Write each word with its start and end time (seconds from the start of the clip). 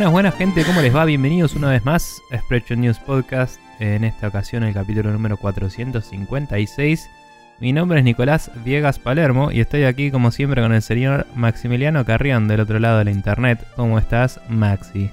Buenas, 0.00 0.12
buenas 0.14 0.34
gente, 0.36 0.64
¿cómo 0.64 0.80
les 0.80 0.96
va? 0.96 1.04
Bienvenidos 1.04 1.54
una 1.54 1.68
vez 1.68 1.84
más 1.84 2.22
a 2.32 2.38
Spreadshot 2.38 2.78
News 2.78 2.98
Podcast. 3.00 3.60
En 3.80 4.02
esta 4.02 4.28
ocasión 4.28 4.62
el 4.64 4.72
capítulo 4.72 5.10
número 5.12 5.36
456. 5.36 7.10
Mi 7.58 7.74
nombre 7.74 7.98
es 7.98 8.04
Nicolás 8.06 8.50
Viegas 8.64 8.98
Palermo 8.98 9.52
y 9.52 9.60
estoy 9.60 9.84
aquí 9.84 10.10
como 10.10 10.30
siempre 10.30 10.62
con 10.62 10.72
el 10.72 10.80
señor 10.80 11.26
Maximiliano 11.34 12.06
Carrión 12.06 12.48
del 12.48 12.60
otro 12.60 12.78
lado 12.78 12.96
de 12.96 13.04
la 13.04 13.10
internet. 13.10 13.62
¿Cómo 13.76 13.98
estás, 13.98 14.40
Maxi? 14.48 15.10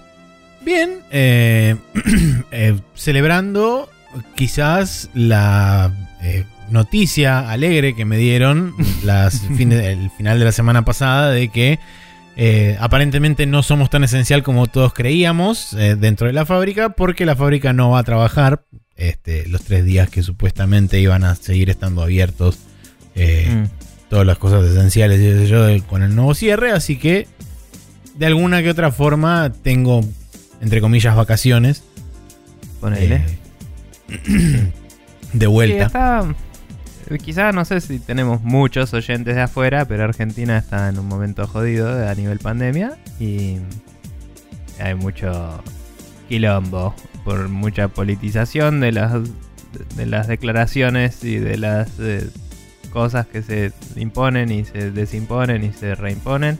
Bien, 0.61 0.99
eh, 1.11 1.75
eh, 2.51 2.79
celebrando 2.95 3.89
quizás 4.35 5.09
la 5.13 5.91
eh, 6.21 6.45
noticia 6.69 7.49
alegre 7.51 7.93
que 7.93 8.05
me 8.05 8.15
dieron 8.15 8.73
las 9.03 9.41
fines- 9.57 9.83
el 9.83 10.09
final 10.11 10.39
de 10.39 10.45
la 10.45 10.53
semana 10.53 10.85
pasada 10.85 11.31
de 11.31 11.49
que 11.49 11.77
eh, 12.37 12.77
aparentemente 12.79 13.45
no 13.47 13.63
somos 13.63 13.89
tan 13.89 14.03
esencial 14.03 14.43
como 14.43 14.67
todos 14.67 14.93
creíamos 14.93 15.73
eh, 15.73 15.95
dentro 15.95 16.27
de 16.27 16.33
la 16.33 16.45
fábrica 16.45 16.89
porque 16.89 17.25
la 17.25 17.35
fábrica 17.35 17.73
no 17.73 17.89
va 17.89 17.99
a 17.99 18.03
trabajar 18.03 18.63
este, 18.95 19.47
los 19.47 19.63
tres 19.63 19.83
días 19.85 20.09
que 20.09 20.21
supuestamente 20.23 20.99
iban 21.01 21.23
a 21.23 21.35
seguir 21.35 21.69
estando 21.69 22.01
abiertos 22.03 22.59
eh, 23.15 23.47
Mm. 23.49 23.63
todas 24.09 24.25
las 24.27 24.37
cosas 24.37 24.63
esenciales 24.65 25.19
y 25.19 25.47
yo, 25.47 25.65
con 25.87 26.03
el 26.03 26.15
nuevo 26.15 26.33
cierre, 26.35 26.71
así 26.71 26.97
que 26.97 27.27
de 28.15 28.25
alguna 28.27 28.61
que 28.63 28.69
otra 28.69 28.91
forma 28.91 29.51
tengo, 29.63 30.01
entre 30.61 30.79
comillas, 30.81 31.15
vacaciones. 31.15 31.83
Ponele. 32.79 33.23
eh, 34.09 34.71
de 35.33 35.45
Sí, 35.45 35.45
vuelta. 35.47 35.85
está. 35.87 36.35
Quizás 37.23 37.55
no 37.55 37.63
sé 37.63 37.79
si 37.79 37.99
tenemos 37.99 38.41
muchos 38.41 38.93
oyentes 38.93 39.35
de 39.35 39.41
afuera, 39.41 39.85
pero 39.85 40.03
Argentina 40.03 40.57
está 40.57 40.89
en 40.89 40.99
un 40.99 41.07
momento 41.07 41.47
jodido 41.47 42.07
a 42.07 42.13
nivel 42.15 42.39
pandemia 42.39 42.97
y 43.19 43.57
hay 44.79 44.95
mucho 44.95 45.63
quilombo 46.27 46.93
por 47.23 47.47
mucha 47.47 47.87
politización 47.87 48.81
de 48.81 48.91
las 48.91 49.13
de 49.95 50.05
las 50.05 50.27
declaraciones 50.27 51.23
y 51.23 51.37
de 51.37 51.57
las 51.57 51.99
eh, 51.99 52.29
cosas 52.91 53.27
que 53.27 53.41
se 53.41 53.71
imponen 53.95 54.51
y 54.51 54.65
se 54.65 54.91
desimponen 54.91 55.63
y 55.63 55.73
se 55.73 55.95
reimponen. 55.95 56.57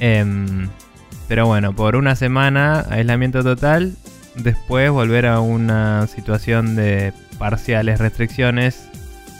Em, 0.00 0.68
pero 1.26 1.46
bueno, 1.46 1.74
por 1.74 1.96
una 1.96 2.16
semana 2.16 2.86
aislamiento 2.90 3.42
total, 3.42 3.96
después 4.36 4.90
volver 4.90 5.26
a 5.26 5.40
una 5.40 6.06
situación 6.06 6.76
de 6.76 7.12
parciales 7.38 7.98
restricciones. 8.00 8.87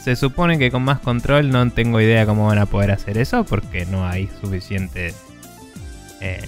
Se 0.03 0.15
supone 0.15 0.57
que 0.57 0.71
con 0.71 0.83
más 0.83 0.99
control 0.99 1.49
no 1.49 1.69
tengo 1.71 1.99
idea 1.99 2.25
cómo 2.25 2.47
van 2.47 2.57
a 2.57 2.65
poder 2.65 2.91
hacer 2.91 3.17
eso 3.17 3.43
porque 3.43 3.85
no 3.85 4.07
hay 4.07 4.29
suficiente 4.41 5.13
eh, 6.21 6.47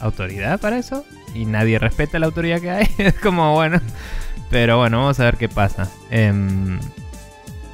autoridad 0.00 0.58
para 0.58 0.78
eso 0.78 1.04
y 1.34 1.44
nadie 1.44 1.78
respeta 1.78 2.18
la 2.18 2.26
autoridad 2.26 2.60
que 2.60 2.70
hay. 2.70 2.88
es 2.98 3.14
como 3.14 3.54
bueno, 3.54 3.80
pero 4.50 4.78
bueno, 4.78 4.98
vamos 4.98 5.20
a 5.20 5.24
ver 5.24 5.36
qué 5.36 5.48
pasa. 5.48 5.88
Em, 6.10 6.80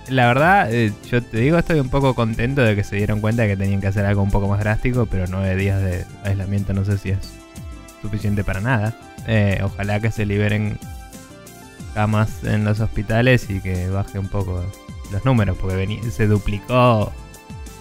la 0.08 0.27
verdad, 0.27 0.73
eh, 0.73 0.92
yo 1.11 1.23
te 1.23 1.39
digo, 1.39 1.58
estoy 1.58 1.80
un 1.80 1.89
poco 1.89 2.14
contento 2.14 2.62
de 2.62 2.77
que 2.77 2.84
se 2.84 2.97
dieron 2.97 3.20
cuenta 3.20 3.47
que 3.47 3.56
tenían 3.56 3.80
que 3.80 3.89
hacer 3.89 4.05
algo 4.05 4.23
un 4.23 4.30
poco 4.30 4.48
más 4.48 4.61
drástico, 4.61 5.06
pero 5.06 5.25
nueve 5.28 5.56
días 5.56 5.80
de 5.80 6.05
aislamiento 6.25 6.75
no 6.75 6.84
sé 6.84 6.98
si 6.98 7.11
es 7.11 7.19
suficiente 8.03 8.45
para 8.45 8.61
nada. 8.61 8.95
Eh, 9.27 9.61
ojalá 9.64 9.98
que 10.01 10.12
se 10.12 10.27
liberen 10.27 10.78
camas 11.95 12.45
en 12.45 12.64
los 12.64 12.80
hospitales 12.80 13.48
y 13.51 13.61
que 13.61 13.89
baje 13.89 14.18
un 14.18 14.29
poco 14.29 14.62
los 15.17 15.25
números, 15.25 15.57
porque 15.61 16.01
se 16.11 16.27
duplicó, 16.27 17.13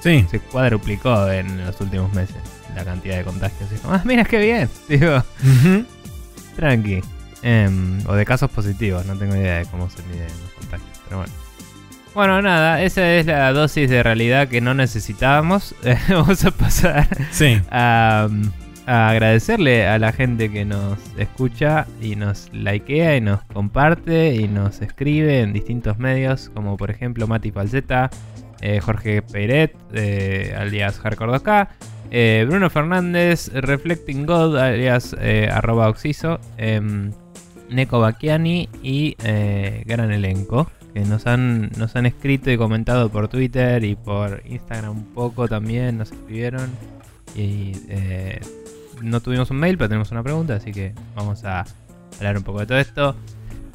Sí, 0.06 0.24
se 0.30 0.40
cuadruplicó 0.40 1.32
en 1.32 1.66
los 1.66 1.82
últimos 1.82 2.14
meses 2.14 2.36
la 2.76 2.86
cantidad 2.86 3.18
de 3.18 3.24
contagios. 3.24 3.72
Y 3.72 3.78
como, 3.78 3.96
ah, 3.96 4.02
mira 4.06 4.24
qué 4.24 4.38
bien, 4.38 4.70
digo, 4.88 5.24
tranqui. 6.56 7.02
Em, 7.42 8.00
o 8.08 8.14
de 8.14 8.24
casos 8.24 8.52
positivos, 8.52 9.04
no 9.08 9.18
tengo 9.18 9.36
idea 9.36 9.58
de 9.58 9.66
cómo 9.66 9.90
se 9.90 10.04
miden 10.04 10.28
los 10.28 10.52
contagios, 10.60 11.00
pero 11.06 11.18
bueno. 11.18 11.34
Bueno, 12.14 12.42
nada, 12.44 12.84
esa 12.84 13.08
es 13.14 13.26
la 13.26 13.52
dosis 13.52 13.90
de 13.90 14.04
realidad 14.04 14.48
que 14.48 14.62
no 14.62 14.76
necesitábamos. 14.76 15.74
Vamos 16.10 16.46
a 16.46 16.52
pasar 16.52 17.08
sí. 17.32 17.60
a, 17.72 18.30
agradecerle 18.86 19.88
a 19.88 19.98
la 20.00 20.12
gente 20.12 20.52
que 20.52 20.66
nos 20.66 21.00
escucha 21.18 21.88
y 22.02 22.16
nos 22.16 22.50
likea 22.54 23.18
y 23.18 23.22
nos 23.22 23.42
comparte 23.44 24.36
y 24.36 24.48
nos 24.48 24.82
escribe 24.82 25.42
en 25.42 25.54
distintos 25.54 25.98
medios, 25.98 26.50
como 26.54 26.78
por 26.78 26.92
ejemplo 26.92 27.28
Mati 27.28 27.52
Falseta, 27.52 28.10
eh, 28.62 28.80
Jorge 28.80 29.22
Peiret, 29.22 29.76
eh, 29.94 30.56
alias 30.58 31.00
Hardcore 31.00 31.34
2K, 31.34 31.70
eh, 32.12 32.46
Bruno 32.48 32.70
Fernández, 32.70 33.52
Reflecting 33.54 34.26
God, 34.26 34.58
alias 34.58 35.16
eh, 35.20 35.50
arroba 35.52 35.90
Oxiso, 35.90 36.40
em, 36.58 37.12
Neko 37.70 38.00
Bacchiani 38.00 38.70
y 38.84 39.16
gran 39.86 40.12
elenco 40.12 40.70
que 40.96 41.02
nos 41.02 41.28
han, 41.28 41.72
nos 41.78 41.98
han 41.98 42.06
escrito 42.06 42.50
y 42.52 42.58
comentado 42.58 43.10
por 43.10 43.28
Twitter 43.28 43.84
y 43.84 43.96
por 43.96 44.42
Instagram 44.46 44.92
un 44.92 45.14
poco 45.14 45.46
también, 45.50 45.98
nos 45.98 46.14
escribieron. 46.14 46.72
Y 47.36 47.74
eh, 47.90 48.40
no 49.02 49.22
tuvimos 49.22 49.52
un 49.52 49.58
mail, 49.58 49.78
pero 49.78 49.90
tenemos 49.90 50.12
una 50.12 50.24
pregunta, 50.24 50.56
así 50.56 50.72
que 50.72 50.94
vamos 51.16 51.44
a 51.44 51.66
hablar 52.18 52.38
un 52.38 52.44
poco 52.44 52.60
de 52.60 52.66
todo 52.66 52.78
esto. 52.78 53.16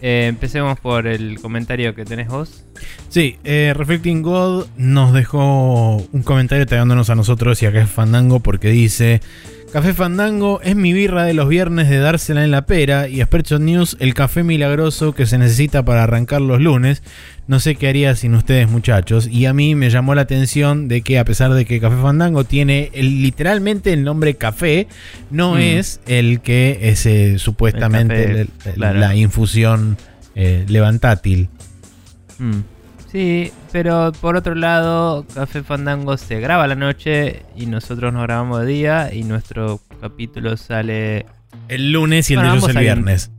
Eh, 0.02 0.26
empecemos 0.28 0.80
por 0.80 1.06
el 1.06 1.40
comentario 1.40 1.94
que 1.94 2.04
tenés 2.04 2.28
vos. 2.28 2.64
Sí, 3.10 3.36
eh, 3.44 3.74
Reflecting 3.76 4.22
God 4.22 4.66
nos 4.76 5.12
dejó 5.12 5.96
un 5.96 6.22
comentario 6.22 6.66
trayéndonos 6.66 7.10
a 7.10 7.14
nosotros 7.14 7.62
y 7.62 7.66
a 7.66 7.72
Café 7.72 7.86
Fandango 7.86 8.40
porque 8.40 8.70
dice: 8.70 9.20
Café 9.72 9.94
Fandango 9.94 10.60
es 10.64 10.74
mi 10.74 10.92
birra 10.92 11.22
de 11.24 11.32
los 11.32 11.48
viernes 11.48 11.88
de 11.88 11.98
dársela 11.98 12.42
en 12.44 12.50
la 12.50 12.66
pera 12.66 13.06
y 13.08 13.22
Spreadshot 13.22 13.60
News 13.60 13.96
el 14.00 14.14
café 14.14 14.42
milagroso 14.42 15.12
que 15.14 15.26
se 15.26 15.38
necesita 15.38 15.84
para 15.84 16.02
arrancar 16.02 16.40
los 16.40 16.60
lunes. 16.60 17.04
No 17.46 17.60
sé 17.60 17.76
qué 17.76 17.88
haría 17.88 18.16
sin 18.16 18.34
ustedes, 18.34 18.68
muchachos. 18.68 19.28
Y 19.30 19.46
a 19.46 19.52
mí 19.52 19.76
me 19.76 19.88
llamó 19.90 20.16
la 20.16 20.22
atención 20.22 20.88
de 20.88 21.02
que, 21.02 21.20
a 21.20 21.24
pesar 21.24 21.52
de 21.54 21.64
que 21.66 21.78
Café 21.78 21.96
Fandango 22.02 22.42
tiene 22.42 22.90
el- 22.94 23.22
literalmente 23.22 23.92
el 23.92 24.02
nombre 24.02 24.34
café, 24.34 24.88
no 25.30 25.54
Mm. 25.54 25.58
es 25.58 26.00
el 26.08 26.40
que 26.40 26.78
es 26.90 27.06
eh, 27.06 27.38
supuestamente 27.38 28.46
café, 28.58 28.72
claro. 28.74 28.98
la 28.98 29.14
infusión 29.14 29.96
eh, 30.34 30.64
levantátil. 30.68 31.48
Mm. 32.40 32.60
Sí, 33.10 33.52
pero 33.72 34.12
por 34.20 34.36
otro 34.36 34.54
lado, 34.54 35.26
Café 35.34 35.62
Fandango 35.62 36.16
se 36.16 36.38
graba 36.40 36.64
a 36.64 36.66
la 36.68 36.76
noche 36.76 37.42
y 37.56 37.66
nosotros 37.66 38.12
nos 38.12 38.22
grabamos 38.22 38.60
de 38.60 38.66
día 38.66 39.12
y 39.12 39.24
nuestro 39.24 39.80
capítulo 40.00 40.56
sale 40.56 41.26
El 41.68 41.92
lunes 41.92 42.30
y 42.30 42.34
el 42.34 42.38
Bueno, 42.40 42.52
de 42.52 42.58
el 42.58 42.62
salen- 42.64 42.80
viernes. 42.82 43.30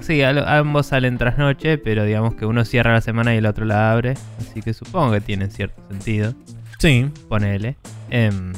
Sí, 0.00 0.22
ambos 0.22 0.86
salen 0.86 1.18
tras 1.18 1.38
noche, 1.38 1.78
pero 1.78 2.04
digamos 2.04 2.34
que 2.34 2.46
uno 2.46 2.64
cierra 2.64 2.92
la 2.94 3.00
semana 3.00 3.34
y 3.34 3.38
el 3.38 3.46
otro 3.46 3.64
la 3.64 3.92
abre. 3.92 4.14
Así 4.40 4.60
que 4.60 4.74
supongo 4.74 5.12
que 5.12 5.20
tiene 5.20 5.48
cierto 5.50 5.80
sentido. 5.88 6.34
Sí. 6.78 7.08
Ponele. 7.28 7.76
Em, 8.10 8.52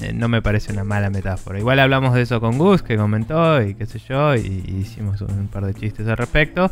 eh, 0.00 0.12
no 0.12 0.28
me 0.28 0.42
parece 0.42 0.72
una 0.72 0.84
mala 0.84 1.10
metáfora. 1.10 1.58
Igual 1.58 1.78
hablamos 1.80 2.12
de 2.14 2.22
eso 2.22 2.40
con 2.40 2.58
Gus, 2.58 2.82
que 2.82 2.96
comentó 2.96 3.62
y 3.62 3.74
qué 3.74 3.86
sé 3.86 4.00
yo, 4.00 4.34
y 4.36 4.64
hicimos 4.80 5.20
un 5.22 5.48
par 5.48 5.64
de 5.64 5.74
chistes 5.74 6.06
al 6.08 6.16
respecto. 6.16 6.70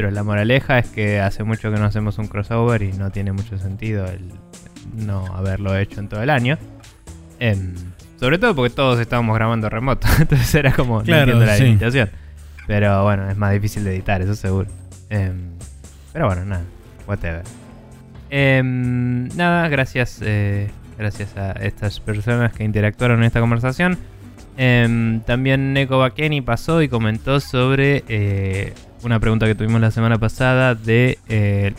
Pero 0.00 0.12
la 0.12 0.22
moraleja 0.22 0.78
es 0.78 0.88
que 0.88 1.20
hace 1.20 1.44
mucho 1.44 1.70
que 1.70 1.78
no 1.78 1.84
hacemos 1.84 2.16
un 2.16 2.26
crossover 2.26 2.80
y 2.80 2.90
no 2.94 3.10
tiene 3.10 3.32
mucho 3.32 3.58
sentido 3.58 4.06
el 4.06 4.30
no 4.94 5.26
haberlo 5.36 5.76
hecho 5.76 6.00
en 6.00 6.08
todo 6.08 6.22
el 6.22 6.30
año. 6.30 6.56
Em, 7.38 7.74
sobre 8.18 8.38
todo 8.38 8.54
porque 8.54 8.74
todos 8.74 8.98
estábamos 8.98 9.36
grabando 9.36 9.68
remoto. 9.68 10.08
Entonces 10.18 10.54
era 10.54 10.72
como, 10.72 11.00
no 11.00 11.04
Claro, 11.04 11.24
entiendo 11.24 11.44
la 11.44 11.56
sí. 11.56 11.64
limitación. 11.64 12.08
Pero 12.66 13.02
bueno, 13.04 13.28
es 13.28 13.36
más 13.36 13.52
difícil 13.52 13.84
de 13.84 13.90
editar, 13.90 14.22
eso 14.22 14.34
seguro. 14.34 14.70
Em, 15.10 15.50
pero 16.14 16.28
bueno, 16.28 16.46
nada, 16.46 16.64
whatever. 17.06 17.42
Em, 18.30 19.28
nada, 19.36 19.68
gracias, 19.68 20.20
eh, 20.22 20.70
gracias 20.96 21.36
a 21.36 21.52
estas 21.52 22.00
personas 22.00 22.54
que 22.54 22.64
interactuaron 22.64 23.18
en 23.18 23.24
esta 23.24 23.40
conversación. 23.40 23.98
También 24.56 25.74
Neko 25.74 25.98
Bakeni 25.98 26.40
pasó 26.40 26.80
y 26.80 26.88
comentó 26.88 27.38
sobre 27.40 28.02
eh, 28.08 28.72
una 29.02 29.20
pregunta 29.20 29.46
que 29.46 29.54
tuvimos 29.54 29.80
la 29.80 29.90
semana 29.90 30.18
pasada 30.18 30.74
de 30.74 31.18
eh, 31.28 31.72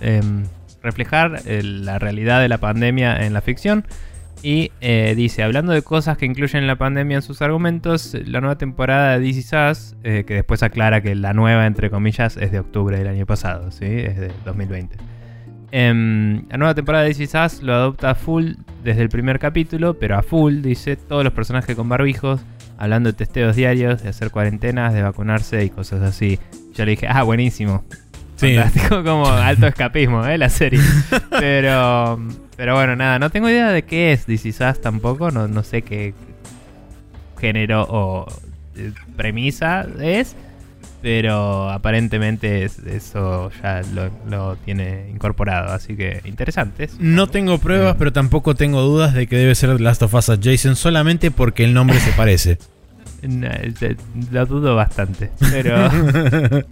em, 0.00 0.44
reflejar 0.82 1.42
eh, 1.46 1.62
la 1.62 1.98
realidad 1.98 2.40
de 2.40 2.48
la 2.48 2.58
pandemia 2.58 3.24
en 3.24 3.32
la 3.32 3.40
ficción. 3.40 3.84
Y 4.42 4.72
eh, 4.80 5.14
dice, 5.16 5.42
hablando 5.42 5.72
de 5.72 5.82
cosas 5.82 6.16
que 6.16 6.24
incluyen 6.24 6.66
la 6.66 6.76
pandemia 6.76 7.16
en 7.16 7.22
sus 7.22 7.42
argumentos, 7.42 8.16
la 8.24 8.40
nueva 8.40 8.56
temporada 8.56 9.18
de 9.18 9.28
Us, 9.28 9.96
eh, 10.02 10.24
que 10.26 10.34
después 10.34 10.62
aclara 10.62 11.02
que 11.02 11.14
la 11.14 11.34
nueva, 11.34 11.66
entre 11.66 11.90
comillas, 11.90 12.38
es 12.38 12.50
de 12.50 12.58
octubre 12.58 12.96
del 12.96 13.08
año 13.08 13.26
pasado, 13.26 13.70
¿sí? 13.70 13.84
Es 13.84 14.18
de 14.18 14.32
2020. 14.46 14.96
Em, 15.72 16.48
la 16.48 16.56
nueva 16.56 16.74
temporada 16.74 17.04
de 17.04 17.10
Is 17.10 17.34
Us 17.34 17.62
lo 17.62 17.74
adopta 17.74 18.10
a 18.10 18.14
full 18.14 18.52
desde 18.82 19.02
el 19.02 19.10
primer 19.10 19.38
capítulo, 19.38 19.98
pero 19.98 20.16
a 20.16 20.22
full, 20.22 20.62
dice, 20.62 20.96
todos 20.96 21.22
los 21.22 21.34
personajes 21.34 21.76
con 21.76 21.88
barbijos, 21.88 22.40
hablando 22.80 23.10
de 23.10 23.12
testeos 23.12 23.54
diarios, 23.54 24.02
de 24.02 24.08
hacer 24.08 24.30
cuarentenas, 24.30 24.94
de 24.94 25.02
vacunarse 25.02 25.62
y 25.64 25.70
cosas 25.70 26.00
así. 26.02 26.40
Yo 26.74 26.86
le 26.86 26.92
dije, 26.92 27.06
ah, 27.08 27.22
buenísimo. 27.22 27.84
Sí. 28.36 28.56
Fantástico, 28.56 29.04
como 29.04 29.26
alto 29.28 29.66
escapismo, 29.66 30.26
¿eh? 30.26 30.38
La 30.38 30.48
serie. 30.48 30.80
Pero, 31.30 32.18
pero 32.56 32.74
bueno, 32.74 32.94
nada, 32.94 33.18
no 33.18 33.30
tengo 33.30 33.48
idea 33.48 33.70
de 33.70 33.84
qué 33.84 34.12
es 34.12 34.28
Is 34.28 34.60
Us 34.60 34.80
tampoco, 34.82 35.30
no, 35.30 35.48
no 35.48 35.62
sé 35.62 35.80
qué, 35.80 36.12
género 37.38 37.86
o 37.88 38.26
eh, 38.76 38.92
premisa 39.16 39.86
es, 39.98 40.36
pero 41.02 41.70
aparentemente 41.70 42.64
es- 42.64 42.78
eso 42.80 43.50
ya 43.62 43.82
lo, 43.94 44.10
lo 44.28 44.56
tiene 44.56 45.08
incorporado, 45.10 45.72
así 45.72 45.96
que 45.96 46.20
interesante. 46.24 46.88
No 46.98 47.26
tengo 47.26 47.58
pruebas, 47.58 47.96
pero 47.98 48.12
tampoco 48.12 48.54
tengo 48.54 48.80
dudas 48.82 49.14
de 49.14 49.26
que 49.26 49.36
debe 49.36 49.54
ser 49.54 49.80
Last 49.80 50.02
of 50.02 50.14
Us 50.14 50.30
Jason 50.42 50.76
solamente 50.76 51.30
porque 51.30 51.64
el 51.64 51.74
nombre 51.74 51.98
se 52.00 52.12
parece. 52.12 52.58
No, 53.22 53.48
te- 53.78 53.96
Lo 54.30 54.46
dudo 54.46 54.74
bastante, 54.76 55.30
pero, 55.52 55.88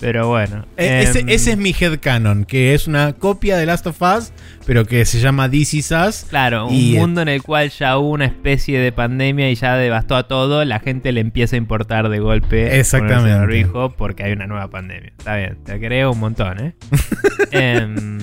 pero 0.00 0.28
bueno. 0.28 0.64
E- 0.76 1.02
ese, 1.02 1.20
Em, 1.20 1.28
ese 1.28 1.50
es 1.52 1.58
mi 1.58 1.74
headcanon, 1.78 2.44
que 2.44 2.74
es 2.74 2.86
una 2.86 3.12
copia 3.14 3.56
de 3.56 3.66
Last 3.66 3.86
of 3.86 4.00
Us, 4.00 4.32
pero 4.66 4.84
que 4.84 5.04
se 5.04 5.20
llama 5.20 5.50
This 5.50 5.74
Is 5.74 5.90
Us. 5.90 6.26
Claro, 6.28 6.68
un 6.68 6.74
y, 6.74 6.96
eh, 6.96 7.00
mundo 7.00 7.20
en 7.22 7.28
el 7.28 7.42
cual 7.42 7.70
ya 7.70 7.98
hubo 7.98 8.10
una 8.10 8.26
especie 8.26 8.78
de 8.78 8.92
pandemia 8.92 9.50
y 9.50 9.54
ya 9.56 9.76
devastó 9.76 10.16
a 10.16 10.28
todo, 10.28 10.64
la 10.64 10.78
gente 10.80 11.10
le 11.12 11.20
empieza 11.20 11.56
a 11.56 11.58
importar 11.58 12.08
de 12.08 12.20
golpe 12.20 12.78
Exactamente. 12.78 13.36
barbijo 13.38 13.92
porque 13.96 14.22
hay 14.24 14.32
una 14.32 14.46
nueva 14.46 14.68
pandemia. 14.68 15.12
Está 15.18 15.36
bien, 15.36 15.58
te 15.64 15.78
creo 15.80 16.12
un 16.12 16.20
montón, 16.20 16.60
¿eh? 16.64 16.74
Em, 17.50 18.18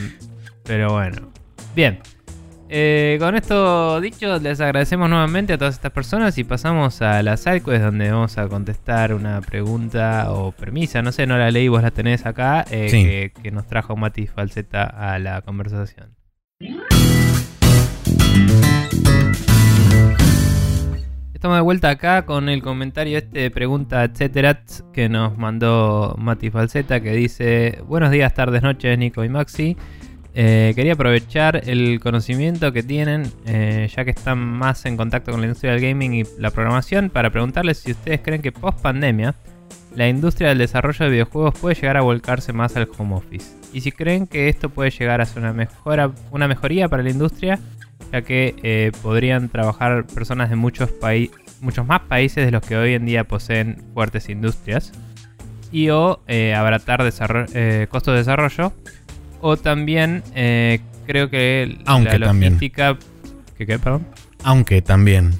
pero 0.63 0.93
bueno. 0.93 1.29
Bien. 1.75 1.99
Eh, 2.67 3.17
con 3.19 3.35
esto 3.35 4.01
dicho, 4.01 4.39
les 4.39 4.59
agradecemos 4.59 5.07
nuevamente 5.07 5.53
a 5.53 5.57
todas 5.57 5.75
estas 5.75 5.91
personas 5.91 6.35
y 6.39 6.43
pasamos 6.43 7.01
a 7.03 7.21
la 7.21 7.37
sidequest 7.37 7.83
donde 7.83 8.11
vamos 8.11 8.37
a 8.39 8.47
contestar 8.47 9.13
una 9.13 9.39
pregunta 9.41 10.31
o 10.31 10.51
premisa, 10.51 11.03
no 11.03 11.11
sé, 11.11 11.27
no 11.27 11.37
la 11.37 11.51
leí, 11.51 11.67
vos 11.67 11.83
la 11.83 11.91
tenés 11.91 12.25
acá, 12.25 12.65
eh, 12.71 12.89
Sí. 12.89 13.03
que, 13.03 13.31
que 13.43 13.51
nos 13.51 13.67
trajo 13.67 13.95
Mati 13.95 14.25
Falseta 14.25 14.83
a 14.83 15.19
la 15.19 15.41
conversación. 15.41 16.15
Estamos 21.33 21.57
de 21.57 21.61
vuelta 21.61 21.89
acá 21.91 22.25
con 22.25 22.49
el 22.49 22.63
comentario 22.63 23.19
este 23.19 23.39
de 23.41 23.51
pregunta, 23.51 24.03
etcétera, 24.03 24.63
que 24.93 25.09
nos 25.09 25.37
mandó 25.37 26.15
Mati 26.17 26.49
Falseta, 26.49 27.01
que 27.01 27.11
dice: 27.11 27.79
Buenos 27.85 28.09
días, 28.09 28.33
tardes, 28.33 28.63
noches, 28.63 28.97
Nico 28.97 29.23
y 29.23 29.29
Maxi. 29.29 29.77
Eh, 30.37 30.73
quería 30.75 30.93
aprovechar 30.93 31.61
el 31.65 32.01
conocimiento 32.01 32.73
que 32.73 32.83
tienen, 32.83 33.31
eh, 33.45 33.89
ya 33.95 34.03
que 34.03 34.11
están 34.11 34.37
más 34.37 34.85
en 34.85 34.97
contacto 34.97 35.31
con 35.31 35.39
la 35.39 35.47
industria 35.47 35.71
del 35.71 35.81
gaming 35.81 36.13
y 36.13 36.23
la 36.37 36.51
programación, 36.51 37.09
para 37.09 37.29
preguntarles 37.29 37.77
si 37.79 37.91
ustedes 37.91 38.19
creen 38.19 38.41
que 38.41 38.51
post 38.51 38.81
pandemia 38.81 39.33
la 39.95 40.09
industria 40.09 40.49
del 40.49 40.57
desarrollo 40.57 41.05
de 41.05 41.11
videojuegos 41.11 41.57
puede 41.57 41.75
llegar 41.75 41.95
a 41.95 42.01
volcarse 42.01 42.51
más 42.51 42.75
al 42.75 42.89
home 42.97 43.15
office. 43.15 43.55
Y 43.71 43.79
si 43.79 43.93
creen 43.93 44.27
que 44.27 44.49
esto 44.49 44.67
puede 44.67 44.91
llegar 44.91 45.21
a 45.21 45.25
ser 45.25 45.41
una, 45.41 45.53
mejora, 45.53 46.11
una 46.31 46.49
mejoría 46.49 46.89
para 46.89 47.01
la 47.01 47.11
industria, 47.11 47.57
ya 48.11 48.21
que 48.21 48.55
eh, 48.61 48.91
podrían 49.01 49.47
trabajar 49.47 50.05
personas 50.05 50.49
de 50.49 50.57
muchos, 50.57 50.89
muchos 51.61 51.87
más 51.87 52.01
países 52.01 52.45
de 52.45 52.51
los 52.51 52.61
que 52.61 52.75
hoy 52.75 52.93
en 52.93 53.05
día 53.05 53.23
poseen 53.23 53.81
fuertes 53.93 54.27
industrias. 54.27 54.91
Y 55.71 55.89
o 55.89 56.21
abaratar 56.55 56.99
costos 56.99 58.13
de 58.13 58.17
desarrollo. 58.17 58.73
O 59.47 59.57
también 59.57 60.23
eh, 60.33 60.79
creo 61.05 61.29
que 61.29 61.77
Aunque 61.85 62.17
la 62.17 62.25
también. 62.25 62.53
logística... 62.53 62.97
¿Qué 63.55 63.67
qué, 63.67 63.77
perdón? 63.77 64.07
Aunque 64.43 64.81
también. 64.81 65.33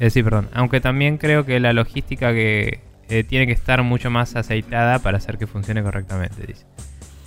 Eh, 0.00 0.10
sí, 0.10 0.20
perdón. 0.24 0.48
Aunque 0.52 0.80
también 0.80 1.16
creo 1.16 1.46
que 1.46 1.60
la 1.60 1.72
logística 1.72 2.32
que 2.32 2.80
eh, 3.08 3.22
tiene 3.22 3.46
que 3.46 3.52
estar 3.52 3.84
mucho 3.84 4.10
más 4.10 4.34
aceitada 4.34 4.98
para 4.98 5.18
hacer 5.18 5.38
que 5.38 5.46
funcione 5.46 5.80
correctamente, 5.80 6.44
dice. 6.44 6.66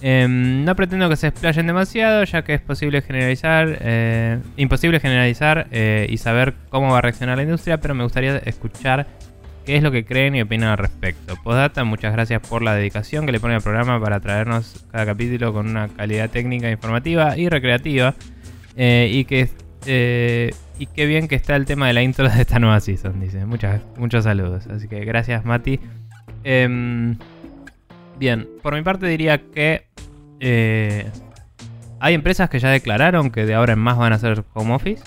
Em, 0.01 0.65
no 0.65 0.75
pretendo 0.75 1.07
que 1.07 1.15
se 1.15 1.27
explayen 1.27 1.67
demasiado, 1.67 2.25
ya 2.25 2.41
que 2.41 2.55
es 2.55 2.61
posible 2.61 3.01
generalizar, 3.01 3.77
eh, 3.79 4.39
imposible 4.57 4.99
generalizar 4.99 5.67
eh, 5.71 6.07
y 6.09 6.17
saber 6.17 6.53
cómo 6.67 6.91
va 6.91 6.97
a 6.97 7.01
reaccionar 7.01 7.37
la 7.37 7.43
industria, 7.43 7.79
pero 7.79 7.95
me 7.95 8.03
gustaría 8.03 8.39
escuchar 8.39 9.07
qué 9.65 9.77
es 9.77 9.83
lo 9.83 9.91
que 9.91 10.05
creen 10.05 10.35
y 10.35 10.41
opinan 10.41 10.69
al 10.69 10.77
respecto. 10.77 11.35
Postdata, 11.43 11.83
muchas 11.83 12.13
gracias 12.13 12.41
por 12.47 12.61
la 12.61 12.75
dedicación 12.75 13.25
que 13.25 13.31
le 13.31 13.39
pone 13.39 13.55
al 13.55 13.61
programa 13.61 13.99
para 13.99 14.19
traernos 14.19 14.85
cada 14.91 15.05
capítulo 15.05 15.53
con 15.53 15.67
una 15.67 15.87
calidad 15.87 16.29
técnica, 16.29 16.69
informativa 16.69 17.37
y 17.37 17.49
recreativa. 17.49 18.15
Eh, 18.75 19.09
y 19.11 19.25
que 19.25 19.49
eh, 19.85 20.51
y 20.79 20.87
qué 20.87 21.05
bien 21.05 21.27
que 21.27 21.35
está 21.35 21.55
el 21.55 21.65
tema 21.65 21.87
de 21.87 21.93
la 21.93 22.01
intro 22.01 22.27
de 22.29 22.41
esta 22.41 22.59
nueva 22.59 22.79
season, 22.79 23.19
dice. 23.19 23.45
Muchas, 23.45 23.81
muchos 23.97 24.23
saludos. 24.23 24.67
Así 24.67 24.87
que 24.87 25.05
gracias, 25.05 25.45
Mati. 25.45 25.79
Em, 26.43 27.17
bien, 28.17 28.47
por 28.61 28.73
mi 28.75 28.81
parte 28.81 29.07
diría 29.07 29.37
que 29.37 29.85
eh, 30.39 31.05
hay 31.99 32.13
empresas 32.13 32.49
que 32.49 32.59
ya 32.59 32.69
declararon 32.69 33.29
que 33.31 33.45
de 33.45 33.53
ahora 33.53 33.73
en 33.73 33.79
más 33.79 33.97
van 33.97 34.13
a 34.13 34.15
hacer 34.15 34.43
home 34.53 34.73
office. 34.73 35.03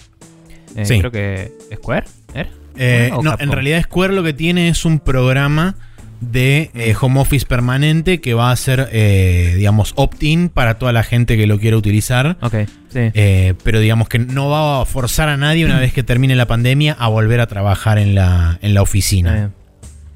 Sí. 0.85 0.99
Creo 0.99 1.11
que 1.11 1.53
Square, 1.75 2.07
¿era? 2.35 2.51
Eh, 2.79 3.11
¿O 3.13 3.23
no, 3.23 3.31
Capcom? 3.31 3.49
en 3.49 3.53
realidad 3.53 3.83
Square 3.83 4.15
lo 4.15 4.23
que 4.23 4.33
tiene 4.33 4.69
es 4.69 4.85
un 4.85 4.99
programa 4.99 5.77
de 6.21 6.71
eh, 6.75 6.95
home 6.99 7.21
office 7.21 7.45
permanente 7.47 8.21
que 8.21 8.35
va 8.35 8.51
a 8.51 8.57
ser, 8.57 8.89
eh, 8.93 9.55
digamos, 9.57 9.93
opt-in 9.97 10.49
para 10.49 10.79
toda 10.79 10.93
la 10.93 11.03
gente 11.03 11.37
que 11.37 11.47
lo 11.47 11.59
quiera 11.59 11.77
utilizar. 11.77 12.39
Ok, 12.41 12.55
sí. 12.89 13.11
Eh, 13.15 13.55
pero 13.63 13.81
digamos 13.81 14.09
que 14.09 14.19
no 14.19 14.49
va 14.49 14.81
a 14.83 14.85
forzar 14.87 15.29
a 15.29 15.37
nadie 15.37 15.65
una 15.65 15.79
vez 15.81 15.93
que 15.93 16.03
termine 16.03 16.35
la 16.35 16.47
pandemia 16.47 16.97
a 16.99 17.09
volver 17.09 17.41
a 17.41 17.47
trabajar 17.47 17.99
en 17.99 18.15
la, 18.15 18.59
en 18.63 18.73
la 18.75 18.83
oficina, 18.83 19.51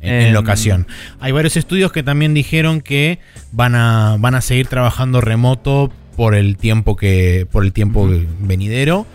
en, 0.00 0.14
en 0.14 0.26
Em. 0.28 0.32
locación. 0.32 0.86
Hay 1.20 1.32
varios 1.32 1.56
estudios 1.56 1.92
que 1.92 2.02
también 2.02 2.32
dijeron 2.32 2.80
que 2.80 3.18
van 3.52 3.74
a, 3.74 4.16
van 4.18 4.34
a 4.34 4.40
seguir 4.40 4.66
trabajando 4.68 5.20
remoto 5.20 5.92
por 6.16 6.34
el 6.34 6.56
tiempo 6.56 6.96
que 6.96 7.46
por 7.50 7.64
el 7.64 7.72
tiempo 7.72 8.08
venidero. 8.40 9.06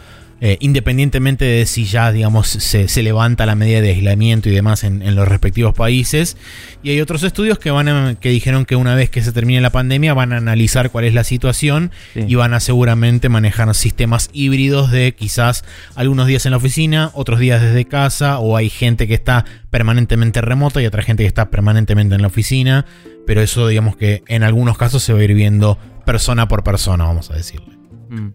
Eh, 0.45 0.57
independientemente 0.59 1.44
de 1.44 1.65
si 1.65 1.86
ya, 1.86 2.12
digamos, 2.12 2.47
se, 2.47 2.88
se 2.88 3.01
levanta 3.01 3.45
la 3.47 3.56
medida 3.56 3.81
de 3.81 3.89
aislamiento 3.89 4.47
y 4.50 4.51
demás 4.51 4.83
en, 4.83 5.01
en 5.01 5.15
los 5.15 5.27
respectivos 5.27 5.74
países. 5.74 6.38
Y 6.83 6.92
hay 6.92 7.01
otros 7.01 7.24
estudios 7.24 7.57
que, 7.57 7.71
van 7.71 7.88
a- 7.88 8.15
que 8.19 8.30
dijeron 8.30 8.65
que 8.65 8.75
una 8.75 8.94
vez 8.94 9.09
que 9.09 9.24
se 9.24 9.31
termine 9.31 9.59
la 9.62 9.71
pandemia 9.71 10.13
van 10.13 10.33
a 10.33 10.38
analizar 10.38 10.92
cuál 10.92 11.06
es 11.06 11.13
la 11.15 11.24
situación 11.24 11.92
Sí. 12.13 12.25
y 12.27 12.36
van 12.36 12.53
a 12.53 12.59
seguramente 12.59 13.27
manejar 13.30 13.74
sistemas 13.74 14.30
híbridos 14.33 14.92
de 14.92 15.15
quizás 15.15 15.63
algunos 15.95 16.27
días 16.27 16.45
en 16.45 16.51
la 16.51 16.57
oficina, 16.57 17.09
otros 17.13 17.39
días 17.39 17.62
desde 17.62 17.86
casa, 17.86 18.38
o 18.39 18.56
hay 18.56 18.69
gente 18.69 19.07
que 19.07 19.16
está 19.16 19.45
permanentemente 19.71 20.42
remota 20.42 20.81
y 20.81 20.85
otra 20.85 21.02
gente 21.02 21.23
que 21.23 21.28
está 21.28 21.49
permanentemente 21.49 22.14
en 22.16 22.21
la 22.21 22.28
oficina, 22.28 22.85
pero 23.25 23.42
eso 23.42 23.68
digamos 23.68 23.95
que 23.97 24.21
en 24.28 24.44
algunos 24.44 24.78
casos 24.78 25.02
se 25.02 25.14
va 25.14 25.19
a 25.19 25.23
ir 25.23 25.33
viendo 25.33 25.80
persona 26.06 26.47
por 26.47 26.64
persona, 26.64 27.06
vamos 27.06 27.31
a 27.31 27.35
decirle. 27.35 27.75
Mm. 28.09 28.30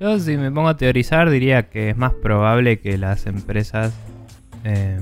Yo 0.00 0.18
si 0.18 0.36
me 0.38 0.50
pongo 0.50 0.68
a 0.68 0.76
teorizar 0.76 1.28
diría 1.30 1.68
que 1.68 1.90
es 1.90 1.96
más 1.96 2.12
probable 2.14 2.80
que 2.80 2.96
las 2.96 3.26
empresas... 3.26 3.92
eh, 4.64 4.98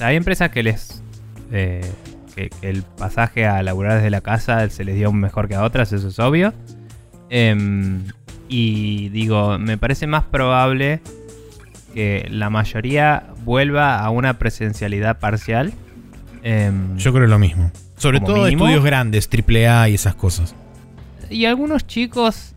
hay 0.00 0.16
empresas 0.16 0.50
que 0.50 0.62
les... 0.62 1.02
eh, 1.52 1.80
que, 2.34 2.48
que 2.48 2.70
el 2.70 2.82
pasaje 2.82 3.46
a 3.46 3.60
laburar 3.62 3.94
desde 3.96 4.10
la 4.10 4.20
casa 4.20 4.68
se 4.70 4.84
les 4.84 4.94
dio 4.94 5.12
mejor 5.12 5.48
que 5.48 5.56
a 5.56 5.64
otras, 5.64 5.92
eso 5.92 6.08
es 6.08 6.18
obvio. 6.20 6.54
Em, 7.28 8.04
y 8.48 9.08
digo, 9.08 9.58
me 9.58 9.76
parece 9.78 10.06
más 10.06 10.24
probable 10.24 11.00
que 11.92 12.28
la 12.30 12.50
mayoría 12.50 13.24
vuelva 13.44 13.98
a 13.98 14.10
una 14.10 14.38
presencialidad 14.38 15.18
parcial. 15.18 15.72
Em, 16.44 16.96
Yo 16.96 17.12
creo 17.12 17.26
lo 17.26 17.38
mismo. 17.40 17.70
Sobre 17.96 18.20
todo 18.20 18.44
mínimo. 18.44 18.64
estudios 18.64 18.84
grandes, 18.84 19.28
AAA 19.28 19.88
y 19.90 19.94
esas 19.94 20.14
cosas. 20.14 20.54
Y 21.28 21.44
algunos 21.44 21.86
chicos 21.86 22.49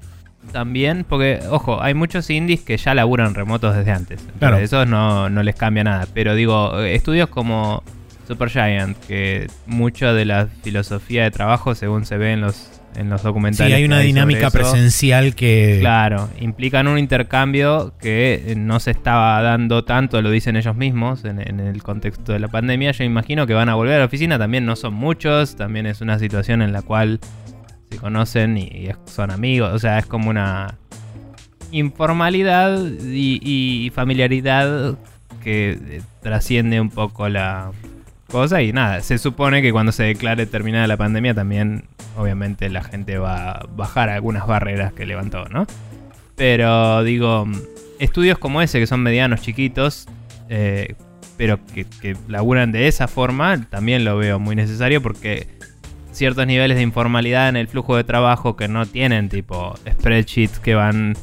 también, 0.51 1.05
porque, 1.07 1.39
ojo, 1.49 1.81
hay 1.81 1.93
muchos 1.93 2.29
indies 2.29 2.61
que 2.61 2.77
ya 2.77 2.93
laburan 2.93 3.33
remotos 3.33 3.75
desde 3.75 3.91
antes. 3.91 4.19
Entonces, 4.19 4.39
Claro. 4.39 4.57
Eso 4.57 4.85
no, 4.85 5.29
no 5.29 5.41
les 5.43 5.55
cambia 5.55 5.83
nada. 5.83 6.07
Pero 6.13 6.35
digo, 6.35 6.79
eh, 6.81 6.95
estudios 6.95 7.29
como 7.29 7.83
Supergiant, 8.27 8.97
que 9.07 9.47
mucho 9.65 10.13
de 10.13 10.25
la 10.25 10.47
filosofía 10.63 11.23
de 11.23 11.31
trabajo, 11.31 11.75
según 11.75 12.05
se 12.05 12.17
ve 12.17 12.31
en 12.33 12.41
los, 12.41 12.69
en 12.95 13.09
los 13.09 13.21
Sí, 13.21 13.25
documentales. 13.27 13.73
hay 13.73 13.81
que 13.81 13.87
una 13.87 13.99
dinámica 13.99 14.47
eso, 14.47 14.57
presencial 14.59 15.35
que... 15.35 15.77
Claro, 15.81 16.29
implican 16.39 16.87
un 16.87 16.99
intercambio 16.99 17.93
que 17.99 18.53
no 18.55 18.79
se 18.79 18.91
estaba 18.91 19.41
dando 19.41 19.83
tanto, 19.83 20.21
lo 20.21 20.29
dicen 20.31 20.55
ellos 20.55 20.75
mismos, 20.75 21.25
en, 21.25 21.41
en 21.41 21.59
el 21.59 21.83
contexto 21.83 22.31
de 22.31 22.39
la 22.39 22.47
pandemia. 22.47 22.91
Yo 22.91 23.03
imagino 23.03 23.45
que 23.47 23.53
van 23.55 23.67
a 23.69 23.75
volver 23.75 23.95
a 23.95 23.99
la 23.99 24.05
oficina, 24.05 24.37
también 24.39 24.65
no 24.65 24.75
son 24.75 24.93
muchos, 24.93 25.55
también 25.55 25.85
es 25.85 25.99
una 26.01 26.17
situación 26.19 26.61
en 26.61 26.71
la 26.71 26.81
cual 26.81 27.19
conocen 28.03 28.57
y, 28.57 28.89
son 29.05 29.31
amigos, 29.31 29.71
o 29.71 29.79
sea, 29.79 29.97
es 29.97 30.05
como 30.05 30.29
una 30.29 30.75
informalidad 31.71 32.77
y, 33.01 33.39
y 33.41 33.89
familiaridad 33.91 34.97
que 35.41 35.71
eh, 35.71 36.01
trasciende 36.21 36.81
un 36.81 36.89
poco 36.89 37.29
la 37.29 37.71
cosa 38.29 38.61
y 38.61 38.73
nada, 38.73 38.99
se 38.99 39.17
supone 39.17 39.61
que 39.61 39.71
cuando 39.71 39.93
se 39.93 40.03
declare 40.03 40.45
terminada 40.45 40.85
la 40.85 40.97
pandemia 40.97 41.33
también 41.33 41.85
obviamente 42.17 42.69
la 42.69 42.83
gente 42.83 43.17
va 43.17 43.51
a 43.51 43.65
bajar 43.73 44.09
algunas 44.09 44.45
barreras 44.47 44.91
que 44.91 45.05
levantó, 45.05 45.45
¿no? 45.45 45.65
Pero 46.35 47.05
digo, 47.05 47.47
estudios 47.99 48.37
como 48.37 48.61
ese 48.61 48.81
que 48.81 48.87
son 48.87 49.01
medianos, 49.01 49.41
chiquitos, 49.41 50.09
eh, 50.49 50.95
pero 51.37 51.57
que, 51.73 51.85
que 52.01 52.17
laburan 52.27 52.73
de 52.73 52.89
esa 52.89 53.07
forma, 53.07 53.65
también 53.69 54.03
lo 54.03 54.17
veo 54.17 54.39
muy 54.39 54.57
necesario 54.57 55.01
porque 55.01 55.47
ciertos 56.13 56.47
niveles 56.47 56.77
de 56.77 56.83
informalidad 56.83 57.49
en 57.49 57.57
el 57.57 57.67
flujo 57.67 57.97
de 57.97 58.03
trabajo 58.03 58.55
que 58.55 58.67
no 58.67 58.85
tienen, 58.85 59.29
tipo 59.29 59.75
spreadsheets 59.89 60.59
que 60.59 60.75
van... 60.75 61.15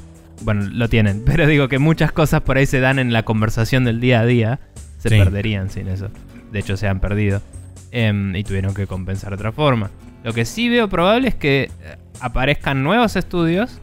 Bueno, 0.42 0.68
lo 0.72 0.88
tienen, 0.88 1.22
pero 1.26 1.46
digo 1.46 1.68
que 1.68 1.78
muchas 1.78 2.12
cosas 2.12 2.42
por 2.42 2.56
ahí 2.58 2.66
se 2.66 2.80
dan 2.80 2.98
en 2.98 3.12
la 3.12 3.22
conversación 3.24 3.84
del 3.84 4.00
día 4.00 4.20
a 4.20 4.26
día. 4.26 4.60
se 4.98 5.08
Sí. 5.08 5.18
perderían 5.18 5.70
sin 5.70 5.88
eso. 5.88 6.08
De 6.52 6.58
hecho, 6.58 6.76
se 6.76 6.88
han 6.88 7.00
perdido. 7.00 7.40
Em, 7.92 8.34
y 8.36 8.44
tuvieron 8.44 8.74
que 8.74 8.86
compensar 8.86 9.30
de 9.30 9.36
otra 9.36 9.52
forma. 9.52 9.90
Lo 10.22 10.32
que 10.32 10.44
sí 10.44 10.68
veo 10.68 10.88
probable 10.88 11.28
es 11.28 11.34
que 11.34 11.62
eh, 11.64 11.70
aparezcan 12.20 12.82
nuevos 12.84 13.16
estudios 13.16 13.80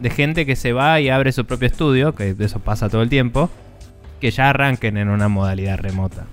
de 0.00 0.10
gente 0.10 0.44
que 0.44 0.56
se 0.56 0.72
va 0.72 1.00
y 1.00 1.08
abre 1.08 1.32
su 1.32 1.44
propio 1.46 1.66
estudio, 1.68 2.14
que 2.14 2.34
eso 2.38 2.58
pasa 2.58 2.88
todo 2.88 3.02
el 3.02 3.08
tiempo, 3.08 3.48
que 4.20 4.30
ya 4.30 4.50
arranquen 4.50 4.96
en 4.96 5.08
una 5.08 5.28
modalidad 5.28 5.78
remota. 5.78 6.26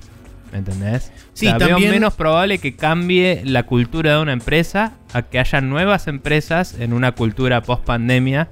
¿Me 0.54 0.60
entendés? 0.60 1.12
Sí, 1.34 1.48
O 1.48 1.50
sea, 1.50 1.58
veo 1.58 1.68
también- 1.70 1.90
menos 1.92 2.14
probable 2.14 2.60
que 2.60 2.76
cambie 2.76 3.42
la 3.44 3.64
cultura 3.64 4.16
de 4.18 4.22
una 4.22 4.34
empresa 4.34 4.94
a 5.12 5.24
que 5.24 5.40
haya 5.40 5.60
nuevas 5.62 6.08
empresas 6.08 6.76
en 6.80 6.94
una 6.94 7.12
cultura 7.14 7.62
post 7.64 7.84
pandemia 7.84 8.50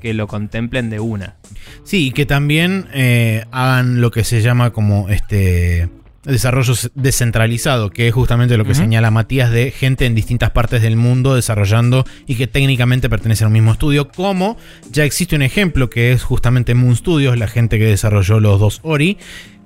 que 0.00 0.14
lo 0.14 0.28
contemplen 0.28 0.90
de 0.90 1.00
una. 1.00 1.34
Sí, 1.82 2.06
y 2.08 2.10
que 2.12 2.24
también 2.24 2.86
eh, 2.94 3.44
hagan 3.50 4.00
lo 4.00 4.10
que 4.12 4.22
se 4.22 4.42
llama 4.42 4.70
como 4.70 5.08
este 5.08 5.88
desarrollo 6.24 6.72
descentralizado, 6.94 7.90
que 7.90 8.06
es 8.08 8.14
justamente 8.14 8.56
lo 8.56 8.64
que 8.64 8.74
señala 8.74 9.10
Matías 9.10 9.50
de 9.50 9.70
gente 9.72 10.06
en 10.06 10.14
distintas 10.14 10.50
partes 10.50 10.82
del 10.82 10.96
mundo 10.96 11.34
desarrollando 11.34 12.04
y 12.26 12.36
que 12.36 12.46
técnicamente 12.46 13.10
pertenecen 13.10 13.46
a 13.46 13.48
un 13.48 13.54
mismo 13.54 13.72
estudio, 13.72 14.08
como 14.08 14.56
ya 14.90 15.04
existe 15.04 15.34
un 15.36 15.42
ejemplo 15.42 15.90
que 15.90 16.12
es 16.12 16.22
justamente 16.22 16.74
Moon 16.74 16.94
Studios, 16.96 17.36
la 17.38 17.46
gente 17.48 17.78
que 17.78 17.86
desarrolló 17.86 18.40
los 18.40 18.58
dos 18.60 18.80
Ori, 18.84 19.18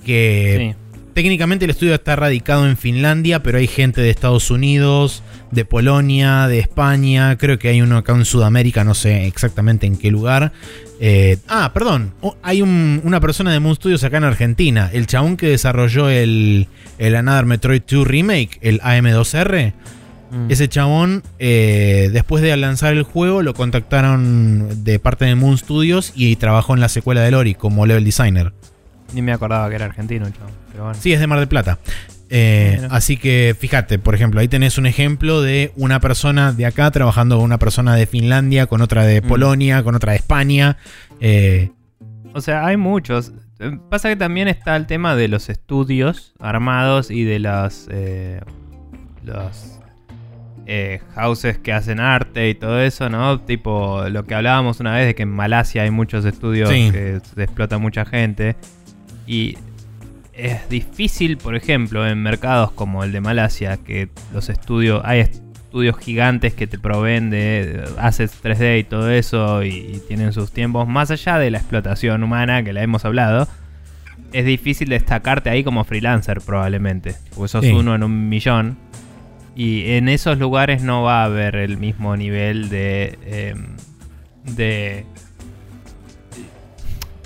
que 0.05 0.75
Sí. 0.77 0.88
Técnicamente 1.23 1.65
el 1.65 1.73
estudio 1.73 1.95
está 1.97 2.15
radicado 2.15 2.65
en 2.69 2.77
Finlandia, 2.77 3.43
pero 3.43 3.59
hay 3.59 3.67
gente 3.67 4.01
de 4.01 4.09
Estados 4.09 4.53
Unidos, 4.53 5.25
de 5.51 5.65
Polonia, 5.65 6.47
de 6.47 6.61
España, 6.61 7.37
creo 7.37 7.59
que 7.59 7.67
hay 7.67 7.83
uno 7.83 7.97
acá 7.97 8.13
en 8.13 8.25
Sudamérica, 8.25 8.85
no 8.85 8.95
sé 8.95 9.27
exactamente 9.27 9.89
en 9.89 9.97
qué 9.97 10.13
lugar. 10.13 10.53
Eh, 11.01 11.39
ah, 11.49 11.73
perdón, 11.75 12.15
oh, 12.21 12.37
hay 12.41 12.63
un- 12.63 13.01
una 13.03 13.19
persona 13.19 13.53
de 13.53 13.59
Moon 13.59 13.75
Studios 13.75 14.05
acá 14.05 14.19
en 14.19 14.23
Argentina, 14.23 14.91
el 14.93 15.09
chabón 15.09 15.37
que 15.37 15.49
desarrolló 15.49 16.09
el, 16.09 16.69
el 16.99 17.17
Another 17.17 17.47
Metroid 17.47 17.83
2 17.91 18.07
Remake, 18.07 18.59
el 18.61 18.81
AM2R. 18.81 19.73
Mm. 20.31 20.53
Ese 20.53 20.69
chabón, 20.69 21.25
eh, 21.41 22.11
después 22.13 22.45
de 22.45 22.57
lanzar 22.57 22.93
el 22.93 23.03
juego, 23.03 23.43
lo 23.43 23.55
contactaron 23.55 24.85
de 24.85 25.01
parte 25.01 25.25
de 25.25 25.35
Moon 25.35 25.59
Studios 25.59 26.13
y 26.15 26.37
trabajó 26.37 26.75
en 26.75 26.81
la 26.81 26.89
secuela 26.89 27.23
de 27.23 27.33
Lori 27.33 27.57
como 27.57 27.87
level 27.87 28.05
designer. 28.05 28.53
Ni 29.15 29.23
me 29.23 29.33
acordaba 29.33 29.69
que 29.69 29.75
era 29.75 29.87
argentino, 29.87 30.27
chavo. 30.31 30.51
Pero 30.79 30.85
bueno. 30.85 31.01
Sí, 31.03 31.13
es 31.13 31.19
de 31.19 31.27
Mar 31.27 31.41
del 31.41 31.49
Plata. 31.49 31.81
Eh, 32.31 32.87
así 32.91 33.17
que 33.17 33.57
fíjate, 33.59 33.99
por 33.99 34.15
ejemplo, 34.15 34.39
ahí 34.41 34.47
tenés 34.47 34.79
un 34.79 34.87
ejemplo 34.87 35.43
de 35.43 35.73
una 35.75 35.99
persona 35.99 36.53
de 36.53 36.67
acá 36.67 36.89
trabajando 36.93 37.35
con 37.37 37.45
una 37.47 37.59
persona 37.59 37.97
de 37.97 38.07
Finlandia, 38.07 38.67
con 38.67 38.81
otra 38.81 39.05
de 39.05 39.21
Mm. 39.21 39.27
Polonia, 39.27 39.83
con 39.83 39.97
otra 39.97 40.13
de 40.13 40.19
España. 40.19 40.77
Eh, 41.21 41.73
O 42.33 42.41
sea, 42.41 42.65
hay 42.65 42.77
muchos. 42.77 43.33
Eh, 43.59 43.77
Pasa 43.91 44.09
que 44.09 44.15
también 44.15 44.47
está 44.47 44.77
el 44.77 44.87
tema 44.87 45.17
de 45.17 45.27
los 45.27 45.49
estudios 45.49 46.35
armados 46.39 47.11
y 47.11 47.25
de 47.25 47.41
los, 47.41 47.89
eh, 47.91 48.41
los 49.25 49.75
houses 51.17 51.59
que 51.59 51.73
hacen 51.73 51.99
arte 51.99 52.51
y 52.51 52.55
todo 52.55 52.81
eso, 52.81 53.09
¿no? 53.09 53.41
Tipo 53.41 54.05
lo 54.11 54.27
que 54.27 54.35
hablábamos 54.37 54.79
una 54.79 54.95
vez 54.95 55.07
de 55.07 55.15
que 55.17 55.23
en 55.25 55.31
Malasia 55.31 55.83
hay 55.83 55.91
muchos 55.91 56.25
estudios 56.25 56.69
Sí. 56.69 56.91
que 56.93 57.19
se 57.35 57.43
explota 57.43 57.79
mucha 57.79 58.05
gente. 58.05 58.55
Y 59.27 59.57
es 60.39 60.69
difícil, 60.69 61.37
por 61.37 61.55
ejemplo, 61.57 62.07
en 62.07 62.23
mercados 62.23 62.71
como 62.73 63.05
el 63.05 63.13
de 63.13 63.21
Malasia, 63.21 63.77
que 63.77 64.09
los 64.33 64.49
estudios, 64.49 65.03
hay 65.05 65.21
estudios 65.21 65.99
gigantes 65.99 66.55
que 66.55 66.67
te 66.67 66.79
proveen 66.79 67.29
de 67.29 67.85
assets 67.99 68.41
3D 68.43 68.81
y 68.81 68.85
todo 68.85 69.11
eso 69.11 69.63
y, 69.65 69.69
y 69.71 70.03
tienen 70.09 70.33
sus 70.33 70.51
tiempos, 70.53 70.89
más 70.89 71.11
allá 71.11 71.39
de 71.39 71.51
la 71.51 71.59
explotación 71.59 72.23
humana 72.23 72.63
que 72.63 72.73
la 72.73 72.83
hemos 72.83 73.05
hablado, 73.05 73.47
es 74.33 74.45
difícil 74.47 74.89
destacarte 74.89 75.51
ahí 75.51 75.65
como 75.65 75.85
freelancer 75.85 76.41
probablemente, 76.41 77.15
porque 77.35 77.49
sos 77.49 77.65
Sí. 77.65 77.73
uno 77.73 77.95
en 77.95 78.03
un 78.03 78.29
millón. 78.29 78.77
Y 79.57 79.93
en 79.95 80.09
esos 80.09 80.39
lugares 80.39 80.83
no 80.83 81.03
va 81.03 81.23
a 81.23 81.25
haber 81.25 81.57
el 81.57 81.79
mismo 81.79 82.17
nivel 82.17 82.69
de, 82.69 83.19
em, 83.27 83.67
de 84.55 85.05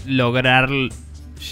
lograr 0.07 0.69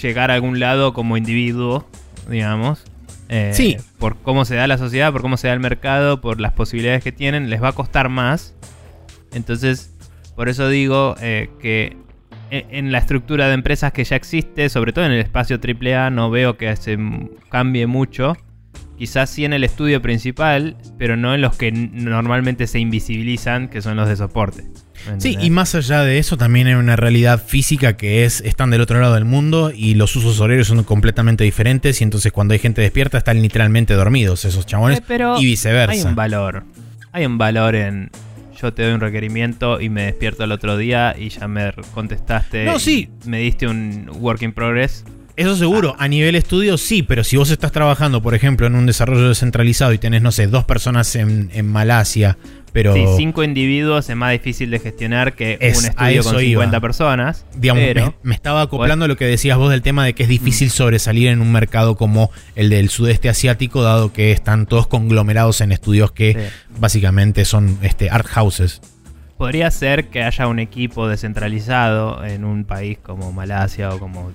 llegar 0.01 0.31
a 0.31 0.35
algún 0.35 0.59
lado 0.59 0.93
como 0.93 1.17
individuo, 1.17 1.87
digamos. 2.29 2.83
Eh, 3.29 3.51
Sí. 3.53 3.77
Por 3.97 4.17
cómo 4.17 4.43
se 4.45 4.55
da 4.55 4.67
la 4.67 4.77
sociedad, 4.77 5.11
por 5.11 5.21
cómo 5.21 5.37
se 5.37 5.47
da 5.47 5.53
el 5.53 5.59
mercado, 5.59 6.19
por 6.21 6.39
las 6.41 6.51
posibilidades 6.53 7.03
que 7.03 7.11
tienen, 7.11 7.49
les 7.49 7.61
va 7.63 7.69
a 7.69 7.73
costar 7.73 8.09
más. 8.09 8.55
Entonces, 9.33 9.95
por 10.35 10.49
eso 10.49 10.67
digo 10.69 11.15
eh, 11.21 11.49
que 11.61 11.97
e- 12.49 12.65
en 12.71 12.91
la 12.91 12.97
estructura 12.97 13.47
de 13.47 13.53
empresas 13.53 13.93
que 13.93 14.03
ya 14.03 14.15
existe, 14.17 14.67
sobre 14.69 14.91
todo 14.91 15.05
en 15.05 15.11
el 15.13 15.19
espacio 15.21 15.59
AAA, 15.59 16.09
no 16.09 16.29
veo 16.29 16.57
que 16.57 16.75
se 16.75 16.97
cambie 17.49 17.87
mucho. 17.87 18.35
Quizás 18.97 19.29
sí 19.29 19.45
en 19.45 19.53
el 19.53 19.63
estudio 19.63 20.01
principal, 20.01 20.75
pero 20.97 21.15
no 21.17 21.33
en 21.33 21.41
los 21.41 21.55
que 21.57 21.71
normalmente 21.71 22.67
se 22.67 22.79
invisibilizan, 22.79 23.67
que 23.69 23.81
son 23.81 23.95
los 23.95 24.07
de 24.07 24.15
soporte. 24.15 24.65
¿Me 25.09 25.21
sí, 25.21 25.37
y 25.39 25.49
más 25.49 25.75
allá 25.75 26.03
de 26.03 26.17
eso, 26.17 26.37
también 26.37 26.67
hay 26.67 26.73
una 26.73 26.95
realidad 26.95 27.43
física 27.43 27.97
que 27.97 28.25
es, 28.25 28.41
están 28.41 28.69
del 28.71 28.81
otro 28.81 28.99
lado 28.99 29.13
del 29.15 29.25
mundo 29.25 29.71
y 29.75 29.95
los 29.95 30.15
usos 30.15 30.39
horarios 30.39 30.67
son 30.67 30.83
completamente 30.83 31.43
diferentes 31.43 32.01
y 32.01 32.03
entonces 32.03 32.31
cuando 32.31 32.53
hay 32.53 32.59
gente 32.59 32.81
despierta 32.81 33.17
están 33.17 33.41
literalmente 33.41 33.93
dormidos 33.93 34.45
esos 34.45 34.65
chabones 34.65 34.99
Eh, 34.99 35.03
pero 35.07 35.39
y 35.39 35.45
viceversa. 35.45 35.93
Hay 35.93 36.01
un 36.03 36.15
valor. 36.15 36.63
Hay 37.11 37.25
un 37.25 37.37
valor 37.37 37.75
en 37.75 38.09
yo 38.61 38.73
te 38.73 38.83
doy 38.83 38.93
un 38.93 38.99
requerimiento 38.99 39.81
y 39.81 39.89
me 39.89 40.03
despierto 40.03 40.43
el 40.43 40.51
otro 40.51 40.77
día 40.77 41.15
y 41.17 41.29
ya 41.29 41.47
me 41.47 41.73
contestaste. 41.93 42.65
No, 42.65 42.77
sí. 42.77 43.09
Me 43.25 43.39
diste 43.39 43.67
un 43.67 44.09
work 44.19 44.43
in 44.43 44.53
progress. 44.53 45.03
Eso 45.35 45.55
seguro, 45.55 45.95
a 45.97 46.07
nivel 46.07 46.35
estudio 46.35 46.77
sí, 46.77 47.01
pero 47.03 47.23
si 47.23 47.37
vos 47.37 47.49
estás 47.49 47.71
trabajando, 47.71 48.21
por 48.21 48.35
ejemplo, 48.35 48.67
en 48.67 48.75
un 48.75 48.85
desarrollo 48.85 49.29
descentralizado 49.29 49.93
y 49.93 49.97
tenés, 49.97 50.21
no 50.21 50.31
sé, 50.31 50.45
dos 50.45 50.65
personas 50.65 51.15
en, 51.15 51.49
en 51.53 51.67
Malasia, 51.67 52.37
pero 52.73 52.93
Sí, 52.93 53.03
cinco 53.17 53.43
individuos 53.43 54.09
es 54.09 54.15
más 54.15 54.31
difícil 54.31 54.69
de 54.71 54.79
gestionar 54.79 55.33
que 55.33 55.57
Es- 55.59 55.77
un 55.79 55.85
estudio 55.85 56.23
con 56.23 56.39
50 56.39 56.75
iba. 56.77 56.79
personas. 56.81 57.45
digamos, 57.55 57.83
pero, 57.83 58.05
me, 58.05 58.13
me 58.29 58.35
estaba 58.35 58.61
acoplando 58.61 59.05
a 59.05 59.07
lo 59.07 59.17
que 59.17 59.25
decías 59.25 59.57
vos 59.57 59.69
del 59.71 59.81
tema 59.81 60.05
de 60.05 60.13
que 60.13 60.23
es 60.23 60.29
difícil 60.29 60.69
sobresalir 60.69 61.27
en 61.29 61.41
un 61.41 61.51
mercado 61.51 61.95
como 61.95 62.31
el 62.55 62.69
del 62.69 62.89
sudeste 62.89 63.27
asiático, 63.29 63.83
dado 63.83 64.13
que 64.13 64.31
están 64.31 64.65
todos 64.65 64.87
conglomerados 64.87 65.59
en 65.61 65.71
estudios 65.71 66.11
que 66.11 66.33
sí. 66.33 66.39
básicamente 66.79 67.43
son 67.45 67.77
este, 67.81 68.09
art 68.09 68.27
houses. 68.27 68.81
Podría 69.37 69.71
ser 69.71 70.09
que 70.09 70.23
haya 70.23 70.47
un 70.47 70.59
equipo 70.59 71.07
descentralizado 71.07 72.23
en 72.23 72.45
un 72.45 72.63
país 72.63 72.97
como 73.01 73.31
Malasia 73.31 73.89
o 73.89 73.99
como 73.99 74.31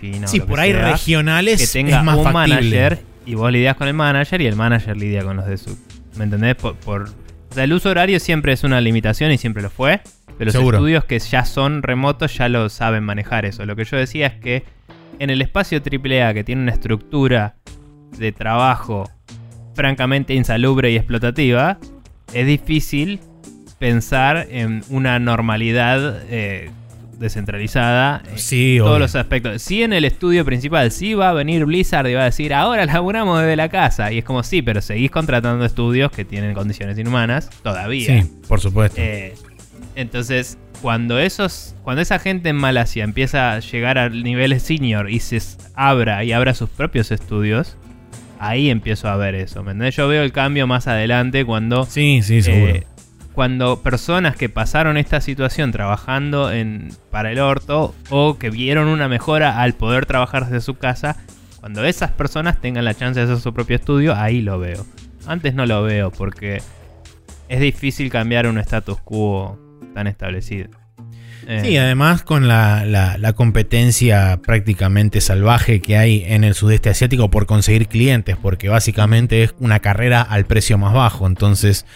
China. 0.00 0.26
o 0.26 0.28
Sí, 0.28 0.40
que 0.40 0.46
por 0.46 0.58
ahí 0.60 0.72
sea, 0.72 0.92
regionales 0.92 1.60
que 1.60 1.66
tenga 1.66 1.98
es 1.98 2.04
más 2.04 2.16
un 2.16 2.24
factible. 2.24 2.54
manager 2.54 2.98
y 3.26 3.34
vos 3.34 3.52
lidias 3.52 3.76
con 3.76 3.88
el 3.88 3.94
manager 3.94 4.40
y 4.40 4.46
el 4.46 4.56
manager 4.56 4.96
lidia 4.96 5.22
con 5.22 5.36
los 5.36 5.46
de 5.46 5.58
su. 5.58 5.78
¿Me 6.16 6.24
entendés? 6.24 6.54
Por, 6.56 6.76
por- 6.76 7.10
o 7.50 7.54
sea, 7.54 7.64
el 7.64 7.72
uso 7.72 7.90
horario 7.90 8.20
siempre 8.20 8.52
es 8.52 8.64
una 8.64 8.80
limitación 8.80 9.32
y 9.32 9.38
siempre 9.38 9.62
lo 9.62 9.70
fue. 9.70 10.00
Pero 10.38 10.52
los 10.52 10.54
estudios 10.54 11.04
que 11.04 11.18
ya 11.18 11.44
son 11.44 11.82
remotos 11.82 12.36
ya 12.36 12.48
lo 12.48 12.68
saben 12.68 13.02
manejar 13.02 13.44
eso. 13.44 13.66
Lo 13.66 13.74
que 13.74 13.84
yo 13.84 13.96
decía 13.96 14.28
es 14.28 14.34
que 14.34 14.64
en 15.18 15.30
el 15.30 15.42
espacio 15.42 15.78
AAA 15.78 16.32
que 16.32 16.44
tiene 16.44 16.62
una 16.62 16.70
estructura 16.70 17.56
de 18.16 18.30
trabajo 18.30 19.10
francamente 19.74 20.34
insalubre 20.34 20.92
y 20.92 20.96
explotativa, 20.96 21.78
es 22.32 22.46
difícil 22.46 23.20
pensar 23.78 24.46
en 24.50 24.82
una 24.90 25.18
normalidad 25.18 26.22
eh, 26.28 26.70
descentralizada 27.18 28.22
en 28.30 28.38
Sí, 28.38 28.76
todos 28.78 28.90
obvio. 28.92 28.98
los 29.00 29.14
aspectos. 29.14 29.62
Sí, 29.62 29.82
en 29.82 29.92
el 29.92 30.04
estudio 30.04 30.44
principal, 30.44 30.90
sí 30.90 31.14
va 31.14 31.30
a 31.30 31.32
venir 31.32 31.64
Blizzard 31.64 32.06
y 32.08 32.14
va 32.14 32.22
a 32.22 32.24
decir, 32.26 32.54
ahora 32.54 32.84
laburamos 32.86 33.40
desde 33.40 33.56
la 33.56 33.68
casa. 33.68 34.12
Y 34.12 34.18
es 34.18 34.24
como, 34.24 34.42
sí, 34.42 34.62
pero 34.62 34.80
seguís 34.80 35.10
contratando 35.10 35.64
estudios 35.64 36.10
que 36.12 36.24
tienen 36.24 36.54
condiciones 36.54 36.98
inhumanas 36.98 37.50
todavía. 37.62 38.22
Sí, 38.22 38.30
por 38.48 38.60
supuesto. 38.60 39.00
Eh, 39.00 39.34
entonces, 39.94 40.58
cuando 40.80 41.18
esos, 41.18 41.74
cuando 41.82 42.02
esa 42.02 42.18
gente 42.18 42.50
en 42.50 42.56
Malasia 42.56 43.02
empieza 43.04 43.52
a 43.54 43.60
llegar 43.60 43.98
a 43.98 44.08
niveles 44.08 44.62
senior 44.62 45.10
y 45.10 45.18
se 45.20 45.40
abra 45.74 46.22
y 46.24 46.32
abra 46.32 46.54
sus 46.54 46.68
propios 46.70 47.10
estudios, 47.10 47.76
ahí 48.38 48.70
empiezo 48.70 49.08
a 49.08 49.16
ver 49.16 49.34
eso. 49.34 49.64
¿me? 49.64 49.90
Yo 49.90 50.06
veo 50.06 50.22
el 50.22 50.30
cambio 50.32 50.66
más 50.68 50.86
adelante 50.86 51.44
cuando 51.44 51.84
sí, 51.84 52.20
sí, 52.22 52.42
seguro. 52.42 52.74
eh, 52.76 52.86
cuando 53.38 53.82
personas 53.84 54.34
que 54.34 54.48
pasaron 54.48 54.96
esta 54.96 55.20
situación 55.20 55.70
trabajando 55.70 56.50
en, 56.50 56.88
para 57.12 57.30
el 57.30 57.38
orto 57.38 57.94
o 58.10 58.36
que 58.36 58.50
vieron 58.50 58.88
una 58.88 59.06
mejora 59.06 59.62
al 59.62 59.74
poder 59.74 60.06
trabajar 60.06 60.46
desde 60.46 60.60
su 60.60 60.74
casa, 60.74 61.14
cuando 61.60 61.84
esas 61.84 62.10
personas 62.10 62.60
tengan 62.60 62.84
la 62.84 62.94
chance 62.94 63.20
de 63.20 63.26
hacer 63.26 63.38
su 63.38 63.54
propio 63.54 63.76
estudio, 63.76 64.16
ahí 64.16 64.42
lo 64.42 64.58
veo. 64.58 64.84
Antes 65.24 65.54
no 65.54 65.66
lo 65.66 65.84
veo 65.84 66.10
porque 66.10 66.60
es 67.48 67.60
difícil 67.60 68.10
cambiar 68.10 68.48
un 68.48 68.58
status 68.58 68.98
quo 69.02 69.56
tan 69.94 70.08
establecido. 70.08 70.70
Eh, 71.46 71.60
Sí, 71.64 71.76
además 71.76 72.24
con 72.24 72.48
la, 72.48 72.84
la- 72.84 73.18
la 73.18 73.32
competencia 73.34 74.40
prácticamente 74.44 75.20
salvaje 75.20 75.80
que 75.80 75.96
hay 75.96 76.24
en 76.26 76.42
el 76.42 76.54
sudeste 76.54 76.90
asiático 76.90 77.30
por 77.30 77.46
conseguir 77.46 77.86
clientes, 77.86 78.36
porque 78.36 78.68
básicamente 78.68 79.44
es 79.44 79.54
una 79.60 79.78
carrera 79.78 80.22
al 80.22 80.44
precio 80.44 80.76
más 80.76 80.92
bajo. 80.92 81.28
Entonces, 81.28 81.86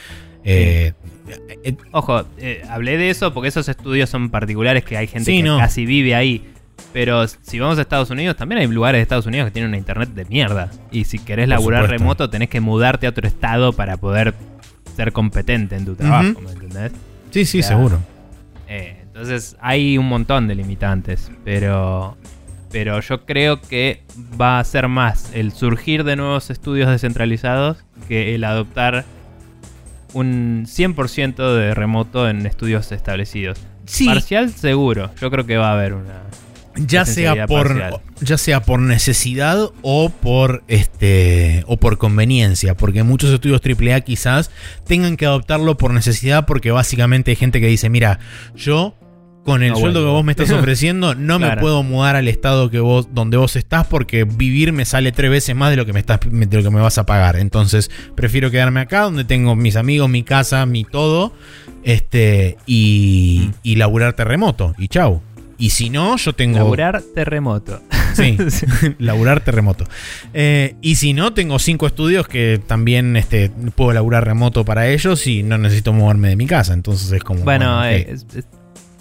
eh, 0.44 0.92
eh, 1.28 1.76
Ojo, 1.92 2.24
eh, 2.38 2.62
hablé 2.68 2.96
de 2.98 3.10
eso 3.10 3.32
porque 3.32 3.48
esos 3.48 3.68
estudios 3.68 4.10
son 4.10 4.30
particulares 4.30 4.84
que 4.84 4.96
hay 4.96 5.06
gente 5.06 5.30
Sí, 5.30 5.38
que 5.38 5.42
no. 5.44 5.58
casi 5.58 5.86
vive 5.86 6.14
ahí. 6.14 6.48
Pero 6.92 7.26
si 7.26 7.58
vamos 7.58 7.78
a 7.78 7.82
Estados 7.82 8.10
Unidos, 8.10 8.36
también 8.36 8.60
hay 8.60 8.66
lugares 8.66 8.98
de 8.98 9.02
Estados 9.02 9.26
Unidos 9.26 9.46
que 9.46 9.52
tienen 9.52 9.68
una 9.70 9.78
internet 9.78 10.10
de 10.10 10.24
mierda. 10.26 10.70
Y 10.90 11.04
si 11.04 11.18
querés 11.18 11.44
Por 11.44 11.50
laburar 11.50 11.82
supuesto. 11.84 11.98
remoto, 12.02 12.30
tenés 12.30 12.48
que 12.50 12.60
mudarte 12.60 13.06
a 13.06 13.10
otro 13.10 13.26
estado 13.26 13.72
para 13.72 13.96
poder 13.96 14.34
ser 14.96 15.12
competente 15.12 15.76
en 15.76 15.84
tu 15.86 15.94
trabajo, 15.94 16.40
¿me 16.40 16.50
entendés? 16.50 16.92
Sí, 17.30 17.46
sí, 17.46 17.62
seguro. 17.62 17.98
Eh, 18.68 18.98
entonces 19.02 19.56
hay 19.60 19.96
un 19.96 20.06
montón 20.08 20.48
de 20.48 20.54
limitantes, 20.54 21.30
pero, 21.44 22.16
pero 22.70 23.00
yo 23.00 23.24
creo 23.24 23.60
que 23.60 24.02
va 24.38 24.58
a 24.58 24.64
ser 24.64 24.88
más 24.88 25.30
el 25.34 25.52
surgir 25.52 26.04
de 26.04 26.16
nuevos 26.16 26.50
estudios 26.50 26.90
descentralizados 26.90 27.84
que 28.08 28.34
el 28.34 28.44
adoptar 28.44 29.04
un 30.12 30.64
100% 30.66 31.54
de 31.54 31.74
remoto 31.74 32.28
en 32.28 32.46
estudios 32.46 32.92
establecidos. 32.92 33.58
Sí, 33.86 34.06
Parcial 34.06 34.50
seguro, 34.50 35.10
yo 35.20 35.30
creo 35.30 35.46
que 35.46 35.56
va 35.56 35.70
a 35.70 35.72
haber 35.74 35.94
una... 35.94 36.22
ya 36.76 37.04
sea 37.04 37.46
por 37.46 37.68
parcial. 37.68 38.00
ya 38.20 38.38
sea 38.38 38.62
por 38.62 38.80
necesidad 38.80 39.58
o 39.82 40.08
por 40.10 40.62
este 40.68 41.64
o 41.66 41.76
por 41.76 41.98
conveniencia, 41.98 42.76
porque 42.76 43.02
muchos 43.02 43.30
estudios 43.30 43.60
AAA 43.60 44.00
quizás 44.02 44.50
tengan 44.86 45.16
que 45.16 45.26
adoptarlo 45.26 45.76
por 45.76 45.92
necesidad 45.92 46.46
porque 46.46 46.70
básicamente 46.70 47.32
hay 47.32 47.36
gente 47.36 47.60
que 47.60 47.66
dice, 47.66 47.90
"Mira, 47.90 48.20
yo 48.54 48.94
con 49.44 49.62
el 49.62 49.70
No 49.72 49.76
sueldo 49.78 50.00
vuelvo". 50.00 50.10
que 50.10 50.16
vos 50.16 50.24
me 50.24 50.32
estás 50.32 50.50
ofreciendo 50.52 51.14
no 51.14 51.38
me 51.38 51.56
puedo 51.56 51.82
mudar 51.82 52.14
al 52.16 52.28
estado 52.28 52.70
que 52.70 52.78
vos 52.80 53.08
donde 53.12 53.36
vos 53.36 53.56
estás 53.56 53.86
porque 53.86 54.24
vivir 54.24 54.72
me 54.72 54.84
sale 54.84 55.10
tres 55.12 55.30
veces 55.30 55.56
más 55.56 55.70
de 55.70 55.76
lo 55.76 55.84
que 55.86 55.92
me 55.92 56.00
estás 56.00 56.20
de 56.22 56.56
lo 56.56 56.62
que 56.62 56.70
me 56.70 56.80
vas 56.80 56.98
a 56.98 57.06
pagar. 57.06 57.36
Entonces, 57.36 57.90
prefiero 58.14 58.50
quedarme 58.50 58.80
acá 58.80 59.00
donde 59.02 59.24
tengo 59.24 59.56
mis 59.56 59.76
amigos, 59.76 60.08
mi 60.08 60.22
casa, 60.22 60.64
mi 60.66 60.84
todo, 60.84 61.32
este 61.82 62.56
y 62.66 63.46
Mm. 63.48 63.52
y 63.62 63.76
laburarte 63.76 64.24
remoto 64.24 64.74
y 64.78 64.88
chau. 64.88 65.20
Y 65.58 65.70
si 65.70 65.90
no, 65.90 66.16
yo 66.16 66.32
tengo 66.32 66.58
Laburar 66.58 67.02
terremoto. 67.14 67.80
Sí, 68.14 68.36
laburar 68.98 69.40
terremoto. 69.42 69.86
Eh, 70.34 70.74
y 70.82 70.96
si 70.96 71.14
no, 71.14 71.32
tengo 71.32 71.58
cinco 71.58 71.86
estudios 71.86 72.28
que 72.28 72.60
también 72.66 73.16
este, 73.16 73.50
puedo 73.74 73.92
laburar 73.92 74.26
remoto 74.26 74.64
para 74.66 74.88
ellos 74.88 75.26
y 75.26 75.42
no 75.42 75.56
necesito 75.56 75.92
moverme 75.94 76.28
de 76.28 76.36
mi 76.36 76.46
casa. 76.46 76.74
Entonces 76.74 77.10
es 77.12 77.22
como. 77.24 77.42
Bueno, 77.44 77.82
eh, 77.86 78.06
es- 78.10 78.26
es- 78.36 78.44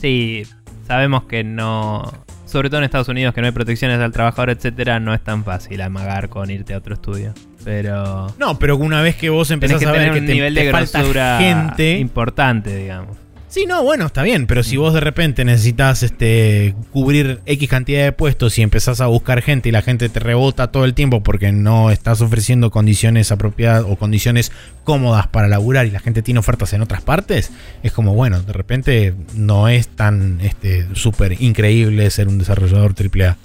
sí, 0.01 0.43
sabemos 0.87 1.23
que 1.23 1.43
no... 1.43 2.11
Sobre 2.45 2.69
todo 2.69 2.79
en 2.79 2.83
Estados 2.83 3.07
Unidos, 3.07 3.33
que 3.33 3.39
no 3.39 3.47
hay 3.47 3.53
protecciones 3.53 3.99
al 4.01 4.11
trabajador, 4.11 4.49
etcétera, 4.49 4.99
no 4.99 5.13
es 5.13 5.23
tan 5.23 5.45
fácil 5.45 5.79
amagar 5.79 6.27
con 6.27 6.51
irte 6.51 6.73
a 6.73 6.79
otro 6.79 6.95
estudio. 6.95 7.33
Pero... 7.63 8.27
No, 8.37 8.59
pero 8.59 8.75
una 8.75 9.01
vez 9.01 9.15
que 9.15 9.29
vos 9.29 9.51
empezás 9.51 9.79
que 9.79 9.85
a 9.85 9.91
ver 9.91 10.01
tener 10.01 10.13
que 10.13 10.19
un 10.19 10.25
te, 10.25 10.33
nivel 10.33 10.53
te 10.55 10.65
de 10.65 10.71
falta 10.71 10.99
grosura 10.99 11.37
gente. 11.39 11.97
importante, 11.97 12.75
digamos. 12.75 13.20
Sí, 13.51 13.65
no, 13.65 13.83
bueno, 13.83 14.05
está 14.05 14.23
bien, 14.23 14.47
pero 14.47 14.61
Mm. 14.61 14.63
si 14.63 14.77
vos 14.77 14.93
de 14.93 15.01
repente 15.01 15.43
necesitas 15.43 16.03
este, 16.03 16.73
cubrir 16.91 17.41
X 17.45 17.67
cantidad 17.69 18.01
de 18.05 18.13
puestos 18.13 18.57
y 18.57 18.61
empezás 18.61 19.01
a 19.01 19.07
buscar 19.07 19.41
gente 19.41 19.67
y 19.67 19.73
la 19.73 19.81
gente 19.81 20.07
te 20.07 20.21
rebota 20.21 20.71
todo 20.71 20.85
el 20.85 20.93
tiempo 20.93 21.21
porque 21.21 21.51
no 21.51 21.91
estás 21.91 22.21
ofreciendo 22.21 22.71
condiciones 22.71 23.29
apropiadas 23.29 23.83
o 23.85 23.97
condiciones 23.97 24.53
cómodas 24.85 25.27
para 25.27 25.49
laburar 25.49 25.85
y 25.85 25.91
la 25.91 25.99
gente 25.99 26.21
tiene 26.21 26.39
ofertas 26.39 26.71
en 26.71 26.81
otras 26.81 27.01
partes, 27.01 27.51
es 27.83 27.91
como, 27.91 28.13
bueno, 28.15 28.41
de 28.41 28.53
repente 28.53 29.13
no 29.35 29.67
es 29.67 29.89
tan 29.89 30.39
este, 30.39 30.87
súper 30.95 31.41
increíble 31.41 32.09
ser 32.09 32.29
un 32.29 32.37
desarrollador 32.37 32.93
AAA. 32.95 33.35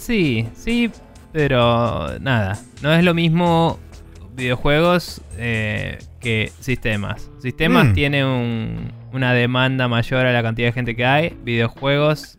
Sí, 0.00 0.48
sí, 0.56 0.90
pero 1.32 2.18
nada. 2.18 2.58
No 2.82 2.92
es 2.92 3.04
lo 3.04 3.14
mismo 3.14 3.78
videojuegos 4.34 5.20
eh, 5.36 5.98
que 6.20 6.50
sistemas. 6.58 7.30
Sistemas 7.40 7.86
Mm. 7.86 7.92
tiene 7.94 8.24
un- 8.24 8.97
una 9.12 9.32
demanda 9.32 9.88
mayor 9.88 10.26
a 10.26 10.32
la 10.32 10.42
cantidad 10.42 10.68
de 10.68 10.72
gente 10.72 10.96
que 10.96 11.04
hay. 11.04 11.36
Videojuegos 11.44 12.38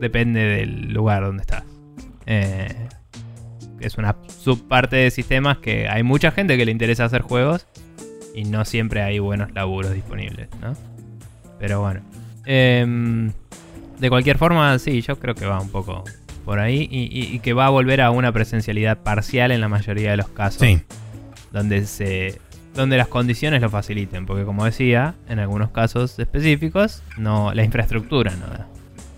depende 0.00 0.40
del 0.40 0.92
lugar 0.92 1.22
donde 1.24 1.42
estás. 1.42 1.64
Eh, 2.26 2.88
es 3.80 3.98
una 3.98 4.16
subparte 4.26 4.96
de 4.96 5.10
sistemas 5.10 5.58
que 5.58 5.88
hay 5.88 6.02
mucha 6.02 6.30
gente 6.30 6.56
que 6.56 6.64
le 6.64 6.72
interesa 6.72 7.04
hacer 7.04 7.22
juegos 7.22 7.66
y 8.34 8.44
no 8.44 8.64
siempre 8.64 9.02
hay 9.02 9.18
buenos 9.18 9.52
laburos 9.52 9.92
disponibles, 9.92 10.48
¿no? 10.60 10.74
Pero 11.58 11.80
bueno. 11.80 12.00
Em, 12.44 13.32
de 13.98 14.08
cualquier 14.08 14.38
forma, 14.38 14.78
sí, 14.78 15.00
yo 15.02 15.18
creo 15.18 15.34
que 15.34 15.46
va 15.46 15.60
un 15.60 15.70
poco 15.70 16.04
por 16.44 16.58
ahí 16.60 16.86
y, 16.90 17.04
y- 17.04 17.34
y 17.34 17.38
que 17.40 17.52
va 17.54 17.66
a 17.66 17.70
volver 17.70 18.00
a 18.00 18.10
una 18.10 18.30
presencialidad 18.30 18.98
parcial 19.02 19.50
en 19.50 19.60
la 19.60 19.68
mayoría 19.68 20.10
de 20.12 20.16
los 20.18 20.28
casos 20.28 20.60
Sí, 20.62 20.80
donde 21.52 21.86
se 21.86 22.38
donde 22.76 22.96
las 22.96 23.08
condiciones 23.08 23.60
lo 23.62 23.70
faciliten, 23.70 24.26
porque 24.26 24.44
como 24.44 24.64
decía, 24.64 25.14
en 25.28 25.38
algunos 25.38 25.70
casos 25.70 26.18
específicos, 26.18 27.02
no 27.16 27.52
la 27.54 27.64
infraestructura 27.64 28.32
no 28.36 28.46
da, 28.46 28.66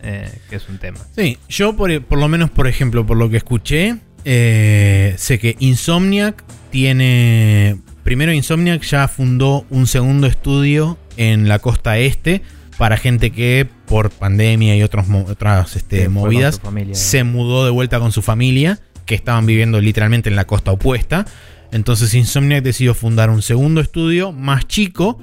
eh, 0.03 0.31
que 0.49 0.57
es 0.57 0.69
un 0.69 0.79
tema. 0.79 0.99
sí, 1.15 1.39
yo 1.49 1.77
por, 1.77 2.03
por 2.03 2.19
lo 2.19 2.29
menos, 2.29 2.51
por 2.51 2.67
ejemplo, 2.67 3.05
por 3.05 3.17
lo 3.17 3.29
que 3.29 3.37
escuché, 3.37 3.97
eh, 4.25 5.15
sé 5.17 5.39
que 5.39 5.57
Insomniac 5.59 6.45
tiene... 6.71 7.79
Primero 8.05 8.33
Insomniac 8.33 8.83
ya 8.83 9.07
fundó 9.07 9.67
un 9.69 9.87
segundo 9.87 10.27
estudio 10.27 10.99
en 11.17 11.49
la 11.49 11.59
costa 11.59 11.99
este 11.99 12.43
para 12.79 12.97
gente 12.97 13.33
que 13.33 13.67
por 13.87 14.11
pandemia 14.11 14.77
y 14.77 14.83
otros 14.83 15.07
otras 15.27 15.77
este, 15.77 16.09
movidas 16.09 16.61
familia. 16.61 16.95
se 16.95 17.25
mudó 17.25 17.65
de 17.65 17.71
vuelta 17.71 17.99
con 17.99 18.13
su 18.13 18.23
familia, 18.23 18.79
que 19.05 19.15
estaban 19.15 19.47
viviendo 19.47 19.81
literalmente 19.81 20.29
en 20.29 20.37
la 20.37 20.47
costa 20.47 20.71
opuesta. 20.71 21.27
Entonces 21.73 22.15
Insomniac 22.15 22.63
decidió 22.63 22.95
fundar 22.95 23.31
un 23.31 23.43
segundo 23.43 23.81
estudio 23.81 24.33
más 24.33 24.67
chico 24.67 25.19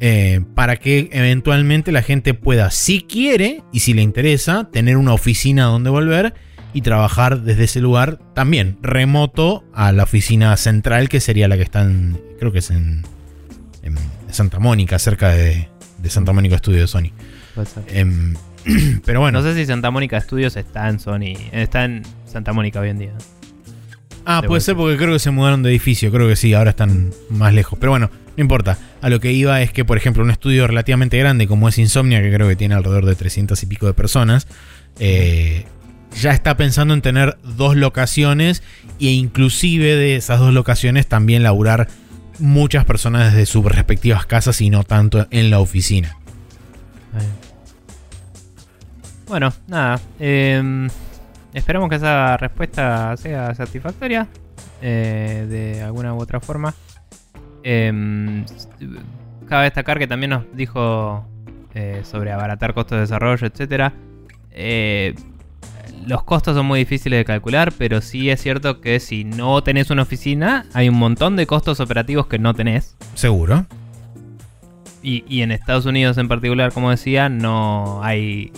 eh, 0.00 0.40
para 0.54 0.76
que 0.76 1.10
eventualmente 1.12 1.92
la 1.92 2.02
gente 2.02 2.34
pueda, 2.34 2.70
si 2.70 3.02
quiere 3.02 3.62
y 3.72 3.80
si 3.80 3.94
le 3.94 4.02
interesa, 4.02 4.68
tener 4.72 4.96
una 4.96 5.12
oficina 5.12 5.64
donde 5.64 5.90
volver 5.90 6.34
y 6.74 6.80
trabajar 6.80 7.42
desde 7.42 7.64
ese 7.64 7.80
lugar 7.80 8.18
también 8.34 8.78
remoto 8.80 9.64
a 9.74 9.92
la 9.92 10.04
oficina 10.04 10.56
central 10.56 11.08
que 11.08 11.20
sería 11.20 11.46
la 11.46 11.56
que 11.56 11.62
está 11.62 11.82
en, 11.82 12.18
creo 12.38 12.50
que 12.50 12.60
es 12.60 12.70
en, 12.70 13.02
en 13.82 13.96
Santa 14.30 14.58
Mónica, 14.58 14.98
cerca 14.98 15.28
de, 15.28 15.68
de 15.98 16.10
Santa 16.10 16.32
Mónica 16.32 16.56
Estudio 16.56 16.80
de 16.80 16.88
Sony. 16.88 17.12
Em, 17.88 18.34
pero 19.04 19.20
bueno. 19.20 19.40
No 19.40 19.46
sé 19.46 19.54
si 19.54 19.66
Santa 19.66 19.90
Mónica 19.90 20.20
Studios 20.20 20.56
está 20.56 20.88
en 20.88 20.98
Sony, 20.98 21.34
está 21.52 21.84
en 21.84 22.02
Santa 22.26 22.52
Mónica 22.52 22.80
hoy 22.80 22.90
en 22.90 22.98
día. 22.98 23.12
Ah, 24.24 24.40
de 24.40 24.48
puede 24.48 24.60
ser 24.60 24.76
porque 24.76 24.96
creo 24.96 25.12
que 25.12 25.18
se 25.18 25.30
mudaron 25.30 25.62
de 25.62 25.70
edificio. 25.70 26.10
Creo 26.10 26.28
que 26.28 26.36
sí, 26.36 26.54
ahora 26.54 26.70
están 26.70 27.10
más 27.28 27.52
lejos. 27.52 27.78
Pero 27.78 27.92
bueno, 27.92 28.10
no 28.36 28.40
importa. 28.40 28.78
A 29.00 29.08
lo 29.08 29.20
que 29.20 29.32
iba 29.32 29.60
es 29.62 29.72
que, 29.72 29.84
por 29.84 29.96
ejemplo, 29.96 30.22
un 30.22 30.30
estudio 30.30 30.66
relativamente 30.66 31.18
grande 31.18 31.46
como 31.46 31.68
es 31.68 31.78
Insomnia, 31.78 32.22
que 32.22 32.32
creo 32.32 32.48
que 32.48 32.56
tiene 32.56 32.74
alrededor 32.74 33.06
de 33.06 33.14
300 33.14 33.62
y 33.62 33.66
pico 33.66 33.86
de 33.86 33.94
personas, 33.94 34.46
eh, 34.98 35.64
ya 36.20 36.32
está 36.32 36.56
pensando 36.56 36.94
en 36.94 37.02
tener 37.02 37.38
dos 37.42 37.76
locaciones 37.76 38.62
e 39.00 39.06
inclusive 39.06 39.96
de 39.96 40.16
esas 40.16 40.38
dos 40.38 40.52
locaciones 40.52 41.06
también 41.06 41.42
laburar 41.42 41.88
muchas 42.38 42.84
personas 42.84 43.32
desde 43.32 43.46
sus 43.46 43.64
respectivas 43.64 44.26
casas 44.26 44.60
y 44.60 44.70
no 44.70 44.84
tanto 44.84 45.26
en 45.30 45.50
la 45.50 45.58
oficina. 45.58 46.16
Bueno, 49.26 49.52
nada. 49.66 50.00
eh, 50.20 50.88
esperamos 51.52 51.88
que 51.88 51.96
esa 51.96 52.36
respuesta 52.36 53.16
sea 53.16 53.54
satisfactoria. 53.54 54.28
eh, 54.82 55.46
de 55.48 55.82
alguna 55.82 56.12
u 56.14 56.20
otra 56.20 56.40
forma. 56.40 56.74
Eh, 57.62 58.44
cabe 59.48 59.64
destacar 59.64 59.98
que 59.98 60.06
también 60.06 60.30
nos 60.30 60.44
dijo 60.54 61.24
eh, 61.74 62.02
sobre 62.04 62.32
abaratar 62.32 62.74
costos 62.74 62.96
de 62.96 63.00
desarrollo, 63.02 63.46
etcétera. 63.46 63.92
Eh, 64.50 65.14
los 66.06 66.24
costos 66.24 66.56
son 66.56 66.66
muy 66.66 66.80
difíciles 66.80 67.20
de 67.20 67.24
calcular, 67.24 67.72
pero 67.78 68.00
sí 68.00 68.28
es 68.30 68.40
cierto 68.42 68.80
que 68.80 68.98
si 68.98 69.24
no 69.24 69.62
tenés 69.62 69.90
una 69.90 70.02
oficina, 70.02 70.66
hay 70.74 70.88
un 70.88 70.96
montón 70.96 71.36
de 71.36 71.46
costos 71.46 71.78
operativos 71.80 72.26
que 72.26 72.38
no 72.38 72.54
tenés. 72.54 72.96
Seguro. 73.14 73.66
Y, 75.02 75.24
y 75.28 75.42
en 75.42 75.52
Estados 75.52 75.86
Unidos 75.86 76.18
en 76.18 76.28
particular, 76.28 76.72
como 76.72 76.90
decía, 76.90 77.28
no 77.28 78.02
hay 78.02 78.52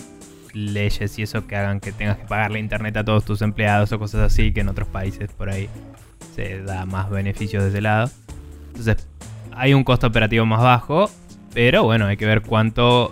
leyes 0.55 1.19
y 1.19 1.23
eso 1.23 1.45
que 1.45 1.55
hagan 1.55 1.79
que 1.79 1.91
tengas 1.91 2.17
que 2.17 2.25
pagarle 2.25 2.59
internet 2.59 2.97
a 2.97 3.03
todos 3.03 3.25
tus 3.25 3.41
empleados 3.41 3.91
o 3.91 3.99
cosas 3.99 4.21
así, 4.21 4.53
que 4.53 4.61
en 4.61 4.69
otros 4.69 4.87
países 4.87 5.31
por 5.31 5.49
ahí 5.49 5.69
se 6.35 6.61
da 6.61 6.85
más 6.85 7.09
beneficios 7.09 7.63
de 7.63 7.69
ese 7.69 7.81
lado. 7.81 8.09
Entonces, 8.67 9.07
hay 9.51 9.73
un 9.73 9.83
costo 9.83 10.07
operativo 10.07 10.45
más 10.45 10.61
bajo, 10.61 11.09
pero 11.53 11.83
bueno, 11.83 12.07
hay 12.07 12.17
que 12.17 12.25
ver 12.25 12.41
cuánto 12.41 13.11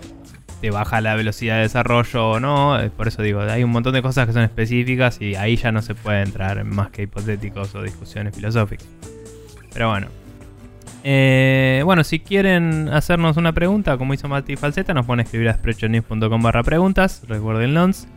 te 0.60 0.70
baja 0.70 1.00
la 1.00 1.14
velocidad 1.14 1.56
de 1.56 1.62
desarrollo 1.62 2.30
o 2.30 2.40
no. 2.40 2.78
Por 2.96 3.08
eso 3.08 3.22
digo, 3.22 3.40
hay 3.40 3.62
un 3.62 3.70
montón 3.70 3.92
de 3.92 4.02
cosas 4.02 4.26
que 4.26 4.32
son 4.32 4.42
específicas 4.42 5.20
y 5.20 5.34
ahí 5.34 5.56
ya 5.56 5.72
no 5.72 5.82
se 5.82 5.94
puede 5.94 6.22
entrar 6.22 6.58
en 6.58 6.74
más 6.74 6.90
que 6.90 7.02
hipotéticos 7.02 7.74
o 7.74 7.82
discusiones 7.82 8.34
filosóficas. 8.34 8.86
Pero 9.72 9.90
bueno. 9.90 10.23
Eh, 11.06 11.82
bueno, 11.84 12.02
si 12.02 12.18
quieren 12.18 12.88
hacernos 12.88 13.36
una 13.36 13.52
pregunta, 13.52 13.98
como 13.98 14.14
hizo 14.14 14.26
Mati 14.26 14.56
Falseta, 14.56 14.94
nos 14.94 15.04
pueden 15.04 15.20
escribir 15.20 15.50
a 15.50 15.54
sprechonews.com 15.54 16.42
barra 16.42 16.62
preguntas, 16.62 17.22
recuerdenlos. 17.28 18.08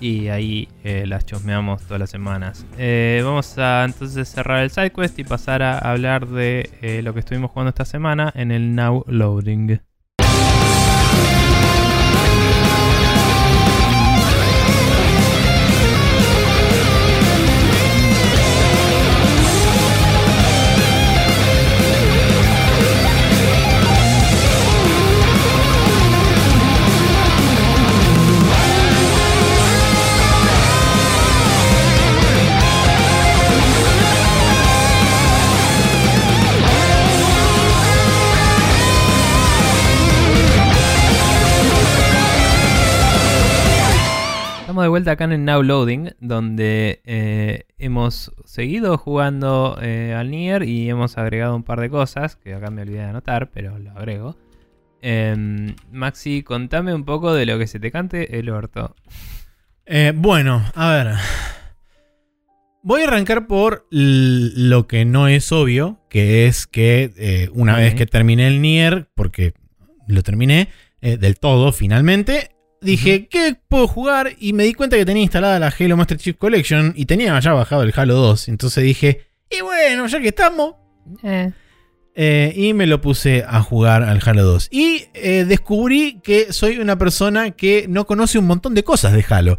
Y 0.00 0.28
ahí 0.28 0.68
eh, 0.84 1.06
las 1.06 1.26
chosmeamos 1.26 1.82
todas 1.82 1.98
las 1.98 2.10
semanas. 2.10 2.64
Eh, 2.76 3.20
vamos 3.24 3.58
a 3.58 3.84
entonces 3.84 4.28
cerrar 4.28 4.62
el 4.62 4.70
sidequest 4.70 5.18
y 5.18 5.24
pasar 5.24 5.62
a 5.62 5.78
hablar 5.78 6.28
de 6.28 6.70
eh, 6.82 7.02
lo 7.02 7.14
que 7.14 7.20
estuvimos 7.20 7.50
jugando 7.50 7.70
esta 7.70 7.84
semana 7.84 8.30
en 8.36 8.52
el 8.52 8.76
Now 8.76 9.04
Loading. 9.08 9.87
Vuelta 44.86 45.12
acá 45.12 45.24
en 45.24 45.32
el 45.32 45.44
Now 45.44 45.62
Loading, 45.62 46.10
donde 46.20 47.00
eh, 47.04 47.64
hemos 47.78 48.32
seguido 48.44 48.96
jugando 48.96 49.76
eh, 49.82 50.14
al 50.14 50.30
Nier 50.30 50.62
y 50.62 50.88
hemos 50.88 51.18
agregado 51.18 51.56
un 51.56 51.64
par 51.64 51.80
de 51.80 51.90
cosas 51.90 52.36
que 52.36 52.54
acá 52.54 52.70
me 52.70 52.82
olvidé 52.82 52.98
de 52.98 53.04
anotar, 53.04 53.50
pero 53.50 53.76
lo 53.78 53.90
agrego. 53.90 54.36
Em, 55.02 55.74
Maxi, 55.90 56.42
contame 56.42 56.94
un 56.94 57.04
poco 57.04 57.34
de 57.34 57.46
lo 57.46 57.58
que 57.58 57.66
se 57.66 57.80
te 57.80 57.90
cante 57.90 58.38
el 58.38 58.50
orto. 58.50 58.94
Eh, 59.86 60.12
bueno, 60.14 60.62
a 60.74 60.90
ver. 60.92 61.14
Voy 62.82 63.02
a 63.02 63.08
arrancar 63.08 63.48
por 63.48 63.88
lo 63.90 64.86
que 64.86 65.04
no 65.04 65.26
es 65.26 65.50
obvio, 65.50 65.98
que 66.08 66.46
es 66.46 66.68
que 66.68 67.50
una 67.52 67.76
vez 67.76 67.94
que 67.94 68.06
terminé 68.06 68.46
el 68.46 68.62
Nier, 68.62 69.08
porque 69.14 69.54
lo 70.06 70.22
terminé 70.22 70.68
del 71.00 71.38
todo 71.38 71.72
finalmente, 71.72 72.52
dije, 72.80 73.28
¿qué 73.28 73.56
puedo 73.68 73.86
jugar? 73.88 74.32
Y 74.38 74.52
me 74.52 74.64
di 74.64 74.74
cuenta 74.74 74.96
que 74.96 75.04
tenía 75.04 75.22
instalada 75.22 75.58
la 75.58 75.72
Halo 75.78 75.96
Master 75.96 76.16
Chief 76.18 76.36
Collection 76.36 76.92
y 76.96 77.06
tenía 77.06 77.38
ya 77.40 77.52
bajado 77.52 77.82
el 77.82 77.92
Halo 77.94 78.14
2. 78.16 78.48
Entonces 78.48 78.84
dije, 78.84 79.26
y 79.50 79.60
bueno, 79.62 80.06
ya 80.06 80.20
que 80.20 80.28
estamos, 80.28 80.74
Eh, 81.22 81.50
eh, 82.14 82.52
y 82.56 82.74
me 82.74 82.86
lo 82.86 83.00
puse 83.00 83.44
a 83.46 83.62
jugar 83.62 84.02
al 84.02 84.20
Halo 84.24 84.42
2. 84.44 84.68
Y 84.70 85.04
eh, 85.14 85.44
descubrí 85.46 86.20
que 86.22 86.52
soy 86.52 86.78
una 86.78 86.98
persona 86.98 87.52
que 87.52 87.86
no 87.88 88.06
conoce 88.06 88.38
un 88.38 88.46
montón 88.46 88.74
de 88.74 88.82
cosas 88.84 89.12
de 89.12 89.24
Halo. 89.28 89.58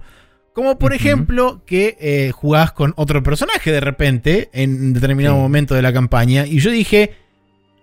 Como 0.54 0.78
por 0.78 0.94
ejemplo 0.94 1.64
que 1.66 1.96
eh, 2.02 2.32
jugás 2.34 2.74
con 2.74 2.94
otro 2.98 3.24
personaje 3.24 3.72
de 3.72 3.80
repente 3.80 4.50
en 4.52 4.92
determinado 4.94 5.36
Sí. 5.36 5.42
momento 5.42 5.74
de 5.76 5.82
la 5.82 5.94
campaña. 5.94 6.46
Y 6.46 6.60
yo 6.60 6.70
dije, 6.70 7.14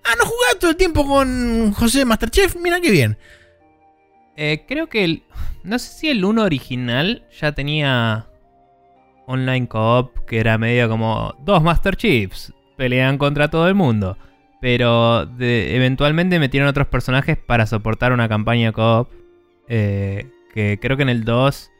ah, 0.04 0.12
no 0.18 0.26
jugás 0.26 0.58
todo 0.60 0.70
el 0.72 0.76
tiempo 0.76 1.06
con 1.06 1.72
José 1.72 2.04
Masterchef, 2.04 2.56
mira 2.56 2.78
qué 2.80 2.90
bien. 2.90 3.16
Eh, 4.36 4.64
creo 4.68 4.88
que 4.88 5.04
el. 5.04 5.22
No 5.64 5.78
sé 5.78 5.92
si 5.92 6.08
el 6.10 6.24
1 6.24 6.42
original 6.42 7.24
ya 7.40 7.52
tenía 7.52 8.26
online 9.26 9.66
co-op, 9.68 10.18
que 10.26 10.38
era 10.38 10.56
medio 10.58 10.88
como 10.88 11.34
dos 11.44 11.62
Master 11.62 11.96
Chiefs 11.96 12.52
pelean 12.76 13.18
contra 13.18 13.48
todo 13.48 13.66
el 13.68 13.74
mundo. 13.74 14.16
Pero 14.60 15.26
de- 15.26 15.74
eventualmente 15.76 16.38
metieron 16.38 16.68
otros 16.68 16.86
personajes 16.86 17.36
para 17.36 17.66
soportar 17.66 18.12
una 18.12 18.28
campaña 18.28 18.72
co-op. 18.72 19.08
eh, 19.68 20.26
que 20.54 20.78
creo 20.80 20.96
que 20.96 21.02
en 21.02 21.08
el 21.08 21.24
2. 21.24 21.70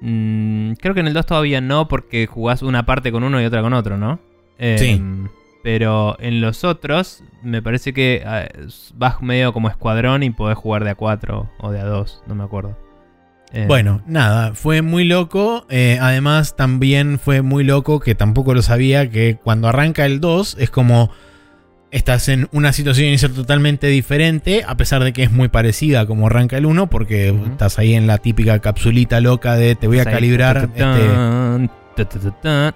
mm, 0.00 0.72
creo 0.74 0.94
que 0.94 1.00
en 1.00 1.06
el 1.08 1.12
2 1.14 1.26
todavía 1.26 1.60
no, 1.60 1.88
porque 1.88 2.26
jugás 2.26 2.62
una 2.62 2.84
parte 2.86 3.12
con 3.12 3.24
uno 3.24 3.40
y 3.40 3.44
otra 3.44 3.62
con 3.62 3.72
otro, 3.72 3.96
¿no? 3.98 4.20
Sí. 4.78 5.02
Em, 5.62 5.64
Pero 5.64 6.16
en 6.20 6.40
los 6.40 6.64
otros, 6.64 7.22
me 7.42 7.62
parece 7.62 7.92
que 7.92 8.22
ah, 8.26 8.46
vas 8.94 9.22
medio 9.22 9.52
como 9.52 9.68
escuadrón 9.68 10.22
y 10.22 10.30
podés 10.30 10.58
jugar 10.58 10.84
de 10.84 10.90
a 10.90 10.94
4 10.94 11.50
o 11.58 11.70
de 11.70 11.80
a 11.80 11.84
2, 11.84 12.24
no 12.26 12.34
me 12.34 12.44
acuerdo. 12.44 12.76
Eh, 13.52 13.66
Bueno, 13.68 14.02
nada, 14.06 14.54
fue 14.54 14.82
muy 14.82 15.04
loco. 15.04 15.66
eh, 15.68 15.98
además, 16.00 16.56
también 16.56 17.18
fue 17.18 17.42
muy 17.42 17.64
loco 17.64 18.00
que 18.00 18.14
tampoco 18.14 18.54
lo 18.54 18.62
sabía 18.62 19.10
que 19.10 19.36
cuando 19.42 19.68
arranca 19.68 20.06
el 20.06 20.20
2 20.20 20.56
es 20.58 20.70
como 20.70 21.10
estás 21.90 22.30
en 22.30 22.48
una 22.52 22.72
situación 22.72 23.08
inicial 23.08 23.32
totalmente 23.32 23.86
diferente, 23.88 24.64
a 24.66 24.76
pesar 24.78 25.04
de 25.04 25.12
que 25.12 25.24
es 25.24 25.30
muy 25.30 25.48
parecida 25.48 26.06
como 26.06 26.26
arranca 26.26 26.56
el 26.56 26.64
1, 26.64 26.88
porque 26.88 27.28
estás 27.28 27.78
ahí 27.78 27.94
en 27.94 28.06
la 28.06 28.16
típica 28.16 28.58
capsulita 28.60 29.20
loca 29.20 29.56
de 29.56 29.74
te 29.74 29.86
voy 29.86 29.98
a 29.98 30.04
calibrar. 30.04 30.70
ta, 32.42 32.74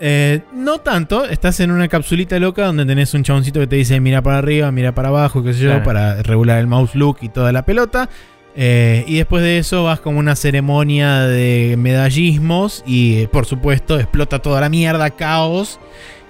eh, 0.00 0.40
no 0.54 0.78
tanto, 0.78 1.24
estás 1.26 1.60
en 1.60 1.70
una 1.70 1.86
capsulita 1.88 2.38
loca 2.38 2.64
donde 2.64 2.86
tenés 2.86 3.12
un 3.14 3.22
chaboncito 3.22 3.60
que 3.60 3.66
te 3.66 3.76
dice 3.76 4.00
mira 4.00 4.22
para 4.22 4.38
arriba, 4.38 4.72
mira 4.72 4.94
para 4.94 5.08
abajo, 5.08 5.42
qué 5.42 5.52
sé 5.52 5.60
yo, 5.60 5.68
Claro. 5.70 5.84
para 5.84 6.22
regular 6.22 6.58
el 6.58 6.66
mouse 6.66 6.94
look 6.94 7.18
y 7.20 7.28
toda 7.28 7.52
la 7.52 7.64
pelota. 7.64 8.08
Eh, 8.56 9.04
y 9.06 9.16
después 9.18 9.42
de 9.44 9.58
eso 9.58 9.84
vas 9.84 10.00
como 10.00 10.18
una 10.18 10.34
ceremonia 10.34 11.20
de 11.20 11.76
medallismos 11.78 12.82
y 12.86 13.20
eh, 13.22 13.28
por 13.28 13.46
supuesto 13.46 13.98
explota 14.00 14.40
toda 14.40 14.60
la 14.60 14.68
mierda, 14.68 15.10
caos. 15.10 15.78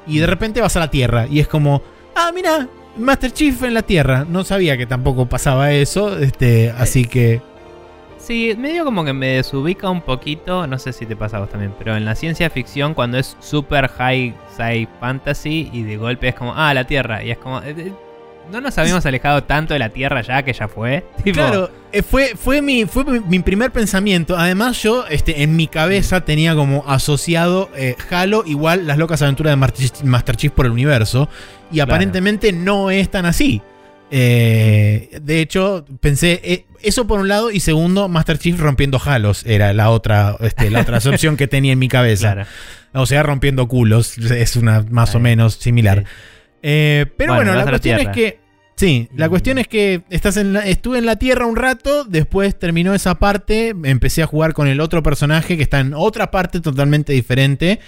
Y 0.07 0.19
de 0.19 0.27
repente 0.27 0.61
vas 0.61 0.77
a 0.77 0.81
la 0.81 0.91
Tierra 0.91 1.27
y 1.31 1.41
es 1.41 1.49
como, 1.49 1.83
ah, 2.17 2.31
mira, 2.35 2.69
Master 2.97 3.33
Chief 3.33 3.63
en 3.63 3.75
la 3.75 3.83
Tierra. 3.83 4.27
No 4.29 4.45
sabía 4.45 4.77
que 4.77 4.87
tampoco 4.87 5.27
pasaba 5.27 5.73
eso, 5.73 6.19
este, 6.19 6.73
así 6.77 7.05
que... 7.05 7.41
Sí, 8.21 8.55
medio 8.57 8.85
como 8.85 9.05
que 9.05 9.13
me 9.13 9.29
desubica 9.29 9.89
un 9.91 10.03
poquito, 10.03 10.67
no 10.67 10.79
sé 10.79 10.93
si 10.93 11.07
te 11.07 11.17
pasa 11.17 11.39
a 11.39 11.41
vos 11.41 11.49
también, 11.49 11.75
pero 11.79 11.97
en 11.97 12.05
la 12.05 12.15
ciencia 12.15 12.49
ficción 12.51 12.95
cuando 12.95 13.19
es 13.19 13.37
super 13.41 13.89
high 13.89 14.35
sci 14.57 14.87
fantasy 15.01 15.71
y 15.73 15.83
de 15.83 15.97
golpe 15.97 16.29
es 16.29 16.35
como, 16.35 16.53
ah, 16.55 16.73
la 16.75 16.85
Tierra, 16.85 17.25
y 17.25 17.31
es 17.31 17.39
como, 17.39 17.61
eh, 17.63 17.75
eh, 17.77 17.93
no 18.53 18.61
nos 18.61 18.77
habíamos 18.79 19.07
alejado 19.07 19.43
tanto 19.45 19.73
de 19.75 19.79
la 19.81 19.89
Tierra 19.89 20.21
ya 20.23 20.43
que 20.43 20.53
ya 20.53 20.69
fue. 20.69 21.05
Tipo, 21.25 21.37
Claro, 21.37 21.71
eh, 21.93 22.03
fue, 22.03 22.33
fue, 22.37 22.61
mi, 22.63 22.85
fue 22.85 23.05
mi- 23.05 23.39
primer 23.41 23.71
pensamiento. 23.73 24.37
Además, 24.37 24.81
yo 24.83 25.07
este, 25.09 25.43
en 25.43 25.57
mi 25.57 25.67
cabeza 25.67 26.21
tenía 26.25 26.55
como 26.55 26.85
asociado 26.87 27.71
eh, 27.75 27.97
Halo 28.11 28.43
igual 28.47 28.87
las 28.87 28.99
locas 28.99 29.23
aventuras 29.23 29.53
de 29.53 29.57
Master- 29.57 30.05
Master 30.05 30.37
Chief 30.37 30.53
por 30.53 30.67
el 30.67 30.73
universo. 30.73 31.29
Y 31.71 31.75
Claro. 31.77 31.93
aparentemente 31.93 32.53
no 32.53 32.91
es 32.91 33.09
tan 33.11 33.25
así. 33.27 33.63
Eh, 34.11 35.18
de 35.23 35.40
hecho, 35.40 35.85
pensé 36.01 36.40
eh, 36.44 36.66
eso 36.83 37.07
por 37.07 37.20
un 37.20 37.29
lado. 37.29 37.51
Y 37.51 37.61
segundo, 37.61 38.09
Master 38.09 38.38
Chief 38.38 38.59
rompiendo 38.59 39.01
Halos 39.05 39.44
era 39.46 39.73
la 39.73 39.90
otra, 39.90 40.37
este, 40.40 40.70
la 40.70 40.81
otra 40.81 40.99
opción 41.05 41.37
que 41.37 41.46
tenía 41.49 41.73
en 41.73 41.79
mi 41.79 41.88
cabeza. 41.88 42.33
claro. 42.35 42.49
O 42.92 43.07
sea, 43.07 43.23
rompiendo 43.23 43.68
culos. 43.68 44.18
Es 44.18 44.57
una 44.57 44.85
más 44.90 45.14
o 45.14 45.20
menos 45.20 45.55
similar. 45.55 46.01
Sí. 46.01 46.05
Eh, 46.62 47.07
pero 47.16 47.35
Bueno, 47.35 47.55
la 47.55 47.64
cuestión 47.64 48.01
es 48.01 48.09
que. 48.09 48.40
Sí, 48.77 49.09
la 49.14 49.27
Y- 49.27 49.29
cuestión 49.29 49.59
es 49.59 49.68
que 49.68 50.03
estás 50.09 50.38
en 50.38 50.55
la- 50.55 50.66
estuve 50.66 50.99
en 50.99 51.05
la 51.05 51.16
Tierra 51.16 51.44
un 51.44 51.55
rato, 51.57 52.05
después 52.05 52.59
terminó 52.59 52.94
esa 52.94 53.16
parte, 53.18 53.75
empecé 53.85 54.23
a 54.23 54.27
jugar 54.27 54.55
con 54.55 54.68
el 54.68 54.81
otro 54.81 55.03
personaje 55.03 55.59
que 55.59 55.62
está 55.62 55.81
en 55.81 55.92
otra 55.94 56.31
parte 56.31 56.61
totalmente 56.61 57.12
diferente. 57.12 57.79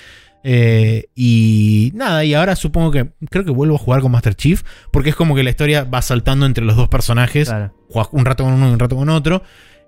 Eh, 0.45 1.05
y 1.15 1.93
nada, 1.95 2.25
y 2.25 2.35
ahora 2.35 2.57
supongo 2.57 2.91
que 2.91 3.11
creo 3.31 3.45
que 3.45 3.51
vuelvo 3.51 3.77
a 3.77 3.79
jugar 3.79 4.01
con 4.01 4.13
Master 4.13 4.35
Chief, 4.35 4.63
porque 4.91 5.11
es 5.11 5.17
como 5.17 5.35
que 5.35 5.43
la 5.43 5.51
historia 5.51 5.85
va 5.85 6.03
saltando 6.03 6.47
entre 6.47 6.65
los 6.65 6.77
dos 6.77 6.89
personajes, 6.89 7.49
Claro. 7.49 7.75
un 8.13 8.25
rato 8.25 8.45
con 8.45 8.53
uno 8.55 8.69
y 8.69 8.73
un 8.73 8.79
rato 8.79 8.97
con 8.97 9.09
otro. 9.09 9.43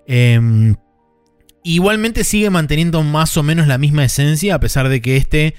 Eh, 0.07 0.73
igualmente 1.63 2.23
sigue 2.23 2.49
manteniendo 2.49 3.03
más 3.03 3.35
o 3.37 3.43
menos 3.43 3.67
la 3.67 3.77
misma 3.77 4.05
esencia, 4.05 4.55
a 4.55 4.59
pesar 4.59 4.87
de 4.89 5.01
que 5.01 5.17
este 5.17 5.55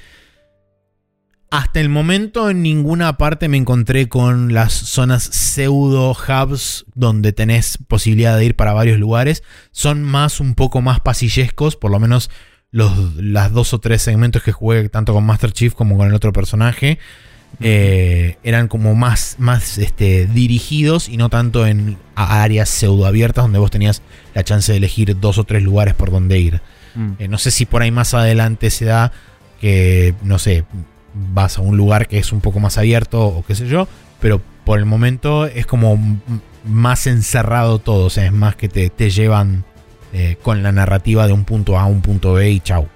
hasta 1.51 1.81
el 1.81 1.89
momento 1.89 2.51
en 2.51 2.63
ninguna 2.63 3.17
parte 3.19 3.49
me 3.49 3.57
encontré 3.57 4.09
con 4.09 4.53
las 4.53 4.73
zonas 4.73 5.23
pseudo 5.23 6.11
hubs 6.11 6.85
donde 6.95 7.33
tenés 7.33 7.79
posibilidad 7.87 8.37
de 8.37 8.45
ir 8.47 8.57
para 8.57 8.73
varios 8.73 8.99
lugares. 8.99 9.43
Son 9.71 10.03
más 10.03 10.41
un 10.41 10.55
poco 10.55 10.83
más 10.83 11.01
pasillescos, 11.01 11.77
por 11.77 11.93
lo 11.93 12.01
menos 12.01 12.31
los 12.77 13.17
las 13.17 13.53
dos 13.53 13.73
o 13.73 13.79
tres 13.79 14.03
segmentos 14.03 14.43
que 14.43 14.53
jugué 14.53 14.91
tanto 14.91 15.15
con 15.15 15.25
Master 15.25 15.51
Chief 15.51 15.73
como 15.73 15.97
con 15.97 16.09
el 16.09 16.15
otro 16.15 16.33
personaje. 16.33 16.99
eh, 17.61 18.37
eran 18.43 18.69
como 18.69 18.95
más, 18.95 19.37
más 19.39 19.79
este, 19.79 20.27
dirigidos 20.27 21.09
y 21.09 21.17
no 21.17 21.31
tanto 21.31 21.67
en 21.67 21.97
áreas 22.15 22.69
pseudo 22.69 23.07
abiertas 23.07 23.45
donde 23.45 23.59
vos 23.59 23.71
tenías 23.71 24.03
la 24.35 24.45
chance 24.45 24.73
de 24.73 24.77
elegir 24.77 25.19
dos 25.19 25.39
o 25.39 25.45
tres 25.45 25.63
lugares 25.63 25.95
por 25.95 26.11
donde 26.11 26.39
ir. 26.39 26.61
Mm. 26.95 27.13
Eh, 27.19 27.29
no 27.29 27.39
sé 27.39 27.51
si 27.51 27.65
por 27.65 27.81
ahí 27.81 27.91
más 27.91 28.13
adelante 28.13 28.69
se 28.69 28.85
da 28.85 29.11
que, 29.59 30.15
no 30.23 30.39
sé, 30.39 30.67
vas 31.15 31.57
a 31.57 31.63
un 31.63 31.79
lugar 31.79 32.09
que 32.09 32.19
es 32.19 32.31
un 32.31 32.43
poco 32.43 32.61
más 32.61 32.77
abierto 32.77 33.25
o 33.25 33.43
qué 33.47 33.55
sé 33.55 33.69
yo, 33.69 33.89
pero 34.21 34.43
por 34.67 34.79
el 34.79 34.85
momento 34.85 35.47
es 35.47 35.65
como 35.65 35.99
más 36.67 37.07
encerrado 37.07 37.79
todo, 37.79 38.05
o 38.05 38.11
sea, 38.11 38.27
es 38.27 38.33
más 38.33 38.55
que 38.55 38.69
te, 38.69 38.91
te 38.91 39.09
llevan 39.09 39.65
eh, 40.19 40.37
con 40.41 40.63
la 40.63 40.73
narrativa 40.73 41.27
de 41.27 41.33
un 41.35 41.45
punto 41.45 41.77
A 41.79 41.83
a 41.83 41.87
un 41.87 42.01
punto 42.01 42.33
B 42.33 42.51
y 42.51 42.61
chau. 42.61 42.89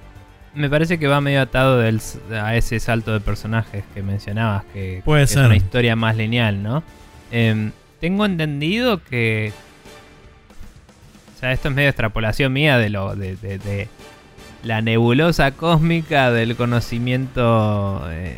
Me 0.54 0.70
parece 0.70 0.98
que 0.98 1.06
va 1.06 1.20
medio 1.20 1.42
atado 1.42 1.78
del 1.78 2.00
a 2.32 2.56
ese 2.56 2.80
salto 2.80 3.12
de 3.12 3.20
personajes 3.20 3.84
que 3.94 4.02
mencionabas, 4.02 4.64
que, 4.72 5.02
Puede 5.04 5.22
que 5.24 5.26
ser. 5.28 5.40
es 5.42 5.46
una 5.46 5.56
historia 5.56 5.96
más 5.96 6.16
lineal, 6.16 6.62
¿no? 6.62 6.82
Em, 7.30 7.72
tengo 8.00 8.24
entendido 8.24 9.02
que... 9.04 9.52
O 11.36 11.40
sea, 11.40 11.52
esto 11.52 11.68
es 11.68 11.74
medio 11.74 11.88
extrapolación 11.88 12.52
mía 12.52 12.78
de 12.78 12.90
lo 12.90 13.14
de, 13.16 13.36
de- 13.36 13.58
de 13.58 13.88
la 14.62 14.82
nebulosa 14.82 15.52
cósmica 15.52 16.30
del 16.30 16.54
conocimiento 16.56 18.06
eh, 18.10 18.36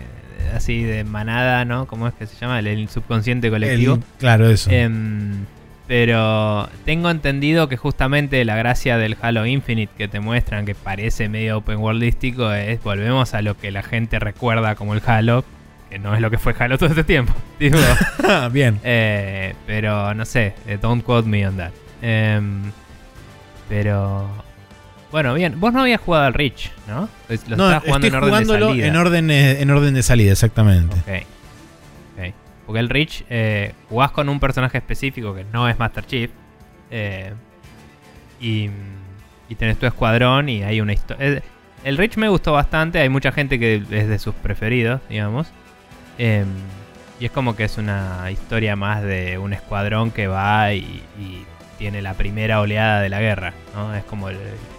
así 0.55 0.83
de 0.83 1.03
manada, 1.05 1.65
¿no? 1.65 1.87
¿Cómo 1.87 2.07
es 2.09 2.15
que 2.15 2.27
se 2.27 2.37
llama? 2.37 2.59
El, 2.59 2.67
el 2.69 2.89
subconsciente 2.89 3.49
colectivo. 3.51 3.95
El- 3.95 4.03
claro, 4.19 4.49
eso. 4.51 4.71
Em, 4.71 5.47
pero 5.93 6.71
tengo 6.87 7.11
entendido 7.11 7.69
que 7.69 7.77
justamente 7.77 8.43
la 8.47 8.57
gracia 8.57 8.97
del 8.97 9.15
Halo 9.21 9.45
Infinite 9.45 9.93
que 9.99 10.09
te 10.09 10.21
muestran, 10.21 10.65
que 10.65 10.75
parece 10.75 11.29
medio 11.29 11.59
open 11.59 11.81
worldístico, 11.81 12.51
es 12.51 12.83
volvemos 12.83 13.35
a 13.35 13.43
lo 13.43 13.59
que 13.59 13.71
la 13.71 13.83
gente 13.83 14.19
recuerda 14.19 14.75
como 14.75 14.95
el 14.95 15.03
Halo, 15.05 15.45
que 15.91 15.99
no 15.99 16.15
es 16.15 16.23
lo 16.23 16.31
que 16.31 16.39
fue 16.39 16.55
Halo 16.59 16.79
todo 16.79 16.89
este 16.89 17.05
tiempo. 17.05 17.35
Ah, 18.27 18.49
bien. 18.53 18.81
eh, 18.83 19.53
pero 19.67 20.15
no 20.15 20.25
sé, 20.25 20.55
eh, 20.67 20.79
don't 20.81 21.05
quote 21.05 21.29
me 21.29 21.47
on 21.47 21.59
that. 21.59 21.73
Em, 22.01 22.63
pero 23.69 24.31
bueno, 25.11 25.35
bien, 25.35 25.61
vos 25.61 25.75
no 25.75 25.83
habías 25.83 26.01
jugado 26.01 26.25
al 26.25 26.33
Reach, 26.33 26.71
¿no? 26.89 27.07
Lo 27.49 27.57
No, 27.59 27.71
estabas 27.71 27.83
jugando 27.85 28.07
estoy 28.07 28.09
en 28.09 28.25
orden 28.25 28.41
de 28.41 28.47
salida. 28.47 28.87
en 28.87 28.97
orden, 28.97 29.31
eh, 29.31 29.61
en 29.61 29.71
orden 29.71 29.93
de 29.93 30.03
salida, 30.03 30.33
exactamente. 30.33 30.97
Ok. 31.01 31.27
Porque 32.67 32.81
el 32.81 32.89
Reach 32.89 33.25
eh, 33.29 33.73
jugás 33.89 34.13
con 34.13 34.29
un 34.29 34.39
personaje 34.41 34.79
específico 34.79 35.35
que 35.35 35.45
no 35.53 35.69
es 35.69 35.79
Master 35.79 36.07
Chief. 36.07 36.31
eh, 36.91 37.33
y, 38.41 38.69
y 39.49 39.55
tenés 39.55 39.79
tu 39.79 39.87
escuadrón 39.87 40.49
y 40.49 40.63
hay 40.63 40.81
una 40.81 40.93
historia. 40.93 41.43
El 41.85 41.97
Reach 41.97 42.17
me 42.17 42.29
gustó 42.29 42.53
bastante, 42.53 42.99
hay 43.01 43.09
mucha 43.09 43.33
gente 43.33 43.59
que 43.59 43.83
es 43.91 44.09
de 44.09 44.19
sus 44.19 44.35
preferidos, 44.35 45.01
digamos. 45.09 45.49
Em, 46.19 46.47
y 47.21 47.27
es 47.27 47.31
como 47.31 47.55
que 47.55 47.65
es 47.65 47.79
una 47.79 48.31
historia 48.31 48.75
más 48.77 49.03
de 49.03 49.39
un 49.39 49.53
escuadrón 49.53 50.11
que 50.11 50.27
va 50.27 50.73
y, 50.75 51.03
y 51.19 51.45
tiene 51.79 52.03
la 52.03 52.15
primera 52.15 52.61
oleada 52.61 53.01
de 53.01 53.09
la 53.09 53.21
guerra, 53.21 53.53
¿no? 53.75 53.95
Es 53.95 54.05
como 54.05 54.29
el, 54.29 54.39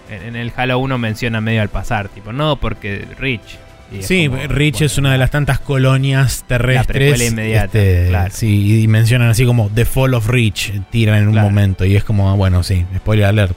en 0.10 0.36
el 0.36 0.52
Halo 0.56 0.80
1 0.80 0.98
menciona 0.98 1.42
medio 1.42 1.62
al 1.62 1.70
pasar, 1.70 2.10
tipo, 2.10 2.34
no, 2.34 2.56
porque 2.58 3.06
Reach. 3.18 3.58
Es 4.00 4.08
Sí, 4.08 4.28
como, 4.28 4.38
bueno, 4.48 4.56
es 4.80 4.98
una 4.98 5.12
de 5.12 5.18
las 5.18 5.32
tantas 5.32 5.60
colonias 5.60 6.44
terrestres. 6.48 6.86
precuela 6.98 7.24
inmediata, 7.26 7.66
este, 7.80 8.08
claro. 8.10 8.34
Sí, 8.34 8.84
y 8.84 8.88
mencionan 8.88 9.30
así 9.30 9.46
como 9.46 9.70
The 9.74 9.86
Fall 9.86 10.14
of 10.14 10.28
Reach, 10.28 10.72
tiran 10.90 11.18
en 11.18 11.28
un 11.28 11.34
Claro. 11.34 11.50
momento. 11.50 11.86
Y 11.86 11.96
es 11.96 12.04
como, 12.04 12.30
ah, 12.30 12.34
bueno, 12.36 12.64
sí, 12.64 12.86
spoiler 12.98 13.26
alert. 13.26 13.56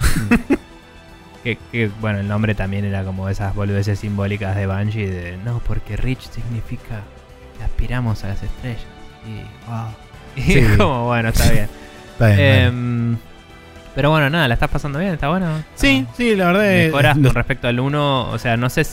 Que, 1.42 1.58
que, 1.70 1.90
bueno, 2.00 2.20
el 2.20 2.28
nombre 2.28 2.54
también 2.54 2.86
era 2.86 3.04
como 3.04 3.28
esas 3.28 3.54
boludeces 3.54 3.98
simbólicas 3.98 4.56
de 4.56 4.66
Bungie 4.66 5.10
de 5.10 5.36
no, 5.44 5.60
porque 5.66 5.94
Rich 5.94 6.30
significa 6.30 7.02
que 7.58 7.64
aspiramos 7.64 8.24
a 8.24 8.28
las 8.28 8.42
estrellas. 8.42 8.80
Y 9.26 9.42
wow. 9.70 9.88
Y 10.36 10.42
Sí. 10.42 10.64
como, 10.78 11.04
bueno, 11.04 11.28
está 11.28 11.50
bien. 11.52 11.68
Está 12.14 12.28
bien. 12.28 12.40
Em, 12.40 13.16
pero 13.94 14.08
bueno, 14.10 14.30
nada, 14.30 14.48
¿la 14.48 14.54
estás 14.54 14.70
pasando 14.70 14.98
bien? 15.00 15.12
¿Está 15.12 15.28
bueno? 15.28 15.62
Sí, 15.74 16.06
Ah, 16.08 16.14
sí, 16.16 16.34
la 16.34 16.46
verdad 16.46 16.72
es. 16.72 16.86
Mejoras 16.86 17.16
los- 17.18 17.26
con 17.26 17.34
respecto 17.34 17.68
al 17.68 17.78
1, 17.78 18.30
o 18.30 18.38
sea, 18.38 18.56
no 18.56 18.70
sé 18.70 18.86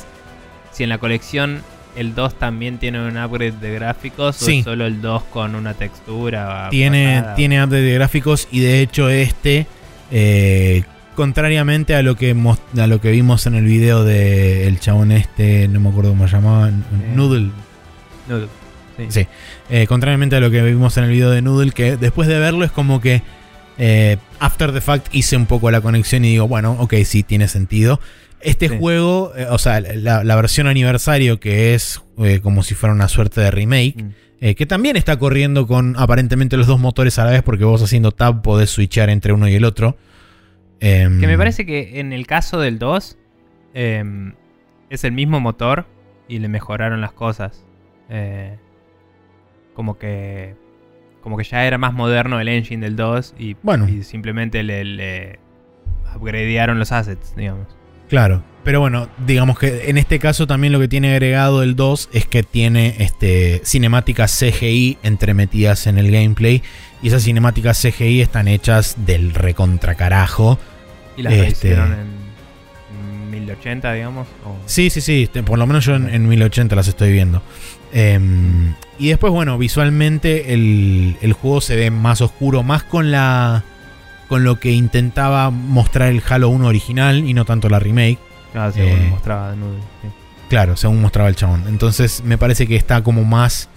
si 0.81 0.83
en 0.85 0.89
la 0.89 0.97
colección 0.97 1.61
el 1.95 2.15
2 2.15 2.39
también 2.39 2.79
tiene 2.79 2.99
un 3.05 3.17
upgrade 3.17 3.51
de 3.51 3.73
gráficos 3.75 4.41
o 4.41 4.45
Sí. 4.45 4.59
es 4.59 4.63
solo 4.65 4.87
el 4.87 4.99
2 5.01 5.23
con 5.25 5.53
una 5.55 5.75
textura. 5.75 6.69
tiene, 6.71 7.17
pasada? 7.19 7.35
tiene 7.35 7.63
update 7.63 7.81
de 7.83 7.93
gráficos 7.93 8.47
y 8.51 8.61
de 8.61 8.81
hecho 8.81 9.09
este, 9.09 9.67
eh, 10.09 10.83
contrariamente 11.15 11.93
a 11.95 12.01
lo 12.01 12.15
que 12.15 12.35
a 12.79 12.87
lo 12.87 13.01
que 13.01 13.11
vimos 13.11 13.45
en 13.45 13.55
el 13.55 13.65
video 13.65 14.03
de 14.03 14.67
el 14.67 14.79
chabón 14.79 15.11
este, 15.11 15.67
no 15.67 15.79
me 15.79 15.89
acuerdo 15.89 16.09
cómo 16.11 16.27
se 16.27 16.35
llamaba, 16.35 16.69
N- 16.69 16.81
Noodle. 17.15 17.51
No, 18.27 18.39
sí. 18.97 19.05
Sí. 19.09 19.27
Eh, 19.69 19.85
contrariamente 19.87 20.35
a 20.35 20.39
lo 20.39 20.49
que 20.49 20.61
vimos 20.63 20.97
en 20.97 21.03
el 21.03 21.11
video 21.11 21.29
de 21.29 21.41
Noodle, 21.41 21.71
que 21.71 21.97
después 21.97 22.27
de 22.27 22.39
verlo 22.39 22.63
es 22.65 22.71
como 22.71 23.01
que 23.01 23.21
eh, 23.77 24.17
after 24.39 24.71
the 24.71 24.81
fact 24.81 25.07
hice 25.13 25.35
un 25.35 25.45
poco 25.45 25.69
la 25.71 25.81
conexión 25.81 26.23
y 26.25 26.29
digo, 26.31 26.47
bueno, 26.47 26.75
ok, 26.79 26.93
sí, 27.03 27.23
tiene 27.23 27.47
sentido. 27.47 27.99
Este 28.43 28.69
Sí. 28.69 28.77
juego, 28.79 29.33
eh, 29.35 29.47
o 29.49 29.57
sea, 29.57 29.79
la, 29.81 30.23
la 30.23 30.35
versión 30.35 30.67
aniversario 30.67 31.39
que 31.39 31.73
es 31.73 32.01
eh, 32.17 32.39
como 32.41 32.63
si 32.63 32.75
fuera 32.75 32.93
una 32.93 33.07
suerte 33.07 33.41
de 33.41 33.51
remake, 33.51 33.95
Mm. 34.03 34.09
eh, 34.41 34.55
que 34.55 34.65
también 34.65 34.95
está 34.97 35.17
corriendo 35.19 35.67
con 35.67 35.95
aparentemente 35.97 36.57
los 36.57 36.67
dos 36.67 36.79
motores 36.79 37.17
a 37.19 37.25
la 37.25 37.31
vez, 37.31 37.43
porque 37.43 37.63
vos 37.65 37.81
haciendo 37.83 38.11
tab 38.11 38.41
podés 38.41 38.69
switchar 38.69 39.09
entre 39.09 39.33
uno 39.33 39.47
y 39.47 39.55
el 39.55 39.65
otro. 39.65 39.97
Em, 40.79 41.19
Que 41.19 41.27
me 41.27 41.37
parece 41.37 41.65
que 41.65 41.99
en 41.99 42.11
el 42.13 42.25
caso 42.27 42.59
del 42.59 42.79
2 42.79 43.17
em, 43.73 44.33
es 44.89 45.03
el 45.03 45.11
mismo 45.11 45.39
motor 45.39 45.85
y 46.27 46.39
le 46.39 46.47
mejoraron 46.47 47.01
las 47.01 47.13
cosas. 47.13 47.65
Como 49.75 49.97
que 49.97 50.55
como 51.21 51.37
que 51.37 51.43
ya 51.43 51.65
era 51.65 51.77
más 51.77 51.93
moderno 51.93 52.39
el 52.41 52.47
engine 52.47 52.83
del 52.83 52.95
2 52.95 53.35
y, 53.37 53.55
Bueno. 53.61 53.87
y 53.87 54.01
simplemente 54.01 54.63
le, 54.63 54.83
le 54.83 55.39
upgradearon 56.15 56.79
los 56.79 56.91
assets, 56.91 57.35
digamos. 57.35 57.67
Claro. 58.11 58.43
Pero 58.63 58.79
bueno, 58.79 59.09
digamos 59.25 59.57
que 59.57 59.89
en 59.89 59.97
este 59.97 60.19
caso 60.19 60.45
también 60.45 60.71
lo 60.71 60.79
que 60.79 60.87
tiene 60.87 61.13
agregado 61.13 61.63
el 61.63 61.75
2 61.75 62.09
es 62.13 62.27
que 62.27 62.43
tiene 62.43 62.95
este, 62.99 63.59
cinemáticas 63.65 64.37
CGI 64.37 64.99
entremetidas 65.01 65.87
en 65.87 65.97
el 65.97 66.11
gameplay. 66.11 66.61
Y 67.01 67.07
esas 67.07 67.23
cinemáticas 67.23 67.81
CGI 67.81 68.21
están 68.21 68.47
hechas 68.47 68.97
del 69.07 69.33
recontra 69.33 69.95
carajo. 69.95 70.59
Y 71.17 71.23
las 71.23 71.33
Este- 71.33 71.49
hicieron 71.69 71.93
en 71.93 73.31
1080, 73.31 73.93
digamos. 73.93 74.27
o- 74.45 74.55
Sí, 74.67 74.91
sí, 74.91 75.01
sí. 75.01 75.23
este, 75.23 75.41
Por 75.41 75.57
lo 75.57 75.65
menos 75.65 75.83
yo 75.85 75.95
en, 75.95 76.07
en 76.13 76.27
1080 76.27 76.75
las 76.75 76.87
estoy 76.87 77.11
viendo. 77.11 77.41
Em, 77.93 78.75
y 78.99 79.09
después, 79.09 79.33
bueno, 79.33 79.57
visualmente 79.57 80.53
el, 80.53 81.15
el 81.21 81.33
juego 81.33 81.61
se 81.61 81.75
ve 81.75 81.89
más 81.89 82.21
oscuro, 82.21 82.61
más 82.61 82.83
con 82.83 83.09
la. 83.09 83.63
Con 84.31 84.45
lo 84.45 84.61
que 84.61 84.71
intentaba 84.71 85.49
mostrar 85.49 86.07
el 86.07 86.23
Halo 86.25 86.47
1 86.47 86.65
original 86.65 87.17
y 87.27 87.33
no 87.33 87.43
tanto 87.43 87.67
la 87.67 87.79
remake. 87.79 88.17
Ah, 88.55 88.71
según 88.73 88.91
Eh, 88.97 89.07
mostraba 89.09 89.51
de 89.51 89.57
nude, 89.57 89.77
sí. 90.01 90.07
Claro, 90.47 90.77
según 90.77 91.01
mostraba 91.01 91.27
el 91.27 91.35
chabón. 91.35 91.65
Entonces 91.67 92.23
me 92.23 92.37
parece 92.37 92.65
que 92.65 92.77
está 92.77 93.03
como 93.03 93.25
más, 93.25 93.67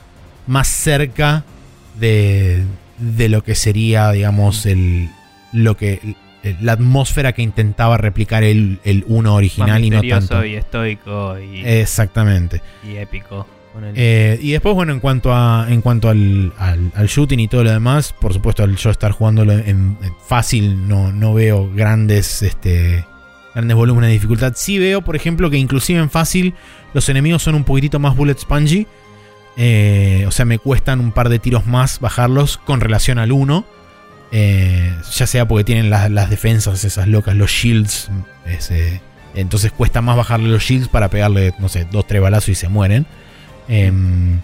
más 0.47 0.69
cerca 0.69 1.43
de, 1.99 2.63
de 2.99 3.29
lo 3.29 3.43
que 3.43 3.57
sería, 3.57 4.13
digamos, 4.13 4.65
el, 4.67 5.11
lo 5.53 5.77
que, 5.77 6.15
la 6.61 6.75
atmósfera 6.75 7.33
que 7.33 7.43
intentaba 7.43 7.97
replicar 7.97 8.45
el, 8.45 8.79
el 8.85 9.05
1 9.09 9.23
Más 9.31 9.37
original 9.37 9.85
y 9.85 9.91
no 9.91 10.03
tanto. 10.03 10.45
y 10.45 10.55
estoico 10.55 11.37
y, 11.37 11.63
Exactamente. 11.65 12.63
y 12.89 12.95
épico. 12.99 13.45
Eh, 13.97 14.39
y 14.41 14.53
después, 14.53 14.75
bueno, 14.75 14.93
en 14.93 15.01
cuanto 15.01 15.35
a 15.35 15.67
en 15.69 15.81
cuanto 15.81 16.09
al, 16.09 16.53
al- 16.59 16.93
al 16.95 17.07
shooting 17.09 17.41
y 17.41 17.49
todo 17.49 17.65
lo 17.65 17.71
demás, 17.73 18.13
por 18.21 18.33
supuesto, 18.33 18.63
al 18.63 18.77
yo 18.77 18.91
estar 18.91 19.11
jugándolo 19.13 19.53
en, 19.53 19.97
fácil, 20.27 20.87
no, 20.89 21.11
no 21.13 21.35
veo 21.35 21.71
grandes, 21.75 22.43
este, 22.43 23.05
grandes 23.55 23.77
volúmenes 23.77 24.09
de 24.09 24.15
dificultad. 24.15 24.53
Sí 24.57 24.79
veo, 24.79 25.03
por 25.03 25.17
ejemplo, 25.17 25.51
que 25.51 25.59
inclusive 25.59 25.99
en 26.01 26.11
fácil 26.11 26.55
los 26.93 27.09
enemigos 27.09 27.43
son 27.43 27.55
un 27.57 27.65
poquitito 27.65 27.99
más 27.99 28.15
bullet 28.17 28.39
spongy. 28.39 28.87
Eh, 29.57 30.25
o 30.27 30.31
sea, 30.31 30.45
me 30.45 30.59
cuestan 30.59 31.01
un 31.01 31.13
par 31.13 31.29
de 31.29 31.39
tiros 31.39 31.67
más 31.67 32.01
bajarlos 32.01 32.59
con 32.59 32.81
relación 32.81 33.19
al 33.19 33.33
1. 33.33 33.65
Eh, 34.37 34.93
ya 35.13 35.27
sea 35.29 35.47
porque 35.47 35.63
tienen 35.65 35.91
las, 35.91 36.11
las 36.11 36.29
defensas 36.31 36.83
esas 36.85 37.07
locas, 37.07 37.37
los 37.37 37.51
shields. 37.51 38.11
entonces 39.35 39.73
cuesta 39.73 40.01
más 40.03 40.17
bajarle 40.17 40.49
los 40.49 40.63
shields 40.63 40.89
para 40.89 41.09
pegarle, 41.09 41.55
no 41.59 41.69
sé, 41.69 41.87
dos, 41.91 42.07
tres 42.07 42.21
balazos 42.23 42.49
y 42.51 42.55
se 42.55 42.69
mueren. 42.69 43.07
Em, 43.69 44.41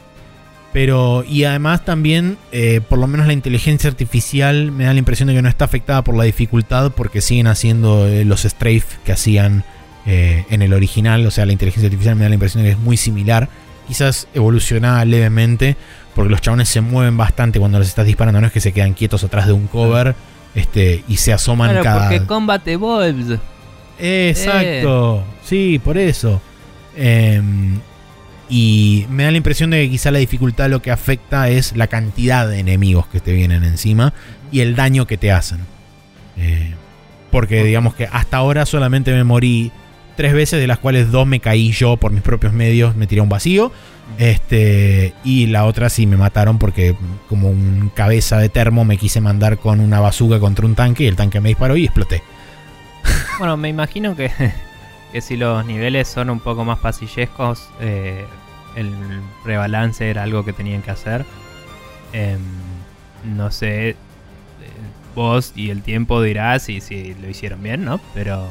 pero, 0.72 1.24
y 1.28 1.44
además 1.44 1.84
también, 1.84 2.38
eh, 2.52 2.80
por 2.88 2.98
lo 2.98 3.06
menos 3.06 3.26
la 3.26 3.32
inteligencia 3.32 3.90
artificial 3.90 4.70
me 4.70 4.84
da 4.84 4.92
la 4.92 5.00
impresión 5.00 5.28
de 5.28 5.34
que 5.34 5.42
no 5.42 5.48
está 5.48 5.64
afectada 5.64 6.02
por 6.02 6.16
la 6.16 6.24
dificultad 6.24 6.92
porque 6.92 7.20
siguen 7.20 7.48
haciendo 7.48 8.06
eh, 8.06 8.24
los 8.24 8.42
strafe 8.42 8.84
que 9.04 9.12
hacían 9.12 9.64
eh, 10.06 10.44
en 10.48 10.62
el 10.62 10.72
original. 10.72 11.26
O 11.26 11.30
sea, 11.30 11.44
la 11.44 11.52
inteligencia 11.52 11.88
artificial 11.88 12.14
me 12.14 12.22
da 12.22 12.28
la 12.28 12.34
impresión 12.34 12.62
de 12.62 12.70
que 12.70 12.72
es 12.74 12.78
muy 12.78 12.96
similar. 12.96 13.48
Quizás 13.88 14.28
evolucionada 14.32 15.04
levemente 15.04 15.76
porque 16.14 16.30
los 16.30 16.40
chabones 16.40 16.68
se 16.68 16.80
mueven 16.80 17.16
bastante 17.16 17.58
cuando 17.58 17.80
los 17.80 17.88
estás 17.88 18.06
disparando. 18.06 18.40
No 18.40 18.46
es 18.46 18.52
que 18.52 18.60
se 18.60 18.72
quedan 18.72 18.94
quietos 18.94 19.24
atrás 19.24 19.46
de 19.46 19.52
un 19.52 19.66
cover 19.66 20.14
este, 20.54 21.04
y 21.08 21.16
se 21.16 21.32
asoman 21.32 21.70
Claro, 21.70 21.82
cada... 21.82 22.08
porque 22.08 22.26
Combat 22.26 22.66
Evolves. 22.68 23.38
Exacto. 23.98 25.24
Sí, 25.44 25.80
por 25.82 25.98
eso. 25.98 26.40
Em, 26.96 27.80
y 28.50 29.06
me 29.08 29.22
da 29.22 29.30
la 29.30 29.36
impresión 29.36 29.70
de 29.70 29.84
que 29.84 29.90
quizá 29.90 30.10
la 30.10 30.18
dificultad 30.18 30.68
lo 30.68 30.82
que 30.82 30.90
afecta 30.90 31.48
es 31.48 31.76
la 31.76 31.86
cantidad 31.86 32.48
de 32.48 32.58
enemigos 32.58 33.06
que 33.06 33.20
te 33.20 33.32
vienen 33.32 33.62
encima 33.62 34.12
y 34.50 34.60
el 34.60 34.74
daño 34.74 35.06
que 35.06 35.16
te 35.16 35.30
hacen. 35.30 35.60
Eh, 36.36 36.74
porque 37.30 37.62
digamos 37.62 37.94
que 37.94 38.08
hasta 38.10 38.38
ahora 38.38 38.66
solamente 38.66 39.12
me 39.12 39.22
morí 39.22 39.70
tres 40.16 40.34
veces, 40.34 40.60
de 40.60 40.66
las 40.66 40.78
cuales 40.78 41.12
dos 41.12 41.26
me 41.28 41.38
caí 41.38 41.70
yo 41.70 41.96
por 41.96 42.10
mis 42.10 42.22
propios 42.22 42.52
medios, 42.52 42.96
me 42.96 43.06
tiré 43.06 43.20
a 43.20 43.22
un 43.22 43.28
vacío. 43.28 43.72
Este, 44.18 45.14
y 45.22 45.46
la 45.46 45.64
otra 45.64 45.88
sí 45.88 46.06
me 46.06 46.16
mataron 46.16 46.58
porque 46.58 46.96
como 47.28 47.48
un 47.48 47.92
cabeza 47.94 48.38
de 48.38 48.48
termo 48.48 48.84
me 48.84 48.96
quise 48.96 49.20
mandar 49.20 49.58
con 49.58 49.78
una 49.78 50.00
bazooka 50.00 50.40
contra 50.40 50.66
un 50.66 50.74
tanque 50.74 51.04
y 51.04 51.06
el 51.06 51.14
tanque 51.14 51.40
me 51.40 51.50
disparó 51.50 51.76
y 51.76 51.84
exploté. 51.84 52.22
Bueno, 53.38 53.56
me 53.56 53.68
imagino 53.68 54.16
que, 54.16 54.30
que 55.12 55.20
si 55.20 55.36
los 55.36 55.64
niveles 55.66 56.08
son 56.08 56.30
un 56.30 56.40
poco 56.40 56.64
más 56.64 56.78
pasillescos, 56.78 57.68
eh, 57.80 58.24
el 58.76 58.92
rebalance 59.44 60.08
era 60.10 60.22
algo 60.22 60.44
que 60.44 60.52
tenían 60.52 60.82
que 60.82 60.90
hacer. 60.90 61.24
Em, 62.12 62.40
no 63.24 63.50
sé, 63.50 63.90
eh, 63.90 63.96
vos 65.14 65.52
y 65.56 65.70
el 65.70 65.82
tiempo 65.82 66.22
dirás 66.22 66.62
si, 66.62 66.80
si 66.80 67.14
lo 67.14 67.28
hicieron 67.28 67.62
bien, 67.62 67.84
¿no? 67.84 68.00
Pero 68.14 68.46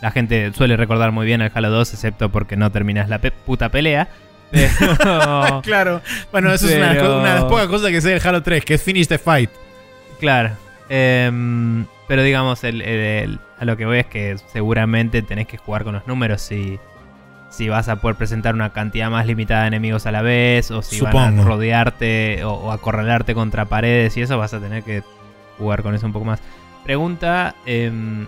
la 0.00 0.10
gente 0.10 0.52
suele 0.52 0.76
recordar 0.76 1.12
muy 1.12 1.26
bien 1.26 1.40
el 1.42 1.50
Halo 1.54 1.70
2, 1.70 1.94
excepto 1.94 2.28
porque 2.30 2.56
no 2.56 2.70
terminas 2.72 3.08
la 3.08 3.18
pe- 3.20 3.30
puta 3.30 3.68
pelea. 3.70 4.08
Pero, 4.50 5.60
Claro. 5.62 6.02
Bueno, 6.30 6.52
eso 6.52 6.68
es 6.68 6.76
una, 6.76 6.90
una 6.92 7.28
de 7.34 7.40
las 7.40 7.44
pocas 7.44 7.66
cosas 7.68 7.90
que 7.90 8.00
sé 8.00 8.10
del 8.10 8.20
Halo 8.26 8.42
3, 8.42 8.64
que 8.64 8.74
es 8.74 8.82
finish 8.82 9.06
the 9.08 9.18
fight. 9.18 9.50
Claro. 10.20 10.50
Em, 10.88 11.86
pero 12.08 12.22
digamos, 12.22 12.64
el, 12.64 12.82
el- 12.82 13.00
el- 13.30 13.40
a 13.58 13.64
lo 13.64 13.76
que 13.76 13.86
voy 13.86 13.98
es 13.98 14.06
que 14.06 14.36
seguramente 14.52 15.22
tenés 15.22 15.46
que 15.46 15.56
jugar 15.56 15.84
con 15.84 15.94
los 15.94 16.06
números 16.06 16.42
si, 16.42 16.78
si 17.50 17.68
vas 17.68 17.88
a 17.88 17.96
poder 17.96 18.16
presentar 18.16 18.54
una 18.54 18.72
cantidad 18.72 19.10
más 19.10 19.26
limitada 19.26 19.62
de 19.62 19.68
enemigos 19.68 20.06
a 20.06 20.12
la 20.12 20.22
vez, 20.22 20.70
o 20.70 20.82
si 20.82 21.00
van 21.00 21.38
a 21.40 21.42
rodearte 21.44 22.44
o, 22.44 22.52
o 22.54 22.72
acorralarte 22.72 23.34
contra 23.34 23.66
paredes 23.66 24.16
y 24.16 24.22
eso, 24.22 24.36
vas 24.38 24.52
a 24.54 24.60
tener 24.60 24.82
que 24.82 25.02
jugar 25.58 25.82
con 25.82 25.94
eso 25.94 26.06
un 26.06 26.12
poco 26.12 26.24
más. 26.24 26.40
Pregunta. 26.84 27.54
em, 27.66 28.26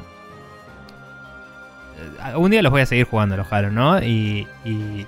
eh, 2.24 2.36
un 2.36 2.50
día 2.50 2.62
los 2.62 2.70
voy 2.72 2.82
a 2.82 2.86
seguir 2.86 3.06
jugando 3.06 3.36
los 3.36 3.50
Halo, 3.52 3.70
¿no? 3.70 4.02
Y, 4.02 4.46
y, 4.64 5.06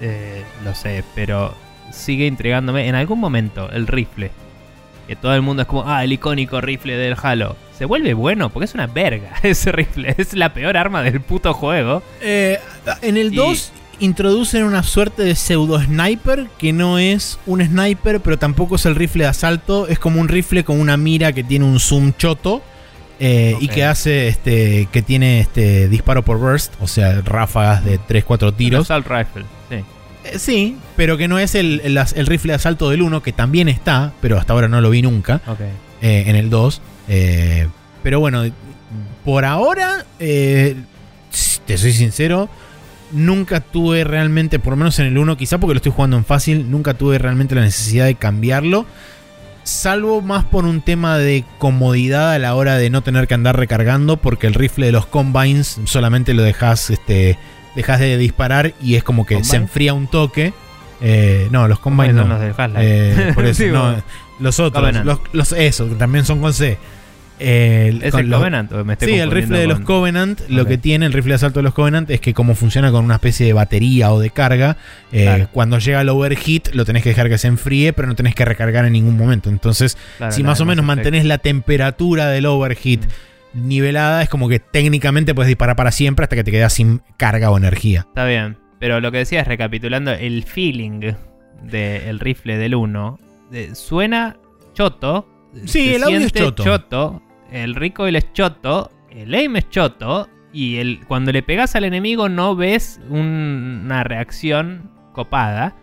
eh, 0.00 0.44
lo 0.64 0.74
sé, 0.74 1.04
pero 1.14 1.54
sigue 1.92 2.26
intrigándome. 2.26 2.88
En 2.88 2.94
algún 2.94 3.18
momento, 3.20 3.70
el 3.70 3.86
rifle 3.86 4.30
que 5.06 5.16
todo 5.16 5.34
el 5.34 5.40
mundo 5.42 5.62
es 5.62 5.68
como, 5.68 5.88
ah, 5.88 6.04
el 6.04 6.12
icónico 6.12 6.60
rifle 6.60 6.96
del 6.96 7.16
Halo. 7.22 7.56
Se 7.78 7.84
vuelve 7.84 8.12
bueno 8.14 8.50
porque 8.50 8.64
es 8.64 8.74
una 8.74 8.86
verga 8.86 9.32
ese 9.42 9.70
rifle. 9.72 10.14
Es 10.18 10.34
la 10.34 10.52
peor 10.52 10.76
arma 10.76 11.02
del 11.02 11.20
puto 11.20 11.54
juego. 11.54 12.02
Eh, 12.20 12.58
en 13.02 13.16
el 13.16 13.32
Y- 13.32 13.36
2 13.36 13.72
introducen 14.00 14.62
una 14.64 14.82
suerte 14.84 15.22
de 15.24 15.34
pseudo 15.34 15.80
sniper 15.80 16.46
que 16.58 16.72
no 16.72 16.98
es 16.98 17.38
un 17.46 17.64
sniper, 17.64 18.20
pero 18.20 18.38
tampoco 18.38 18.76
es 18.76 18.86
el 18.86 18.94
rifle 18.94 19.24
de 19.24 19.30
asalto. 19.30 19.88
Es 19.88 19.98
como 19.98 20.20
un 20.20 20.28
rifle 20.28 20.64
con 20.64 20.78
una 20.80 20.96
mira 20.96 21.32
que 21.32 21.42
tiene 21.44 21.64
un 21.64 21.80
zoom 21.80 22.12
choto. 22.16 22.62
eh, 23.20 23.56
Y 23.60 23.66
que 23.68 23.84
hace 23.84 24.28
este. 24.28 24.88
que 24.92 25.02
tiene 25.02 25.40
este 25.40 25.88
disparo 25.88 26.24
por 26.24 26.38
burst, 26.38 26.74
o 26.80 26.86
sea, 26.86 27.20
ráfagas 27.22 27.84
de 27.84 27.98
3-4 27.98 28.48
Un 28.50 28.54
tiros. 28.56 28.80
Assault 28.90 29.06
rifle, 29.08 29.42
sí. 29.68 29.76
Eh, 30.24 30.38
sí, 30.38 30.76
pero 30.96 31.16
que 31.16 31.26
no 31.26 31.38
es 31.40 31.54
el, 31.56 31.80
el- 31.82 31.96
el 31.98 32.26
rifle 32.26 32.52
de 32.52 32.56
asalto 32.56 32.90
del 32.90 33.02
1, 33.02 33.20
que 33.22 33.32
también 33.32 33.68
está, 33.68 34.12
pero 34.20 34.38
hasta 34.38 34.52
ahora 34.52 34.68
no 34.68 34.80
lo 34.80 34.90
vi 34.90 35.02
nunca. 35.02 35.40
Ok. 35.48 35.60
eh, 36.02 36.24
en 36.28 36.36
el 36.36 36.48
2. 36.50 36.80
Eh, 37.08 37.68
pero 38.02 38.20
bueno, 38.20 38.44
por 39.24 39.44
ahora, 39.44 40.04
eh, 40.18 40.76
te 41.66 41.76
soy 41.78 41.92
sincero, 41.92 42.48
nunca 43.12 43.60
tuve 43.60 44.04
realmente, 44.04 44.58
por 44.58 44.72
lo 44.72 44.76
menos 44.76 44.98
en 44.98 45.06
el 45.06 45.18
1, 45.18 45.36
quizá 45.36 45.58
porque 45.58 45.74
lo 45.74 45.78
estoy 45.78 45.92
jugando 45.92 46.16
en 46.16 46.24
fácil, 46.24 46.70
nunca 46.70 46.94
tuve 46.94 47.18
realmente 47.18 47.54
la 47.54 47.62
necesidad 47.62 48.06
de 48.06 48.14
cambiarlo. 48.14 48.86
Salvo 49.64 50.22
más 50.22 50.44
por 50.44 50.64
un 50.64 50.80
tema 50.80 51.18
de 51.18 51.44
comodidad 51.58 52.32
a 52.32 52.38
la 52.38 52.54
hora 52.54 52.76
de 52.78 52.88
no 52.88 53.02
tener 53.02 53.28
que 53.28 53.34
andar 53.34 53.56
recargando, 53.58 54.16
porque 54.16 54.46
el 54.46 54.54
rifle 54.54 54.86
de 54.86 54.92
los 54.92 55.04
combines 55.04 55.78
solamente 55.84 56.32
lo 56.32 56.42
dejas, 56.42 56.88
este, 56.88 57.38
dejas 57.76 58.00
de 58.00 58.16
disparar 58.16 58.72
y 58.80 58.94
es 58.94 59.04
como 59.04 59.26
que 59.26 59.44
se 59.44 59.56
enfría 59.56 59.92
un 59.92 60.06
toque. 60.06 60.54
Eh, 61.02 61.48
no, 61.50 61.68
los 61.68 61.78
combines 61.80 62.14
no. 62.14 62.24
los 62.26 62.40
del 62.40 62.54
Half-Life. 62.56 62.80
Eh, 63.28 63.32
por 63.34 63.44
eso, 63.46 63.62
Digo, 63.62 63.76
no, 63.76 64.02
los 64.40 64.58
otros, 64.58 65.04
los, 65.04 65.20
los- 65.32 65.52
eso, 65.52 65.86
que 65.88 65.96
también 65.96 66.24
son 66.24 66.40
con 66.40 66.54
C. 66.54 66.78
El- 67.40 68.02
¿Es 68.02 68.14
el 68.14 68.28
los- 68.28 68.38
Covenant 68.40 68.72
me 68.72 68.92
estoy 68.94 69.08
Sí, 69.08 69.14
el 69.18 69.30
rifle 69.30 69.58
de 69.58 69.66
los 69.66 69.80
Covenant, 69.80 70.40
lo 70.48 70.66
que 70.66 70.76
tiene 70.78 71.06
el 71.06 71.12
rifle 71.12 71.30
de 71.30 71.34
asalto 71.36 71.60
de 71.60 71.62
los 71.64 71.74
Covenant 71.74 72.10
es 72.10 72.20
que 72.20 72.34
como 72.34 72.54
funciona 72.54 72.90
con 72.90 73.04
una 73.04 73.14
especie 73.14 73.46
de 73.46 73.52
batería 73.52 74.12
o 74.12 74.18
de 74.18 74.30
carga, 74.30 74.76
eh, 75.12 75.22
Claro. 75.24 75.48
cuando 75.52 75.78
llega 75.78 76.00
el 76.00 76.08
overheat 76.08 76.74
lo 76.74 76.84
tenés 76.84 77.02
que 77.02 77.10
dejar 77.10 77.28
que 77.28 77.38
se 77.38 77.48
enfríe, 77.48 77.92
pero 77.92 78.08
no 78.08 78.14
tenés 78.16 78.34
que 78.34 78.44
recargar 78.44 78.84
en 78.86 78.92
ningún 78.92 79.16
momento. 79.16 79.50
Entonces, 79.50 79.96
Claro, 80.18 80.32
si 80.32 80.42
más 80.42 80.60
o 80.60 80.64
menos 80.64 80.84
mantenés 80.84 81.24
la 81.24 81.38
temperatura 81.38 82.26
del 82.28 82.46
overheat 82.46 83.04
Mm. 83.54 83.68
nivelada, 83.68 84.22
es 84.22 84.28
como 84.28 84.48
que 84.48 84.58
técnicamente 84.58 85.34
puedes 85.34 85.48
disparar 85.48 85.76
para 85.76 85.90
siempre 85.92 86.24
hasta 86.24 86.36
que 86.36 86.44
te 86.44 86.50
quedas 86.50 86.72
sin 86.72 87.02
carga 87.16 87.50
o 87.50 87.56
energía. 87.56 88.00
Está 88.08 88.24
bien. 88.24 88.58
Pero 88.80 89.00
lo 89.00 89.10
que 89.10 89.18
decías, 89.18 89.46
recapitulando, 89.48 90.12
el 90.12 90.44
feeling 90.44 91.12
del 91.62 92.20
rifle 92.20 92.56
del 92.58 92.74
1 92.74 93.18
de- 93.50 93.74
suena 93.74 94.36
choto. 94.74 95.26
Sí, 95.64 95.94
el 95.94 96.04
audio 96.04 96.18
es 96.18 96.32
choto. 96.32 97.22
El 97.50 97.74
recoil 97.74 98.16
es 98.16 98.32
choto. 98.32 98.90
El 99.10 99.34
aim 99.34 99.56
es 99.56 99.68
choto. 99.70 100.28
Y 100.52 100.76
el, 100.78 101.00
cuando 101.06 101.30
le 101.32 101.42
pegas 101.42 101.76
al 101.76 101.84
enemigo 101.84 102.28
no 102.28 102.56
ves 102.56 103.00
un- 103.10 103.82
una 103.84 104.02
reacción 104.04 104.90
copada. 105.12 105.74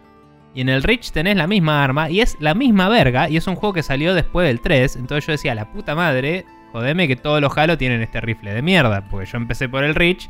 Y 0.53 0.61
en 0.61 0.69
el 0.69 0.83
Reach 0.83 1.11
tenés 1.11 1.35
la 1.35 1.47
misma 1.47 1.83
arma 1.83 2.09
y 2.09 2.21
es 2.21 2.37
la 2.39 2.53
misma 2.53 2.87
verga. 2.89 3.29
Y 3.29 3.37
es 3.37 3.45
un 3.47 3.55
juego 3.55 3.73
que 3.73 3.83
salió 3.83 4.13
después 4.13 4.47
del 4.47 4.61
3. 4.61 4.95
Entonces 4.95 5.25
yo 5.25 5.31
decía, 5.33 5.53
la 5.53 5.71
puta 5.71 5.95
madre, 5.95 6.45
jodeme 6.71 7.07
que 7.09 7.15
todos 7.17 7.41
los 7.41 7.55
Halo 7.57 7.77
tienen 7.77 8.01
este 8.01 8.21
rifle 8.21 8.53
de 8.53 8.61
mierda. 8.61 9.07
Porque 9.09 9.25
yo 9.29 9.37
empecé 9.37 9.67
por 9.67 9.83
el 9.83 9.95
Reach 9.95 10.27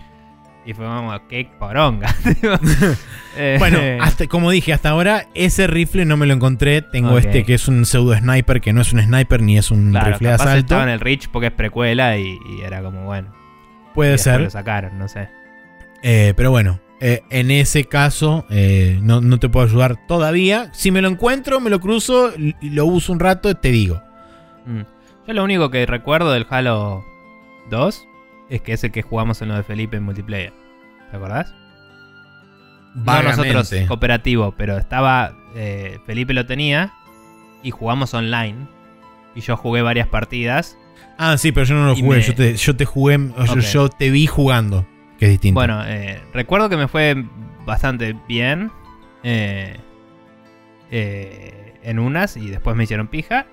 y 0.65 0.73
fue 0.73 0.85
como, 0.85 1.13
qué 1.27 1.49
poronga. 1.59 2.13
Eh, 3.37 3.57
Bueno, 3.59 3.79
hasta, 4.01 4.27
como 4.27 4.49
dije, 4.49 4.71
hasta 4.71 4.87
ahora 4.91 5.27
ese 5.33 5.67
rifle 5.67 6.05
no 6.05 6.15
me 6.15 6.25
lo 6.25 6.33
encontré. 6.33 6.81
Tengo 6.81 7.17
este 7.17 7.43
que 7.43 7.55
es 7.55 7.67
un 7.67 7.85
pseudo 7.85 8.15
sniper, 8.15 8.61
que 8.61 8.71
no 8.71 8.79
es 8.79 8.93
un 8.93 9.01
sniper 9.01 9.41
ni 9.41 9.57
es 9.57 9.71
un 9.71 9.91
claro, 9.91 10.11
rifle 10.11 10.29
de 10.29 10.33
asalto. 10.35 10.57
estaba 10.59 10.83
en 10.83 10.89
el 10.89 11.01
Reach 11.01 11.27
porque 11.27 11.47
es 11.47 11.51
precuela 11.53 12.17
y, 12.17 12.39
y 12.49 12.61
era 12.61 12.81
como, 12.81 13.03
bueno. 13.03 13.33
y 13.91 13.93
Puede 13.93 14.11
después 14.11 14.21
ser. 14.35 14.41
Lo 14.41 14.49
sacaron, 14.49 14.97
no 14.97 15.09
sé. 15.09 15.27
Eh, 16.01 16.33
pero 16.37 16.49
bueno, 16.51 16.79
eh, 17.01 17.23
en 17.29 17.51
ese 17.51 17.83
caso 17.83 18.45
no, 19.01 19.19
no 19.19 19.37
te 19.37 19.49
puedo 19.49 19.65
ayudar 19.65 19.97
todavía. 20.07 20.69
Si 20.73 20.91
me 20.91 21.01
lo 21.01 21.09
encuentro, 21.09 21.59
me 21.59 21.69
lo 21.69 21.81
cruzo 21.81 22.31
y 22.37 22.69
lo 22.69 22.85
uso 22.85 23.11
un 23.11 23.19
rato, 23.19 23.53
te 23.57 23.69
digo. 23.69 24.01
Mm. 24.65 24.83
Yo 25.27 25.33
lo 25.33 25.43
único 25.43 25.69
que 25.71 25.85
recuerdo 25.85 26.31
del 26.31 26.47
Halo 26.49 27.03
2 27.69 28.07
es 28.49 28.61
que 28.61 28.73
es 28.73 28.83
el 28.83 28.91
que 28.91 29.01
jugamos 29.01 29.41
en 29.41 29.49
lo 29.49 29.55
de 29.55 29.63
Felipe 29.63 29.97
en 29.97 30.03
multiplayer. 30.03 30.53
¿Te 31.11 31.17
acordás? 31.17 31.53
No 32.95 33.03
nosotros 33.53 33.69
cooperativo, 33.87 34.53
pero 34.57 34.77
estaba. 34.77 35.33
eh, 35.55 35.99
Felipe 36.05 36.33
lo 36.33 36.45
tenía 36.45 36.93
y 37.63 37.71
jugamos 37.71 38.13
online. 38.13 38.67
Y 39.35 39.41
yo 39.41 39.57
jugué 39.57 39.81
varias 39.81 40.07
partidas. 40.07 40.77
Ah, 41.17 41.37
sí, 41.37 41.51
pero 41.51 41.65
yo 41.65 41.75
no 41.75 41.87
lo 41.87 41.95
jugué. 41.95 42.17
me- 42.17 42.23
Yo, 42.23 42.35
te, 42.35 42.55
yo 42.55 42.75
te 42.75 42.85
jugué, 42.85 43.17
yo 43.71 43.89
te 43.89 44.09
vi 44.11 44.27
jugando, 44.27 44.85
que 45.19 45.25
es 45.25 45.31
distinto. 45.31 45.55
Bueno, 45.59 45.83
eh, 45.85 46.21
recuerdo 46.33 46.69
que 46.69 46.77
me 46.77 46.87
fue 46.87 47.25
bastante 47.65 48.15
bien. 48.27 48.71
eh, 49.23 49.77
eh, 50.91 51.73
en 51.83 51.99
unas 51.99 52.37
y 52.37 52.49
después 52.49 52.75
me 52.75 52.83
hicieron 52.83 53.07
pija. 53.07 53.45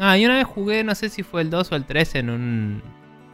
Ah, 0.00 0.18
y 0.18 0.24
una 0.26 0.34
vez 0.36 0.44
jugué, 0.46 0.82
no 0.84 0.94
sé 0.94 1.08
si 1.08 1.22
fue 1.22 1.42
el 1.42 1.50
2 1.50 1.70
o 1.72 1.76
el 1.76 1.84
3 1.84 2.14
en 2.16 2.30
un. 2.30 2.82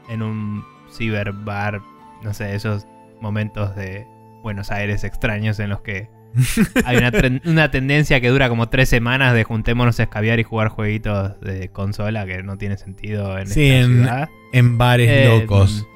En 0.08 0.22
un 0.22 0.64
ciberbar. 0.92 1.80
No 2.22 2.34
sé, 2.34 2.54
esos 2.54 2.86
momentos 3.20 3.74
de 3.76 4.06
Buenos 4.42 4.70
Aires 4.70 5.04
extraños 5.04 5.58
en 5.60 5.70
los 5.70 5.80
que 5.82 6.08
hay 6.84 6.96
una, 6.96 7.10
una 7.44 7.70
tendencia 7.70 8.20
que 8.20 8.28
dura 8.28 8.48
como 8.48 8.68
tres 8.68 8.88
semanas 8.88 9.34
de 9.34 9.44
juntémonos 9.44 9.98
a 10.00 10.04
escabiar 10.04 10.38
y 10.38 10.44
jugar 10.44 10.68
jueguitos 10.68 11.40
de 11.40 11.68
consola 11.70 12.24
que 12.26 12.42
no 12.42 12.56
tiene 12.56 12.76
sentido 12.78 13.36
en 13.38 13.46
Sí, 13.48 13.68
esta 13.70 13.84
en- 13.86 13.92
ciudad. 13.96 14.28
en 14.52 14.78
bares 14.78 15.08
Eh, 15.10 15.24
locos. 15.40 15.86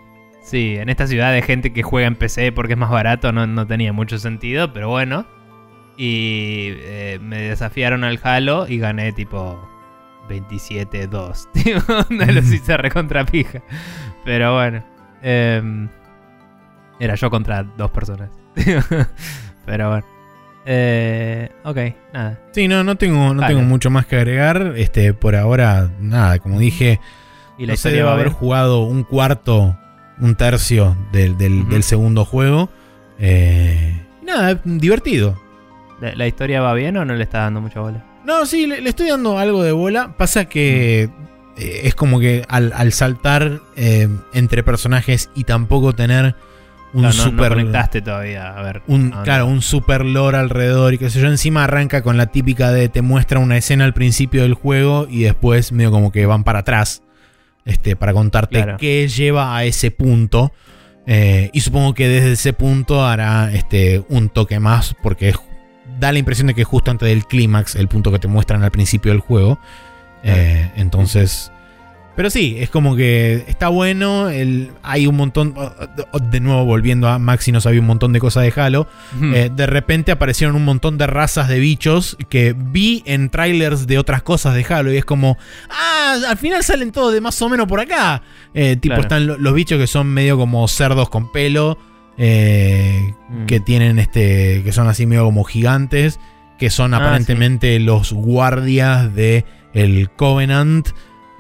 Sí, 0.43 0.77
en 0.77 0.89
esta 0.91 1.07
ciudad 1.07 1.33
de 1.33 1.41
gente 1.41 1.73
que 1.73 1.83
juega 1.83 2.07
en 2.07 2.17
PC 2.17 2.53
porque 2.53 2.75
es 2.75 2.79
más 2.79 2.91
barato 2.91 3.33
no, 3.33 3.47
no 3.47 3.67
tenía 3.67 3.93
mucho 3.95 4.19
sentido, 4.19 4.73
pero 4.73 4.89
bueno. 4.91 5.27
Y 5.97 6.71
eh, 6.83 7.19
me 7.23 7.39
desafiaron 7.41 8.03
al 8.05 8.19
Halo 8.23 8.67
y 8.69 8.79
gané 8.79 9.13
tipo 9.13 9.59
27-2. 10.29 11.49
Tío, 11.53 11.79
no 12.11 12.27
los 12.33 12.45
hice 12.53 12.77
recontra 12.77 13.25
pija. 13.25 13.63
Pero 14.25 14.55
bueno. 14.55 14.83
em, 15.23 15.89
era 17.01 17.15
yo 17.15 17.31
contra 17.31 17.63
dos 17.63 17.91
personas. 17.91 18.31
pero 19.67 19.91
bueno. 19.91 20.07
Eh, 20.67 21.51
ok, 21.65 21.77
nada. 22.13 22.41
Sí, 22.53 22.69
no, 22.69 22.83
no 22.85 22.97
tengo, 22.97 23.35
no 23.35 23.41
Vale. 23.41 23.55
tengo 23.55 23.67
mucho 23.69 23.91
más 23.91 24.07
que 24.07 24.17
agregar. 24.17 24.75
Este, 24.77 25.13
por 25.13 25.37
ahora, 25.37 25.91
nada, 26.01 26.39
como 26.39 26.59
dije, 26.59 27.01
Y 27.59 27.67
la 27.67 27.75
no 27.75 27.91
debo 27.91 28.09
va 28.09 28.15
haber 28.15 28.29
jugado 28.31 28.81
un 28.81 29.03
cuarto, 29.05 29.77
un 30.19 30.35
tercio 30.37 30.97
del, 31.13 31.37
del- 31.37 31.83
segundo 31.83 32.25
juego. 32.25 32.71
Eh, 33.19 34.01
nada, 34.23 34.59
divertido. 34.65 35.39
¿La, 36.01 36.15
la 36.15 36.27
historia 36.27 36.61
va 36.63 36.73
bien 36.75 36.97
o 36.97 37.05
no 37.05 37.15
le 37.15 37.23
está 37.25 37.41
dando 37.41 37.61
mucha 37.61 37.81
bola? 37.81 38.03
No, 38.25 38.47
sí, 38.47 38.67
le, 38.67 38.81
le 38.81 38.89
estoy 38.89 39.09
dando 39.09 39.39
algo 39.39 39.63
de 39.63 39.73
bola. 39.73 40.17
Pasa 40.17 40.47
que 40.47 41.11
eh, 41.57 41.83
es 41.85 41.95
como 41.95 42.21
que 42.21 42.45
al, 42.49 42.73
al 42.75 42.93
saltar 42.93 43.61
eh, 43.77 44.09
entre 44.33 44.63
personajes 44.63 45.31
y 45.35 45.45
tampoco 45.45 45.93
tener 45.95 46.35
un 46.93 47.03
no- 47.03 47.09
no, 47.09 47.13
super. 47.13 47.49
conectaste 47.51 48.03
todavía. 48.03 48.57
A 48.57 48.63
ver. 48.63 48.83
un, 48.87 49.11
claro, 49.25 49.47
un 49.47 49.63
super 49.63 50.05
lore 50.05 50.39
alrededor 50.39 50.95
y 50.95 50.99
qué 50.99 51.11
sé 51.11 51.21
yo. 51.21 51.27
Encima 51.29 51.65
arranca 51.65 52.03
con 52.03 52.17
la 52.17 52.27
típica 52.27 52.71
de 52.71 52.89
te 52.89 53.03
muestra 53.03 53.39
una 53.41 53.57
escena 53.57 53.85
al 53.85 53.95
principio 53.95 54.43
del 54.43 54.55
juego 54.55 55.07
y 55.11 55.23
después 55.25 55.73
medio 55.73 55.91
como 55.91 56.13
que 56.13 56.25
van 56.27 56.45
para 56.45 56.61
atrás. 56.61 57.03
Este, 57.65 57.97
para 57.97 58.13
contarte 58.13 58.63
Claro. 58.63 58.77
qué 58.79 59.09
lleva 59.09 59.57
a 59.57 59.65
ese 59.65 59.91
punto. 59.91 60.53
Eh, 61.07 61.51
y 61.53 61.61
supongo 61.61 61.95
que 61.95 62.09
desde 62.09 62.33
ese 62.33 62.53
punto 62.53 63.05
hará 63.05 63.53
este, 63.53 64.05
un 64.09 64.29
toque 64.29 64.61
más. 64.61 64.95
Porque 65.03 65.35
da 65.99 66.13
la 66.13 66.19
impresión 66.19 66.47
de 66.47 66.55
que 66.55 66.63
justo 66.65 66.91
antes 66.91 67.09
del 67.09 67.25
clímax, 67.27 67.75
el 67.75 67.89
punto 67.89 68.13
que 68.13 68.19
te 68.19 68.29
muestran 68.29 68.63
al 68.63 68.71
principio 68.71 69.13
del 69.13 69.21
juego. 69.21 69.59
Eh, 70.25 70.71
entonces. 70.77 71.51
Pero 72.17 72.31
sí, 72.31 72.57
es 72.61 72.71
como 72.71 72.95
que 72.95 73.45
está 73.49 73.67
bueno. 73.69 74.29
El, 74.31 74.71
hay 74.85 75.09
un 75.09 75.17
montón. 75.17 75.53
De 76.31 76.39
nuevo, 76.39 76.65
volviendo 76.65 77.09
a 77.09 77.19
Maxi, 77.19 77.51
no 77.51 77.61
sabía 77.61 77.81
un 77.81 77.89
montón 77.89 78.13
de 78.13 78.21
cosas 78.21 78.45
de 78.45 78.53
Halo. 78.61 78.87
Eh, 79.21 79.51
de 79.53 79.67
repente 79.67 80.13
aparecieron 80.13 80.55
un 80.55 80.65
montón 80.65 80.97
de 80.97 81.09
razas 81.09 81.49
de 81.49 81.59
bichos 81.59 82.17
que 82.29 82.55
vi 82.57 83.03
en 83.05 83.31
trailers 83.31 83.89
de 83.89 83.99
otras 83.99 84.23
cosas 84.23 84.55
de 84.55 84.65
Halo. 84.69 84.93
Y 84.93 84.97
es 84.97 85.05
como, 85.05 85.37
ah, 85.71 86.17
al 86.29 86.37
final 86.39 86.63
salen 86.63 86.93
todos 86.93 87.13
de 87.13 87.21
más 87.21 87.43
o 87.43 87.49
menos 87.49 87.67
por 87.67 87.81
acá. 87.81 88.23
Eh, 88.55 88.77
tipo, 88.77 88.95
Claro. 88.95 89.03
están 89.03 89.27
lo- 89.27 89.37
los 89.37 89.53
bichos 89.53 89.79
que 89.81 89.89
son 89.89 90.07
medio 90.07 90.37
como 90.39 90.67
cerdos 90.69 91.09
con 91.11 91.33
pelo. 91.33 91.79
eh, 92.17 93.13
Mm. 93.29 93.47
Que 93.47 93.59
tienen 93.59 93.99
este. 93.99 94.63
que 94.63 94.71
son 94.71 94.87
así 94.87 95.05
medio 95.05 95.25
como 95.25 95.43
gigantes. 95.43 96.21
Que 96.61 96.71
son 96.71 96.95
Ah, 96.95 96.99
aparentemente 96.99 97.81
los 97.81 98.13
guardias 98.13 99.13
de 99.17 99.45
el 99.75 100.11
Covenant. 100.11 100.89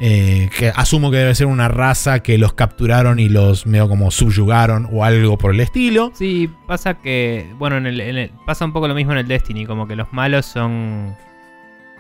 eh, 0.01 0.51
que 0.59 0.70
asumo 0.74 1.12
que 1.12 1.18
debe 1.18 1.37
ser 1.37 1.47
una 1.47 1.68
raza 1.68 2.18
que 2.20 2.37
los 2.37 2.53
capturaron 2.53 3.20
y 3.20 3.28
los 3.28 3.64
medio 3.64 3.89
como 3.89 4.11
subyugaron 4.11 4.89
o 4.93 5.05
algo 5.05 5.39
por 5.39 5.55
el 5.55 5.61
estilo. 5.61 6.11
Sí, 6.14 6.51
pasa 6.66 6.95
que. 6.95 7.47
Bueno, 7.59 7.76
en 7.76 7.87
el, 7.87 8.01
en 8.01 8.16
el- 8.18 8.30
pasa 8.45 8.64
un 8.64 8.72
poco 8.72 8.89
lo 8.89 8.95
mismo 8.95 9.12
en 9.12 9.18
el 9.18 9.28
Destiny, 9.28 9.66
como 9.66 9.87
que 9.87 9.95
los 9.95 10.12
malos 10.12 10.47
son 10.47 11.14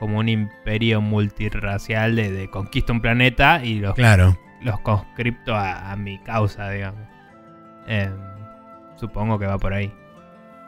como 0.00 0.18
un 0.18 0.28
imperio 0.28 1.00
multirracial 1.00 2.16
de, 2.16 2.32
de 2.32 2.50
conquista 2.50 2.92
un 2.92 3.00
planeta 3.00 3.64
y 3.64 3.78
los, 3.78 3.94
Claro. 3.94 4.36
los 4.60 4.80
conscripto 4.80 5.54
a, 5.54 5.92
a 5.92 5.96
mi 5.96 6.18
causa, 6.18 6.68
digamos. 6.70 7.00
Em, 7.86 8.10
supongo 8.96 9.38
que 9.38 9.46
va 9.46 9.56
por 9.58 9.72
ahí. 9.72 9.92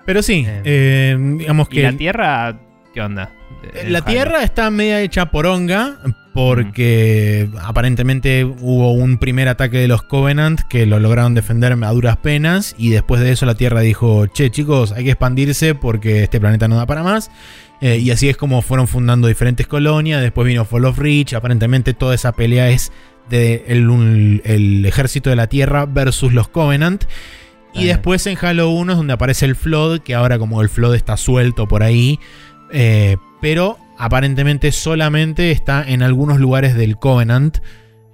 Pero 0.04 0.22
sí, 0.22 0.44
Eh, 0.46 0.62
eh, 0.64 1.16
digamos 1.38 1.66
¿Y 1.72 1.74
que 1.74 1.82
la 1.82 1.92
Tierra 1.92 2.56
qué 2.94 3.00
onda? 3.02 3.32
Eh, 3.62 3.88
La 3.88 3.98
Halo. 3.98 4.06
Tierra 4.06 4.42
está 4.42 4.70
media 4.70 5.00
hecha 5.00 5.30
por 5.30 5.46
onga 5.46 5.98
porque 6.36 7.48
aparentemente 7.62 8.44
hubo 8.44 8.92
un 8.92 9.16
primer 9.16 9.48
ataque 9.48 9.78
de 9.78 9.88
los 9.88 10.02
Covenant 10.02 10.60
que 10.68 10.84
lo 10.84 11.00
lograron 11.00 11.32
defender 11.32 11.72
a 11.72 11.90
duras 11.92 12.18
penas 12.18 12.74
y 12.76 12.90
después 12.90 13.22
de 13.22 13.32
eso 13.32 13.46
la 13.46 13.54
Tierra 13.54 13.80
dijo, 13.80 14.26
che 14.26 14.50
chicos, 14.50 14.92
hay 14.92 15.04
que 15.04 15.12
expandirse 15.12 15.74
porque 15.74 16.24
este 16.24 16.38
planeta 16.38 16.68
no 16.68 16.76
da 16.76 16.84
para 16.84 17.02
más. 17.02 17.30
Eh, 17.80 17.96
y 17.96 18.10
así 18.10 18.28
es 18.28 18.36
como 18.36 18.60
fueron 18.60 18.86
fundando 18.86 19.28
diferentes 19.28 19.66
colonias, 19.66 20.20
después 20.20 20.46
vino 20.46 20.66
Fall 20.66 20.84
of 20.84 20.98
Reach, 20.98 21.32
aparentemente 21.32 21.94
toda 21.94 22.14
esa 22.14 22.32
pelea 22.32 22.68
es 22.68 22.92
de 23.30 23.64
el, 23.68 24.84
ejército 24.84 25.30
de 25.30 25.36
la 25.36 25.46
Tierra 25.46 25.86
versus 25.86 26.34
los 26.34 26.48
Covenant. 26.48 27.04
Y 27.72 27.86
después 27.86 28.26
en 28.26 28.38
Halo 28.40 28.70
1 28.70 28.92
es 28.92 28.98
donde 28.98 29.12
aparece 29.12 29.44
el 29.44 29.54
Flood, 29.54 30.00
que 30.00 30.14
ahora 30.14 30.38
como 30.38 30.62
el 30.62 30.68
Flood 30.70 30.94
está 30.94 31.18
suelto 31.18 31.68
por 31.68 31.82
ahí, 31.82 32.18
eh, 32.72 33.16
pero 33.40 33.78
aparentemente 33.98 34.72
solamente 34.72 35.50
está 35.50 35.82
en 35.86 36.02
algunos 36.02 36.38
lugares 36.38 36.74
del 36.74 36.96
Covenant, 36.98 37.58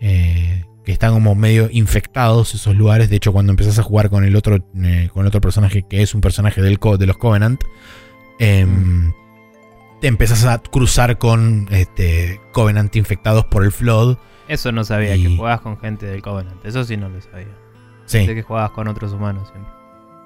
eh, 0.00 0.64
que 0.84 0.92
están 0.92 1.12
como 1.14 1.34
medio 1.34 1.68
infectados 1.70 2.54
esos 2.54 2.74
lugares. 2.76 3.08
De 3.10 3.16
hecho, 3.16 3.32
cuando 3.32 3.52
empezás 3.52 3.78
a 3.78 3.82
jugar 3.82 4.10
con 4.10 4.24
el 4.24 4.34
otro, 4.36 4.56
eh, 4.82 5.08
con 5.12 5.22
el 5.22 5.28
otro 5.28 5.40
personaje 5.40 5.82
que 5.88 6.02
es 6.02 6.14
un 6.14 6.20
personaje 6.20 6.60
del 6.60 6.78
co- 6.78 6.98
de 6.98 7.06
los 7.06 7.16
Covenant, 7.18 7.62
em, 8.38 9.12
te 10.00 10.08
empezás 10.08 10.44
a 10.44 10.58
cruzar 10.58 11.18
con 11.18 11.68
este, 11.70 12.40
Covenant 12.52 12.94
infectados 12.96 13.44
por 13.44 13.64
el 13.64 13.70
Flood. 13.72 14.16
Eso 14.48 14.72
no 14.72 14.82
sabía, 14.84 15.14
Y- 15.16 15.22
que 15.22 15.36
jugabas 15.36 15.60
con 15.60 15.78
gente 15.78 16.06
del 16.06 16.20
Covenant. 16.22 16.64
Eso 16.64 16.82
sí 16.84 16.96
no 16.96 17.08
lo 17.08 17.20
sabía. 17.20 17.46
Sí. 18.06 18.18
Pensé 18.18 18.34
que 18.34 18.42
jugabas 18.42 18.72
con 18.72 18.88
otros 18.88 19.12
humanos 19.12 19.48
siempre. 19.52 19.72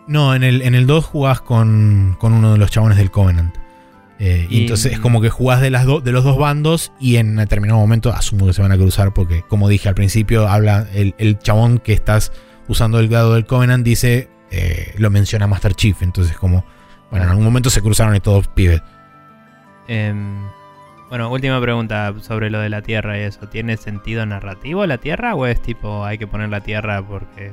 No, 0.09 0.35
en 0.35 0.43
el, 0.45 0.63
en 0.63 0.75
el 0.75 0.87
2 0.87 1.05
jugás 1.05 1.41
con, 1.43 2.17
con 2.19 2.33
uno 2.33 2.53
de 2.53 2.59
los 2.59 2.71
chabones 2.71 2.97
del 2.97 3.11
Covenant. 3.11 3.55
Eh, 4.19 4.47
y 4.49 4.59
Y- 4.59 4.61
entonces 4.63 4.93
es 4.93 4.99
como 4.99 5.21
que 5.21 5.29
jugás 5.29 5.61
de, 5.61 5.71
las 5.71 5.85
do- 5.85 6.01
de 6.01 6.11
los 6.13 6.25
dos 6.25 6.39
bandos 6.39 6.91
y 6.99 7.17
en 7.17 7.37
determinado 7.37 7.79
momento 7.79 8.11
asumo 8.13 8.47
que 8.47 8.53
se 8.55 8.63
van 8.63 8.73
a 8.73 8.77
cruzar 8.77 9.13
porque, 9.13 9.43
como 9.49 9.69
dije 9.69 9.89
al 9.91 9.95
principio, 9.95 10.49
habla 10.49 10.87
el, 10.95 11.15
el 11.19 11.39
chabón 11.39 11.79
que 11.79 11.93
estás 11.93 12.33
usando 12.69 12.99
el 12.99 13.09
dado 13.11 13.35
del 13.35 13.45
Covenant 13.47 13.85
dice, 13.85 14.31
eh, 14.51 14.95
lo 14.99 15.11
menciona 15.11 15.47
Master 15.47 15.75
Chief. 15.75 16.01
Entonces 16.03 16.37
como, 16.37 16.65
bueno, 17.11 17.25
en 17.27 17.31
algún 17.31 17.45
momento 17.45 17.69
se 17.69 17.83
cruzaron 17.83 18.17
y 18.17 18.21
todos 18.21 18.49
pibes. 18.49 18.81
Em, 19.89 20.41
bueno, 21.09 21.31
última 21.31 21.61
pregunta 21.61 22.13
sobre 22.23 22.51
lo 22.51 22.59
de 22.61 22.69
la 22.71 22.83
Tierra 22.83 23.19
y 23.19 23.23
eso. 23.23 23.49
¿Tiene 23.49 23.77
sentido 23.77 24.25
narrativo 24.27 24.85
la 24.87 24.99
Tierra 24.99 25.35
o 25.35 25.47
es 25.47 25.61
tipo 25.63 26.05
hay 26.05 26.19
que 26.19 26.27
poner 26.27 26.49
la 26.49 26.61
Tierra 26.63 27.07
porque... 27.07 27.53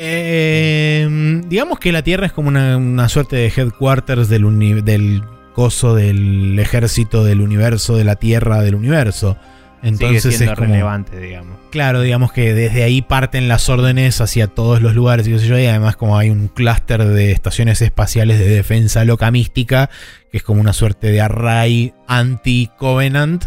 Eh, 0.00 1.42
digamos 1.48 1.78
que 1.80 1.90
la 1.92 2.02
Tierra 2.02 2.26
es 2.26 2.32
como 2.32 2.48
una, 2.48 2.76
una 2.76 3.08
suerte 3.08 3.36
de 3.36 3.52
headquarters 3.54 4.28
del, 4.28 4.44
uni- 4.44 4.80
del 4.80 5.22
coso 5.54 5.94
del 5.96 6.56
ejército 6.58 7.24
del 7.24 7.40
universo, 7.40 7.96
de 7.96 8.04
la 8.04 8.14
Tierra 8.16 8.62
del 8.62 8.76
universo. 8.76 9.36
Entonces 9.82 10.22
sigue 10.22 10.36
siendo 10.36 10.52
es 10.52 10.58
como, 10.58 10.70
relevante, 10.72 11.20
digamos. 11.20 11.56
Claro, 11.70 12.00
digamos 12.00 12.32
que 12.32 12.52
desde 12.54 12.82
ahí 12.82 13.00
parten 13.02 13.46
las 13.48 13.68
órdenes 13.68 14.20
hacia 14.20 14.48
todos 14.48 14.82
los 14.82 14.94
lugares 14.94 15.26
y 15.28 15.32
qué 15.32 15.38
sé 15.38 15.46
yo, 15.46 15.58
y 15.58 15.66
además 15.66 15.96
como 15.96 16.18
hay 16.18 16.30
un 16.30 16.48
clúster 16.48 17.04
de 17.04 17.30
estaciones 17.30 17.80
espaciales 17.82 18.38
de 18.40 18.48
defensa 18.48 19.04
loca 19.04 19.30
mística, 19.30 19.88
que 20.32 20.38
es 20.38 20.42
como 20.42 20.60
una 20.60 20.72
suerte 20.72 21.12
de 21.12 21.20
array 21.20 21.92
anti-Covenant, 22.08 23.44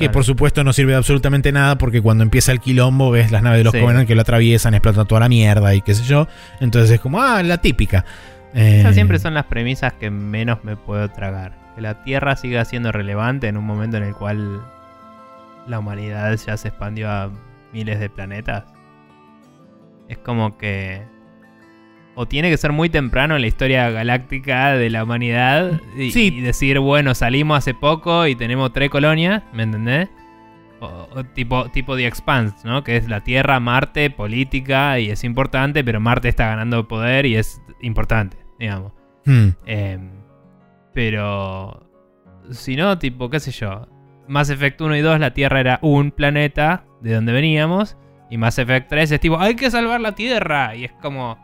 que 0.00 0.10
por 0.10 0.24
supuesto 0.24 0.64
no 0.64 0.72
sirve 0.72 0.92
de 0.92 0.98
absolutamente 0.98 1.52
nada 1.52 1.78
porque 1.78 2.00
cuando 2.02 2.24
empieza 2.24 2.50
el 2.52 2.60
quilombo 2.60 3.10
ves 3.10 3.30
las 3.30 3.42
naves 3.42 3.58
de 3.58 3.64
los 3.64 3.72
Sí. 3.72 3.80
Covenant 3.80 4.08
que 4.08 4.14
lo 4.14 4.22
atraviesan, 4.22 4.74
explotan 4.74 5.06
toda 5.06 5.20
la 5.20 5.28
mierda 5.28 5.74
y 5.74 5.80
qué 5.82 5.94
sé 5.94 6.02
yo, 6.04 6.26
entonces 6.60 6.90
es 6.90 7.00
como, 7.00 7.22
ah, 7.22 7.42
la 7.42 7.58
típica. 7.58 8.04
Eh, 8.54 8.80
Esas 8.80 8.94
siempre 8.94 9.18
son 9.18 9.34
las 9.34 9.44
premisas 9.44 9.92
que 9.92 10.10
menos 10.10 10.64
me 10.64 10.76
puedo 10.76 11.08
tragar. 11.10 11.52
Que 11.76 11.80
la 11.80 12.02
Tierra 12.02 12.34
siga 12.34 12.64
siendo 12.64 12.90
relevante 12.90 13.46
en 13.46 13.56
un 13.56 13.64
momento 13.64 13.96
en 13.96 14.02
el 14.02 14.14
cual 14.14 14.60
la 15.68 15.78
humanidad 15.78 16.36
ya 16.36 16.56
se 16.56 16.68
expandió 16.68 17.08
a 17.08 17.30
miles 17.72 18.00
de 18.00 18.10
planetas. 18.10 18.64
Es 20.08 20.18
como 20.18 20.58
que... 20.58 21.02
O 22.20 22.26
tiene 22.26 22.50
que 22.50 22.58
ser 22.58 22.72
muy 22.72 22.90
temprano 22.90 23.34
en 23.36 23.40
la 23.40 23.46
historia 23.46 23.88
galáctica 23.88 24.74
de 24.74 24.90
la 24.90 25.04
humanidad 25.04 25.80
y, 25.96 26.10
Sí. 26.10 26.26
y 26.36 26.40
decir, 26.42 26.78
bueno, 26.78 27.14
salimos 27.14 27.56
hace 27.56 27.72
poco 27.72 28.26
y 28.26 28.34
tenemos 28.36 28.74
tres 28.74 28.90
colonias, 28.90 29.42
¿me 29.54 29.62
entendés? 29.62 30.10
O, 30.80 31.08
o 31.14 31.24
tipo, 31.24 31.70
tipo 31.70 31.96
The 31.96 32.06
Expanse, 32.06 32.56
¿no? 32.68 32.84
Que 32.84 32.96
es 32.98 33.08
la 33.08 33.22
Tierra, 33.24 33.58
Marte, 33.58 34.10
política 34.10 34.98
y 34.98 35.10
es 35.10 35.24
importante, 35.24 35.82
pero 35.82 35.98
Marte 35.98 36.28
está 36.28 36.46
ganando 36.48 36.86
poder 36.88 37.24
y 37.24 37.36
es 37.36 37.62
importante, 37.80 38.36
digamos. 38.58 38.92
hmm. 39.24 39.48
Em, 39.64 40.10
pero 40.92 41.86
si 42.50 42.76
no, 42.76 42.98
tipo, 42.98 43.30
qué 43.30 43.40
sé 43.40 43.50
yo. 43.52 43.86
Mass 44.28 44.50
Effect 44.50 44.80
1 44.80 44.96
y 44.96 45.00
2, 45.00 45.20
la 45.20 45.32
Tierra 45.32 45.60
era 45.60 45.78
un 45.82 46.10
planeta 46.10 46.84
de 47.00 47.14
donde 47.14 47.32
veníamos. 47.32 47.96
Y 48.30 48.36
Mass 48.38 48.58
Effect 48.58 48.88
3 48.88 49.10
es 49.12 49.20
tipo, 49.20 49.38
hay 49.38 49.56
que 49.56 49.70
salvar 49.70 50.00
la 50.00 50.12
Tierra. 50.14 50.74
Y 50.76 50.84
es 50.84 50.92
como, 51.00 51.38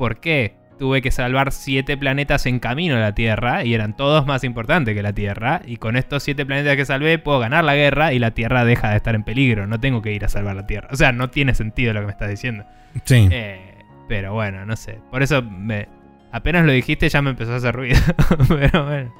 ¿por 0.00 0.18
qué? 0.18 0.54
Tuve 0.78 1.02
que 1.02 1.10
salvar 1.10 1.52
siete 1.52 1.94
planetas 1.98 2.46
en 2.46 2.58
camino 2.58 2.96
a 2.96 3.00
la 3.00 3.14
Tierra 3.14 3.66
y 3.66 3.74
eran 3.74 3.94
todos 3.94 4.24
más 4.24 4.44
importantes 4.44 4.94
que 4.94 5.02
la 5.02 5.12
Tierra. 5.12 5.60
Y 5.66 5.76
con 5.76 5.94
estos 5.94 6.22
siete 6.22 6.46
planetas 6.46 6.74
que 6.74 6.86
salvé 6.86 7.18
puedo 7.18 7.38
ganar 7.38 7.64
la 7.64 7.74
guerra 7.76 8.14
y 8.14 8.18
la 8.18 8.30
Tierra 8.30 8.64
deja 8.64 8.88
de 8.88 8.96
estar 8.96 9.14
en 9.14 9.22
peligro. 9.22 9.66
No 9.66 9.78
tengo 9.78 10.00
que 10.00 10.10
ir 10.12 10.24
a 10.24 10.28
salvar 10.28 10.56
la 10.56 10.66
Tierra. 10.66 10.88
O 10.90 10.96
sea, 10.96 11.12
no 11.12 11.28
tiene 11.28 11.54
sentido 11.54 11.92
lo 11.92 12.00
que 12.00 12.06
me 12.06 12.12
estás 12.12 12.30
diciendo. 12.30 12.64
Sí. 13.04 13.28
Eh, 13.30 13.74
pero 14.08 14.32
bueno, 14.32 14.64
no 14.64 14.74
sé. 14.74 15.00
Por 15.10 15.22
eso 15.22 15.42
me, 15.42 15.86
apenas 16.32 16.64
lo 16.64 16.72
dijiste 16.72 17.10
ya 17.10 17.20
me 17.20 17.28
empezó 17.28 17.52
a 17.52 17.56
hacer 17.56 17.74
ruido. 17.74 18.00
pero 18.48 18.86
bueno. 18.86 19.14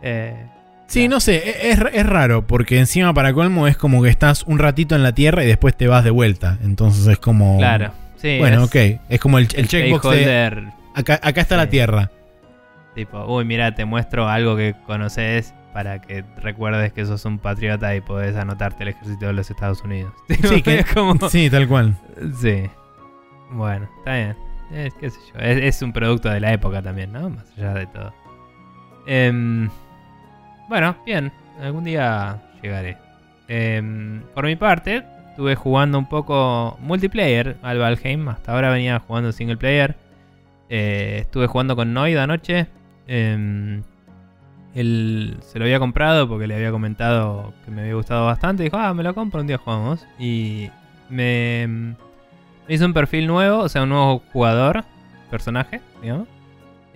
Eh, 0.00 0.34
Sí, 0.86 1.06
no 1.06 1.20
sé, 1.20 1.36
e- 1.36 1.70
es, 1.70 1.80
es 1.92 2.06
raro, 2.06 2.46
porque 2.46 2.78
encima 2.78 3.12
para 3.12 3.34
colmo 3.34 3.68
es 3.68 3.76
como 3.76 4.02
que 4.02 4.08
estás 4.08 4.42
un 4.44 4.58
ratito 4.58 4.96
en 4.96 5.02
la 5.02 5.12
Tierra 5.12 5.44
y 5.44 5.46
después 5.46 5.76
te 5.76 5.86
vas 5.86 6.02
de 6.02 6.08
vuelta. 6.08 6.56
Entonces 6.64 7.06
es 7.08 7.18
como... 7.18 7.58
claro. 7.58 7.92
Sí, 8.18 8.38
Bueno, 8.38 8.62
es 8.64 8.68
ok. 8.68 9.00
Es 9.08 9.20
como 9.20 9.38
el, 9.38 9.48
el 9.54 9.68
checkbox 9.68 10.10
de... 10.10 10.68
Acá, 10.94 11.20
acá 11.22 11.40
está 11.40 11.56
la. 11.56 11.68
Tierra. 11.70 12.10
Tipo, 12.94 13.24
uy, 13.26 13.44
mira, 13.44 13.74
te 13.74 13.84
muestro 13.84 14.28
algo 14.28 14.56
que 14.56 14.74
conoces 14.86 15.54
para 15.72 16.00
que 16.00 16.24
recuerdes 16.38 16.92
que 16.92 17.06
sos 17.06 17.24
un 17.24 17.38
patriota 17.38 17.94
y 17.94 18.00
podés 18.00 18.34
anotarte 18.36 18.82
el 18.82 18.88
ejército 18.88 19.26
de 19.26 19.32
los 19.34 19.48
Estados 19.50 19.82
Unidos. 19.84 20.12
Sí, 20.42 20.62
que- 20.62 20.80
es 20.80 20.86
como... 20.92 21.16
Sí, 21.28 21.48
tal 21.48 21.68
cual. 21.68 21.94
Sí. 22.40 22.64
Bueno, 23.52 23.88
está 23.98 24.14
bien. 24.16 24.36
Es, 24.72 24.92
qué 24.94 25.10
sé 25.10 25.18
yo. 25.32 25.40
Es, 25.40 25.76
es 25.76 25.82
un 25.82 25.92
producto 25.92 26.28
de 26.28 26.40
la 26.40 26.52
época 26.52 26.82
también, 26.82 27.12
¿no? 27.12 27.30
Más 27.30 27.44
allá 27.56 27.74
de 27.74 27.86
todo. 27.86 28.12
Em, 29.06 29.70
bueno, 30.68 30.96
bien. 31.06 31.32
Algún 31.62 31.84
día 31.84 32.42
llegaré. 32.62 32.96
Em, 33.46 34.22
por 34.34 34.44
mi 34.44 34.56
parte, 34.56 35.04
estuve 35.38 35.54
jugando 35.54 36.00
un 36.00 36.08
poco 36.08 36.76
multiplayer 36.80 37.58
al 37.62 37.78
Valheim. 37.78 38.26
Hasta 38.28 38.52
ahora 38.52 38.70
venía 38.70 38.98
jugando 38.98 39.30
single 39.30 39.56
player. 39.56 39.94
Eh, 40.68 41.18
estuve 41.20 41.46
jugando 41.46 41.76
con 41.76 41.94
Noid 41.94 42.16
anoche. 42.16 42.66
Em, 43.06 43.84
él 44.74 45.36
se 45.42 45.60
lo 45.60 45.64
había 45.64 45.78
comprado 45.78 46.28
porque 46.28 46.48
le 46.48 46.56
había 46.56 46.72
comentado 46.72 47.54
que 47.64 47.70
me 47.70 47.82
había 47.82 47.94
gustado 47.94 48.26
bastante. 48.26 48.64
Dijo, 48.64 48.78
ah, 48.78 48.92
me 48.94 49.04
lo 49.04 49.14
compro, 49.14 49.40
un 49.40 49.46
día 49.46 49.58
jugamos. 49.58 50.04
Y 50.18 50.70
me, 51.08 51.68
me 52.66 52.74
hizo 52.74 52.84
un 52.84 52.92
perfil 52.92 53.28
nuevo, 53.28 53.60
o 53.60 53.68
sea, 53.68 53.84
un 53.84 53.90
nuevo 53.90 54.20
jugador, 54.32 54.82
personaje, 55.30 55.80
digamos. 56.02 56.26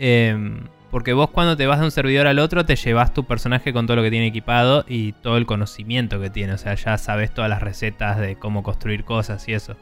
Em, 0.01 0.65
porque 0.93 1.15
vos 1.15 1.31
cuando 1.31 1.57
te 1.57 1.67
vas 1.67 1.81
de 1.81 1.87
un 1.87 1.91
servidor 1.91 2.27
al 2.29 2.39
otro 2.39 2.65
te 2.67 2.77
llevas 2.77 3.13
tu 3.15 3.25
personaje 3.25 3.73
con 3.73 3.87
todo 3.87 3.97
lo 3.97 4.03
que 4.03 4.11
tiene 4.11 4.27
equipado 4.27 4.85
y 4.87 5.13
todo 5.15 5.39
el 5.39 5.47
conocimiento 5.47 6.21
que 6.21 6.29
tiene. 6.31 6.53
O 6.53 6.59
sea, 6.59 6.75
ya 6.75 6.99
sabes 6.99 7.33
todas 7.33 7.49
las 7.51 7.63
recetas 7.63 8.19
de 8.19 8.37
cómo 8.37 8.63
construir 8.63 9.03
cosas 9.05 9.49
y 9.49 9.55
eso. 9.55 9.75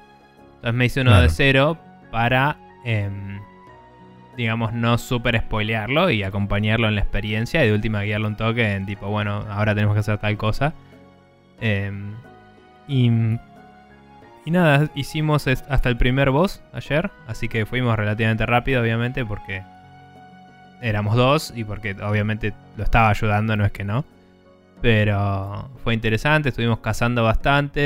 Entonces 0.54 0.74
me 0.74 0.86
hice 0.86 1.00
uno 1.00 1.10
Claro. 1.10 1.24
de 1.24 1.28
cero 1.30 1.78
para, 2.12 2.56
em, 2.84 3.40
digamos, 4.36 4.72
no 4.72 4.98
super 4.98 5.36
spoilearlo 5.38 6.10
y 6.10 6.22
acompañarlo 6.22 6.86
en 6.86 6.94
la 6.94 7.00
experiencia 7.00 7.64
y 7.64 7.68
de 7.68 7.74
última 7.74 8.02
guiarlo 8.02 8.28
un 8.28 8.36
toque 8.36 8.72
en 8.74 8.86
tipo, 8.86 9.08
bueno, 9.08 9.44
ahora 9.50 9.74
tenemos 9.74 9.94
que 9.94 10.00
hacer 10.00 10.18
tal 10.18 10.36
cosa. 10.36 10.74
Em, 11.60 12.14
y, 12.86 13.10
y 14.44 14.50
nada, 14.52 14.88
hicimos 14.94 15.48
hasta 15.48 15.88
el 15.88 15.96
primer 15.96 16.30
boss 16.30 16.62
ayer, 16.72 17.10
así 17.26 17.48
que 17.48 17.66
fuimos 17.66 17.96
relativamente 17.96 18.46
rápido, 18.46 18.80
obviamente, 18.80 19.24
porque 19.26 19.62
éramos 20.82 21.16
dos 21.16 21.52
y 21.54 21.64
porque 21.64 21.96
obviamente 22.02 22.52
lo 22.76 22.84
estaba 22.84 23.08
ayudando, 23.10 23.56
no 23.56 23.64
es 23.64 23.72
que 23.72 23.84
no. 23.84 24.04
Pero 24.80 25.68
fue 25.84 25.92
interesante, 25.94 26.48
estuvimos 26.48 26.78
cazando 26.80 27.22
bastante. 27.22 27.80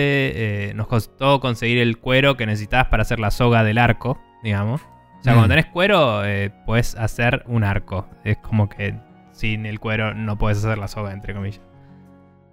eh, 0.68 0.74
nos 0.74 0.86
costó 0.86 1.40
conseguir 1.40 1.78
el 1.78 1.98
cuero 1.98 2.36
que 2.36 2.46
necesitabas 2.46 2.86
para 2.88 3.02
hacer 3.02 3.18
la 3.18 3.30
soga 3.32 3.64
del 3.64 3.78
arco, 3.78 4.20
digamos. 4.44 4.80
O 5.20 5.22
sea, 5.24 5.32
Mm. 5.32 5.36
cuando 5.36 5.48
tenés 5.54 5.66
cuero, 5.66 6.24
eh, 6.24 6.50
puedes 6.66 6.94
hacer 6.96 7.42
un 7.46 7.64
arco. 7.64 8.06
Es 8.24 8.36
como 8.38 8.68
que 8.68 8.94
sin 9.32 9.66
el 9.66 9.80
cuero 9.80 10.14
no 10.14 10.38
puedes 10.38 10.58
hacer 10.58 10.78
la 10.78 10.86
soga, 10.86 11.12
entre 11.12 11.34
comillas. 11.34 11.60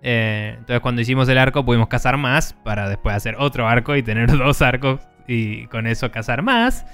Eh, 0.03 0.55
entonces 0.57 0.79
cuando 0.79 1.01
hicimos 1.01 1.29
el 1.29 1.37
arco 1.37 1.63
pudimos 1.63 1.87
cazar 1.87 2.17
más 2.17 2.53
para 2.63 2.89
después 2.89 3.15
hacer 3.15 3.35
otro 3.37 3.67
arco 3.67 3.95
y 3.95 4.01
tener 4.01 4.25
dos 4.37 4.63
arcos 4.63 5.01
y 5.27 5.67
con 5.67 5.85
eso 5.85 6.09
cazar 6.09 6.41
más 6.41 6.87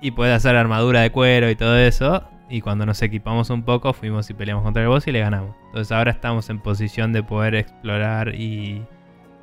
y 0.00 0.10
poder 0.10 0.32
hacer 0.32 0.56
armadura 0.56 1.02
de 1.02 1.10
cuero 1.12 1.48
y 1.50 1.54
todo 1.54 1.78
eso. 1.78 2.28
Y 2.50 2.60
cuando 2.62 2.86
nos 2.86 3.02
equipamos 3.02 3.50
un 3.50 3.62
poco 3.62 3.92
fuimos 3.92 4.30
y 4.30 4.34
peleamos 4.34 4.64
contra 4.64 4.82
el 4.82 4.88
boss 4.88 5.06
y 5.06 5.12
le 5.12 5.20
ganamos. 5.20 5.54
Entonces 5.66 5.92
ahora 5.92 6.10
estamos 6.12 6.48
en 6.48 6.60
posición 6.60 7.12
de 7.12 7.22
poder 7.22 7.54
explorar 7.54 8.34
y 8.34 8.82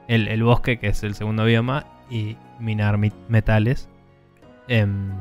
el, 0.07 0.27
el 0.27 0.43
bosque 0.43 0.77
que 0.79 0.87
es 0.87 1.03
el 1.03 1.13
segundo 1.13 1.45
bioma 1.45 1.85
y 2.09 2.35
minar 2.59 2.97
mi- 2.97 3.11
metales. 3.27 3.87
Em, 4.67 5.11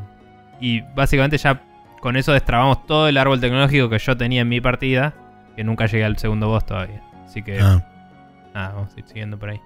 y 0.61 0.81
básicamente 0.95 1.37
ya 1.37 1.61
con 2.01 2.17
eso 2.17 2.33
destrabamos 2.33 2.87
todo 2.87 3.09
el 3.09 3.19
árbol 3.19 3.41
tecnológico 3.41 3.89
que 3.91 3.99
yo 3.99 4.17
tenía 4.17 4.41
en 4.43 4.49
mi 4.49 4.61
partida, 4.63 5.13
que 5.57 5.63
nunca 5.65 5.85
llegué 5.87 6.05
al 6.05 6.17
segundo 6.17 6.49
boss 6.49 6.65
todavía. 6.65 7.03
Así 7.27 7.43
que 7.43 7.61
Ah. 7.61 7.83
nada, 8.55 8.73
vamos 8.75 8.95
a 8.95 9.01
ir 9.01 9.07
siguiendo 9.07 9.39
por 9.39 9.51
ahí. 9.51 9.61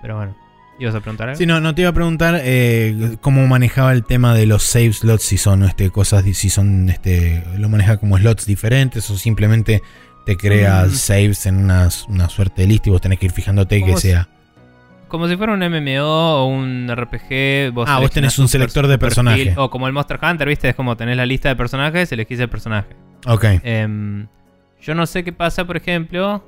Pero 0.00 0.16
bueno, 0.16 0.34
¿ibas 0.78 0.94
a 0.94 1.00
preguntar 1.00 1.28
algo? 1.28 1.38
Sí, 1.38 1.46
no, 1.46 1.60
no 1.60 1.74
te 1.74 1.82
iba 1.82 1.90
a 1.90 1.94
preguntar 1.94 2.40
eh, 2.42 3.16
cómo 3.20 3.46
manejaba 3.46 3.92
el 3.92 4.04
tema 4.04 4.34
de 4.34 4.46
los 4.46 4.62
save 4.62 4.92
slots, 4.92 5.22
si 5.22 5.38
son 5.38 5.62
este, 5.64 5.90
cosas, 5.90 6.24
si 6.34 6.50
son, 6.50 6.88
este, 6.90 7.44
lo 7.58 7.68
maneja 7.68 7.96
como 7.98 8.18
slots 8.18 8.46
diferentes 8.46 9.08
o 9.10 9.16
simplemente 9.16 9.82
te 10.26 10.36
crea 10.36 10.84
Mm. 10.86 10.90
saves 10.90 11.46
en 11.46 11.56
una, 11.56 11.88
una 12.08 12.28
suerte 12.28 12.62
de 12.62 12.68
lista 12.68 12.88
y 12.88 12.92
vos 12.92 13.00
tenés 13.00 13.18
que 13.18 13.26
ir 13.26 13.32
fijándote 13.32 13.82
que 13.82 13.96
si- 13.96 14.02
sea. 14.08 14.28
Como 15.08 15.28
si 15.28 15.36
fuera 15.36 15.52
un 15.52 15.62
MMO 15.62 16.02
o 16.02 16.46
un 16.46 16.88
RPG. 16.88 17.70
Vos 17.74 17.86
Ah, 17.86 17.98
vos 18.00 18.10
tenés 18.10 18.38
un 18.38 18.48
selector 18.48 18.86
de 18.86 18.94
tu 18.96 19.00
perfil, 19.00 19.24
personaje. 19.24 19.54
O 19.58 19.68
como 19.68 19.86
el 19.86 19.92
Monster 19.92 20.18
Hunter, 20.22 20.48
¿viste? 20.48 20.70
Es 20.70 20.74
como 20.74 20.96
tenés 20.96 21.18
la 21.18 21.26
lista 21.26 21.50
de 21.50 21.56
personajes, 21.56 22.10
elegís 22.12 22.40
el 22.40 22.48
personaje. 22.48 22.88
Ok. 23.26 23.44
Em, 23.62 24.26
yo 24.80 24.94
no 24.94 25.04
sé 25.04 25.22
qué 25.22 25.32
pasa, 25.32 25.66
por 25.66 25.76
ejemplo. 25.76 26.42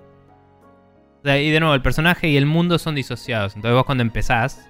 Sea, 1.24 1.40
y 1.40 1.50
de 1.50 1.60
nuevo, 1.60 1.74
el 1.74 1.82
personaje 1.82 2.28
y 2.28 2.36
el 2.36 2.46
mundo 2.46 2.78
son 2.78 2.94
disociados. 2.94 3.56
Entonces 3.56 3.74
vos 3.74 3.84
cuando 3.84 4.02
empezás, 4.02 4.66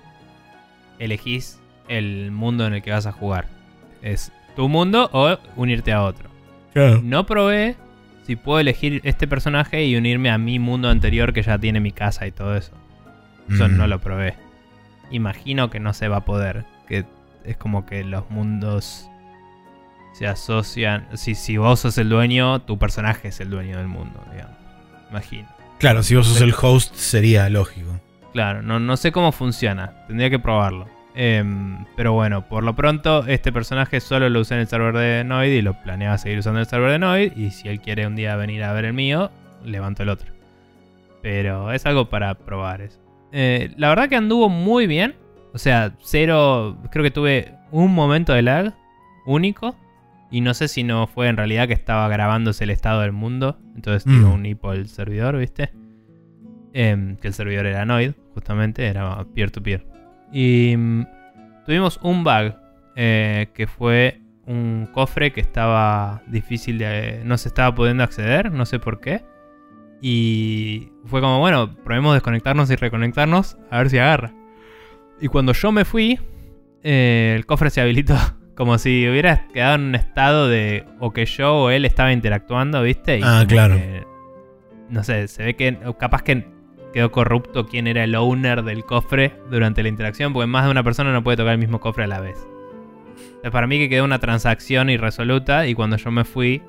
elegís 0.98 1.60
el 1.88 2.30
mundo 2.30 2.66
en 2.66 2.74
el 2.74 2.82
que 2.82 2.90
vas 2.92 3.06
a 3.06 3.12
jugar. 3.12 3.46
Es 4.02 4.32
tu 4.56 4.68
mundo 4.68 5.10
o 5.12 5.36
unirte 5.56 5.92
a 5.92 6.02
otro. 6.02 6.30
No 7.02 7.24
probé 7.26 7.76
si 8.24 8.36
puedo 8.36 8.58
elegir 8.58 9.00
este 9.04 9.28
personaje 9.28 9.84
y 9.84 9.96
unirme 9.96 10.30
a 10.30 10.38
mi 10.38 10.58
mundo 10.58 10.88
anterior 10.88 11.32
que 11.32 11.42
ya 11.42 11.58
tiene 11.58 11.80
mi 11.80 11.92
casa 11.92 12.26
y 12.26 12.32
todo 12.32 12.56
eso. 12.56 12.72
Eso 13.50 13.68
Mm. 13.68 13.76
no 13.76 13.86
lo 13.86 14.00
probé. 14.00 14.34
Imagino 15.10 15.70
que 15.70 15.78
no 15.80 15.92
se 15.92 16.08
va 16.08 16.18
a 16.18 16.24
poder. 16.24 16.64
Que 16.88 17.04
es 17.44 17.56
como 17.56 17.84
que 17.86 18.02
los 18.04 18.30
mundos 18.30 19.08
se 20.14 20.26
asocian. 20.26 21.06
Si, 21.14 21.34
si 21.34 21.56
vos 21.58 21.80
sos 21.80 21.98
el 21.98 22.08
dueño, 22.08 22.60
tu 22.62 22.78
personaje 22.78 23.28
es 23.28 23.40
el 23.40 23.50
dueño 23.50 23.76
del 23.78 23.88
mundo, 23.88 24.20
digamos. 24.32 24.56
Imagino. 25.10 25.48
Claro, 25.84 26.02
si 26.02 26.14
vos 26.14 26.26
sos 26.26 26.40
el 26.40 26.54
host 26.58 26.94
sería 26.94 27.46
lógico. 27.50 28.00
Claro, 28.32 28.62
no, 28.62 28.80
no 28.80 28.96
sé 28.96 29.12
cómo 29.12 29.32
funciona. 29.32 30.06
Tendría 30.06 30.30
que 30.30 30.38
probarlo. 30.38 30.88
Em, 31.14 31.84
pero 31.94 32.14
bueno, 32.14 32.48
por 32.48 32.64
lo 32.64 32.74
pronto, 32.74 33.26
este 33.26 33.52
personaje 33.52 34.00
solo 34.00 34.30
lo 34.30 34.40
usé 34.40 34.54
en 34.54 34.60
el 34.60 34.66
server 34.66 34.96
de 34.96 35.24
Noid 35.24 35.52
y 35.52 35.60
lo 35.60 35.74
planeaba 35.82 36.16
seguir 36.16 36.38
usando 36.38 36.58
en 36.58 36.62
el 36.62 36.68
server 36.70 36.90
de 36.92 36.98
Noid. 36.98 37.36
Y 37.36 37.50
si 37.50 37.68
él 37.68 37.82
quiere 37.82 38.06
un 38.06 38.16
día 38.16 38.34
venir 38.36 38.64
a 38.64 38.72
ver 38.72 38.86
el 38.86 38.94
mío, 38.94 39.30
levanto 39.62 40.04
el 40.04 40.08
otro. 40.08 40.32
Pero 41.20 41.70
es 41.70 41.84
algo 41.84 42.08
para 42.08 42.32
probar 42.32 42.80
eso. 42.80 42.98
Eh, 43.32 43.70
la 43.76 43.90
verdad 43.90 44.08
que 44.08 44.16
anduvo 44.16 44.48
muy 44.48 44.86
bien. 44.86 45.14
O 45.52 45.58
sea, 45.58 45.92
cero. 46.00 46.78
Creo 46.92 47.02
que 47.02 47.10
tuve 47.10 47.52
un 47.72 47.94
momento 47.94 48.32
de 48.32 48.40
lag 48.40 48.74
único. 49.26 49.76
Y 50.30 50.40
no 50.40 50.52
sé 50.54 50.68
si 50.68 50.82
no 50.82 51.06
fue 51.06 51.28
en 51.28 51.36
realidad 51.36 51.68
que 51.68 51.74
estaba 51.74 52.08
grabándose 52.08 52.64
el 52.64 52.70
estado 52.70 53.02
del 53.02 53.12
mundo. 53.12 53.58
Entonces 53.76 54.04
tiró 54.04 54.28
Mm. 54.30 54.32
un 54.32 54.46
hipo 54.46 54.72
el 54.72 54.88
servidor, 54.88 55.36
¿viste? 55.38 55.72
Em, 56.72 57.16
que 57.16 57.28
el 57.28 57.34
servidor 57.34 57.66
era 57.66 57.84
Noid, 57.84 58.12
justamente, 58.34 58.86
era 58.86 59.24
peer-to-peer. 59.34 59.86
Y 60.32 60.74
mm, 60.76 61.06
tuvimos 61.66 62.00
un 62.02 62.24
bug, 62.24 62.54
eh, 62.96 63.48
que 63.54 63.66
fue 63.68 64.20
un 64.46 64.88
cofre 64.92 65.32
que 65.32 65.40
estaba 65.40 66.22
difícil 66.26 66.78
de... 66.78 67.22
no 67.24 67.38
se 67.38 67.48
estaba 67.48 67.74
pudiendo 67.74 68.02
acceder, 68.02 68.50
no 68.52 68.66
sé 68.66 68.78
por 68.80 69.00
qué. 69.00 69.22
Y 70.02 70.90
fue 71.06 71.20
como, 71.20 71.38
bueno, 71.38 71.74
probemos 71.84 72.14
desconectarnos 72.14 72.70
y 72.70 72.76
reconectarnos 72.76 73.56
a 73.70 73.78
ver 73.78 73.90
si 73.90 73.98
agarra. 73.98 74.32
Y 75.20 75.28
cuando 75.28 75.52
yo 75.52 75.70
me 75.72 75.84
fui, 75.84 76.18
eh, 76.82 77.34
el 77.36 77.46
cofre 77.46 77.70
se 77.70 77.80
habilitó. 77.80 78.16
Como 78.56 78.78
si 78.78 79.08
hubiera 79.08 79.48
quedado 79.48 79.74
en 79.76 79.80
un 79.82 79.94
estado 79.96 80.48
de 80.48 80.84
o 81.00 81.12
que 81.12 81.26
yo 81.26 81.54
o 81.56 81.70
él 81.70 81.84
estaba 81.84 82.12
interactuando, 82.12 82.82
¿viste? 82.82 83.18
Y 83.18 83.22
Ah, 83.24 83.44
claro. 83.48 83.74
que, 83.76 84.04
no 84.88 85.02
sé, 85.02 85.26
se 85.28 85.44
ve 85.44 85.54
que 85.56 85.76
capaz 85.98 86.22
que 86.22 86.46
quedó 86.92 87.10
corrupto 87.10 87.66
quién 87.66 87.88
era 87.88 88.04
el 88.04 88.14
owner 88.14 88.62
del 88.62 88.84
cofre 88.84 89.32
durante 89.50 89.82
la 89.82 89.88
interacción, 89.88 90.32
porque 90.32 90.46
más 90.46 90.64
de 90.66 90.70
una 90.70 90.84
persona 90.84 91.12
no 91.12 91.24
puede 91.24 91.36
tocar 91.36 91.52
el 91.54 91.58
mismo 91.58 91.80
cofre 91.80 92.04
a 92.04 92.06
la 92.06 92.20
vez. 92.20 92.46
Entonces, 93.26 93.50
para 93.50 93.66
mí 93.66 93.78
que 93.78 93.88
quedó 93.88 94.04
una 94.04 94.20
transacción 94.20 94.88
irresoluta 94.88 95.66
y 95.66 95.74
cuando 95.74 95.96
yo 95.96 96.10
me 96.12 96.24
fui 96.24 96.62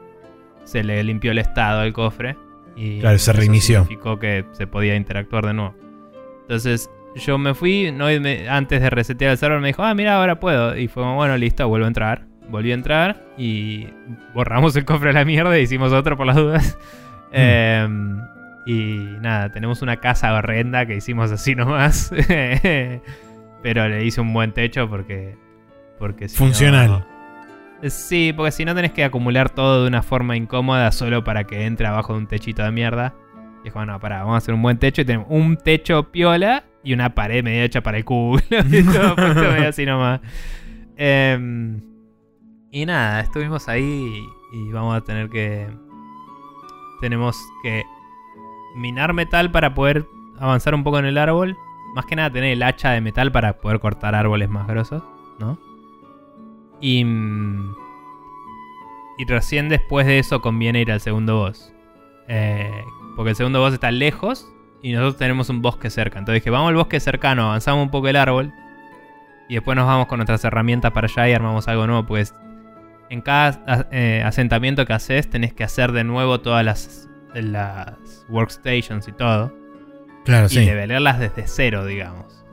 se 0.64 0.84
le 0.84 1.04
limpió 1.04 1.32
el 1.32 1.38
estado 1.38 1.82
al 1.82 1.94
cofre 1.94 2.36
y 2.76 3.00
Claro, 3.00 3.20
se 3.20 3.32
reinició. 3.34 3.82
significó 3.82 4.18
que 4.18 4.44
se 4.54 4.66
podía 4.66 4.96
interactuar 4.96 5.46
de 5.46 5.54
nuevo. 5.54 5.76
Entonces 6.42 6.90
yo 7.16 7.38
me 7.38 7.54
fui, 7.54 7.92
no, 7.92 8.12
y 8.12 8.20
me- 8.20 8.48
antes 8.50 8.82
de 8.82 8.90
resetear 8.90 9.32
el 9.32 9.38
server 9.38 9.60
me 9.60 9.68
dijo, 9.68 9.84
ah, 9.84 9.94
mira, 9.94 10.16
ahora 10.18 10.40
puedo. 10.40 10.76
Y 10.78 10.88
fue 10.88 11.04
como, 11.04 11.16
bueno, 11.16 11.38
listo, 11.38 11.68
vuelvo 11.68 11.86
a 11.86 11.88
entrar. 11.88 12.26
Volví 12.50 12.72
a 12.72 12.76
entrar 12.76 13.24
y 13.38 13.88
borramos 14.34 14.76
el 14.76 14.86
cofre 14.86 15.10
a 15.10 15.14
la 15.14 15.26
mierda 15.26 15.58
y 15.58 15.64
hicimos 15.64 15.92
otro 15.94 16.16
por 16.18 16.28
las 16.28 16.36
dudas. 16.36 16.78
Em, 17.32 18.20
y 18.68 18.98
nada, 19.22 19.52
tenemos 19.52 19.82
una 19.82 19.98
casa 19.98 20.34
horrenda 20.34 20.86
que 20.86 20.96
hicimos 20.96 21.32
así 21.32 21.56
nomás. 21.56 22.12
Pero 23.64 23.88
le 23.90 24.06
hice 24.06 24.22
un 24.22 24.32
buen 24.34 24.52
techo 24.52 24.88
porque... 24.90 25.36
porque 25.98 26.28
si 26.28 26.36
no- 26.36 26.38
Funcional. 26.50 27.06
Sí, 27.90 28.32
porque 28.36 28.52
si 28.52 28.64
no 28.66 28.74
tenés 28.74 28.92
que 28.92 29.04
acumular 29.04 29.50
todo 29.50 29.82
de 29.84 29.88
una 29.88 30.02
forma 30.02 30.36
incómoda 30.38 30.92
solo 30.92 31.24
para 31.24 31.44
que 31.46 31.66
entre 31.66 31.88
abajo 31.88 32.14
de 32.14 32.20
un 32.20 32.28
techito 32.28 32.64
de 32.64 32.72
mierda. 32.72 33.14
Y 33.64 33.68
es 33.68 33.74
como, 33.74 33.86
no, 33.86 34.00
pará, 34.00 34.20
vamos 34.20 34.36
a 34.36 34.38
hacer 34.38 34.54
un 34.54 34.62
buen 34.62 34.78
techo 34.78 35.02
y 35.02 35.06
tenemos 35.06 35.28
un 35.30 35.58
techo 35.58 36.12
piola 36.12 36.64
y 36.86 36.94
una 36.94 37.14
pared 37.16 37.44
medio 37.44 37.64
hecha 37.64 37.82
para 37.82 37.98
el 37.98 38.06
culo. 38.06 38.42
nomás. 39.86 40.22
Em, 40.96 41.82
y 42.72 42.86
nada, 42.86 43.22
estuvimos 43.22 43.68
ahí 43.68 44.24
y, 44.54 44.72
vamos 44.72 44.96
a 44.96 45.02
tener 45.02 45.30
que... 45.30 45.68
Tenemos 47.02 47.38
que 47.64 47.84
minar 48.76 49.14
metal 49.14 49.52
para 49.52 49.74
poder 49.74 50.06
avanzar 50.40 50.76
un 50.76 50.84
poco 50.84 51.00
en 51.00 51.06
el 51.06 51.18
árbol. 51.18 51.58
Más 51.96 52.06
que 52.06 52.16
nada 52.16 52.30
tener 52.30 52.52
el 52.52 52.64
hacha 52.64 52.92
de 52.92 53.02
metal 53.02 53.32
para 53.32 53.58
poder 53.58 53.80
cortar 53.80 54.16
árboles 54.16 54.50
más 54.50 54.68
grosos, 54.68 55.04
¿no? 55.40 55.58
Y, 56.82 57.04
y 59.18 59.26
recién 59.28 59.70
después 59.70 60.06
de 60.06 60.20
eso 60.20 60.42
conviene 60.42 60.82
ir 60.82 60.92
al 60.92 61.02
segundo 61.02 61.38
boss. 61.38 61.74
Eh, 62.28 62.84
porque 63.16 63.32
el 63.32 63.36
segundo 63.36 63.60
boss 63.60 63.74
está 63.74 63.92
lejos 63.92 64.55
y 64.88 64.94
nosotros 64.94 65.18
tenemos 65.18 65.50
un 65.50 65.62
bosque 65.62 65.90
cerca. 65.90 66.20
Entonces 66.20 66.42
dije, 66.44 66.50
vamos 66.52 66.70
al 66.70 66.76
bosque 66.76 67.00
cercano, 67.00 67.44
avanzamos 67.48 67.84
un 67.84 67.90
poco 67.90 68.08
el 68.08 68.16
árbol. 68.16 68.54
Y 69.50 69.56
después 69.56 69.76
nos 69.76 69.86
vamos 69.88 70.08
con 70.08 70.18
nuestras 70.18 70.44
herramientas 70.44 70.92
para 70.92 71.08
allá 71.08 71.30
y 71.30 71.34
armamos 71.34 71.68
algo 71.68 71.88
nuevo. 71.88 72.06
Pues 72.06 72.36
en 73.10 73.22
cada 73.22 73.88
eh, 73.92 74.22
asentamiento 74.26 74.86
que 74.86 74.94
haces 74.94 75.30
tenés 75.30 75.54
que 75.54 75.64
hacer 75.64 75.92
de 75.92 76.04
nuevo 76.04 76.40
todas 76.42 76.64
las, 76.66 77.10
las 77.34 78.26
workstations 78.30 79.08
y 79.08 79.12
todo 79.12 79.54
Claro, 80.24 80.48
y 80.48 80.50
sí. 80.50 80.60
nivelarlas 80.60 81.20
desde 81.20 81.48
cero, 81.48 81.86
digamos. 81.86 82.44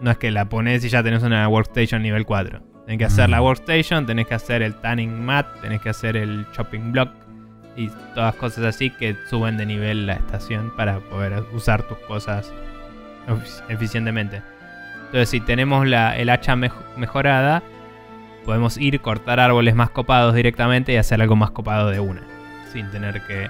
No 0.00 0.10
es 0.10 0.18
que 0.18 0.30
la 0.30 0.48
pones 0.48 0.84
y 0.84 0.88
ya 0.88 1.02
tenés 1.02 1.22
una 1.22 1.46
workstation 1.48 2.02
nivel 2.02 2.26
4. 2.26 2.60
Tenés 2.86 2.98
que 2.98 3.04
hacer 3.04 3.28
Mm. 3.28 3.32
la 3.32 3.42
workstation, 3.42 4.06
tenés 4.06 4.26
que 4.26 4.34
hacer 4.34 4.62
el 4.62 4.74
tanning 4.76 5.24
mat, 5.24 5.46
tenés 5.62 5.80
que 5.80 5.88
hacer 5.90 6.16
el 6.16 6.46
chopping 6.52 6.92
block 6.92 7.10
y 7.76 7.88
todas 8.14 8.34
cosas 8.34 8.64
así 8.64 8.90
que 8.90 9.16
suben 9.30 9.56
de 9.56 9.66
nivel 9.66 10.06
la 10.06 10.14
estación 10.14 10.72
para 10.76 10.98
poder 11.00 11.42
usar 11.52 11.82
tus 11.84 11.98
cosas 11.98 12.52
efic- 13.26 13.62
eficientemente. 13.68 14.42
Entonces, 15.06 15.28
si 15.30 15.40
tenemos 15.40 15.86
la, 15.86 16.16
el 16.16 16.30
hacha 16.30 16.54
mej- 16.56 16.72
mejorada, 16.96 17.62
podemos 18.44 18.76
ir, 18.78 19.00
cortar 19.00 19.40
árboles 19.40 19.74
más 19.74 19.90
copados 19.90 20.34
directamente 20.34 20.92
y 20.92 20.96
hacer 20.96 21.20
algo 21.20 21.36
más 21.36 21.50
copado 21.50 21.90
de 21.90 22.00
una, 22.00 22.22
sin 22.72 22.90
tener 22.90 23.22
que 23.26 23.48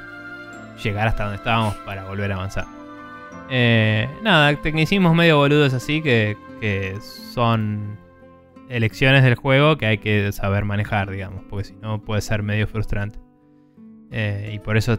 llegar 0.82 1.08
hasta 1.08 1.24
donde 1.24 1.36
estábamos 1.36 1.74
para 1.86 2.04
volver 2.04 2.32
a 2.32 2.34
avanzar. 2.36 2.66
Eh, 3.48 4.08
nada, 4.22 4.54
tecnicismos 4.56 5.14
medio 5.14 5.36
boludos 5.38 5.74
así 5.74 6.00
que, 6.02 6.36
que 6.60 6.96
son 7.00 7.98
elecciones 8.68 9.22
del 9.22 9.34
juego 9.34 9.76
que 9.76 9.86
hay 9.86 9.98
que 9.98 10.32
saber 10.32 10.64
manejar, 10.64 11.10
digamos, 11.10 11.42
porque 11.50 11.64
si 11.64 11.74
no 11.74 12.00
puede 12.02 12.22
ser 12.22 12.42
medio 12.42 12.66
frustrante. 12.66 13.18
Eh, 14.12 14.52
y 14.54 14.58
por 14.58 14.76
eso, 14.76 14.98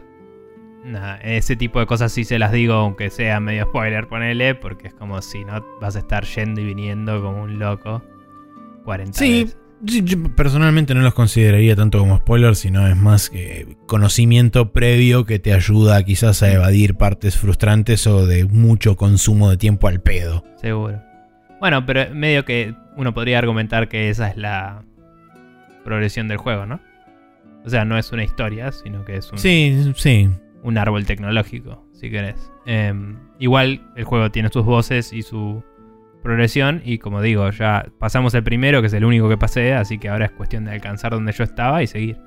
nada, 0.84 1.16
ese 1.22 1.56
tipo 1.56 1.80
de 1.80 1.86
cosas 1.86 2.12
sí 2.12 2.24
se 2.24 2.38
las 2.38 2.52
digo, 2.52 2.74
aunque 2.74 3.10
sea 3.10 3.40
medio 3.40 3.64
spoiler, 3.64 4.08
ponele, 4.08 4.54
porque 4.54 4.88
es 4.88 4.94
como 4.94 5.22
si 5.22 5.44
no 5.44 5.64
vas 5.80 5.96
a 5.96 6.00
estar 6.00 6.24
yendo 6.24 6.60
y 6.60 6.64
viniendo 6.64 7.22
como 7.22 7.42
un 7.42 7.58
loco 7.58 8.02
40 8.84 9.18
Sí, 9.18 9.44
veces. 9.44 9.58
Yo 9.86 10.22
personalmente 10.34 10.94
no 10.94 11.02
los 11.02 11.12
consideraría 11.12 11.76
tanto 11.76 11.98
como 11.98 12.16
spoilers, 12.16 12.58
sino 12.58 12.86
es 12.86 12.96
más 12.96 13.28
que 13.28 13.76
conocimiento 13.86 14.72
previo 14.72 15.26
que 15.26 15.38
te 15.38 15.52
ayuda 15.52 16.02
quizás 16.04 16.42
a 16.42 16.50
evadir 16.50 16.94
partes 16.94 17.36
frustrantes 17.36 18.06
o 18.06 18.26
de 18.26 18.46
mucho 18.46 18.96
consumo 18.96 19.50
de 19.50 19.58
tiempo 19.58 19.88
al 19.88 20.00
pedo. 20.00 20.42
Seguro. 20.56 21.02
Bueno, 21.60 21.84
pero 21.84 22.14
medio 22.14 22.46
que 22.46 22.74
uno 22.96 23.12
podría 23.12 23.38
argumentar 23.38 23.88
que 23.88 24.08
esa 24.08 24.28
es 24.30 24.36
la 24.38 24.84
progresión 25.84 26.28
del 26.28 26.38
juego, 26.38 26.64
¿no? 26.64 26.80
O 27.64 27.68
sea, 27.70 27.84
no 27.84 27.96
es 27.98 28.12
una 28.12 28.24
historia, 28.24 28.70
sino 28.72 29.04
que 29.04 29.16
es 29.16 29.32
un, 29.32 29.38
Sí, 29.38 29.92
sí. 29.96 30.28
un 30.62 30.76
árbol 30.78 31.06
tecnológico, 31.06 31.84
si 31.92 32.10
querés. 32.10 32.50
Em, 32.66 33.16
igual 33.38 33.80
el 33.96 34.04
juego 34.04 34.30
tiene 34.30 34.48
sus 34.50 34.64
voces 34.64 35.12
y 35.12 35.22
su 35.22 35.62
progresión 36.22 36.80
y 36.84 36.98
como 36.98 37.20
digo, 37.22 37.48
ya 37.50 37.86
pasamos 37.98 38.34
el 38.34 38.42
primero, 38.42 38.80
que 38.80 38.86
es 38.86 38.92
el 38.94 39.04
único 39.04 39.28
que 39.28 39.36
pasé, 39.36 39.74
así 39.74 39.98
que 39.98 40.08
ahora 40.08 40.26
es 40.26 40.30
cuestión 40.32 40.64
de 40.64 40.72
alcanzar 40.72 41.12
donde 41.12 41.32
yo 41.32 41.44
estaba 41.44 41.82
y 41.82 41.86
seguir. 41.86 42.18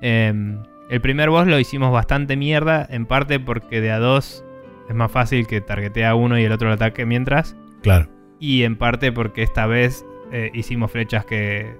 Em, 0.00 0.58
el 0.90 1.00
primer 1.00 1.30
boss 1.30 1.46
lo 1.46 1.58
hicimos 1.58 1.92
bastante 1.92 2.36
mierda, 2.36 2.86
en 2.88 3.06
parte 3.06 3.40
porque 3.40 3.80
de 3.80 3.90
a 3.90 3.98
dos 3.98 4.44
es 4.88 4.94
más 4.94 5.10
fácil 5.10 5.46
que 5.46 5.60
targetee 5.60 6.04
a 6.04 6.14
uno 6.14 6.38
y 6.38 6.44
el 6.44 6.52
otro 6.52 6.68
lo 6.68 6.74
ataque 6.74 7.04
mientras, 7.06 7.56
Claro. 7.82 8.08
y 8.38 8.62
en 8.62 8.76
parte 8.76 9.10
porque 9.10 9.42
esta 9.42 9.66
vez 9.66 10.04
eh, 10.32 10.50
hicimos 10.54 10.90
flechas 10.92 11.24
que... 11.24 11.76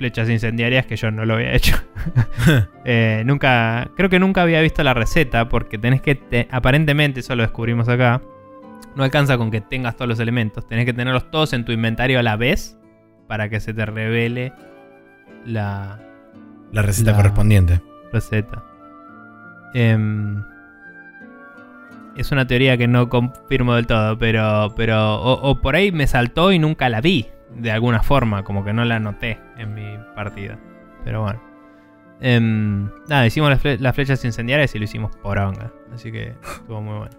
Flechas 0.00 0.30
incendiarias 0.30 0.86
que 0.86 0.96
yo 0.96 1.10
no 1.10 1.26
lo 1.26 1.34
había 1.34 1.52
hecho. 1.52 1.76
Eh, 2.86 3.22
nunca, 3.26 3.90
creo 3.94 4.08
que 4.08 4.18
nunca 4.18 4.40
había 4.42 4.60
visto 4.62 4.82
la 4.82 4.94
receta 4.94 5.48
porque 5.50 5.76
tenés 5.76 6.00
que, 6.00 6.14
te- 6.14 6.48
aparentemente, 6.50 7.20
eso 7.20 7.36
lo 7.36 7.42
descubrimos 7.42 7.88
acá, 7.90 8.22
no 8.96 9.04
alcanza 9.04 9.36
con 9.36 9.50
que 9.50 9.60
tengas 9.60 9.94
todos 9.96 10.08
los 10.08 10.18
elementos, 10.18 10.66
tenés 10.66 10.86
que 10.86 10.94
tenerlos 10.94 11.30
todos 11.30 11.52
en 11.52 11.66
tu 11.66 11.72
inventario 11.72 12.18
a 12.18 12.22
la 12.22 12.36
vez 12.36 12.78
para 13.28 13.50
que 13.50 13.60
se 13.60 13.74
te 13.74 13.84
revele 13.84 14.54
la 15.44 16.00
La 16.72 16.80
receta 16.82 17.10
La- 17.10 17.16
correspondiente. 17.18 17.80
receta. 18.12 18.64
Em, 19.74 20.42
es 22.16 22.32
una 22.32 22.46
teoría 22.46 22.76
que 22.76 22.88
no 22.88 23.08
confirmo 23.10 23.74
del 23.74 23.86
todo, 23.86 24.18
pero, 24.18 24.72
pero 24.74 25.16
o, 25.20 25.50
o 25.50 25.60
por 25.60 25.76
ahí 25.76 25.92
me 25.92 26.06
saltó 26.06 26.50
y 26.50 26.58
nunca 26.58 26.88
la 26.88 27.00
vi 27.02 27.26
de 27.54 27.70
alguna 27.70 28.02
forma, 28.02 28.42
como 28.44 28.64
que 28.64 28.72
no 28.72 28.84
la 28.84 28.98
noté 29.00 29.38
en 29.56 29.74
mi 29.74 29.96
partida. 30.14 30.58
Pero 31.04 31.22
bueno. 31.22 31.40
Em, 32.20 32.90
nada, 33.08 33.26
hicimos 33.26 33.48
las, 33.50 33.62
fle- 33.64 33.78
las 33.78 33.94
flechas 33.94 34.24
incendiarias 34.24 34.74
y 34.74 34.78
lo 34.78 34.84
hicimos 34.84 35.16
por 35.16 35.38
onga. 35.38 35.72
Así 35.92 36.12
que 36.12 36.34
estuvo 36.42 36.80
muy 36.82 36.98
bueno. 36.98 37.16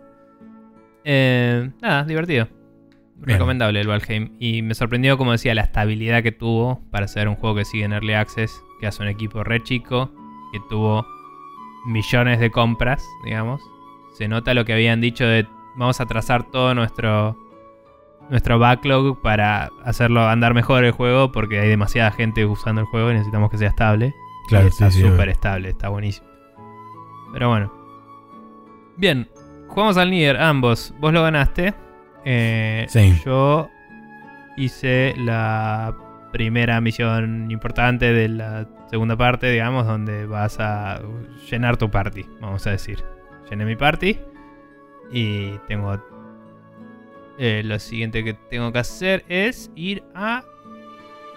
Em, 1.04 1.72
nada, 1.82 2.04
divertido. 2.04 2.48
Bien. 3.16 3.38
Recomendable 3.38 3.82
el 3.82 3.88
Valheim. 3.88 4.36
Y 4.40 4.62
me 4.62 4.74
sorprendió, 4.76 5.18
como 5.18 5.32
decía, 5.32 5.54
la 5.56 5.62
estabilidad 5.64 6.24
que 6.24 6.32
tuvo 6.32 6.82
para 6.92 7.08
ser 7.08 7.28
un 7.28 7.36
juego 7.36 7.56
que 7.56 7.66
sigue 7.66 7.84
en 7.84 7.94
Early 7.94 8.14
Access, 8.14 8.64
que 8.80 8.88
hace 8.88 9.02
un 9.02 9.10
equipo 9.10 9.44
re 9.44 9.62
chico, 9.62 10.12
que 10.52 10.60
tuvo 10.70 11.06
millones 11.88 12.40
de 12.40 12.52
compras, 12.52 13.04
digamos. 13.26 13.62
Se 14.18 14.28
nota 14.28 14.54
lo 14.54 14.66
que 14.66 14.74
habían 14.74 15.02
dicho 15.02 15.26
de 15.26 15.48
vamos 15.76 16.00
a 16.02 16.06
trazar 16.06 16.44
todo 16.52 16.76
nuestro 16.76 17.38
nuestro 18.30 18.60
backlog 18.60 19.22
para 19.22 19.70
hacerlo 19.84 20.28
andar 20.28 20.54
mejor 20.54 20.84
el 20.86 20.92
juego 20.92 21.32
porque 21.32 21.60
hay 21.60 21.70
demasiada 21.70 22.12
gente 22.12 22.46
usando 22.46 22.82
el 22.82 22.88
juego 22.88 23.12
y 23.12 23.14
necesitamos 23.16 23.50
que 23.50 23.58
sea 23.58 23.70
estable. 23.70 24.14
Claro, 24.48 24.66
Y 24.66 24.70
está 24.70 24.92
sí, 24.92 25.02
súper 25.02 25.30
estable, 25.30 25.70
está 25.70 25.90
buenísimo. 25.90 26.28
Pero 27.34 27.50
bueno. 27.50 27.74
Bien, 28.98 29.30
jugamos 29.68 29.98
al 29.98 30.12
Nier 30.12 30.38
ambos. 30.38 30.94
Vos 31.00 31.14
lo 31.14 31.24
ganaste. 31.24 31.74
Eh, 32.26 32.86
Sí. 32.90 33.20
Yo 33.26 33.70
hice 34.58 35.14
la 35.18 35.96
primera 36.32 36.80
misión 36.82 37.50
importante 37.52 38.14
de 38.14 38.30
la 38.30 38.68
segunda 38.90 39.16
parte, 39.18 39.50
digamos, 39.50 39.86
donde 39.86 40.26
vas 40.26 40.60
a 40.60 41.02
llenar 41.50 41.78
tu 41.78 41.90
party, 41.90 42.26
vamos 42.40 42.66
a 42.68 42.72
decir. 42.72 43.04
Llené 43.50 43.66
mi 43.66 43.76
party 43.76 44.18
y 45.12 45.58
tengo... 45.68 46.00
eh, 47.44 47.64
lo 47.66 47.80
siguiente 47.80 48.24
que 48.24 48.36
tengo 48.52 48.72
que 48.72 48.78
hacer 48.80 49.26
es 49.28 49.72
ir 49.76 50.04
a... 50.14 50.44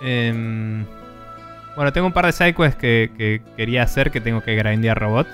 em, 0.02 0.84
bueno, 1.76 1.92
tengo 1.92 2.06
un 2.06 2.12
par 2.12 2.26
de 2.26 2.32
sidequests 2.32 2.76
que, 2.76 3.10
que 3.16 3.40
quería 3.56 3.82
hacer 3.82 4.10
que 4.10 4.20
tengo 4.20 4.42
que 4.42 4.54
grindear 4.54 4.98
robots. 5.00 5.30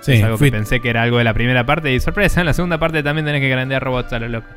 Sí, 0.00 0.12
es 0.12 0.22
algo 0.24 0.38
fui- 0.38 0.50
que 0.50 0.56
pensé 0.56 0.80
que 0.80 0.88
era 0.90 1.02
algo 1.02 1.18
de 1.18 1.24
la 1.24 1.34
primera 1.34 1.64
parte 1.66 1.92
y 1.94 2.00
sorpresa, 2.00 2.40
en 2.40 2.46
la 2.46 2.52
segunda 2.54 2.78
parte 2.78 3.02
también 3.02 3.26
tenés 3.26 3.40
que 3.40 3.48
grindear 3.50 3.82
robots 3.82 4.12
a 4.12 4.18
lo 4.18 4.28
loco. 4.28 4.48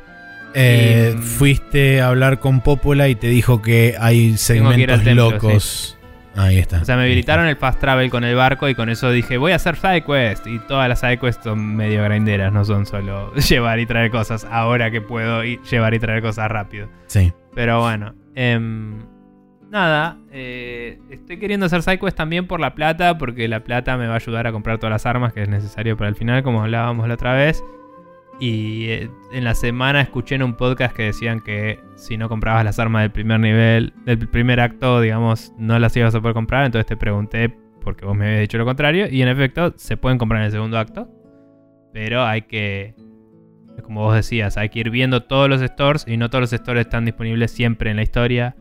eh, 0.54 1.14
y- 1.14 1.22
fuiste 1.22 2.00
a 2.00 2.08
hablar 2.08 2.38
con 2.40 2.60
Popola 2.62 3.08
y 3.08 3.14
te 3.14 3.26
dijo 3.28 3.60
que 3.60 3.94
hay 4.00 4.36
segmentos 4.38 5.04
templo, 5.04 5.30
locos. 5.32 5.97
Ahí 6.38 6.58
está. 6.58 6.80
O 6.80 6.84
sea, 6.84 6.96
me 6.96 7.02
habilitaron 7.02 7.46
el 7.46 7.56
fast 7.56 7.80
travel 7.80 8.10
con 8.10 8.22
el 8.22 8.36
barco 8.36 8.68
y 8.68 8.74
con 8.74 8.88
eso 8.88 9.10
dije, 9.10 9.36
voy 9.38 9.52
a 9.52 9.56
hacer 9.56 9.74
sidequest. 9.76 10.46
Y 10.46 10.58
todas 10.60 10.88
las 10.88 11.00
sidequests 11.00 11.42
son 11.42 11.74
medio 11.76 12.04
grinderas, 12.04 12.52
no 12.52 12.64
son 12.64 12.86
solo 12.86 13.34
llevar 13.48 13.80
y 13.80 13.86
traer 13.86 14.10
cosas. 14.10 14.44
Ahora 14.48 14.90
que 14.90 15.00
puedo 15.00 15.42
ir- 15.44 15.60
llevar 15.62 15.94
y 15.94 15.98
traer 15.98 16.22
cosas 16.22 16.48
rápido. 16.50 16.88
Sí. 17.08 17.32
Pero 17.54 17.80
bueno, 17.80 18.14
em, 18.36 19.00
nada, 19.68 20.16
eh, 20.30 20.98
estoy 21.10 21.38
queriendo 21.38 21.66
hacer 21.66 21.82
sidequest 21.82 22.16
también 22.16 22.46
por 22.46 22.60
la 22.60 22.74
plata, 22.74 23.18
porque 23.18 23.48
la 23.48 23.64
plata 23.64 23.96
me 23.96 24.06
va 24.06 24.12
a 24.14 24.16
ayudar 24.16 24.46
a 24.46 24.52
comprar 24.52 24.78
todas 24.78 24.92
las 24.92 25.06
armas 25.06 25.32
que 25.32 25.42
es 25.42 25.48
necesario 25.48 25.96
para 25.96 26.08
el 26.08 26.14
final, 26.14 26.42
como 26.44 26.62
hablábamos 26.62 27.08
la 27.08 27.14
otra 27.14 27.34
vez. 27.34 27.62
Y 28.40 28.86
eh, 28.88 29.10
en 29.32 29.44
la 29.44 29.54
semana 29.54 30.00
escuché 30.00 30.36
en 30.36 30.42
un 30.42 30.54
podcast 30.54 30.94
que 30.94 31.04
decían 31.04 31.40
que 31.40 31.80
si 31.96 32.16
no 32.16 32.28
comprabas 32.28 32.64
las 32.64 32.78
armas 32.78 33.02
del 33.02 33.10
primer 33.10 33.40
nivel, 33.40 33.92
del 34.04 34.28
primer 34.28 34.60
acto, 34.60 35.00
digamos, 35.00 35.52
no 35.58 35.78
las 35.78 35.96
ibas 35.96 36.14
a 36.14 36.20
poder 36.20 36.34
comprar. 36.34 36.64
Entonces 36.64 36.86
te 36.86 36.96
pregunté, 36.96 37.52
porque 37.82 38.04
vos 38.04 38.16
me 38.16 38.26
habías 38.26 38.40
dicho 38.42 38.58
lo 38.58 38.64
contrario. 38.64 39.08
Y 39.10 39.22
en 39.22 39.28
efecto, 39.28 39.74
se 39.76 39.96
pueden 39.96 40.18
comprar 40.18 40.42
en 40.42 40.46
el 40.46 40.52
segundo 40.52 40.78
acto. 40.78 41.08
Pero 41.92 42.22
hay 42.24 42.42
que, 42.42 42.94
como 43.82 44.02
vos 44.02 44.14
decías, 44.14 44.56
hay 44.56 44.68
que 44.68 44.80
ir 44.80 44.90
viendo 44.90 45.24
todos 45.24 45.48
los 45.48 45.60
stores. 45.60 46.04
Y 46.06 46.16
no 46.16 46.30
todos 46.30 46.42
los 46.42 46.50
stores 46.50 46.82
están 46.86 47.04
disponibles 47.06 47.50
siempre 47.50 47.90
en 47.90 47.96
la 47.96 48.02
historia. 48.02 48.54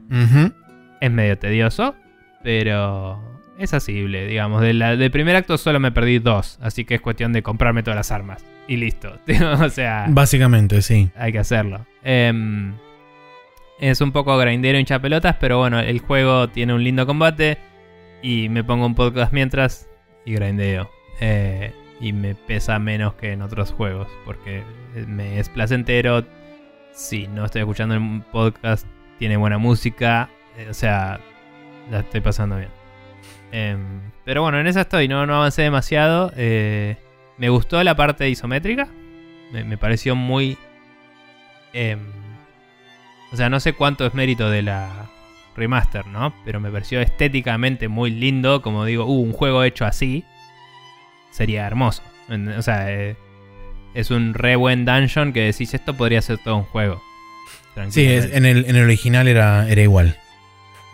Es 1.01 1.11
medio 1.11 1.38
tedioso, 1.38 1.93
pero 2.41 3.37
es 3.60 3.74
asible, 3.74 4.28
digamos. 4.28 4.62
De 4.62 4.74
la- 4.74 4.95
del 4.95 5.12
primer 5.12 5.36
acto 5.36 5.58
solo 5.58 5.80
me 5.80 5.91
perdí 5.91 6.20
dos. 6.20 6.58
Así 6.62 6.86
que 6.86 6.95
es 6.95 7.01
cuestión 7.01 7.34
de 7.34 7.43
comprarme 7.43 7.84
todas 7.84 7.97
las 7.97 8.12
armas. 8.12 8.43
Y 8.68 8.78
listo. 8.78 9.18
o 9.62 9.70
sea... 9.70 10.05
Básicamente, 10.10 10.82
sí. 10.82 11.10
Hay 11.16 11.32
que 11.32 11.39
hacerlo. 11.39 11.86
Em, 12.03 12.74
es 13.80 14.01
un 14.01 14.12
poco 14.12 14.38
grindero 14.38 14.78
hincha 14.80 14.99
pelotas, 14.99 15.36
pero 15.39 15.58
bueno, 15.60 15.80
el 15.80 15.99
juego 15.99 16.49
tiene 16.49 16.74
un 16.74 16.84
lindo 16.84 17.05
combate. 17.05 17.58
Y 18.22 18.49
me 18.49 18.64
pongo 18.64 18.86
un 18.86 18.95
podcast 18.95 19.32
mientras 19.32 19.88
y 20.26 20.34
grindeo. 20.34 20.89
Eh, 21.20 21.72
y 21.99 22.14
me 22.14 22.36
pesa 22.36 22.78
menos 22.80 23.14
que 23.16 23.32
en 23.32 23.41
otros 23.41 23.72
juegos, 23.72 24.08
porque 24.26 24.64
me 25.08 25.39
es 25.39 25.49
placentero. 25.49 26.26
Si 26.93 27.28
no 27.28 27.45
estoy 27.45 27.62
escuchando 27.62 27.95
el 27.95 28.22
podcast, 28.32 28.86
tiene 29.20 29.38
buena 29.38 29.58
música. 29.58 30.30
eh, 30.58 30.68
o 30.70 30.74
sea, 30.74 31.20
la 31.91 31.99
estoy 31.99 32.22
pasando 32.22 32.58
bien. 32.58 32.70
Em, 33.52 34.02
pero 34.26 34.41
bueno, 34.41 34.60
en 34.60 34.68
esa 34.68 34.82
estoy, 34.82 35.08
no, 35.08 35.26
no 35.26 35.36
avancé 35.36 35.62
demasiado. 35.64 36.32
eh, 36.36 36.98
me 37.38 37.50
gustó 37.50 37.84
la 37.84 37.95
parte 37.95 38.30
isométrica. 38.30 38.88
Me, 39.52 39.64
me 39.64 39.78
pareció 39.78 40.16
muy. 40.16 40.58
em, 41.74 42.00
o 43.32 43.36
sea, 43.36 43.50
no 43.50 43.60
sé 43.60 43.74
cuánto 43.74 44.06
es 44.06 44.14
mérito 44.14 44.50
de 44.50 44.62
la 44.62 45.10
remaster, 45.56 46.06
¿no? 46.08 46.34
Pero 46.45 46.60
me 46.60 46.70
pareció 46.72 47.00
estéticamente 47.02 47.88
muy 47.88 48.12
lindo. 48.12 48.62
Como 48.62 48.86
digo, 48.86 49.06
uh, 49.06 49.22
un 49.22 49.34
juego 49.34 49.64
hecho 49.64 49.86
así 49.86 50.24
sería 51.32 51.66
hermoso. 51.68 52.02
O 52.58 52.62
sea, 52.62 52.91
eh, 52.91 53.16
es 53.93 54.12
un 54.12 54.34
re 54.34 54.56
buen 54.56 54.86
dungeon 54.86 55.32
que 55.34 55.41
decís 55.43 55.74
esto 55.74 55.95
podría 55.95 56.22
ser 56.22 56.38
todo 56.39 56.58
un 56.58 56.64
juego. 56.64 57.02
Sí, 57.89 58.06
es- 58.06 58.34
en, 58.34 58.45
el, 58.45 58.66
en 58.66 58.76
el 58.76 58.84
original 58.84 59.28
era, 59.28 59.70
era 59.70 59.82
igual. 59.82 60.18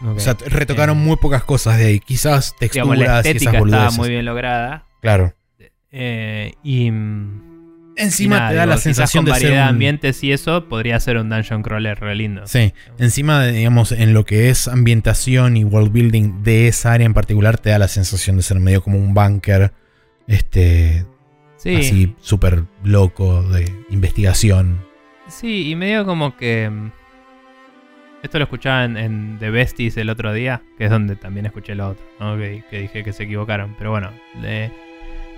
O 0.04 0.20
sea, 0.20 0.36
retocaron 0.48 0.98
Eh, 0.98 1.02
muy 1.02 1.16
pocas 1.18 1.44
cosas 1.44 1.78
de 1.78 1.86
ahí. 1.86 2.00
Quizás 2.00 2.56
digamos, 2.60 2.98
la 2.98 3.04
texturas 3.06 3.26
y 3.26 3.30
estética 3.30 3.52
esas 3.52 3.66
estaba 3.66 3.82
boludeces. 3.84 3.98
muy 4.00 4.10
bien 4.10 4.26
lograda. 4.26 4.86
Claro. 5.02 5.34
Eh, 5.92 6.54
y. 6.64 6.92
mm, 6.92 7.54
Encima 7.96 8.36
y 8.38 8.40
nada, 8.40 8.50
te 8.50 8.56
da 8.56 8.62
digo, 8.64 8.74
la 8.74 8.78
sensación 8.82 9.24
con 9.24 9.34
de 9.34 9.40
ser 9.40 9.50
variedad 9.50 9.66
de 9.66 9.70
un- 9.70 9.76
ambientes 9.76 10.24
y 10.24 10.32
eso 10.32 10.68
podría 10.68 11.00
ser 11.00 11.18
un 11.18 11.30
dungeon 11.30 11.62
crawler 11.62 12.00
re 12.00 12.16
lindo. 12.16 12.48
Sí, 12.48 12.74
encima, 12.98 13.46
digamos, 13.46 13.92
en 13.92 14.14
lo 14.16 14.26
que 14.26 14.50
es 14.50 14.68
ambientación 14.68 15.58
y 15.58 15.64
world 15.64 15.92
building 15.92 16.42
de 16.42 16.68
esa 16.68 16.94
área 16.94 17.06
en 17.06 17.14
particular, 17.14 17.60
te 17.60 17.70
da 17.70 17.78
la 17.78 17.88
sensación 17.88 18.36
de 18.38 18.42
ser 18.42 18.60
medio 18.60 18.82
como 18.82 18.98
un 18.98 19.14
bunker, 19.14 19.74
este, 20.28 21.06
Sí, 21.58 21.76
así 21.76 22.16
súper 22.20 22.64
loco 22.84 23.44
de 23.44 23.72
investigación. 23.92 24.84
sí, 25.28 25.70
y 25.70 25.76
medio 25.76 26.04
como 26.06 26.36
que. 26.36 26.72
Esto 28.24 28.38
lo 28.40 28.46
escuchaba 28.46 28.86
en, 28.86 28.98
en 28.98 29.38
The 29.40 29.50
Besties 29.52 29.98
el 29.98 30.10
otro 30.10 30.34
día, 30.34 30.62
que 30.78 30.86
es 30.86 30.90
donde 30.90 31.16
también 31.16 31.46
escuché 31.46 31.76
lo 31.76 31.90
otro, 31.90 32.04
¿no? 32.20 32.38
que, 32.38 32.64
que 32.70 32.80
dije 32.80 33.04
que 33.04 33.14
se 33.14 33.24
equivocaron. 33.24 33.76
Pero 33.78 33.92
bueno, 33.92 34.12
le- 34.42 34.72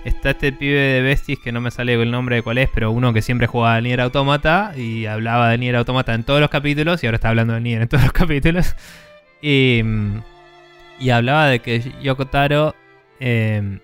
está 0.05 0.29
este 0.29 0.51
pibe 0.51 0.79
de 0.79 1.01
Besties 1.01 1.39
que 1.39 1.51
no 1.51 1.61
me 1.61 1.71
sale 1.71 1.95
el 1.95 2.11
nombre 2.11 2.35
de 2.37 2.41
cuál 2.43 2.59
es, 2.59 2.69
pero 2.73 2.91
uno 2.91 3.11
que 3.11 3.23
siempre 3.23 3.47
jugaba 3.47 3.81
Nier 3.81 4.01
Automata 4.01 4.73
y 4.77 5.07
hablaba 5.07 5.49
de 5.49 5.57
Nier 5.57 5.75
Automata 5.77 6.13
en 6.13 6.23
todos 6.23 6.39
los 6.39 6.49
capítulos 6.51 7.03
y 7.03 7.07
ahora 7.07 7.15
está 7.15 7.29
hablando 7.29 7.53
de 7.55 7.61
Nier 7.61 7.81
en 7.81 7.87
todos 7.87 8.03
los 8.03 8.13
capítulos. 8.13 8.75
Y, 9.41 9.81
mm, 9.83 10.19
y 10.99 11.09
hablaba 11.09 11.47
de 11.47 11.59
que 11.59 11.81
Yoko 12.03 12.27
Taro 12.27 12.75
eh, 13.19 13.79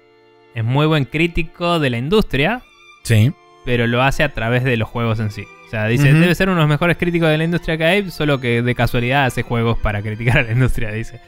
es 0.54 0.64
muy 0.64 0.86
buen 0.86 1.06
crítico 1.06 1.80
de 1.80 1.90
la 1.90 1.98
industria, 1.98 2.62
Sí. 3.04 3.32
pero 3.66 3.88
lo 3.88 4.04
hace 4.04 4.22
a 4.22 4.30
través 4.30 4.64
de 4.64 4.78
los 4.78 4.88
juegos 4.88 5.20
en 5.20 5.32
sí. 5.32 5.44
O 5.72 5.74
sea, 5.74 5.88
dice, 5.88 6.12
debe 6.12 6.36
ser 6.36 6.50
uno 6.50 6.58
de 6.58 6.64
los 6.64 6.70
mejores 6.70 6.98
críticos 6.98 7.30
de 7.30 7.38
la 7.38 7.46
industria 7.46 7.78
que 7.78 7.86
hay, 7.86 8.12
solo 8.12 8.42
que 8.42 8.62
de 8.62 8.76
casualidad 8.76 9.24
hace 9.24 9.42
juegos 9.42 9.78
para 9.78 10.02
criticar 10.02 10.40
a 10.40 10.44
la 10.44 10.52
industria, 10.52 10.92
dice. 10.92 11.22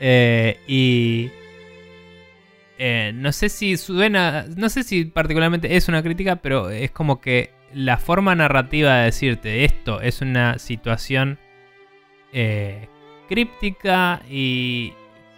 Eh, 0.00 0.58
y... 0.66 1.30
eh, 2.78 3.12
no 3.14 3.30
sé 3.30 3.48
si 3.48 3.76
suena, 3.76 4.44
no 4.56 4.70
sé 4.70 4.82
si 4.82 5.04
particularmente 5.04 5.76
es 5.76 5.86
una 5.86 6.02
crítica, 6.02 6.34
pero 6.34 6.68
es 6.68 6.90
como 6.90 7.20
que 7.20 7.50
la 7.72 7.96
forma 7.96 8.34
narrativa 8.34 8.96
de 8.96 9.04
decirte 9.04 9.64
esto 9.64 10.00
es 10.00 10.20
una 10.20 10.58
situación 10.58 11.38
eh, 12.32 12.88
críptica 13.28 14.20
y 14.28 14.94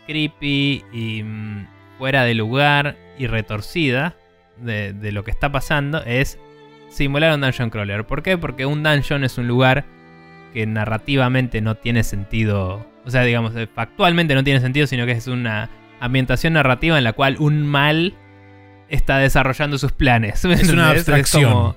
creepy 0.07 0.85
y 0.91 1.23
mm, 1.23 1.67
fuera 1.99 2.25
de 2.25 2.33
lugar 2.33 2.97
y 3.19 3.27
retorcida 3.27 4.17
de, 4.57 4.95
de 4.95 5.13
lo 5.13 5.23
que 5.23 5.33
está 5.33 5.53
pasando 5.53 6.03
es 6.05 6.39
simular 6.89 7.35
un 7.35 7.41
dungeon 7.41 7.71
crawler. 7.71 8.05
¿Por 8.07 8.23
qué? 8.23 8.39
Porque 8.39 8.67
un 8.67 8.83
dungeon 8.83 9.25
es 9.25 9.39
un 9.39 9.47
lugar 9.49 9.85
que 10.53 10.67
narrativamente 10.67 11.61
no 11.61 11.75
tiene 11.77 12.03
sentido. 12.05 12.87
O 13.05 13.11
sea, 13.11 13.23
digamos, 13.23 13.55
eh, 13.57 13.69
factualmente 13.73 14.35
no 14.35 14.45
tiene 14.45 14.61
sentido, 14.61 14.87
sino 14.87 15.07
que 15.07 15.13
es 15.13 15.27
una 15.27 15.71
ambientación 16.01 16.53
narrativa 16.55 16.97
en 16.99 17.05
la 17.05 17.13
cual 17.13 17.37
un 17.39 17.67
mal 17.67 18.15
está 18.89 19.19
desarrollando 19.19 19.79
sus 19.79 19.93
planes. 19.93 20.45
¿me 20.45 20.55
Es 20.55 20.69
una 20.71 20.91
abstracción. 20.91 21.53
como, 21.53 21.77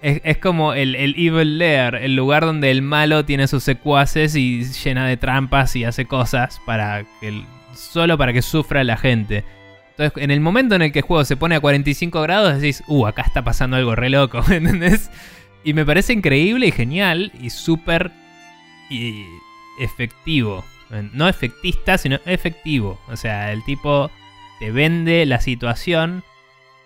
es, 0.00 0.20
es 0.24 0.38
como 0.38 0.72
el, 0.74 0.94
el 0.94 1.14
Evil 1.18 1.58
Lair, 1.58 1.96
el 1.96 2.16
lugar 2.16 2.44
donde 2.44 2.70
el 2.70 2.82
malo 2.82 3.24
tiene 3.24 3.46
sus 3.48 3.62
secuaces 3.64 4.34
y 4.36 4.64
llena 4.64 5.06
de 5.06 5.16
trampas 5.16 5.74
y 5.76 5.84
hace 5.84 6.06
cosas 6.06 6.60
para 6.64 7.04
que 7.20 7.28
el- 7.28 7.44
solo 7.74 8.16
para 8.18 8.32
que 8.32 8.42
sufra 8.42 8.82
la 8.84 8.96
gente. 8.96 9.44
Entonces, 9.98 10.22
en 10.22 10.30
el 10.30 10.40
momento 10.40 10.74
en 10.76 10.82
el 10.82 10.92
que 10.92 11.00
el 11.00 11.04
juego 11.04 11.24
se 11.24 11.36
pone 11.36 11.56
a 11.56 11.60
45 11.60 12.22
grados, 12.22 12.60
decís, 12.60 12.82
uh, 12.86 13.06
acá 13.06 13.22
está 13.22 13.42
pasando 13.42 13.76
algo 13.76 13.94
re 13.96 14.10
loco, 14.10 14.40
¿me 14.48 14.56
¿entendés? 14.56 15.10
Y 15.64 15.72
me 15.74 15.84
parece 15.84 16.12
increíble 16.12 16.66
y 16.68 16.72
genial 16.72 17.32
y 17.40 17.50
súper 17.50 18.12
y 18.90 19.24
efectivo. 19.80 20.64
No 21.12 21.28
efectista, 21.28 21.98
sino 21.98 22.18
efectivo. 22.24 22.98
O 23.08 23.16
sea, 23.16 23.52
el 23.52 23.62
tipo 23.64 24.10
te 24.60 24.70
vende 24.70 25.26
la 25.26 25.40
situación 25.40 26.22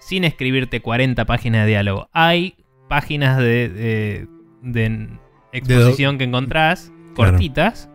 sin 0.01 0.25
escribirte 0.25 0.81
40 0.81 1.25
páginas 1.27 1.65
de 1.65 1.71
diálogo. 1.71 2.09
Hay 2.13 2.57
páginas 2.89 3.39
de, 3.39 3.69
de- 3.69 4.27
de 4.63 5.09
exposición 5.53 6.19
que 6.19 6.25
encontrás, 6.25 6.91
cortitas, 7.15 7.89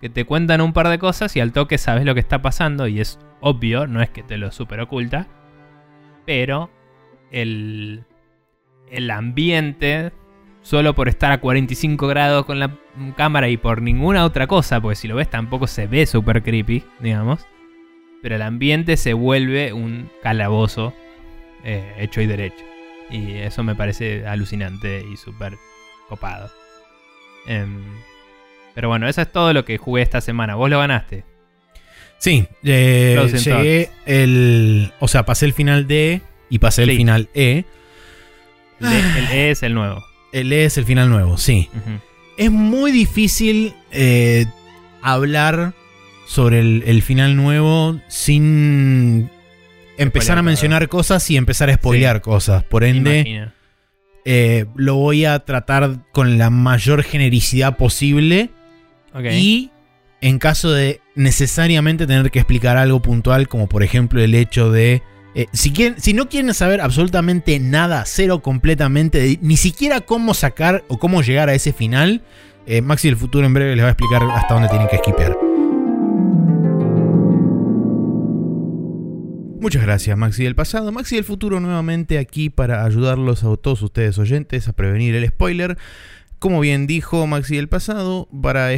que 0.00 0.08
te 0.08 0.24
cuentan 0.24 0.60
un 0.60 0.72
par 0.72 0.88
de 0.88 0.98
cosas 0.98 1.34
y 1.36 1.40
al 1.40 1.52
toque 1.52 1.78
sabes 1.78 2.04
lo 2.04 2.14
que 2.14 2.20
está 2.20 2.40
pasando 2.40 2.86
y 2.86 3.00
es 3.00 3.18
obvio, 3.40 3.86
no 3.86 4.02
es 4.02 4.10
que 4.10 4.22
te 4.22 4.38
lo 4.38 4.52
super 4.52 4.80
oculta. 4.80 5.26
Pero 6.26 6.70
el, 7.30 8.04
el 8.90 9.10
ambiente, 9.10 10.12
solo 10.62 10.94
por 10.94 11.08
estar 11.08 11.32
a 11.32 11.40
45 11.40 12.06
grados 12.06 12.44
con 12.44 12.60
la 12.60 12.76
cámara 13.16 13.48
y 13.48 13.56
por 13.56 13.82
ninguna 13.82 14.24
otra 14.24 14.46
cosa, 14.46 14.80
porque 14.80 14.96
si 14.96 15.08
lo 15.08 15.16
ves 15.16 15.30
tampoco 15.30 15.66
se 15.66 15.86
ve 15.86 16.06
super 16.06 16.42
creepy, 16.42 16.84
digamos. 17.00 17.46
Pero 18.22 18.36
el 18.36 18.42
ambiente 18.42 18.96
se 18.96 19.14
vuelve 19.14 19.72
un 19.72 20.10
calabozo 20.22 20.92
eh, 21.64 21.94
hecho 21.98 22.20
y 22.20 22.26
derecho. 22.26 22.64
Y 23.10 23.34
eso 23.34 23.62
me 23.62 23.74
parece 23.74 24.26
alucinante 24.26 25.04
y 25.10 25.16
súper 25.16 25.56
copado. 26.08 26.50
Em, 27.46 27.82
pero 28.74 28.88
bueno, 28.88 29.08
eso 29.08 29.20
es 29.22 29.30
todo 29.32 29.52
lo 29.52 29.64
que 29.64 29.78
jugué 29.78 30.02
esta 30.02 30.20
semana. 30.20 30.54
Vos 30.54 30.68
lo 30.70 30.78
ganaste. 30.78 31.24
Sí, 32.18 32.46
eh, 32.64 33.14
llegué 33.62 33.90
el. 34.06 34.92
O 35.00 35.08
sea, 35.08 35.24
pasé 35.24 35.46
el 35.46 35.52
final 35.52 35.86
D 35.86 36.20
y 36.50 36.58
pasé 36.58 36.82
el 36.82 36.90
final 36.96 37.28
E. 37.34 37.64
El, 38.80 38.86
E- 38.92 39.18
el 39.18 39.30
E 39.32 39.50
es 39.50 39.62
el 39.62 39.74
nuevo. 39.74 40.04
El 40.32 40.52
E 40.52 40.64
es 40.64 40.76
el 40.78 40.84
final 40.84 41.08
nuevo, 41.10 41.38
sí. 41.38 41.68
Es 42.36 42.50
muy 42.50 42.92
difícil 42.92 43.74
eh, 43.92 44.46
hablar 45.02 45.72
sobre 46.26 46.60
el, 46.60 46.82
el 46.86 47.02
final 47.02 47.36
nuevo 47.36 47.98
sin 48.08 49.30
empezar 49.96 50.38
a 50.38 50.42
mencionar 50.42 50.88
cosas 50.88 51.28
y 51.30 51.36
empezar 51.36 51.70
a 51.70 51.74
spoilear 51.74 52.20
cosas. 52.20 52.62
Por 52.64 52.84
ende, 52.84 53.50
eh, 54.24 54.66
lo 54.76 54.96
voy 54.96 55.24
a 55.24 55.38
tratar 55.40 56.00
con 56.12 56.36
la 56.38 56.50
mayor 56.50 57.02
genericidad 57.02 57.76
posible. 57.76 58.50
Ok. 59.14 59.24
Y 59.32 59.70
en 60.20 60.38
caso 60.38 60.70
de 60.72 61.00
necesariamente 61.14 62.06
tener 62.06 62.30
que 62.30 62.38
explicar 62.40 62.76
algo 62.76 63.00
puntual, 63.00 63.48
como 63.48 63.68
por 63.68 63.82
ejemplo 63.82 64.20
el 64.22 64.34
hecho 64.34 64.70
de. 64.72 65.02
eh, 65.34 65.46
si, 65.52 65.72
quieren, 65.72 66.00
si 66.00 66.12
no 66.12 66.28
quieren 66.28 66.52
saber 66.54 66.80
absolutamente 66.80 67.58
nada, 67.60 68.04
cero 68.06 68.40
completamente, 68.42 69.18
de- 69.20 69.38
ni 69.42 69.56
siquiera 69.56 70.00
cómo 70.00 70.34
sacar 70.34 70.84
o 70.88 70.98
cómo 70.98 71.22
llegar 71.22 71.48
a 71.48 71.54
ese 71.54 71.72
final, 71.72 72.22
eh, 72.66 72.82
Maxi 72.82 73.08
del 73.08 73.16
futuro 73.16 73.46
en 73.46 73.54
breve 73.54 73.76
les 73.76 73.84
va 73.84 73.88
a 73.88 73.92
explicar 73.92 74.22
hasta 74.30 74.54
dónde 74.54 74.68
tienen 74.68 74.88
que 74.88 74.96
esquipear. 74.96 75.36
Muchas 79.60 79.82
gracias, 79.82 80.16
Maxi 80.16 80.44
del 80.44 80.54
pasado. 80.54 80.92
Maxi 80.92 81.16
del 81.16 81.24
futuro 81.24 81.58
nuevamente 81.60 82.18
aquí 82.18 82.48
para 82.48 82.84
ayudarlos 82.84 83.42
a 83.42 83.56
todos 83.56 83.82
ustedes 83.82 84.16
oyentes 84.18 84.68
a 84.68 84.72
prevenir 84.72 85.14
el 85.16 85.26
spoiler. 85.26 85.76
Como 86.38 86.60
bien 86.60 86.86
dijo 86.86 87.26
Maxi 87.26 87.56
del 87.56 87.68
pasado, 87.68 88.28
para, 88.42 88.70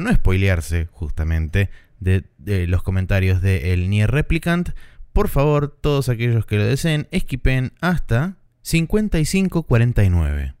no 0.00 0.12
spoilearse 0.12 0.88
justamente 0.92 1.70
de, 1.98 2.24
de 2.38 2.66
los 2.66 2.82
comentarios 2.82 3.40
de 3.40 3.72
El 3.72 3.88
Nier 3.88 4.10
Replicant, 4.10 4.70
por 5.12 5.28
favor, 5.28 5.76
todos 5.80 6.08
aquellos 6.08 6.46
que 6.46 6.56
lo 6.56 6.64
deseen, 6.64 7.08
esquipen 7.10 7.72
hasta 7.80 8.36
5549. 8.62 10.54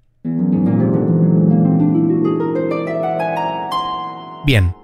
Bien, 4.46 4.74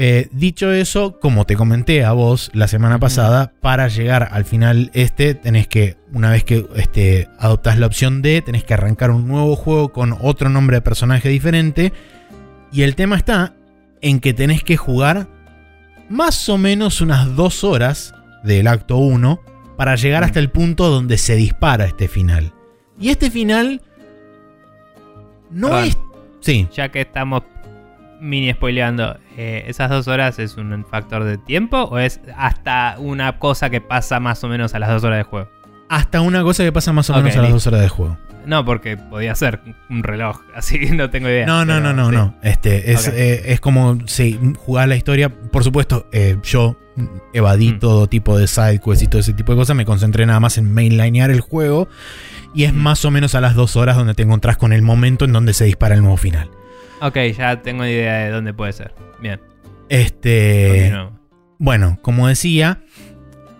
eh, 0.00 0.28
dicho 0.30 0.70
eso, 0.70 1.18
como 1.18 1.44
te 1.44 1.56
comenté 1.56 2.04
a 2.04 2.12
vos 2.12 2.52
la 2.54 2.68
semana 2.68 3.00
pasada, 3.00 3.52
para 3.60 3.88
llegar 3.88 4.28
al 4.30 4.44
final 4.44 4.92
este, 4.94 5.34
tenés 5.34 5.66
que, 5.66 5.96
una 6.12 6.30
vez 6.30 6.44
que 6.44 6.64
este, 6.76 7.28
adoptás 7.36 7.80
la 7.80 7.86
opción 7.86 8.22
D, 8.22 8.40
tenés 8.42 8.62
que 8.62 8.74
arrancar 8.74 9.10
un 9.10 9.26
nuevo 9.26 9.56
juego 9.56 9.92
con 9.92 10.14
otro 10.20 10.50
nombre 10.50 10.76
de 10.76 10.82
personaje 10.82 11.28
diferente. 11.28 11.92
Y 12.70 12.82
el 12.82 12.94
tema 12.94 13.16
está 13.16 13.56
en 14.00 14.20
que 14.20 14.32
tenés 14.34 14.62
que 14.62 14.76
jugar 14.76 15.26
más 16.08 16.48
o 16.48 16.58
menos 16.58 17.00
unas 17.00 17.34
dos 17.34 17.64
horas 17.64 18.14
del 18.44 18.68
acto 18.68 18.98
1 18.98 19.40
para 19.76 19.96
llegar 19.96 20.22
hasta 20.22 20.38
el 20.38 20.50
punto 20.50 20.90
donde 20.90 21.18
se 21.18 21.34
dispara 21.34 21.86
este 21.86 22.06
final. 22.06 22.52
Y 23.00 23.08
este 23.08 23.32
final 23.32 23.82
no 25.50 25.70
Perdón. 25.70 25.84
es... 25.86 25.98
Sí, 26.40 26.68
Ya 26.72 26.88
que 26.88 27.00
estamos 27.00 27.42
mini 28.20 28.52
spoileando, 28.52 29.16
eh, 29.36 29.64
¿esas 29.68 29.90
dos 29.90 30.08
horas 30.08 30.38
es 30.38 30.56
un 30.56 30.84
factor 30.90 31.24
de 31.24 31.38
tiempo 31.38 31.82
o 31.84 31.98
es 31.98 32.20
hasta 32.36 32.96
una 32.98 33.38
cosa 33.38 33.70
que 33.70 33.80
pasa 33.80 34.20
más 34.20 34.42
o 34.44 34.48
menos 34.48 34.74
a 34.74 34.78
las 34.78 34.90
dos 34.90 35.04
horas 35.04 35.18
de 35.18 35.24
juego? 35.24 35.48
hasta 35.90 36.20
una 36.20 36.42
cosa 36.42 36.64
que 36.64 36.70
pasa 36.72 36.92
más 36.92 37.08
o 37.08 37.14
menos 37.14 37.32
a 37.32 37.36
las 37.36 37.44
listo. 37.44 37.54
dos 37.54 37.66
horas 37.68 37.80
de 37.80 37.88
juego. 37.88 38.18
No, 38.44 38.62
porque 38.62 38.98
podía 38.98 39.34
ser 39.34 39.60
un 39.88 40.02
reloj, 40.02 40.38
así 40.54 40.78
que 40.78 40.90
no 40.90 41.08
tengo 41.08 41.28
idea. 41.30 41.46
No, 41.46 41.64
no, 41.64 41.80
no, 41.80 41.94
no, 41.94 42.10
sí. 42.10 42.14
no. 42.14 42.34
Este, 42.42 42.92
es, 42.92 43.08
eh, 43.08 43.52
es 43.52 43.60
como 43.60 43.96
si 44.06 44.38
jugar 44.58 44.88
la 44.88 44.96
historia. 44.96 45.30
Por 45.30 45.64
supuesto, 45.64 46.06
eh, 46.12 46.36
yo 46.42 46.76
evadí 47.32 47.72
Mm. 47.72 47.78
todo 47.78 48.06
tipo 48.06 48.36
de 48.36 48.46
side 48.48 48.80
quests 48.84 49.02
y 49.04 49.06
todo 49.06 49.20
ese 49.22 49.32
tipo 49.32 49.52
de 49.52 49.56
cosas. 49.58 49.74
Me 49.76 49.86
concentré 49.86 50.26
nada 50.26 50.40
más 50.40 50.58
en 50.58 50.70
mainlinear 50.74 51.30
el 51.30 51.40
juego. 51.40 51.88
Y 52.54 52.64
es 52.64 52.74
Mm. 52.74 52.76
más 52.76 53.04
o 53.06 53.10
menos 53.10 53.34
a 53.34 53.40
las 53.40 53.54
dos 53.54 53.74
horas 53.76 53.96
donde 53.96 54.12
te 54.12 54.24
encontrás 54.24 54.58
con 54.58 54.74
el 54.74 54.82
momento 54.82 55.24
en 55.24 55.32
donde 55.32 55.54
se 55.54 55.64
dispara 55.64 55.94
el 55.94 56.02
nuevo 56.02 56.18
final. 56.18 56.50
Ok, 57.00 57.16
ya 57.36 57.62
tengo 57.62 57.84
idea 57.84 58.18
de 58.18 58.30
dónde 58.30 58.52
puede 58.54 58.72
ser. 58.72 58.94
Bien. 59.20 59.40
Este. 59.88 60.92
Bueno, 61.58 61.98
como 62.02 62.28
decía, 62.28 62.82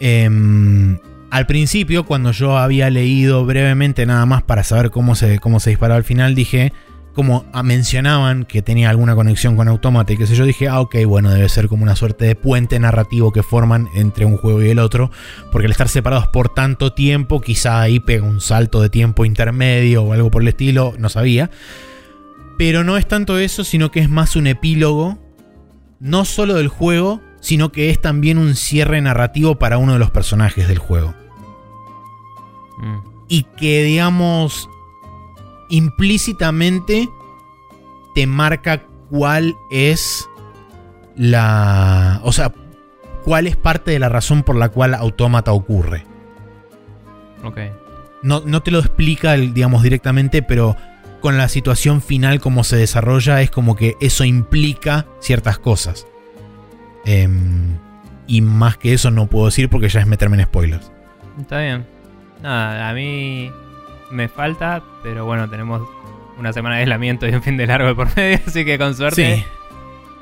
em, 0.01 0.99
al 1.31 1.47
principio, 1.47 2.05
cuando 2.05 2.33
yo 2.33 2.57
había 2.57 2.91
leído 2.91 3.45
brevemente 3.45 4.07
nada 4.07 4.25
más 4.27 4.43
para 4.43 4.65
saber 4.65 4.91
cómo 4.91 5.15
se, 5.15 5.39
cómo 5.39 5.61
se 5.61 5.71
disparaba 5.71 5.97
al 5.97 6.05
final, 6.05 6.35
dije, 6.35 6.73
como 7.19 7.45
ah, 7.53 7.65
mencionaban 7.65 8.45
que 8.45 8.63
tenía 8.63 8.91
alguna 8.91 9.17
conexión 9.17 9.57
con 9.57 9.67
Automata 9.67 10.13
y 10.13 10.17
qué 10.17 10.27
sé 10.27 10.37
yo, 10.37 10.45
dije, 10.45 10.69
ah, 10.69 10.81
ok, 10.81 10.97
bueno, 11.05 11.31
debe 11.31 11.49
ser 11.49 11.67
como 11.67 11.83
una 11.83 11.97
suerte 11.97 12.25
de 12.25 12.37
puente 12.37 12.79
narrativo 12.79 13.33
que 13.33 13.43
forman 13.43 13.89
entre 13.95 14.25
un 14.25 14.37
juego 14.37 14.63
y 14.63 14.71
el 14.71 14.79
otro, 14.79 15.11
porque 15.51 15.67
al 15.67 15.73
estar 15.73 15.89
separados 15.89 16.29
por 16.29 16.49
tanto 16.49 16.93
tiempo, 16.93 17.41
quizá 17.41 17.81
ahí 17.81 17.99
pega 17.99 18.25
un 18.25 18.41
salto 18.41 18.81
de 18.81 18.89
tiempo 18.89 19.25
intermedio 19.25 20.05
o 20.05 20.13
algo 20.13 20.31
por 20.31 20.43
el 20.43 20.49
estilo, 20.49 20.95
no 20.97 21.09
sabía. 21.09 21.51
Pero 22.59 22.85
no 22.85 22.97
es 22.97 23.07
tanto 23.09 23.39
eso, 23.39 23.65
sino 23.65 23.91
que 23.91 24.01
es 24.01 24.11
más 24.11 24.37
un 24.37 24.47
epílogo 24.49 25.19
no 26.01 26.25
solo 26.25 26.55
del 26.55 26.69
juego, 26.69 27.21
sino 27.41 27.71
que 27.73 27.91
es 27.91 28.01
también 28.01 28.37
un 28.39 28.55
cierre 28.57 29.01
narrativo 29.01 29.59
para 29.59 29.79
uno 29.79 29.95
de 29.95 29.99
los 29.99 30.11
personajes 30.11 30.69
del 30.69 30.79
juego. 30.79 31.15
Mm. 32.79 32.99
Y 33.29 33.43
que, 33.57 33.83
digamos, 33.85 34.69
implícitamente 35.71 37.09
te 38.15 38.27
marca 38.27 38.83
cuál 39.11 39.57
es 39.71 40.29
la. 41.17 42.21
O 42.25 42.33
sea, 42.33 42.53
cuál 43.25 43.47
es 43.47 43.57
parte 43.57 43.91
de 43.91 43.99
la 43.99 44.09
razón 44.09 44.43
por 44.43 44.57
la 44.57 44.69
cual 44.69 44.95
Autómata 44.95 45.53
ocurre. 45.53 46.05
Ok. 47.45 47.59
No, 48.23 48.43
no 48.45 48.63
te 48.63 48.71
lo 48.71 48.79
explica, 48.81 49.35
el- 49.35 49.55
digamos, 49.55 49.83
directamente, 49.83 50.43
pero 50.43 50.77
con 51.21 51.37
la 51.37 51.49
situación 51.49 52.01
final, 52.01 52.41
como 52.41 52.65
se 52.65 52.77
desarrolla, 52.77 53.43
es 53.43 53.51
como 53.51 53.77
que 53.77 53.97
eso 54.01 54.25
implica 54.25 55.07
ciertas 55.21 55.59
cosas. 55.59 56.07
Em, 57.05 57.79
y 58.27 58.41
más 58.41 58.77
que 58.77 58.93
eso 58.93 59.11
no 59.11 59.27
puedo 59.27 59.47
decir 59.47 59.69
porque 59.69 59.89
ya 59.89 60.01
es 60.01 60.07
meterme 60.07 60.37
en 60.37 60.45
spoilers. 60.45 60.93
Está 61.41 61.61
bien. 61.61 61.87
Nada, 62.43 62.89
a 62.89 62.93
mí 62.93 63.51
me 64.11 64.29
falta, 64.29 64.83
pero 65.03 65.25
bueno, 65.25 65.49
tenemos 65.49 65.83
una 66.39 66.53
semana 66.53 66.77
de 66.77 66.83
aislamiento 66.83 67.27
y 67.27 67.35
un 67.35 67.43
fin 67.43 67.57
de 67.57 67.67
largo 67.67 67.89
de 67.89 67.95
por 67.95 68.15
medio, 68.17 68.39
así 68.47 68.65
que 68.65 68.79
con 68.79 68.95
suerte. 68.95 69.37
Sí. 69.37 69.45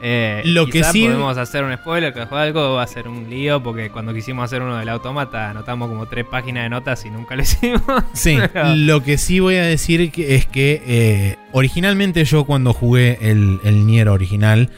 Eh, 0.03 0.43
Lo 0.45 0.67
que 0.67 0.85
sí- 0.85 1.03
podemos 1.05 1.39
hacer 1.39 1.65
un 1.65 1.75
spoiler, 1.75 2.13
que 2.13 2.27
fue 2.27 2.41
algo, 2.41 2.75
va 2.75 2.83
a 2.83 2.87
ser 2.87 3.09
un 3.09 3.31
lío, 3.31 3.63
porque 3.63 3.91
cuando 3.91 4.13
quisimos 4.13 4.45
hacer 4.45 4.61
uno 4.63 4.77
del 4.77 4.89
automata 4.91 5.51
anotamos 5.51 5.89
como 5.89 6.07
tres 6.07 6.25
páginas 6.31 6.65
de 6.65 6.69
notas 6.71 7.05
y 7.07 7.11
nunca 7.11 7.35
lo 7.37 7.43
hicimos. 7.43 7.83
Sí, 8.13 8.37
Pero- 8.53 8.75
lo 8.77 9.03
que 9.03 9.17
sí 9.19 9.41
voy 9.41 9.57
a 9.57 9.63
decir 9.65 10.11
que- 10.13 10.35
es 10.35 10.47
que 10.47 10.83
eh, 10.87 11.37
originalmente 11.53 12.25
yo 12.25 12.45
cuando 12.45 12.73
jugué 12.73 13.19
el, 13.23 13.59
el 13.65 13.87
Nier 13.87 14.09
original, 14.09 14.71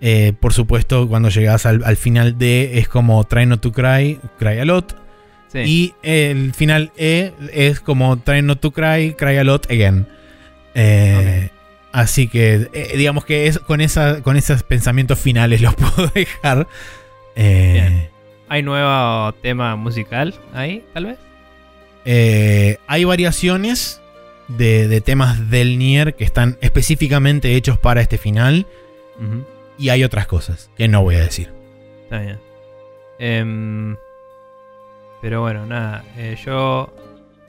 eh, 0.00 0.32
por 0.38 0.52
supuesto 0.52 1.06
cuando 1.08 1.28
llegas 1.28 1.64
al, 1.66 1.82
al 1.84 1.96
final 1.96 2.36
D 2.38 2.78
es 2.78 2.88
como 2.88 3.22
Try 3.24 3.46
Not 3.46 3.60
to 3.60 3.72
Cry, 3.72 4.18
Cry 4.38 4.58
a 4.58 4.64
Lot. 4.64 4.96
Sí. 5.48 5.58
Y 5.66 5.94
el 6.02 6.54
final 6.54 6.92
E 6.96 7.32
es 7.52 7.80
como 7.80 8.16
Try 8.18 8.40
Not 8.42 8.60
to 8.60 8.70
Cry, 8.70 9.14
Cry 9.18 9.36
a 9.36 9.44
Lot 9.44 9.70
Again. 9.70 10.06
Eh, 10.74 11.50
Así 11.92 12.26
que 12.28 12.68
eh, 12.72 12.94
digamos 12.96 13.24
que 13.24 13.46
es, 13.46 13.58
con, 13.58 13.80
esa, 13.80 14.22
con 14.22 14.36
esos 14.36 14.62
pensamientos 14.62 15.18
finales 15.18 15.60
los 15.60 15.74
puedo 15.76 16.08
dejar. 16.14 16.66
Eh. 17.36 18.08
¿Hay 18.48 18.62
nuevo 18.62 19.32
tema 19.42 19.76
musical 19.76 20.34
ahí, 20.54 20.84
tal 20.92 21.06
vez? 21.06 21.18
Eh, 22.04 22.78
hay 22.86 23.04
variaciones 23.04 24.00
de, 24.48 24.88
de 24.88 25.00
temas 25.00 25.50
del 25.50 25.78
Nier 25.78 26.14
que 26.14 26.24
están 26.24 26.58
específicamente 26.60 27.54
hechos 27.54 27.78
para 27.78 28.00
este 28.00 28.18
final. 28.18 28.66
Y 29.78 29.88
hay 29.90 30.02
otras 30.04 30.26
cosas 30.26 30.70
que 30.76 30.88
no 30.88 31.02
voy 31.02 31.14
a 31.14 31.20
decir. 31.20 31.52
Está 32.04 32.18
bien. 32.18 32.38
Em, 33.18 33.96
pero 35.20 35.42
bueno, 35.42 35.64
nada. 35.64 36.04
eh, 36.16 36.36
yo 36.44 36.92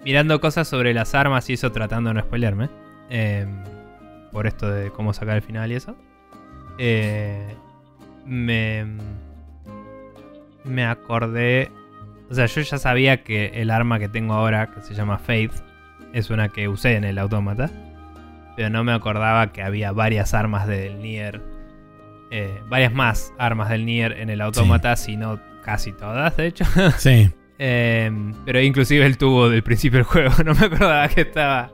mirando 0.05 0.39
cosas 0.39 0.67
sobre 0.67 0.93
las 0.93 1.15
armas 1.15 1.49
y 1.49 1.53
eso 1.53 1.71
tratando 1.71 2.09
de 2.11 2.13
no 2.15 2.21
spoilerme. 2.21 2.69
em, 3.09 3.63
por 4.33 4.47
esto 4.47 4.69
de 4.69 4.91
cómo 4.91 5.13
sacar 5.13 5.37
el 5.37 5.41
final 5.41 5.71
y 5.71 5.75
eso. 5.75 5.95
eh, 6.77 7.55
me, 8.25 8.85
me 10.65 10.85
acordé. 10.85 11.71
O 12.29 12.33
sea, 12.33 12.45
yo 12.47 12.61
ya 12.61 12.77
sabía 12.77 13.23
que 13.23 13.51
el 13.61 13.69
arma 13.69 13.99
que 13.99 14.09
tengo 14.09 14.33
ahora, 14.33 14.67
que 14.73 14.81
se 14.81 14.93
llama 14.95 15.17
Faith, 15.19 15.51
es 16.13 16.29
una 16.29 16.49
que 16.49 16.67
usé 16.67 16.95
en 16.95 17.03
el 17.03 17.17
autómata. 17.19 17.69
Pero 18.55 18.69
no 18.69 18.83
me 18.83 18.93
acordaba 18.93 19.51
que 19.51 19.61
había 19.63 19.91
varias 19.91 20.33
armas 20.33 20.67
del 20.67 20.99
Nier. 21.01 21.41
eh, 22.31 22.61
varias 22.69 22.93
más 22.93 23.33
armas 23.37 23.69
del 23.69 23.85
Nier 23.85 24.13
en 24.13 24.29
el 24.29 24.41
autómata, 24.41 24.95
si 24.95 25.17
no 25.17 25.39
casi 25.63 25.91
todas, 25.91 26.35
de 26.37 26.47
hecho. 26.47 26.65
Sí. 26.97 27.31
Eh, 27.65 28.11
pero 28.45 28.59
inclusive 28.59 29.05
el 29.05 29.17
tubo 29.17 29.47
del 29.47 29.61
principio 29.63 29.99
del 29.99 30.05
juego, 30.05 30.31
no 30.43 30.53
me 30.55 30.65
acordaba 30.65 31.07
que 31.07 31.21
estaba. 31.21 31.71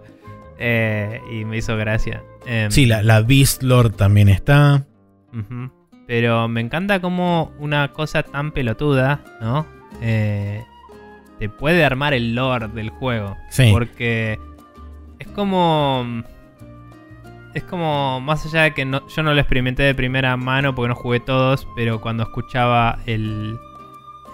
Eh, 0.59 1.21
y 1.31 1.45
me 1.45 1.57
hizo 1.57 1.75
gracia. 1.77 2.21
Em, 2.45 2.69
Sí, 2.69 2.85
la, 2.85 3.01
la 3.01 3.21
Beast 3.21 3.63
Lord 3.63 3.93
también 3.93 4.27
está. 4.29 4.85
Pero 6.07 6.47
me 6.47 6.59
encanta 6.61 6.99
como 7.01 7.51
una 7.59 7.91
cosa 7.93 8.23
tan 8.23 8.51
pelotuda, 8.51 9.21
¿no? 9.41 9.65
Eh, 10.01 10.63
te 11.37 11.49
puede 11.49 11.85
armar 11.85 12.13
el 12.13 12.35
lore 12.35 12.67
del 12.67 12.89
juego. 12.89 13.37
Sí. 13.49 13.69
Porque 13.71 14.39
es 15.19 15.27
como... 15.27 16.23
Es 17.53 17.63
como, 17.63 18.21
más 18.21 18.45
allá 18.45 18.63
de 18.63 18.73
que 18.75 18.85
no- 18.85 19.07
yo 19.07 19.23
no 19.23 19.33
lo 19.33 19.39
experimenté 19.39 19.81
de 19.83 19.95
primera 19.95 20.37
mano 20.37 20.75
porque 20.75 20.89
no 20.89 20.95
jugué 20.95 21.19
todos, 21.19 21.67
pero 21.75 21.99
cuando 21.99 22.23
escuchaba 22.23 22.99
el, 23.07 23.57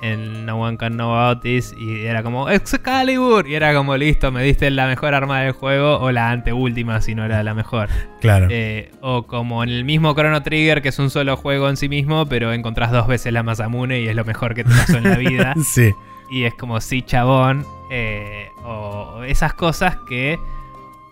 el 0.01 0.45
No 0.45 0.57
One 0.59 0.77
Can 0.77 0.93
Know 0.93 1.13
About 1.13 1.41
This 1.41 1.73
y 1.77 2.05
era 2.05 2.21
como 2.23 2.49
Excalibur 2.49 3.47
y 3.47 3.55
era 3.55 3.73
como 3.73 3.95
listo, 3.97 4.31
me 4.31 4.43
diste 4.43 4.69
la 4.69 4.87
mejor 4.87 5.13
arma 5.13 5.41
del 5.41 5.53
juego 5.53 5.99
o 5.99 6.11
la 6.11 6.31
anteúltima 6.31 7.01
si 7.01 7.15
no 7.15 7.25
era 7.25 7.43
la 7.43 7.53
mejor. 7.53 7.89
Claro. 8.21 8.47
Eh, 8.49 8.91
o 9.01 9.23
como 9.23 9.63
en 9.63 9.69
el 9.69 9.85
mismo 9.85 10.13
Chrono 10.13 10.41
Trigger, 10.43 10.81
que 10.81 10.89
es 10.89 10.99
un 10.99 11.09
solo 11.09 11.37
juego 11.37 11.69
en 11.69 11.77
sí 11.77 11.89
mismo, 11.89 12.25
pero 12.25 12.53
encontrás 12.53 12.91
dos 12.91 13.07
veces 13.07 13.33
la 13.33 13.43
Masamune 13.43 14.01
y 14.01 14.07
es 14.07 14.15
lo 14.15 14.25
mejor 14.25 14.53
que 14.53 14.63
te 14.63 14.69
pasó 14.71 14.97
en 14.97 15.03
la 15.03 15.17
vida. 15.17 15.53
sí. 15.63 15.93
y 16.29 16.43
es 16.43 16.53
como 16.55 16.81
sí, 16.81 17.01
chabón. 17.01 17.65
eh, 17.91 18.49
o 18.63 19.23
esas 19.23 19.53
cosas 19.53 19.97
que, 20.07 20.37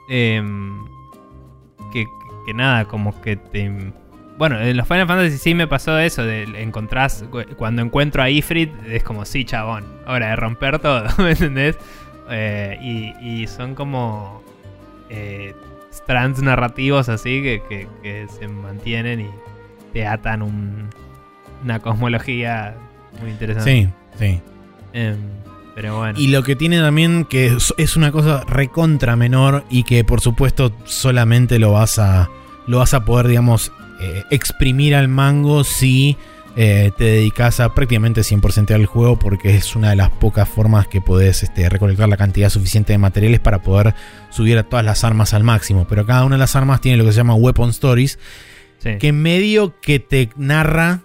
em, 0.09 0.85
que. 1.91 2.05
que 2.45 2.53
nada, 2.53 2.85
como 2.85 3.19
que 3.21 3.35
te. 3.35 3.93
Bueno, 4.43 4.59
en 4.59 4.75
los 4.75 4.85
Final 4.85 5.07
Fantasy 5.07 5.37
sí 5.37 5.53
me 5.55 5.67
pasó 5.67 5.97
eso, 5.97 6.21
de 6.23 6.43
encontrás, 6.61 7.23
cuando 7.55 7.81
encuentro 7.81 8.21
a 8.21 8.29
Ifrit, 8.29 8.71
es 8.89 9.01
como, 9.01 9.23
sí, 9.23 9.45
chabón, 9.45 9.85
hora 10.05 10.31
de 10.31 10.35
romper 10.35 10.79
todo, 10.79 11.05
¿me 11.17 11.31
entendés? 11.31 11.77
Eh, 12.29 12.77
y, 12.81 13.41
y 13.41 13.47
son 13.47 13.73
como 13.73 14.43
eh, 15.09 15.53
strands 15.93 16.41
narrativos 16.41 17.07
así 17.07 17.41
que, 17.41 17.61
que- 17.69 17.87
que 18.01 18.27
se 18.37 18.49
mantienen 18.49 19.21
y 19.21 19.29
te 19.93 20.05
atan 20.05 20.41
un- 20.41 20.89
una 21.63 21.79
cosmología 21.79 22.75
muy 23.21 23.31
interesante. 23.31 23.71
Sí, 23.71 23.89
sí. 24.19 24.41
Em, 24.91 25.15
pero 25.73 25.99
bueno. 25.99 26.19
Y 26.19 26.27
lo 26.27 26.43
que 26.43 26.57
tiene 26.57 26.81
también 26.81 27.23
que 27.23 27.55
es 27.77 27.95
una 27.95 28.11
cosa 28.11 28.43
recontra 28.45 29.15
menor 29.15 29.63
y 29.69 29.83
que 29.83 30.03
por 30.03 30.19
supuesto 30.19 30.75
solamente 30.83 31.59
lo 31.59 31.71
vas 31.71 31.97
a 31.97 32.29
lo 32.67 32.79
vas 32.79 32.93
a 32.93 33.05
poder 33.05 33.27
digamos 33.27 33.71
eh, 33.99 34.23
exprimir 34.29 34.95
al 34.95 35.07
mango 35.07 35.63
si 35.63 36.17
eh, 36.55 36.91
te 36.97 37.05
dedicas 37.05 37.59
a 37.59 37.73
prácticamente 37.73 38.21
100% 38.21 38.75
al 38.75 38.85
juego 38.85 39.17
porque 39.17 39.55
es 39.55 39.75
una 39.75 39.89
de 39.89 39.95
las 39.95 40.11
pocas 40.11 40.47
formas 40.47 40.87
que 40.87 41.01
podés 41.01 41.41
este, 41.41 41.67
recolectar 41.67 42.07
la 42.07 42.17
cantidad 42.17 42.49
suficiente 42.49 42.93
de 42.93 42.99
materiales 42.99 43.39
para 43.39 43.63
poder 43.63 43.95
subir 44.29 44.59
a 44.59 44.63
todas 44.63 44.85
las 44.85 45.03
armas 45.03 45.33
al 45.33 45.43
máximo. 45.43 45.87
Pero 45.87 46.05
cada 46.05 46.25
una 46.25 46.35
de 46.35 46.39
las 46.39 46.55
armas 46.55 46.79
tiene 46.79 46.97
lo 46.97 47.05
que 47.05 47.11
se 47.11 47.17
llama 47.17 47.33
Weapon 47.33 47.71
Stories, 47.71 48.19
sí. 48.77 48.97
que 48.99 49.11
medio 49.11 49.79
que 49.81 49.99
te 49.99 50.29
narra 50.35 51.01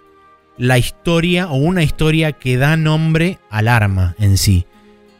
la 0.58 0.76
historia 0.76 1.48
o 1.48 1.54
una 1.54 1.82
historia 1.82 2.32
que 2.32 2.58
da 2.58 2.76
nombre 2.76 3.38
al 3.48 3.68
arma 3.68 4.16
en 4.18 4.36
sí. 4.36 4.66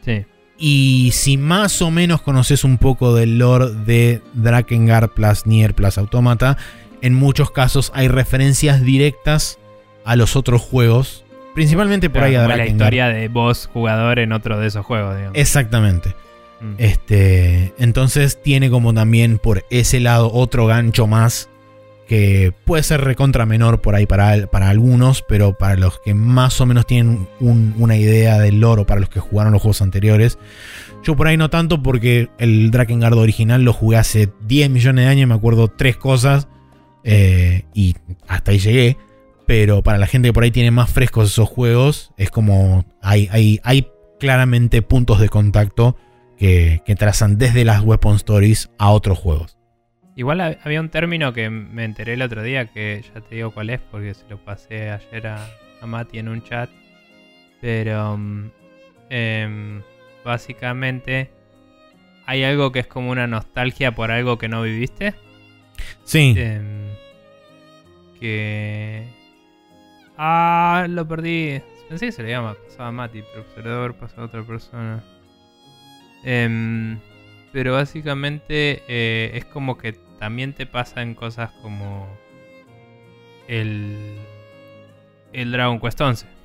sí. 0.05 0.25
Y 0.59 1.11
si 1.13 1.37
más 1.37 1.81
o 1.81 1.89
menos 1.89 2.21
conoces 2.21 2.63
un 2.63 2.77
poco 2.77 3.15
del 3.15 3.39
lore 3.39 3.71
de 3.71 4.21
Drakengard 4.33 5.09
plus 5.11 5.47
Nier 5.47 5.73
plus 5.73 5.97
Automata, 5.97 6.57
en 7.01 7.13
muchos 7.13 7.51
casos 7.51 7.91
hay 7.95 8.07
referencias 8.07 8.81
directas 8.83 9.57
a 10.05 10.15
los 10.15 10.35
otros 10.35 10.61
juegos. 10.61 11.23
Principalmente 11.55 12.09
por 12.09 12.23
ahí 12.23 12.35
a 12.35 12.47
la 12.47 12.65
historia 12.65 13.07
de 13.07 13.27
vos 13.27 13.69
jugador 13.73 14.19
en 14.19 14.31
otro 14.31 14.59
de 14.59 14.67
esos 14.67 14.85
juegos, 14.85 15.15
digamos. 15.15 15.37
Exactamente. 15.37 16.15
Mm. 16.61 16.73
Este, 16.77 17.73
entonces 17.79 18.41
tiene 18.41 18.69
como 18.69 18.93
también 18.93 19.37
por 19.39 19.65
ese 19.69 19.99
lado 19.99 20.31
otro 20.33 20.65
gancho 20.67 21.07
más 21.07 21.49
que 22.07 22.51
puede 22.65 22.81
ser 22.81 23.01
recontra 23.01 23.45
menor 23.45 23.81
por 23.81 23.93
ahí 23.93 24.07
para, 24.07 24.47
para 24.47 24.69
algunos, 24.69 25.21
pero 25.21 25.53
para 25.57 25.75
los 25.75 25.99
que 25.99 26.15
más 26.15 26.59
o 26.59 26.65
menos 26.65 26.87
tienen 26.87 27.27
un- 27.39 27.75
una 27.77 27.97
idea 27.97 28.39
del 28.39 28.59
lore 28.59 28.81
o 28.81 28.85
para 28.87 28.99
los 28.99 29.09
que 29.09 29.19
jugaron 29.19 29.53
los 29.53 29.61
juegos 29.61 29.81
anteriores. 29.83 30.39
Yo 31.03 31.15
por 31.15 31.27
ahí 31.27 31.37
no 31.37 31.49
tanto 31.51 31.83
porque 31.83 32.29
el 32.39 32.71
Drakengard 32.71 33.13
original 33.13 33.63
lo 33.63 33.73
jugué 33.73 33.97
hace 33.97 34.29
10 34.47 34.71
millones 34.71 35.05
de 35.05 35.11
años, 35.11 35.29
me 35.29 35.35
acuerdo 35.35 35.67
tres 35.67 35.97
cosas 35.97 36.47
eh, 37.03 37.63
y 37.73 37.95
hasta 38.27 38.51
ahí 38.51 38.59
llegué. 38.59 38.97
Pero 39.47 39.81
para 39.81 39.97
la 39.97 40.05
gente 40.07 40.29
que 40.29 40.33
por 40.33 40.43
ahí 40.43 40.51
tiene 40.51 40.71
más 40.71 40.91
frescos 40.91 41.31
esos 41.31 41.49
juegos, 41.49 42.11
es 42.17 42.29
como 42.29 42.85
hay, 43.01 43.27
hay, 43.31 43.59
hay 43.63 43.87
claramente 44.19 44.81
puntos 44.83 45.19
de 45.19 45.29
contacto 45.29 45.97
que, 46.37 46.81
que 46.85 46.95
trazan 46.95 47.37
desde 47.37 47.65
las 47.65 47.81
Weapon 47.81 48.15
Stories 48.17 48.69
a 48.77 48.91
otros 48.91 49.17
juegos. 49.17 49.57
Igual 50.15 50.39
hab- 50.41 50.59
había 50.63 50.79
un 50.81 50.89
término 50.89 51.33
que 51.33 51.49
me 51.49 51.83
enteré 51.83 52.13
el 52.13 52.21
otro 52.21 52.43
día, 52.43 52.65
que 52.65 53.03
ya 53.13 53.21
te 53.21 53.35
digo 53.35 53.51
cuál 53.51 53.69
es, 53.71 53.79
porque 53.89 54.13
se 54.13 54.27
lo 54.29 54.37
pasé 54.37 54.91
ayer 54.91 55.27
a, 55.27 55.47
a 55.81 55.85
Mati 55.87 56.19
en 56.19 56.27
un 56.29 56.43
chat. 56.43 56.69
Pero 57.61 58.17
mm, 58.17 58.51
em, 59.09 59.81
básicamente 60.23 61.31
hay 62.25 62.43
algo 62.43 62.71
que 62.71 62.79
es 62.79 62.87
como 62.87 63.09
una 63.09 63.25
nostalgia 63.27 63.93
por 63.95 64.11
algo 64.11 64.37
que 64.37 64.47
no 64.47 64.61
viviste. 64.61 65.15
Sí, 66.03 66.33
Em, 66.37 66.87
que... 68.19 69.07
Ah, 70.17 70.85
lo 70.89 71.07
perdí. 71.07 71.61
Pensé 71.87 72.07
que 72.07 72.11
se 72.11 72.23
le 72.23 72.29
llama 72.29 72.55
pasaba 72.65 72.89
a 72.89 72.91
Mati, 72.91 73.23
pero 73.33 73.45
se 73.53 73.61
le 73.61 73.69
debe 73.69 73.75
haber 73.79 73.93
pasado 73.93 74.23
a 74.23 74.25
otra 74.25 74.43
persona. 74.43 75.03
Em, 76.23 76.99
pero 77.51 77.73
básicamente 77.73 78.83
eh, 78.87 79.31
es 79.33 79.45
como 79.45 79.77
que 79.77 79.93
también 80.19 80.53
te 80.53 80.65
pasan 80.65 81.15
cosas 81.15 81.51
como 81.61 82.07
el, 83.47 84.17
el 85.33 85.51
Dragon 85.51 85.79
Quest 85.79 86.01
11. 86.01 86.38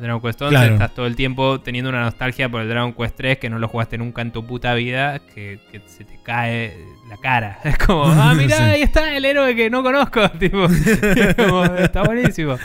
Dragon 0.00 0.20
Quest 0.20 0.42
11 0.42 0.50
Claro. 0.54 0.72
estás 0.74 0.94
todo 0.94 1.06
el 1.06 1.16
tiempo 1.16 1.60
teniendo 1.60 1.90
una 1.90 2.00
nostalgia 2.02 2.48
por 2.48 2.60
el 2.62 2.68
Dragon 2.68 2.92
Quest 2.92 3.16
3 3.16 3.38
que 3.38 3.50
no 3.50 3.58
lo 3.58 3.68
jugaste 3.68 3.98
nunca 3.98 4.22
en 4.22 4.32
tu 4.32 4.46
puta 4.46 4.74
vida, 4.74 5.18
que, 5.20 5.60
que 5.70 5.80
se 5.86 6.04
te 6.04 6.18
cae 6.22 6.76
la 7.08 7.16
cara. 7.18 7.58
Es 7.64 7.78
como, 7.78 8.04
ah, 8.06 8.34
mirá, 8.36 8.56
Sí. 8.56 8.62
ahí 8.62 8.82
está 8.82 9.16
el 9.16 9.24
héroe 9.24 9.54
que 9.54 9.70
no 9.70 9.82
conozco. 9.82 10.28
tipo, 10.38 10.66
como, 11.36 11.64
está 11.76 12.02
buenísimo. 12.02 12.56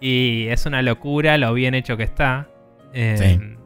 Y 0.00 0.46
es 0.48 0.66
una 0.66 0.82
locura 0.82 1.38
lo 1.38 1.52
bien 1.54 1.74
hecho 1.74 1.96
que 1.96 2.02
está. 2.04 2.48
Eh, 2.92 3.56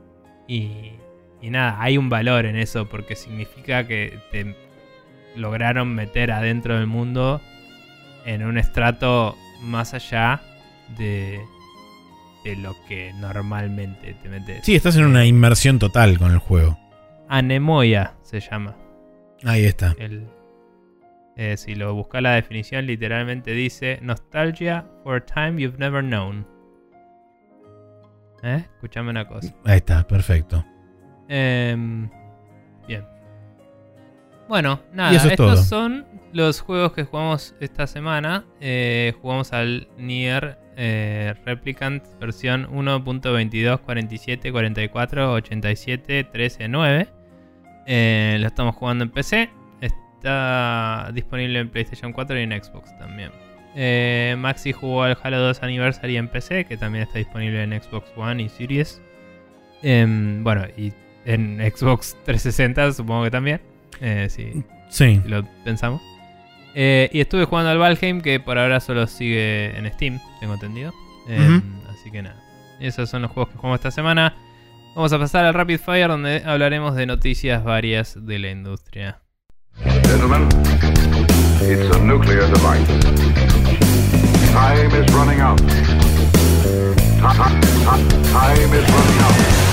y, 0.48 0.92
y 1.40 1.50
nada, 1.50 1.76
hay 1.80 1.98
un 1.98 2.08
valor 2.08 2.46
en 2.46 2.56
eso 2.56 2.88
porque 2.88 3.14
significa 3.16 3.86
que 3.86 4.18
te 4.30 4.54
lograron 5.36 5.94
meter 5.94 6.32
adentro 6.32 6.76
del 6.76 6.86
mundo 6.86 7.40
en 8.26 8.44
un 8.44 8.58
estrato 8.58 9.36
más 9.62 9.94
allá 9.94 10.40
de, 10.98 11.40
de 12.44 12.56
lo 12.56 12.74
que 12.88 13.12
normalmente 13.14 14.14
te 14.22 14.28
metes. 14.28 14.64
Sí, 14.64 14.74
estás 14.74 14.96
en 14.96 15.04
una 15.04 15.26
inmersión 15.26 15.78
total 15.78 16.18
con 16.18 16.32
el 16.32 16.38
juego. 16.38 16.78
Anemoia 17.28 18.14
se 18.22 18.40
llama. 18.40 18.76
Ahí 19.44 19.64
está. 19.64 19.94
El, 19.98 20.26
eh, 21.36 21.56
si 21.56 21.74
lo 21.74 21.94
buscas 21.94 22.22
la 22.22 22.32
definición, 22.34 22.86
literalmente 22.86 23.52
dice 23.52 23.98
Nostalgia 24.02 24.84
for 25.02 25.16
a 25.16 25.24
time 25.24 25.60
you've 25.60 25.78
never 25.78 26.02
known. 26.02 26.46
¿Eh? 28.42 28.64
Escuchame 28.74 29.10
una 29.10 29.26
cosa. 29.26 29.54
Ahí 29.64 29.78
está, 29.78 30.06
perfecto. 30.06 30.64
Em, 31.28 32.10
bien. 32.86 33.04
Bueno, 34.48 34.80
nada, 34.92 35.12
es 35.12 35.24
estos 35.24 35.36
todo. 35.36 35.56
son 35.56 36.06
los 36.32 36.60
juegos 36.60 36.92
que 36.92 37.04
jugamos 37.04 37.54
esta 37.60 37.86
semana. 37.86 38.44
Eh, 38.60 39.14
jugamos 39.22 39.52
al 39.52 39.88
Nier 39.96 40.58
eh, 40.82 41.34
Replicant 41.44 42.02
versión 42.18 42.66
1.22, 42.72 43.80
47, 43.80 44.50
44, 44.50 45.32
87, 45.34 46.24
13, 46.24 46.68
9. 46.68 47.08
Eh, 47.86 48.38
lo 48.40 48.46
estamos 48.46 48.74
jugando 48.76 49.04
en 49.04 49.10
PC. 49.10 49.50
Está 49.80 51.10
disponible 51.14 51.58
en 51.60 51.68
PlayStation 51.68 52.12
4 52.12 52.38
y 52.40 52.42
en 52.42 52.62
Xbox 52.62 52.96
también. 52.98 53.30
Eh, 53.74 54.34
Maxi 54.38 54.72
jugó 54.72 55.02
al 55.04 55.16
Halo 55.22 55.38
2 55.38 55.62
Anniversary 55.62 56.16
en 56.16 56.28
PC, 56.28 56.64
que 56.64 56.76
también 56.76 57.04
está 57.04 57.18
disponible 57.18 57.62
en 57.62 57.80
Xbox 57.80 58.10
One 58.16 58.42
y 58.42 58.48
Series. 58.48 59.00
Em, 59.82 60.42
bueno, 60.42 60.64
y 60.76 60.92
en 61.24 61.58
Xbox 61.58 62.16
360 62.24 62.92
supongo 62.92 63.24
que 63.24 63.30
también. 63.30 63.60
Eh, 64.00 64.26
sí, 64.30 64.64
Sí. 64.88 65.20
si 65.22 65.28
lo 65.28 65.44
pensamos. 65.64 66.02
Eh, 66.74 67.08
y 67.12 67.20
estuve 67.20 67.44
jugando 67.44 67.70
al 67.70 67.78
Valheim, 67.78 68.20
que 68.20 68.40
por 68.40 68.58
ahora 68.58 68.80
solo 68.80 69.06
sigue 69.06 69.76
en 69.76 69.90
Steam, 69.92 70.20
tengo 70.40 70.54
entendido. 70.54 70.92
Em. 71.28 71.62
Así 71.88 72.10
que 72.10 72.22
nada, 72.22 72.42
esos 72.80 73.10
son 73.10 73.22
los 73.22 73.30
juegos 73.30 73.52
que 73.52 73.56
jugamos 73.56 73.78
esta 73.78 73.90
semana. 73.90 74.34
Vamos 74.94 75.12
a 75.12 75.18
pasar 75.18 75.44
al 75.44 75.54
Rapid 75.54 75.78
Fire, 75.78 76.08
donde 76.08 76.42
hablaremos 76.44 76.96
de 76.96 77.06
noticias 77.06 77.62
varias 77.62 78.14
de 78.26 78.38
la 78.38 78.50
industria. 78.50 79.20
Gentlemen, 79.82 80.48
it's 81.62 81.96
a 81.96 81.98
nuclear 82.00 82.46
device. 82.48 82.86
Time 84.52 84.92
is 84.92 85.12
running 85.14 85.40
out. 85.40 85.60
Time 87.20 88.74
is 88.74 88.90
running 88.90 89.20
out. 89.20 89.69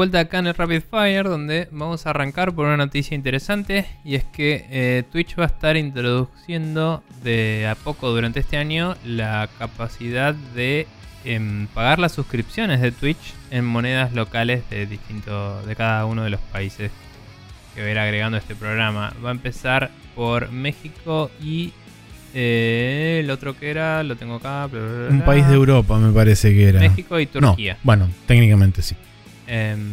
Vuelta 0.00 0.20
acá 0.20 0.38
en 0.38 0.46
el 0.46 0.54
Rapid 0.54 0.80
Fire, 0.90 1.24
donde 1.28 1.68
vamos 1.72 2.06
a 2.06 2.10
arrancar 2.10 2.54
por 2.54 2.64
una 2.64 2.78
noticia 2.78 3.14
interesante, 3.14 3.84
y 4.02 4.14
es 4.14 4.24
que 4.24 4.64
eh, 4.70 5.02
Twitch 5.12 5.38
va 5.38 5.42
a 5.42 5.48
estar 5.48 5.76
introduciendo 5.76 7.02
de 7.22 7.68
a 7.70 7.74
poco 7.74 8.08
durante 8.08 8.40
este 8.40 8.56
año 8.56 8.96
la 9.04 9.46
capacidad 9.58 10.32
de 10.32 10.86
em, 11.26 11.66
pagar 11.66 11.98
las 11.98 12.12
suscripciones 12.12 12.80
de 12.80 12.92
Twitch 12.92 13.34
en 13.50 13.66
monedas 13.66 14.14
locales 14.14 14.62
de 14.70 14.86
distinto, 14.86 15.60
de 15.66 15.76
cada 15.76 16.06
uno 16.06 16.24
de 16.24 16.30
los 16.30 16.40
países 16.40 16.90
que 17.74 17.82
va 17.82 17.88
a 17.88 17.90
ir 17.90 17.98
agregando 17.98 18.38
este 18.38 18.54
programa. 18.54 19.12
Va 19.22 19.28
a 19.28 19.32
empezar 19.32 19.90
por 20.14 20.50
México 20.50 21.30
y 21.42 21.74
eh, 22.32 23.20
el 23.22 23.30
otro 23.30 23.54
que 23.54 23.70
era, 23.70 24.02
lo 24.02 24.16
tengo 24.16 24.36
acá. 24.36 24.66
bla, 24.66 24.80
bla, 24.80 24.92
bla, 24.92 25.08
Un 25.10 25.20
país 25.26 25.46
de 25.46 25.52
Europa 25.56 25.98
me 25.98 26.10
parece 26.10 26.54
que 26.54 26.70
era. 26.70 26.80
México 26.80 27.20
y 27.20 27.26
No, 27.34 27.48
Turquía. 27.48 27.76
bueno, 27.82 28.08
técnicamente 28.26 28.80
sí. 28.80 28.96
Em, 29.52 29.92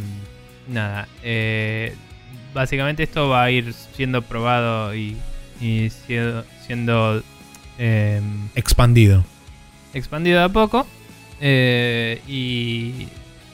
nada, 0.68 1.08
eh, 1.24 1.96
básicamente 2.54 3.02
esto 3.04 3.28
va 3.30 3.44
a 3.46 3.52
ir 3.52 3.74
siendo 3.74 4.22
probado 4.22 4.94
y, 4.96 5.18
y 5.60 5.90
siendo, 5.90 6.46
siendo, 6.66 7.24
em, 7.80 8.50
Expandido. 8.56 9.26
expandido 9.96 10.38
de 10.40 10.46
a 10.46 10.50
poco. 10.50 10.86
eh, 11.42 12.22
y 12.28 13.08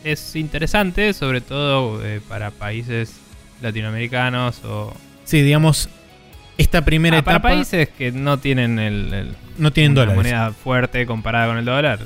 es 0.03 0.35
interesante, 0.35 1.13
sobre 1.13 1.39
todo 1.41 2.05
eh, 2.05 2.19
para 2.27 2.51
países 2.51 3.13
latinoamericanos 3.61 4.61
o 4.65 4.93
Sí, 5.23 5.41
digamos, 5.41 5.87
esta 6.57 6.83
primera 6.83 7.19
Ah, 7.19 7.23
para 7.23 7.37
etapa 7.37 7.49
países 7.55 7.87
que 7.89 8.11
no 8.11 8.37
tienen 8.39 8.77
el, 8.79 9.13
el- 9.13 9.35
no 9.57 9.71
tienen 9.71 9.93
una 9.93 10.01
dólares. 10.01 10.17
moneda 10.17 10.51
fuerte 10.51 11.05
comparada 11.05 11.47
con 11.47 11.57
el 11.57 11.65
dólar. 11.65 11.99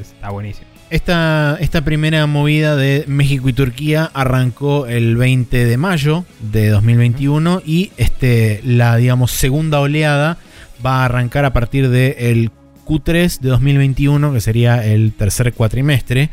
Está 0.00 0.30
buenísimo. 0.30 0.66
Esta, 0.94 1.56
esta 1.58 1.84
primera 1.84 2.24
movida 2.28 2.76
de 2.76 3.02
México 3.08 3.48
y 3.48 3.52
Turquía 3.52 4.12
arrancó 4.14 4.86
el 4.86 5.16
20 5.16 5.64
de 5.64 5.76
mayo 5.76 6.24
de 6.38 6.68
2021 6.68 7.62
y 7.66 7.90
este, 7.96 8.60
la 8.62 8.94
digamos, 8.94 9.32
segunda 9.32 9.80
oleada 9.80 10.38
va 10.86 11.02
a 11.02 11.06
arrancar 11.06 11.46
a 11.46 11.52
partir 11.52 11.88
del 11.88 12.52
Q3 12.86 13.40
de 13.40 13.48
2021, 13.48 14.34
que 14.34 14.40
sería 14.40 14.86
el 14.86 15.12
tercer 15.14 15.52
cuatrimestre. 15.52 16.30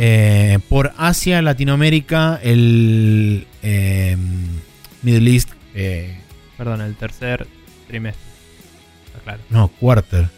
Eh, 0.00 0.58
por 0.68 0.92
Asia, 0.96 1.40
Latinoamérica, 1.40 2.40
el 2.42 3.46
eh, 3.62 4.16
Middle 5.02 5.30
East, 5.30 5.50
eh, 5.76 6.18
Perdón, 6.58 6.80
el 6.80 6.96
tercer 6.96 7.46
trimestre. 7.86 8.26
Está 9.06 9.20
claro. 9.20 9.42
no, 9.48 9.68
quarter. 9.68 10.28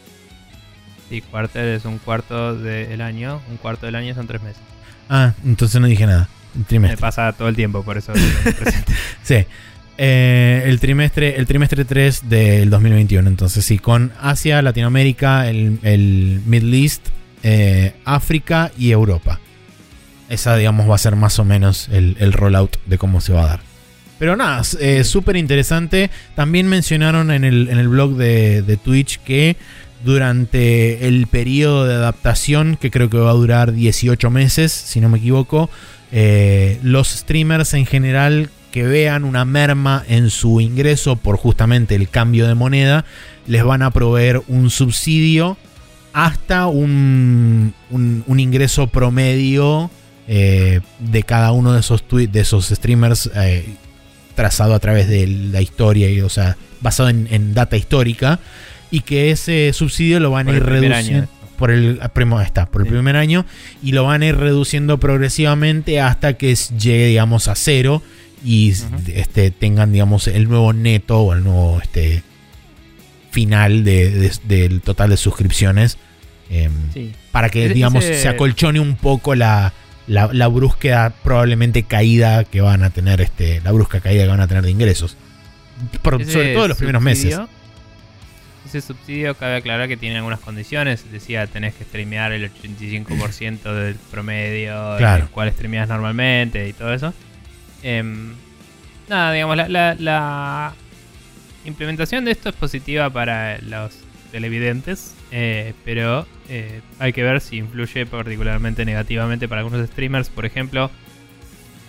Sí, 1.09 1.21
cuartel 1.23 1.69
es 1.69 1.85
un 1.85 1.99
cuarto 1.99 2.55
del 2.57 3.01
año. 3.01 3.41
Un 3.51 3.57
cuarto 3.57 3.87
del 3.87 3.95
año 3.95 4.15
son 4.15 4.27
tres 4.27 4.43
meses. 4.43 4.61
Ah, 5.09 5.33
entonces 5.45 5.81
no 5.81 5.87
dije 5.87 6.07
nada. 6.07 6.29
El 6.55 6.61
Me 6.61 6.65
trimestre. 6.67 7.01
pasa 7.01 7.33
todo 7.33 7.49
el 7.49 7.57
tiempo, 7.57 7.83
por 7.83 7.97
eso. 7.99 8.13
Sí. 9.23 9.45
Eh, 10.01 10.63
el 10.67 10.79
trimestre 10.79 11.37
el 11.39 11.47
trimestre 11.47 11.85
3 11.85 12.29
del 12.29 12.71
2021. 12.71 13.29
Entonces, 13.29 13.65
sí, 13.65 13.79
con 13.79 14.13
Asia, 14.21 14.63
Latinoamérica, 14.63 15.49
el, 15.49 15.79
el 15.83 16.41
Middle 16.47 16.79
East, 16.83 17.07
eh, 17.43 17.95
África 18.05 18.71
y 18.79 18.93
Europa. 18.93 19.41
Esa, 20.29 20.57
digamos, 20.57 20.89
va 20.89 20.95
a 20.95 20.99
ser 20.99 21.17
más 21.17 21.39
o 21.39 21.45
menos 21.45 21.89
el, 21.91 22.17
el 22.21 22.33
rollout 22.33 22.77
de 22.87 22.99
cómo 22.99 23.21
se 23.21 23.33
va 23.33 23.43
a 23.45 23.47
dar. 23.47 23.61
Pero 24.19 24.37
nada, 24.37 24.63
eh, 24.81 25.05
súper 25.05 25.37
interesante. 25.37 26.11
También 26.37 26.69
mencionaron 26.69 27.31
en 27.31 27.45
el, 27.45 27.69
en 27.69 27.79
el 27.79 27.89
blog 27.89 28.15
de, 28.17 28.63
de 28.63 28.77
Twitch 28.77 29.19
que 29.21 29.57
durante 30.05 31.07
el 31.09 31.27
periodo 31.27 31.87
de 31.87 31.95
adaptación, 31.95 32.77
que 32.81 32.91
creo 32.91 33.11
que 33.11 33.19
va 33.19 33.31
a 33.31 33.35
durar 33.35 33.73
18 33.73 34.31
meses, 34.31 34.73
si 34.73 35.01
no 35.01 35.09
me 35.09 35.19
equivoco, 35.19 35.69
eh, 36.13 36.79
los 36.83 37.09
streamers 37.09 37.75
en 37.75 37.87
general 37.87 38.51
que 38.71 38.83
vean 38.85 39.25
una 39.25 39.45
merma 39.45 40.05
en 40.09 40.31
su 40.31 40.61
ingreso 40.61 41.17
por 41.17 41.37
justamente 41.37 41.95
el 41.95 42.09
cambio 42.09 42.47
de 42.47 42.55
moneda, 42.55 43.05
les 43.47 43.65
van 43.65 43.83
a 43.83 43.91
proveer 43.91 44.43
un 44.49 44.71
subsidio 44.71 45.57
hasta 46.13 46.67
un, 46.67 47.75
un- 47.91 48.41
ingreso 48.41 48.87
promedio 48.89 49.91
eh, 50.27 50.81
de 50.99 51.23
cada 51.23 51.53
uno 51.53 51.73
de 51.73 51.81
esos, 51.81 52.05
de 52.11 52.41
esos 52.41 52.67
streamers 52.69 53.31
eh, 53.35 53.65
trazado 54.35 54.75
a 54.75 54.79
través 54.79 55.09
de 55.09 55.27
la 55.27 55.61
historia, 55.63 56.11
y, 56.11 56.21
o 56.21 56.29
sea, 56.29 56.57
basado 56.81 57.09
en, 57.09 57.27
en 57.31 57.55
data 57.55 57.77
histórica, 57.77 58.39
y 58.91 59.01
que 59.01 59.31
ese 59.31 59.73
subsidio 59.73 60.21
lo 60.21 60.31
van 60.31 60.47
Por 60.47 60.55
a 60.55 60.57
ir 60.59 60.65
reduciendo 60.65 61.29
por 61.59 61.71
el 61.73 61.99
primo 62.13 62.41
está, 62.41 62.67
por 62.67 62.83
el 62.83 62.87
Sí. 62.87 62.93
primer 62.93 63.17
año 63.17 63.45
y 63.83 63.91
lo 63.93 64.05
van 64.05 64.23
a 64.23 64.27
ir 64.27 64.37
reduciendo 64.37 64.99
progresivamente 64.99 66.01
hasta 66.01 66.35
que 66.35 66.55
llegue 66.55 67.07
digamos 67.09 67.49
a 67.49 67.55
cero 67.57 68.01
y 68.45 68.73
este 69.15 69.51
tengan 69.51 69.91
digamos 69.93 70.29
el 70.29 70.49
nuevo 70.49 70.73
neto 70.73 71.19
o 71.21 71.33
el 71.35 71.43
nuevo 71.43 71.81
este 71.83 72.23
final 73.31 73.85
de- 73.85 74.11
de- 74.11 74.33
del 74.45 74.81
total 74.81 75.11
de 75.11 75.17
suscripciones 75.17 75.99
em, 76.51 76.73
Sí. 76.95 77.13
para 77.33 77.51
que 77.51 77.69
digamos 77.69 78.05
ese- 78.05 78.23
se 78.23 78.29
acolchone 78.29 78.81
un 78.81 78.95
poco 78.97 79.35
la, 79.35 79.75
la, 80.07 80.31
la 80.33 80.47
brusca 80.49 81.13
probablemente 81.23 81.83
caída 81.83 82.45
que 82.45 82.61
van 82.63 82.83
a 82.83 82.91
tener 82.91 83.21
este 83.21 83.61
la 83.63 83.73
brusca 83.73 84.01
caída 84.01 84.23
que 84.23 84.29
van 84.31 84.41
a 84.41 84.47
tener 84.49 84.63
de 84.65 84.71
ingresos 84.71 85.17
por- 86.03 86.25
sobre 86.25 86.55
todo 86.55 86.69
los 86.69 86.77
primeros 86.79 87.03
meses. 87.03 87.37
Ese 88.69 88.81
subsidio 88.83 89.35
cabe 89.35 89.57
aclarar 89.57 89.89
que 89.89 89.97
tiene 89.97 90.17
algunas 90.19 90.41
condiciones. 90.41 91.11
Decía, 91.11 91.47
tenés 91.47 91.75
que 91.75 91.85
streamear 91.85 92.33
el 92.33 92.51
85% 92.53 93.63
del 93.75 93.95
promedio, 94.11 94.97
Claro. 94.99 95.25
el 95.25 95.31
cual 95.31 95.51
streameas 95.53 95.89
normalmente 95.89 96.69
y 96.69 96.73
todo 96.75 96.93
eso. 96.93 97.15
Em, 97.83 98.35
nada, 99.09 99.33
digamos, 99.33 99.57
la, 99.57 99.69
la- 99.69 99.97
la 99.99 100.75
implementación 101.65 102.25
de 102.25 102.33
esto 102.33 102.49
es 102.51 102.55
positiva 102.55 103.09
para 103.11 103.59
los 103.63 103.93
televidentes, 104.33 105.15
eh, 105.31 105.73
pero 105.85 106.27
eh, 106.51 106.81
hay 106.99 107.13
que 107.13 107.23
ver 107.23 107.41
si 107.41 107.57
influye 107.57 108.05
particularmente 108.07 108.85
negativamente 108.85 109.49
para 109.49 109.63
algunos 109.63 109.87
streamers. 109.89 110.29
Por 110.29 110.45
ejemplo, 110.45 110.91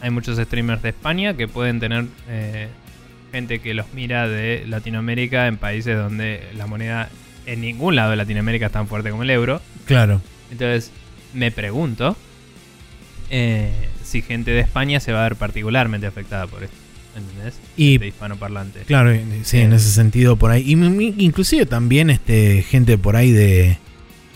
hay 0.01 0.09
muchos 0.11 0.38
streamers 0.38 0.82
de 0.82 0.89
España 0.89 1.34
que 1.36 1.47
pueden 1.49 1.80
tener 1.82 2.05
eh, 2.30 2.69
gente 3.32 3.59
que 3.59 3.73
los 3.73 3.93
mira 3.93 4.27
de 4.27 4.63
Latinoamérica 4.67 5.47
en 5.47 5.57
países 5.57 5.95
donde 5.97 6.41
la 6.55 6.67
moneda 6.67 7.09
en 7.45 7.61
ningún 7.61 7.95
lado 7.95 8.11
de 8.11 8.17
Latinoamérica 8.17 8.67
es 8.67 8.71
tan 8.71 8.88
fuerte 8.88 9.09
como 9.11 9.23
el 9.23 9.30
euro. 9.30 9.61
Claro. 9.86 10.21
Entonces, 10.51 10.91
me 11.34 11.51
pregunto 11.51 12.15
eh, 13.30 13.71
si 14.03 14.21
gente 14.21 14.51
de 14.51 14.59
España 14.61 14.99
se 14.99 15.11
va 15.11 15.21
a 15.21 15.30
ver 15.30 15.36
particularmente 15.36 16.07
afectada 16.07 16.47
por 16.47 16.63
esto. 16.63 16.75
¿Entendés? 17.15 17.59
Y 17.75 17.97
de 17.97 18.07
hispanoparlante. 18.07 18.82
Claro, 18.82 19.11
eh, 19.11 19.23
sí, 19.43 19.57
en 19.59 19.73
Eh. 19.73 19.75
ese 19.77 19.89
sentido 19.89 20.36
por 20.38 20.51
ahí. 20.51 20.63
Y 20.65 21.23
inclusive 21.23 21.65
también 21.65 22.09
este 22.09 22.61
gente 22.61 22.97
por 22.97 23.15
ahí 23.15 23.32
de 23.32 23.77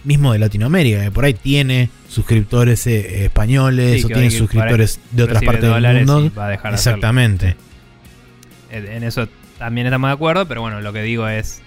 mismo 0.04 0.34
de 0.34 0.40
Latinoamérica, 0.40 1.02
que 1.04 1.12
por 1.12 1.24
ahí 1.24 1.34
tiene 1.34 1.90
suscriptores 2.10 2.86
eh, 2.88 3.26
españoles 3.26 4.02
Sí, 4.02 4.06
o 4.06 4.08
tiene 4.08 4.30
suscriptores 4.32 5.00
de 5.12 5.24
otras 5.24 5.44
partes 5.44 5.64
del 5.74 6.06
mundo. 6.06 6.32
va 6.38 6.48
a 6.48 6.50
dejar. 6.50 6.74
Exactamente. 6.74 7.50
En 7.50 7.56
en 8.78 9.04
eso 9.04 9.28
también 9.58 9.88
estamos 9.88 10.10
de 10.10 10.14
acuerdo, 10.14 10.48
pero 10.48 10.62
bueno, 10.62 10.82
lo 10.82 10.92
que 10.94 11.02
digo 11.02 11.28
es. 11.28 11.62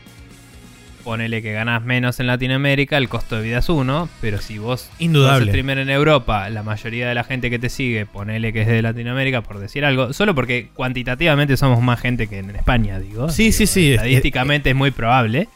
Ponele 1.05 1.41
que 1.41 1.53
ganas 1.53 1.85
menos 1.85 2.19
en 2.19 2.27
Latinoamérica, 2.27 2.97
el 2.99 3.09
costo 3.09 3.37
de 3.37 3.43
vida 3.43 3.59
es 3.59 3.69
uno, 3.69 4.09
pero 4.21 4.39
si 4.41 4.59
vos 4.59 4.91
Indudable. 4.99 5.45
sos 5.45 5.49
streamer 5.51 5.79
en 5.79 5.89
Europa, 5.89 6.51
la 6.51 6.65
mayoría 6.65 7.09
de 7.09 7.15
la 7.15 7.23
gente 7.23 7.49
que 7.49 7.61
te 7.61 7.69
sigue, 7.69 8.07
ponele 8.07 8.53
que 8.53 8.63
es 8.63 8.67
de 8.67 8.83
Latinoamérica, 8.83 9.41
por 9.43 9.61
decir 9.61 9.85
algo, 9.85 10.13
solo 10.13 10.35
porque 10.35 10.69
cuantitativamente 10.75 11.57
somos 11.57 11.81
más 11.81 12.01
gente 12.01 12.27
que 12.27 12.41
en 12.41 12.51
España, 12.57 12.99
digo. 12.99 13.29
Sí, 13.29 13.45
Digo, 13.45 13.57
sí, 13.57 13.67
sí, 13.69 13.87
es- 13.93 13.95
Estadísticamente 13.99 14.71
es, 14.71 14.75
muy 14.77 14.91
probable. 14.91 15.47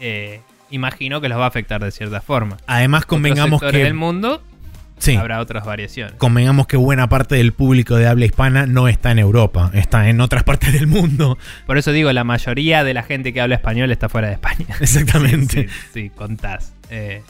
Eh, 0.00 0.40
imagino 0.70 1.20
que 1.20 1.28
los 1.28 1.38
va 1.38 1.44
a 1.44 1.48
afectar 1.48 1.84
de 1.84 1.90
cierta 1.90 2.22
forma. 2.22 2.56
Además 2.66 3.04
convengamos 3.04 3.58
Otros 3.58 3.70
que 3.72 3.84
del 3.84 3.92
mundo 3.92 4.42
sí, 4.98 5.16
habrá 5.16 5.40
otras 5.40 5.64
variaciones. 5.64 6.14
convengamos 6.14 6.66
que 6.66 6.76
buena 6.76 7.08
parte 7.08 7.36
del 7.36 7.52
público 7.52 7.96
de 7.96 8.06
habla 8.06 8.24
hispana 8.26 8.66
no 8.66 8.88
está 8.88 9.10
en 9.10 9.18
Europa, 9.18 9.70
está 9.74 10.08
en 10.08 10.20
otras 10.20 10.44
partes 10.44 10.72
del 10.72 10.86
mundo. 10.86 11.38
Por 11.66 11.78
eso 11.78 11.92
digo, 11.92 12.12
la 12.12 12.24
mayoría 12.24 12.84
de 12.84 12.94
la 12.94 13.02
gente 13.02 13.32
que 13.32 13.40
habla 13.40 13.56
español 13.56 13.90
está 13.90 14.08
fuera 14.08 14.28
de 14.28 14.34
España. 14.34 14.66
Exactamente. 14.80 15.68
Sí, 15.68 15.74
sí, 15.92 16.10
contás. 16.10 16.72
Eh, 16.90 17.22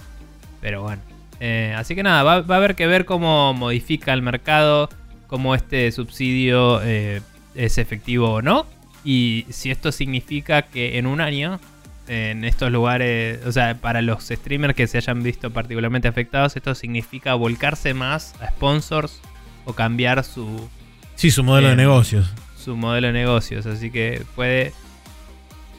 pero 0.60 0.82
bueno. 0.82 1.02
Eh, 1.40 1.74
así 1.76 1.94
que 1.94 2.02
nada, 2.02 2.22
va, 2.22 2.40
va 2.42 2.54
a 2.54 2.58
haber 2.58 2.74
que 2.74 2.86
ver 2.86 3.04
cómo 3.04 3.52
modifica 3.54 4.12
el 4.12 4.22
mercado, 4.22 4.88
cómo 5.26 5.54
este 5.54 5.90
subsidio 5.92 6.80
eh, 6.82 7.20
es 7.54 7.78
efectivo 7.78 8.34
o 8.34 8.42
no. 8.42 8.66
Y 9.04 9.46
si 9.50 9.70
esto 9.70 9.92
significa 9.92 10.62
que 10.62 10.96
en 10.98 11.06
un 11.06 11.20
año, 11.20 11.60
en 12.09 12.44
estos 12.44 12.70
lugares, 12.70 13.38
o 13.46 13.52
sea, 13.52 13.74
para 13.80 14.02
los 14.02 14.24
streamers 14.28 14.74
que 14.74 14.86
se 14.86 14.98
hayan 14.98 15.22
visto 15.22 15.50
particularmente 15.50 16.09
afectados, 16.09 16.57
esto 16.57 16.74
significa 16.74 17.34
volcarse 17.34 17.94
más 17.94 18.34
a 18.40 18.48
sponsors 18.50 19.20
o 19.64 19.72
cambiar 19.72 20.22
su, 20.24 20.68
Sí, 21.14 21.30
su 21.30 21.42
modelo 21.44 21.68
de 21.68 21.76
negocios. 21.76 22.30
su 22.57 22.76
modelo 22.76 23.07
de 23.07 23.12
negocios. 23.12 23.66
Así 23.66 23.90
que 23.90 24.22
puede, 24.34 24.72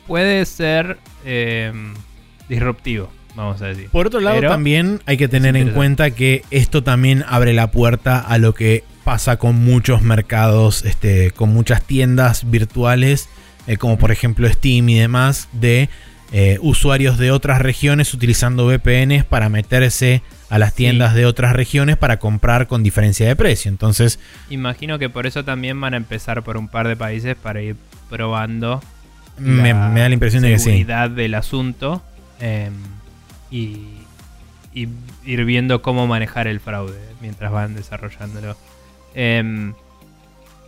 puede 0.07 0.45
ser 0.45 0.97
eh, 1.25 1.71
disruptivo, 2.49 3.11
vamos 3.35 3.61
a 3.61 3.67
decir. 3.67 3.89
Por 3.89 4.07
otro 4.07 4.19
lado, 4.19 4.37
Pero 4.37 4.49
también 4.49 5.01
hay 5.05 5.17
que 5.17 5.27
tener 5.27 5.55
en 5.57 5.71
cuenta 5.71 6.11
que 6.11 6.43
esto 6.51 6.83
también 6.83 7.23
abre 7.27 7.53
la 7.53 7.71
puerta 7.71 8.19
a 8.19 8.37
lo 8.37 8.53
que 8.53 8.83
pasa 9.03 9.37
con 9.37 9.55
muchos 9.55 10.01
mercados, 10.01 10.83
este, 10.85 11.31
con 11.31 11.53
muchas 11.53 11.83
tiendas 11.83 12.49
virtuales, 12.49 13.29
eh, 13.67 13.77
como 13.77 13.97
por 13.97 14.11
ejemplo 14.11 14.49
Steam 14.49 14.89
y 14.89 14.95
demás, 14.99 15.47
de 15.51 15.89
eh, 16.31 16.57
usuarios 16.61 17.17
de 17.17 17.31
otras 17.31 17.61
regiones 17.61 18.13
utilizando 18.13 18.65
VPNs 18.67 19.23
para 19.25 19.49
meterse 19.49 20.21
a 20.49 20.57
las 20.59 20.71
Sí. 20.71 20.77
tiendas 20.77 21.13
de 21.13 21.25
otras 21.25 21.53
regiones 21.53 21.97
para 21.97 22.17
comprar 22.19 22.67
con 22.67 22.83
diferencia 22.83 23.27
de 23.27 23.35
precio. 23.35 23.69
Entonces, 23.69 24.19
Imagino 24.49 24.99
que 24.99 25.09
por 25.09 25.25
eso 25.27 25.43
también 25.45 25.79
van 25.79 25.93
a 25.93 25.97
empezar 25.97 26.43
por 26.43 26.57
un 26.57 26.67
par 26.67 26.87
de 26.87 26.95
países 26.95 27.35
para 27.35 27.61
ir 27.61 27.75
probando. 28.09 28.81
me, 29.37 29.73
me 29.73 29.99
da 30.01 30.07
la 30.09 30.13
impresión 30.13 30.43
de 30.43 30.49
que 30.51 30.59
sí. 30.59 30.65
seguridad 30.65 31.09
del 31.09 31.33
asunto 31.35 32.01
eh, 32.39 32.69
y, 33.51 33.87
y 34.73 34.87
ir 35.25 35.45
viendo 35.45 35.81
cómo 35.81 36.07
manejar 36.07 36.47
el 36.47 36.59
fraude 36.59 36.99
mientras 37.21 37.51
van 37.51 37.75
desarrollándolo. 37.75 38.55
Eh, 39.13 39.71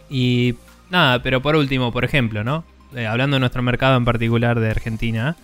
y 0.10 0.56
nada, 0.90 1.22
pero 1.22 1.42
por 1.42 1.56
último, 1.56 1.92
por 1.92 2.06
ejemplo, 2.06 2.44
¿no? 2.44 2.64
Eh, 2.96 3.06
hablando 3.06 3.36
de 3.36 3.40
nuestro 3.42 3.62
mercado 3.62 3.98
en 3.98 4.06
particular 4.06 4.60
de 4.60 4.70
Argentina, 4.70 5.36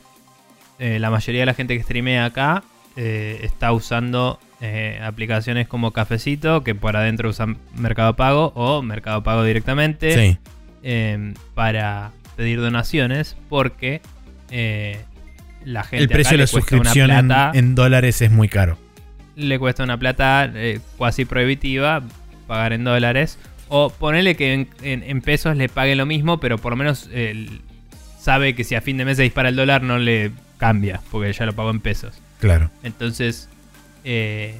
eh, 0.79 0.99
la 0.99 1.09
mayoría 1.09 1.41
de 1.41 1.45
la 1.45 1.53
gente 1.53 1.75
que 1.77 1.83
streamea 1.83 2.25
acá 2.25 2.63
eh, 2.95 3.39
está 3.43 3.71
usando 3.71 4.39
aplicaciones 5.03 5.67
como 5.67 5.91
Cafecito, 5.91 6.63
que 6.63 6.73
por 6.73 6.95
adentro 6.95 7.27
usan 7.29 7.57
Mercado 7.75 8.15
Pago 8.15 8.53
o 8.55 8.81
Mercado 8.81 9.21
Pago 9.21 9.43
directamente 9.43 10.13
Sí. 10.31 10.37
eh, 10.83 11.33
para 11.53 12.11
pedir 12.37 12.61
donaciones 12.61 13.35
porque 13.49 13.99
la 15.65 15.83
gente 15.83 16.03
El 16.03 16.07
precio 16.07 16.37
de 16.37 16.43
la 16.43 16.47
suscripción 16.47 17.11
en, 17.11 17.27
plata, 17.27 17.57
en 17.57 17.75
dólares 17.75 18.21
es 18.21 18.31
muy 18.31 18.47
caro. 18.47 18.77
le 19.35 19.59
cuesta 19.59 19.83
una 19.83 19.97
plata 19.97 20.49
cuasi 20.97 21.25
prohibitiva 21.25 22.01
pagar 22.47 22.71
en 22.71 22.85
dólares 22.85 23.37
o 23.69 23.89
ponerle 23.89 24.35
que 24.35 24.53
en, 24.53 24.67
en- 24.81 25.03
en 25.03 25.21
pesos 25.21 25.55
le 25.57 25.69
pague 25.69 25.95
lo 25.95 26.05
mismo 26.05 26.39
pero 26.39 26.57
por 26.57 26.73
lo 26.73 26.77
menos 26.77 27.09
eh, 27.11 27.47
sabe 28.19 28.55
que 28.55 28.63
si 28.63 28.75
a 28.75 28.81
fin 28.81 28.97
de 28.97 29.05
mes 29.05 29.17
se 29.17 29.23
dispara 29.23 29.49
el 29.49 29.55
dólar 29.55 29.81
no 29.83 29.97
le 29.97 30.31
cambia 30.57 31.01
porque 31.11 31.31
ya 31.33 31.45
lo 31.45 31.53
pagó 31.53 31.69
en 31.71 31.79
pesos 31.79 32.19
Claro. 32.39 32.69
entonces, 32.83 33.47
eh, 34.03 34.55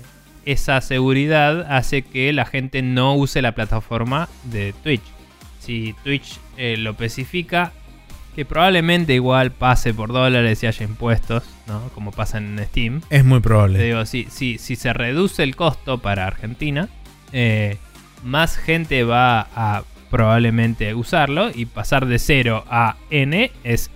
esa 0.45 0.79
seguridad 0.81 1.65
hace 1.75 2.01
que 2.01 2.31
la 2.33 2.45
gente 2.45 2.81
no 2.81 3.15
use 3.15 3.41
la 3.41 3.53
plataforma 3.53 4.27
de 4.43 4.73
Twitch. 4.83 5.01
Si 5.59 5.93
Twitch 6.03 6.37
eh, 6.57 6.75
lo 6.77 6.91
especifica, 6.91 7.71
que 8.35 8.43
probablemente 8.45 9.13
igual 9.13 9.51
pase 9.51 9.93
por 9.93 10.11
dólares 10.11 10.61
y 10.63 10.67
haya 10.67 10.85
impuestos, 10.85 11.43
¿no? 11.67 11.89
Como 11.95 12.11
pasa 12.11 12.39
en 12.39 12.59
Steam. 12.65 13.01
Es 13.09 13.23
muy 13.23 13.39
Te 13.39 13.43
probable. 13.43 13.83
digo, 13.83 14.05
si, 14.05 14.27
si, 14.29 14.57
si 14.57 14.75
se 14.75 14.91
reduce 14.93 15.43
el 15.43 15.55
costo 15.55 15.99
para 15.99 16.25
Argentina, 16.27 16.89
eh, 17.31 17.77
más 18.23 18.57
gente 18.57 19.03
va 19.03 19.47
a 19.55 19.83
probablemente 20.09 20.93
usarlo 20.95 21.49
y 21.53 21.65
pasar 21.65 22.05
de 22.05 22.19
0 22.19 22.65
a 22.69 22.97
N 23.09 23.51
es 23.63 23.89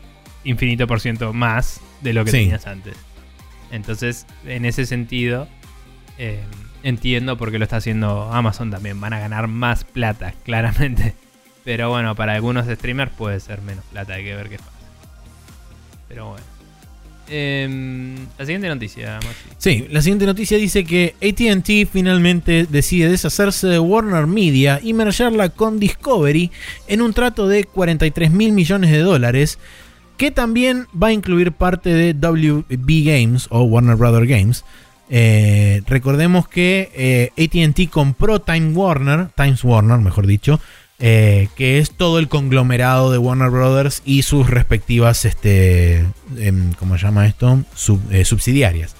infinito 0.43 0.87
por 0.87 0.99
ciento 0.99 1.33
más 1.33 1.79
de 2.01 2.13
lo 2.13 2.25
que 2.25 2.31
Sí. 2.31 2.37
tenías 2.39 2.65
antes. 2.67 2.95
Entonces, 3.71 4.25
en 4.45 4.65
ese 4.65 4.85
sentido, 4.85 5.47
eh, 6.17 6.43
entiendo 6.83 7.37
por 7.37 7.51
qué 7.51 7.59
lo 7.59 7.65
está 7.65 7.77
haciendo 7.77 8.31
Amazon 8.33 8.71
también. 8.71 8.99
Van 9.01 9.13
a 9.13 9.19
ganar 9.19 9.47
más 9.47 9.83
plata, 9.83 10.33
claramente. 10.45 11.15
Pero 11.63 11.89
bueno, 11.89 12.15
para 12.15 12.33
algunos 12.33 12.65
streamers 12.65 13.11
puede 13.11 13.39
ser 13.39 13.61
menos 13.61 13.83
plata, 13.91 14.13
hay 14.13 14.23
que 14.23 14.35
ver 14.35 14.49
qué 14.49 14.57
pasa. 14.57 14.71
Pero 16.07 16.29
bueno. 16.29 16.45
Em, 17.29 18.15
la 18.37 18.45
siguiente 18.45 18.67
noticia. 18.67 19.19
Sí, 19.57 19.85
la 19.89 20.01
siguiente 20.01 20.25
noticia 20.25 20.57
dice 20.57 20.85
que 20.85 21.15
ATT 21.21 21.91
finalmente 21.91 22.65
decide 22.69 23.09
deshacerse 23.09 23.67
de 23.67 23.79
Warner 23.79 24.27
Media 24.27 24.79
y 24.81 24.93
mergerla 24.93 25.49
con 25.49 25.79
Discovery 25.79 26.51
en 26.87 27.01
un 27.01 27.13
trato 27.13 27.47
de 27.47 27.65
43 27.65 28.31
mil 28.31 28.53
millones 28.53 28.91
de 28.91 28.99
dólares, 28.99 29.59
que 30.15 30.31
también 30.31 30.87
va 30.91 31.07
a 31.07 31.13
incluir 31.13 31.51
parte 31.51 31.89
de 31.89 32.13
WB 32.13 33.03
Games 33.05 33.47
o 33.49 33.63
Warner 33.63 33.95
Brother 33.95 34.25
Games. 34.25 34.63
Eh, 35.09 35.81
recordemos 35.87 36.47
que 36.47 36.91
eh, 36.93 37.31
ATT 37.37 37.89
compró 37.89 38.39
Time 38.39 38.71
Warner, 38.71 39.29
Times 39.35 39.63
Warner, 39.63 39.99
mejor 39.99 40.27
dicho, 40.27 40.59
eh, 40.99 41.49
que 41.55 41.77
es 41.77 41.91
todo 41.91 42.17
el 42.17 42.27
conglomerado 42.27 43.11
de 43.11 43.19
Warner 43.19 43.51
Brothers 43.51 44.01
y 44.03 44.23
sus 44.23 44.49
respectivas, 44.49 45.25
este, 45.25 46.05
em, 46.37 46.73
¿cómo 46.73 46.97
se 46.97 47.03
llama 47.05 47.27
esto? 47.27 47.63
Eh, 48.09 48.25
subsidiarias. 48.25 48.95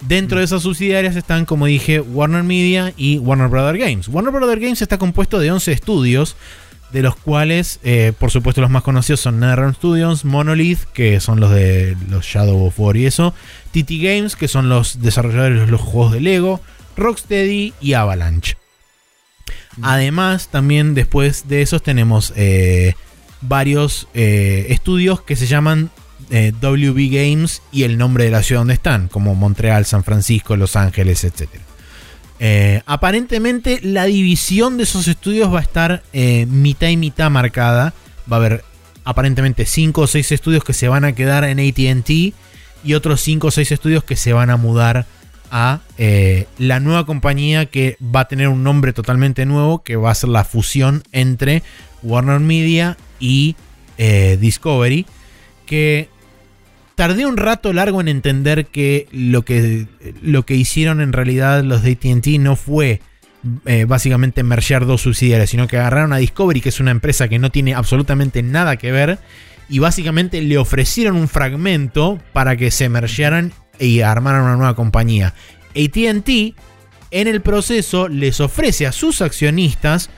Dentro 0.00 0.40
de 0.40 0.44
esas 0.44 0.62
subsidiarias 0.62 1.16
están, 1.16 1.46
como 1.46 1.66
dije, 1.66 2.00
Warner 2.00 2.42
Media 2.42 2.92
y 2.96 3.18
Warner 3.18 3.48
Brother 3.48 3.78
Games. 3.78 4.08
Warner 4.08 4.32
Brother 4.32 4.60
Games 4.60 4.82
está 4.82 4.98
compuesto 4.98 5.38
de 5.38 5.52
11 5.52 5.72
estudios, 5.72 6.36
de 6.92 7.02
los 7.02 7.16
cuales, 7.16 7.80
eh, 7.82 8.12
por 8.18 8.30
supuesto, 8.30 8.60
los 8.60 8.70
más 8.70 8.82
conocidos 8.82 9.20
son 9.20 9.40
NetherRealm 9.40 9.74
Studios, 9.74 10.24
Monolith, 10.24 10.80
que 10.92 11.20
son 11.20 11.40
los 11.40 11.50
de 11.50 11.96
los 12.10 12.24
Shadow 12.24 12.66
of 12.66 12.78
War 12.78 12.96
y 12.96 13.06
eso, 13.06 13.34
TT 13.72 13.98
Games, 14.00 14.36
que 14.36 14.48
son 14.48 14.68
los 14.68 15.00
desarrolladores 15.00 15.60
de 15.60 15.66
los 15.66 15.80
juegos 15.80 16.12
de 16.12 16.20
Lego, 16.20 16.60
Rocksteady 16.96 17.72
y 17.80 17.92
Avalanche. 17.94 18.56
Además, 19.82 20.48
también 20.48 20.94
después 20.94 21.48
de 21.48 21.62
esos 21.62 21.82
tenemos 21.82 22.32
eh, 22.36 22.94
varios 23.40 24.08
eh, 24.14 24.66
estudios 24.70 25.20
que 25.20 25.36
se 25.36 25.46
llaman 25.46 25.90
eh, 26.30 26.52
WB 26.60 27.10
Games 27.10 27.62
y 27.72 27.82
el 27.82 27.98
nombre 27.98 28.24
de 28.24 28.30
la 28.30 28.42
ciudad 28.42 28.60
donde 28.60 28.74
están, 28.74 29.08
como 29.08 29.34
Montreal, 29.34 29.84
San 29.84 30.02
Francisco, 30.02 30.56
Los 30.56 30.76
Ángeles, 30.76 31.24
etc. 31.24 31.48
Aparentemente 32.86 33.80
la 33.82 34.04
división 34.04 34.76
de 34.76 34.84
esos 34.84 35.08
estudios 35.08 35.52
va 35.52 35.60
a 35.60 35.62
estar 35.62 36.02
mitad 36.12 36.88
y 36.88 36.96
mitad 36.96 37.30
marcada. 37.30 37.94
Va 38.30 38.36
a 38.36 38.40
haber 38.40 38.64
aparentemente 39.04 39.64
5 39.64 40.00
o 40.00 40.06
6 40.06 40.32
estudios 40.32 40.64
que 40.64 40.72
se 40.72 40.88
van 40.88 41.04
a 41.04 41.12
quedar 41.12 41.44
en 41.44 41.60
ATT 41.60 42.10
y 42.84 42.94
otros 42.94 43.20
5 43.22 43.46
o 43.46 43.50
6 43.50 43.72
estudios 43.72 44.04
que 44.04 44.16
se 44.16 44.32
van 44.32 44.50
a 44.50 44.56
mudar 44.56 45.06
a 45.50 45.80
eh, 45.98 46.46
la 46.58 46.80
nueva 46.80 47.06
compañía 47.06 47.66
que 47.66 47.96
va 48.02 48.20
a 48.20 48.28
tener 48.28 48.48
un 48.48 48.62
nombre 48.62 48.92
totalmente 48.92 49.46
nuevo, 49.46 49.82
que 49.82 49.96
va 49.96 50.10
a 50.10 50.14
ser 50.14 50.30
la 50.30 50.44
fusión 50.44 51.02
entre 51.12 51.62
Warner 52.02 52.40
Media 52.40 52.96
y 53.20 53.56
eh, 53.98 54.36
Discovery, 54.40 55.06
que 55.66 56.08
tardé 56.94 57.26
un 57.26 57.36
rato 57.36 57.72
largo 57.72 58.00
en 58.00 58.08
entender 58.08 58.66
que 58.66 59.06
lo 59.12 59.42
que, 59.42 59.86
lo 60.22 60.44
que 60.44 60.54
hicieron 60.54 61.00
en 61.00 61.12
realidad 61.12 61.62
los 61.62 61.82
de 61.82 61.92
ATT 61.92 62.26
no 62.40 62.56
fue 62.56 63.00
eh, 63.64 63.84
básicamente 63.84 64.42
mergear 64.42 64.86
dos 64.86 65.02
subsidiarias, 65.02 65.50
sino 65.50 65.68
que 65.68 65.78
agarraron 65.78 66.12
a 66.12 66.16
Discovery, 66.16 66.60
que 66.60 66.70
es 66.70 66.80
una 66.80 66.90
empresa 66.90 67.28
que 67.28 67.38
no 67.38 67.50
tiene 67.50 67.74
absolutamente 67.74 68.42
nada 68.42 68.76
que 68.76 68.90
ver, 68.90 69.18
y 69.68 69.78
básicamente 69.78 70.40
le 70.42 70.58
ofrecieron 70.58 71.16
un 71.16 71.28
fragmento 71.28 72.18
para 72.32 72.56
que 72.56 72.70
se 72.70 72.88
mergearan 72.88 73.52
y 73.78 74.00
armaran 74.00 74.42
una 74.42 74.56
nueva 74.56 74.74
compañía. 74.76 75.34
ATT 75.74 76.54
en 77.10 77.28
el 77.28 77.40
proceso 77.42 78.08
les 78.08 78.40
ofrece 78.40 78.86
a 78.86 78.92
sus 78.92 79.22
accionistas 79.22 80.10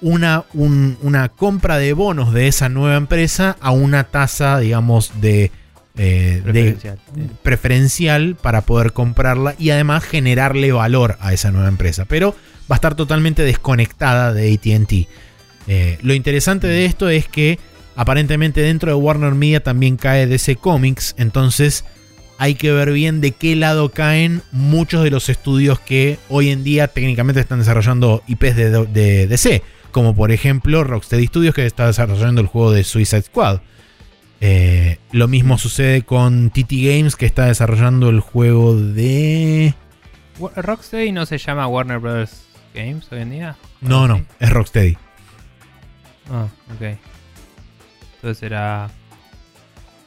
una, 0.00 0.44
un- 0.54 0.96
una 1.02 1.28
compra 1.28 1.78
de 1.78 1.92
bonos 1.92 2.32
de 2.32 2.46
esa 2.48 2.68
nueva 2.68 2.96
empresa 2.96 3.56
a 3.60 3.70
una 3.72 4.04
tasa, 4.04 4.58
digamos, 4.58 5.20
de, 5.20 5.50
eh, 5.96 6.76
Preferencial, 7.42 8.36
para 8.40 8.60
poder 8.62 8.92
comprarla 8.92 9.54
y 9.58 9.70
además 9.70 10.04
generarle 10.04 10.70
valor 10.72 11.16
a 11.20 11.32
esa 11.32 11.50
nueva 11.50 11.68
empresa. 11.68 12.04
Pero 12.04 12.32
va 12.70 12.74
a 12.74 12.78
estar 12.78 12.94
totalmente 12.94 13.42
desconectada 13.42 14.32
de 14.32 14.52
ATT. 14.54 15.08
Eh, 15.66 15.98
lo 16.02 16.14
interesante 16.14 16.66
de 16.66 16.84
esto 16.84 17.08
es 17.08 17.26
que 17.28 17.58
aparentemente 17.96 18.60
dentro 18.60 18.90
de 18.90 18.94
Warner 18.94 19.34
Media 19.34 19.62
también 19.62 19.96
cae 19.96 20.26
DC 20.26 20.56
Comics, 20.56 21.14
entonces 21.18 21.84
hay 22.38 22.54
que 22.54 22.72
ver 22.72 22.92
bien 22.92 23.20
de 23.20 23.32
qué 23.32 23.56
lado 23.56 23.90
caen 23.90 24.42
muchos 24.52 25.02
de 25.04 25.10
los 25.10 25.28
estudios 25.28 25.80
que 25.80 26.18
hoy 26.28 26.50
en 26.50 26.64
día 26.64 26.88
técnicamente 26.88 27.40
están 27.40 27.58
desarrollando 27.58 28.22
IPs 28.28 28.56
de, 28.56 28.86
de 28.86 29.26
DC, 29.26 29.62
como 29.90 30.14
por 30.14 30.30
ejemplo 30.30 30.84
Rocksteady 30.84 31.26
Studios 31.26 31.54
que 31.54 31.66
está 31.66 31.86
desarrollando 31.86 32.40
el 32.40 32.46
juego 32.46 32.70
de 32.70 32.84
Suicide 32.84 33.22
Squad. 33.22 33.60
Eh, 34.40 34.98
lo 35.10 35.26
mismo 35.26 35.58
sucede 35.58 36.02
con 36.02 36.50
TT 36.50 36.70
Games 36.70 37.16
que 37.16 37.26
está 37.26 37.46
desarrollando 37.46 38.08
el 38.08 38.20
juego 38.20 38.76
de... 38.76 39.74
Rocksteady 40.54 41.10
no 41.10 41.26
se 41.26 41.38
llama 41.38 41.66
Warner 41.66 41.98
Bros. 41.98 42.44
Games 42.74 43.08
hoy 43.10 43.22
en 43.22 43.30
día. 43.30 43.56
No, 43.80 44.02
¿O 44.02 44.08
no, 44.08 44.24
es 44.38 44.50
Rocksteady. 44.50 44.96
Ah, 46.30 46.46
ok. 46.74 46.98
Entonces 48.16 48.42
era. 48.42 48.88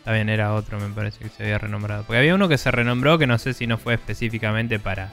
Bien, 0.06 0.30
era 0.30 0.54
otro, 0.54 0.80
me 0.80 0.88
parece 0.94 1.20
que 1.20 1.30
se 1.30 1.44
había 1.44 1.58
renombrado. 1.60 2.04
Porque 2.04 2.18
había 2.20 2.34
uno 2.36 2.48
que 2.50 2.58
se 2.58 2.72
renombró 2.72 3.18
que 3.18 3.28
no 3.28 3.38
sé 3.38 3.54
si 3.54 3.68
no 3.68 3.78
fue 3.78 3.94
específicamente 3.94 4.80
para. 4.80 5.12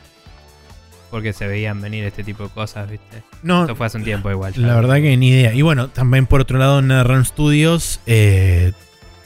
Porque 1.11 1.33
se 1.33 1.47
veían 1.47 1.81
venir 1.81 2.05
este 2.05 2.23
tipo 2.25 2.43
de 2.45 2.49
cosas, 2.51 2.91
¿viste? 2.91 3.23
No, 3.43 3.63
Esto 3.63 3.77
fue 3.77 3.87
hace 3.87 3.97
un 3.99 4.05
tiempo 4.05 4.31
igual. 4.31 4.53
ya. 4.55 4.61
La 4.67 4.75
verdad 4.75 4.97
que 4.97 5.17
ni 5.17 5.29
idea. 5.31 5.55
Y 5.55 5.63
bueno, 5.63 5.89
también 5.89 6.27
por 6.27 6.41
otro 6.43 6.59
lado, 6.59 6.83
NetherRealm 6.83 7.25
Studios, 7.25 8.01
eh, 8.07 8.73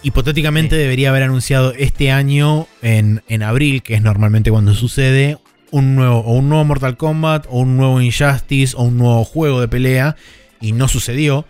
hipotéticamente 0.02 0.76
Sí. 0.76 0.82
debería 0.82 1.10
haber 1.10 1.22
anunciado 1.24 1.72
este 1.76 2.10
año, 2.12 2.66
en, 2.82 3.22
en 3.28 3.42
abril, 3.42 3.82
que 3.82 3.94
es 3.94 4.02
normalmente 4.02 4.50
cuando 4.50 4.74
sucede, 4.74 5.38
un 5.70 5.94
nuevo, 5.96 6.18
o 6.20 6.32
un 6.34 6.48
nuevo 6.48 6.64
Mortal 6.64 6.96
Kombat, 6.96 7.46
o 7.48 7.60
un 7.60 7.76
nuevo 7.76 8.00
Injustice, 8.00 8.74
o 8.76 8.82
un 8.82 8.98
nuevo 8.98 9.24
juego 9.24 9.60
de 9.60 9.68
pelea, 9.68 10.16
y 10.60 10.72
no 10.72 10.86
sucedió. 10.88 11.46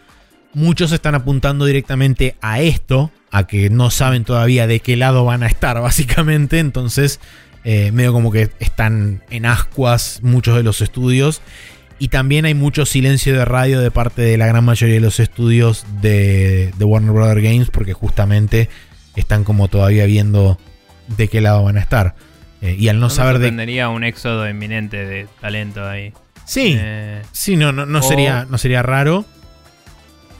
Muchos 0.54 0.92
están 0.92 1.14
apuntando 1.14 1.64
directamente 1.64 2.36
a 2.42 2.60
esto, 2.60 3.10
a 3.30 3.46
que 3.46 3.70
no 3.70 3.90
saben 3.90 4.24
todavía 4.24 4.66
de 4.66 4.80
qué 4.80 4.96
lado 4.96 5.24
van 5.24 5.42
a 5.42 5.46
estar, 5.46 5.80
básicamente. 5.80 6.58
Entonces, 6.58 7.20
eh, 7.64 7.90
medio 7.92 8.12
como 8.12 8.30
que 8.30 8.50
están 8.60 9.22
en 9.30 9.46
ascuas 9.46 10.20
muchos 10.22 10.56
de 10.56 10.62
los 10.62 10.80
estudios. 10.80 11.40
Y 11.98 12.08
también 12.08 12.44
hay 12.46 12.54
mucho 12.54 12.84
silencio 12.84 13.32
de 13.36 13.44
radio 13.44 13.80
de 13.80 13.90
parte 13.92 14.22
de 14.22 14.36
la 14.36 14.46
gran 14.46 14.64
mayoría 14.64 14.96
de 14.96 15.00
los 15.00 15.20
estudios 15.20 15.86
de, 16.00 16.72
de 16.76 16.84
Warner 16.84 17.12
Brother 17.12 17.40
Games, 17.40 17.70
porque 17.70 17.92
justamente 17.92 18.68
están 19.14 19.44
como 19.44 19.68
todavía 19.68 20.04
viendo 20.06 20.58
de 21.16 21.28
qué 21.28 21.40
lado 21.40 21.62
van 21.62 21.76
a 21.76 21.80
estar. 21.80 22.14
Eh, 22.60 22.76
y 22.78 22.88
al 22.88 22.96
no, 22.96 23.02
No, 23.06 23.10
saber 23.10 23.34
de. 23.38 23.46
sorprendería 23.46 23.88
un 23.88 24.02
éxodo 24.04 24.48
inminente 24.48 25.04
de 25.06 25.28
talento 25.40 25.86
ahí. 25.88 26.12
Sí, 26.44 26.74
Eh, 26.78 27.22
sí, 27.30 27.56
no, 27.56 27.70
no, 27.72 27.86
no 27.86 28.00
o- 28.00 28.02
sería, 28.02 28.46
no 28.50 28.58
sería 28.58 28.82
raro. 28.82 29.24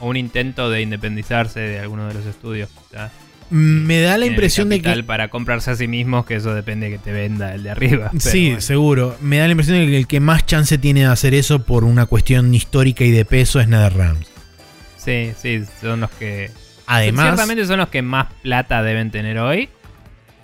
O 0.03 0.09
un 0.09 0.17
intento 0.17 0.69
de 0.69 0.81
independizarse 0.81 1.61
de 1.61 1.79
alguno 1.79 2.07
de 2.07 2.13
los 2.13 2.25
estudios. 2.25 2.69
quizás. 2.69 3.11
Me 3.49 4.01
da 4.01 4.17
la 4.17 4.25
impresión 4.25 4.69
de 4.69 4.81
que. 4.81 5.03
para 5.03 5.29
comprarse 5.29 5.71
a 5.71 5.75
sí 5.75 5.87
mismos, 5.87 6.25
que 6.25 6.35
eso 6.35 6.53
depende 6.53 6.89
de 6.89 6.93
que 6.93 6.97
te 6.97 7.11
venda 7.11 7.53
el 7.53 7.63
de 7.63 7.69
arriba. 7.69 8.11
Sí, 8.19 8.47
bueno. 8.47 8.61
seguro. 8.61 9.17
Me 9.21 9.37
da 9.37 9.45
la 9.45 9.51
impresión 9.51 9.77
de 9.77 9.87
que 9.87 9.97
el 9.97 10.07
que 10.07 10.19
más 10.19 10.45
chance 10.45 10.77
tiene 10.77 11.01
de 11.01 11.05
hacer 11.05 11.33
eso 11.33 11.63
por 11.63 11.83
una 11.83 12.05
cuestión 12.05 12.53
histórica 12.53 13.03
y 13.03 13.11
de 13.11 13.25
peso 13.25 13.59
es 13.59 13.67
NetherRealm. 13.67 14.19
sí, 14.97 15.33
sí, 15.37 15.63
son 15.81 16.01
los 16.01 16.11
que 16.11 16.51
Además, 16.85 17.27
Ciertamente 17.27 17.65
son 17.65 17.79
los 17.79 17.89
que 17.89 18.01
más 18.01 18.27
plata 18.41 18.83
deben 18.83 19.09
tener 19.09 19.39
hoy. 19.39 19.69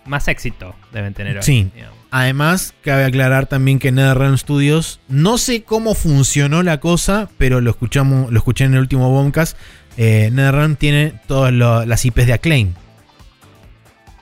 Más 0.05 0.27
éxito 0.27 0.75
deben 0.93 1.13
tener 1.13 1.37
hoy. 1.37 1.43
Sí. 1.43 1.69
digamos. 1.75 1.98
Además, 2.11 2.73
cabe 2.83 3.05
aclarar 3.05 3.45
también 3.45 3.77
que 3.77 3.91
NetherRealm 3.91 4.37
Studios, 4.37 4.99
no 5.09 5.37
sé 5.37 5.61
cómo 5.63 5.93
funcionó 5.93 6.63
la 6.63 6.79
cosa, 6.79 7.29
pero 7.37 7.61
lo 7.61 7.69
escuchamos, 7.69 8.31
lo 8.31 8.37
escuché 8.39 8.63
en 8.65 8.73
el 8.73 8.79
último 8.79 9.09
Bombcast. 9.11 9.55
Eh, 9.97 10.29
NetherRealm 10.31 10.75
tiene 10.75 11.13
todas 11.27 11.53
lo- 11.53 11.85
las 11.85 12.03
IPs 12.05 12.25
de 12.25 12.33
Acclaim. 12.33 12.73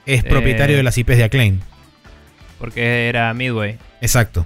Es 0.04 0.20
Eh. 0.24 0.28
propietario 0.28 0.76
de 0.76 0.82
las 0.82 0.98
IPs 0.98 1.16
de 1.16 1.24
Acclaim. 1.24 1.60
Porque 2.58 3.08
era 3.08 3.32
Midway. 3.32 3.78
Exacto. 4.02 4.44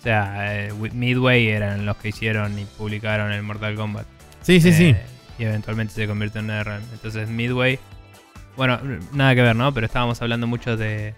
O 0.00 0.02
sea, 0.02 0.66
eh, 0.66 0.72
Midway 0.92 1.48
eran 1.48 1.86
los 1.86 1.96
que 1.96 2.08
hicieron 2.10 2.58
y 2.58 2.64
publicaron 2.64 3.32
el 3.32 3.42
Mortal 3.42 3.76
Kombat. 3.76 4.06
Sí, 4.42 4.60
sí, 4.60 4.68
Eh, 4.68 4.72
sí. 4.72 4.94
Y 5.38 5.44
eventualmente 5.44 5.94
se 5.94 6.06
convirtió 6.06 6.40
en 6.40 6.48
NetherRealm. 6.48 6.84
Entonces 6.92 7.28
Midway... 7.28 7.78
Bueno, 8.56 8.78
nada 9.12 9.34
que 9.34 9.42
ver, 9.42 9.54
¿no? 9.56 9.72
Pero 9.74 9.86
estábamos 9.86 10.20
hablando 10.22 10.46
mucho 10.46 10.76
de... 10.76 11.14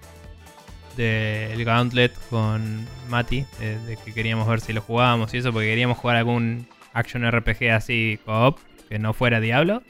De 0.98 1.52
el 1.54 1.64
Gauntlet 1.64 2.12
con 2.28 2.86
Mati. 3.08 3.46
De, 3.58 3.78
de 3.86 3.96
que 3.96 4.12
queríamos 4.12 4.46
ver 4.46 4.60
si 4.60 4.74
lo 4.74 4.82
jugábamos 4.82 5.32
y 5.32 5.38
eso. 5.38 5.52
Porque 5.52 5.68
queríamos 5.68 5.96
jugar 5.96 6.16
algún 6.16 6.66
action 6.92 7.28
RPG 7.30 7.70
así 7.70 8.18
co-op. 8.26 8.58
Que 8.90 8.98
no 8.98 9.14
fuera 9.14 9.40
Diablo. 9.40 9.82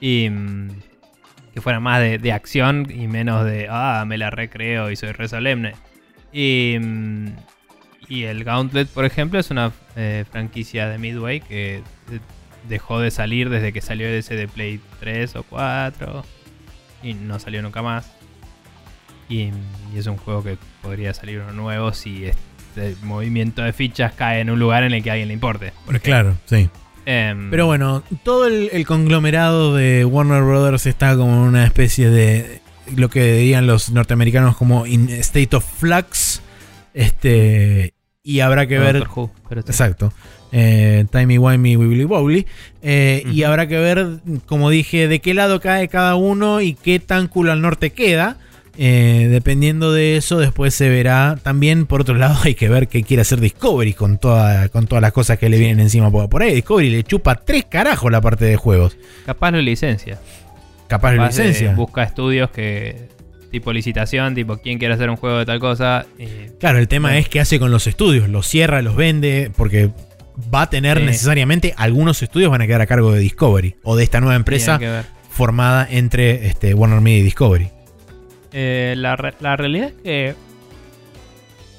Y... 0.00 0.28
mm, 0.28 0.68
que 1.54 1.62
fuera 1.62 1.80
más 1.80 2.00
de, 2.00 2.18
de 2.18 2.32
acción 2.32 2.86
y 2.90 3.08
menos 3.08 3.46
de... 3.46 3.68
Ah, 3.70 4.04
me 4.06 4.18
la 4.18 4.28
recreo 4.28 4.90
y 4.90 4.96
soy 4.96 5.12
re 5.12 5.26
solemne. 5.26 5.72
Y... 6.30 6.76
mm, 6.78 7.28
y 8.08 8.24
el 8.24 8.44
Gauntlet, 8.44 8.88
por 8.88 9.04
ejemplo, 9.04 9.38
es 9.38 9.50
una 9.50 9.72
eh, 9.96 10.24
franquicia 10.30 10.88
de 10.88 10.98
Midway 10.98 11.40
que 11.40 11.76
eh, 11.76 11.82
dejó 12.68 13.00
de 13.00 13.10
salir 13.10 13.50
desde 13.50 13.72
que 13.72 13.80
salió 13.80 14.06
ese 14.06 14.36
de 14.36 14.46
Play 14.46 14.80
3 15.00 15.36
o 15.36 15.42
4 15.42 16.24
y 17.02 17.14
no 17.14 17.38
salió 17.38 17.62
nunca 17.62 17.82
más. 17.82 18.12
Y, 19.28 19.50
y 19.94 19.98
es 19.98 20.06
un 20.06 20.16
juego 20.16 20.42
que 20.42 20.56
podría 20.82 21.12
salir 21.14 21.40
uno 21.40 21.52
nuevo 21.52 21.92
si 21.92 22.26
este 22.26 22.94
movimiento 23.02 23.62
de 23.62 23.72
fichas 23.72 24.12
cae 24.12 24.40
en 24.40 24.50
un 24.50 24.58
lugar 24.58 24.84
en 24.84 24.92
el 24.94 25.02
que 25.02 25.10
a 25.10 25.14
alguien 25.14 25.28
le 25.28 25.34
importe. 25.34 25.72
por 25.84 25.96
ejemplo. 25.96 26.02
Claro, 26.10 26.36
sí. 26.46 26.68
Em, 27.06 27.50
Pero 27.50 27.66
bueno, 27.66 28.02
todo 28.24 28.46
el, 28.46 28.68
el 28.72 28.84
conglomerado 28.86 29.74
de 29.76 30.04
Warner 30.04 30.42
Brothers 30.42 30.86
está 30.86 31.16
como 31.16 31.42
una 31.44 31.64
especie 31.64 32.10
de 32.10 32.60
lo 32.96 33.08
que 33.10 33.32
dirían 33.34 33.66
los 33.66 33.90
norteamericanos 33.90 34.56
como 34.56 34.86
in 34.86 35.08
state 35.10 35.54
of 35.56 35.64
flux. 35.64 36.42
Este. 36.94 37.92
Y 38.22 38.40
habrá 38.40 38.66
que 38.66 38.78
ver. 38.78 38.98
Doctor 38.98 39.18
Who, 39.24 39.30
pero 39.48 39.62
sí. 39.62 39.68
Exacto. 39.68 40.12
Eh, 40.52 41.04
Timey 41.10 41.38
Wimey 41.38 41.76
Wibbly 41.76 42.04
Wobbly. 42.04 42.46
Eh, 42.82 43.22
Y 43.30 43.42
habrá 43.44 43.66
que 43.68 43.78
ver, 43.78 44.06
como 44.46 44.70
dije, 44.70 45.06
de 45.08 45.20
qué 45.20 45.34
lado 45.34 45.60
cae 45.60 45.88
cada 45.88 46.16
uno 46.16 46.60
y 46.60 46.74
qué 46.74 46.98
tan 46.98 47.28
culo 47.28 47.52
al 47.52 47.60
norte 47.62 47.90
queda. 47.90 48.38
Eh, 48.78 49.28
dependiendo 49.30 49.92
de 49.92 50.16
eso, 50.16 50.38
después 50.38 50.74
se 50.74 50.88
verá. 50.88 51.38
También, 51.42 51.86
por 51.86 52.00
otro 52.02 52.14
lado, 52.14 52.36
hay 52.44 52.54
que 52.54 52.68
ver 52.68 52.88
qué 52.88 53.02
quiere 53.02 53.22
hacer 53.22 53.40
Discovery 53.40 53.94
con, 53.94 54.18
toda, 54.18 54.68
con 54.68 54.86
todas 54.86 55.02
las 55.02 55.12
cosas 55.12 55.38
que 55.38 55.48
le 55.48 55.58
vienen 55.58 55.80
encima. 55.80 56.10
Por 56.10 56.42
ahí 56.42 56.54
Discovery 56.54 56.90
le 56.90 57.02
chupa 57.02 57.36
tres 57.36 57.64
carajos 57.68 58.10
la 58.12 58.20
parte 58.20 58.44
de 58.44 58.56
juegos. 58.56 58.96
Capaz 59.24 59.50
lo 59.52 59.60
licencia. 59.60 60.18
Capaz 60.88 61.12
Capaz 61.12 61.36
de- 61.36 61.44
licencia. 61.44 61.74
busca 61.74 62.02
estudios 62.02 62.50
que. 62.50 63.14
Tipo 63.50 63.72
licitación, 63.72 64.34
tipo 64.34 64.58
quién 64.58 64.78
quiere 64.78 64.92
hacer 64.94 65.08
un 65.08 65.16
juego 65.16 65.38
de 65.38 65.46
tal 65.46 65.60
cosa. 65.60 66.04
Claro, 66.60 66.78
el 66.78 66.88
tema 66.88 67.08
Bueno. 67.08 67.20
es 67.20 67.28
qué 67.28 67.40
hace 67.40 67.58
con 67.58 67.70
los 67.70 67.86
estudios. 67.86 68.28
Los 68.28 68.46
cierra, 68.46 68.82
los 68.82 68.96
vende. 68.96 69.50
Porque 69.56 69.90
va 70.52 70.62
a 70.62 70.70
tener 70.70 70.98
Sí. 70.98 71.04
necesariamente 71.04 71.72
algunos 71.78 72.22
estudios 72.22 72.50
van 72.50 72.60
a 72.60 72.66
quedar 72.66 72.82
a 72.82 72.86
cargo 72.86 73.12
de 73.12 73.20
Discovery 73.20 73.76
o 73.84 73.96
de 73.96 74.04
esta 74.04 74.20
nueva 74.20 74.34
empresa 74.34 74.78
formada 75.30 75.86
entre 75.90 76.46
este, 76.48 76.74
Warner 76.74 77.00
Media 77.00 77.18
y 77.18 77.22
Discovery. 77.22 77.70
Eh, 78.58 78.94
la, 78.96 79.16
re- 79.16 79.34
la 79.40 79.54
realidad 79.54 79.88
es 79.88 80.02
que 80.02 80.34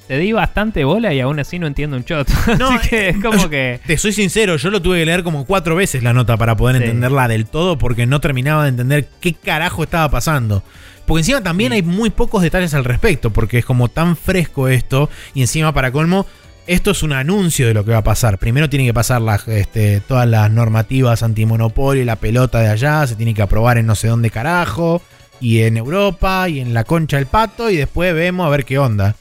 te 0.07 0.17
di 0.19 0.31
bastante 0.31 0.85
bola 0.85 1.13
y 1.13 1.19
aún 1.19 1.39
así 1.39 1.59
no 1.59 1.67
entiendo 1.67 1.97
un. 1.97 2.05
No, 2.59 2.69
Así 2.69 2.87
que 2.89 3.09
es 3.09 3.17
como 3.17 3.49
que. 3.49 3.79
Te 3.85 3.97
soy 3.97 4.13
sincero, 4.13 4.55
yo 4.55 4.69
lo 4.69 4.81
tuve 4.81 4.99
que 4.99 5.05
leer 5.05 5.23
como 5.23 5.45
cuatro 5.45 5.75
veces 5.75 6.01
la 6.03 6.13
nota 6.13 6.37
para 6.37 6.55
poder 6.55 6.77
Sí. 6.77 6.83
entenderla 6.83 7.27
del 7.27 7.45
todo 7.47 7.77
porque 7.77 8.05
no 8.05 8.21
terminaba 8.21 8.63
de 8.63 8.69
entender 8.69 9.09
qué 9.19 9.33
carajo 9.33 9.83
estaba 9.83 10.09
pasando. 10.09 10.63
Porque 11.05 11.21
encima 11.21 11.41
también 11.41 11.71
Sí. 11.71 11.77
hay 11.77 11.81
muy 11.81 12.09
pocos 12.09 12.41
detalles 12.41 12.73
al 12.73 12.85
respecto, 12.85 13.31
porque 13.31 13.57
es 13.57 13.65
como 13.65 13.89
tan 13.89 14.15
fresco 14.15 14.67
esto, 14.69 15.09
y 15.33 15.41
encima 15.41 15.73
para 15.73 15.91
colmo, 15.91 16.25
esto 16.67 16.91
es 16.91 17.01
un 17.03 17.11
anuncio 17.13 17.67
de 17.67 17.73
lo 17.73 17.83
que 17.83 17.91
va 17.91 17.97
a 17.97 18.03
pasar. 18.03 18.37
Primero 18.37 18.69
tienen 18.69 18.87
que 18.87 18.93
pasar 18.93 19.21
las, 19.21 19.47
este, 19.47 19.99
todas 20.01 20.27
las 20.27 20.51
normativas 20.51 21.23
antimonopolio 21.23 22.01
y 22.01 22.05
la 22.05 22.17
pelota 22.17 22.59
de 22.59 22.67
allá, 22.69 23.07
se 23.07 23.15
tiene 23.15 23.33
que 23.33 23.41
aprobar 23.41 23.77
en 23.77 23.85
no 23.87 23.95
sé 23.95 24.07
dónde 24.09 24.29
carajo, 24.29 25.01
y 25.39 25.59
en 25.61 25.77
Europa, 25.77 26.47
y 26.49 26.59
en 26.59 26.73
la 26.73 26.84
concha 26.84 27.18
del 27.18 27.26
pato, 27.27 27.69
y 27.69 27.77
después 27.77 28.14
vemos 28.14 28.45
a 28.45 28.49
ver 28.49 28.65
qué 28.65 28.77
onda. 28.80 29.15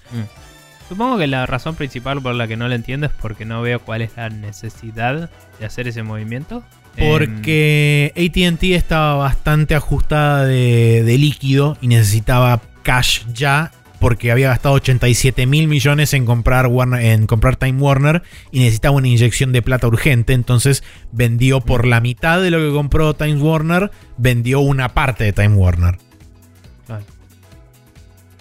Supongo 0.88 1.18
que 1.18 1.26
la 1.26 1.46
razón 1.46 1.74
principal 1.74 2.22
por 2.22 2.34
la 2.36 2.46
que 2.46 2.56
no 2.56 2.68
lo 2.68 2.74
entiendo 2.74 3.06
es 3.06 3.12
porque 3.20 3.44
no 3.44 3.60
veo 3.60 3.80
cuál 3.80 4.02
es 4.02 4.12
la 4.16 4.28
necesidad 4.28 5.30
de 5.58 5.66
hacer 5.66 5.88
ese 5.88 6.02
movimiento. 6.04 6.62
Porque 6.96 8.12
ATT 8.16 8.62
estaba 8.74 9.16
bastante 9.16 9.74
ajustada 9.74 10.44
de, 10.46 11.02
de 11.04 11.18
líquido 11.18 11.76
y 11.80 11.88
necesitaba 11.88 12.60
cash 12.82 13.22
ya. 13.34 13.72
Porque 13.98 14.30
había 14.30 14.48
gastado 14.48 14.74
87 14.74 15.46
mil 15.46 15.68
millones 15.68 16.12
en 16.12 16.26
comprar, 16.26 16.66
Warner- 16.66 17.02
en 17.02 17.26
comprar 17.26 17.56
Time 17.56 17.80
Warner 17.80 18.22
y 18.52 18.60
necesitaba 18.60 18.94
una 18.94 19.08
inyección 19.08 19.52
de 19.52 19.62
plata 19.62 19.88
urgente. 19.88 20.34
Entonces 20.34 20.84
vendió 21.12 21.60
por 21.62 21.86
la 21.86 22.00
mitad 22.00 22.40
de 22.42 22.50
lo 22.50 22.58
que 22.58 22.72
compró 22.74 23.14
Time 23.14 23.36
Warner, 23.40 23.90
vendió 24.18 24.60
una 24.60 24.90
parte 24.90 25.24
de 25.24 25.32
Time 25.32 25.54
Warner. 25.56 25.96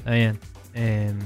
Está 0.06 0.11
bien. 0.11 0.40
Em, 0.76 1.18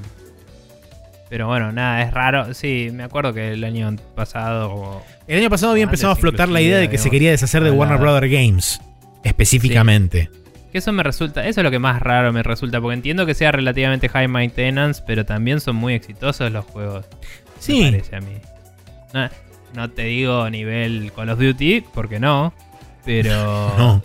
pero 1.30 1.48
bueno, 1.48 1.74
nada, 1.74 2.02
es 2.02 2.14
raro. 2.14 2.54
Sí, 2.54 2.92
me 2.94 3.04
acuerdo 3.04 3.34
que 3.34 3.52
el 3.52 3.64
año 3.66 3.94
pasado. 4.16 5.04
El 5.28 5.40
año 5.40 5.50
pasado 5.50 5.74
había 5.74 5.84
empezado 5.84 6.14
a 6.14 6.16
flotar 6.16 6.48
la 6.48 6.62
idea 6.62 6.78
de 6.78 6.90
que 6.90 6.98
se 6.98 7.10
quería 7.10 7.32
deshacer 7.32 7.62
de 7.62 7.72
Warner. 7.72 8.00
Brother 8.00 8.30
Games. 8.30 8.80
Específicamente. 9.26 10.30
Que 10.72 10.78
eso 10.78 10.94
me 10.94 11.04
resulta. 11.04 11.46
Eso 11.46 11.60
es 11.60 11.64
lo 11.66 11.72
que 11.72 11.80
más 11.80 12.02
raro 12.02 12.32
me 12.32 12.42
resulta. 12.42 12.80
Porque 12.80 12.94
entiendo 12.94 13.26
que 13.26 13.34
sea 13.34 13.52
relativamente 13.52 14.08
high 14.08 14.30
maintenance. 14.30 15.04
Pero 15.06 15.26
también 15.26 15.60
son 15.60 15.76
muy 15.76 15.94
exitosos 15.94 16.50
los 16.54 16.64
juegos. 16.64 17.06
Sí. 17.60 17.84
Me 17.84 17.92
parece 17.92 18.16
a 18.16 18.22
mí. 18.22 18.38
No, 19.14 19.30
no 19.74 19.90
te 19.90 20.04
digo 20.04 20.50
nivel 20.50 21.12
Call 21.14 21.32
of 21.32 21.40
Duty. 21.40 21.82
Porque 21.94 22.20
no. 22.20 22.54
Pero. 23.04 23.74
No. 23.78 24.04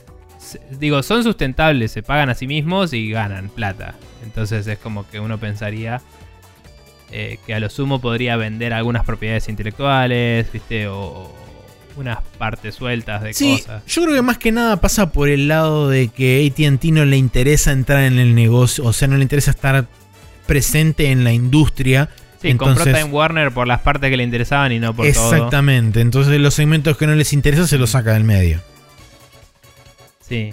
digo, 0.79 1.03
son 1.05 1.23
sustentables, 1.23 1.91
se 1.93 2.03
pagan 2.03 2.29
a 2.29 2.35
sí 2.35 2.47
mismos 2.47 2.93
y 2.93 3.09
ganan 3.11 3.49
plata. 3.49 3.95
Entonces 4.25 4.67
es 4.67 4.79
como 4.79 5.09
que 5.09 5.21
uno 5.21 5.39
pensaría 5.39 6.01
eh, 7.13 7.39
que 7.47 7.55
a 7.55 7.61
lo 7.61 7.71
sumo 7.71 8.01
podría 8.01 8.37
vender 8.37 8.73
algunas 8.73 9.05
propiedades 9.05 9.49
intelectuales, 9.49 10.51
¿viste? 10.53 10.89
O, 10.89 10.97
o 10.99 11.35
unas 11.97 12.19
partes 12.39 12.75
sueltas 12.75 13.23
de 13.23 13.33
Sí, 13.35 13.59
cosas. 13.61 13.85
yo 13.87 14.03
creo 14.03 14.17
que 14.17 14.23
más 14.23 14.39
que 14.39 14.51
nada 14.51 14.81
pasa 14.81 15.13
por 15.13 15.29
el 15.29 15.47
lado 15.47 15.89
de 15.89 16.09
que 16.09 16.45
ATT 16.51 16.85
no 16.87 17.05
le 17.05 17.17
interesa 17.17 17.71
entrar 17.71 18.03
en 18.03 18.19
el 18.19 18.35
negocio, 18.35 18.85
o 18.85 18.93
sea, 18.93 19.07
no 19.07 19.17
le 19.17 19.23
interesa 19.23 19.53
estar 19.53 19.87
presente 20.47 21.13
en 21.13 21.23
la 21.23 21.33
industria. 21.33 22.09
Sí, 22.43 22.49
compró 22.55 22.71
entonces- 22.85 22.95
Time 23.01 23.13
Warner 23.15 23.53
por 23.53 23.69
las 23.69 23.81
partes 23.81 24.11
que 24.11 24.17
le 24.17 24.25
interesaban 24.25 24.73
y 24.73 24.81
no 24.81 24.93
por 24.95 25.07
todo. 25.13 25.33
Exactamente, 25.33 26.01
entonces 26.01 26.41
los 26.41 26.55
segmentos 26.55 26.97
que 26.97 27.07
no 27.07 27.15
les 27.15 27.33
interesa 27.33 27.67
se 27.69 27.79
los 27.79 27.91
saca 27.91 28.15
del 28.15 28.25
medio. 28.25 28.61
Sí. 30.27 30.53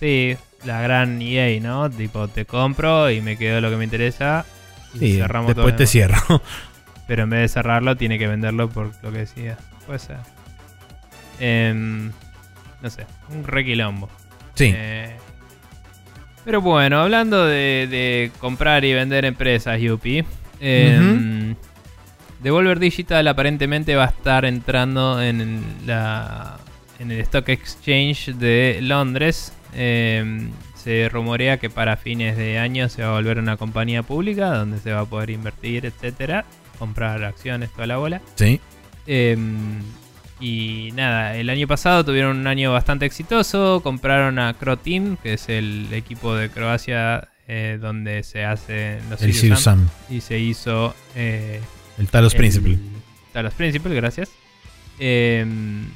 Sí, 0.00 0.36
la 0.64 0.80
gran 0.80 1.20
EA, 1.20 1.60
¿no? 1.60 1.90
Tipo, 1.90 2.28
te 2.28 2.44
compro 2.44 3.10
y 3.10 3.20
me 3.20 3.36
quedo 3.36 3.60
lo 3.60 3.70
que 3.70 3.76
me 3.76 3.84
interesa. 3.84 4.44
Y 4.94 4.98
Sí, 4.98 5.16
cerramos 5.16 5.54
todo 5.54 5.64
después 5.66 5.76
te 5.76 5.86
cierro. 5.86 6.42
Pero 7.06 7.24
en 7.24 7.30
vez 7.30 7.40
de 7.40 7.48
cerrarlo, 7.48 7.96
tiene 7.96 8.18
que 8.18 8.26
venderlo 8.28 8.68
por 8.68 8.92
lo 9.02 9.12
que 9.12 9.18
decía. 9.18 9.56
Puede 9.86 9.98
ser. 9.98 10.18
Em, 11.40 12.10
no 12.80 12.90
sé, 12.90 13.04
un 13.30 13.44
requilombo. 13.44 14.08
Sí. 14.54 14.72
Eh, 14.74 15.16
pero 16.44 16.60
bueno, 16.60 17.00
hablando 17.00 17.46
de, 17.46 17.86
de 17.90 18.30
comprar 18.38 18.84
y 18.84 18.92
vender 18.92 19.24
empresas, 19.24 19.80
Yupi. 19.80 20.24
em, 20.60 21.54
Devolver 22.40 22.80
Digital 22.80 23.26
aparentemente 23.28 23.94
va 23.94 24.04
a 24.04 24.08
estar 24.08 24.44
entrando 24.44 25.22
en 25.22 25.62
la 25.86 26.58
en 26.98 27.12
el 27.12 27.20
Stock 27.20 27.48
Exchange 27.48 28.34
de 28.34 28.78
Londres. 28.82 29.52
Em, 29.74 30.50
se 30.74 31.08
rumorea 31.08 31.58
que 31.58 31.70
para 31.70 31.96
fines 31.96 32.36
de 32.36 32.58
año 32.58 32.88
se 32.88 33.02
va 33.02 33.10
a 33.10 33.12
volver 33.12 33.38
una 33.38 33.56
compañía 33.56 34.02
pública 34.02 34.52
donde 34.54 34.78
se 34.78 34.92
va 34.92 35.00
a 35.00 35.04
poder 35.06 35.30
invertir, 35.30 35.86
etcétera, 35.86 36.44
comprar 36.78 37.22
acciones, 37.24 37.70
toda 37.70 37.86
la 37.86 37.96
bola. 37.98 38.20
Sí. 38.34 38.60
Em, 39.06 39.80
y 40.40 40.90
nada, 40.94 41.36
el 41.36 41.48
año 41.50 41.68
pasado 41.68 42.04
tuvieron 42.04 42.36
un 42.38 42.46
año 42.48 42.72
bastante 42.72 43.06
exitoso. 43.06 43.80
Compraron 43.82 44.38
a 44.40 44.54
Croteam, 44.54 45.16
que 45.16 45.34
es 45.34 45.48
el 45.48 45.86
equipo 45.92 46.34
de 46.34 46.50
Croacia 46.50 47.28
eh, 47.46 47.78
donde 47.80 48.22
se 48.24 48.44
hace 48.44 48.98
los 49.08 49.22
El 49.22 49.32
Sirius 49.34 49.60
Sam. 49.60 49.88
Y 50.10 50.20
se 50.20 50.38
hizo 50.40 50.94
eh, 51.14 51.60
El 51.98 52.08
Talos 52.08 52.34
el- 52.34 52.38
Principle. 52.38 52.78
Talos 53.32 53.54
Principle, 53.54 53.94
gracias. 53.94 54.30
Em, 54.98 55.86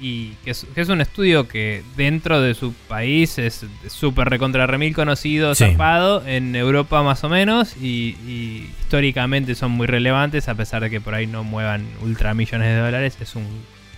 y 0.00 0.32
que 0.44 0.50
es, 0.50 0.66
que 0.74 0.80
es 0.80 0.88
un 0.88 1.00
estudio 1.00 1.48
que 1.48 1.82
dentro 1.96 2.40
de 2.40 2.54
su 2.54 2.72
país 2.88 3.38
es 3.38 3.64
súper 3.88 4.28
recontra 4.28 4.66
remil 4.66 4.94
conocido, 4.94 5.54
Sí. 5.54 5.64
zarpado, 5.64 6.26
en 6.26 6.54
Europa 6.54 7.02
más 7.02 7.24
o 7.24 7.28
menos, 7.28 7.76
y, 7.80 8.16
y 8.26 8.70
históricamente 8.80 9.54
son 9.54 9.70
muy 9.72 9.86
relevantes, 9.86 10.48
a 10.48 10.54
pesar 10.54 10.82
de 10.82 10.90
que 10.90 11.00
por 11.00 11.14
ahí 11.14 11.26
no 11.26 11.44
muevan 11.44 11.86
ultramillones 12.02 12.68
de 12.68 12.76
dólares. 12.80 13.16
Es 13.20 13.34
un 13.36 13.46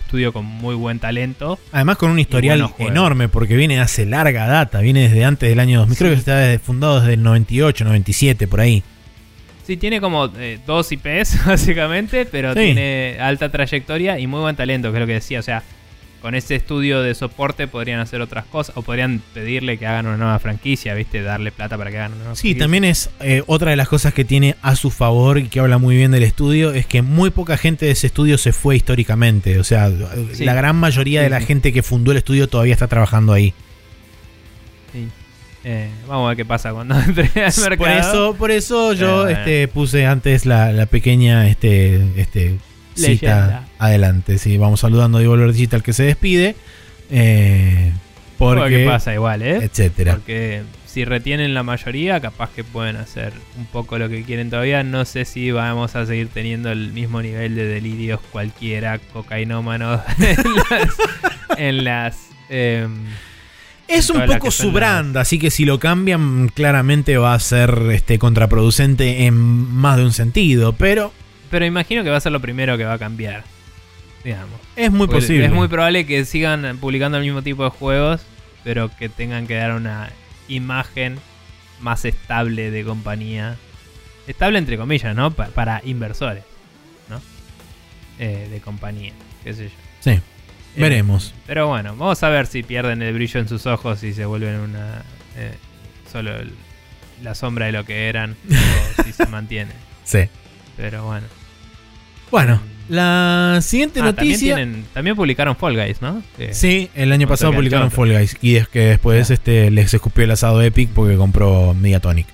estudio 0.05 0.33
con 0.33 0.45
muy 0.45 0.75
buen 0.75 0.99
talento. 1.01 1.59
Además 1.73 1.99
con 1.99 2.11
un 2.11 2.19
historial 2.19 2.71
enorme, 2.79 3.29
porque 3.29 3.57
viene 3.57 3.79
hace 3.81 4.07
larga 4.07 4.47
data, 4.47 4.81
viene 4.81 5.03
desde 5.09 5.25
antes 5.25 5.49
del 5.51 5.59
año 5.61 5.81
2000, 5.81 5.99
creo 5.99 6.11
que 6.11 6.17
Sí. 6.17 6.21
está 6.21 6.37
desde- 6.39 6.59
fundado 6.61 7.01
desde 7.01 7.15
el 7.15 7.23
98, 7.23 7.85
97, 7.85 8.47
por 8.49 8.61
ahí. 8.61 8.83
Sí, 9.67 9.77
tiene 9.77 10.01
como 10.01 10.31
eh, 10.39 10.59
dos 10.67 10.91
IPs, 10.93 11.45
básicamente, 11.47 12.25
pero 12.25 12.55
Sí. 12.55 12.61
tiene 12.61 13.19
alta 13.21 13.51
trayectoria 13.51 14.19
y 14.19 14.27
muy 14.27 14.41
buen 14.41 14.57
talento, 14.57 14.91
que 14.91 14.97
es 14.97 15.01
lo 15.01 15.07
que 15.07 15.13
decía. 15.15 15.41
O 15.41 15.43
sea, 15.43 15.63
con 16.23 16.35
ese 16.35 16.57
estudio 16.57 17.01
de 17.03 17.15
soporte 17.15 17.69
podrían 17.69 18.01
hacer 18.01 18.21
otras 18.21 18.45
cosas, 18.45 18.77
o 18.77 18.83
podrían 18.83 19.23
pedirle 19.35 19.79
que 19.79 19.87
hagan 19.87 20.07
una 20.07 20.17
nueva 20.17 20.39
franquicia, 20.41 20.95
¿viste? 20.95 21.23
Darle 21.23 21.53
plata 21.53 21.79
para 21.79 21.91
que 21.91 21.99
hagan 21.99 22.13
una 22.13 22.19
nueva 22.25 22.35
Sí, 22.35 22.41
franquicia. 22.41 22.65
también 22.65 22.85
es 22.85 23.11
eh, 23.21 23.43
otra 23.47 23.71
de 23.71 23.77
las 23.77 23.89
cosas 23.89 24.13
que 24.15 24.25
tiene 24.25 24.57
a 24.63 24.75
su 24.77 24.91
favor 24.91 25.39
y 25.39 25.49
que 25.49 25.61
habla 25.61 25.79
muy 25.79 25.97
bien 25.97 26.11
del 26.11 26.25
estudio, 26.25 26.73
es 26.73 26.87
que 26.87 27.03
muy 27.03 27.31
poca 27.31 27.57
gente 27.57 27.87
de 27.87 27.93
ese 27.93 28.09
estudio 28.09 28.37
se 28.39 28.53
fue 28.53 28.77
históricamente. 28.77 29.59
O 29.61 29.65
sea, 29.65 29.91
Sí. 30.33 30.45
la 30.45 30.55
gran 30.55 30.77
mayoría 30.77 31.21
Sí, 31.21 31.25
de 31.25 31.31
la 31.31 31.41
gente 31.41 31.73
que 31.73 31.83
fundó 31.83 32.11
el 32.13 32.19
estudio 32.19 32.49
todavía 32.49 32.73
está 32.75 32.89
trabajando 32.89 33.33
ahí. 33.33 33.55
Sí. 34.93 35.09
Eh, 35.65 35.89
vamos 36.07 36.25
a 36.27 36.29
ver 36.29 36.37
qué 36.37 36.45
pasa 36.45 36.73
cuando 36.73 36.99
entre 37.01 37.25
al 37.45 37.53
mercado. 37.61 37.77
Por 37.77 37.89
eso, 37.91 38.35
por 38.39 38.51
eso 38.51 38.93
yo 38.95 39.21
Eh, 39.29 39.33
bueno. 39.35 39.39
este, 39.41 39.69
puse 39.69 40.07
antes 40.07 40.47
la, 40.47 40.73
la 40.73 40.87
pequeña 40.87 41.47
este, 41.49 42.01
este, 42.17 42.57
cita 43.07 43.65
adelante. 43.79 44.39
Sí, 44.39 44.57
vamos 44.59 44.81
saludando 44.81 45.19
a 45.19 45.21
Devolver 45.21 45.53
Digital 45.53 45.83
que 45.83 45.93
se 45.93 46.03
despide. 46.05 46.57
Eh, 47.11 47.93
porque, 48.39 48.69
qué 48.79 48.87
pasa 48.87 49.13
igual, 49.15 49.43
¿eh? 49.43 49.57
etcétera. 49.65 50.15
Porque 50.15 50.63
si 50.87 51.05
retienen 51.05 51.55
la 51.55 51.63
mayoría, 51.65 52.21
capaz 52.21 52.51
que 52.51 52.63
pueden 52.65 52.97
hacer 52.97 53.33
un 53.57 53.67
poco 53.67 53.99
lo 53.99 54.09
que 54.09 54.23
quieren 54.23 54.49
todavía. 54.51 54.83
No 54.85 55.05
sé 55.05 55.25
si 55.25 55.51
vamos 55.51 55.97
a 55.97 56.07
seguir 56.07 56.29
teniendo 56.29 56.71
el 56.71 56.93
mismo 56.93 57.21
nivel 57.21 57.55
de 57.57 57.65
delirios 57.67 58.21
cualquiera, 58.31 58.99
cocainómanos 59.13 60.01
en 60.19 60.55
las. 60.55 60.95
en 61.59 61.85
las, 61.85 62.17
em, 62.49 62.95
Es 63.89 64.09
un 64.11 64.25
poco 64.27 64.51
su 64.53 64.67
las- 64.67 64.75
brand, 64.75 65.17
así 65.17 65.39
que 65.41 65.51
si 65.51 65.65
lo 65.65 65.81
cambian, 65.81 66.49
claramente 66.49 67.17
va 67.17 67.35
a 67.35 67.41
ser 67.41 67.77
este, 67.93 68.19
contraproducente 68.21 69.25
en 69.27 69.35
más 69.35 69.97
de 69.97 70.05
un 70.05 70.13
sentido. 70.13 70.75
Pero 70.75 71.13
pero 71.51 71.65
imagino 71.67 72.03
que 72.05 72.11
va 72.11 72.17
a 72.17 72.21
ser 72.21 72.33
lo 72.33 72.41
primero 72.41 72.77
que 72.77 72.85
va 72.85 72.95
a 72.95 72.99
cambiar. 72.99 73.45
Digamos. 74.25 74.59
es 74.77 74.91
muy 74.91 75.07
Porque 75.07 75.21
posible. 75.23 75.47
Es 75.47 75.53
muy 75.53 75.69
probable 75.69 76.05
que 76.05 76.25
sigan 76.25 76.77
publicando 76.79 77.19
el 77.19 77.25
mismo 77.25 77.43
tipo 77.43 77.65
de 77.65 77.71
juegos, 77.71 78.21
pero 78.65 78.91
que 78.97 79.09
tengan 79.09 79.47
que 79.47 79.55
dar 79.55 79.73
una 79.73 80.11
imagen 80.49 81.19
más 81.81 82.05
estable 82.05 82.71
de 82.71 82.85
compañía. 82.85 83.57
Estable 84.27 84.59
entre 84.59 84.77
comillas, 84.77 85.15
¿no? 85.15 85.31
Pa- 85.31 85.47
para 85.47 85.81
inversores, 85.85 86.43
¿no? 87.09 87.21
Eh, 88.19 88.49
de 88.51 88.61
compañía, 88.61 89.13
qué 89.45 89.55
sé 89.55 89.65
yo. 89.69 89.75
Sí, 90.01 90.11
Eh, 90.11 90.21
veremos. 90.77 91.33
pero 91.47 91.69
bueno, 91.69 91.95
vamos 91.97 92.21
a 92.23 92.29
ver 92.29 92.47
si 92.47 92.63
pierden 92.65 93.01
el 93.03 93.15
brillo 93.15 93.39
en 93.41 93.49
sus 93.49 93.67
ojos 93.67 94.03
y 94.03 94.13
se 94.13 94.25
vuelven 94.27 94.57
una... 94.57 95.03
eh, 95.37 95.55
solo 96.11 96.35
el- 96.37 96.53
la 97.23 97.35
sombra 97.35 97.67
de 97.67 97.73
lo 97.73 97.85
que 97.85 98.09
eran, 98.09 98.37
o 98.99 99.03
si 99.05 99.13
se 99.13 99.27
mantienen. 99.29 99.75
Sí. 100.05 100.29
Pero 100.77 101.05
bueno. 101.07 101.27
Bueno, 102.31 102.61
La 102.91 103.59
siguiente 103.61 104.01
Ah, 104.01 104.15
también, 104.15 104.29
noticia. 104.33 104.55
tienen- 104.57 104.85
también 104.95 105.15
publicaron 105.15 105.55
Fall 105.57 105.77
Guys, 105.77 106.01
¿no? 106.01 106.23
Sí, 106.53 106.89
el 106.95 107.13
año 107.13 107.29
pasado 107.29 107.53
publicaron. 107.53 107.91
Fall 107.91 108.13
Guys. 108.17 108.39
Y 108.41 108.57
es 108.57 108.67
que 108.67 108.81
después 108.81 109.31
Ah. 109.31 109.35
este, 109.35 109.71
les 109.71 109.93
escupió 109.93 110.25
el 110.25 110.31
asado 110.31 110.63
Epic 110.63 110.89
porque 110.95 111.17
compró 111.17 111.75
Mediatonic. 111.75 112.27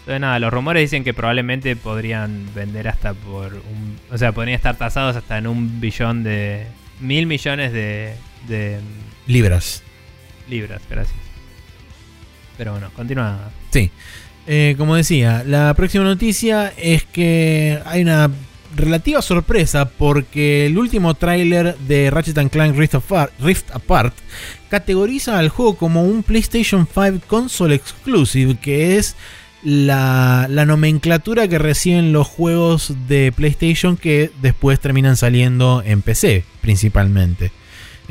Entonces 0.00 0.20
nada, 0.20 0.38
los 0.38 0.52
rumores 0.52 0.82
dicen 0.82 1.02
que 1.02 1.12
probablemente 1.12 1.74
podrían 1.74 2.46
vender 2.54 2.86
hasta 2.86 3.14
por 3.14 3.52
un... 3.54 3.96
O 4.12 4.16
sea, 4.16 4.30
podrían 4.30 4.54
estar 4.54 4.76
tasados 4.78 5.16
hasta 5.16 5.38
en 5.38 5.48
un 5.48 5.80
billón 5.80 6.22
de... 6.22 6.66
Mil 7.00 7.26
millones 7.26 7.72
de, 7.72 8.14
de 8.46 8.78
Libras. 9.26 9.82
libras, 10.48 10.82
gracias. 10.88 11.16
Pero 12.56 12.72
bueno, 12.72 12.90
continúa. 12.94 13.50
Sí. 13.70 13.90
Eh, 14.46 14.74
como 14.78 14.94
decía, 14.96 15.42
la 15.46 15.74
próxima 15.74 16.04
noticia 16.04 16.72
es 16.76 17.04
que 17.04 17.80
hay 17.86 18.02
una 18.02 18.30
relativa 18.74 19.22
sorpresa 19.22 19.88
porque 19.88 20.66
el 20.66 20.78
último 20.78 21.14
tráiler 21.14 21.76
de 21.78 22.10
Ratchet 22.10 22.50
Clank 22.50 22.76
Rift 22.76 22.94
Apart, 22.94 23.32
Rift 23.40 23.70
Apart 23.72 24.14
categoriza 24.68 25.38
al 25.38 25.48
juego 25.48 25.76
como 25.76 26.04
un 26.04 26.22
PlayStation 26.22 26.86
5 26.86 27.26
console 27.26 27.74
exclusive, 27.74 28.56
que 28.56 28.96
es 28.96 29.16
la, 29.62 30.46
la 30.48 30.64
nomenclatura 30.64 31.48
que 31.48 31.58
reciben 31.58 32.12
los 32.12 32.26
juegos 32.26 32.94
de 33.08 33.32
PlayStation 33.32 33.96
que 33.96 34.30
después 34.40 34.80
terminan 34.80 35.16
saliendo 35.16 35.82
en 35.84 36.02
PC 36.02 36.44
principalmente. 36.60 37.52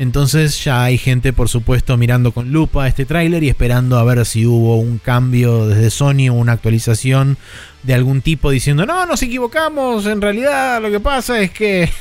Entonces 0.00 0.64
ya 0.64 0.84
hay 0.84 0.96
gente, 0.96 1.34
por 1.34 1.50
supuesto, 1.50 1.98
mirando 1.98 2.32
con 2.32 2.52
lupa 2.52 2.88
este 2.88 3.04
tráiler 3.04 3.42
y 3.42 3.50
esperando 3.50 3.98
a 3.98 4.04
ver 4.04 4.24
si 4.24 4.46
hubo 4.46 4.78
un 4.78 4.96
cambio 4.96 5.66
desde 5.66 5.90
Sony 5.90 6.30
o 6.30 6.32
una 6.32 6.52
actualización 6.52 7.36
de 7.82 7.94
algún 7.94 8.22
tipo 8.22 8.50
diciendo, 8.50 8.86
no, 8.86 9.06
nos 9.06 9.22
equivocamos, 9.22 10.06
en 10.06 10.20
realidad 10.20 10.80
lo 10.82 10.90
que 10.90 11.00
pasa 11.00 11.40
es 11.40 11.50
que... 11.50 11.88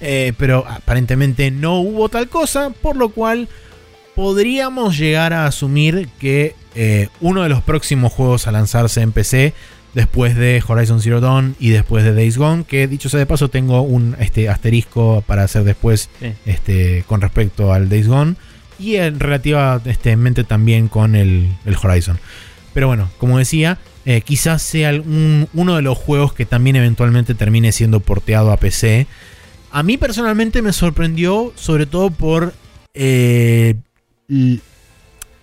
Eh, 0.00 0.34
pero 0.36 0.66
aparentemente 0.68 1.50
no 1.50 1.80
hubo 1.80 2.10
tal 2.10 2.28
cosa, 2.28 2.68
por 2.68 2.96
lo 2.96 3.08
cual 3.10 3.48
podríamos 4.14 4.98
llegar 4.98 5.32
a 5.32 5.46
asumir 5.46 6.08
que 6.18 6.54
eh, 6.74 7.08
uno 7.20 7.42
de 7.42 7.48
los 7.48 7.62
próximos 7.62 8.12
juegos 8.12 8.46
a 8.46 8.52
lanzarse 8.52 9.00
en 9.00 9.12
PC 9.12 9.54
después 9.94 10.36
de 10.36 10.62
Horizon 10.66 11.00
Zero 11.00 11.20
Dawn 11.20 11.56
y 11.58 11.70
después 11.70 12.04
de 12.04 12.12
Days 12.12 12.36
Gone, 12.36 12.64
que 12.64 12.86
dicho 12.88 13.08
sea 13.08 13.18
de 13.20 13.26
paso 13.26 13.48
tengo 13.48 13.80
un 13.80 14.16
este, 14.20 14.50
asterisco 14.50 15.22
para 15.26 15.44
hacer 15.44 15.64
después 15.64 16.10
Sí. 16.20 16.32
este, 16.44 17.04
con 17.06 17.22
respecto 17.22 17.72
al 17.72 17.88
Days 17.88 18.06
Gone 18.06 18.34
y 18.78 18.96
en 18.96 19.18
relativamente 19.18 20.44
también 20.44 20.88
con 20.88 21.14
el, 21.16 21.48
el 21.64 21.76
Horizon. 21.82 22.18
Pero 22.74 22.88
bueno, 22.88 23.10
como 23.16 23.38
decía, 23.38 23.78
eh, 24.06 24.22
quizás 24.22 24.62
sea 24.62 24.90
un- 24.92 25.48
uno 25.52 25.76
de 25.76 25.82
los 25.82 25.98
juegos 25.98 26.32
que 26.32 26.46
también 26.46 26.76
eventualmente 26.76 27.34
termine 27.34 27.72
siendo 27.72 28.00
porteado 28.00 28.50
a 28.52 28.56
PC. 28.56 29.06
A 29.72 29.82
mí 29.82 29.98
personalmente 29.98 30.62
me 30.62 30.72
sorprendió, 30.72 31.52
sobre 31.56 31.84
todo 31.86 32.10
por, 32.10 32.54
eh, 32.94 33.74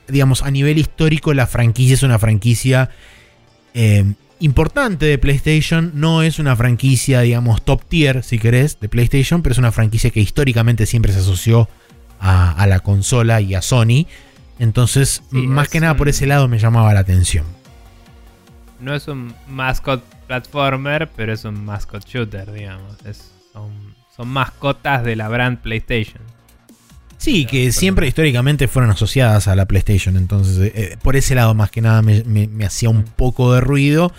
digamos, 0.07 0.41
a 0.43 0.51
nivel 0.51 0.77
histórico 0.77 1.33
la 1.33 1.47
franquicia 1.47 1.93
es 1.93 2.03
una 2.03 2.19
franquicia 2.19 2.89
eh, 3.73 4.05
importante 4.39 5.05
de 5.05 5.17
PlayStation. 5.17 5.91
No 5.95 6.21
es 6.23 6.39
una 6.39 6.55
franquicia, 6.55 7.21
digamos, 7.21 7.63
top 7.63 7.83
tier, 7.87 8.23
si 8.23 8.39
querés, 8.39 8.79
de 8.79 8.89
PlayStation, 8.89 9.41
pero 9.41 9.53
es 9.53 9.59
una 9.59 9.71
franquicia 9.71 10.09
que 10.09 10.19
históricamente 10.19 10.85
siempre 10.85 11.11
se 11.13 11.19
asoció 11.19 11.69
a, 12.19 12.51
a 12.51 12.67
la 12.67 12.79
consola 12.79 13.41
y 13.41 13.55
a 13.55 13.61
Sony. 13.61 14.05
Entonces, 14.59 15.23
Sí, 15.31 15.47
más 15.47 15.67
que 15.69 15.79
nada 15.79 15.95
por 15.97 16.07
ese 16.09 16.25
lado 16.27 16.47
me 16.47 16.59
llamaba 16.59 16.93
la 16.93 17.01
atención. 17.01 17.45
No 18.83 18.93
es 18.95 19.07
un 19.07 19.33
mascot 19.47 20.03
platformer, 20.27 21.09
pero 21.15 21.33
es 21.33 21.45
un 21.45 21.63
mascot 21.63 22.05
shooter, 22.05 22.51
digamos. 22.51 22.97
Es- 23.05 23.31
son, 23.53 23.71
son 24.15 24.27
mascotas 24.27 25.03
de 25.03 25.15
la 25.15 25.27
brand 25.29 25.59
PlayStation. 25.59 26.21
Sí, 27.17 27.45
que 27.45 27.71
siempre 27.71 28.07
históricamente 28.07 28.67
fueron 28.67 28.91
asociadas 28.91 29.47
a 29.47 29.55
la 29.55 29.65
PlayStation, 29.65 30.17
entonces 30.17 30.57
eh, 30.57 30.71
eh, 30.75 30.97
por 31.01 31.15
ese 31.15 31.35
lado 31.35 31.53
más 31.53 31.71
que 31.71 31.79
nada 31.81 32.01
me, 32.01 32.23
me- 32.25 32.47
me 32.47 32.65
hacía 32.65 32.89
un 32.89 33.03
poco 33.03 33.53
de 33.53 33.61
ruido. 33.61 34.11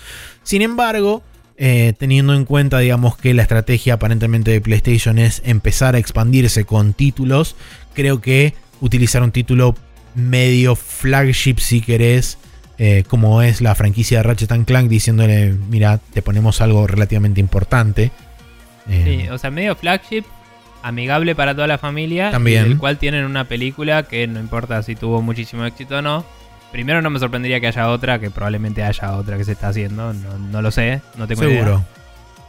Sin 0.43 0.63
embargo, 0.63 1.23
eh, 1.59 1.93
teniendo 1.99 2.35
en 2.35 2.47
cuenta, 2.47 2.79
digamos, 2.79 3.17
que 3.19 3.35
la 3.35 3.43
estrategia 3.43 3.95
aparentemente 3.95 4.51
de 4.53 4.61
PlayStation 4.63 5.19
es 5.19 5.43
empezar 5.45 5.95
a 5.95 5.99
expandirse 5.99 6.65
con 6.65 6.95
títulos, 6.95 7.57
creo 7.93 8.21
que 8.23 8.55
utilizar 8.81 9.23
un 9.23 9.33
título 9.33 9.75
medio 10.15 10.75
flagship, 10.75 11.59
si 11.59 11.81
querés, 11.83 12.39
eh, 12.85 13.03
como 13.09 13.41
es 13.41 13.63
la 13.63 13.75
franquicia 13.75 14.19
de 14.19 14.25
Ratchet 14.25 14.53
and 14.53 14.67
Clank, 14.67 14.91
diciéndole, 14.91 15.55
mira, 15.71 15.99
te 16.13 16.21
ponemos 16.21 16.61
algo 16.61 16.87
relativamente 16.87 17.41
importante. 17.41 18.11
Eh, 18.91 19.23
Sí, 19.23 19.29
o 19.31 19.39
sea, 19.39 19.51
medio 19.51 19.75
flagship, 19.75 20.25
amigable 20.83 21.35
para 21.35 21.55
toda 21.55 21.67
la 21.67 21.79
familia. 21.79 22.31
También. 22.31 22.67
y 22.67 22.69
del 22.69 22.79
cual 22.79 22.99
tienen 22.99 23.25
una 23.25 23.45
película 23.45 24.03
que 24.03 24.27
no 24.27 24.39
importa 24.39 24.83
si 24.83 24.97
tuvo 24.97 25.23
muchísimo 25.23 25.65
éxito 25.65 25.97
o 25.97 26.03
no. 26.03 26.27
Primero 26.73 27.01
no 27.01 27.09
me 27.09 27.19
sorprendería 27.19 27.59
que 27.59 27.69
haya 27.69 27.89
otra, 27.89 28.19
que 28.19 28.31
probablemente 28.31 28.83
haya 28.83 29.17
otra 29.17 29.39
que 29.39 29.45
se 29.45 29.53
está 29.53 29.69
haciendo. 29.69 30.13
No, 30.13 30.39
no 30.39 30.61
lo 30.61 30.71
sé, 30.71 31.01
no 31.17 31.27
tengo 31.27 31.45
idea. 31.45 31.65
seguro. 31.65 31.85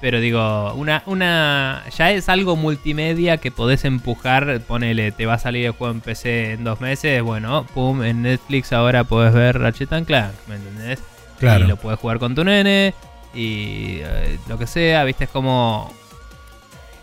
Pero 0.05 0.19
digo, 0.19 0.71
una, 0.75 1.01
una. 1.07 1.81
Ya 1.97 2.11
es 2.11 2.29
algo 2.29 2.55
multimedia 2.55 3.37
que 3.37 3.49
podés 3.49 3.85
empujar. 3.85 4.61
Ponele, 4.61 5.11
te 5.11 5.25
va 5.25 5.33
a 5.33 5.39
salir 5.39 5.65
el 5.65 5.71
juego 5.71 5.95
en 5.95 6.01
PC 6.01 6.51
en 6.53 6.63
dos 6.63 6.79
meses. 6.79 7.23
Bueno, 7.23 7.65
pum, 7.73 8.03
en 8.03 8.21
Netflix 8.21 8.71
ahora 8.71 9.05
podés 9.05 9.33
ver 9.33 9.57
Ratchet 9.57 9.91
and 9.93 10.05
Clank, 10.05 10.35
¿me 10.47 10.57
entendés? 10.57 10.99
Claro. 11.39 11.65
Y 11.65 11.67
lo 11.67 11.77
puedes 11.77 11.99
jugar 11.99 12.19
con 12.19 12.35
tu 12.35 12.43
nene. 12.43 12.93
Y 13.33 14.01
eh, 14.03 14.37
lo 14.47 14.59
que 14.59 14.67
sea, 14.67 15.03
viste, 15.05 15.23
es 15.23 15.29
como. 15.31 15.91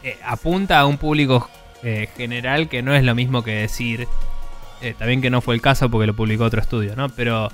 eh, 0.04 0.16
apunta 0.24 0.78
a 0.78 0.86
un 0.86 0.96
público 0.96 1.50
eh, 1.82 2.08
general 2.16 2.68
que 2.68 2.82
no 2.84 2.94
es 2.94 3.02
lo 3.02 3.16
mismo 3.16 3.42
que 3.42 3.50
decir. 3.50 4.06
también 4.96 5.20
que 5.20 5.28
no 5.28 5.40
fue 5.40 5.56
el 5.56 5.60
caso 5.60 5.90
porque 5.90 6.06
lo 6.06 6.14
publicó 6.14 6.44
otro 6.44 6.60
estudio, 6.60 6.94
¿no? 6.94 7.08
Pero 7.08 7.48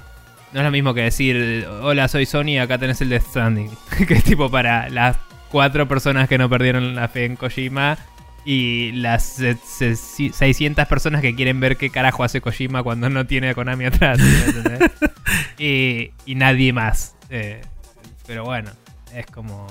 no 0.53 0.61
es 0.61 0.65
lo 0.67 0.71
mismo 0.71 0.93
que 0.93 1.05
decir, 1.05 1.67
hola, 1.81 2.07
soy 2.07 2.27
Sony, 2.27 2.59
acá 2.61 2.77
tenés 2.77 3.01
el 3.01 3.09
Death 3.09 3.29
Stranding. 3.31 3.71
que 4.07 4.13
es 4.13 4.25
tipo 4.25 4.51
para 4.51 4.91
las 4.91 5.17
cuatro 5.51 5.89
personas 5.89 6.29
que 6.29 6.39
no 6.39 6.49
perdieron 6.49 6.95
la 6.95 7.09
fe 7.09 7.25
en 7.25 7.37
Kojima 7.37 7.99
y 8.45 8.93
las 8.93 9.23
se- 9.25 9.57
se- 9.57 9.97
600 10.33 10.87
personas 10.87 11.21
que 11.23 11.35
quieren 11.35 11.61
ver 11.61 11.77
qué 11.77 11.91
carajo 11.91 12.25
hace 12.25 12.41
Kojima 12.41 12.83
cuando 12.83 13.11
no 13.11 13.27
tiene 13.27 13.51
a 13.51 13.55
Konami 13.55 13.87
atrás. 13.87 14.19
y, 15.59 16.11
y 16.27 16.35
nadie 16.35 16.73
más. 16.73 17.15
Eh, 17.31 17.61
pero 18.27 18.45
bueno, 18.45 18.71
es 19.15 19.27
como... 19.27 19.67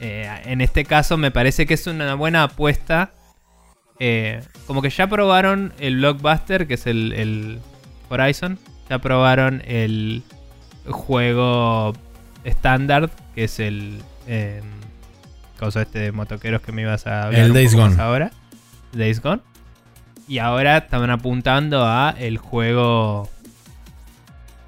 eh, 0.00 0.30
en 0.44 0.60
este 0.60 0.84
caso 0.84 1.16
me 1.16 1.30
parece 1.30 1.66
que 1.66 1.74
es 1.74 1.86
una 1.86 2.14
buena 2.14 2.44
apuesta. 2.44 3.12
Eh, 3.98 4.40
como 4.66 4.80
que 4.80 4.88
ya 4.90 5.06
probaron 5.08 5.74
el 5.78 5.96
Blockbuster, 5.96 6.66
que 6.66 6.74
es 6.74 6.86
el, 6.86 7.12
el 7.12 7.58
Horizon. 8.08 8.58
Ya 8.88 8.98
probaron 8.98 9.62
el 9.66 10.22
juego 10.88 11.92
estándar, 12.44 13.10
que 13.34 13.44
es 13.44 13.60
el... 13.60 14.00
Eh, 14.26 14.62
cosa 15.60 15.82
este 15.82 15.98
de 16.00 16.12
motoqueros 16.12 16.60
que 16.62 16.72
me 16.72 16.82
ibas 16.82 17.06
a 17.06 17.24
hablar 17.26 17.40
El 17.42 17.52
Days 17.52 17.74
Gone. 17.74 18.00
ahora. 18.00 18.32
Days 18.92 19.20
Gone. 19.22 19.40
Y 20.26 20.38
ahora 20.38 20.78
estaban 20.78 21.10
apuntando 21.10 21.84
a 21.84 22.14
el 22.18 22.38
juego 22.38 23.28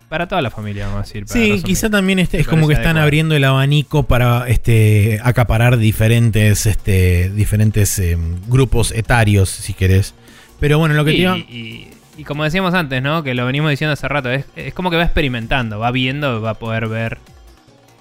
para 0.08 0.28
toda 0.28 0.42
la 0.42 0.50
familia, 0.50 0.86
vamos 0.88 1.00
a 1.00 1.02
decir. 1.04 1.24
para 1.24 1.32
Sí, 1.32 1.40
resumir. 1.52 1.62
quizá 1.64 1.88
también 1.88 2.18
este, 2.18 2.38
es 2.40 2.46
como 2.46 2.66
que 2.68 2.74
están 2.74 2.88
adecuado. 2.90 3.04
abriendo 3.06 3.34
el 3.34 3.44
abanico 3.44 4.02
para 4.02 4.46
este, 4.48 5.18
acaparar 5.24 5.78
diferentes, 5.78 6.66
este, 6.66 7.30
diferentes 7.30 7.98
eh, 7.98 8.18
grupos 8.46 8.92
etarios, 8.92 9.48
si 9.48 9.72
querés. 9.72 10.14
Pero 10.60 10.78
bueno, 10.78 10.94
lo 10.94 11.04
que 11.04 11.12
Sí, 11.12 11.16
te 11.16 11.22
iba... 11.22 11.38
y, 11.38 11.90
y 12.18 12.24
como 12.24 12.44
decíamos 12.44 12.74
antes, 12.74 13.02
¿no? 13.02 13.22
Que 13.22 13.34
lo 13.34 13.46
venimos 13.46 13.70
diciendo 13.70 13.92
hace 13.94 14.06
rato, 14.06 14.30
es, 14.30 14.44
es 14.54 14.74
como 14.74 14.90
que 14.90 14.96
va 14.96 15.04
experimentando, 15.04 15.78
va 15.78 15.90
viendo, 15.90 16.42
va 16.42 16.50
a 16.50 16.54
poder 16.58 16.88
ver 16.88 17.18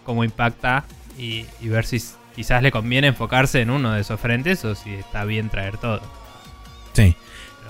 cómo 0.04 0.24
impacta 0.26 0.84
y, 1.18 1.46
y 1.62 1.70
ver 1.70 1.86
si 1.86 2.02
quizás 2.36 2.62
le 2.64 2.72
conviene 2.72 3.08
enfocarse 3.08 3.62
en 3.62 3.70
uno 3.70 3.92
de 3.94 4.02
esos 4.02 4.20
frentes 4.20 4.64
o 4.66 4.76
si 4.76 4.94
está 4.94 5.26
bien 5.26 5.50
traer 5.50 5.78
todo. 5.78 6.02
Sí. 6.94 7.16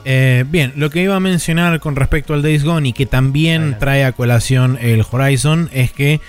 Eh, 0.04 0.46
bien, 0.48 0.74
lo 0.78 0.90
que 0.90 1.04
iba 1.04 1.16
a 1.16 1.20
mencionar 1.20 1.80
con 1.80 1.96
respecto 1.96 2.34
al 2.34 2.42
Days 2.42 2.64
Gone 2.64 2.90
y 2.90 2.94
que 2.94 3.06
también 3.06 3.62
Adelante. 3.62 3.80
trae 3.80 4.06
a 4.06 4.12
colación 4.14 4.78
el 4.82 5.06
Horizon 5.10 5.70
es 5.74 5.92
que 5.92 6.20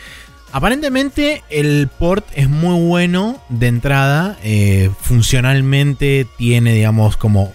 aparentemente 0.52 1.42
el 1.48 1.88
port 1.98 2.26
es 2.34 2.50
muy 2.50 2.78
bueno 2.86 3.42
de 3.48 3.68
entrada. 3.68 4.36
eh, 4.42 4.90
funcionalmente 5.00 6.26
tiene, 6.36 6.74
digamos, 6.74 7.16
como 7.16 7.52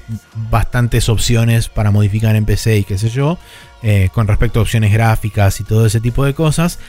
bastantes 0.49 1.07
opciones 1.09 1.69
para 1.69 1.91
modificar 1.91 2.35
en 2.35 2.45
PC 2.45 2.77
y 2.79 2.83
qué 2.83 2.97
sé 2.97 3.09
yo. 3.09 3.37
eh, 3.83 4.09
con 4.11 4.25
respecto 4.27 4.57
a 4.59 4.63
opciones 4.63 4.91
gráficas 4.91 5.59
y 5.59 5.63
todo 5.63 5.85
ese 5.85 6.01
tipo 6.01 6.25
de 6.25 6.33
cosas. 6.33 6.79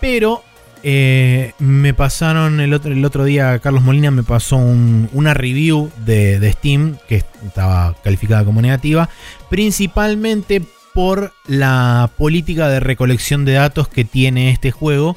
Pero 0.00 0.42
eh, 0.82 1.52
me 1.58 1.92
pasaron 1.94 2.60
el 2.60 2.72
otro, 2.74 3.24
día, 3.24 3.58
Carlos 3.58 3.82
Molina 3.82 4.10
me 4.10 4.22
pasó 4.22 4.56
un- 4.56 5.08
una 5.12 5.34
review 5.34 5.90
de, 6.04 6.40
de 6.40 6.52
Steam 6.52 6.96
que 7.08 7.16
estaba 7.44 7.94
calificada 8.02 8.44
como 8.44 8.62
negativa, 8.62 9.08
principalmente 9.48 10.62
por 10.94 11.32
la 11.46 12.10
política 12.18 12.68
de 12.68 12.80
recolección 12.80 13.44
de 13.44 13.52
datos 13.52 13.88
que 13.88 14.04
tiene 14.04 14.50
este 14.50 14.70
juego 14.72 15.16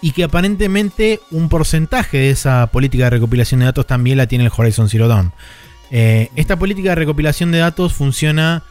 y 0.00 0.10
que 0.12 0.24
aparentemente 0.24 1.20
un 1.30 1.48
porcentaje 1.48 2.18
de 2.18 2.30
esa 2.30 2.66
política 2.68 3.04
de 3.04 3.10
recopilación 3.10 3.60
de 3.60 3.66
datos 3.66 3.86
también 3.86 4.16
la 4.18 4.26
tiene 4.26 4.44
el 4.44 4.50
Horizon 4.56 4.88
Zero 4.88 5.06
Dawn. 5.08 5.32
Eh, 5.90 6.30
esta 6.34 6.58
política 6.58 6.88
de 6.90 6.94
recopilación 6.96 7.52
de 7.52 7.58
datos 7.58 7.92
funciona 7.92 8.64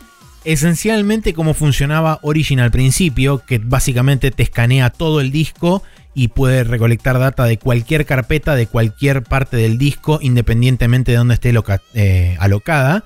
esencialmente 0.43 1.33
como 1.33 1.53
funcionaba 1.53 2.19
Origin 2.21 2.59
al 2.59 2.71
principio, 2.71 3.43
que 3.45 3.59
básicamente 3.59 4.31
te 4.31 4.43
escanea 4.43 4.89
todo 4.89 5.21
el 5.21 5.31
disco 5.31 5.83
y 6.13 6.29
puede 6.29 6.63
recolectar 6.63 7.19
data 7.19 7.45
de 7.45 7.57
cualquier 7.57 8.05
carpeta, 8.05 8.55
de 8.55 8.67
cualquier 8.67 9.23
parte 9.23 9.57
del 9.57 9.77
disco, 9.77 10.19
independientemente 10.21 11.11
de 11.11 11.17
dónde 11.17 11.35
esté 11.35 11.53
eh, 11.93 12.35
alocada. 12.39 13.03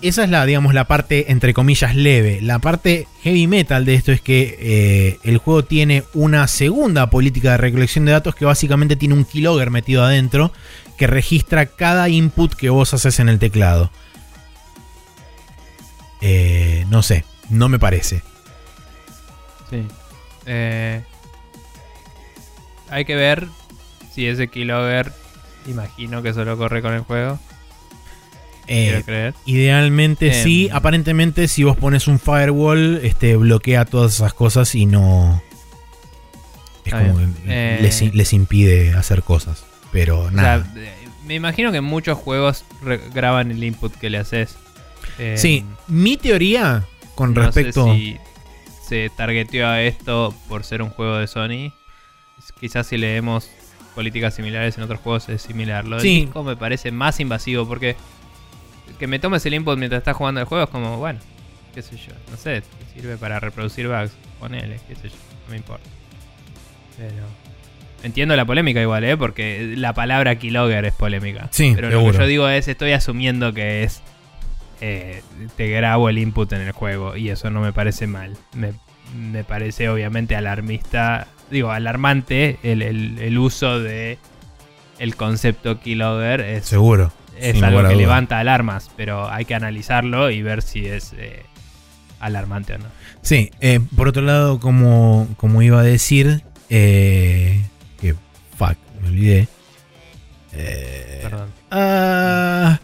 Esa 0.00 0.22
es 0.22 0.30
la, 0.30 0.46
digamos, 0.46 0.74
la 0.74 0.86
parte 0.86 1.32
entre 1.32 1.54
comillas 1.54 1.96
leve. 1.96 2.40
La 2.40 2.60
parte 2.60 3.08
heavy 3.22 3.48
metal 3.48 3.84
de 3.84 3.94
esto 3.94 4.12
es 4.12 4.20
que 4.20 4.56
eh, 4.60 5.18
el 5.24 5.38
juego 5.38 5.64
tiene 5.64 6.04
una 6.14 6.46
segunda 6.46 7.10
política 7.10 7.52
de 7.52 7.56
recolección 7.56 8.04
de 8.04 8.12
datos 8.12 8.36
que 8.36 8.44
básicamente 8.44 8.94
tiene 8.94 9.14
un 9.14 9.24
keylogger 9.24 9.70
metido 9.70 10.04
adentro 10.04 10.52
que 10.96 11.08
registra 11.08 11.66
cada 11.66 12.08
input 12.08 12.54
que 12.54 12.70
vos 12.70 12.94
haces 12.94 13.18
en 13.18 13.28
el 13.28 13.38
teclado. 13.38 13.90
Eh, 16.20 16.84
no 16.88 17.02
sé, 17.02 17.24
no 17.50 17.68
me 17.68 17.78
parece. 17.78 18.22
Sí. 19.70 19.84
Eh, 20.46 21.02
hay 22.90 23.04
que 23.04 23.14
ver 23.16 23.46
si 24.14 24.26
ese 24.26 24.48
keylogger, 24.48 25.12
imagino 25.66 26.22
que 26.22 26.32
solo 26.32 26.56
corre 26.56 26.82
con 26.82 26.94
el 26.94 27.00
juego. 27.02 27.38
Eh, 28.66 29.02
creer. 29.04 29.34
Idealmente 29.46 30.28
Em. 30.38 30.44
sí. 30.44 30.68
Aparentemente, 30.72 31.48
si 31.48 31.64
vos 31.64 31.76
pones 31.76 32.06
un 32.06 32.18
firewall, 32.18 33.00
este, 33.02 33.36
bloquea 33.36 33.84
todas 33.86 34.14
esas 34.14 34.34
cosas 34.34 34.74
y 34.74 34.84
no. 34.86 35.42
Es 36.84 36.92
como 36.94 37.16
que 37.16 37.26
Eh. 37.46 37.78
les, 37.80 38.14
les 38.14 38.32
impide 38.32 38.92
hacer 38.94 39.22
cosas. 39.22 39.64
Pero 39.92 40.20
O 40.24 40.30
nada. 40.30 40.64
sea, 40.74 40.82
eh, 40.82 40.92
me 41.26 41.34
imagino 41.34 41.72
que 41.72 41.80
muchos 41.80 42.18
juegos 42.18 42.64
graban 43.14 43.50
el 43.50 43.62
input 43.64 43.94
que 43.94 44.10
le 44.10 44.18
haces. 44.18 44.56
Eh, 45.18 45.34
sí, 45.36 45.64
mi 45.88 46.16
teoría 46.16 46.84
con 47.14 47.34
no 47.34 47.42
respecto. 47.42 47.86
sé 47.86 47.92
si 47.94 48.16
se 48.86 49.10
targeteó 49.16 49.66
a 49.68 49.82
esto 49.82 50.34
por 50.48 50.64
ser 50.64 50.82
un 50.82 50.90
juego 50.90 51.16
de 51.18 51.26
Sony. 51.26 51.72
Quizás 52.60 52.86
si 52.86 52.96
leemos 52.96 53.50
políticas 53.94 54.34
similares 54.34 54.76
en 54.78 54.84
otros 54.84 55.00
juegos 55.00 55.28
es 55.28 55.42
similar. 55.42 55.84
Lo 55.86 55.96
del 55.96 56.02
Sí. 56.02 56.20
disco 56.22 56.42
me 56.44 56.56
parece 56.56 56.90
más 56.92 57.18
invasivo 57.20 57.66
porque 57.66 57.96
que 58.98 59.06
me 59.06 59.18
tomes 59.18 59.44
el 59.46 59.54
input 59.54 59.78
mientras 59.78 60.00
estás 60.00 60.16
jugando 60.16 60.40
el 60.40 60.46
juego 60.46 60.64
es 60.64 60.70
como, 60.70 60.96
bueno, 60.98 61.20
qué 61.74 61.82
sé 61.82 61.96
yo, 61.96 62.12
no 62.30 62.36
sé, 62.36 62.62
te 62.62 62.94
sirve 63.00 63.16
para 63.16 63.38
reproducir 63.40 63.86
bugs, 63.88 64.12
ponele, 64.40 64.80
qué 64.88 64.94
sé 64.96 65.08
yo, 65.08 65.14
no 65.46 65.50
me 65.50 65.56
importa. 65.58 65.88
Pero 66.96 67.12
entiendo 68.02 68.34
la 68.36 68.44
polémica 68.44 68.80
igual, 68.80 69.04
¿eh? 69.04 69.16
Porque 69.16 69.74
la 69.76 69.92
palabra 69.92 70.36
keylogger 70.38 70.84
es 70.86 70.94
polémica. 70.94 71.48
Sí, 71.52 71.72
Pero 71.74 71.90
lo 71.90 71.96
seguro. 71.98 72.12
que 72.12 72.18
yo 72.18 72.26
digo 72.26 72.48
es, 72.48 72.66
estoy 72.68 72.92
asumiendo 72.92 73.52
que 73.52 73.82
es 73.84 74.00
eh, 74.80 75.22
te 75.56 75.68
grabo 75.68 76.08
el 76.08 76.18
input 76.18 76.52
en 76.52 76.60
el 76.62 76.72
juego 76.72 77.16
y 77.16 77.30
eso 77.30 77.50
no 77.50 77.60
me 77.60 77.72
parece 77.72 78.06
mal. 78.06 78.36
Me, 78.54 78.72
me 79.16 79.44
parece 79.44 79.88
obviamente 79.88 80.36
alarmista, 80.36 81.28
digo, 81.50 81.70
alarmante 81.70 82.58
el, 82.62 82.82
el- 82.82 83.18
el 83.18 83.38
uso 83.38 83.80
de 83.80 84.18
el 84.98 85.16
concepto 85.16 85.80
keylogger. 85.80 86.40
Es, 86.40 86.66
Seguro. 86.66 87.12
es 87.38 87.62
algo 87.62 87.78
que 87.80 87.86
duda. 87.88 87.96
levanta 87.96 88.38
alarmas, 88.38 88.90
pero 88.96 89.30
hay 89.30 89.44
que 89.44 89.54
analizarlo 89.54 90.30
y 90.30 90.42
ver 90.42 90.60
si 90.62 90.86
es 90.86 91.14
eh, 91.16 91.42
alarmante 92.20 92.74
o 92.74 92.78
no. 92.78 92.86
Sí, 93.22 93.50
eh, 93.60 93.80
por 93.96 94.08
otro 94.08 94.22
lado, 94.22 94.58
como, 94.60 95.28
como 95.36 95.62
iba 95.62 95.80
a 95.80 95.84
decir, 95.84 96.42
que 96.68 98.14
fuck, 98.56 98.76
me 99.00 99.08
olvidé. 99.08 99.48
Perdón. 101.22 101.50
ah, 101.70 102.78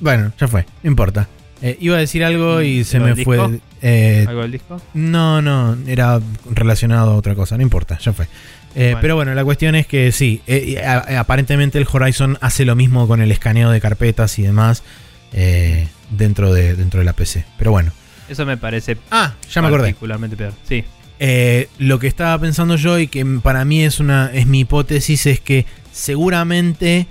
bueno, 0.00 0.32
ya 0.38 0.48
fue, 0.48 0.66
no 0.82 0.90
importa. 0.90 1.28
Eh, 1.62 1.76
iba 1.80 1.96
a 1.96 2.00
decir 2.00 2.22
algo 2.22 2.60
y 2.60 2.84
se 2.84 2.98
¿Lo 2.98 3.06
me 3.06 3.24
fue. 3.24 3.60
eh, 3.80 4.24
¿Algo 4.28 4.42
del 4.42 4.52
disco? 4.52 4.80
no, 4.94 5.40
no, 5.40 5.76
era 5.86 6.20
relacionado 6.50 7.12
a 7.12 7.14
otra 7.16 7.34
cosa, 7.34 7.56
no 7.56 7.62
importa, 7.62 7.98
ya 7.98 8.12
fue. 8.12 8.26
Eh, 8.74 8.88
Bueno. 8.90 8.98
Pero 9.00 9.14
bueno, 9.16 9.34
la 9.34 9.42
cuestión 9.44 9.74
es 9.74 9.86
que 9.86 10.12
sí, 10.12 10.42
eh, 10.46 10.82
a- 10.84 11.18
aparentemente 11.20 11.78
el 11.78 11.86
Horizon 11.90 12.36
hace 12.42 12.66
lo 12.66 12.76
mismo 12.76 13.08
con 13.08 13.22
el 13.22 13.32
escaneo 13.32 13.70
de 13.70 13.80
carpetas 13.80 14.38
y 14.38 14.42
demás 14.42 14.82
eh, 15.32 15.88
dentro, 16.10 16.52
de, 16.52 16.74
dentro 16.76 17.00
de 17.00 17.06
la 17.06 17.14
PC. 17.14 17.46
Pero 17.56 17.70
bueno. 17.70 17.90
Eso 18.28 18.44
me 18.44 18.58
parece 18.58 18.98
Ah, 19.10 19.34
ya 19.50 19.62
me 19.62 19.68
acordé. 19.68 19.84
particularmente 19.84 20.36
peor. 20.36 20.52
Sí. 20.68 20.84
Eh, 21.18 21.68
lo 21.78 21.98
que 21.98 22.06
estaba 22.06 22.38
pensando 22.38 22.76
yo 22.76 22.98
y 22.98 23.06
que 23.08 23.24
para 23.42 23.64
mí 23.64 23.82
es 23.82 23.98
una 24.00 24.30
es 24.34 24.46
mi 24.46 24.60
hipótesis 24.60 25.24
es 25.24 25.40
que 25.40 25.64
seguramente 25.96 27.08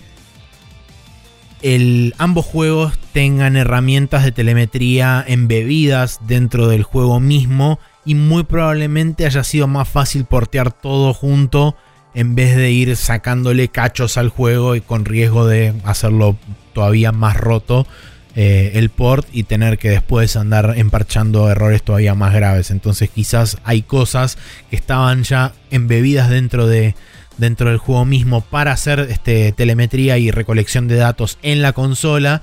ambos 2.19 2.45
juegos 2.45 2.93
tengan 3.11 3.55
herramientas 3.55 4.23
de 4.23 4.31
telemetría 4.31 5.25
embebidas 5.27 6.19
dentro 6.27 6.67
del 6.67 6.83
juego 6.83 7.19
mismo 7.19 7.79
y 8.05 8.13
muy 8.13 8.43
probablemente 8.43 9.25
haya 9.25 9.43
sido 9.43 9.65
más 9.65 9.89
fácil 9.89 10.25
portear 10.25 10.71
todo 10.71 11.13
junto 11.15 11.75
en 12.13 12.35
vez 12.35 12.55
de 12.55 12.69
ir 12.69 12.95
sacándole 12.95 13.69
cachos 13.69 14.17
al 14.17 14.29
juego 14.29 14.75
y 14.75 14.81
con 14.81 15.05
riesgo 15.05 15.47
de 15.47 15.73
hacerlo 15.83 16.37
todavía 16.73 17.11
más 17.11 17.35
roto 17.35 17.87
eh, 18.35 18.73
el 18.75 18.89
port 18.89 19.27
y 19.31 19.43
tener 19.43 19.79
que 19.79 19.89
después 19.89 20.35
andar 20.35 20.73
emparchando 20.77 21.49
errores 21.49 21.81
todavía 21.81 22.13
más 22.13 22.33
graves. 22.33 22.69
Entonces 22.69 23.09
quizás 23.09 23.57
hay 23.63 23.81
cosas 23.81 24.37
que 24.69 24.75
estaban 24.75 25.23
ya 25.23 25.53
embebidas 25.71 26.29
dentro 26.29 26.67
de 26.67 26.95
dentro 27.37 27.69
del 27.69 27.77
juego 27.77 28.05
mismo 28.05 28.41
para 28.41 28.71
hacer 28.71 28.99
este, 29.09 29.51
telemetría 29.51 30.17
y 30.17 30.31
recolección 30.31 30.87
de 30.87 30.95
datos 30.95 31.37
en 31.41 31.61
la 31.61 31.73
consola 31.73 32.41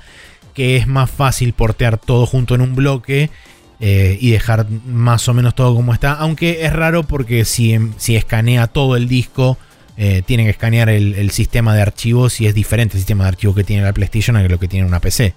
que 0.54 0.76
es 0.76 0.86
más 0.86 1.10
fácil 1.10 1.52
portear 1.54 1.98
todo 1.98 2.26
junto 2.26 2.54
en 2.54 2.60
un 2.60 2.74
bloque 2.74 3.30
eh, 3.80 4.18
y 4.20 4.30
dejar 4.30 4.66
más 4.86 5.26
o 5.28 5.34
menos 5.34 5.54
todo 5.54 5.74
como 5.74 5.92
está. 5.94 6.12
Aunque 6.12 6.64
es 6.66 6.72
raro 6.72 7.02
porque 7.04 7.44
si, 7.44 7.72
em- 7.72 7.94
si 7.96 8.16
escanea 8.16 8.66
todo 8.66 8.96
el 8.96 9.08
disco, 9.08 9.58
eh, 9.96 10.22
tiene 10.24 10.44
que 10.44 10.50
escanear 10.50 10.88
el, 10.88 11.14
el 11.14 11.30
sistema 11.30 11.74
de 11.74 11.82
archivos 11.82 12.40
y 12.40 12.46
es 12.46 12.54
diferente 12.54 12.96
el 12.96 13.00
sistema 13.00 13.24
de 13.24 13.28
archivos 13.28 13.56
que 13.56 13.64
tiene 13.64 13.82
la 13.82 13.92
PlayStation 13.92 14.36
a 14.36 14.42
lo 14.42 14.58
que 14.58 14.68
tiene 14.68 14.86
una 14.86 15.00
PC. 15.00 15.34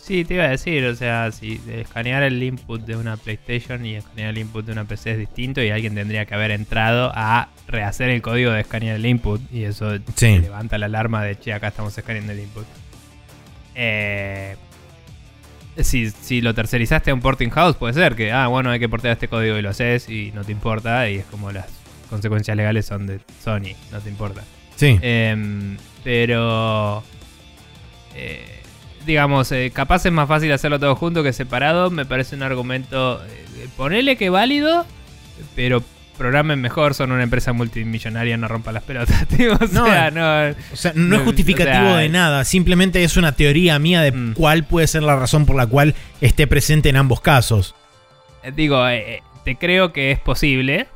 Sí, 0.00 0.24
te 0.24 0.34
iba 0.34 0.44
a 0.44 0.48
decir, 0.48 0.84
o 0.84 0.94
sea, 0.94 1.32
si 1.32 1.60
escanear 1.72 2.22
el 2.22 2.42
input 2.42 2.82
de 2.82 2.96
una 2.96 3.16
PlayStation 3.16 3.84
y 3.86 3.94
escanear 3.96 4.30
el 4.30 4.38
input 4.38 4.64
de 4.66 4.72
una 4.72 4.84
PC 4.84 5.12
es 5.12 5.18
distinto 5.18 5.62
y 5.62 5.70
alguien 5.70 5.94
tendría 5.94 6.26
que 6.26 6.34
haber 6.34 6.50
entrado 6.50 7.10
a 7.14 7.48
rehacer 7.66 8.10
el 8.10 8.20
código 8.22 8.52
de 8.52 8.60
escanear 8.60 8.96
el 8.96 9.06
input 9.06 9.40
y 9.52 9.64
eso 9.64 9.98
Sí. 10.14 10.38
levanta 10.38 10.76
la 10.78 10.86
alarma 10.86 11.24
de, 11.24 11.38
che, 11.38 11.52
acá 11.52 11.68
estamos 11.68 11.96
escaneando 11.96 12.32
el 12.32 12.40
input. 12.40 12.66
Eh, 13.74 14.56
si, 15.78 16.10
si 16.10 16.40
lo 16.42 16.54
tercerizaste 16.54 17.10
a 17.10 17.14
un 17.14 17.20
porting 17.20 17.50
house, 17.50 17.76
puede 17.76 17.94
ser 17.94 18.14
que, 18.14 18.30
ah, 18.30 18.46
bueno, 18.48 18.70
hay 18.70 18.78
que 18.80 18.88
portear 18.88 19.12
este 19.12 19.28
código 19.28 19.56
y 19.56 19.62
lo 19.62 19.70
haces 19.70 20.08
y 20.10 20.32
no 20.32 20.44
te 20.44 20.52
importa 20.52 21.08
y 21.08 21.16
es 21.16 21.24
como 21.26 21.50
las 21.50 21.66
consecuencias 22.10 22.56
legales 22.56 22.84
son 22.86 23.06
de 23.06 23.20
Sony, 23.42 23.74
no 23.92 24.00
te 24.00 24.08
importa. 24.10 24.42
Sí. 24.76 24.98
Em, 25.02 25.76
pero. 26.04 27.02
eh, 28.14 28.57
digamos, 29.08 29.50
eh, 29.50 29.72
capaz 29.74 30.06
es 30.06 30.12
más 30.12 30.28
fácil 30.28 30.52
hacerlo 30.52 30.78
todo 30.78 30.94
junto 30.94 31.24
que 31.24 31.32
separado. 31.32 31.90
Me 31.90 32.06
parece 32.06 32.36
un 32.36 32.44
argumento. 32.44 33.20
eh, 33.24 33.66
ponele 33.76 34.16
que 34.16 34.30
válido, 34.30 34.86
pero 35.56 35.82
programen 36.16 36.60
mejor. 36.60 36.94
Son 36.94 37.10
una 37.10 37.22
empresa 37.24 37.52
multimillonaria, 37.52 38.36
no 38.36 38.46
rompa 38.46 38.70
las 38.70 38.82
pelotas. 38.84 39.26
tío, 39.36 39.54
o 39.54 39.58
No, 39.72 39.86
sea, 39.86 40.10
no. 40.10 40.54
O 40.72 40.76
sea, 40.76 40.92
no 40.94 41.16
es 41.16 41.22
o 41.22 41.24
justificativo 41.24 41.88
sea, 41.88 41.96
de 41.96 42.08
nada, 42.08 42.44
simplemente 42.44 43.02
es 43.02 43.16
una 43.16 43.32
teoría 43.32 43.78
mía 43.78 44.02
de 44.02 44.12
Mm. 44.12 44.34
cuál 44.34 44.64
puede 44.64 44.86
ser 44.86 45.02
la 45.02 45.16
razón 45.16 45.46
por 45.46 45.56
la 45.56 45.66
cual 45.66 45.94
esté 46.20 46.46
presente 46.46 46.88
en 46.90 46.96
ambos 46.96 47.20
casos. 47.20 47.74
eh, 48.44 48.52
Digo, 48.54 48.86
eh, 48.86 49.14
eh, 49.16 49.22
te 49.44 49.56
creo 49.56 49.92
que 49.92 50.10
es 50.12 50.18
posible, 50.20 50.86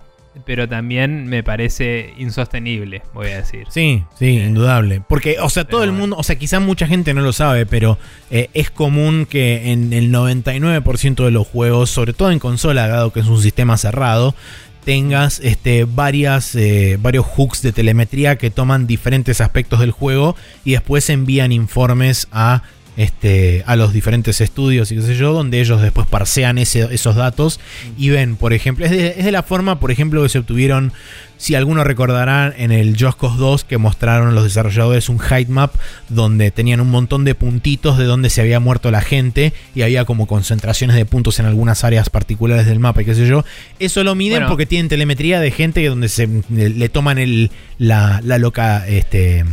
pero 0.44 0.68
también 0.68 1.26
me 1.26 1.42
parece 1.42 2.14
insostenible, 2.16 3.02
voy 3.12 3.28
a 3.28 3.36
decir. 3.38 3.66
Sí, 3.70 4.04
sí, 4.18 4.38
indudable. 4.38 5.02
Porque, 5.06 5.36
o 5.40 5.50
sea, 5.50 5.64
todo 5.64 5.84
el 5.84 5.92
mundo, 5.92 6.16
o 6.16 6.22
sea, 6.22 6.36
quizá 6.36 6.60
mucha 6.60 6.86
gente 6.86 7.14
no 7.14 7.20
lo 7.20 7.32
sabe, 7.32 7.66
pero 7.66 7.98
eh, 8.30 8.48
es 8.54 8.70
común 8.70 9.26
que 9.28 9.72
en 9.72 9.92
el 9.92 10.12
99% 10.12 11.24
de 11.24 11.30
los 11.30 11.46
juegos, 11.46 11.90
sobre 11.90 12.12
todo 12.12 12.30
en 12.30 12.38
consola, 12.38 12.88
dado 12.88 13.12
que 13.12 13.20
es 13.20 13.26
un 13.26 13.42
sistema 13.42 13.76
cerrado, 13.76 14.34
tengas 14.84 15.40
este, 15.40 15.84
varias, 15.84 16.54
eh, 16.54 16.98
varios 17.00 17.26
hooks 17.26 17.62
de 17.62 17.72
telemetría 17.72 18.36
que 18.36 18.50
toman 18.50 18.86
diferentes 18.86 19.40
aspectos 19.40 19.80
del 19.80 19.92
juego 19.92 20.34
y 20.64 20.72
después 20.72 21.08
envían 21.10 21.52
informes 21.52 22.26
a 22.32 22.62
este, 22.96 23.62
a 23.66 23.74
los 23.76 23.92
diferentes 23.92 24.40
estudios 24.40 24.92
y 24.92 24.96
qué 24.96 25.02
sé 25.02 25.16
yo, 25.16 25.32
donde 25.32 25.60
ellos 25.60 25.80
después 25.80 26.06
parsean 26.06 26.58
ese- 26.58 26.88
esos 26.92 27.16
datos 27.16 27.58
y 27.96 28.10
ven, 28.10 28.36
por 28.36 28.52
ejemplo, 28.52 28.84
es 28.84 28.90
de, 28.90 29.14
es 29.18 29.24
de 29.24 29.32
la 29.32 29.42
forma, 29.42 29.80
por 29.80 29.90
ejemplo, 29.90 30.22
que 30.22 30.28
se 30.28 30.38
obtuvieron, 30.38 30.92
si 31.38 31.54
alguno 31.54 31.82
recordará, 31.84 32.52
en 32.56 32.70
el 32.70 32.96
Cause 32.96 33.36
2 33.38 33.64
que 33.64 33.78
mostraron 33.78 34.34
los 34.34 34.44
desarrolladores 34.44 35.08
un 35.08 35.18
height 35.18 35.48
map 35.48 35.74
donde 36.08 36.50
tenían 36.50 36.80
un 36.80 36.90
montón 36.90 37.24
de 37.24 37.34
puntitos 37.34 37.98
de 37.98 38.04
donde 38.04 38.30
se 38.30 38.40
había 38.42 38.60
muerto 38.60 38.90
la 38.90 39.00
gente 39.00 39.52
y 39.74 39.82
había 39.82 40.04
como 40.04 40.26
concentraciones 40.26 40.94
de 40.94 41.04
puntos 41.06 41.40
en 41.40 41.46
algunas 41.46 41.82
áreas 41.84 42.10
particulares 42.10 42.66
del 42.66 42.78
mapa 42.78 43.02
y 43.02 43.06
qué 43.06 43.14
sé 43.14 43.26
yo. 43.26 43.44
Eso 43.78 44.04
lo 44.04 44.14
miden 44.14 44.36
Bueno. 44.40 44.48
porque 44.48 44.66
tienen 44.66 44.88
telemetría 44.88 45.40
de 45.40 45.50
gente 45.50 45.80
que 45.80 45.88
donde 45.88 46.08
se 46.08 46.28
le 46.50 46.88
toman 46.90 47.18
el, 47.18 47.50
la, 47.78 48.20
la 48.22 48.38
loca, 48.38 48.86
este, 48.86 49.44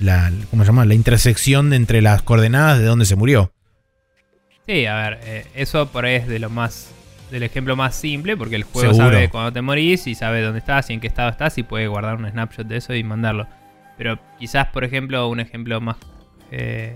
la, 0.00 0.30
¿cómo 0.50 0.62
se 0.62 0.68
llama? 0.68 0.84
La 0.84 0.94
intersección 0.94 1.72
entre 1.72 2.02
las 2.02 2.22
coordenadas 2.22 2.78
de 2.78 2.84
donde 2.84 3.04
se 3.06 3.16
murió. 3.16 3.52
Sí, 4.66 4.84
a 4.86 4.94
ver, 4.96 5.20
eh, 5.24 5.46
eso 5.54 5.88
por 5.88 6.04
ahí 6.04 6.16
es 6.16 6.26
de 6.28 6.38
lo 6.38 6.50
más. 6.50 6.92
del 7.30 7.42
ejemplo 7.42 7.74
más 7.76 7.94
simple, 7.96 8.36
porque 8.36 8.54
el 8.56 8.62
juego 8.64 8.92
Seguro. 8.94 9.12
sabe 9.14 9.28
cuando 9.28 9.52
te 9.52 9.60
morís 9.62 10.06
y 10.06 10.14
sabe 10.14 10.42
dónde 10.42 10.60
estás 10.60 10.90
y 10.90 10.92
en 10.92 11.00
qué 11.00 11.08
estado 11.08 11.28
estás 11.28 11.58
y 11.58 11.62
puede 11.64 11.88
guardar 11.88 12.16
un 12.16 12.28
snapshot 12.30 12.66
de 12.66 12.76
eso 12.76 12.94
y 12.94 13.02
mandarlo. 13.02 13.48
Pero 13.98 14.18
quizás, 14.38 14.68
por 14.68 14.84
ejemplo, 14.84 15.26
un 15.28 15.40
ejemplo 15.40 15.80
más 15.80 15.96
eh, 16.52 16.94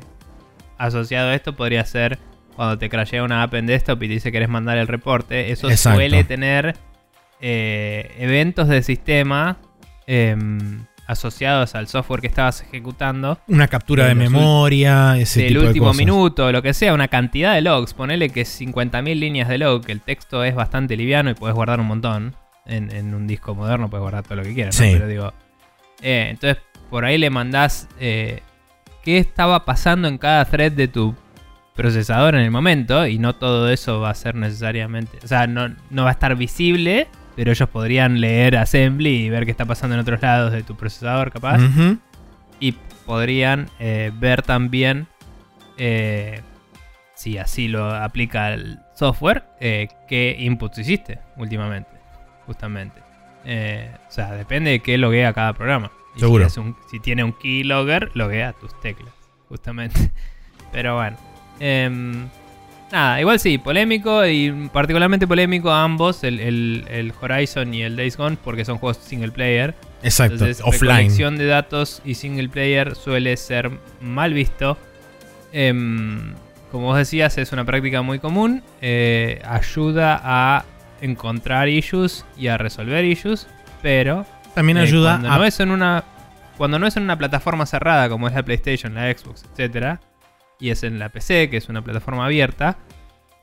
asociado 0.78 1.30
a 1.30 1.34
esto 1.34 1.56
podría 1.56 1.84
ser 1.84 2.18
cuando 2.54 2.78
te 2.78 2.88
crashea 2.88 3.24
una 3.24 3.42
app 3.42 3.54
en 3.54 3.66
desktop 3.66 4.02
y 4.02 4.06
te 4.08 4.14
dice 4.14 4.28
que 4.28 4.32
querés 4.32 4.48
mandar 4.48 4.78
el 4.78 4.86
reporte. 4.86 5.50
Eso 5.50 5.68
Exacto. 5.70 5.96
suele 5.96 6.22
tener 6.24 6.76
eh, 7.40 8.14
eventos 8.18 8.68
de 8.68 8.82
sistema 8.82 9.56
em, 10.06 10.84
asociados 11.10 11.74
al 11.74 11.88
software 11.88 12.20
que 12.20 12.26
estabas 12.28 12.62
ejecutando 12.62 13.38
Una 13.48 13.68
captura 13.68 14.06
de 14.06 14.14
memoria, 14.14 15.16
ese 15.18 15.40
del 15.40 15.48
tipo 15.48 15.60
de 15.60 15.66
último 15.68 15.86
cosas. 15.86 15.98
minuto, 15.98 16.52
lo 16.52 16.62
que 16.62 16.72
sea, 16.74 16.94
una 16.94 17.08
cantidad 17.08 17.54
de 17.54 17.60
logs. 17.62 17.94
Ponele 17.94 18.30
que 18.30 18.42
50.000 18.42 19.18
líneas 19.18 19.48
de 19.48 19.58
log, 19.58 19.84
que 19.84 19.92
el 19.92 20.00
texto 20.00 20.44
es 20.44 20.54
bastante 20.54 20.96
liviano 20.96 21.30
y 21.30 21.34
puedes 21.34 21.54
guardar 21.54 21.80
un 21.80 21.86
montón. 21.86 22.36
En, 22.66 22.94
en 22.94 23.14
un 23.14 23.26
disco 23.26 23.54
moderno 23.54 23.90
puedes 23.90 24.02
guardar 24.02 24.22
todo 24.22 24.36
lo 24.36 24.42
que 24.42 24.54
quieras, 24.54 24.78
¿no? 24.78 24.86
Sí. 24.86 24.92
Pero 24.92 25.08
digo, 25.08 25.32
eh, 26.02 26.28
entonces 26.30 26.62
por 26.88 27.04
ahí 27.04 27.18
le 27.18 27.30
mandás 27.30 27.88
eh, 27.98 28.42
qué 29.02 29.18
estaba 29.18 29.64
pasando 29.64 30.08
en 30.08 30.18
cada 30.18 30.44
thread 30.44 30.72
de 30.72 30.88
tu 30.88 31.14
procesador 31.74 32.34
en 32.34 32.42
el 32.42 32.50
momento 32.50 33.06
y 33.06 33.18
no 33.18 33.34
todo 33.34 33.70
eso 33.70 34.00
va 34.00 34.10
a 34.10 34.14
ser 34.14 34.34
necesariamente, 34.34 35.18
o 35.24 35.26
sea, 35.26 35.46
no, 35.46 35.74
no 35.88 36.02
va 36.04 36.10
a 36.10 36.12
estar 36.12 36.36
visible, 36.36 37.08
pero 37.40 37.52
ellos 37.52 37.70
podrían 37.70 38.20
leer 38.20 38.58
assembly 38.58 39.24
y 39.24 39.30
ver 39.30 39.46
qué 39.46 39.50
está 39.50 39.64
pasando 39.64 39.94
en 39.94 40.00
otros 40.02 40.20
lados 40.20 40.52
de 40.52 40.62
tu 40.62 40.76
procesador 40.76 41.32
capaz. 41.32 41.58
Y 42.60 42.72
podrían 43.06 43.70
eh, 43.78 44.12
ver 44.14 44.42
también 44.42 45.06
eh, 45.78 46.42
si 47.14 47.38
así 47.38 47.66
lo 47.68 47.94
aplica 47.94 48.52
el 48.52 48.78
software 48.94 49.44
eh, 49.58 49.88
qué 50.06 50.36
inputs 50.38 50.76
hiciste 50.80 51.18
últimamente 51.38 51.88
justamente. 52.44 53.00
Eh, 53.46 53.90
o 54.06 54.12
sea 54.12 54.32
depende 54.32 54.72
de 54.72 54.80
qué 54.80 54.98
loguea 54.98 55.32
cada 55.32 55.54
programa. 55.54 55.90
Y 56.16 56.20
Seguro. 56.20 56.46
si, 56.50 56.60
un- 56.60 56.76
si 56.90 57.00
tiene 57.00 57.24
un 57.24 57.32
keylogger 57.32 58.10
loguea 58.12 58.52
tus 58.52 58.78
teclas 58.82 59.14
justamente. 59.48 60.10
Pero 60.72 60.96
bueno 60.96 61.16
Em, 61.58 62.28
nada 62.92 63.20
igual 63.20 63.38
sí 63.38 63.58
polémico 63.58 64.26
y 64.26 64.68
particularmente 64.72 65.26
polémico 65.26 65.70
ambos 65.70 66.24
el, 66.24 66.40
el- 66.40 66.84
el 66.90 67.12
Horizon 67.20 67.72
y 67.74 67.82
el 67.82 67.96
Days 67.96 68.16
Gone 68.16 68.36
porque 68.42 68.64
son 68.64 68.78
juegos 68.78 68.98
single 68.98 69.30
player 69.32 69.74
Exacto, 70.02 70.32
entonces, 70.34 70.60
offline. 70.64 70.90
recolección 70.96 71.36
de 71.38 71.46
datos 71.46 72.00
y 72.04 72.14
single 72.14 72.48
player 72.48 72.94
suele 72.96 73.36
ser 73.36 73.70
mal 74.00 74.32
visto. 74.32 74.78
Em, 75.52 76.34
como 76.70 76.86
vos 76.86 76.96
decías, 76.96 77.36
es 77.38 77.52
una 77.52 77.64
práctica 77.64 78.00
muy 78.02 78.18
común. 78.18 78.62
eh, 78.80 79.42
ayuda 79.44 80.20
a 80.22 80.64
encontrar 81.02 81.68
issues 81.68 82.24
y 82.38 82.46
a 82.48 82.56
resolver 82.58 83.04
issues, 83.04 83.46
pero 83.82 84.24
También 84.54 84.78
eh, 84.78 84.82
ayuda 84.82 85.12
cuando 85.18 85.32
a 85.32 85.38
no 85.38 85.44
es 85.44 85.60
en 85.60 85.70
una 85.70 86.04
cuando 86.56 86.78
no 86.78 86.86
es 86.86 86.96
en 86.96 87.02
una 87.04 87.16
plataforma 87.16 87.64
cerrada 87.66 88.08
como 88.10 88.28
es 88.28 88.34
la 88.34 88.42
PlayStation, 88.42 88.94
la 88.94 89.10
Xbox, 89.12 89.44
etcétera, 89.52 90.00
y 90.60 90.70
es 90.70 90.82
en 90.84 90.98
la 90.98 91.08
PC, 91.08 91.50
que 91.50 91.56
es 91.56 91.68
una 91.68 91.82
plataforma 91.82 92.26
abierta, 92.26 92.78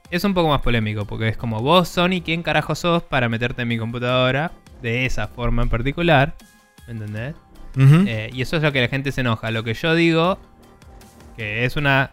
es 0.10 0.24
un 0.24 0.34
poco 0.34 0.50
más 0.50 0.62
polémico 0.62 1.06
porque 1.06 1.28
es 1.28 1.38
como 1.38 1.62
vos, 1.62 1.90
Sony, 1.90 2.22
¿quién 2.24 2.44
carajo 2.44 2.76
sos 2.76 3.04
para 3.04 3.28
meterte 3.28 3.64
en 3.64 3.68
mi 3.68 3.78
computadora 3.78 4.52
de 4.82 5.06
esa 5.06 5.28
forma 5.28 5.64
en 5.64 5.70
particular? 5.70 6.36
¿Me 6.88 6.94
entendés? 6.94 7.36
Eh, 7.80 8.30
y 8.34 8.42
eso 8.42 8.58
es 8.58 8.64
lo 8.64 8.72
que 8.72 8.82
la 8.82 8.88
gente 8.88 9.12
se 9.12 9.22
enoja. 9.22 9.52
Lo 9.52 9.64
que 9.64 9.76
yo 9.76 9.94
digo, 9.94 10.40
que 11.36 11.66
es 11.66 11.76
una 11.76 12.12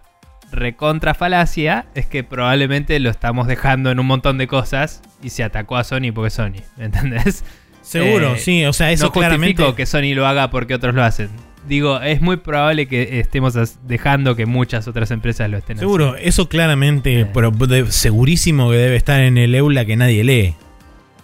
recontra 0.53 1.15
falacia, 1.15 1.87
es 1.95 2.07
que 2.07 2.23
probablemente 2.23 2.99
lo 3.01 3.11
estamos 3.11 3.47
dejando 3.47 3.91
en 3.91 3.99
un 3.99 4.07
montón 4.07 4.37
de 4.37 4.47
cosas 4.47 5.01
y 5.23 5.31
se 5.31 5.43
atacó 5.43 5.77
a 5.77 5.85
Sony 5.85 6.13
porque 6.15 6.29
es 6.29 6.35
Sony. 6.35 6.61
¿Me 6.77 6.85
entendés? 6.87 7.45
Seguro, 7.81 8.35
eh, 8.35 8.39
sí, 8.39 8.65
o 8.65 8.73
sea, 8.73 8.93
eso 8.93 9.07
no 9.07 9.11
justifico 9.11 9.39
claramente. 9.39 9.75
que 9.77 9.87
Sony 9.87 10.15
lo 10.15 10.27
haga 10.27 10.51
porque 10.51 10.75
otros 10.75 10.95
lo 10.95 11.03
hacen. 11.03 11.31
Digo, 11.69 11.99
es 12.01 12.21
muy 12.21 12.37
probable 12.37 12.87
que 12.87 13.21
estemos 13.21 13.55
dejando 13.87 14.37
que 14.37 14.45
muchas 14.45 14.87
otras 14.87 15.11
empresas 15.11 15.49
lo 15.49 15.57
estén 15.57 15.79
Seguro, 15.79 16.15
eso 16.17 16.49
claramente, 16.49 17.21
Eh. 17.21 17.27
pero 17.33 17.51
de- 17.51 17.91
segurísimo 17.91 18.71
que 18.71 18.77
debe 18.77 18.97
estar 18.97 19.21
en 19.21 19.39
el 19.39 19.55
EULA 19.55 19.87
que 19.87 19.97
nadie 19.97 20.25
lee. 20.25 20.55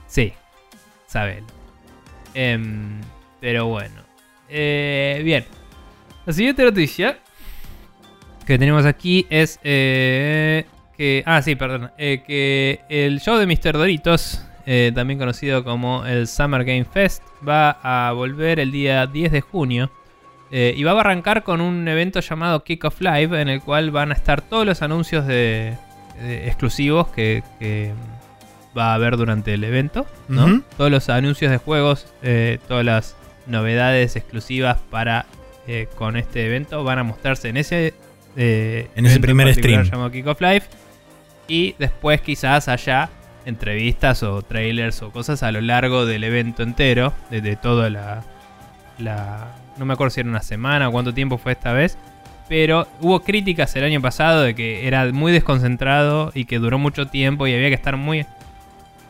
Sí, 0.06 0.32
sabe. 1.06 1.42
Em, 2.32 3.00
pero 3.40 3.66
bueno. 3.66 3.96
Eh, 4.48 5.20
bien. 5.24 5.44
La 6.24 6.32
siguiente 6.32 6.62
noticia 6.64 7.18
que 8.46 8.58
tenemos 8.58 8.84
aquí 8.86 9.26
es 9.30 9.60
eh, 9.62 10.64
que... 10.96 11.22
Ah, 11.26 11.42
sí, 11.42 11.54
perdón. 11.54 11.90
eh, 11.98 12.22
que 12.26 12.80
el 12.88 13.20
show 13.20 13.36
de 13.36 13.46
Mr. 13.46 13.74
Doritos, 13.74 14.42
eh, 14.66 14.90
también 14.94 15.18
conocido 15.18 15.64
como 15.64 16.04
el 16.06 16.26
Summer 16.26 16.64
Game 16.64 16.84
Fest, 16.84 17.22
va 17.46 17.70
a 17.82 18.12
volver 18.12 18.58
el 18.58 18.72
día 18.72 19.06
10 19.06 19.32
de 19.32 19.40
junio. 19.42 19.90
Eh, 20.52 20.74
y 20.77 20.82
va 20.82 20.93
a 20.93 21.01
arrancar 21.01 21.43
con 21.43 21.60
un 21.60 21.86
evento 21.86 22.20
llamado 22.20 22.64
Kick 22.64 22.85
Off 22.85 23.01
Live, 23.01 23.40
en 23.40 23.48
el 23.48 23.60
cual 23.62 23.90
van 23.90 24.10
a 24.10 24.14
estar 24.14 24.43
todos 24.43 24.66
los 24.66 24.82
anuncios 24.82 25.27
de, 25.27 25.77
de 26.20 26.47
exclusivos 26.48 27.09
que, 27.09 27.43
que 27.59 27.93
va 28.77 28.93
a 28.93 28.94
haber 28.94 29.16
durante 29.16 29.55
el 29.55 29.64
evento. 29.64 30.06
¿no? 30.28 30.62
Todos 30.77 30.90
los 30.90 31.09
anuncios 31.09 31.51
de 31.51 31.59
juegos, 31.59 32.12
eh, 32.22 32.59
todas 32.68 32.85
las 32.85 33.16
novedades 33.47 34.16
exclusivas 34.16 34.78
para 34.90 35.27
eh, 35.66 35.89
con 35.97 36.16
este 36.16 36.47
evento 36.47 36.82
van 36.85 36.98
a 36.98 37.05
mostrarse 37.05 37.48
en 37.48 37.56
ese 37.56 37.94
En 38.36 39.06
ese 39.06 39.20
primer 39.20 39.52
stream. 39.55 39.85
llamado 39.85 40.10
Kick 40.10 40.27
Off 40.27 40.40
Live 40.40 40.62
y 41.48 41.74
después 41.78 42.20
quizás 42.20 42.68
haya 42.68 43.10
entrevistas 43.44 44.22
o 44.22 44.43
trailers 44.43 45.02
o 45.02 45.10
cosas 45.10 45.43
a 45.43 45.51
lo 45.51 45.60
largo 45.60 46.06
del 46.06 46.24
evento 46.24 46.62
entero 46.62 47.12
de, 47.31 47.40
de 47.40 47.56
toda 47.56 47.90
la, 47.90 48.22
la 48.98 49.48
no 49.81 49.86
me 49.86 49.94
acuerdo 49.94 50.11
si 50.11 50.20
era 50.20 50.28
una 50.28 50.43
semana 50.43 50.89
o 50.89 50.93
cuánto 50.93 51.12
tiempo 51.12 51.36
fue 51.39 51.52
esta 51.52 51.73
vez 51.73 51.98
pero 52.48 52.86
hubo 53.01 53.20
críticas 53.20 53.74
el 53.77 53.85
año 53.85 54.01
pasado 54.01 54.43
de 54.43 54.55
que 54.57 54.86
era 54.89 55.11
muy 55.12 55.31
desconcentrado 55.32 56.32
y 56.35 56.44
que 56.47 56.59
duró 56.59 56.78
mucho 56.81 57.07
tiempo 57.07 57.47
y 57.47 57.55
había 57.55 57.69
que 57.69 57.74
estar 57.74 57.97
muy 57.97 58.27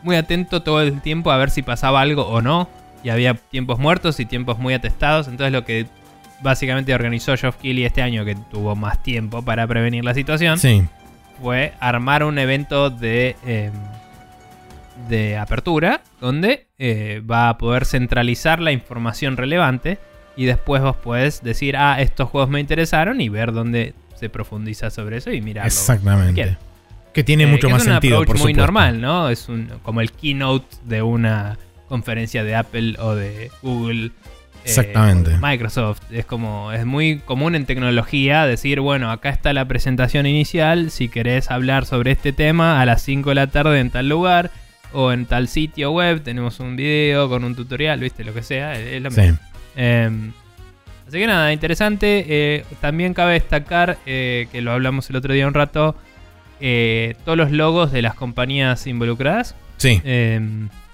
muy 0.03 0.15
atento 0.15 0.61
todo 0.61 0.81
el 0.81 1.01
tiempo 1.01 1.31
a 1.31 1.37
ver 1.37 1.49
si 1.49 1.61
pasaba 1.63 2.01
algo 2.01 2.23
o 2.27 2.41
no. 2.41 2.69
Y 3.03 3.09
había 3.09 3.33
tiempos 3.33 3.79
muertos 3.79 4.19
y 4.19 4.25
tiempos 4.27 4.59
muy 4.59 4.75
atestados. 4.75 5.27
Entonces 5.27 5.53
lo 5.53 5.65
que 5.65 5.87
básicamente 6.41 6.93
organizó 6.93 7.35
Geoff 7.35 7.55
Keighley 7.55 7.85
este 7.85 8.03
año, 8.03 8.25
que 8.25 8.35
tuvo 8.35 8.75
más 8.75 9.01
tiempo 9.01 9.43
para 9.43 9.65
prevenir 9.65 10.05
la 10.05 10.13
situación, 10.13 10.59
Sí. 10.59 10.83
fue 11.41 11.73
armar 11.79 12.23
un 12.23 12.37
evento 12.37 12.91
de, 12.91 13.35
eh, 13.45 13.71
de 15.09 15.37
apertura 15.37 16.01
donde 16.19 16.67
eh, 16.77 17.23
va 17.29 17.49
a 17.49 17.57
poder 17.57 17.85
centralizar 17.85 18.59
la 18.59 18.71
información 18.71 19.35
relevante 19.37 19.97
y 20.35 20.45
después 20.45 20.81
vos 20.81 20.95
podés 20.97 21.41
decir, 21.43 21.75
ah, 21.77 22.01
estos 22.01 22.29
juegos 22.29 22.49
me 22.49 22.59
interesaron 22.59 23.19
y 23.21 23.29
ver 23.29 23.51
dónde 23.51 23.93
se 24.15 24.29
profundiza 24.29 24.89
sobre 24.89 25.17
eso 25.17 25.31
y 25.31 25.41
mirarlo. 25.41 25.67
Exactamente. 25.67 26.57
Que 27.13 27.23
tiene 27.23 27.43
Eh, 27.43 27.47
mucho 27.47 27.67
que 27.67 27.73
más 27.73 27.81
es 27.81 27.87
un 27.87 27.93
sentido, 27.95 28.17
por 28.19 28.29
muy 28.29 28.37
supuesto. 28.37 28.61
normal, 28.61 29.01
¿no? 29.01 29.29
Es 29.29 29.49
un, 29.49 29.69
como 29.83 29.99
el 30.01 30.11
keynote 30.11 30.77
de 30.85 31.01
una 31.01 31.57
conferencia 31.89 32.43
de 32.43 32.55
Apple 32.55 32.95
o 32.99 33.15
de 33.15 33.51
Google. 33.61 34.05
eh, 34.07 34.11
Exactamente. 34.63 35.37
Microsoft. 35.41 36.01
Es 36.11 36.25
como, 36.25 36.71
es 36.71 36.85
muy 36.85 37.17
común 37.19 37.55
en 37.55 37.65
tecnología 37.65 38.45
decir, 38.45 38.79
bueno, 38.79 39.11
acá 39.11 39.29
está 39.29 39.51
la 39.53 39.67
presentación 39.67 40.25
inicial. 40.27 40.91
Si 40.91 41.09
querés 41.09 41.49
hablar 41.51 41.85
sobre 41.85 42.11
este 42.11 42.31
tema 42.31 42.79
a 42.79 42.85
las 42.85 43.01
5 43.01 43.29
de 43.29 43.35
la 43.35 43.47
tarde 43.47 43.79
en 43.79 43.89
tal 43.89 44.07
lugar 44.07 44.51
o 44.93 45.11
en 45.11 45.25
tal 45.25 45.47
sitio 45.47 45.91
web, 45.91 46.21
tenemos 46.21 46.59
un 46.59 46.75
video 46.75 47.27
con 47.27 47.43
un 47.43 47.55
tutorial, 47.55 47.99
viste, 47.99 48.23
lo 48.23 48.33
que 48.33 48.43
sea. 48.43 48.73
Es, 48.79 48.87
es 48.87 49.01
lo 49.01 49.09
Sí. 49.11 49.21
mismo. 49.21 49.39
Eh, 49.75 50.09
así 51.07 51.17
que 51.19 51.27
nada, 51.27 51.51
interesante. 51.53 52.25
Eh, 52.27 52.65
también 52.79 53.13
cabe 53.13 53.33
destacar 53.33 53.97
eh, 54.05 54.47
que 54.51 54.61
lo 54.61 54.71
hablamos 54.71 55.09
el 55.09 55.15
otro 55.15 55.33
día 55.33 55.47
un 55.47 55.53
rato. 55.53 55.95
eh, 56.63 57.15
todos 57.25 57.37
los 57.37 57.51
logos 57.51 57.91
de 57.91 58.03
las 58.03 58.13
compañías 58.13 58.85
involucradas 58.85 59.55
Sí. 59.77 59.99
eh, 60.03 60.39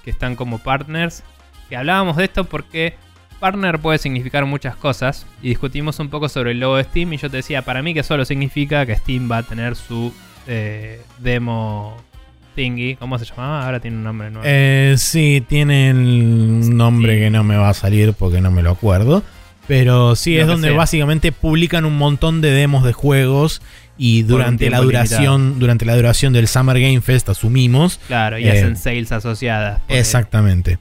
que 0.06 0.10
están 0.10 0.36
como 0.38 0.60
partners. 0.60 1.24
Que 1.70 1.76
hablábamos 1.76 2.16
de 2.16 2.24
esto 2.24 2.45
porque 2.45 2.95
partner 3.41 3.78
puede 3.80 3.98
significar 3.98 4.45
muchas 4.45 4.78
cosas. 4.78 5.26
Y 5.41 5.49
discutimos 5.49 5.99
un 5.99 6.10
poco 6.10 6.30
sobre 6.30 6.52
el 6.52 6.62
logo 6.62 6.78
de 6.78 6.86
Steam. 6.86 7.12
Y 7.14 7.18
yo 7.18 7.30
te 7.30 7.36
decía, 7.38 7.64
para 7.64 7.82
mí 7.82 7.94
que 7.94 8.04
solo 8.04 8.24
significa 8.24 8.86
que 8.86 8.95
Steam 8.95 9.30
va 9.30 9.40
a 9.40 9.44
tener 9.44 9.76
su 9.76 10.14
eh, 10.48 11.02
demo 11.18 11.98
thingy. 12.58 12.96
¿Cómo 12.96 13.18
se 13.20 13.26
llamaba? 13.26 13.66
Ahora 13.66 13.80
tiene 13.80 13.98
un 13.98 14.04
nombre 14.04 14.30
nuevo. 14.32 14.44
Eh, 14.46 14.96
sí, 14.98 15.44
tiene 15.48 15.92
un 15.92 16.76
nombre 16.76 17.14
Sí. 17.14 17.20
que 17.22 17.30
no 17.30 17.44
me 17.44 17.56
va 17.56 17.70
a 17.70 17.74
salir 17.74 18.14
porque 18.14 18.42
no 18.42 18.52
me 18.52 18.64
lo 18.64 18.72
acuerdo. 18.72 19.24
Pero 19.68 20.16
sí, 20.16 20.36
Lo 20.36 20.42
es 20.42 20.48
donde 20.48 20.70
sea. 20.70 20.78
básicamente 20.78 21.32
publican 21.32 21.86
un 21.86 21.98
montón 21.98 22.42
de 22.42 22.52
demos 22.52 22.84
de 22.86 22.94
juegos 22.94 23.62
y 23.98 24.24
durante 24.24 24.70
la 24.70 24.80
duración, 24.80 25.60
durante 25.60 25.84
la 25.86 25.96
duración 25.96 26.32
del 26.34 26.48
Summer 26.48 26.80
Game 26.80 27.02
Fest 27.02 27.30
asumimos. 27.30 28.00
claro, 28.08 28.38
y 28.40 28.46
eh, 28.48 28.52
hacen 28.52 28.76
sales 28.78 29.12
asociadas. 29.12 29.80
porque- 29.82 30.00
Exactamente. 30.00 30.80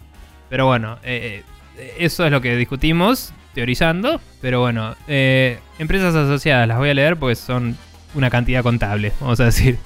Pero 0.48 0.66
bueno, 0.66 0.98
eh, 1.02 1.42
eh, 1.78 1.94
eso 1.98 2.24
es 2.24 2.30
lo 2.30 2.40
que 2.40 2.56
discutimos, 2.56 3.32
teorizando. 3.54 4.20
Pero 4.40 4.60
bueno, 4.60 4.94
eh, 5.08 5.58
empresas 5.80 6.14
asociadas 6.14 6.68
las 6.68 6.78
voy 6.78 6.90
a 6.90 6.94
leer 6.94 7.16
porque 7.16 7.34
son 7.34 7.76
una 8.14 8.30
cantidad 8.30 8.62
contable, 8.62 9.12
vamos 9.20 9.40
a 9.40 9.46
decir. 9.46 9.78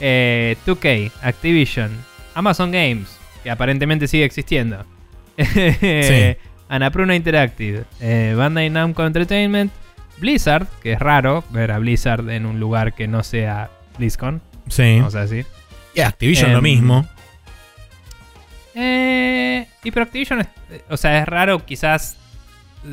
Eh, 0.00 0.56
2K, 0.66 1.10
Activision, 1.22 1.90
Amazon 2.34 2.70
Games, 2.72 3.18
que 3.42 3.50
aparentemente 3.50 4.08
sigue 4.08 4.24
existiendo. 4.24 4.84
Sí. 5.36 6.36
Annapurna 6.68 7.14
Interactive, 7.14 7.84
eh, 8.00 8.34
Bandai 8.36 8.70
Namco 8.70 9.04
Entertainment, 9.06 9.70
Blizzard, 10.18 10.66
que 10.82 10.92
es 10.94 10.98
raro 10.98 11.44
ver 11.50 11.70
a 11.72 11.78
Blizzard 11.78 12.28
en 12.30 12.46
un 12.46 12.58
lugar 12.58 12.94
que 12.94 13.06
no 13.06 13.22
sea 13.22 13.70
BlizzCon, 13.98 14.40
Sí. 14.68 14.96
vamos 14.98 15.14
a 15.14 15.20
decir. 15.22 15.46
Y 15.94 16.00
Activision 16.00 16.52
lo 16.52 16.58
Em, 16.58 16.64
mismo. 16.64 17.06
Eh, 18.74 19.66
y 19.84 19.90
pero 19.90 20.04
Activision, 20.04 20.40
es- 20.40 20.48
o 20.88 20.96
sea, 20.96 21.20
es 21.22 21.26
raro, 21.28 21.64
quizás. 21.64 22.16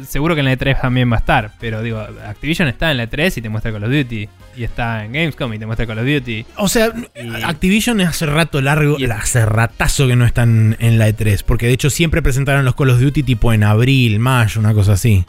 Seguro 0.08 0.36
que 0.36 0.40
en 0.40 0.46
la 0.46 0.54
E3 0.54 0.80
también 0.82 1.12
va 1.12 1.16
a 1.18 1.20
estar. 1.20 1.52
Pero 1.60 1.82
digo, 1.82 2.00
Activision 2.00 2.68
está 2.68 2.92
en 2.92 2.98
la 2.98 3.10
E3 3.10 3.38
y 3.38 3.42
te 3.42 3.50
muestra 3.50 3.72
Call 3.72 3.84
of 3.84 3.92
Duty. 3.92 4.30
Y 4.58 4.64
está 4.64 5.04
en 5.06 5.14
Gamescom 5.14 5.54
y 5.54 5.60
te 5.60 5.66
muestra 5.66 5.86
Call 5.86 6.00
of 6.00 6.06
Duty. 6.06 6.46
O 6.58 6.68
sea, 6.68 6.92
Y- 7.16 7.44
Activision 7.44 8.00
hace 8.02 8.26
rato 8.26 8.62
largo, 8.62 8.98
Y- 9.00 9.06
hace 9.06 9.46
ratazo 9.46 10.08
que 10.08 10.16
no 10.16 10.26
están 10.26 10.76
en 10.80 10.98
la 10.98 11.08
E3. 11.10 11.44
Porque 11.44 11.68
de 11.68 11.74
hecho 11.74 11.90
siempre 11.90 12.22
presentaron 12.22 12.64
los 12.66 12.76
Call 12.76 12.90
of 12.92 13.00
Duty 13.00 13.24
tipo 13.24 13.52
en 13.54 13.64
abril, 13.64 14.20
mayo, 14.20 14.60
una 14.62 14.74
cosa 14.74 14.94
así. 14.94 15.26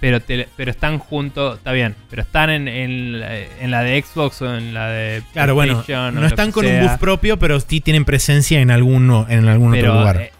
Pero, 0.00 0.18
te- 0.20 0.48
pero 0.56 0.70
están 0.70 0.98
juntos, 0.98 1.58
está 1.58 1.72
bien. 1.72 1.94
Pero 2.08 2.22
están 2.22 2.48
en, 2.48 2.68
en 2.68 3.20
la- 3.20 3.36
en 3.38 3.70
la 3.70 3.82
de 3.82 4.00
Xbox 4.02 4.40
o 4.40 4.56
en 4.56 4.72
la 4.72 4.88
de. 4.88 5.22
Claro, 5.34 5.54
bueno, 5.54 5.84
no 5.86 6.26
están 6.26 6.52
con 6.52 6.64
un 6.64 6.80
booth 6.80 6.98
propio, 6.98 7.38
pero 7.38 7.60
sí 7.60 7.82
tienen 7.82 8.06
presencia 8.06 8.60
en 8.60 8.70
alguno, 8.70 9.26
en 9.28 9.46
algún 9.46 9.74
otro 9.74 9.98
lugar. 9.98 10.16
eh, 10.16 10.32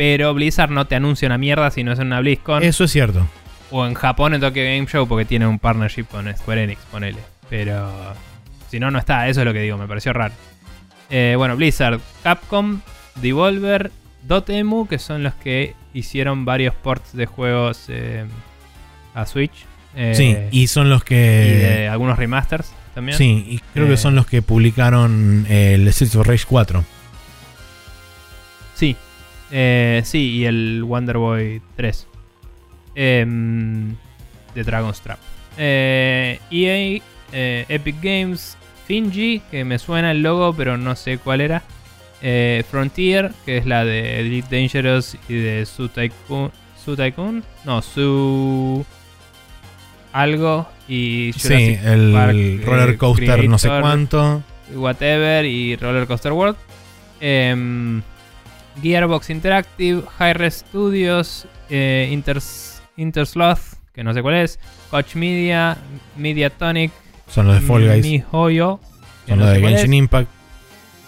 pero 0.00 0.32
Blizzard 0.32 0.70
no 0.70 0.86
te 0.86 0.94
anuncia 0.94 1.26
una 1.26 1.36
mierda 1.36 1.70
si 1.70 1.84
no 1.84 1.92
es 1.92 1.98
en 1.98 2.06
una 2.06 2.20
BlizzCon. 2.20 2.62
Eso 2.62 2.84
es 2.84 2.90
cierto. 2.90 3.26
O 3.70 3.84
en 3.84 3.92
Japón 3.92 4.32
en 4.32 4.40
Tokyo 4.40 4.62
Game 4.62 4.86
Show 4.86 5.06
porque 5.06 5.26
tiene 5.26 5.46
un 5.46 5.58
partnership 5.58 6.04
con 6.04 6.34
Square 6.34 6.64
Enix, 6.64 6.80
ponele. 6.90 7.18
Pero 7.50 7.92
si 8.70 8.80
no, 8.80 8.90
no 8.90 8.98
está. 8.98 9.28
Eso 9.28 9.42
es 9.42 9.44
lo 9.44 9.52
que 9.52 9.60
digo, 9.60 9.76
me 9.76 9.86
pareció 9.86 10.14
raro. 10.14 10.32
Eh, 11.10 11.34
bueno, 11.36 11.54
Blizzard, 11.54 12.00
Capcom, 12.22 12.80
Devolver, 13.16 13.90
Dotemu, 14.26 14.88
que 14.88 14.98
son 14.98 15.22
los 15.22 15.34
que 15.34 15.74
hicieron 15.92 16.46
varios 16.46 16.74
ports 16.74 17.14
de 17.14 17.26
juegos 17.26 17.84
eh, 17.88 18.24
a 19.12 19.26
Switch. 19.26 19.66
Eh, 19.96 20.14
sí, 20.14 20.34
y 20.50 20.68
son 20.68 20.88
los 20.88 21.02
y 21.02 21.04
que. 21.04 21.14
de 21.16 21.88
algunos 21.88 22.18
remasters 22.18 22.72
también. 22.94 23.18
Sí, 23.18 23.44
y 23.46 23.60
creo 23.74 23.86
que 23.86 23.98
son 23.98 24.14
los 24.14 24.26
que 24.26 24.40
publicaron 24.40 25.44
el 25.50 25.92
Streets 25.92 26.16
of 26.16 26.26
Rage 26.26 26.46
4. 26.48 26.86
Sí. 29.50 29.56
Eh, 29.56 30.02
sí, 30.04 30.30
y 30.30 30.44
el 30.44 30.84
Wonder 30.84 31.18
Boy 31.18 31.60
3. 31.76 32.06
Em, 32.94 33.94
de 34.54 34.64
Dragon's 34.64 35.00
Trap. 35.00 35.18
Eh, 35.56 36.38
EA, 36.50 37.02
eh, 37.32 37.64
Epic 37.68 37.96
Games, 38.02 38.56
Finji, 38.86 39.42
que 39.50 39.64
me 39.64 39.78
suena 39.78 40.10
el 40.10 40.22
logo, 40.22 40.54
pero 40.54 40.76
no 40.76 40.96
sé 40.96 41.18
cuál 41.18 41.40
era. 41.40 41.62
Eh, 42.22 42.64
Frontier, 42.70 43.32
que 43.46 43.58
es 43.58 43.66
la 43.66 43.84
de 43.84 44.20
Elite 44.20 44.56
Dangerous 44.56 45.16
y 45.28 45.34
de 45.34 45.66
Su 45.66 45.88
Tycoon. 45.88 46.50
¿Su 46.84 46.96
Tycoon? 46.96 47.44
No, 47.64 47.82
Su. 47.82 48.84
Algo. 50.12 50.68
Y 50.88 51.32
Sí, 51.36 51.78
el 51.84 52.12
Park, 52.12 52.34
eh, 52.34 52.62
roller 52.64 52.96
coaster 52.96 53.48
no 53.48 53.58
sé 53.58 53.68
cuánto. 53.68 54.42
Whatever 54.74 55.44
y 55.46 55.76
Roller 55.76 56.06
Coaster 56.06 56.32
World. 56.32 56.56
Em, 57.20 58.02
Gearbox 58.82 59.30
Interactive, 59.30 60.02
Hi-Res 60.18 60.64
Studios, 60.68 61.46
eh, 61.68 62.08
Inters, 62.12 62.82
Intersloth, 62.96 63.60
que 63.92 64.02
no 64.04 64.14
sé 64.14 64.22
cuál 64.22 64.36
es, 64.36 64.58
Coach 64.90 65.14
Media, 65.16 65.76
Mediatonic, 66.16 66.92
Son 67.28 67.46
los 67.46 67.60
de 67.60 67.66
Fall 67.66 67.86
Guys. 67.88 68.04
MiHoYo, 68.04 68.80
Son 69.26 69.38
no 69.38 69.44
los 69.44 69.54
de 69.54 69.60
Genshin 69.60 69.92
es. 69.94 69.98
Impact. 69.98 70.28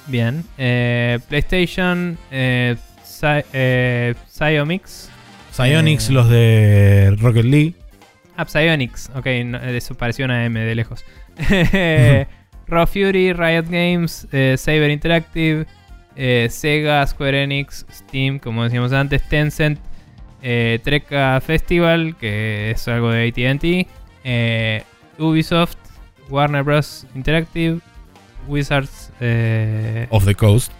Bien. 0.06 0.44
eh, 0.58 1.18
PlayStation, 1.28 2.18
eh, 2.30 2.76
Psy- 3.04 3.44
eh. 3.52 4.14
Psyonix, 4.28 5.08
Eh. 6.08 6.12
los 6.12 6.28
de 6.28 7.16
Rocket 7.20 7.44
League. 7.44 7.74
Ah, 8.36 8.44
Psyonix. 8.46 9.10
Ok, 9.14 9.26
no, 9.44 9.58
eso 9.58 9.94
pareció 9.94 10.24
una 10.24 10.44
M 10.44 10.58
de 10.58 10.74
lejos. 10.74 11.04
Raw 12.66 12.86
Fury, 12.86 13.32
Riot 13.32 13.66
Games, 13.68 14.26
eh, 14.32 14.56
Saber 14.58 14.90
Interactive, 14.90 15.66
eh, 16.16 16.48
Sega, 16.50 17.06
Square 17.06 17.42
Enix, 17.44 17.86
Steam, 17.90 18.38
como 18.38 18.64
decíamos 18.64 18.92
antes, 18.92 19.22
Tencent, 19.28 19.78
eh, 20.42 20.78
Treca 20.82 21.40
Festival, 21.40 22.16
que 22.16 22.72
es 22.72 22.86
algo 22.88 23.10
de 23.10 23.28
ATT, 23.28 23.88
eh, 24.24 24.82
Ubisoft, 25.18 25.76
Warner 26.28 26.62
Bros. 26.62 27.06
Interactive, 27.14 27.80
Wizards. 28.48 29.12
eh, 29.20 30.06
Of 30.10 30.24
the 30.24 30.34
Coast. 30.34 30.72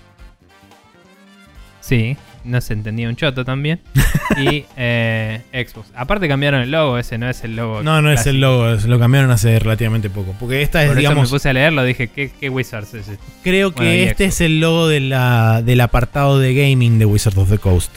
Sí, 1.80 2.16
no 2.44 2.60
se 2.60 2.72
entendía 2.72 3.08
un 3.08 3.16
choto 3.16 3.44
también. 3.44 3.80
y 4.36 4.64
eh, 4.76 5.42
Xbox. 5.52 5.90
Aparte 5.94 6.28
cambiaron 6.28 6.62
el 6.62 6.70
logo, 6.70 6.98
ese 6.98 7.18
no 7.18 7.28
es 7.28 7.44
el 7.44 7.56
logo. 7.56 7.82
No, 7.82 8.02
no 8.02 8.10
es 8.10 8.26
el 8.26 8.40
logo, 8.40 8.66
lo 8.86 8.98
cambiaron 8.98 9.30
hace 9.30 9.58
relativamente 9.58 10.10
poco. 10.10 10.34
Porque 10.38 10.62
esta 10.62 10.82
es, 10.82 10.88
Por 10.88 10.98
eso 10.98 11.00
digamos, 11.00 11.30
me 11.30 11.36
puse 11.36 11.48
a 11.48 11.52
leerlo, 11.52 11.84
dije, 11.84 12.08
¿qué, 12.08 12.30
qué 12.38 12.48
Wizards 12.48 12.94
es 12.94 13.08
este? 13.08 13.24
creo 13.42 13.72
que 13.72 13.84
Bueno, 13.84 14.10
este 14.10 14.26
es 14.26 14.40
el 14.40 14.60
logo 14.60 14.88
de 14.88 15.00
la, 15.00 15.62
del 15.62 15.80
apartado 15.80 16.38
de 16.38 16.54
gaming 16.54 16.98
de 16.98 17.04
Wizards 17.04 17.38
of 17.38 17.50
the 17.50 17.58
Coast. 17.58 17.94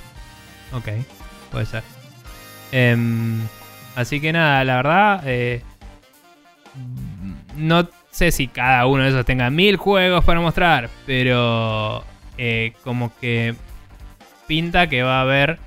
Ok, 0.74 0.90
puede 1.52 1.66
ser. 1.66 1.84
Em, 2.72 3.42
así 3.96 4.20
que 4.20 4.34
nada, 4.34 4.64
la 4.64 4.76
verdad, 4.78 5.24
eh, 5.26 5.62
no 7.58 7.88
sé 8.12 8.32
si 8.32 8.48
cada 8.48 8.86
uno 8.86 9.04
de 9.04 9.10
esos 9.10 9.26
tenga 9.26 9.50
mil 9.50 9.78
juegos 9.78 10.24
para 10.24 10.40
mostrar, 10.40 10.90
pero 11.06 12.04
eh, 12.38 12.74
como 12.84 13.12
que 13.20 13.56
pinta 14.48 14.88
que 14.88 15.04
va 15.04 15.20
a 15.20 15.22
haber 15.22 15.60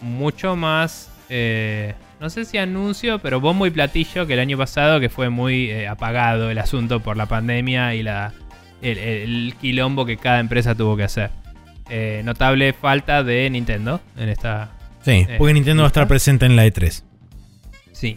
mucho 0.00 0.56
más, 0.56 1.10
eh, 1.28 1.94
no 2.20 2.30
sé 2.30 2.44
si 2.44 2.58
anuncio, 2.58 3.18
pero 3.18 3.40
bombo 3.40 3.66
y 3.66 3.70
platillo 3.70 4.26
que 4.26 4.34
el 4.34 4.40
año 4.40 4.58
pasado, 4.58 5.00
que 5.00 5.08
fue 5.08 5.30
muy 5.30 5.70
eh, 5.70 5.88
apagado 5.88 6.50
el 6.50 6.58
asunto 6.58 7.00
por 7.00 7.16
la 7.16 7.26
pandemia 7.26 7.94
y 7.94 8.02
la, 8.02 8.32
el, 8.82 8.98
el 8.98 9.54
quilombo 9.60 10.04
que 10.04 10.16
cada 10.16 10.40
empresa 10.40 10.74
tuvo 10.74 10.96
que 10.96 11.04
hacer. 11.04 11.30
Eh, 11.90 12.22
notable 12.24 12.72
falta 12.72 13.22
de 13.22 13.48
Nintendo 13.50 14.00
en 14.16 14.30
esta. 14.30 14.70
Sí, 15.04 15.26
porque 15.36 15.52
Nintendo 15.52 15.82
va 15.82 15.88
a 15.88 15.88
estar 15.88 16.08
presente 16.08 16.46
en 16.46 16.56
la 16.56 16.66
E3. 16.66 17.02
Sí. 17.92 18.16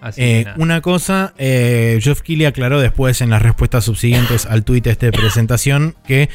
Así 0.00 0.20
Eh, 0.22 0.46
una 0.56 0.80
cosa, 0.80 1.32
eh, 1.38 1.98
Geoff 2.00 2.22
Keighley 2.22 2.46
aclaró 2.46 2.80
después 2.80 3.20
en 3.20 3.30
las 3.30 3.42
respuestas 3.42 3.84
subsiguientes 3.84 4.46
al 4.46 4.64
tweet 4.64 4.82
este 4.84 5.06
de 5.06 5.12
presentación 5.12 5.94
que 6.06 6.28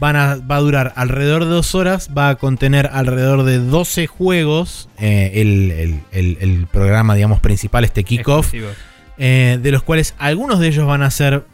van 0.00 0.16
a, 0.16 0.36
va 0.36 0.56
a 0.56 0.60
durar 0.60 0.92
alrededor 0.96 1.44
de 1.44 1.50
dos 1.50 1.74
horas, 1.74 2.10
va 2.16 2.28
a 2.30 2.34
contener 2.36 2.88
alrededor 2.92 3.42
de 3.44 3.58
12 3.58 4.06
juegos, 4.06 4.88
eh, 4.98 5.32
el, 5.34 5.70
el- 5.72 6.00
el- 6.12 6.38
el 6.40 6.66
programa, 6.66 7.14
digamos, 7.14 7.40
principal, 7.40 7.84
este 7.84 8.04
kickoff, 8.04 8.52
eh, 9.18 9.58
de 9.60 9.70
los 9.72 9.82
cuales 9.82 10.14
algunos 10.18 10.60
de 10.60 10.68
ellos 10.68 10.86
van 10.86 11.02
a 11.02 11.10
ser 11.10 11.44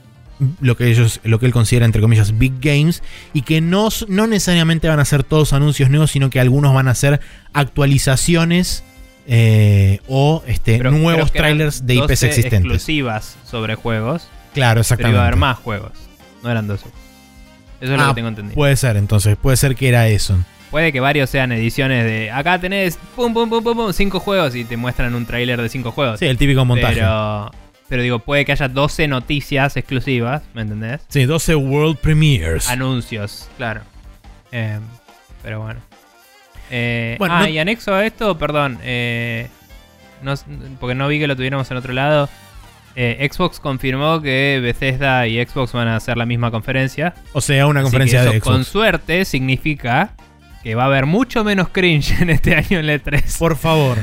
lo 0.61 0.77
que 0.77 0.91
ellos 0.91 1.21
lo 1.23 1.39
que 1.39 1.47
él 1.47 1.53
considera 1.53 1.87
entre 1.87 2.03
comillas 2.03 2.37
big 2.37 2.55
games 2.61 3.03
y 3.33 3.43
que 3.43 3.61
no, 3.61 3.89
no 4.09 4.27
necesariamente 4.27 4.89
van 4.89 4.99
a 4.99 5.05
ser 5.05 5.23
todos 5.23 5.53
anuncios 5.53 5.91
nuevos 5.91 6.11
sino 6.11 6.29
que 6.29 6.41
algunos 6.41 6.75
van 6.75 6.89
a 6.89 6.95
ser 6.97 7.21
actualizaciones 7.53 8.83
eh, 9.27 10.01
o 10.09 10.43
este 10.47 10.77
Pero 10.79 10.91
nuevos 10.91 11.33
trailers 11.33 11.87
de 11.87 11.95
IPs 11.95 12.09
12 12.09 12.27
existentes 12.27 12.61
exclusivas 12.61 13.37
sobre 13.49 13.75
juegos. 13.77 14.29
claro 14.53 14.73
Pero 14.75 14.81
exactamente 14.81 15.15
iba 15.15 15.23
a 15.23 15.27
haber 15.29 15.39
más 15.39 15.59
juegos. 15.59 15.93
No 16.43 16.51
eran 16.51 16.67
12. 16.67 16.85
Eso 17.81 17.93
es 17.93 17.99
lo 17.99 18.05
Ah, 18.05 18.09
que 18.09 18.15
tengo 18.15 18.29
entendido. 18.29 18.55
puede 18.55 18.77
ser 18.77 18.97
entonces 18.97 19.37
puede 19.37 19.57
ser 19.57 19.75
que 19.77 19.89
era 19.89 20.09
eso 20.09 20.39
Puede 20.71 20.91
que 20.93 20.99
varios 20.99 21.31
sean 21.31 21.53
ediciones 21.53 22.05
de. 22.05 22.33
Acá 22.33 22.59
tenés 22.59 22.99
pum 23.15 23.33
pum 23.33 23.49
pum 23.49 23.63
pum 23.63 23.77
pum 23.77 23.93
cinco 23.93 24.19
juegos 24.19 24.57
y 24.57 24.65
te 24.65 24.77
muestran 24.77 25.15
un 25.15 25.25
tráiler 25.25 25.63
de 25.63 25.69
cinco 25.69 25.93
juegos. 25.93 26.19
sí 26.19 26.27
el 26.27 26.37
típico 26.37 26.65
montaje 26.65 26.95
Pero. 26.97 27.51
Pero 27.89 28.03
digo, 28.03 28.19
puede 28.19 28.45
que 28.45 28.53
haya 28.53 28.67
12 28.67 29.07
noticias 29.07 29.77
exclusivas, 29.77 30.43
¿me 30.55 30.63
entendés? 30.63 31.03
sí 31.09 31.27
12 31.27 31.55
world 31.55 31.99
premieres 31.99 32.69
Anuncios, 32.69 33.49
claro. 33.57 33.83
Eh, 34.51 34.81
pero 35.45 35.61
bueno. 35.61 35.81
Eh, 36.71 37.15
Bueno, 37.19 37.35
ah, 37.37 37.41
no- 37.43 37.49
y 37.49 37.59
anexo 37.59 37.95
a 37.95 38.05
esto, 38.07 38.37
perdón, 38.39 38.79
eh, 38.83 39.49
no 40.23 40.35
porque 40.81 40.95
no 40.95 41.07
vi 41.09 41.19
que 41.21 41.27
lo 41.29 41.37
tuviéramos 41.37 41.71
en 41.71 41.77
otro 41.77 41.93
lado. 41.93 42.29
Eh, 42.97 43.29
Xbox 43.33 43.61
confirmó 43.61 44.21
que 44.23 44.61
Bethesda 44.63 45.27
y 45.27 45.45
Xbox 45.45 45.73
van 45.73 45.89
a 45.89 45.97
hacer 45.97 46.17
la 46.17 46.27
misma 46.27 46.51
conferencia. 46.51 47.15
O 47.33 47.41
sea, 47.41 47.67
una 47.67 47.81
Así 47.81 47.85
conferencia 47.87 48.21
que 48.21 48.25
eso, 48.25 48.33
de 48.35 48.41
Xbox. 48.41 48.53
Con 48.57 48.65
suerte 48.65 49.25
significa 49.25 50.13
que 50.63 50.75
va 50.75 50.85
a 50.85 50.87
haber 50.87 51.07
mucho 51.07 51.45
menos 51.45 51.69
cringe 51.71 52.13
en 52.23 52.31
este 52.31 52.55
año 52.55 52.79
en 52.79 52.89
el 52.89 53.03
E3. 53.03 53.39
Por 53.39 53.57
favor. 53.57 53.99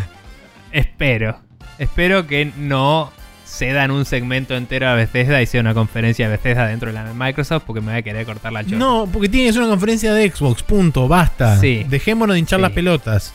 Espero. 0.72 1.40
Espero 1.80 2.28
que 2.28 2.52
no 2.58 3.12
cedan 3.46 3.92
un 3.92 4.06
segmento 4.06 4.56
entero 4.56 4.88
a 4.88 4.94
Bethesda 4.96 5.42
y 5.42 5.46
sea 5.46 5.60
una 5.62 5.74
conferencia 5.74 6.26
de 6.28 6.32
Bethesda 6.38 6.68
dentro 6.68 6.88
de 6.88 6.94
la 6.94 7.04
de 7.04 7.14
Microsoft 7.14 7.64
porque 7.66 7.82
me 7.82 7.88
voy 7.92 8.00
a 8.00 8.02
querer 8.02 8.26
cortar 8.26 8.54
la 8.54 8.64
chota. 8.64 8.78
No, 8.78 9.10
porque 9.12 9.28
tiene 9.30 9.48
que 9.48 9.54
ser 9.54 9.62
una 9.64 9.72
conferencia 9.72 10.14
de 10.14 10.30
Xbox, 10.30 10.64
punto, 10.64 11.08
basta. 11.08 11.58
Sí. 11.60 11.86
Dejémonos 11.90 12.34
de 12.36 12.40
hinchar 12.40 12.60
Sí. 12.60 12.62
las 12.62 12.72
pelotas. 12.72 13.34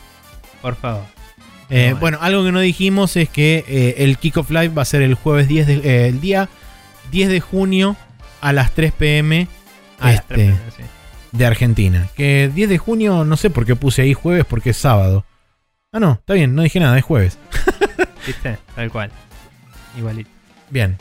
Por 0.61 0.75
favor. 0.75 1.03
Eh, 1.69 1.87
Bueno. 1.91 1.99
bueno, 1.99 2.17
algo 2.21 2.43
que 2.45 2.51
no 2.51 2.59
dijimos 2.59 3.15
es 3.17 3.29
que 3.29 3.65
eh, 3.67 3.95
el 3.99 4.17
Kick 4.17 4.37
of 4.37 4.49
Live 4.49 4.69
va 4.69 4.83
a 4.83 4.85
ser 4.85 5.01
el 5.01 5.15
jueves 5.15 5.47
10 5.47 5.67
de, 5.67 5.73
eh, 5.75 6.07
el 6.07 6.21
día 6.21 6.47
10 7.11 7.29
de 7.29 7.39
junio 7.41 7.95
a 8.41 8.53
las 8.53 8.71
3 8.71 8.91
pm 8.93 9.47
A 9.99 10.13
este, 10.13 10.51
sí. 10.75 10.83
de 11.31 11.45
Argentina. 11.45 12.07
Que 12.15 12.49
10 12.53 12.69
de 12.69 12.77
junio, 12.77 13.23
no 13.25 13.35
sé 13.37 13.49
por 13.49 13.65
qué 13.65 13.75
puse 13.75 14.01
ahí 14.03 14.13
jueves, 14.13 14.45
porque 14.47 14.69
es 14.69 14.77
sábado. 14.77 15.25
Ah, 15.91 15.99
no, 15.99 16.13
está 16.13 16.33
bien, 16.33 16.53
no 16.55 16.61
dije 16.63 16.79
nada, 16.79 16.97
es 16.97 17.03
jueves. 17.03 17.37
¿Viste? 18.27 18.57
Tal 18.75 18.91
cual. 18.91 19.09
Igualito. 19.97 20.29
Bien, 20.69 20.97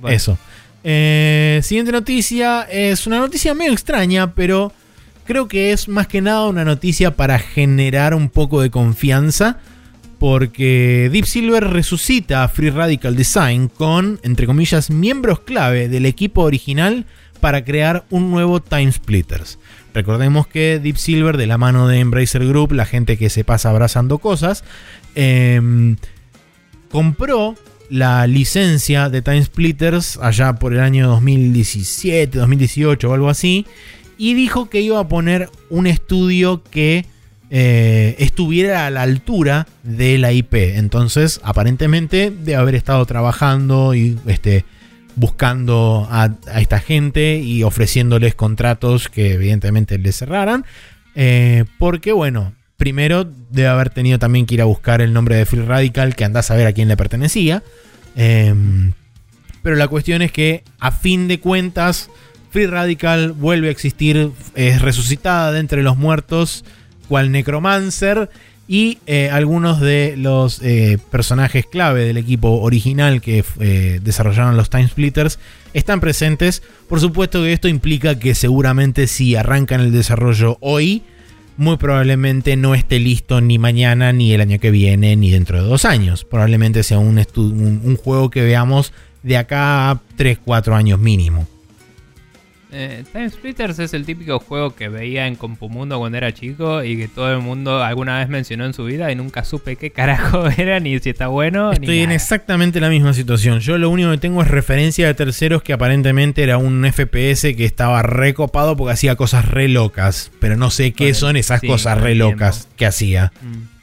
Bueno, 0.00 0.16
eso. 0.16 0.38
Eh, 0.84 1.60
siguiente 1.64 1.92
noticia 1.92 2.62
es 2.62 3.06
una 3.06 3.18
noticia 3.18 3.52
medio 3.54 3.72
extraña, 3.72 4.32
pero 4.34 4.72
creo 5.26 5.48
que 5.48 5.72
es 5.72 5.88
más 5.88 6.06
que 6.06 6.20
nada 6.22 6.46
una 6.46 6.64
noticia 6.64 7.10
para 7.16 7.38
generar 7.38 8.14
un 8.14 8.28
poco 8.30 8.62
de 8.62 8.70
confianza. 8.70 9.58
Porque 10.18 11.08
Deep 11.12 11.26
Silver 11.26 11.64
resucita 11.64 12.42
a 12.42 12.48
Free 12.48 12.70
Radical 12.70 13.14
Design 13.14 13.68
con, 13.68 14.18
entre 14.22 14.46
comillas, 14.46 14.90
miembros 14.90 15.40
clave 15.40 15.88
del 15.88 16.06
equipo 16.06 16.42
original 16.42 17.06
para 17.40 17.64
crear 17.64 18.04
un 18.10 18.30
nuevo 18.30 18.60
Time 18.60 18.90
Splitters. 18.90 19.58
Recordemos 19.94 20.46
que 20.46 20.80
Deep 20.82 20.96
Silver, 20.96 21.36
de 21.36 21.46
la 21.46 21.58
mano 21.58 21.88
de 21.88 22.00
Embracer 22.00 22.46
Group, 22.46 22.72
la 22.72 22.84
gente 22.84 23.16
que 23.16 23.30
se 23.30 23.44
pasa 23.44 23.70
abrazando 23.70 24.18
cosas, 24.18 24.64
em, 25.14 25.96
compró 26.90 27.54
la 27.90 28.26
licencia 28.26 29.08
de 29.08 29.22
Time 29.22 29.44
Splitters 29.44 30.18
allá 30.18 30.54
por 30.54 30.74
el 30.74 30.80
año 30.80 31.08
2017, 31.08 32.38
2018 32.38 33.10
o 33.10 33.14
algo 33.14 33.28
así, 33.28 33.66
y 34.18 34.34
dijo 34.34 34.68
que 34.68 34.80
iba 34.80 34.98
a 34.98 35.08
poner 35.08 35.48
un 35.70 35.86
estudio 35.86 36.62
que 36.62 37.06
eh, 37.50 38.16
estuviera 38.18 38.86
a 38.86 38.90
la 38.90 39.02
altura 39.02 39.66
de 39.82 40.18
la 40.18 40.32
IP. 40.32 40.54
Entonces, 40.54 41.40
aparentemente, 41.42 42.30
de 42.30 42.56
haber 42.56 42.74
estado 42.74 43.04
trabajando 43.06 43.94
y 43.94 44.18
este, 44.26 44.64
buscando 45.16 46.06
a, 46.10 46.30
esta 46.56 46.78
gente 46.78 47.38
y 47.38 47.62
ofreciéndoles 47.62 48.34
contratos 48.34 49.08
que 49.08 49.32
evidentemente 49.32 49.98
les 49.98 50.16
cerraran. 50.16 50.64
Eh, 51.14 51.64
porque, 51.78 52.12
bueno, 52.12 52.52
primero 52.76 53.28
debe 53.50 53.68
haber 53.68 53.90
tenido 53.90 54.18
también 54.18 54.46
que 54.46 54.54
ir 54.54 54.62
a 54.62 54.66
buscar 54.66 55.00
el 55.00 55.12
nombre 55.12 55.36
de 55.36 55.46
Free 55.46 55.62
Radical, 55.62 56.14
que 56.14 56.24
andás 56.24 56.50
a 56.50 56.56
ver 56.56 56.66
a 56.66 56.72
quién 56.72 56.88
le 56.88 56.96
pertenecía. 56.96 57.62
Em, 58.14 58.92
pero 59.62 59.74
la 59.76 59.88
cuestión 59.88 60.22
es 60.22 60.32
que, 60.32 60.62
a 60.78 60.92
fin 60.92 61.28
de 61.28 61.40
cuentas, 61.40 62.10
Free 62.50 62.66
Radical 62.66 63.32
vuelve 63.32 63.68
a 63.68 63.70
existir, 63.70 64.30
es 64.54 64.80
resucitada 64.80 65.52
de 65.52 65.60
entre 65.60 65.82
los 65.82 65.96
muertos, 65.96 66.64
cual 67.08 67.32
Necromancer. 67.32 68.30
Y 68.70 68.98
eh, 69.06 69.30
algunos 69.30 69.80
de 69.80 70.14
los 70.18 70.60
eh, 70.62 70.98
personajes 71.10 71.64
clave 71.64 72.04
del 72.04 72.18
equipo 72.18 72.60
original 72.60 73.22
que 73.22 73.42
eh, 73.60 73.98
desarrollaron 74.02 74.58
los 74.58 74.68
Time 74.68 74.88
Splitters 74.88 75.38
están 75.72 76.00
presentes. 76.00 76.62
Por 76.86 77.00
supuesto 77.00 77.42
que 77.42 77.54
esto 77.54 77.68
implica 77.68 78.18
que 78.18 78.34
seguramente 78.34 79.06
si 79.06 79.36
arrancan 79.36 79.80
el 79.80 79.90
desarrollo 79.90 80.58
hoy, 80.60 81.02
muy 81.56 81.78
probablemente 81.78 82.56
no 82.56 82.74
esté 82.74 82.98
listo 82.98 83.40
ni 83.40 83.58
mañana, 83.58 84.12
ni 84.12 84.34
el 84.34 84.42
año 84.42 84.58
que 84.60 84.70
viene, 84.70 85.16
ni 85.16 85.30
dentro 85.30 85.62
de 85.62 85.66
dos 85.66 85.86
años. 85.86 86.24
Probablemente 86.24 86.82
sea 86.82 86.98
un, 86.98 87.18
un 87.38 87.96
juego 87.96 88.28
que 88.28 88.42
veamos 88.42 88.92
de 89.22 89.38
acá 89.38 89.90
a 89.90 90.00
3-4 90.18 90.74
años 90.74 90.98
mínimo. 90.98 91.48
Eh, 92.70 93.02
Time 93.12 93.30
Splitters 93.30 93.78
es 93.78 93.94
el 93.94 94.04
típico 94.04 94.38
juego 94.40 94.74
que 94.74 94.88
veía 94.90 95.26
en 95.26 95.36
Compumundo 95.36 95.98
cuando 95.98 96.18
era 96.18 96.32
chico 96.34 96.84
y 96.84 96.96
que 96.98 97.08
todo 97.08 97.32
el 97.32 97.38
mundo 97.40 97.82
alguna 97.82 98.18
vez 98.18 98.28
mencionó 98.28 98.66
en 98.66 98.74
su 98.74 98.84
vida 98.84 99.10
y 99.10 99.14
nunca 99.16 99.42
supe 99.44 99.76
qué 99.76 99.90
carajo 99.90 100.46
era, 100.56 100.78
ni 100.78 100.98
si 100.98 101.10
está 101.10 101.28
bueno, 101.28 101.70
ni 101.70 101.76
Estoy 101.76 101.98
en 102.00 102.02
nada. 102.04 102.16
exactamente 102.16 102.78
la 102.80 102.90
misma 102.90 103.14
situación. 103.14 103.60
Yo 103.60 103.78
lo 103.78 103.88
único 103.88 104.10
que 104.10 104.18
tengo 104.18 104.42
es 104.42 104.48
referencia 104.48 105.06
de 105.06 105.14
terceros 105.14 105.62
que 105.62 105.72
aparentemente 105.72 106.42
era 106.42 106.58
un 106.58 106.84
FPS 106.92 107.54
que 107.56 107.64
estaba 107.64 108.02
recopado 108.02 108.76
porque 108.76 108.92
hacía 108.92 109.16
cosas 109.16 109.46
re 109.48 109.68
locas. 109.68 110.30
Pero 110.38 110.56
no 110.56 110.70
sé 110.70 110.92
qué 110.92 111.14
son 111.14 111.36
esas 111.36 111.60
sí, 111.60 111.66
cosas 111.66 111.98
re 112.00 112.14
locas 112.14 112.60
tiempo. 112.60 112.76
que 112.76 112.86
hacía. 112.86 113.32
Mm. 113.40 113.78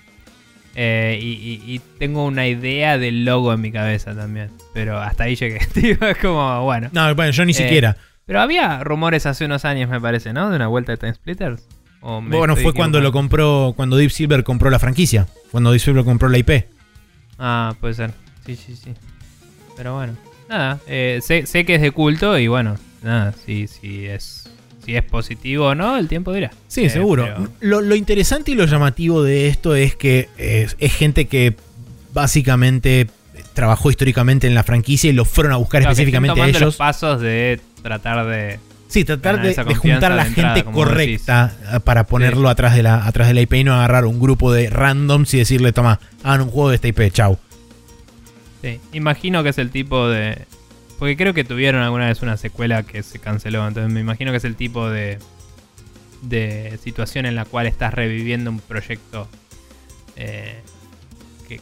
Eh, 0.78 1.18
y, 1.22 1.26
y- 1.28 1.76
y 1.76 1.80
tengo 2.00 2.26
una 2.26 2.48
idea 2.48 2.98
del 2.98 3.24
logo 3.24 3.54
en 3.54 3.62
mi 3.62 3.72
cabeza 3.72 4.14
también. 4.14 4.50
Pero 4.74 5.00
hasta 5.00 5.24
ahí 5.24 5.36
llegué. 5.36 5.60
Es 6.02 6.18
como, 6.22 6.64
bueno. 6.66 6.90
No, 6.92 7.16
bueno, 7.16 7.32
yo 7.32 7.46
ni 7.46 7.52
Eh, 7.52 7.56
siquiera. 7.56 7.96
Pero 8.26 8.42
había 8.42 8.84
rumores 8.84 9.26
hace 9.26 9.46
unos 9.46 9.66
años, 9.66 9.90
me 9.90 10.02
parece, 10.02 10.34
¿no? 10.34 10.50
De 10.50 10.56
una 10.56 10.68
vuelta 10.68 10.92
de 10.92 10.98
Time 10.98 11.14
Splitters. 11.14 11.64
¿O 12.02 12.22
Bueno, 12.22 12.56
fue 12.56 12.74
cuando 12.74 13.00
lo 13.02 13.12
compró, 13.12 13.74
cuando 13.76 13.98
Deep 13.98 14.12
Silver 14.12 14.44
compró 14.44 14.70
la 14.70 14.80
franquicia. 14.80 15.28
Cuando 15.52 15.72
Deep 15.72 15.82
Silver 15.82 16.04
compró 16.06 16.30
la 16.30 16.38
IP. 16.38 16.66
Ah, 17.40 17.76
puede 17.80 17.94
ser. 17.94 18.12
Sí, 18.46 18.56
sí, 18.56 18.76
sí. 18.76 18.94
Pero 19.78 19.96
bueno. 19.96 20.14
Nada, 20.50 20.80
eh, 20.88 21.20
sé, 21.24 21.48
sé 21.48 21.66
que 21.66 21.76
es 21.76 21.82
de 21.82 21.90
culto 21.92 22.38
y 22.38 22.48
bueno, 22.48 22.78
nada, 23.02 23.34
si, 23.46 23.66
si 23.68 24.06
es 24.06 24.48
si 24.86 24.96
es 24.96 25.02
positivo 25.04 25.66
o 25.70 25.74
no, 25.76 25.98
el 25.98 26.08
tiempo 26.08 26.32
dirá. 26.32 26.52
Sí, 26.68 26.86
Eh, 26.86 26.90
seguro. 26.92 27.24
pero- 27.24 27.50
Lo, 27.62 27.82
lo 27.82 27.96
interesante 27.96 28.52
y 28.52 28.56
lo 28.56 28.66
llamativo 28.66 29.24
de 29.24 29.48
esto 29.48 29.76
es 29.76 29.96
que 29.96 30.30
es, 30.38 30.76
es 30.80 30.94
gente 30.94 31.26
que 31.26 31.56
básicamente 32.14 33.08
trabajó 33.54 33.90
históricamente 33.90 34.46
en 34.46 34.54
la 34.54 34.62
franquicia 34.62 35.10
y 35.10 35.14
lo 35.14 35.26
fueron 35.26 35.54
a 35.54 35.56
buscar 35.56 35.82
Claro, 35.82 35.96
que 35.96 36.02
específicamente 36.04 36.40
a 36.42 36.48
ellos. 36.48 36.62
los 36.62 36.76
pasos 36.76 37.20
de 37.22 37.60
tratar 37.86 38.26
de... 38.26 38.60
Sí, 38.88 39.04
tratar 39.06 39.42
de, 39.42 39.54
juntar 39.76 40.12
a 40.12 40.16
la 40.16 40.26
entrada, 40.26 40.56
gente 40.56 40.72
correcta 40.72 41.56
eh, 41.72 41.80
para 41.80 42.08
ponerlo 42.08 42.50
atrás, 42.50 42.76
de 42.76 42.82
la, 42.82 43.06
atrás 43.06 43.28
de 43.28 43.36
la 43.36 43.42
IP 43.42 43.54
y 43.54 43.64
no 43.64 43.76
agarrar 43.76 44.06
un 44.06 44.20
grupo 44.20 44.52
de 44.52 44.72
randoms 44.72 45.32
y 45.36 45.38
decirle, 45.38 45.72
toma, 45.72 46.00
hagan 46.24 46.42
un 46.42 46.50
juego 46.50 46.70
de 46.70 46.76
esta 46.76 46.88
IP, 46.88 47.12
chau. 47.12 47.38
Sí, 48.64 48.80
imagino 48.92 49.44
que 49.44 49.50
es 49.50 49.60
el 49.60 49.70
tipo 49.70 50.08
de... 50.08 50.46
Porque 50.98 51.16
creo 51.16 51.36
que 51.36 51.44
tuvieron 51.44 51.84
alguna 51.84 52.08
vez 52.08 52.24
una 52.24 52.38
secuela 52.38 52.82
que 52.82 53.04
se 53.04 53.20
canceló, 53.20 53.68
entonces 53.68 53.94
me 53.94 54.00
imagino 54.00 54.32
que 54.32 54.38
es 54.38 54.46
el 54.46 54.56
tipo 54.56 54.90
de, 54.90 55.20
de 56.24 56.80
situación 56.82 57.28
en 57.28 57.36
la 57.36 57.46
cual 57.46 57.68
estás 57.68 57.94
reviviendo 57.94 58.50
un 58.50 58.60
proyecto 58.60 59.28
eh, 60.16 60.60
que, 61.48 61.62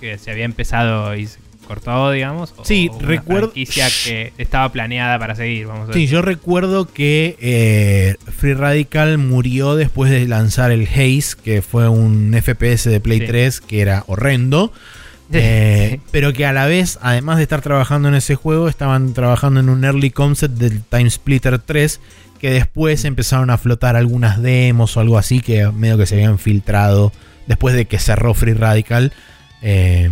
que 0.00 0.16
se 0.16 0.30
había 0.30 0.46
empezado 0.46 1.14
y 1.14 1.26
se 1.26 1.38
cortó, 1.68 2.10
digamos. 2.10 2.52
o- 2.56 2.64
Sí, 2.64 2.90
o 2.92 2.98
recuerdo- 2.98 3.52
que 3.52 4.32
estaba 4.38 4.72
planeada 4.72 5.18
para 5.20 5.36
seguir, 5.36 5.66
vamos 5.68 5.90
a 5.90 5.92
Sí, 5.92 6.08
yo 6.08 6.20
recuerdo 6.22 6.92
que 6.92 7.36
eh, 7.40 8.16
Free 8.36 8.54
Radical 8.54 9.18
murió 9.18 9.76
después 9.76 10.10
de 10.10 10.26
lanzar 10.26 10.72
el 10.72 10.88
Haze, 10.88 11.36
que 11.44 11.62
fue 11.62 11.88
un 11.88 12.34
FPS 12.34 12.90
de 12.90 12.98
Play 12.98 13.20
Sí. 13.20 13.26
3 13.26 13.60
que 13.60 13.80
era 13.82 14.02
horrendo. 14.08 14.72
Eh, 15.30 16.00
pero 16.10 16.32
que 16.32 16.46
a 16.46 16.54
la 16.54 16.64
vez, 16.64 16.98
además 17.02 17.36
de 17.36 17.42
estar 17.42 17.60
trabajando 17.60 18.08
en 18.08 18.14
ese 18.14 18.34
juego, 18.34 18.66
estaban 18.66 19.12
trabajando 19.12 19.60
en 19.60 19.68
un 19.68 19.84
early 19.84 20.10
concept 20.10 20.54
del 20.56 20.82
Time 20.82 21.10
Splitter 21.10 21.58
3, 21.58 22.00
que 22.40 22.50
después 22.50 23.04
empezaron 23.04 23.50
a 23.50 23.58
flotar 23.58 23.94
algunas 23.94 24.40
demos 24.40 24.96
o 24.96 25.00
algo 25.00 25.18
así 25.18 25.40
que 25.40 25.70
medio 25.70 25.98
que 25.98 26.06
se 26.06 26.14
habían 26.14 26.38
filtrado 26.38 27.12
después 27.46 27.74
de 27.74 27.84
que 27.84 27.98
cerró 27.98 28.32
Free 28.32 28.54
Radical. 28.54 29.12
Eh, 29.60 30.08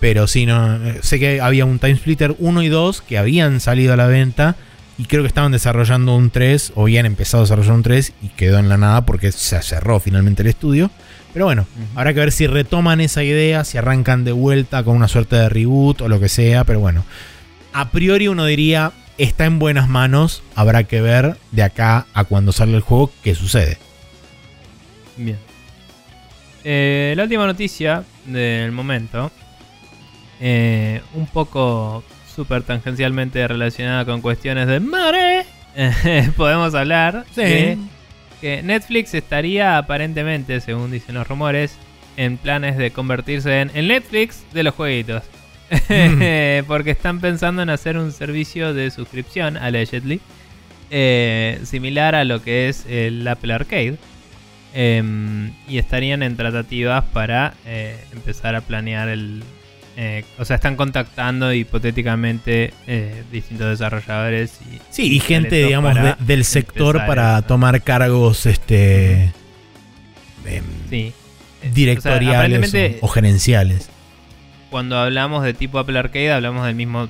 pero 0.00 0.26
sí, 0.26 0.46
no, 0.46 0.76
eh, 0.76 1.00
sé 1.02 1.18
que 1.18 1.40
había 1.40 1.64
un 1.64 1.78
Time 1.78 1.96
Splitter 1.96 2.36
1 2.38 2.62
y 2.62 2.68
2 2.68 3.02
que 3.02 3.18
habían 3.18 3.60
salido 3.60 3.92
a 3.92 3.96
la 3.96 4.06
venta 4.06 4.56
y 4.98 5.04
creo 5.04 5.22
que 5.22 5.28
estaban 5.28 5.52
desarrollando 5.52 6.16
un 6.16 6.30
3 6.30 6.72
o 6.74 6.82
habían 6.82 7.06
empezado 7.06 7.42
a 7.42 7.44
desarrollar 7.44 7.72
un 7.72 7.82
3 7.82 8.12
y 8.22 8.28
quedó 8.30 8.58
en 8.58 8.68
la 8.68 8.76
nada 8.76 9.06
porque 9.06 9.30
se 9.32 9.62
cerró 9.62 10.00
finalmente 10.00 10.42
el 10.42 10.48
estudio. 10.48 10.90
Pero 11.32 11.44
bueno, 11.44 11.66
habrá 11.94 12.14
que 12.14 12.20
ver 12.20 12.32
si 12.32 12.46
retoman 12.46 13.00
esa 13.00 13.22
idea, 13.22 13.64
si 13.64 13.78
arrancan 13.78 14.24
de 14.24 14.32
vuelta 14.32 14.82
con 14.82 14.96
una 14.96 15.06
suerte 15.06 15.36
de 15.36 15.48
reboot 15.48 16.00
o 16.00 16.08
lo 16.08 16.18
que 16.18 16.28
sea. 16.28 16.64
Pero 16.64 16.80
bueno, 16.80 17.04
a 17.72 17.90
priori 17.90 18.26
uno 18.26 18.44
diría, 18.44 18.92
está 19.18 19.44
en 19.44 19.58
buenas 19.58 19.88
manos. 19.88 20.42
Habrá 20.56 20.84
que 20.84 21.00
ver 21.00 21.36
de 21.52 21.62
acá 21.62 22.06
a 22.14 22.24
cuando 22.24 22.50
sale 22.50 22.74
el 22.74 22.80
juego 22.80 23.12
qué 23.22 23.34
sucede. 23.36 23.78
Bien. 25.16 25.38
Eh, 26.64 27.14
la 27.16 27.22
última 27.22 27.46
noticia 27.46 28.02
del 28.26 28.72
momento, 28.72 29.30
eh, 30.40 31.00
un 31.14 31.26
poco 31.26 32.02
súper 32.34 32.62
tangencialmente 32.62 33.46
relacionada 33.48 34.04
con 34.04 34.20
cuestiones 34.20 34.66
de 34.68 34.80
mare, 34.80 35.44
podemos 36.36 36.74
hablar 36.74 37.24
Sí. 37.34 37.40
de 37.42 37.78
que 38.40 38.62
Netflix 38.62 39.14
estaría 39.14 39.78
aparentemente, 39.78 40.60
según 40.60 40.90
dicen 40.92 41.14
los 41.16 41.26
rumores, 41.26 41.76
en 42.16 42.36
planes 42.36 42.76
de 42.76 42.90
convertirse 42.90 43.60
en 43.60 43.70
el 43.74 43.88
Netflix 43.88 44.44
de 44.52 44.62
los 44.62 44.74
jueguitos. 44.74 45.22
Porque 46.66 46.90
están 46.92 47.20
pensando 47.20 47.62
en 47.62 47.70
hacer 47.70 47.98
un 47.98 48.12
servicio 48.12 48.72
de 48.74 48.90
suscripción, 48.90 49.56
allegedly, 49.56 50.20
eh, 50.90 51.60
similar 51.64 52.14
a 52.14 52.24
lo 52.24 52.42
que 52.42 52.68
es 52.68 52.86
el 52.88 53.26
Apple 53.28 53.52
Arcade. 53.52 53.96
Em, 54.74 55.52
y 55.66 55.78
estarían 55.78 56.22
en 56.22 56.36
tratativas 56.36 57.02
para 57.12 57.54
eh, 57.66 57.96
empezar 58.12 58.54
a 58.54 58.60
planear 58.60 59.08
el... 59.08 59.42
eh, 60.00 60.24
o 60.38 60.44
sea, 60.44 60.54
están 60.54 60.76
contactando 60.76 61.52
hipotéticamente 61.52 62.72
eh, 62.86 63.24
distintos 63.32 63.68
desarrolladores 63.70 64.60
y, 64.72 64.78
Sí, 64.90 65.12
y 65.12 65.18
gente, 65.18 65.64
digamos, 65.64 65.92
de- 65.96 66.14
del 66.20 66.44
sector 66.44 67.04
para 67.04 67.42
tomar 67.42 67.82
cargos 67.82 68.46
este 68.46 69.32
em, 70.46 70.62
Sí. 70.88 71.12
Eh, 71.62 71.70
directoriales 71.74 72.68
o 72.68 72.70
sea, 72.70 73.12
gerenciales. 73.12 73.88
cuando 74.70 74.96
hablamos 74.98 75.42
de 75.42 75.52
tipo 75.52 75.80
Apple 75.80 75.98
Arcade, 75.98 76.30
hablamos 76.30 76.64
del 76.64 76.76
mismo 76.76 77.08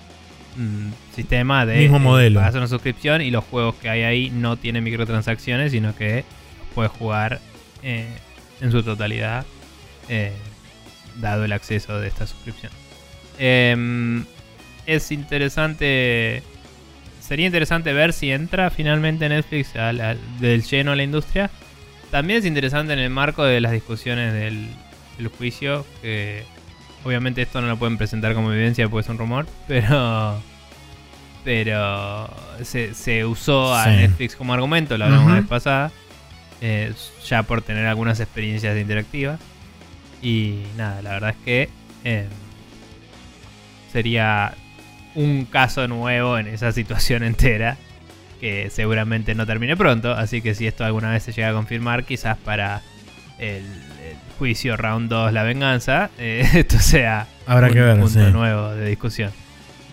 mm, 0.56 0.88
sistema 1.14 1.66
de 1.66 1.76
Mismo 1.80 1.98
eh, 1.98 2.00
modelo. 2.00 2.40
pagas 2.40 2.54
una 2.54 2.68
suscripción 2.68 3.20
y 3.20 3.30
los 3.30 3.44
juegos 3.44 3.74
que 3.74 3.90
hay 3.90 4.02
ahí 4.04 4.30
no 4.30 4.56
tienen 4.56 4.82
microtransacciones, 4.82 5.72
sino 5.72 5.94
que 5.94 6.24
puedes 6.74 6.90
jugar 6.92 7.40
eh, 7.82 8.06
en 8.62 8.72
su 8.72 8.82
totalidad, 8.82 9.44
dado 11.20 11.44
el 11.44 11.52
acceso 11.52 12.00
de 12.00 12.08
esta 12.08 12.26
suscripción. 12.26 12.72
Em, 13.38 14.24
es 14.86 15.10
interesante. 15.12 16.42
Sería 17.20 17.46
interesante 17.46 17.92
ver 17.92 18.12
si 18.12 18.30
entra 18.32 18.70
finalmente 18.70 19.28
Netflix 19.28 19.76
al- 19.76 20.18
del 20.40 20.62
lleno 20.64 20.92
a 20.92 20.96
la 20.96 21.02
industria. 21.02 21.50
También 22.10 22.38
es 22.38 22.46
interesante 22.46 22.94
en 22.94 22.98
el 23.00 23.10
marco 23.10 23.44
de 23.44 23.60
las 23.60 23.72
discusiones 23.72 24.32
del, 24.32 24.66
del 25.18 25.28
juicio, 25.28 25.84
que 26.00 26.42
obviamente 27.04 27.42
esto 27.42 27.60
no 27.60 27.66
lo 27.66 27.76
pueden 27.76 27.98
presentar 27.98 28.32
como 28.34 28.50
evidencia 28.52 28.88
porque 28.88 29.04
es 29.04 29.10
un 29.10 29.18
rumor, 29.18 29.46
pero 29.68 30.40
pero 31.44 32.28
se, 32.62 32.94
se 32.94 33.24
usó 33.24 33.74
a 33.74 33.84
Sí. 33.84 33.90
Netflix 33.90 34.36
como 34.36 34.52
argumento, 34.54 34.98
lo 34.98 35.04
hablamos 35.04 35.24
Ujú. 35.26 35.34
la 35.34 35.40
vez 35.40 35.48
pasada, 35.48 35.92
eh, 36.60 36.92
ya 37.26 37.42
por 37.42 37.62
tener 37.62 37.86
algunas 37.86 38.20
experiencias 38.20 38.76
interactivas. 38.76 39.38
Y 40.20 40.62
nada, 40.76 41.00
la 41.02 41.10
verdad 41.10 41.30
es 41.30 41.36
que 41.44 41.68
eh, 42.04 42.26
sería 43.92 44.54
un 45.14 45.44
caso 45.44 45.88
nuevo 45.88 46.38
en 46.38 46.46
esa 46.46 46.72
situación 46.72 47.22
entera 47.24 47.76
que 48.40 48.70
seguramente 48.70 49.34
no 49.34 49.46
termine 49.46 49.76
pronto. 49.76 50.12
Así 50.12 50.40
que 50.40 50.54
si 50.54 50.66
esto 50.66 50.84
alguna 50.84 51.10
vez 51.10 51.24
se 51.24 51.32
llega 51.32 51.50
a 51.50 51.52
confirmar, 51.52 52.04
quizás 52.04 52.36
para 52.36 52.82
el, 53.38 53.64
el 53.64 54.16
juicio 54.38 54.76
round 54.76 55.10
2, 55.10 55.32
la 55.32 55.42
venganza, 55.42 56.10
eh, 56.18 56.48
esto 56.54 56.78
sea 56.78 57.26
Habrá 57.46 57.68
un 57.68 57.72
que 57.72 57.80
ver, 57.80 57.98
punto 57.98 58.26
sí. 58.26 58.32
nuevo 58.32 58.70
de 58.70 58.88
discusión. 58.88 59.32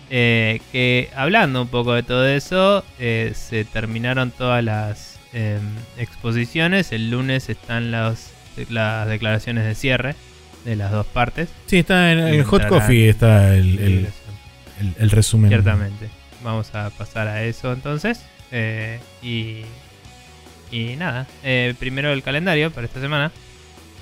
Eh, 0.08 0.60
que 0.70 1.10
hablando 1.16 1.62
un 1.62 1.68
poco 1.68 1.92
de 1.94 2.02
todo 2.02 2.26
eso, 2.28 2.84
eh, 2.98 3.32
se 3.34 3.64
terminaron 3.64 4.30
todas 4.30 4.62
las 4.62 5.18
eh, 5.32 5.58
exposiciones. 5.98 6.92
El 6.92 7.10
lunes 7.10 7.48
están 7.48 7.90
las, 7.90 8.32
las 8.68 9.08
declaraciones 9.08 9.64
de 9.64 9.74
cierre 9.74 10.14
de 10.66 10.76
las 10.76 10.92
dos 10.92 11.06
partes. 11.06 11.48
Sí, 11.64 11.78
está 11.78 12.12
en 12.12 12.18
el 12.18 12.44
Hot 12.44 12.66
Coffee, 12.68 13.08
está 13.08 13.54
el, 13.56 13.78
el- 13.78 14.08
el- 14.80 14.94
el 14.98 15.10
resumen. 15.10 15.48
Ciertamente. 15.48 16.08
Vamos 16.44 16.74
a 16.74 16.90
pasar 16.90 17.28
a 17.28 17.42
eso 17.44 17.72
entonces. 17.72 18.20
Eh, 18.52 18.98
y, 19.22 19.62
y 20.70 20.96
nada. 20.96 21.26
eh, 21.42 21.74
primero 21.78 22.12
el 22.12 22.22
calendario 22.22 22.70
para 22.70 22.86
esta 22.86 23.00
semana. 23.00 23.32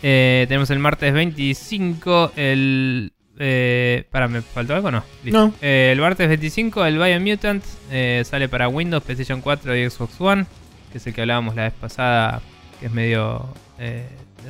Eh, 0.02 0.44
tenemos 0.48 0.68
el 0.70 0.78
martes 0.80 1.12
25 1.14 2.32
el... 2.36 3.12
Eh, 3.38 4.04
para, 4.10 4.28
¿me 4.28 4.42
faltó 4.42 4.74
algo? 4.74 4.90
No. 4.90 5.02
Listo. 5.24 5.46
No. 5.48 5.54
El 5.60 6.00
martes 6.00 6.28
25 6.28 6.84
el 6.86 6.98
Biomutant 6.98 7.64
eh, 7.90 8.22
sale 8.26 8.48
para 8.48 8.68
Windows, 8.68 9.02
PlayStation 9.02 9.40
4 9.40 9.76
y 9.76 9.88
Xbox 9.90 10.20
One. 10.20 10.46
Que 10.92 10.98
es 10.98 11.06
el 11.06 11.14
que 11.14 11.20
hablábamos 11.22 11.54
la 11.56 11.62
vez 11.64 11.72
pasada. 11.80 12.40
Que 12.80 12.86
es 12.86 12.92
medio... 12.92 13.48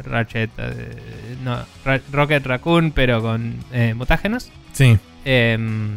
Ratchet... 0.03 0.51
eh, 0.59 1.37
no, 1.45 1.59
Ra- 1.85 2.01
Rocket 2.13 2.45
Raccoon 2.47 2.93
pero 2.93 3.23
con 3.23 3.55
eh, 3.73 3.95
mutágenos. 3.95 4.51
Sí. 4.73 4.97
Em, 5.25 5.97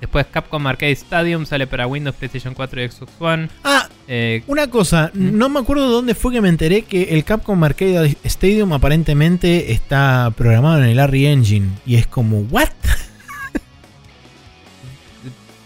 después 0.00 0.26
Capcom 0.30 0.66
Arcade 0.66 0.92
Stadium 0.92 1.44
sale 1.46 1.66
para 1.66 1.86
Windows, 1.86 2.16
PlayStation 2.16 2.54
4 2.54 2.82
y 2.82 2.88
Xbox 2.88 3.12
One. 3.20 3.48
Ah, 3.64 3.88
Eh, 4.08 4.42
una 4.48 4.68
cosa, 4.68 5.10
¿Mm? 5.14 5.38
no 5.38 5.48
me 5.48 5.60
acuerdo 5.60 5.88
dónde 5.88 6.14
fue 6.16 6.32
que 6.32 6.40
me 6.40 6.48
enteré 6.48 6.82
que 6.82 7.02
el 7.14 7.22
Capcom 7.22 7.62
Arcade 7.62 8.16
Stadium 8.24 8.72
aparentemente 8.72 9.70
está 9.72 10.32
programado 10.36 10.78
en 10.82 10.88
el 10.90 10.98
Arri 10.98 11.26
Engine. 11.26 11.68
Y 11.86 11.94
es 11.96 12.06
como, 12.08 12.40
¿what? 12.50 12.68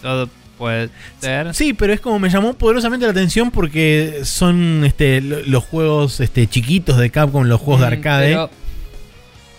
todo 0.03 0.29
puede 0.65 0.89
ser. 1.21 1.55
Sí, 1.55 1.73
pero 1.75 1.93
es 1.93 2.01
como 2.01 2.19
me 2.19 2.29
llamó 2.31 2.55
poderosamente 2.55 3.05
la 3.07 3.13
atención 3.13 3.51
porque 3.51 4.21
son 4.25 4.83
este, 4.85 5.21
lo- 5.21 5.41
los 5.43 5.65
juegos 5.65 6.21
este, 6.21 6.47
chiquitos 6.47 6.97
de 6.99 7.11
Capcom, 7.11 7.45
los 7.45 7.61
juegos 7.61 7.83
de 7.83 7.87
Mm, 7.89 7.93
arcade. 7.93 8.27
Pero, 8.29 8.51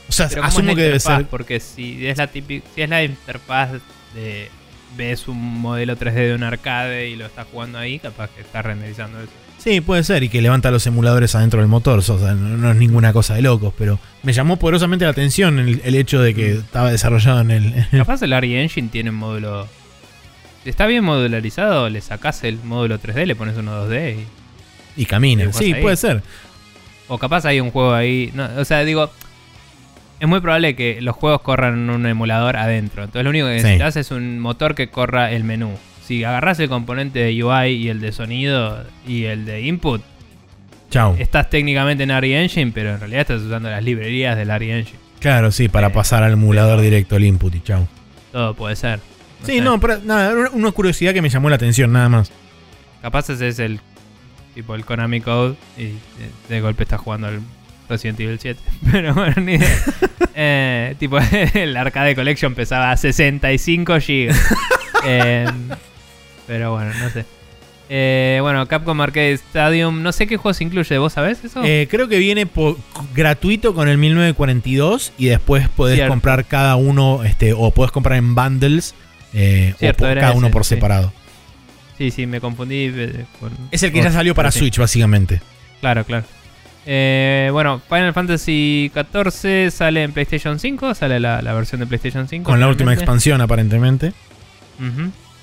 o 0.08 0.12
sea, 0.12 0.28
pero 0.30 0.42
¿cómo 0.42 0.50
es 0.50 0.56
asumo 0.56 0.76
que 0.76 0.82
debe 0.82 1.00
ser. 1.00 1.26
Porque 1.28 1.60
si 1.60 2.06
es 2.08 2.18
la 2.18 2.28
típica, 2.28 2.66
si 2.76 2.82
es 2.82 2.90
la 2.90 3.04
interfaz 3.04 3.72
de 4.14 4.50
ves 4.98 5.28
un 5.28 5.38
modelo 5.60 5.98
3D 5.98 6.14
de 6.30 6.36
un 6.36 6.44
arcade 6.44 7.10
y 7.10 7.16
lo 7.18 7.26
estás 7.26 7.46
jugando 7.52 7.78
ahí, 7.78 8.00
capaz 8.00 8.30
que 8.30 8.42
estás 8.42 8.66
renderizando 8.66 9.20
eso. 9.20 9.30
Sí, 9.58 9.82
puede 9.82 10.04
ser, 10.04 10.22
y 10.24 10.30
que 10.30 10.42
levanta 10.42 10.70
los 10.70 10.86
emuladores 10.86 11.34
adentro 11.34 11.60
del 11.60 11.68
motor. 11.68 12.00
O 12.00 12.02
sea, 12.02 12.34
no, 12.34 12.56
no 12.58 12.70
es 12.72 12.78
ninguna 12.78 13.12
cosa 13.14 13.34
de 13.36 13.42
locos, 13.42 13.74
pero 13.78 14.00
me 14.24 14.32
llamó 14.32 14.58
poderosamente 14.58 15.06
la 15.06 15.12
atención 15.12 15.60
el, 15.60 15.82
el 15.84 15.96
hecho 15.96 16.22
de 16.22 16.34
que 16.36 16.52
estaba 16.54 16.92
desarrollado 16.92 17.42
en 17.42 17.52
el. 17.52 17.66
en 17.74 17.88
el- 17.92 18.00
Capaz 18.00 18.22
el 18.22 18.32
Ari 18.34 18.56
Engine 18.58 18.90
tiene 18.90 19.10
un 19.10 19.16
módulo. 19.18 19.68
Si 20.66 20.70
está 20.72 20.86
bien 20.88 21.04
modularizado, 21.06 21.90
le 21.90 22.02
sacás 22.02 22.44
el 22.44 22.58
módulo 22.64 23.00
3D, 23.00 23.26
le 23.26 23.36
pones 23.36 23.56
uno 23.58 23.88
2D 23.88 24.18
y 24.98 25.02
y 25.02 25.06
camina. 25.06 25.42
Dibujás 25.44 25.60
Sí, 25.64 25.72
ahí. 25.74 25.82
puede 25.82 25.96
ser. 25.96 26.24
O 27.08 27.18
capaz 27.18 27.46
hay 27.46 27.60
un 27.62 27.72
juego 27.72 27.94
ahí. 27.94 28.32
no, 28.34 28.50
o 28.58 28.66
sea, 28.66 28.84
digo. 28.84 29.10
Es 30.20 30.28
muy 30.30 30.40
probable 30.40 30.76
que 30.78 31.02
los 31.02 31.14
juegos 31.16 31.42
corran 31.42 31.74
en 31.74 31.90
un 31.90 32.06
emulador 32.06 32.56
adentro. 32.58 33.04
Entonces 33.04 33.24
lo 33.26 33.30
único 33.30 33.48
que 33.48 33.60
Sí. 33.60 33.64
necesitas 33.64 33.96
es 33.98 34.12
un 34.12 34.40
motor 34.40 34.74
que 34.74 34.88
corra 34.90 35.32
el 35.32 35.44
menú. 35.44 35.72
Si 36.06 36.24
agarras 36.24 36.58
el 36.60 36.70
componente 36.70 37.20
de 37.20 37.44
UI 37.44 37.68
y 37.72 37.90
el 37.90 38.00
de 38.00 38.12
sonido 38.14 38.86
y 39.06 39.26
el 39.26 39.46
de 39.46 39.62
input, 39.62 40.02
Chau. 40.90 41.16
estás 41.20 41.50
técnicamente 41.50 42.04
en 42.04 42.12
Ari 42.12 42.34
Engine, 42.34 42.72
pero 42.74 42.92
en 42.94 43.00
realidad 43.02 43.22
estás 43.22 43.42
usando 43.42 43.70
las 43.70 43.84
librerías 43.84 44.38
del 44.38 44.50
Ari 44.52 44.72
Engine. 44.72 45.00
Claro, 45.20 45.52
sí, 45.52 45.68
para 45.68 45.88
Eh, 45.88 45.92
pasar 45.92 46.24
al 46.24 46.32
emulador 46.34 46.80
directo 46.80 47.18
el 47.18 47.26
input 47.26 47.54
y 47.54 47.62
chau. 47.62 47.86
Todo 48.32 48.54
puede 48.54 48.76
ser. 48.78 49.00
Sí, 49.46 49.62
no, 49.62 49.80
pero 49.80 50.00
nada, 50.04 50.34
una- 50.34 50.50
una 50.52 50.72
curiosidad 50.72 51.14
que 51.14 51.22
me 51.22 51.30
llamó 51.30 51.50
la 51.50 51.56
atención, 51.56 51.92
nada 51.92 52.10
más. 52.10 52.32
Capaz 53.02 53.30
ese 53.30 53.48
es 53.48 53.60
el 53.60 53.80
tipo 54.54 54.74
el 54.76 54.86
Konami 54.86 55.22
Code 55.22 55.56
y 55.78 55.84
de, 55.84 55.96
de 56.50 56.62
golpe 56.62 56.84
estás 56.84 57.00
jugando 57.02 57.28
el 57.30 57.40
Resident 57.90 58.20
Evil 58.20 58.40
7. 58.40 58.60
Pero 58.92 59.14
bueno, 59.14 59.36
ni 59.42 59.54
idea. 59.56 59.70
Eh, 60.38 60.96
tipo, 61.00 61.18
el 61.54 61.78
Arcade 61.78 62.14
Collection 62.14 62.56
pesaba 62.56 62.98
65 62.98 63.94
GB. 64.00 64.36
Eh, 65.06 65.46
pero 66.46 66.74
bueno, 66.74 66.92
no 67.00 67.10
sé. 67.10 67.24
Eh, 67.88 68.40
bueno, 68.42 68.68
Capcom 68.68 69.00
Arcade 69.00 69.32
Stadium, 69.32 70.04
no 70.04 70.12
sé 70.12 70.28
qué 70.28 70.36
juegos 70.36 70.60
incluye, 70.60 70.98
¿vos 70.98 71.14
sabés 71.14 71.42
eso? 71.46 71.62
Eh, 71.64 71.88
creo 71.90 72.10
que 72.10 72.18
viene 72.18 72.46
gratuito 73.14 73.74
con 73.74 73.88
el 73.88 73.98
1942 73.98 75.14
y 75.18 75.28
después 75.28 75.70
podés 75.70 75.96
Cierto. 75.96 76.12
comprar 76.12 76.44
cada 76.46 76.76
uno, 76.76 77.24
este, 77.24 77.54
o 77.54 77.72
podés 77.72 77.92
comprar 77.94 78.18
en 78.18 78.36
bundles, 78.36 78.94
eh, 79.36 79.74
o 79.76 79.78
Cierto, 79.78 80.06
cada 80.06 80.32
uno 80.32 80.50
por 80.50 80.64
sí. 80.64 80.76
separado. 80.76 81.14
Sí, 81.98 82.12
sí, 82.12 82.26
me 82.26 82.42
confundí 82.42 82.92
eh. 82.94 83.26
Es 83.72 83.84
el 83.84 83.92
que 83.92 84.02
ya 84.02 84.12
salió 84.12 84.34
para 84.34 84.52
sí. 84.52 84.60
Switch, 84.60 84.78
básicamente. 84.78 85.42
Claro, 85.82 86.04
claro. 86.04 86.26
Eh, 86.86 87.50
bueno, 87.52 87.82
Final 87.90 88.14
Fantasy 88.14 88.92
XIV 88.94 89.72
sale 89.72 90.04
en 90.04 90.12
PlayStation 90.12 90.60
5, 90.60 90.94
sale 90.94 91.20
la, 91.20 91.42
la 91.42 91.54
versión 91.54 91.80
de 91.80 91.88
PlayStation 91.88 92.28
5. 92.28 92.50
Con 92.50 92.60
la 92.60 92.68
última 92.68 92.94
expansión, 92.94 93.42
aparentemente. 93.42 94.14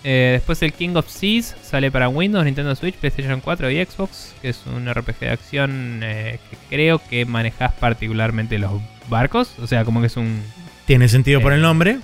Eh, 0.05 0.31
después 0.33 0.63
el 0.63 0.73
King 0.73 0.95
of 0.95 1.09
Seas 1.09 1.57
sale 1.63 1.91
para 1.91 2.09
Windows, 2.09 2.45
Nintendo 2.45 2.75
Switch, 2.75 2.95
PlayStation 2.97 3.41
4 3.41 3.71
y 3.71 3.85
Xbox, 3.85 4.35
que 4.43 4.49
es 4.51 4.61
un 4.67 4.93
RPG 4.93 5.19
de 5.21 5.31
acción 5.31 6.01
eh, 6.03 6.39
que 6.51 6.57
creo 6.69 7.01
que 7.09 7.25
manejas 7.25 7.73
particularmente 7.75 8.59
los 8.59 8.73
barcos, 9.09 9.53
o 9.61 9.67
sea, 9.67 9.85
como 9.85 10.01
que 10.01 10.09
es 10.09 10.17
un... 10.17 10.43
Tiene 10.87 11.09
sentido 11.09 11.41
por 11.41 11.53
el 11.53 11.63
nombre. 11.63 11.99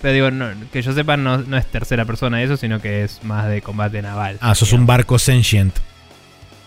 Pero 0.00 0.14
digo, 0.14 0.30
no- 0.30 0.50
que 0.72 0.80
yo 0.82 0.92
sepa, 0.92 1.16
no, 1.16 1.38
no 1.38 1.56
es 1.56 1.66
tercera 1.66 2.04
persona 2.04 2.42
eso, 2.42 2.56
sino 2.56 2.80
que 2.80 3.02
es 3.04 3.22
más 3.24 3.48
de 3.48 3.62
combate 3.62 4.00
naval. 4.02 4.38
Ah, 4.40 4.54
sos 4.54 4.72
un 4.72 4.80
digamos. 4.80 4.86
barco 4.86 5.18
sentient. 5.18 5.74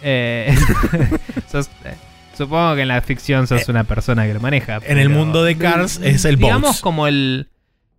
Eh, 0.01 0.53
sos- 1.51 1.69
eh, 1.85 1.95
supongo 2.37 2.75
que 2.75 2.81
en 2.81 2.87
la 2.89 3.01
ficción 3.01 3.47
sos 3.47 3.69
una 3.69 3.83
persona 3.85 4.25
que 4.25 4.33
lo 4.33 4.39
maneja. 4.41 4.79
En 4.85 4.97
el 4.97 5.09
mundo 5.09 5.43
de 5.43 5.55
Cars 5.57 5.99
es 6.03 6.25
el 6.25 6.37
Digamos 6.37 6.61
boats. 6.63 6.81
como 6.81 7.07
el 7.07 7.47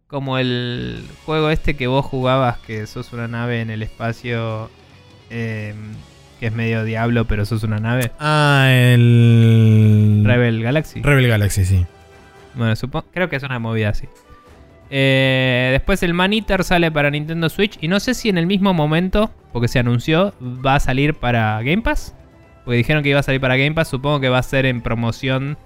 como 0.08 0.36
el 0.36 1.06
juego 1.24 1.48
este 1.48 1.74
que 1.74 1.86
vos 1.86 2.04
jugabas 2.04 2.58
que 2.66 2.86
sos 2.86 3.14
una 3.14 3.28
nave 3.28 3.62
en 3.62 3.70
el 3.70 3.82
espacio 3.82 4.68
eh, 5.30 5.74
que 6.38 6.48
es 6.48 6.52
medio 6.52 6.84
diablo, 6.84 7.24
pero 7.26 7.46
sos 7.46 7.62
una 7.62 7.78
nave. 7.78 8.10
Ah, 8.20 8.66
el. 8.70 10.22
Rebel 10.26 10.62
Galaxy. 10.62 11.00
Rebel 11.00 11.28
Galaxy, 11.28 11.64
sí. 11.64 11.86
Bueno, 12.54 12.74
supo- 12.76 13.04
creo 13.14 13.30
que 13.30 13.36
es 13.36 13.42
una 13.44 13.58
movida 13.58 13.88
así. 13.90 14.06
Eh, 14.94 15.70
después 15.72 16.02
el 16.02 16.12
Man 16.12 16.34
Eater 16.34 16.64
sale 16.64 16.92
para 16.92 17.10
Nintendo 17.10 17.48
Switch. 17.48 17.78
Y 17.80 17.88
no 17.88 17.98
sé 17.98 18.12
si 18.12 18.28
en 18.28 18.36
el 18.36 18.46
mismo 18.46 18.74
momento, 18.74 19.30
porque 19.52 19.66
se 19.66 19.78
anunció, 19.78 20.34
va 20.42 20.74
a 20.74 20.80
salir 20.80 21.14
para 21.14 21.60
Game 21.62 21.80
Pass. 21.80 22.14
Porque 22.64 22.76
dijeron 22.76 23.02
que 23.02 23.08
iba 23.08 23.18
a 23.18 23.22
salir 23.22 23.40
para 23.40 23.56
Game 23.56 23.72
Pass. 23.72 23.88
Supongo 23.88 24.20
que 24.20 24.28
va 24.28 24.38
a 24.38 24.42
ser 24.42 24.66
en 24.66 24.82
promoción 24.82 25.56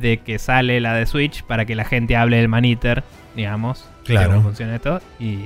de 0.00 0.18
que 0.18 0.40
sale 0.40 0.80
la 0.80 0.94
de 0.94 1.06
Switch 1.06 1.44
para 1.44 1.64
que 1.66 1.76
la 1.76 1.84
gente 1.84 2.16
hable 2.16 2.36
del 2.38 2.48
Man 2.48 2.64
Eater, 2.64 3.04
digamos. 3.36 3.88
Claro. 4.04 4.30
Cómo 4.30 4.42
funciona 4.42 4.74
esto. 4.74 5.00
Y... 5.20 5.44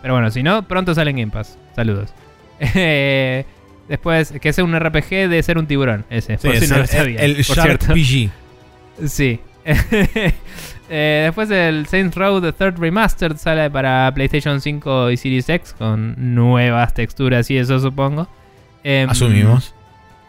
Pero 0.00 0.14
bueno, 0.14 0.30
si 0.30 0.44
no, 0.44 0.62
pronto 0.68 0.94
sale 0.94 1.10
en 1.10 1.16
Game 1.16 1.32
Pass. 1.32 1.58
Saludos. 1.74 2.14
Después, 3.88 4.32
que 4.40 4.48
es 4.48 4.58
un 4.58 4.78
RPG 4.78 5.28
de 5.28 5.42
ser 5.42 5.58
un 5.58 5.66
tiburón. 5.66 6.04
Ese, 6.10 6.38
Sí, 6.38 6.46
por 6.48 6.56
si 6.58 6.68
no 6.68 6.76
el, 6.76 6.80
lo 6.82 6.86
sabían. 6.86 7.22
el 7.24 7.34
por 7.44 7.56
Shark 7.56 7.82
cierto. 7.82 7.94
PG. 7.94 9.08
Sí. 9.08 9.40
Eh, 10.88 11.22
después 11.24 11.50
el 11.50 11.86
Saints 11.86 12.14
Row 12.14 12.40
The 12.40 12.52
Third 12.52 12.78
Remastered 12.78 13.38
sale 13.38 13.68
para 13.70 14.08
PlayStation 14.14 14.60
5 14.60 15.10
y 15.10 15.16
Series 15.16 15.48
X 15.48 15.74
con 15.76 16.14
nuevas 16.16 16.94
texturas 16.94 17.50
y 17.50 17.58
eso 17.58 17.80
supongo. 17.80 18.28
Em, 18.84 19.10
Asumimos. 19.10 19.74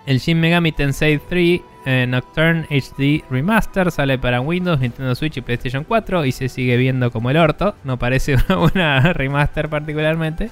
El 0.07 0.17
Shin 0.17 0.39
Megami 0.39 0.71
Tensei 0.71 1.19
3 1.19 1.61
eh, 1.85 2.05
Nocturne 2.07 2.65
HD 2.71 3.23
Remaster 3.29 3.91
sale 3.91 4.17
para 4.17 4.41
Windows, 4.41 4.79
Nintendo 4.79 5.13
Switch 5.13 5.37
y 5.37 5.41
PlayStation 5.41 5.83
4 5.83 6.25
y 6.25 6.31
se 6.31 6.49
sigue 6.49 6.75
viendo 6.75 7.11
como 7.11 7.29
el 7.29 7.37
orto. 7.37 7.75
No 7.83 7.99
parece 7.99 8.35
una 8.49 8.55
buena 8.57 9.13
remaster 9.13 9.69
particularmente. 9.69 10.49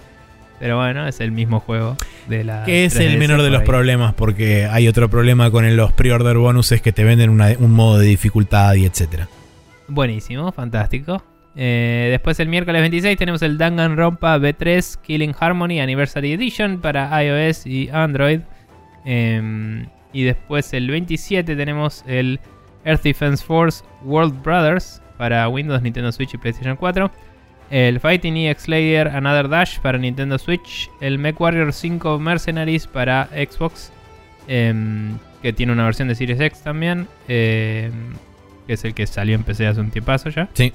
Pero 0.60 0.77
bueno, 0.77 1.06
es 1.07 1.19
el 1.19 1.32
mismo 1.32 1.60
juego 1.60 1.98
de 2.30 2.44
la. 2.44 2.64
Que 2.64 2.86
es 2.86 2.95
el 2.95 3.11
3DS 3.14 3.18
menor 3.19 3.41
de 3.41 3.49
los 3.49 3.61
ahí. 3.61 3.68
problemas, 3.68 4.14
porque 4.14 4.65
hay 4.65 4.88
otro 4.88 5.10
problema 5.10 5.52
con 5.52 5.76
los 5.76 5.91
pre-order 5.91 6.38
bonuses 6.38 6.82
que 6.82 6.91
te 6.94 7.03
venden 7.03 7.30
una- 7.30 7.53
un 7.60 7.72
modo 7.72 7.99
de 7.99 8.07
dificultad 8.07 8.73
y 8.76 8.86
etcétera. 8.86 9.27
Buenísimo, 9.88 10.52
fantástico. 10.52 11.23
Eh, 11.57 12.07
después 12.11 12.40
el 12.40 12.48
miércoles 12.49 12.82
26 12.82 13.18
tenemos 13.18 13.41
el 13.41 13.57
Danganronpa 13.57 14.38
B3 14.38 14.98
Killing 15.02 15.34
Harmony 15.40 15.80
Anniversary 15.80 16.34
Edition 16.34 16.80
para 16.82 17.23
iOS 17.23 17.65
y 17.68 17.90
Android. 17.91 18.40
Em, 19.06 19.86
y 20.14 20.23
después 20.23 20.73
el 20.73 20.90
27 20.90 21.56
tenemos 21.56 22.03
el 22.07 22.40
Earth 22.86 23.03
Defense 23.03 23.44
Force 23.44 23.84
World 24.03 24.41
Brothers 24.41 25.02
para 25.18 25.48
Windows, 25.48 25.82
Nintendo 25.82 26.11
Switch 26.11 26.34
y 26.34 26.38
PlayStation 26.38 26.76
4. 26.76 27.11
El 27.72 28.00
Fighting 28.00 28.38
EX 28.38 28.64
Slayer 28.64 29.08
Another 29.10 29.50
Dash 29.50 29.80
para 29.80 29.98
Nintendo 29.98 30.38
Switch. 30.38 30.90
El 31.02 31.18
MechWarrior 31.20 31.74
5 31.74 32.20
Mercenaries 32.20 32.88
para 32.88 33.28
Xbox. 33.34 33.92
em, 34.48 35.18
que 35.42 35.54
tiene 35.54 35.74
una 35.74 35.86
versión 35.86 36.08
de 36.08 36.14
Series 36.16 36.40
X 36.40 36.62
también. 36.62 37.08
em, 37.28 37.92
que 38.68 38.74
es 38.74 38.86
el 38.86 38.94
que 38.94 39.08
salió 39.08 39.34
en 39.36 39.44
PC 39.44 39.66
hace 39.68 39.80
un 39.82 39.90
tiempazo 39.92 40.30
ya. 40.30 40.48
Sí. 40.54 40.72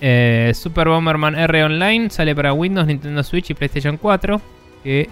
Eh, 0.00 0.52
Super 0.54 0.88
Bomberman 0.88 1.34
R 1.36 1.64
Online 1.64 2.10
sale 2.10 2.34
para 2.36 2.52
Windows, 2.52 2.86
Nintendo 2.86 3.22
Switch 3.24 3.50
y 3.50 3.54
PlayStation 3.54 3.96
4. 3.96 4.40
Que 4.84 5.08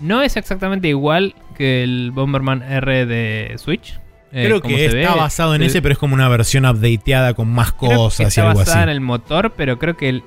no 0.00 0.22
es 0.22 0.36
exactamente 0.38 0.88
igual 0.88 1.34
que 1.56 1.82
el 1.84 2.10
Bomberman 2.12 2.62
R 2.62 3.04
de 3.06 3.52
Switch. 3.58 3.98
eh, 4.34 4.46
Creo 4.46 4.62
que 4.62 4.86
está 4.86 4.96
ve. 5.12 5.20
basado 5.20 5.54
en 5.54 5.60
El- 5.60 5.68
ese, 5.68 5.82
pero 5.82 5.92
es 5.92 5.98
como 5.98 6.14
una 6.14 6.26
versión 6.30 6.64
updateada 6.64 7.34
con 7.34 7.48
más 7.52 7.72
creo 7.72 7.90
que 7.90 7.96
cosas 7.96 8.20
y 8.20 8.22
está 8.28 8.48
algo 8.48 8.60
basada 8.60 8.78
así. 8.78 8.82
en 8.84 8.88
el 8.88 9.00
motor, 9.02 9.52
pero 9.54 9.78
creo 9.78 9.94
que 9.98 10.08
el- 10.08 10.22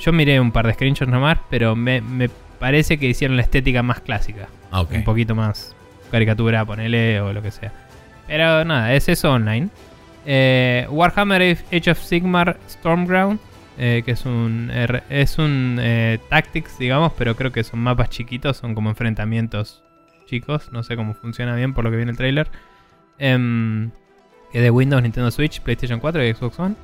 yo 0.00 0.12
miré 0.12 0.40
un 0.40 0.52
par 0.52 0.66
de 0.66 0.74
screenshots 0.74 1.10
nomás, 1.10 1.38
pero 1.50 1.76
me, 1.76 2.00
me 2.00 2.28
parece 2.58 2.98
que 2.98 3.06
hicieron 3.06 3.36
la 3.36 3.42
estética 3.42 3.82
más 3.82 4.00
clásica. 4.00 4.48
Ah. 4.70 4.82
Un 4.82 5.04
poquito 5.04 5.34
más 5.34 5.74
caricatura, 6.10 6.64
ponele 6.64 7.20
o 7.20 7.32
lo 7.32 7.42
que 7.42 7.50
sea. 7.50 7.72
Pero 8.26 8.64
nada, 8.64 8.94
es 8.94 9.08
eso 9.08 9.32
online. 9.32 9.68
Eh, 10.26 10.86
Warhammer 10.90 11.58
Age 11.72 11.90
of 11.90 11.98
Sigmar 11.98 12.58
Stormground, 12.68 13.40
eh, 13.78 14.02
que 14.04 14.12
es 14.12 14.26
un, 14.26 14.70
es 15.08 15.38
un 15.38 15.78
eh, 15.80 16.18
Tactics, 16.28 16.78
digamos, 16.78 17.12
pero 17.16 17.34
creo 17.34 17.50
que 17.50 17.64
son 17.64 17.80
mapas 17.80 18.10
chiquitos, 18.10 18.58
son 18.58 18.74
como 18.74 18.90
enfrentamientos 18.90 19.82
chicos. 20.26 20.70
No 20.72 20.82
sé 20.82 20.96
cómo 20.96 21.14
funciona 21.14 21.54
bien 21.54 21.72
por 21.72 21.84
lo 21.84 21.90
que 21.90 21.96
viene 21.96 22.10
el 22.10 22.18
trailer. 22.18 22.50
Em, 23.18 23.90
que 24.52 24.60
de 24.60 24.70
Windows, 24.70 25.02
Nintendo 25.02 25.30
Switch, 25.30 25.60
PlayStation 25.60 26.00
4 26.00 26.24
y 26.24 26.34
Xbox 26.34 26.58
One. 26.58 26.74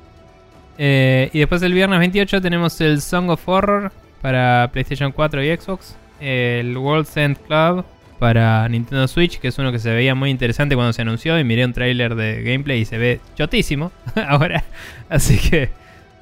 Eh, 0.77 1.29
y 1.33 1.39
después 1.39 1.61
el 1.61 1.73
viernes 1.73 1.99
28 1.99 2.41
tenemos 2.41 2.79
el 2.81 3.01
Song 3.01 3.29
of 3.29 3.47
Horror 3.47 3.91
para 4.21 4.69
PlayStation 4.71 5.11
4 5.11 5.43
y 5.43 5.55
Xbox. 5.57 5.95
El 6.19 6.77
World's 6.77 7.15
End 7.17 7.37
Club 7.47 7.85
para 8.19 8.67
Nintendo 8.69 9.07
Switch, 9.07 9.39
que 9.39 9.49
es 9.49 9.57
uno 9.59 9.71
que 9.71 9.79
se 9.79 9.93
veía 9.93 10.15
muy 10.15 10.29
interesante 10.29 10.75
cuando 10.75 10.93
se 10.93 11.01
anunció. 11.01 11.37
Y 11.39 11.43
miré 11.43 11.65
un 11.65 11.73
tráiler 11.73 12.15
de 12.15 12.41
gameplay 12.43 12.81
y 12.81 12.85
se 12.85 12.97
ve 12.97 13.19
chotísimo 13.35 13.91
ahora. 14.27 14.63
Así 15.09 15.37
que 15.37 15.69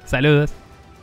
saludos. 0.04 0.52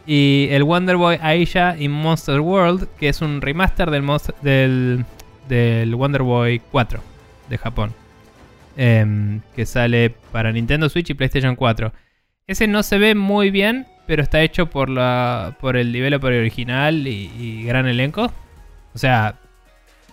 Y 0.08 0.48
el 0.52 0.64
Wonder 0.64 0.98
Boy 0.98 1.18
Aisha 1.22 1.76
y 1.78 1.88
Monster 1.88 2.40
World, 2.40 2.88
que 3.00 3.10
es 3.10 3.22
un 3.22 3.40
remaster 3.42 3.92
del, 3.92 4.02
Monster- 4.02 4.36
del, 4.42 5.06
del 5.48 5.96
Wonder 5.96 6.24
Boy 6.24 6.62
4 6.72 7.00
de 7.50 7.58
Japón. 7.58 7.94
Em, 8.78 9.42
que 9.56 9.66
sale 9.66 10.16
para 10.32 10.52
Nintendo 10.52 10.90
Switch 10.90 11.10
y 11.10 11.14
PlayStation 11.14 11.56
4. 11.56 11.92
Ese 12.52 12.68
no 12.68 12.84
se 12.84 12.98
ve 12.98 13.16
muy 13.16 13.50
bien, 13.50 13.88
pero 14.08 14.22
está 14.22 14.42
hecho 14.42 14.66
por, 14.70 14.90
la, 14.90 15.56
por 15.62 15.78
el 15.78 15.94
developer 15.94 16.34
original 16.34 17.08
y, 17.08 17.32
y 17.40 17.64
gran 17.64 17.88
elenco. 17.88 18.32
O 18.94 18.98
sea, 18.98 19.36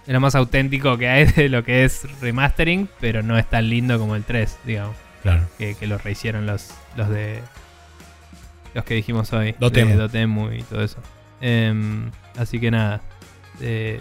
es 0.06 0.12
lo 0.12 0.20
más 0.20 0.36
auténtico 0.36 0.96
que 0.98 1.08
hay 1.08 1.24
de 1.36 1.48
lo 1.48 1.64
que 1.64 1.84
es 1.84 2.06
remastering, 2.20 2.88
pero 3.00 3.22
no 3.24 3.36
es 3.36 3.46
tan 3.50 3.68
lindo 3.68 3.98
como 3.98 4.14
el 4.14 4.22
3, 4.22 4.58
digamos, 4.64 4.94
Claro. 5.22 5.42
que, 5.58 5.74
que 5.74 5.88
lo 5.88 5.98
rehicieron 5.98 6.46
los, 6.46 6.70
los 6.96 7.08
de... 7.08 7.40
Los 8.72 8.84
que 8.84 8.94
dijimos 8.94 9.32
hoy. 9.32 9.56
Dotemu. 9.58 9.96
Dotemu 9.96 10.52
y 10.52 10.62
todo 10.62 10.84
eso. 10.84 10.98
Em, 11.40 12.10
así 12.36 12.60
que 12.60 12.70
nada. 12.70 13.00
eh, 13.60 14.00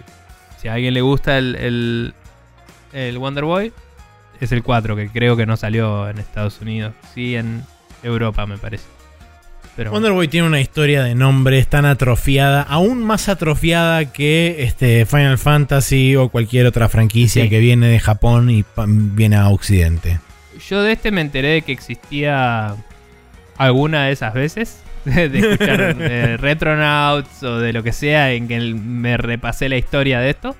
si 0.60 0.68
a 0.68 0.74
alguien 0.74 0.94
le 0.94 1.02
gusta 1.02 1.38
el, 1.40 1.56
el, 1.56 2.14
el 2.94 3.18
Wonder 3.18 3.46
Boy, 3.46 3.74
es 4.40 4.52
el 4.52 4.62
4, 4.62 4.96
que 4.96 5.10
creo 5.10 5.36
que 5.36 5.48
no 5.48 5.58
salió 5.58 6.08
en 6.08 6.20
Estados 6.20 6.62
Unidos. 6.62 6.94
Sí, 7.16 7.36
en 7.36 7.64
Europa, 8.08 8.46
me 8.46 8.58
parece. 8.58 8.86
Pero 9.76 9.92
Wonder 9.92 10.12
Boy 10.12 10.28
tiene 10.28 10.48
una 10.48 10.60
historia 10.60 11.04
de 11.04 11.14
nombres 11.14 11.68
tan 11.68 11.86
atrofiada, 11.86 12.64
aún 12.64 13.04
más 13.04 13.30
atrofiada 13.30 14.12
que 14.12 14.64
este 14.64 15.06
Final 15.06 15.38
Fantasy 15.38 16.16
o 16.16 16.30
cualquier 16.30 16.66
otra 16.66 16.90
franquicia 16.90 17.44
Sí. 17.44 17.50
que 17.50 17.60
viene 17.60 17.88
de 17.88 18.00
Japón 18.00 18.50
y 18.50 18.66
viene 18.76 19.36
a 19.36 19.50
Occidente. 19.50 20.20
yo 20.68 20.82
de 20.82 20.94
este 20.94 21.12
me 21.12 21.22
enteré 21.22 21.50
de 21.50 21.62
que 21.62 21.72
existía 21.74 22.76
alguna 23.58 24.06
de 24.08 24.14
esas 24.14 24.34
veces. 24.34 24.82
De 25.06 25.26
escuchar 25.40 25.96
eh, 26.02 26.36
Retronauts 26.38 27.42
o 27.44 27.60
de 27.60 27.72
lo 27.72 27.82
que 27.82 27.94
sea 27.94 28.34
en 28.34 28.48
que 28.50 28.60
me 28.60 29.16
repasé 29.16 29.70
la 29.70 29.78
historia 29.78 30.20
de 30.20 30.32
esto. 30.32 30.56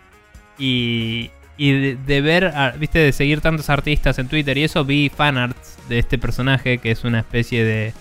Y, 0.57 1.32
y 1.57 1.71
de, 1.71 1.95
de 1.95 2.21
ver, 2.21 2.45
a- 2.45 2.71
viste, 2.71 2.99
de 2.99 3.11
seguir 3.11 3.41
tantos 3.41 3.69
artistas 3.69 4.19
en 4.19 4.27
Twitter 4.27 4.57
y 4.57 4.63
eso, 4.63 4.85
vi 4.85 5.09
fanarts 5.09 5.77
de 5.89 5.99
este 5.99 6.17
personaje 6.17 6.77
que 6.77 6.91
es 6.91 7.03
una 7.03 7.19
especie 7.19 7.63
de 7.63 7.93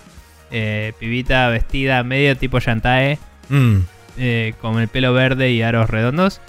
eh, 0.51 0.93
pibita 0.99 1.49
vestida 1.49 2.03
medio 2.03 2.35
tipo 2.37 2.59
Yantae. 2.59 3.17
Mm, 3.49 3.77
eh, 4.19 4.53
con 4.61 4.79
el 4.79 4.87
pelo 4.87 5.13
verde 5.13 5.51
y 5.51 5.61
aros 5.61 5.89
redondos. 5.89 6.41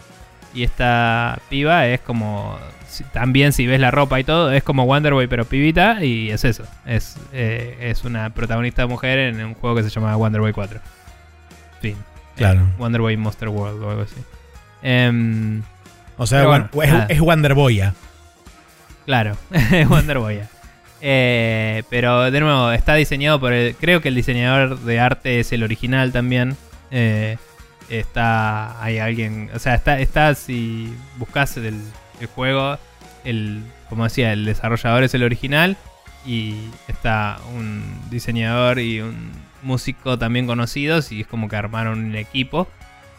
Y 0.55 0.63
esta 0.63 1.39
piba 1.51 1.87
es 1.87 2.01
como. 2.01 2.59
También, 3.13 3.53
si 3.53 3.67
ves 3.67 3.79
la 3.81 3.91
ropa 3.91 4.19
y 4.19 4.25
todo, 4.25 4.51
es 4.51 4.63
como 4.63 4.87
Wonder 4.87 5.13
Boy, 5.13 5.27
pero 5.27 5.45
pibita. 5.45 6.03
Y 6.03 6.31
es 6.31 6.45
eso. 6.45 6.65
Es, 6.87 7.17
eh, 7.35 7.77
es 7.81 8.05
una 8.05 8.31
protagonista 8.31 8.87
mujer 8.87 9.19
en 9.19 9.45
un 9.45 9.55
juego 9.55 9.77
que 9.77 9.83
se 9.83 9.91
llama 9.91 10.17
Wonder 10.17 10.41
Boy 10.41 10.53
4. 10.53 10.81
Fin. 11.83 11.97
Claro. 12.37 12.61
Eh, 12.63 12.65
Wonder 12.79 13.03
Boy 13.03 13.17
Monster 13.19 13.49
World 13.51 13.83
o 13.83 13.91
algo 13.91 14.03
así. 14.03 14.17
Em, 14.83 15.63
O 16.19 16.27
sea, 16.27 16.47
bueno, 16.47 16.69
es, 16.83 16.93
es 17.09 17.21
Wonder 17.21 17.55
Boy. 17.55 17.83
Claro, 19.07 19.37
Wonder 19.89 20.19
Boy. 20.19 20.41
Eh, 21.01 21.85
pero 21.91 22.31
de 22.31 22.41
nuevo, 22.41 22.73
está 22.73 22.95
diseñado 22.95 23.39
por 23.41 23.53
el. 23.53 23.77
Creo 23.77 24.01
que 24.01 24.09
el 24.09 24.15
diseñador 24.15 24.81
de 24.81 25.01
arte 25.01 25.41
es 25.41 25.53
el 25.53 25.63
original 25.63 26.13
también. 26.13 26.57
Eh, 26.91 27.37
está. 27.89 28.83
Hay 28.83 28.99
alguien. 28.99 29.51
O 29.55 29.59
sea, 29.59 29.75
está. 29.75 30.01
está 30.01 30.35
si 30.35 30.93
buscas 31.17 31.57
el, 31.57 31.81
el 32.21 32.27
juego. 32.27 32.79
El. 33.25 33.63
Como 33.89 34.05
decía, 34.05 34.33
el 34.33 34.45
desarrollador 34.45 35.05
es 35.05 35.15
el 35.15 35.23
original. 35.23 35.77
Y 36.27 36.57
está 36.89 37.39
un 37.57 37.83
diseñador 38.11 38.81
y 38.81 39.01
un 39.01 39.31
músico 39.63 40.19
también 40.19 40.47
conocidos. 40.47 41.13
Y 41.13 41.21
es 41.21 41.27
como 41.27 41.49
que 41.49 41.57
armaron 41.57 42.01
un 42.01 42.17
equipo. 42.17 42.67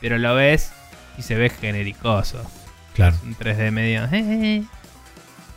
Pero 0.02 0.18
lo 0.18 0.36
ves 0.36 0.74
y 1.18 1.22
se 1.22 1.36
ve 1.36 1.50
genericoso. 1.50 2.50
Claro. 3.00 3.16
Un 3.24 3.34
3D 3.34 3.72
medio. 3.72 4.08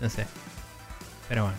No 0.01 0.09
sé. 0.09 0.27
Pero 1.29 1.45
bueno. 1.45 1.57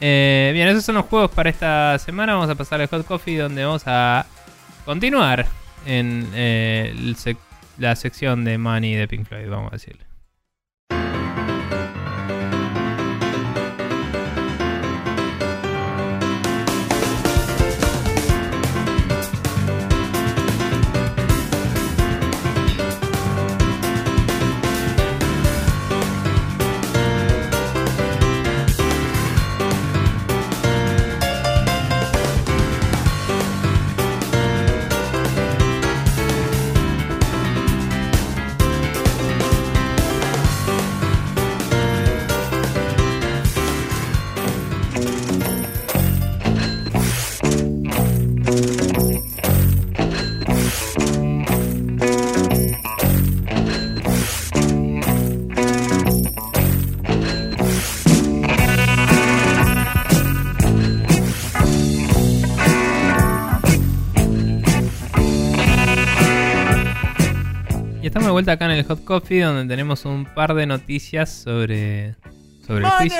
Eh, 0.00 0.50
bien, 0.52 0.66
esos 0.66 0.84
son 0.84 0.96
los 0.96 1.04
juegos 1.06 1.30
para 1.30 1.48
esta 1.48 1.96
semana. 2.00 2.34
Vamos 2.34 2.50
a 2.50 2.56
pasar 2.56 2.80
al 2.80 2.88
Hot 2.88 3.06
Coffee, 3.06 3.38
donde 3.38 3.64
vamos 3.64 3.84
a 3.86 4.26
continuar 4.84 5.46
en 5.86 6.28
eh, 6.34 7.14
la 7.78 7.94
sección 7.94 8.44
de 8.44 8.58
Money 8.58 8.94
de 8.94 9.06
Pink 9.06 9.26
Floyd, 9.26 9.48
vamos 9.48 9.72
a 9.72 9.76
decirle. 9.76 10.04
Vuelta 68.34 68.52
acá 68.52 68.66
en 68.66 68.72
el 68.72 68.84
Hot 68.84 69.04
Coffee 69.04 69.40
donde 69.40 69.66
tenemos 69.72 70.04
un 70.04 70.26
par 70.26 70.54
de 70.54 70.66
noticias 70.66 71.30
sobre, 71.30 72.14
sobre 72.66 72.84
el 72.84 72.90
juicio. 72.90 73.18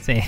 Sí. 0.00 0.20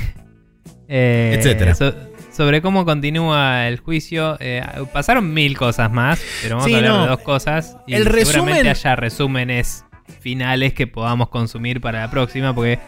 Eh, 0.88 1.34
Etcétera. 1.38 1.74
so- 1.74 1.94
sobre 2.32 2.60
cómo 2.60 2.84
continúa 2.84 3.66
el 3.68 3.78
juicio. 3.78 4.36
Eh, 4.40 4.62
pasaron 4.92 5.32
mil 5.32 5.56
cosas 5.56 5.90
más, 5.90 6.22
pero 6.42 6.56
vamos 6.56 6.68
Sí, 6.68 6.74
a 6.74 6.78
hablar 6.78 6.92
no. 6.92 7.02
de 7.02 7.08
dos 7.08 7.20
cosas. 7.20 7.76
Y 7.86 7.94
El 7.94 8.04
seguramente 8.04 8.60
resumen- 8.62 8.68
haya 8.70 8.96
resúmenes 8.96 9.84
finales 10.20 10.74
que 10.74 10.86
podamos 10.86 11.28
consumir 11.30 11.80
para 11.80 12.00
la 12.00 12.10
próxima, 12.10 12.54
porque 12.54 12.78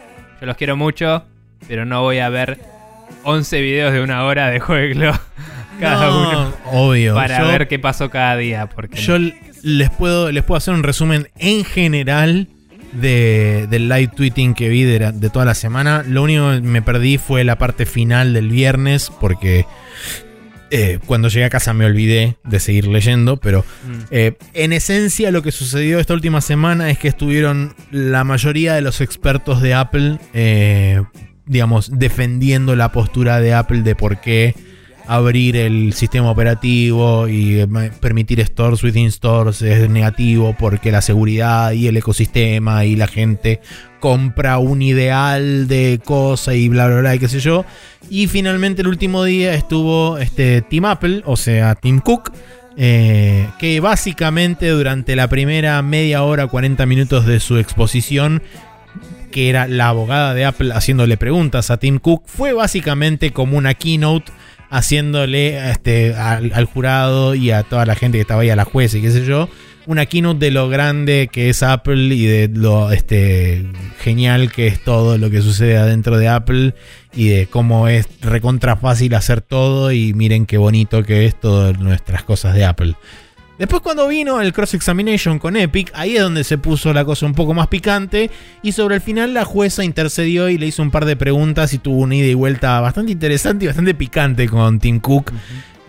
yo 0.41 0.47
los 0.47 0.57
quiero 0.57 0.77
mucho, 0.77 1.25
pero 1.67 1.85
no 1.87 2.03
voy 2.03 2.19
a 2.19 2.29
ver 2.29 2.59
11 3.25 3.61
videos 3.63 3.93
de 3.93 4.03
una 4.03 4.25
hora 4.25 4.49
de 4.51 4.61
juego 4.61 5.13
cada 5.81 6.07
No, 6.11 6.29
uno 6.29 6.55
Obvio. 6.67 7.15
para 7.15 7.41
Yo- 7.41 7.47
ver 7.49 7.69
qué 7.69 7.79
pasó 7.79 8.11
cada 8.11 8.37
día. 8.37 8.67
Porque 8.69 8.99
Yo 9.01 9.17
les 9.63 9.91
puedo, 9.91 10.31
les 10.33 10.43
puedo 10.45 10.57
hacer 10.59 10.75
un 10.75 10.83
resumen 10.83 11.29
en 11.39 11.65
general 11.65 12.49
de, 12.93 13.67
del 13.71 13.89
live 13.89 14.11
tweeting 14.17 14.55
que 14.55 14.69
vi 14.69 14.83
de, 14.85 14.99
la- 15.01 15.13
de 15.13 15.29
toda 15.31 15.45
la 15.45 15.55
semana. 15.55 16.03
Lo 16.07 16.23
único 16.23 16.51
que 16.53 16.61
me 16.61 16.83
perdí 16.83 17.19
fue 17.19 17.45
la 17.45 17.59
parte 17.59 17.85
final 17.87 18.33
del 18.33 18.49
viernes 18.49 19.11
porque 19.21 19.67
eh, 20.71 20.99
cuando 21.07 21.29
llegué 21.29 21.47
a 21.47 21.51
casa 21.51 21.73
me 21.73 21.87
olvidé 21.87 22.37
de 22.45 22.61
seguir 22.61 22.87
leyendo, 22.89 23.39
pero 23.39 23.65
Mm. 23.87 23.93
eh, 24.11 24.37
en 24.55 24.73
esencia 24.75 25.31
lo 25.31 25.43
que 25.43 25.51
sucedió 25.53 25.99
esta 25.99 26.13
última 26.15 26.41
semana 26.43 26.91
es 26.91 26.99
que 26.99 27.09
estuvieron 27.09 27.75
la 27.91 28.23
mayoría 28.25 28.75
de 28.75 28.83
los 28.83 29.01
expertos 29.01 29.63
de 29.63 29.73
Apple, 29.75 30.19
eh, 30.35 31.03
digamos, 31.47 31.91
defendiendo 31.99 32.77
la 32.77 32.93
postura 32.93 33.41
de 33.41 33.55
Apple 33.55 33.81
de 33.83 33.95
por 33.95 34.21
qué 34.21 34.55
abrir 35.09 35.57
el 35.57 35.95
sistema 35.95 36.31
operativo 36.31 37.29
y 37.29 37.61
eh, 37.61 37.67
permitir 37.99 38.41
stores 38.45 38.83
within 38.85 39.11
stores 39.11 39.63
es 39.63 39.89
negativo 39.89 40.55
porque 40.59 40.93
la 40.93 41.01
seguridad 41.01 41.73
y 41.73 41.89
el 41.89 41.97
ecosistema 41.97 42.85
y 42.85 42.95
la 42.95 43.07
gente 43.07 43.61
compra 44.01 44.59
un 44.59 44.83
ideal 44.83 45.67
de 45.67 45.99
cosa 46.05 46.55
y 46.55 46.69
bla 46.69 46.87
bla 46.89 47.01
bla 47.01 47.15
y 47.15 47.19
qué 47.19 47.29
sé 47.29 47.41
yo. 47.41 47.65
Y 48.11 48.27
finalmente 48.27 48.83
el 48.83 48.89
último 48.89 49.25
día 49.25 49.55
estuvo 49.55 50.19
este 50.19 50.61
Team 50.61 50.85
Apple, 50.85 51.23
o 51.25 51.37
sea, 51.37 51.75
Tim 51.75 52.01
Cook, 52.01 52.31
eh, 52.77 53.49
que 53.59 53.81
básicamente 53.81 54.69
durante 54.69 55.17
la 55.17 55.29
primera 55.29 55.81
media 55.81 56.23
hora, 56.23 56.47
40 56.47 56.85
minutos 56.85 57.25
de 57.25 57.41
su 57.41 57.57
exposición, 57.57 58.43
que 59.31 59.49
era 59.49 59.67
la 59.67 59.89
abogada 59.89 60.35
de 60.35 60.45
Apple 60.45 60.73
haciéndole 60.75 61.17
preguntas 61.17 61.71
a 61.71 61.79
Tim 61.79 61.99
Cook, 61.99 62.25
fue 62.27 62.53
básicamente 62.53 63.33
como 63.33 63.57
una 63.57 63.73
keynote 63.73 64.33
haciéndole 64.71 65.71
este, 65.71 66.15
al, 66.15 66.65
jurado 66.67 67.35
y 67.35 67.51
a 67.51 67.63
toda 67.63 67.87
la 67.87 67.95
gente 67.95 68.19
que 68.19 68.23
estaba 68.23 68.43
ahí, 68.43 68.51
a 68.51 68.57
la 68.57 68.65
juez 68.65 68.95
y 68.95 69.01
qué 69.01 69.11
sé 69.11 69.25
yo, 69.25 69.49
una 69.87 70.07
keynote 70.07 70.47
de 70.47 70.51
lo 70.51 70.69
grande 70.69 71.29
que 71.33 71.49
es 71.49 71.63
Apple 71.63 72.15
y 72.15 72.27
de 72.27 72.49
lo 72.53 72.93
este, 72.93 73.67
genial 74.01 74.53
que 74.53 74.67
es 74.67 74.83
todo 74.85 75.17
lo 75.17 75.31
que 75.31 75.41
sucede 75.41 75.79
adentro 75.79 76.19
de 76.19 76.29
Apple 76.29 76.75
y 77.15 77.29
de 77.29 77.47
cómo 77.47 77.89
es 77.89 78.07
recontra 78.21 78.77
fácil 78.77 79.15
hacer 79.15 79.41
todo 79.41 79.91
y 79.93 80.13
miren 80.13 80.45
qué 80.45 80.59
bonito 80.59 81.03
que 81.03 81.25
es 81.25 81.39
todas 81.41 81.79
nuestras 81.79 82.23
cosas 82.23 82.55
de 82.55 82.65
Apple. 82.65 82.95
Después 83.59 83.83
cuando 83.83 84.07
vino 84.07 84.41
el 84.41 84.53
Cross 84.53 84.75
Examination 84.75 85.41
con 85.41 85.57
Epic, 85.57 85.91
ahí 85.95 86.17
es 86.17 86.23
donde 86.23 86.45
se 86.45 86.59
puso 86.59 86.93
la 86.93 87.05
cosa 87.05 87.27
un 87.27 87.35
poco 87.35 87.55
más 87.55 87.67
picante 87.67 88.31
y 88.63 88.71
sobre 88.71 88.95
el 88.95 89.01
final 89.01 89.35
la 89.35 89.45
jueza 89.45 89.83
intercedió 89.83 90.49
y 90.49 90.59
le 90.59 90.67
hizo 90.67 90.81
un 90.81 90.93
par 90.93 91.05
de 91.05 91.17
preguntas 91.17 91.75
y 91.75 91.79
tuvo 91.79 92.03
una 92.03 92.15
ida 92.15 92.29
y 92.29 92.35
vuelta 92.35 92.81
bastante 92.81 93.11
interesante 93.11 93.65
y 93.65 93.69
bastante 93.69 93.95
picante 93.95 94.49
con 94.49 94.79
Tim 94.79 95.01
Cook 95.01 95.33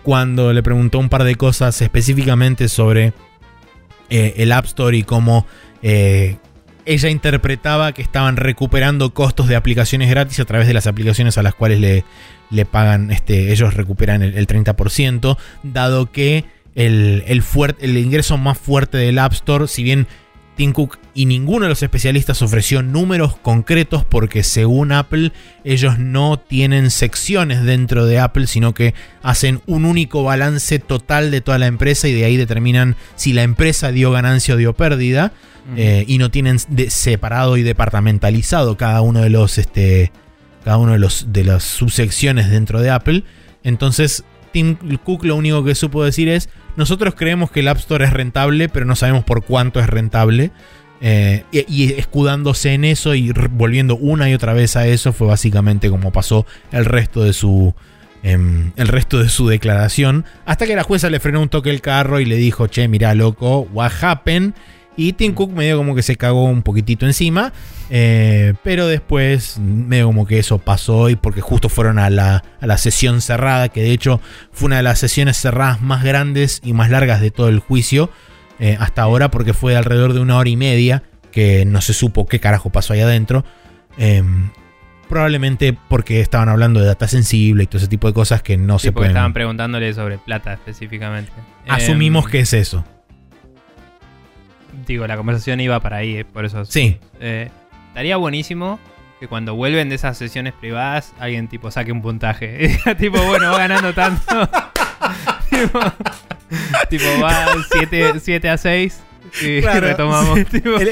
cuando 0.02 0.52
le 0.52 0.64
preguntó 0.64 0.98
un 0.98 1.08
par 1.08 1.22
de 1.22 1.36
cosas 1.36 1.80
específicamente 1.80 2.68
sobre 2.68 3.12
eh, 4.08 4.34
el 4.38 4.50
App 4.50 4.64
Store 4.64 4.96
y 4.96 5.04
cómo 5.04 5.46
eh, 5.82 6.38
ella 6.86 7.08
interpretaba 7.08 7.92
que 7.92 8.02
estaban 8.02 8.36
recuperando 8.36 9.14
costos 9.14 9.46
de 9.46 9.54
aplicaciones 9.54 10.10
gratis 10.10 10.40
a 10.40 10.44
través 10.44 10.66
de 10.66 10.74
las 10.74 10.88
aplicaciones 10.88 11.38
a 11.38 11.44
las 11.44 11.54
cuales 11.54 11.78
le, 11.78 12.04
le 12.50 12.64
pagan, 12.64 13.12
este, 13.12 13.52
ellos 13.52 13.74
recuperan 13.74 14.22
el, 14.22 14.34
el 14.34 14.48
30%, 14.48 15.36
dado 15.62 16.10
que 16.10 16.44
el, 16.74 17.24
el, 17.26 17.42
fuer- 17.42 17.76
el 17.80 17.96
ingreso 17.98 18.36
más 18.38 18.58
fuerte 18.58 18.98
del 18.98 19.18
App 19.18 19.32
Store, 19.32 19.66
si 19.68 19.82
bien 19.82 20.06
Tim 20.56 20.72
Cook 20.72 20.98
y 21.14 21.24
ninguno 21.24 21.64
de 21.64 21.70
los 21.70 21.82
especialistas 21.82 22.42
ofreció 22.42 22.82
números 22.82 23.36
concretos 23.36 24.04
porque 24.04 24.42
según 24.42 24.92
Apple 24.92 25.32
ellos 25.64 25.98
no 25.98 26.38
tienen 26.38 26.90
secciones 26.90 27.64
dentro 27.64 28.04
de 28.04 28.18
Apple, 28.18 28.46
sino 28.46 28.74
que 28.74 28.92
hacen 29.22 29.62
un 29.66 29.84
único 29.86 30.22
balance 30.22 30.78
total 30.78 31.30
de 31.30 31.40
toda 31.40 31.58
la 31.58 31.66
empresa 31.66 32.08
y 32.08 32.12
de 32.12 32.24
ahí 32.26 32.36
determinan 32.36 32.96
si 33.16 33.32
la 33.32 33.42
empresa 33.42 33.90
dio 33.90 34.10
ganancia 34.10 34.54
o 34.54 34.58
dio 34.58 34.74
pérdida 34.74 35.32
eh, 35.76 36.04
y 36.06 36.18
no 36.18 36.30
tienen 36.30 36.58
de- 36.68 36.90
separado 36.90 37.56
y 37.56 37.62
departamentalizado 37.62 38.76
cada 38.76 39.00
uno 39.00 39.20
de 39.20 39.30
los 39.30 39.56
este 39.56 40.12
cada 40.64 40.76
uno 40.76 40.92
de 40.92 40.98
los 40.98 41.32
de 41.32 41.44
las 41.44 41.64
subsecciones 41.64 42.50
dentro 42.50 42.80
de 42.82 42.90
Apple. 42.90 43.24
Entonces 43.64 44.24
Tim 44.52 44.76
Cook 45.04 45.24
lo 45.24 45.36
único 45.36 45.64
que 45.64 45.74
supo 45.74 46.04
decir 46.04 46.28
es 46.28 46.50
nosotros 46.76 47.14
creemos 47.16 47.50
que 47.50 47.60
el 47.60 47.68
App 47.68 47.78
Store 47.78 48.04
es 48.04 48.12
rentable, 48.12 48.68
pero 48.68 48.86
no 48.86 48.96
sabemos 48.96 49.24
por 49.24 49.44
cuánto 49.44 49.80
es 49.80 49.86
rentable. 49.86 50.50
Eh, 51.02 51.44
y, 51.50 51.94
escudándose 51.94 52.74
en 52.74 52.84
eso 52.84 53.14
y 53.14 53.32
volviendo 53.32 53.96
una 53.96 54.28
y 54.28 54.34
otra 54.34 54.52
vez 54.52 54.76
a 54.76 54.86
eso 54.86 55.14
fue 55.14 55.28
básicamente 55.28 55.88
como 55.88 56.12
pasó 56.12 56.44
el 56.72 56.84
resto 56.84 57.24
de 57.24 57.32
su 57.32 57.72
em, 58.22 58.72
el 58.76 58.86
resto 58.86 59.18
de 59.18 59.30
su 59.30 59.48
declaración 59.48 60.26
hasta 60.44 60.66
que 60.66 60.76
la 60.76 60.82
jueza 60.82 61.08
le 61.08 61.18
frenó 61.18 61.40
un 61.40 61.48
toque 61.48 61.70
el 61.70 61.80
carro 61.80 62.20
y 62.20 62.26
le 62.26 62.36
dijo 62.36 62.66
che 62.66 62.86
mira 62.86 63.14
loco 63.14 63.66
what 63.72 63.92
happened 64.02 64.52
y 64.96 65.12
Tim 65.14 65.34
Cook 65.34 65.52
medio 65.52 65.76
como 65.76 65.94
que 65.94 66.02
se 66.02 66.16
cagó 66.16 66.44
un 66.44 66.62
poquitito 66.62 67.06
encima 67.06 67.52
eh, 67.90 68.54
pero 68.62 68.86
después 68.86 69.58
medio 69.58 70.06
como 70.06 70.26
que 70.26 70.38
eso 70.38 70.58
pasó 70.58 71.08
y 71.08 71.16
porque 71.16 71.40
justo 71.40 71.68
fueron 71.68 71.98
a 71.98 72.10
la, 72.10 72.42
a 72.60 72.66
la 72.66 72.76
sesión 72.78 73.20
cerrada 73.20 73.68
que 73.68 73.82
de 73.82 73.92
hecho 73.92 74.20
fue 74.52 74.66
una 74.66 74.76
de 74.78 74.82
las 74.82 74.98
sesiones 74.98 75.36
cerradas 75.36 75.80
más 75.80 76.02
grandes 76.04 76.60
y 76.64 76.72
más 76.72 76.90
largas 76.90 77.20
de 77.20 77.30
todo 77.30 77.48
el 77.48 77.60
juicio 77.60 78.10
eh, 78.58 78.76
hasta 78.78 79.02
ahora 79.02 79.30
porque 79.30 79.54
fue 79.54 79.72
de 79.72 79.78
alrededor 79.78 80.12
de 80.12 80.20
una 80.20 80.36
hora 80.36 80.48
y 80.50 80.56
media 80.56 81.02
que 81.32 81.64
no 81.64 81.80
se 81.80 81.92
supo 81.94 82.26
qué 82.26 82.40
carajo 82.40 82.70
pasó 82.70 82.92
ahí 82.92 83.00
adentro. 83.00 83.44
Eh, 83.96 84.22
probablemente 85.08 85.76
porque 85.88 86.20
estaban 86.20 86.48
hablando 86.48 86.80
de 86.80 86.86
data 86.86 87.08
sensible 87.08 87.64
y 87.64 87.66
todo 87.66 87.78
ese 87.78 87.88
tipo 87.88 88.06
de 88.06 88.14
cosas 88.14 88.42
que 88.42 88.56
no 88.56 88.78
Sí, 88.78 88.84
se 88.88 88.92
porque 88.92 88.98
pueden... 89.06 89.10
estaban 89.12 89.32
preguntándole 89.32 89.92
sobre 89.94 90.18
plata 90.18 90.52
específicamente. 90.52 91.32
Asumimos 91.68 92.26
Em, 92.26 92.30
que 92.30 92.40
es 92.40 92.52
eso. 92.52 92.84
Digo, 94.90 95.06
la 95.06 95.16
conversación 95.16 95.60
iba 95.60 95.78
para 95.78 95.98
ahí, 95.98 96.16
eh, 96.16 96.24
por 96.24 96.44
eso. 96.44 96.64
Sí, 96.64 96.98
Eh, 97.20 97.48
estaría 97.88 98.16
buenísimo 98.16 98.80
que 99.20 99.28
cuando 99.28 99.54
vuelven 99.54 99.88
de 99.88 99.94
esas 99.94 100.18
sesiones 100.18 100.52
privadas, 100.52 101.12
alguien 101.20 101.46
tipo 101.46 101.70
saque 101.70 101.92
un 101.92 102.02
puntaje. 102.02 102.56
Y 102.60 102.66
diga, 102.76 102.94
tipo, 102.96 103.22
bueno, 103.22 103.52
va 103.52 103.58
ganando 103.58 103.92
tanto. 103.94 104.22
tipo, 105.50 105.80
tipo, 106.88 107.04
va 107.22 107.46
7 108.20 108.48
a 108.48 108.56
6. 108.58 109.02
Y 109.42 109.60
Claro, 109.60 109.80
retomamos. 109.86 110.38
sí. 110.40 110.44
tipo, 110.46 110.76
el, 110.80 110.88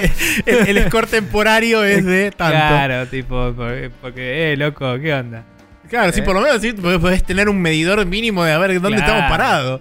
el- 0.47 0.77
el 0.77 0.87
score 0.87 1.09
temporario 1.09 1.83
es 1.83 2.05
de 2.05 2.31
tanto. 2.31 2.55
Claro, 2.57 3.07
tipo, 3.09 3.53
porque, 3.57 3.91
porque, 4.01 4.53
eh, 4.53 4.57
loco, 4.57 4.97
¿qué 5.01 5.13
onda? 5.13 5.43
Claro, 5.89 6.13
sí, 6.13 6.21
Eh. 6.21 6.23
por 6.23 6.35
lo 6.37 6.43
menos 6.43 6.61
sí 6.61 6.73
podés 6.73 7.25
tener 7.25 7.49
un 7.49 7.61
medidor 7.61 8.07
mínimo 8.07 8.45
de 8.45 8.53
a 8.53 8.59
ver 8.59 8.81
dónde 8.81 8.99
Claro. 8.99 9.13
estamos 9.15 9.31
parados. 9.31 9.81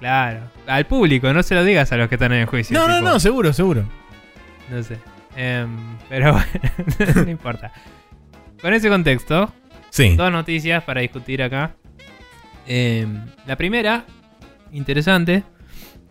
Claro. 0.00 0.40
Al 0.68 0.86
público, 0.86 1.32
no 1.32 1.42
se 1.42 1.54
lo 1.54 1.64
digas 1.64 1.90
a 1.92 1.96
los 1.96 2.08
que 2.08 2.14
están 2.16 2.32
en 2.32 2.40
el 2.40 2.46
juicio. 2.46 2.78
No, 2.78 2.86
no, 2.86 2.98
tipo, 2.98 3.08
no, 3.08 3.18
seguro, 3.20 3.52
seguro. 3.52 3.84
No 4.70 4.82
sé. 4.82 4.98
Em, 5.36 5.76
pero 6.08 6.32
bueno, 6.98 7.24
no 7.24 7.30
importa. 7.30 7.72
Con 8.60 8.74
ese 8.74 8.88
contexto, 8.88 9.52
Sí. 9.90 10.14
dos 10.16 10.30
noticias 10.30 10.84
para 10.84 11.00
discutir 11.00 11.42
acá. 11.42 11.74
Em, 12.66 13.24
la 13.46 13.56
primera, 13.56 14.04
interesante, 14.72 15.42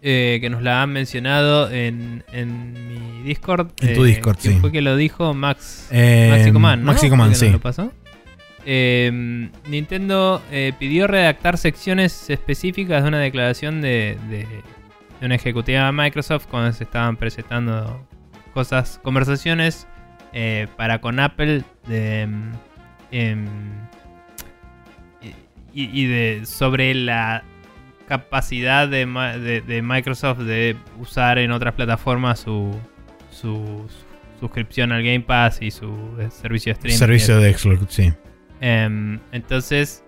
eh, 0.01 0.39
que 0.41 0.49
nos 0.49 0.63
la 0.63 0.81
han 0.81 0.91
mencionado 0.91 1.69
en, 1.71 2.23
en 2.31 2.73
mi 2.73 3.23
Discord. 3.23 3.69
En 3.81 3.93
tu 3.93 4.05
eh, 4.05 4.07
Discord, 4.07 4.37
¿quién 4.41 4.55
sí. 4.55 4.59
Fue 4.59 4.71
que 4.71 4.81
lo 4.81 4.95
dijo 4.95 5.33
Max 5.33 5.87
Eh, 5.91 6.29
Maxicoman, 6.31 6.79
¿no? 6.81 6.85
Maxicoman, 6.93 7.27
¿Fue 7.27 7.33
que 7.33 7.39
sí. 7.39 7.45
nos 7.45 7.53
lo 7.53 7.59
pasó? 7.61 7.91
Eh, 8.69 9.49
Nintendo 9.69 10.41
eh, 10.51 10.73
pidió 10.77 11.07
redactar 11.07 11.57
secciones 11.57 12.29
específicas 12.29 13.01
de 13.01 13.07
una 13.07 13.19
declaración 13.19 13.79
de, 13.79 14.17
de- 14.29 14.45
de 15.19 15.25
una 15.25 15.35
ejecutiva 15.35 15.85
de 15.85 15.91
Microsoft 15.93 16.47
cuando 16.47 16.73
se 16.73 16.83
estaban 16.83 17.15
presentando 17.15 18.05
cosas, 18.53 18.99
conversaciones 19.01 19.87
eh, 20.33 20.67
para 20.75 20.99
con 20.99 21.19
Apple 21.21 21.63
de, 21.87 22.27
mm, 22.27 22.51
em, 23.11 23.45
y, 25.73 26.01
y 26.01 26.05
de 26.07 26.45
sobre 26.45 26.93
la 26.93 27.43
capacidad 28.07 28.87
de, 28.87 29.05
Ma- 29.05 29.37
de- 29.37 29.61
de 29.61 29.81
Microsoft 29.81 30.39
de 30.39 30.75
usar 30.99 31.37
en 31.37 31.51
otras 31.51 31.73
plataformas 31.73 32.39
su, 32.39 32.75
su 33.31 33.87
suscripción 34.39 34.91
al 34.91 35.03
Game 35.03 35.21
Pass 35.21 35.61
y 35.61 35.71
su 35.71 35.87
eh, 36.19 36.29
servicio 36.31 36.71
de 36.73 36.77
streaming. 36.77 36.97
Servicio 36.97 37.39
de 37.39 37.53
Xbox, 37.53 37.93
sí. 37.93 38.13
Em, 38.61 39.19
entonces, 39.31 40.03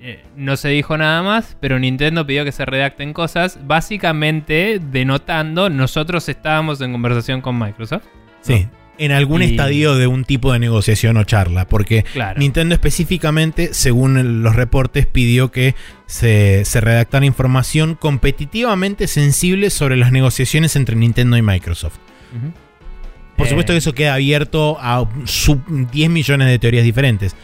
eh, 0.00 0.22
no 0.36 0.56
se 0.56 0.68
dijo 0.68 0.96
nada 0.96 1.22
más, 1.22 1.56
pero 1.60 1.78
Nintendo 1.78 2.26
pidió 2.26 2.44
que 2.44 2.52
se 2.52 2.64
redacten 2.64 3.12
cosas, 3.12 3.58
básicamente 3.66 4.80
denotando 4.92 5.68
nosotros 5.70 6.28
estábamos 6.28 6.80
en 6.80 6.92
conversación 6.92 7.40
con 7.40 7.58
Microsoft. 7.58 8.04
Sí. 8.42 8.66
En 8.98 9.12
algún 9.12 9.40
Y- 9.42 9.46
estadio 9.46 9.94
de 9.94 10.06
un 10.06 10.24
tipo 10.24 10.52
de 10.52 10.58
negociación 10.58 11.16
o 11.16 11.24
charla. 11.24 11.66
Porque 11.66 12.02
Claro. 12.12 12.38
Nintendo 12.38 12.74
específicamente, 12.74 13.72
según 13.72 14.42
los 14.42 14.54
reportes, 14.54 15.06
pidió 15.06 15.50
que 15.50 15.74
se, 16.04 16.66
se 16.66 16.80
redactara 16.82 17.24
información 17.24 17.94
competitivamente 17.94 19.06
sensible 19.06 19.70
sobre 19.70 19.96
las 19.96 20.12
negociaciones 20.12 20.76
entre 20.76 20.96
Nintendo 20.96 21.38
y 21.38 21.42
Microsoft. 21.42 21.96
Por 23.36 23.46
Eh, 23.46 23.48
supuesto 23.50 23.72
que 23.72 23.78
eso 23.78 23.94
queda 23.94 24.14
abierto 24.14 24.76
a 24.80 25.08
sub- 25.24 25.64
10 25.90 26.10
millones 26.10 26.48
de 26.48 26.58
teorías 26.58 26.84
diferentes. 26.84 27.34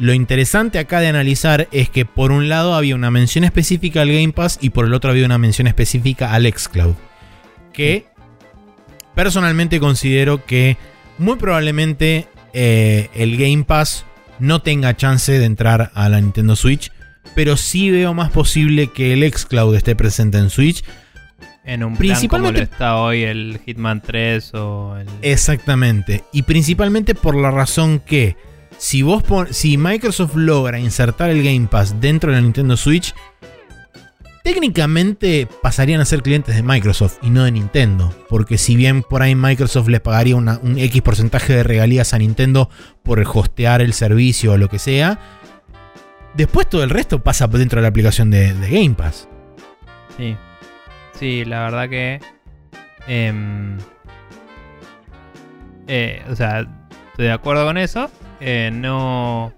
Lo 0.00 0.14
interesante 0.14 0.78
acá 0.78 1.00
de 1.00 1.08
analizar 1.08 1.68
es 1.72 1.90
que 1.90 2.06
por 2.06 2.32
un 2.32 2.48
lado 2.48 2.74
había 2.74 2.94
una 2.94 3.10
mención 3.10 3.44
específica 3.44 4.00
al 4.00 4.08
Game 4.08 4.32
Pass 4.32 4.58
y 4.62 4.70
por 4.70 4.86
el 4.86 4.94
otro 4.94 5.10
había 5.10 5.26
una 5.26 5.36
mención 5.36 5.66
específica 5.66 6.32
al 6.32 6.50
xCloud. 6.50 6.94
Que 7.74 8.06
personalmente 9.14 9.78
considero 9.78 10.46
que 10.46 10.78
muy 11.18 11.36
probablemente 11.36 12.26
eh, 12.54 13.10
el 13.14 13.36
Game 13.36 13.64
Pass 13.64 14.06
no 14.38 14.62
tenga 14.62 14.96
chance 14.96 15.38
de 15.38 15.44
entrar 15.44 15.90
a 15.94 16.08
la 16.08 16.18
Nintendo 16.18 16.56
Switch. 16.56 16.90
Pero 17.34 17.58
sí 17.58 17.90
veo 17.90 18.14
más 18.14 18.30
posible 18.30 18.86
que 18.90 19.12
el 19.12 19.30
xCloud 19.30 19.76
esté 19.76 19.94
presente 19.96 20.38
en 20.38 20.48
Switch. 20.48 20.82
En 21.62 21.84
un 21.84 21.94
plan 21.94 21.94
como 21.94 21.96
Principalmente- 21.98 22.60
lo 22.60 22.64
está 22.64 22.96
hoy 22.96 23.24
el 23.24 23.60
Hitman 23.66 24.00
3 24.00 24.54
o 24.54 24.96
el... 24.96 25.06
Exactamente. 25.20 26.24
Y 26.32 26.44
principalmente 26.44 27.14
por 27.14 27.36
la 27.36 27.50
razón 27.50 28.00
que 28.00 28.36
si 28.82 29.02
vos 29.02 29.22
pon- 29.22 29.52
si 29.52 29.76
Microsoft 29.76 30.34
logra 30.36 30.78
insertar 30.78 31.28
el 31.28 31.42
Game 31.42 31.68
Pass 31.70 32.00
dentro 32.00 32.30
de 32.30 32.36
la 32.38 32.42
Nintendo 32.42 32.78
Switch, 32.78 33.14
técnicamente 34.42 35.46
pasarían 35.62 36.00
a 36.00 36.06
ser 36.06 36.22
clientes 36.22 36.56
de 36.56 36.62
Microsoft 36.62 37.18
y 37.22 37.28
no 37.28 37.44
de 37.44 37.52
Nintendo. 37.52 38.10
Porque 38.28 38.56
si 38.56 38.76
bien 38.76 39.02
por 39.02 39.20
ahí 39.22 39.34
Microsoft 39.34 39.88
les 39.88 40.00
pagaría 40.00 40.34
un 40.36 40.78
X 40.78 41.02
porcentaje 41.02 41.52
de 41.54 41.62
regalías 41.62 42.14
a 42.14 42.18
Nintendo 42.18 42.70
por 43.02 43.20
hostear 43.20 43.82
el 43.82 43.92
servicio 43.92 44.52
o 44.52 44.56
lo 44.56 44.68
que 44.68 44.78
sea, 44.78 45.18
después 46.34 46.66
todo 46.68 46.82
el 46.82 46.90
resto 46.90 47.22
pasa 47.22 47.46
dentro 47.48 47.80
de 47.80 47.82
la 47.82 47.88
aplicación 47.88 48.30
de, 48.30 48.54
de 48.54 48.70
Game 48.70 48.94
Pass. 48.94 49.28
Sí. 50.16 50.36
Sí, 51.18 51.44
la 51.44 51.64
verdad 51.64 51.88
que. 51.90 52.18
em, 53.06 53.76
eh, 55.86 56.22
o 56.30 56.34
sea, 56.36 56.66
estoy 57.10 57.26
de 57.26 57.32
acuerdo 57.32 57.64
con 57.64 57.78
eso. 57.78 58.10
Eh, 58.40 58.70
no. 58.72 59.52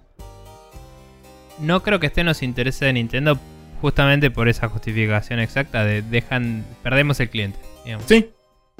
No 1.59 1.83
creo 1.83 2.01
que 2.01 2.07
esté 2.07 2.23
en 2.23 2.27
los 2.27 2.43
intereses 2.43 2.81
de 2.81 2.93
Nintendo 2.93 3.39
justamente 3.81 4.31
por 4.31 4.49
esa 4.49 4.69
justificación 4.69 5.39
exacta 5.39 5.85
de 5.85 6.03
dejan. 6.03 6.65
Perdemos 6.83 7.21
el 7.21 7.31
cliente. 7.31 7.59
digamos. 7.85 8.07
Sí. 8.07 8.31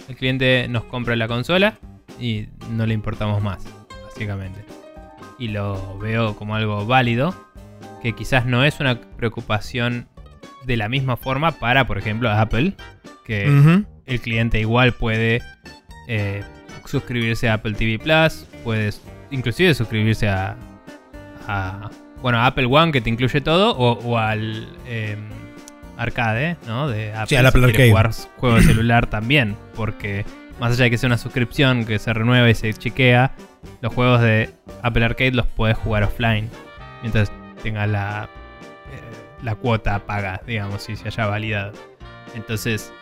El 0.09 0.17
cliente 0.17 0.67
nos 0.69 0.85
compra 0.85 1.15
la 1.17 1.29
consola 1.29 1.79
y 2.19 2.49
no 2.71 2.87
le 2.87 2.95
importamos 2.95 3.43
más, 3.43 3.65
básicamente. 4.05 4.65
Y 5.39 5.49
lo 5.49 5.99
veo 5.99 6.37
como 6.37 6.55
algo 6.55 6.87
válido, 6.87 7.35
que 8.03 8.15
quizás 8.15 8.47
no 8.47 8.65
es 8.65 8.81
una 8.81 9.01
preocupación 9.01 10.09
de 10.65 10.77
la 10.77 10.89
misma 10.89 11.17
forma 11.17 11.53
para, 11.53 11.87
por 11.87 11.99
ejemplo, 11.99 12.31
Apple, 12.31 12.75
que 13.25 13.85
el 14.07 14.21
cliente 14.21 14.61
igual 14.61 14.93
puede 14.93 15.43
eh, 16.09 16.43
suscribirse 16.87 17.49
a 17.49 17.55
Apple 17.55 17.75
TV 17.75 17.99
Plus, 17.99 18.47
puede 18.65 18.91
inclusive 19.31 19.75
suscribirse 19.75 20.29
a, 20.29 20.57
a, 21.49 21.91
bueno, 22.21 22.39
a 22.39 22.47
Apple 22.47 22.67
One 22.67 22.93
que 22.93 23.01
te 23.01 23.11
incluye 23.11 23.41
todo, 23.41 23.73
o, 23.77 23.93
o 23.99 24.19
al 24.19 24.69
eh, 24.87 25.17
arcade, 25.97 26.57
¿no? 26.67 26.89
De 26.89 27.13
Apple, 27.13 27.27
Sí, 27.29 27.37
al 27.37 27.47
Apple 27.47 27.65
Arcade. 27.65 27.89
jugar 27.91 28.11
juego 28.39 28.57
de 28.57 28.63
celular 28.63 29.07
también, 29.07 29.57
porque 29.75 30.25
más 30.61 30.73
allá 30.73 30.85
de 30.85 30.91
que 30.91 30.99
sea 30.99 31.09
una 31.09 31.19
suscripción 31.19 31.85
que 31.85 31.99
se 31.99 32.13
renueva 32.13 32.49
y 32.49 32.55
se 32.55 32.73
chequea, 32.73 33.33
los 33.81 33.93
juegos 33.95 34.21
de 34.21 34.51
Apple 34.83 35.05
Arcade 35.05 35.33
los 35.33 35.47
puedes 35.47 35.77
jugar 35.79 36.03
offline, 36.05 36.49
mientras 37.03 37.33
tengas 37.63 37.89
la, 37.89 38.29
eh, 38.93 39.43
la 39.43 39.55
cuota 39.55 39.99
paga, 40.07 40.41
digamos, 40.47 40.83
si 40.83 40.97
se 40.97 41.09
haya 41.09 41.27
validado. 41.27 41.73
Entonces, 42.35 42.93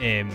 em, 0.00 0.28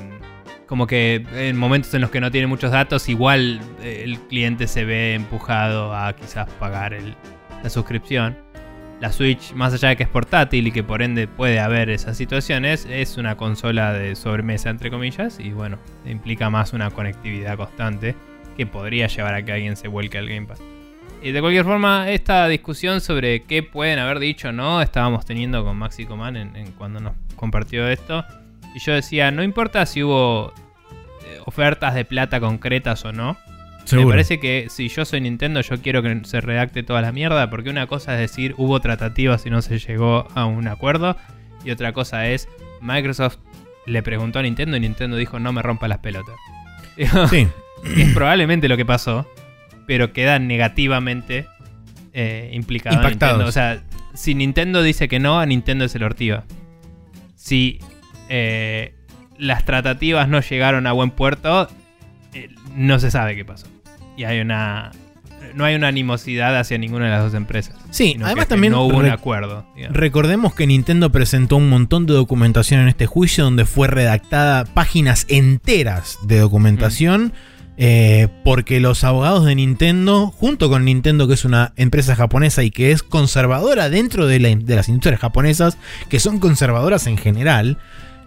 como 0.74 0.88
que 0.88 1.24
en 1.36 1.56
momentos 1.56 1.94
en 1.94 2.02
los 2.02 2.10
que 2.10 2.20
no 2.20 2.32
tiene 2.32 2.48
muchos 2.48 2.72
datos, 2.72 3.08
igual 3.08 3.62
eh, 3.84 4.02
el 4.04 4.18
cliente 4.22 4.66
se 4.66 4.86
ve 4.86 5.14
empujado 5.14 5.96
a 5.96 6.16
quizás 6.16 6.50
pagar 6.54 6.98
la 7.62 7.70
suscripción. 7.70 8.36
La 9.00 9.12
Switch, 9.12 9.54
más 9.54 9.72
allá 9.76 9.90
de 9.90 9.98
que 9.98 10.02
es 10.02 10.10
portátil 10.10 10.66
y 10.66 10.72
que 10.72 10.82
por 10.82 11.04
ende 11.04 11.28
puede 11.28 11.60
haber 11.60 11.92
esas 11.92 12.18
situaciones, 12.18 12.88
es 12.90 13.18
una 13.18 13.38
consola 13.38 13.94
de 13.94 14.16
sobremesa, 14.16 14.72
entre 14.72 14.90
comillas, 14.90 15.40
y 15.40 15.52
bueno, 15.52 15.78
implica 16.08 16.50
más 16.50 16.74
una 16.74 16.90
conectividad 16.90 17.56
constante 17.56 18.16
que 18.58 18.66
podría 18.66 19.06
llevar 19.06 19.36
a 19.36 19.46
que 19.46 19.52
alguien 19.52 19.76
se 19.76 19.88
vuelque 19.88 20.18
al 20.18 20.28
Game 20.28 20.48
Pass. 20.48 20.60
Y 21.22 21.34
de 21.34 21.40
cualquier 21.40 21.66
forma, 21.66 22.10
esta 22.10 22.48
discusión 22.48 23.00
sobre 23.00 23.44
qué 23.44 23.62
pueden 23.62 24.00
haber 24.00 24.18
dicho 24.18 24.50
o 24.50 24.52
no, 24.52 24.82
estábamos 24.82 25.24
teniendo 25.24 25.64
con 25.64 25.78
Maxi 25.78 26.08
Coman 26.08 26.52
cuando 26.80 27.00
nos 27.00 27.14
compartió 27.36 27.88
esto. 27.88 28.26
Y 28.74 28.80
yo 28.80 28.94
decía, 28.94 29.30
no 29.30 29.44
importa 29.44 29.86
si 29.86 30.02
hubo 30.02 30.52
ofertas 31.46 31.96
de 31.96 32.06
plata 32.06 32.40
concretas 32.40 33.06
o 33.06 33.12
no. 33.12 33.38
Me 33.92 34.06
parece 34.06 34.40
que 34.40 34.68
si 34.70 34.88
yo 34.88 35.04
soy 35.04 35.22
Nintendo, 35.22 35.62
yo 35.62 35.82
quiero 35.82 36.02
que 36.02 36.22
se 36.24 36.42
redacte 36.42 36.84
toda 36.84 37.02
la 37.02 37.12
mierda. 37.12 37.50
Porque 37.50 37.70
una 37.70 37.88
cosa 37.88 38.14
es 38.14 38.20
decir, 38.20 38.56
hubo 38.58 38.80
tratativas 38.80 39.46
y 39.46 39.50
no 39.50 39.62
se 39.62 39.80
llegó 39.80 40.28
a 40.36 40.46
un 40.46 40.68
acuerdo. 40.68 41.18
Y 41.66 41.72
otra 41.72 41.94
cosa 41.94 42.28
es, 42.28 42.48
Microsoft 42.82 43.38
le 43.86 44.02
preguntó 44.02 44.40
a 44.40 44.42
Nintendo 44.42 44.78
y 44.78 44.80
Nintendo 44.80 45.18
dijo, 45.18 45.40
no 45.40 45.52
me 45.52 45.62
rompa 45.62 45.88
las 45.88 46.00
pelotas. 46.00 46.36
Sí. 47.30 47.48
es 47.98 48.14
probablemente 48.14 48.70
lo 48.70 48.78
que 48.78 48.86
pasó, 48.86 49.28
pero 49.86 50.14
queda 50.14 50.40
negativamente 50.40 51.48
eh, 52.14 52.52
implicado. 52.54 53.08
Nintendo. 53.10 53.46
O 53.46 53.52
sea, 53.52 53.84
si 54.14 54.36
Nintendo 54.36 54.82
dice 54.84 55.08
que 55.08 55.20
no, 55.20 55.40
a 55.40 55.46
Nintendo 55.46 55.88
se 55.88 56.00
lo 56.00 56.06
ortiva. 56.06 56.46
Si 57.36 57.80
eh, 58.30 58.94
las 59.38 59.66
tratativas 59.66 60.28
no 60.30 60.40
llegaron 60.42 60.88
a 60.88 60.92
buen 60.92 61.12
puerto, 61.12 61.70
eh, 62.34 62.50
no 62.76 63.00
se 63.00 63.12
sabe 63.12 63.36
qué 63.36 63.46
pasó. 63.46 63.68
Y 64.18 64.24
hay 64.26 64.40
una. 64.40 64.92
No 65.56 65.66
hay 65.66 65.76
una 65.76 65.90
animosidad 65.90 66.58
hacia 66.58 66.78
ninguna 66.80 67.06
de 67.06 67.12
las 67.12 67.24
dos 67.26 67.34
empresas. 67.36 67.76
Sí, 67.92 68.18
además 68.24 68.48
también 68.48 68.74
no 68.74 68.84
hubo 68.86 68.98
un 68.98 69.06
acuerdo. 69.10 69.66
digamos. 69.76 69.96
Recordemos 69.98 70.56
que 70.56 70.66
Nintendo 70.66 71.12
presentó 71.12 71.58
un 71.58 71.70
montón 71.70 72.06
de 72.08 72.14
documentación 72.14 72.82
en 72.82 72.88
este 72.88 73.06
juicio 73.06 73.44
donde 73.44 73.66
fue 73.66 73.88
redactada 73.88 74.64
páginas 74.66 75.26
enteras 75.30 76.18
de 76.24 76.40
documentación 76.40 77.34
eh, 77.78 78.30
porque 78.44 78.80
los 78.80 79.04
abogados 79.04 79.46
de 79.46 79.54
Nintendo, 79.56 80.28
junto 80.28 80.70
con 80.70 80.86
Nintendo 80.86 81.28
que 81.28 81.34
es 81.36 81.44
una 81.46 81.74
empresa 81.76 82.16
japonesa 82.16 82.64
y 82.64 82.72
que 82.72 82.92
es 82.92 83.04
conservadora 83.04 83.90
dentro 83.90 84.26
de, 84.28 84.40
la- 84.40 84.56
de 84.56 84.76
las 84.76 84.90
industrias 84.90 85.20
japonesas, 85.20 85.78
que 86.10 86.20
son 86.20 86.40
conservadoras 86.40 87.06
en 87.06 87.18
general, 87.18 87.78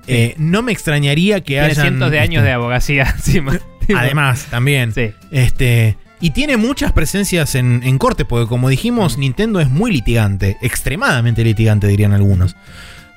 eh, 0.06 0.34
no 0.38 0.62
me 0.62 0.72
extrañaría 0.72 1.40
que 1.42 1.60
hayan... 1.60 1.86
cientos 1.86 2.10
de 2.10 2.20
años 2.20 2.40
este, 2.40 2.48
de 2.48 2.52
abogacía 2.52 3.10
encima. 3.16 3.58
Además, 3.94 4.46
también. 4.50 4.92
Sí. 4.92 5.12
Este. 5.30 5.96
Y 6.20 6.30
tiene 6.30 6.56
muchas 6.56 6.92
presencias 6.92 7.54
en, 7.54 7.82
en 7.82 7.98
corte, 7.98 8.24
porque 8.24 8.48
como 8.48 8.70
dijimos, 8.70 9.18
Nintendo 9.18 9.60
es 9.60 9.68
muy 9.68 9.92
litigante, 9.92 10.56
extremadamente 10.62 11.44
litigante, 11.44 11.86
dirían 11.86 12.12
algunos. 12.14 12.56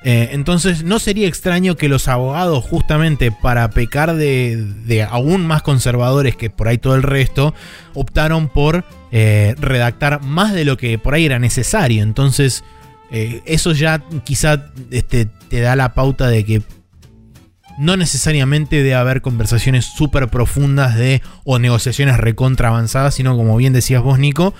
Eh, 0.02 0.30
entonces, 0.32 0.82
no 0.82 0.98
sería 0.98 1.28
extraño 1.28 1.76
que 1.76 1.88
los 1.88 2.08
abogados, 2.08 2.64
justamente 2.64 3.30
para 3.30 3.68
pecar 3.70 4.16
de, 4.16 4.56
de 4.56 5.02
aún 5.02 5.46
más 5.46 5.62
conservadores 5.62 6.36
que 6.36 6.48
por 6.48 6.68
ahí 6.68 6.78
todo 6.78 6.94
el 6.94 7.02
resto, 7.02 7.54
optaron 7.94 8.48
por 8.48 8.84
eh, 9.12 9.54
redactar 9.58 10.22
más 10.22 10.54
de 10.54 10.64
lo 10.64 10.76
que 10.76 10.98
por 10.98 11.14
ahí 11.14 11.26
era 11.26 11.38
necesario. 11.38 12.02
Entonces, 12.02 12.64
eh, 13.10 13.42
eso 13.44 13.72
ya 13.72 14.02
quizá 14.24 14.66
este, 14.90 15.26
te 15.26 15.60
da 15.60 15.76
la 15.76 15.92
pauta 15.92 16.28
de 16.28 16.44
que 16.44 16.62
no 17.78 17.96
necesariamente 17.96 18.76
debe 18.76 18.94
haber 18.94 19.22
conversaciones 19.22 19.84
súper 19.84 20.28
profundas 20.28 20.96
de 20.96 21.22
o 21.44 21.58
negociaciones 21.58 22.16
recontra 22.18 22.68
avanzadas, 22.68 23.14
sino 23.14 23.36
como 23.36 23.56
bien 23.56 23.72
decías 23.72 24.02
vos, 24.02 24.18
Nico, 24.18 24.54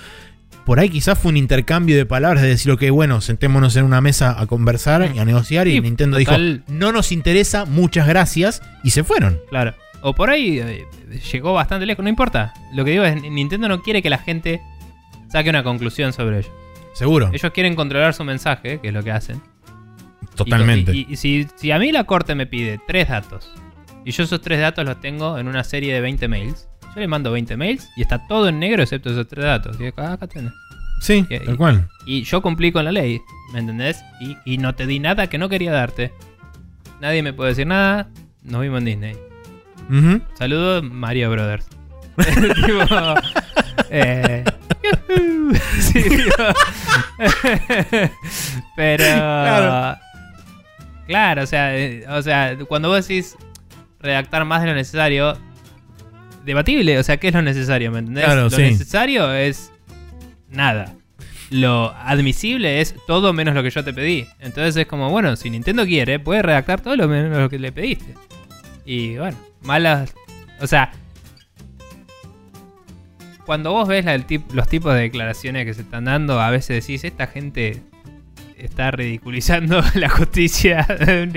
por 0.65 0.79
ahí 0.79 0.89
quizás 0.89 1.19
fue 1.19 1.31
un 1.31 1.37
intercambio 1.37 1.97
de 1.97 2.07
palabras 2.07 2.43
de 2.43 2.49
decir, 2.49 2.71
ok, 2.71 2.85
bueno, 2.91 3.21
sentémonos 3.21 3.75
en 3.77 3.85
una 3.85 4.01
mesa 4.01 4.41
a 4.41 4.47
conversar 4.47 5.11
y 5.15 5.19
a 5.19 5.25
negociar 5.25 5.67
y 5.69 5.81
Nintendo 5.81 6.19
total. 6.19 6.63
dijo, 6.65 6.73
no 6.73 6.93
nos 6.93 7.13
interesa, 7.13 7.65
muchas 7.65 8.07
gracias 8.07 8.63
y 8.85 8.91
se 8.91 9.05
fueron. 9.05 9.39
Claro. 9.49 9.75
O 10.03 10.15
por 10.15 10.31
ahí 10.31 10.59
eh, 10.61 10.85
llegó 11.33 11.53
bastante 11.53 11.87
lejos, 11.87 12.03
no 12.03 12.09
importa. 12.09 12.55
Lo 12.73 12.85
que 12.85 12.93
digo 12.93 13.05
es, 13.05 13.21
Nintendo 13.21 13.69
no 13.69 13.83
quiere 13.83 14.01
que 14.01 14.11
la 14.11 14.19
gente 14.19 14.63
saque 15.29 15.51
una 15.51 15.63
conclusión 15.63 16.13
sobre 16.13 16.39
ello. 16.39 16.51
Seguro, 16.95 17.31
Ellos 17.33 17.53
quieren 17.53 17.75
controlar 17.75 18.15
su 18.15 18.25
mensaje, 18.25 18.81
que 18.81 18.89
es 18.89 18.95
lo 18.95 19.03
que 19.03 19.13
hacen. 19.13 19.41
Totalmente. 20.37 20.93
Y, 20.95 21.07
y- 21.09 21.13
y 21.13 21.17
si, 21.17 21.47
si 21.57 21.71
a 21.71 21.79
mí 21.79 21.93
la 21.93 22.05
corte 22.05 22.35
me 22.35 22.47
pide 22.47 22.81
tres 22.87 23.09
datos, 23.09 23.53
y 24.05 24.13
yo 24.13 24.23
esos 24.25 24.41
tres 24.41 24.61
datos 24.61 24.85
los 24.85 25.01
tengo 25.01 25.39
en 25.39 25.47
una 25.49 25.63
serie 25.65 25.93
de 25.95 26.01
20 26.01 26.29
mails, 26.29 26.69
yo 26.95 27.01
le 27.01 27.07
mando 27.09 27.31
20 27.33 27.57
mails 27.57 27.89
y 27.97 28.03
está 28.03 28.27
todo 28.27 28.49
en 28.49 28.59
negro 28.59 28.83
excepto 28.83 29.11
esos 29.11 29.29
tres 29.29 29.45
datos. 29.45 29.79
Y 29.81 29.87
acá, 29.87 30.13
acá 30.15 30.27
tenés. 30.27 30.53
Sí, 31.03 31.25
Y- 31.31 31.39
tal 31.39 31.57
cual. 31.57 31.89
Y 32.07 32.23
yo 32.25 32.43
cumplí 32.43 32.73
con 32.73 32.85
la 32.85 32.93
ley, 32.93 33.21
¿me 33.53 33.61
entendés? 33.61 34.03
Y, 34.21 34.37
y 34.45 34.59
no 34.59 34.75
te 34.75 34.87
di 34.87 34.99
nada 34.99 35.29
que 35.29 35.39
no 35.39 35.49
quería 35.49 35.73
darte. 35.73 36.13
Nadie 37.01 37.23
me 37.23 37.33
puede 37.33 37.51
decir 37.51 37.67
nada. 37.67 38.09
Nos 38.43 38.61
vimos 38.63 38.79
en 38.79 38.85
Disney. 38.87 39.17
Saludos, 40.35 40.83
Mario 40.85 41.31
Brothers. 41.31 41.67
Tipo, 42.17 43.15
eh. 43.91 44.45
Sí, 45.81 46.03
tipo, 46.03 46.43
pero. 48.77 49.05
Claro. 49.05 49.99
Claro. 51.11 51.43
o 51.43 51.47
sea, 51.47 51.77
eh, 51.77 52.05
o 52.09 52.23
sea, 52.23 52.57
cuando 52.69 52.89
vos 52.89 53.07
decís 53.07 53.37
redactar 54.01 54.45
más 54.45 54.63
de 54.63 54.69
lo 54.69 54.75
necesario, 54.75 55.37
debatible, 56.45 56.99
o 56.99 57.03
sea, 57.03 57.17
¿qué 57.19 57.29
es 57.29 57.35
lo 57.35 57.43
necesario? 57.43 57.91
¿Me 57.93 57.99
entendés? 57.99 58.25
Claro, 58.25 58.43
lo 58.45 58.51
sí. 58.51 58.63
necesario 58.63 59.33
es 59.35 59.73
nada. 60.49 60.95
Lo 61.51 61.93
admisible 61.97 62.81
es 62.81 62.95
todo 63.09 63.33
menos 63.33 63.55
lo 63.57 63.63
que 63.65 63.71
yo 63.71 63.83
te 63.83 63.93
pedí. 63.93 64.25
Entonces 64.39 64.77
es 64.77 64.87
como, 64.87 65.11
bueno, 65.11 65.35
si 65.35 65.51
Nintendo 65.51 65.85
quiere, 65.85 66.21
puede 66.21 66.43
redactar 66.43 66.81
todo 66.81 66.95
lo 66.95 67.09
menos 67.09 67.37
lo 67.37 67.51
que 67.51 67.59
le 67.59 67.73
pediste. 67.73 68.15
Y 68.85 69.17
bueno, 69.19 69.37
malas. 69.63 70.15
O 70.61 70.67
sea, 70.69 70.93
cuando 73.47 73.73
vos 73.73 73.89
ves 73.89 74.05
la 74.05 74.13
del 74.13 74.27
tip- 74.27 74.53
los 74.53 74.69
tipos 74.69 74.95
de 74.95 75.01
declaraciones 75.01 75.65
que 75.67 75.75
se 75.75 75.83
están 75.83 76.05
dando, 76.05 76.41
a 76.41 76.51
veces 76.51 76.87
decís, 76.87 77.03
esta 77.05 77.27
gente 77.27 77.83
está 78.65 78.91
ridiculizando 78.91 79.83
la 79.95 80.09
justicia 80.09 80.81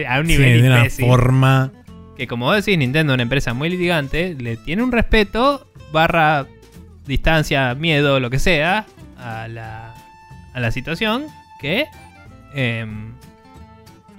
a 0.08 0.20
un 0.20 0.28
Sí, 0.28 0.32
nivel 0.38 0.62
de 0.62 0.68
una 0.68 0.90
forma. 0.90 1.72
Que 2.18 2.28
como 2.28 2.46
vos 2.46 2.56
decís, 2.58 2.78
Nintendo, 2.78 3.14
una 3.14 3.24
empresa 3.24 3.54
muy 3.54 3.70
litigante, 3.70 4.36
le 4.38 4.56
tiene 4.58 4.84
un 4.84 4.92
respeto, 4.92 5.68
barra 5.92 6.46
distancia, 7.08 7.74
miedo, 7.76 8.20
lo 8.20 8.30
que 8.30 8.40
sea, 8.40 8.86
a 9.18 9.48
la, 9.48 9.94
a 10.54 10.60
la 10.60 10.72
situación, 10.72 11.24
que... 11.60 11.86
em, 12.54 13.14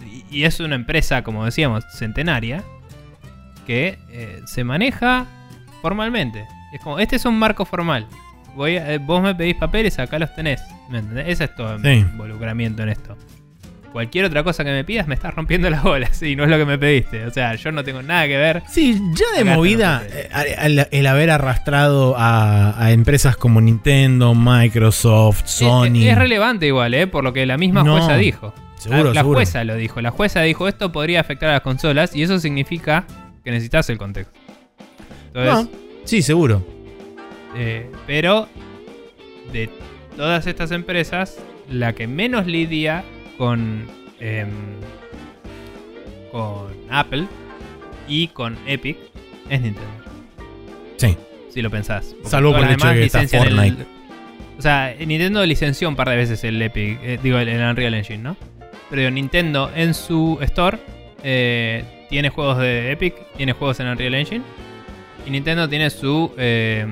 y- 0.05 0.25
y 0.41 0.45
es 0.45 0.59
una 0.61 0.75
empresa, 0.75 1.23
como 1.23 1.45
decíamos, 1.45 1.85
centenaria, 1.97 2.63
que 3.67 3.99
eh, 4.11 4.41
se 4.47 4.65
maneja 4.65 5.27
formalmente. 5.81 6.45
Es 6.73 6.81
como, 6.81 6.99
este 6.99 7.17
es 7.17 7.25
un 7.25 7.39
marco 7.39 7.65
formal. 7.65 8.07
Voy 8.55 8.77
a- 8.77 8.93
eh, 8.95 8.99
vos 8.99 9.23
me 9.23 9.35
pedís 9.35 9.57
papeles, 9.57 9.99
acá 9.99 10.19
los 10.19 10.35
tenés. 10.35 10.63
¿Me 10.91 10.99
entendés? 10.99 11.27
Ese 11.29 11.45
es 11.45 11.55
todo 11.55 11.79
mi 11.79 11.93
involucramiento 11.95 12.83
en 12.83 12.91
esto. 12.91 13.17
Cualquier 13.93 14.25
otra 14.25 14.43
cosa 14.43 14.65
que 14.65 14.73
me 14.73 14.83
pidas 14.83 15.07
me 15.07 15.15
estás 15.15 15.33
rompiendo 15.35 15.71
las 15.71 15.83
bolas 15.85 16.21
y 16.21 16.35
no 16.35 16.43
es 16.45 16.51
lo 16.51 16.57
que 16.59 16.65
me 16.65 16.79
pediste. 16.79 17.27
O 17.27 17.31
sea, 17.31 17.55
yo 17.55 17.71
no 17.71 17.85
tengo 17.85 18.03
nada 18.03 18.27
que 18.27 18.37
ver. 18.37 18.63
Sí, 18.69 19.01
ya 19.15 19.39
de 19.39 19.45
movida, 19.45 20.03
eh, 20.11 20.87
el 20.91 21.07
haber 21.07 21.31
arrastrado 21.31 22.17
a, 22.19 22.75
a 22.85 22.91
empresas 22.91 23.37
como 23.37 23.61
Nintendo, 23.61 24.35
Microsoft, 24.35 25.43
Sony. 25.47 26.03
Es, 26.03 26.07
es 26.13 26.19
relevante 26.19 26.67
igual, 26.67 26.93
¿eh? 26.95 27.07
Por 27.07 27.23
lo 27.23 27.33
que 27.33 27.47
la 27.47 27.57
misma 27.57 27.85
No. 27.85 27.93
jueza 27.99 28.17
dijo. 28.17 28.53
Seguro, 28.79 29.13
la 29.15 29.21
seguro. 29.21 29.39
jueza 29.39 29.63
lo 29.65 29.77
dijo. 29.77 30.01
La 30.03 30.11
jueza 30.11 30.43
dijo 30.43 30.67
esto 30.69 30.91
podría 30.91 31.21
afectar 31.21 31.49
a 31.51 31.53
las 31.53 31.63
consolas 31.63 32.15
y 32.17 32.23
eso 32.25 32.39
significa 32.41 33.05
que 33.45 33.53
necesitas 33.53 33.89
el 33.91 33.97
contexto. 33.99 34.39
Entonces, 35.29 35.55
No, 35.73 35.79
sí, 36.05 36.21
seguro. 36.21 36.67
Eh, 37.57 37.91
pero 38.07 38.49
de 39.53 39.71
todas 40.17 40.47
estas 40.47 40.71
empresas, 40.71 41.39
la 41.71 41.93
que 41.93 42.07
menos 42.07 42.47
lidia 42.47 43.05
con, 43.39 43.87
em, 44.21 44.49
con 46.33 46.73
Apple 46.91 47.27
y 48.09 48.29
con 48.29 48.57
Epic 48.67 48.97
es 49.49 49.61
Nintendo. 49.61 49.91
Sí. 50.97 51.17
Si 51.51 51.63
lo 51.63 51.71
pensás. 51.71 52.15
Salvo 52.25 52.53
por 52.53 52.65
el 52.65 52.73
hecho 52.73 52.89
de 52.89 52.95
que 52.95 53.05
está 53.05 53.27
Fortnite. 53.29 53.87
o 54.59 54.63
sea, 54.63 54.95
Nintendo 54.99 55.45
licenció 55.47 55.89
un 55.89 55.97
par 55.97 56.09
de 56.09 56.17
veces 56.17 56.43
el 56.45 56.61
Epic, 56.61 56.99
eh, 57.03 57.19
digo, 57.23 57.39
el, 57.39 57.49
el 57.49 57.61
Unreal 57.61 57.95
Engine, 57.95 58.19
¿no? 58.19 58.37
Pero 58.91 59.01
digo, 59.01 59.11
Nintendo 59.11 59.71
en 59.75 59.95
su 59.95 60.39
store 60.43 60.79
eh, 61.23 61.85
tiene 62.09 62.29
juegos 62.29 62.59
de 62.59 62.93
Epic, 62.93 63.15
tiene 63.37 63.53
juegos 63.53 63.81
en 63.81 63.89
Unreal 63.89 64.15
Engine. 64.15 64.43
Y 65.27 65.31
Nintendo 65.31 65.69
tiene 65.69 65.89
su 65.91 66.33
eh, 66.37 66.87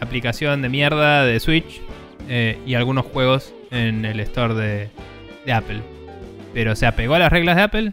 aplicación 0.00 0.62
de 0.62 0.68
mierda 0.68 1.24
de 1.24 1.38
Switch 1.40 1.80
eh, 2.28 2.58
y 2.66 2.74
algunos 2.74 3.06
juegos 3.06 3.52
en 3.70 4.04
el 4.04 4.20
store 4.20 4.54
de, 4.54 4.88
de 5.46 5.52
Apple. 5.52 5.80
Pero 6.54 6.74
se 6.76 6.86
apegó 6.86 7.14
a 7.14 7.18
las 7.18 7.30
reglas 7.32 7.56
de 7.56 7.62
Apple 7.62 7.92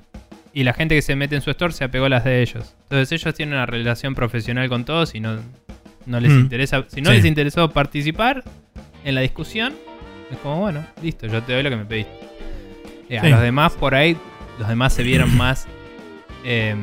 y 0.54 0.64
la 0.64 0.74
gente 0.74 0.96
que 0.96 1.02
se 1.02 1.16
mete 1.16 1.36
en 1.36 1.42
su 1.42 1.52
store 1.52 1.74
se 1.74 1.84
apegó 1.84 2.06
a 2.06 2.10
las 2.10 2.24
de 2.24 2.42
ellos. 2.42 2.76
Entonces 2.84 3.12
ellos 3.22 3.36
tienen 3.36 3.56
una 3.56 3.66
relación 3.66 4.16
profesional 4.16 4.68
con 4.70 4.86
todos 4.86 5.14
y 5.14 5.20
no, 5.20 5.38
no 6.06 6.20
les 6.20 6.32
Mm. 6.32 6.40
interesa. 6.40 6.86
Si 6.88 7.02
no 7.02 7.12
Sí. 7.12 7.18
les 7.18 7.26
interesó 7.26 7.70
participar 7.70 8.44
en 9.04 9.14
la 9.16 9.22
discusión, 9.22 9.74
es 10.32 10.38
como, 10.40 10.60
bueno, 10.60 10.86
listo, 11.04 11.28
yo 11.28 11.42
te 11.44 11.54
doy 11.54 11.64
lo 11.64 11.70
que 11.70 11.76
me 11.76 11.86
pediste. 11.86 12.12
Eh, 13.10 13.20
Sí. 13.22 13.28
A 13.28 13.30
los 13.30 13.42
demás 13.42 13.74
por 13.74 13.94
ahí, 13.96 14.18
los 14.60 14.68
demás 14.68 14.94
se 14.94 15.04
vieron 15.04 15.36
más 15.38 15.68
eh, 16.44 16.76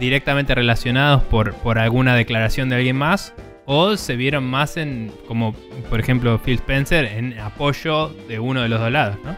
directamente 0.00 0.54
relacionados 0.54 1.22
por, 1.24 1.54
por 1.54 1.78
alguna 1.78 2.14
declaración 2.16 2.68
de 2.68 2.76
alguien 2.76 2.96
más. 2.96 3.32
O 3.70 3.98
se 3.98 4.16
vieron 4.16 4.44
más 4.44 4.78
en, 4.78 5.12
como 5.26 5.52
por 5.90 6.00
ejemplo 6.00 6.40
Phil 6.42 6.54
Spencer, 6.54 7.04
en 7.04 7.38
apoyo 7.38 8.08
de 8.26 8.38
uno 8.38 8.62
de 8.62 8.68
los 8.70 8.80
dos 8.80 8.90
lados, 8.90 9.18
¿no? 9.22 9.36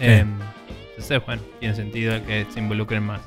Eh, 0.00 0.24
entonces, 0.88 1.20
bueno, 1.26 1.42
tiene 1.58 1.74
sentido 1.74 2.24
que 2.24 2.46
se 2.48 2.58
involucren 2.58 3.02
más. 3.02 3.20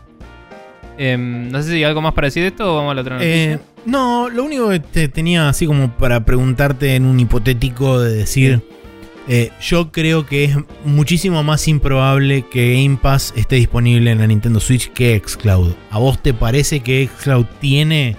Eh, 0.97 1.17
no 1.17 1.61
sé 1.61 1.69
si 1.69 1.75
hay 1.75 1.83
algo 1.83 2.01
más 2.01 2.13
para 2.13 2.27
decir 2.27 2.41
de 2.41 2.49
esto 2.49 2.71
o 2.71 2.77
vamos 2.77 2.93
a 2.93 2.95
la 2.95 3.01
otra 3.01 3.15
noticia. 3.17 3.53
Eh, 3.53 3.59
no, 3.85 4.27
lo 4.27 4.43
único 4.43 4.69
que 4.69 4.79
te 4.79 5.07
tenía 5.07 5.49
así 5.49 5.67
como 5.67 5.91
para 5.97 6.25
preguntarte 6.25 6.95
en 6.95 7.05
un 7.05 7.19
hipotético 7.19 7.99
de 7.99 8.15
decir, 8.15 8.61
eh, 9.27 9.51
yo 9.61 9.91
creo 9.91 10.25
que 10.25 10.45
es 10.45 10.57
muchísimo 10.83 11.43
más 11.43 11.67
improbable 11.67 12.45
que 12.49 12.73
Game 12.73 12.97
Pass 12.99 13.33
esté 13.35 13.57
disponible 13.57 14.09
en 14.09 14.17
la 14.17 14.25
Nintendo 14.25 14.59
Switch 14.59 14.91
que 14.93 15.21
Xcloud. 15.23 15.73
¿A 15.91 15.99
vos 15.99 16.21
te 16.23 16.33
parece 16.33 16.79
que 16.79 17.07
Xcloud 17.07 17.45
tiene 17.59 18.17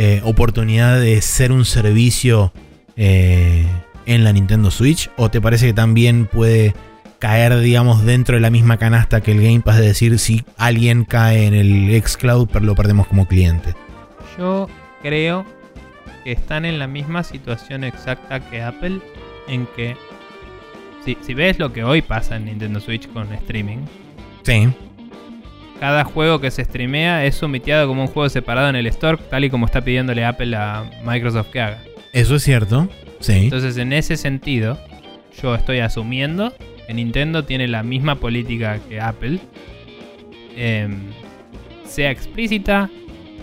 eh, 0.00 0.20
oportunidad 0.22 1.00
de 1.00 1.20
ser 1.20 1.50
un 1.50 1.64
servicio 1.64 2.52
eh, 2.96 3.66
en 4.06 4.22
la 4.22 4.32
Nintendo 4.32 4.70
Switch? 4.70 5.10
¿O 5.16 5.28
te 5.28 5.40
parece 5.40 5.66
que 5.66 5.72
también 5.72 6.26
puede 6.26 6.72
caer, 7.18 7.58
digamos, 7.58 8.04
dentro 8.04 8.36
de 8.36 8.40
la 8.40 8.50
misma 8.50 8.76
canasta 8.76 9.20
que 9.20 9.32
el 9.32 9.42
Game 9.42 9.60
Pass 9.60 9.78
de 9.78 9.88
decir 9.88 10.18
si 10.20 10.44
alguien 10.56 11.04
cae 11.04 11.46
en 11.46 11.54
el 11.54 12.00
Xcloud, 12.00 12.48
pero 12.52 12.64
lo 12.64 12.76
perdemos 12.76 13.08
como 13.08 13.26
cliente? 13.26 13.74
Yo 14.38 14.68
creo 15.02 15.44
que 16.22 16.30
están 16.30 16.64
en 16.64 16.78
la 16.78 16.86
misma 16.86 17.24
situación 17.24 17.82
exacta 17.82 18.38
que 18.48 18.62
Apple, 18.62 19.00
en 19.48 19.66
que 19.74 19.96
si, 21.04 21.18
si 21.22 21.34
ves 21.34 21.58
lo 21.58 21.72
que 21.72 21.82
hoy 21.82 22.02
pasa 22.02 22.36
en 22.36 22.44
Nintendo 22.44 22.78
Switch 22.78 23.08
con 23.08 23.32
streaming, 23.32 23.78
Sí. 24.44 24.68
Cada 25.80 26.04
juego 26.04 26.40
que 26.40 26.50
se 26.50 26.64
streamea 26.64 27.24
es 27.24 27.36
sometido 27.36 27.86
como 27.86 28.02
un 28.02 28.08
juego 28.08 28.28
separado 28.28 28.68
en 28.68 28.76
el 28.76 28.86
store, 28.86 29.18
tal 29.30 29.44
y 29.44 29.50
como 29.50 29.66
está 29.66 29.80
pidiéndole 29.80 30.24
Apple 30.24 30.54
a 30.56 30.90
Microsoft 31.04 31.50
que 31.50 31.60
haga. 31.60 31.82
Eso 32.12 32.36
es 32.36 32.42
cierto. 32.42 32.88
Sí. 33.20 33.44
Entonces, 33.44 33.76
en 33.76 33.92
ese 33.92 34.16
sentido, 34.16 34.78
yo 35.42 35.54
estoy 35.54 35.78
asumiendo 35.78 36.52
que 36.86 36.94
Nintendo 36.94 37.44
tiene 37.44 37.68
la 37.68 37.82
misma 37.82 38.16
política 38.16 38.80
que 38.88 39.00
Apple, 39.00 39.38
em, 40.56 40.98
sea 41.84 42.10
explícita 42.10 42.90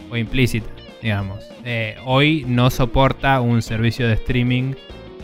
o 0.09 0.17
implícita, 0.17 0.69
digamos. 1.01 1.43
Eh, 1.63 1.95
hoy 2.05 2.45
no 2.47 2.69
soporta 2.69 3.39
un 3.41 3.61
servicio 3.61 4.07
de 4.07 4.13
streaming 4.13 4.73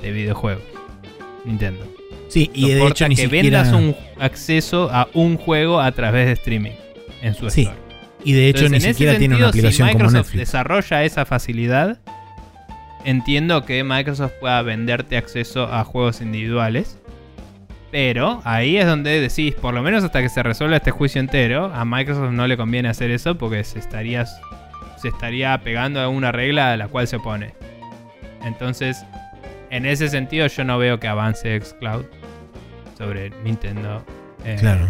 de 0.02 0.12
videojuegos. 0.12 0.64
Nintendo. 1.44 1.84
sí, 2.28 2.52
y 2.54 2.70
de 2.70 2.86
hecho 2.86 3.08
ni 3.08 3.16
que 3.16 3.24
siquiera. 3.24 3.64
vendas 3.64 3.74
un 3.74 3.96
acceso 4.20 4.90
a 4.92 5.08
un 5.16 5.38
juego 5.38 5.80
a 5.82 5.92
través 5.92 6.28
de 6.28 6.34
streaming 6.34 6.72
en 7.22 7.34
su 7.34 7.50
Sí, 7.50 7.62
store. 7.62 7.80
Y 8.24 8.34
de 8.34 8.50
hecho 8.50 8.66
Entonces, 8.66 8.88
ni 8.90 8.94
siquiera 8.94 9.18
tiene 9.18 9.36
una 9.36 9.48
aplicación 9.48 9.88
si 9.88 9.94
como 9.94 10.06
Microsoft 10.06 10.28
Netflix. 10.28 10.40
desarrolla 10.40 11.04
esa 11.04 11.26
facilidad, 11.26 12.00
entiendo 13.04 13.66
que 13.66 13.84
Microsoft 13.84 14.34
pueda 14.40 14.62
venderte 14.62 15.18
acceso 15.18 15.64
a 15.72 15.84
juegos 15.84 16.22
individuales. 16.22 16.98
Pero 17.92 18.42
ahí 18.46 18.78
es 18.78 18.86
donde 18.86 19.20
decís, 19.20 19.54
por 19.56 19.74
lo 19.74 19.82
menos 19.82 20.04
hasta 20.04 20.22
que 20.22 20.30
se 20.30 20.42
resuelva 20.44 20.78
este 20.78 20.92
juicio 20.92 21.20
entero, 21.20 21.72
a 21.74 21.84
Microsoft 21.84 22.32
no 22.32 22.48
le 22.48 22.56
conviene 22.56 22.88
hacer 22.88 23.12
eso 23.12 23.38
porque 23.38 23.64
se 23.66 23.80
estaría, 23.80 24.26
se 24.26 25.10
estaría 25.10 25.58
pegando 25.62 26.00
a 26.00 26.08
una 26.08 26.32
regla 26.32 26.72
a 26.72 26.78
la 26.78 26.88
cual 26.88 27.08
se 27.08 27.18
opone. 27.18 27.54
Entonces, 28.46 29.04
en 29.72 29.86
ese 29.86 30.08
sentido 30.08 30.48
yo 30.48 30.64
no 30.64 30.78
veo 30.78 31.00
que 31.02 31.08
avance 31.10 31.60
xCloud 31.60 32.06
sobre 32.98 33.30
Nintendo. 33.44 34.06
Eh, 34.46 34.56
Claro. 34.60 34.88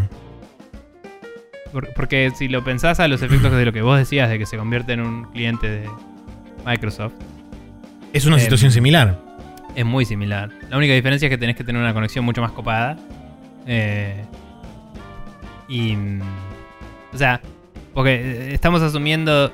Por- 1.72 1.94
porque 1.94 2.32
si 2.36 2.48
lo 2.48 2.64
pensás 2.64 3.00
a 3.00 3.08
los 3.08 3.22
efectos 3.22 3.52
de 3.52 3.66
lo 3.66 3.74
que 3.74 3.82
vos 3.82 3.98
decías, 3.98 4.30
de 4.30 4.38
que 4.40 4.46
se 4.46 4.58
convierte 4.58 4.94
en 4.94 5.02
un 5.02 5.24
cliente 5.32 5.68
de 5.70 5.90
Microsoft, 6.66 7.14
Es 8.14 8.26
una 8.26 8.36
em, 8.38 8.42
situación 8.42 8.72
similar. 8.72 9.18
es 9.76 9.86
muy 9.86 10.06
similar. 10.06 10.50
La 10.70 10.78
única 10.78 10.94
diferencia 10.94 11.28
es 11.28 11.30
que 11.30 11.38
tenés 11.38 11.56
que 11.56 11.64
tener 11.64 11.82
una 11.82 11.94
conexión 11.94 12.26
mucho 12.26 12.42
más 12.42 12.52
copada. 12.52 12.98
Eh, 13.68 14.24
y. 15.68 15.96
O 17.14 17.18
sea, 17.18 17.42
porque 17.94 18.16
eh, 18.16 18.54
estamos 18.54 18.82
asumiendo. 18.82 19.52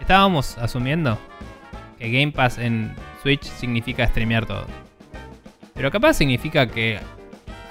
Estábamos 0.00 0.58
asumiendo 0.58 1.18
que 1.98 2.10
Game 2.10 2.32
Pass 2.32 2.58
en 2.58 2.94
Switch 3.22 3.42
significa 3.44 4.06
streamear 4.06 4.46
todo. 4.46 4.66
Pero 5.74 5.90
capaz 5.90 6.14
significa 6.14 6.66
que 6.66 6.98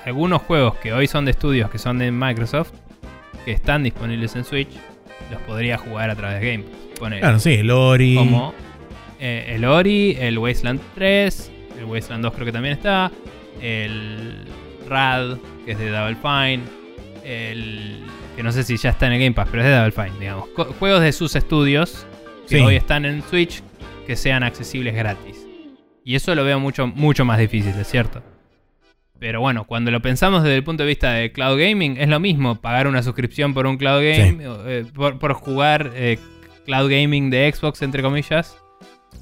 algunos 0.05 0.41
juegos 0.41 0.75
que 0.77 0.93
hoy 0.93 1.07
son 1.07 1.25
de 1.25 1.31
estudios 1.31 1.69
que 1.69 1.77
son 1.77 1.99
de 1.99 2.11
Microsoft, 2.11 2.71
que 3.45 3.51
están 3.51 3.83
disponibles 3.83 4.35
en 4.35 4.43
Switch, 4.43 4.69
los 5.31 5.41
podría 5.41 5.77
jugar 5.77 6.09
a 6.09 6.15
través 6.15 6.41
de 6.41 6.51
Game 6.51 6.63
Pass. 6.99 7.09
Claro, 7.19 7.39
sí, 7.39 7.53
el 7.53 7.71
Ori. 7.71 8.15
Como 8.15 8.53
eh, 9.19 9.53
el 9.55 9.65
Ori, 9.65 10.15
el 10.19 10.37
Wasteland 10.37 10.79
3, 10.95 11.51
el 11.79 11.85
Wasteland 11.85 12.23
2 12.23 12.33
creo 12.33 12.45
que 12.45 12.51
también 12.51 12.73
está, 12.73 13.11
el 13.61 14.45
Rad, 14.87 15.37
que 15.65 15.71
es 15.71 15.79
de 15.79 15.89
Double 15.89 16.15
Fine, 16.15 16.61
el 17.23 17.97
que 18.35 18.43
no 18.43 18.51
sé 18.51 18.63
si 18.63 18.77
ya 18.77 18.91
está 18.91 19.07
en 19.07 19.13
el 19.13 19.19
Game 19.19 19.33
Pass, 19.33 19.47
pero 19.51 19.63
es 19.63 19.69
de 19.69 19.75
Double 19.75 19.91
Fine, 19.91 20.19
digamos. 20.19 20.47
Co- 20.49 20.73
juegos 20.79 21.01
de 21.01 21.11
sus 21.11 21.35
estudios 21.35 22.05
que 22.47 22.57
Sí. 22.57 22.63
hoy 22.63 22.75
están 22.75 23.05
en 23.05 23.21
Switch 23.23 23.61
que 24.07 24.15
sean 24.15 24.43
accesibles 24.43 24.93
gratis. 24.95 25.45
Y 26.03 26.15
eso 26.15 26.33
lo 26.35 26.43
veo 26.43 26.59
mucho, 26.59 26.87
mucho 26.87 27.25
más 27.25 27.37
difícil, 27.39 27.73
es 27.79 27.87
cierto. 27.87 28.23
Pero 29.21 29.39
bueno, 29.39 29.65
cuando 29.65 29.91
lo 29.91 30.01
pensamos 30.01 30.41
desde 30.41 30.55
el 30.55 30.63
punto 30.63 30.81
de 30.81 30.89
vista 30.89 31.11
de 31.13 31.31
cloud 31.31 31.59
gaming, 31.59 31.95
es 31.97 32.09
lo 32.09 32.19
mismo 32.19 32.55
pagar 32.59 32.87
una 32.87 33.03
suscripción 33.03 33.53
por 33.53 33.67
un 33.67 33.77
cloud 33.77 34.01
game, 34.01 34.37
eh, 34.65 34.83
por, 34.95 35.19
por 35.19 35.33
jugar 35.33 35.91
eh, 35.93 36.17
cloud 36.65 36.89
gaming 36.89 37.29
de 37.29 37.53
Xbox, 37.53 37.83
entre 37.83 38.01
comillas, 38.01 38.57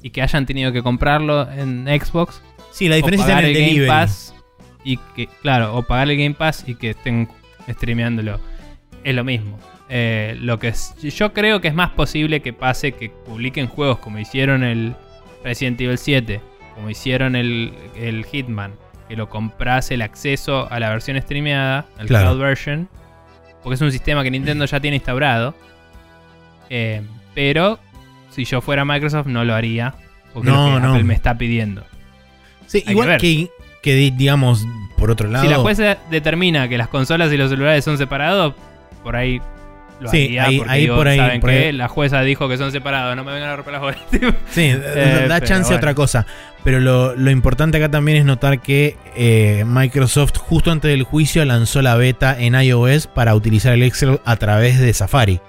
y 0.02 0.08
que 0.08 0.22
hayan 0.22 0.46
tenido 0.46 0.72
que 0.72 0.82
comprarlo 0.82 1.46
en 1.52 1.84
Xbox. 1.86 2.40
Sí, 2.70 2.88
la 2.88 2.94
o 2.94 2.96
diferencia 2.96 3.26
está 3.26 3.34
pagar 3.36 3.44
en 3.50 3.56
el 3.56 3.62
el 3.62 3.74
Game. 3.76 3.86
Pass 3.88 4.34
y 4.82 4.96
que, 5.14 5.26
claro, 5.42 5.76
o 5.76 5.82
pagar 5.82 6.10
el 6.10 6.16
Game 6.16 6.34
Pass 6.34 6.64
y 6.66 6.76
que 6.76 6.90
estén 6.90 7.28
streameándolo. 7.68 8.40
Es 9.04 9.14
lo 9.14 9.22
mismo. 9.22 9.58
Eh, 9.90 10.34
lo 10.40 10.58
que 10.58 10.68
es- 10.68 10.94
yo 11.02 11.34
creo 11.34 11.60
que 11.60 11.68
es 11.68 11.74
más 11.74 11.90
posible 11.90 12.40
que 12.40 12.54
pase 12.54 12.92
que 12.92 13.10
publiquen 13.10 13.66
juegos 13.66 13.98
como 13.98 14.18
hicieron 14.18 14.62
el 14.62 14.94
Resident 15.44 15.78
Evil 15.82 15.98
7, 15.98 16.40
como 16.74 16.88
hicieron 16.88 17.36
el, 17.36 17.74
el 17.96 18.24
Hitman, 18.24 18.72
que 19.10 19.16
lo 19.16 19.28
compras 19.28 19.90
el 19.90 20.02
acceso 20.02 20.68
a 20.70 20.78
la 20.78 20.88
versión 20.88 21.20
streameada, 21.20 21.84
al 21.98 22.06
Claro. 22.06 22.28
cloud 22.28 22.38
version, 22.40 22.88
porque 23.60 23.74
es 23.74 23.80
un 23.80 23.90
sistema 23.90 24.22
que 24.22 24.30
Nintendo 24.30 24.64
ya 24.66 24.78
tiene 24.78 24.98
instaurado. 24.98 25.52
Eh, 26.68 27.02
pero 27.34 27.80
si 28.30 28.44
yo 28.44 28.60
fuera 28.60 28.84
Microsoft 28.84 29.26
no 29.26 29.44
lo 29.44 29.54
haría, 29.54 29.94
porque 30.32 30.48
No, 30.48 30.68
lo 30.70 30.74
que 30.76 30.82
no. 30.82 30.90
Apple 30.92 31.02
me 31.04 31.14
está 31.14 31.36
pidiendo. 31.36 31.82
Sí, 32.66 32.78
Hay 32.78 32.84
que 32.84 32.90
igual 32.92 33.18
que, 33.18 33.48
que, 33.82 33.94
di- 33.96 34.10
digamos, 34.12 34.64
por 34.96 35.10
otro 35.10 35.28
lado. 35.28 35.44
Si 35.44 35.50
la 35.50 35.58
jueza 35.58 35.98
determina 36.08 36.68
que 36.68 36.78
las 36.78 36.86
consolas 36.86 37.32
y 37.32 37.36
los 37.36 37.50
celulares 37.50 37.84
son 37.84 37.98
separados, 37.98 38.54
por 39.02 39.16
ahí 39.16 39.42
lo 39.98 40.08
Sí, 40.08 40.26
haría. 40.38 40.44
ahí- 40.44 40.58
porque 40.58 40.72
ahí 40.72 40.80
digo, 40.82 40.96
por 40.96 41.08
ahí- 41.08 41.18
¿saben 41.18 41.40
por 41.40 41.50
ahí- 41.50 41.72
La 41.72 41.88
jueza 41.88 42.20
dijo 42.22 42.48
que 42.48 42.56
son 42.56 42.70
separados, 42.70 43.16
no 43.16 43.24
me 43.24 43.32
vengan 43.32 43.50
a 43.50 43.56
romper 43.56 43.72
las 43.72 43.82
bolas. 43.82 43.98
Sí, 44.50 44.70
Eh, 44.72 45.26
da 45.28 45.40
chance 45.40 45.74
a 45.74 45.76
otra 45.76 45.94
cosa. 45.94 46.24
Pero 46.62 46.78
lo, 46.80 47.16
lo 47.16 47.30
importante 47.30 47.78
acá 47.78 47.90
también 47.90 48.18
es 48.18 48.24
notar 48.26 48.60
que 48.60 48.96
eh, 49.16 49.64
Microsoft, 49.66 50.36
justo 50.36 50.70
antes 50.70 50.90
del 50.90 51.04
juicio, 51.04 51.42
lanzó 51.44 51.80
la 51.80 51.96
beta 51.96 52.38
en 52.38 52.54
iOS 52.54 53.06
para 53.06 53.34
utilizar 53.34 53.72
el 53.72 53.82
Excel 53.82 54.20
a 54.24 54.36
través 54.36 54.78
de 54.78 54.92
Safari. 54.92 55.40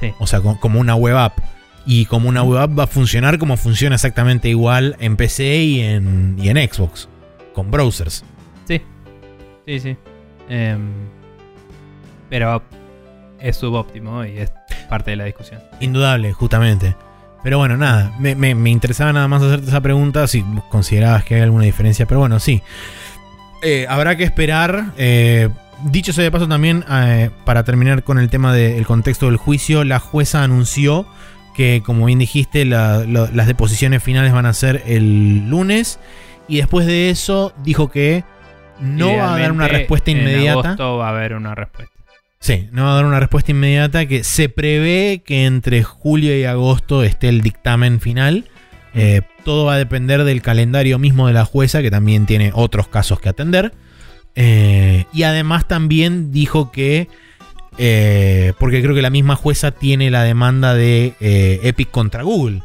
sí. 0.00 0.12
O 0.18 0.26
sea, 0.26 0.40
co- 0.40 0.58
como 0.58 0.80
una 0.80 0.94
web 0.94 1.16
app. 1.16 1.38
Y 1.86 2.04
como 2.06 2.28
una 2.28 2.42
web 2.42 2.58
app 2.60 2.78
va 2.78 2.84
a 2.84 2.86
funcionar 2.86 3.38
como 3.38 3.56
funciona 3.56 3.96
exactamente 3.96 4.48
igual 4.48 4.96
en 5.00 5.16
PC 5.16 5.56
y 5.62 5.80
en, 5.80 6.36
y 6.38 6.48
en 6.48 6.56
Xbox. 6.56 7.08
Con 7.54 7.70
browsers. 7.70 8.24
Sí, 8.66 8.80
sí, 9.66 9.80
sí. 9.80 9.96
Em, 10.48 10.90
pero 12.28 12.62
es 13.40 13.56
subóptimo 13.56 14.24
y 14.24 14.38
es 14.38 14.52
parte 14.88 15.10
de 15.12 15.16
la 15.16 15.24
discusión. 15.24 15.60
Indudable, 15.80 16.32
justamente. 16.32 16.94
Pero 17.42 17.58
bueno, 17.58 17.76
nada, 17.76 18.12
me, 18.18 18.34
me- 18.34 18.54
me 18.54 18.70
interesaba 18.70 19.12
nada 19.12 19.26
más 19.28 19.42
hacerte 19.42 19.68
esa 19.68 19.80
pregunta, 19.80 20.26
si 20.26 20.42
considerabas 20.68 21.24
que 21.24 21.36
hay 21.36 21.40
alguna 21.40 21.64
diferencia, 21.64 22.06
pero 22.06 22.20
bueno, 22.20 22.38
sí. 22.38 22.62
Eh, 23.62 23.86
habrá 23.88 24.16
que 24.16 24.24
esperar. 24.24 24.92
eh, 24.98 25.48
dicho 25.84 26.12
sea 26.12 26.24
de 26.24 26.30
paso 26.30 26.46
también, 26.48 26.84
eh, 26.90 27.30
para 27.46 27.64
terminar 27.64 28.02
con 28.04 28.18
el 28.18 28.28
tema 28.28 28.52
del 28.52 28.84
contexto 28.86 29.26
del 29.26 29.36
juicio, 29.38 29.84
la 29.84 29.98
jueza 29.98 30.42
anunció 30.42 31.06
que, 31.54 31.82
como 31.84 32.04
bien 32.06 32.18
dijiste, 32.18 32.64
la- 32.66 33.04
lo- 33.04 33.30
las 33.32 33.46
deposiciones 33.46 34.02
finales 34.02 34.32
van 34.32 34.44
a 34.46 34.52
ser 34.52 34.82
el 34.86 35.48
lunes. 35.48 35.98
Y 36.48 36.56
después 36.58 36.86
de 36.86 37.10
eso 37.10 37.52
dijo 37.62 37.90
que 37.90 38.24
no 38.80 39.16
va 39.16 39.34
a 39.34 39.38
dar 39.38 39.52
una 39.52 39.68
respuesta 39.68 40.10
En 40.10 40.18
inmediata. 40.18 40.60
agosto 40.60 40.96
va 40.98 41.06
a 41.06 41.10
haber 41.10 41.34
una 41.34 41.54
respuesta. 41.54 41.94
Sí, 42.40 42.68
no 42.72 42.84
va 42.84 42.92
a 42.92 42.94
dar 42.94 43.04
una 43.04 43.20
respuesta 43.20 43.50
inmediata 43.50 44.06
que 44.06 44.24
se 44.24 44.48
prevé 44.48 45.22
que 45.24 45.44
entre 45.44 45.82
julio 45.82 46.36
y 46.36 46.44
agosto 46.44 47.02
esté 47.02 47.28
el 47.28 47.42
dictamen 47.42 48.00
final. 48.00 48.48
Eh, 48.94 49.20
todo 49.44 49.66
va 49.66 49.74
a 49.74 49.78
depender 49.78 50.24
del 50.24 50.40
calendario 50.40 50.98
mismo 50.98 51.26
de 51.26 51.34
la 51.34 51.44
jueza, 51.44 51.82
que 51.82 51.90
también 51.90 52.26
tiene 52.26 52.50
otros 52.54 52.88
casos 52.88 53.20
que 53.20 53.28
atender. 53.28 53.74
Eh, 54.36 55.04
y 55.12 55.24
además 55.24 55.68
también 55.68 56.32
dijo 56.32 56.72
que, 56.72 57.08
eh, 57.76 58.54
porque 58.58 58.82
creo 58.82 58.94
que 58.94 59.02
la 59.02 59.10
misma 59.10 59.36
jueza 59.36 59.70
tiene 59.70 60.10
la 60.10 60.22
demanda 60.22 60.74
de 60.74 61.14
Epic 61.20 61.90
contra 61.90 62.22
Google. 62.22 62.62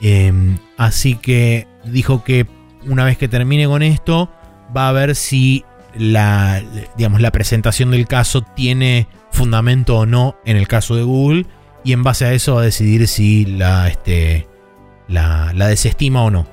Eh, 0.00 0.32
así 0.76 1.14
que 1.14 1.68
dijo 1.84 2.24
que 2.24 2.46
una 2.86 3.04
vez 3.04 3.16
que 3.18 3.28
termine 3.28 3.66
con 3.66 3.82
esto, 3.82 4.30
va 4.76 4.88
a 4.88 4.92
ver 4.92 5.14
si 5.14 5.64
la, 5.94 6.62
digamos, 6.96 7.20
la 7.20 7.30
presentación 7.30 7.90
del 7.90 8.06
caso 8.06 8.42
tiene 8.42 9.08
fundamento 9.30 9.98
o 9.98 10.06
no 10.06 10.36
en 10.44 10.56
el 10.56 10.68
caso 10.68 10.96
de 10.96 11.02
Google. 11.02 11.46
Y 11.84 11.92
en 11.92 12.02
base 12.02 12.24
a 12.24 12.32
eso 12.32 12.54
va 12.54 12.62
a 12.62 12.64
decidir 12.64 13.08
si 13.08 13.44
la, 13.44 13.88
este, 13.88 14.46
la, 15.08 15.52
la 15.54 15.66
desestima 15.66 16.22
o 16.22 16.30
no. 16.30 16.46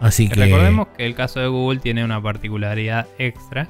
Así 0.00 0.28
que. 0.28 0.40
Recordemos 0.40 0.88
que 0.96 1.06
el 1.06 1.14
caso 1.14 1.40
de 1.40 1.46
Google 1.46 1.80
tiene 1.80 2.04
una 2.04 2.20
particularidad 2.20 3.06
extra, 3.18 3.68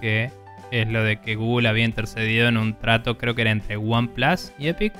que 0.00 0.30
es 0.72 0.88
lo 0.88 1.04
de 1.04 1.20
que 1.20 1.36
Google 1.36 1.68
había 1.68 1.84
intercedido 1.84 2.48
en 2.48 2.56
un 2.56 2.76
trato, 2.78 3.16
creo 3.16 3.34
que 3.34 3.42
era 3.42 3.52
entre 3.52 3.76
OnePlus 3.76 4.52
y 4.58 4.66
Epic. 4.68 4.92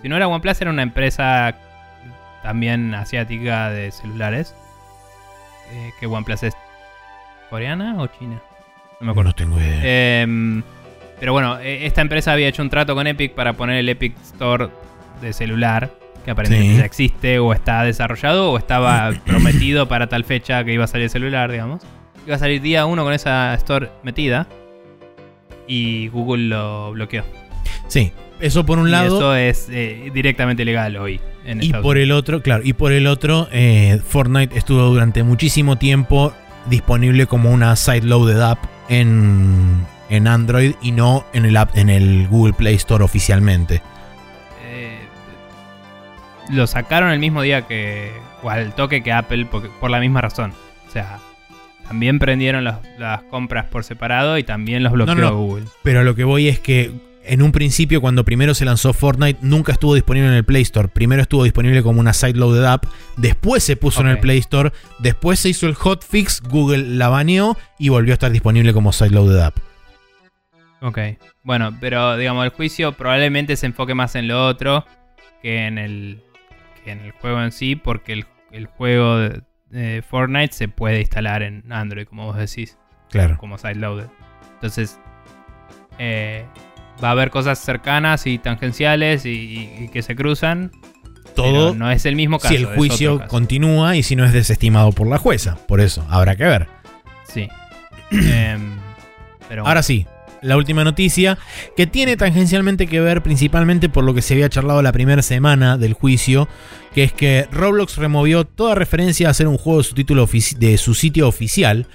Si 0.00 0.08
no 0.08 0.16
era 0.16 0.26
OnePlus, 0.26 0.60
era 0.60 0.70
una 0.70 0.82
empresa 0.82 1.54
también 2.42 2.94
asiática 2.94 3.68
de 3.70 3.90
celulares. 3.90 4.54
eh, 5.70 5.90
que 6.00 6.06
OnePlus 6.06 6.42
es 6.44 6.54
coreana 7.50 7.96
o 8.00 8.06
china. 8.06 8.40
No 9.00 9.06
me 9.06 9.10
acuerdo. 9.12 9.30
No 9.30 9.34
tengo 9.34 9.58
idea. 9.60 10.22
Em, 10.22 10.62
pero 11.20 11.32
bueno, 11.32 11.58
e- 11.60 11.86
esta 11.86 12.00
empresa 12.00 12.32
había 12.32 12.48
hecho 12.48 12.62
un 12.62 12.70
trato 12.70 12.94
con 12.94 13.06
Epic 13.06 13.32
para 13.32 13.52
poner 13.54 13.76
el 13.78 13.88
Epic 13.88 14.14
Store 14.22 14.68
de 15.20 15.32
celular, 15.32 15.90
que 16.24 16.30
aparentemente 16.30 16.72
Sí. 16.74 16.78
ya 16.80 16.84
existe 16.84 17.38
o 17.38 17.52
está 17.52 17.82
desarrollado 17.84 18.50
o 18.52 18.58
estaba 18.58 19.10
prometido 19.26 19.88
para 19.88 20.08
tal 20.08 20.24
fecha 20.24 20.64
que 20.64 20.72
iba 20.72 20.84
a 20.84 20.88
salir 20.88 21.04
el 21.04 21.10
celular, 21.10 21.50
digamos. 21.50 21.82
Iba 22.26 22.36
a 22.36 22.38
salir 22.38 22.60
día 22.60 22.84
uno 22.86 23.04
con 23.04 23.12
esa 23.14 23.54
store 23.54 23.88
metida 24.02 24.46
y 25.66 26.08
Google 26.08 26.44
lo 26.48 26.92
bloqueó. 26.92 27.24
sí, 27.88 28.12
eso 28.40 28.64
por 28.64 28.78
un 28.78 28.88
y 28.88 28.90
lado. 28.92 29.16
eso 29.18 29.34
es 29.34 29.68
eh, 29.70 30.10
directamente 30.14 30.64
legal 30.64 30.96
hoy. 30.96 31.20
En 31.44 31.62
Y 31.62 31.66
Estados 31.66 31.82
por 31.84 31.96
Unidos. 31.96 32.04
el 32.06 32.12
otro, 32.12 32.42
claro, 32.42 32.62
y 32.64 32.72
por 32.74 32.92
el 32.92 33.06
otro, 33.06 33.48
eh, 33.52 34.00
Fortnite 34.06 34.56
estuvo 34.58 34.82
durante 34.82 35.22
muchísimo 35.22 35.76
tiempo 35.76 36.32
disponible 36.68 37.26
como 37.26 37.50
una 37.50 37.74
side-loaded 37.76 38.40
app 38.40 38.58
en, 38.88 39.84
en 40.10 40.26
Android 40.28 40.74
y 40.82 40.92
no 40.92 41.24
en 41.32 41.44
el, 41.44 41.56
app, 41.56 41.76
en 41.76 41.90
el 41.90 42.26
Google 42.28 42.52
Play 42.54 42.74
Store 42.76 43.04
oficialmente. 43.04 43.82
Eh, 44.64 44.98
lo 46.50 46.66
sacaron 46.66 47.10
el 47.10 47.18
mismo 47.18 47.42
día 47.42 47.66
que. 47.66 48.12
o 48.42 48.50
al 48.50 48.74
toque 48.74 49.02
que 49.02 49.12
Apple, 49.12 49.46
porque- 49.50 49.68
por 49.80 49.90
la 49.90 50.00
misma 50.00 50.20
razón. 50.20 50.52
O 50.88 50.90
sea, 50.90 51.18
también 51.86 52.18
prendieron 52.18 52.64
los- 52.64 52.76
las 52.98 53.22
compras 53.24 53.66
por 53.66 53.84
separado 53.84 54.38
y 54.38 54.44
también 54.44 54.82
los 54.82 54.92
bloqueó 54.92 55.14
No, 55.14 55.20
no, 55.22 55.30
no. 55.30 55.36
Google. 55.36 55.66
Pero 55.82 56.04
lo 56.04 56.14
que 56.14 56.24
voy 56.24 56.48
es 56.48 56.58
que 56.60 56.92
en 57.28 57.42
un 57.42 57.52
principio, 57.52 58.00
cuando 58.00 58.24
primero 58.24 58.54
se 58.54 58.64
lanzó 58.64 58.92
Fortnite, 58.92 59.38
nunca 59.42 59.72
estuvo 59.72 59.94
disponible 59.94 60.28
en 60.28 60.34
el 60.34 60.44
Play 60.44 60.62
Store. 60.62 60.88
Primero 60.88 61.22
estuvo 61.22 61.44
disponible 61.44 61.82
como 61.82 62.00
una 62.00 62.12
side-loaded 62.12 62.64
app, 62.64 62.86
después 63.16 63.62
se 63.62 63.76
puso 63.76 64.00
en 64.00 64.08
el. 64.08 64.18
Play 64.18 64.38
Store, 64.38 64.72
después 64.98 65.38
se 65.38 65.50
hizo 65.50 65.66
el 65.66 65.74
hotfix, 65.74 66.42
Google 66.42 66.96
la 66.96 67.08
baneó 67.08 67.56
y 67.78 67.88
volvió 67.88 68.12
a 68.12 68.14
estar 68.14 68.32
disponible 68.32 68.72
como 68.72 68.92
side-loaded 68.92 69.38
app. 69.38 69.58
Ok. 70.80 70.98
Bueno, 71.42 71.76
pero 71.80 72.16
digamos, 72.16 72.44
el 72.44 72.50
juicio 72.50 72.92
probablemente 72.92 73.56
se 73.56 73.66
enfoque 73.66 73.94
más 73.94 74.14
en 74.14 74.28
lo 74.28 74.46
otro 74.46 74.84
que 75.42 75.66
en 75.66 75.78
el, 75.78 76.22
que 76.84 76.92
en 76.92 77.00
el 77.00 77.12
juego 77.12 77.42
en 77.42 77.52
sí, 77.52 77.76
porque 77.76 78.12
el, 78.12 78.26
el 78.50 78.66
juego 78.66 79.18
de, 79.18 79.42
de 79.70 80.02
Fortnite 80.02 80.52
se 80.52 80.68
puede 80.68 81.00
instalar 81.00 81.42
en 81.42 81.72
Android, 81.72 82.06
como 82.06 82.26
vos 82.26 82.36
decís. 82.36 82.76
Claro. 83.10 83.38
como 83.38 83.56
sideloaded. 83.58 84.08
Entonces, 84.54 85.00
eh, 85.98 86.44
va 87.02 87.08
a 87.08 87.10
haber 87.12 87.30
cosas 87.30 87.58
cercanas 87.58 88.26
y 88.26 88.38
tangenciales 88.38 89.24
y, 89.26 89.30
y- 89.30 89.84
y 89.84 89.88
que 89.88 90.02
se 90.02 90.14
cruzan. 90.16 90.72
Todo 91.34 91.68
pero 91.70 91.74
no 91.74 91.90
es 91.90 92.04
el 92.04 92.16
mismo 92.16 92.38
caso. 92.38 92.48
si 92.48 92.56
el 92.60 92.66
juicio 92.66 93.22
continúa 93.28 93.94
y 93.96 94.02
si 94.02 94.16
no 94.16 94.24
es 94.24 94.32
desestimado 94.32 94.90
por 94.92 95.06
la 95.06 95.18
jueza. 95.18 95.56
Por 95.68 95.80
eso, 95.80 96.04
habrá 96.10 96.34
que 96.36 96.44
ver. 96.44 96.66
Sí. 97.32 97.48
Em, 98.10 98.72
pero 99.48 99.66
Ahora 99.66 99.82
sí, 99.82 100.06
la 100.42 100.56
última 100.56 100.82
noticia, 100.84 101.38
que 101.76 101.86
tiene 101.86 102.16
tangencialmente 102.16 102.86
que 102.86 103.00
ver 103.00 103.22
principalmente 103.22 103.88
por 103.88 104.04
lo 104.04 104.14
que 104.14 104.22
se 104.22 104.34
había 104.34 104.48
charlado 104.48 104.82
la 104.82 104.92
primera 104.92 105.22
semana 105.22 105.76
del 105.78 105.92
juicio, 105.92 106.48
que 106.94 107.04
es 107.04 107.12
que 107.12 107.46
Roblox 107.52 107.96
removió 107.98 108.44
toda 108.44 108.74
referencia 108.74 109.28
a 109.28 109.30
hacer 109.30 109.46
un 109.46 109.58
juego 109.58 109.78
de 109.78 109.84
su, 109.84 109.94
título 109.94 110.28
de 110.56 110.78
su 110.78 110.94
sitio 110.94 111.28
oficial, 111.28 111.86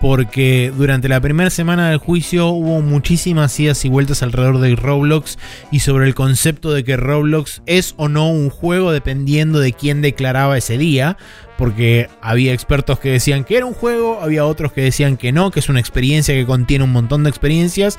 porque 0.00 0.72
durante 0.76 1.08
la 1.08 1.20
primera 1.20 1.50
semana 1.50 1.88
del 1.90 1.98
juicio 1.98 2.48
hubo 2.48 2.82
muchísimas 2.82 3.58
idas 3.58 3.84
y 3.84 3.88
vueltas 3.88 4.22
alrededor 4.22 4.60
de 4.60 4.76
Roblox 4.76 5.38
y 5.70 5.80
sobre 5.80 6.06
el 6.06 6.14
concepto 6.14 6.72
de 6.72 6.84
que 6.84 6.96
Roblox 6.96 7.62
es 7.66 7.94
o 7.96 8.08
no 8.08 8.30
un 8.30 8.50
juego 8.50 8.92
dependiendo 8.92 9.58
de 9.58 9.72
quién 9.72 10.02
declaraba 10.02 10.58
ese 10.58 10.76
día, 10.78 11.16
porque 11.56 12.08
había 12.20 12.52
expertos 12.52 13.00
que 13.00 13.10
decían 13.10 13.44
que 13.44 13.56
era 13.56 13.66
un 13.66 13.74
juego, 13.74 14.20
había 14.20 14.44
otros 14.44 14.72
que 14.72 14.82
decían 14.82 15.16
que 15.16 15.32
no, 15.32 15.50
que 15.50 15.60
es 15.60 15.68
una 15.68 15.80
experiencia 15.80 16.34
que 16.34 16.46
contiene 16.46 16.84
un 16.84 16.92
montón 16.92 17.24
de 17.24 17.30
experiencias. 17.30 17.98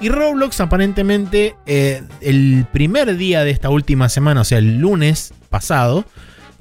Y 0.00 0.08
Roblox 0.08 0.60
aparentemente 0.60 1.56
eh, 1.66 2.02
el 2.20 2.66
primer 2.72 3.16
día 3.16 3.44
de 3.44 3.50
esta 3.50 3.70
última 3.70 4.08
semana, 4.08 4.40
o 4.40 4.44
sea 4.44 4.58
el 4.58 4.78
lunes 4.78 5.34
pasado, 5.50 6.04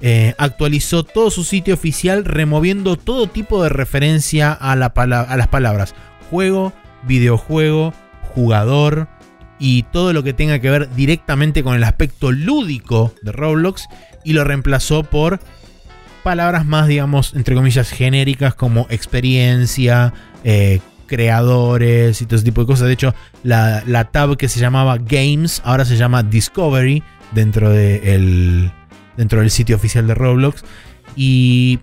eh, 0.02 0.34
actualizó 0.38 1.04
todo 1.04 1.30
su 1.32 1.44
sitio 1.44 1.74
oficial 1.74 2.26
removiendo 2.26 2.96
todo 2.98 3.28
tipo 3.28 3.62
de 3.64 3.70
referencia 3.70 4.52
a, 4.52 4.76
la 4.76 4.88
a 4.96 5.38
las 5.38 5.48
palabras 5.48 5.94
juego, 6.30 6.74
videojuego, 7.04 7.94
jugador 8.34 9.08
y 9.60 9.84
todo 9.84 10.12
lo 10.14 10.24
que 10.24 10.34
tenga 10.34 10.60
que 10.60 10.70
ver 10.72 10.90
directamente 10.96 11.64
con 11.64 11.76
el 11.76 11.84
aspecto 11.84 12.32
lúdico 12.32 13.14
de 13.22 13.32
Roblox 13.32 13.88
y 14.24 14.34
lo 14.34 14.44
reemplazó 14.44 15.04
por 15.04 15.40
palabras 16.24 16.66
más, 16.66 16.88
digamos, 16.88 17.34
entre 17.36 17.56
comillas, 17.56 17.90
genéricas 17.90 18.56
como 18.56 18.88
experiencia, 18.90 20.14
eh, 20.44 20.80
creadores 21.08 22.22
y 22.22 22.26
todo 22.26 22.38
ese 22.38 22.46
tipo 22.46 22.62
de 22.62 22.68
cosas. 22.68 22.88
De 22.88 22.94
hecho, 22.94 23.14
la, 23.44 23.84
la 23.86 24.06
tab 24.06 24.38
que 24.38 24.48
se 24.48 24.60
llamaba 24.60 24.98
Games 24.98 25.62
ahora 25.66 25.86
se 25.86 25.98
llama 25.98 26.24
Discovery 26.24 27.04
dentro, 27.34 27.70
de 27.70 28.16
el- 28.16 28.72
dentro 29.18 29.40
del 29.40 29.52
sitio 29.52 29.76
oficial 29.76 30.08
de 30.08 30.16
Roblox. 30.16 30.64
Y 31.16 31.80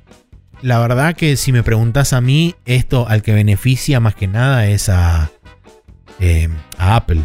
la 0.62 0.78
verdad 0.78 1.14
que 1.14 1.36
si 1.36 1.52
me 1.52 1.62
preguntas 1.62 2.12
a 2.12 2.20
mí, 2.20 2.54
esto 2.64 3.08
al 3.08 3.22
que 3.22 3.32
beneficia 3.32 4.00
más 4.00 4.14
que 4.14 4.26
nada 4.26 4.66
es 4.66 4.88
a, 4.88 5.30
eh, 6.20 6.48
a 6.78 6.96
Apple. 6.96 7.22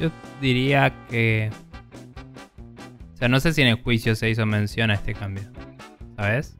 Yo 0.00 0.10
diría 0.40 0.92
que. 1.10 1.50
O 3.14 3.16
sea, 3.16 3.28
no 3.28 3.40
sé 3.40 3.52
si 3.52 3.62
en 3.62 3.68
el 3.68 3.76
juicio 3.76 4.14
se 4.14 4.30
hizo 4.30 4.44
mención 4.46 4.90
a 4.90 4.94
este 4.94 5.14
cambio. 5.14 5.44
¿Sabes? 6.16 6.56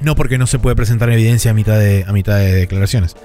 No 0.00 0.14
porque 0.14 0.38
no 0.38 0.46
se 0.46 0.58
puede 0.58 0.76
presentar 0.76 1.10
evidencia 1.10 1.50
a 1.50 1.54
mitad 1.54 1.78
de, 1.78 2.04
a 2.06 2.12
mitad 2.12 2.38
de 2.38 2.52
declaraciones. 2.52 3.16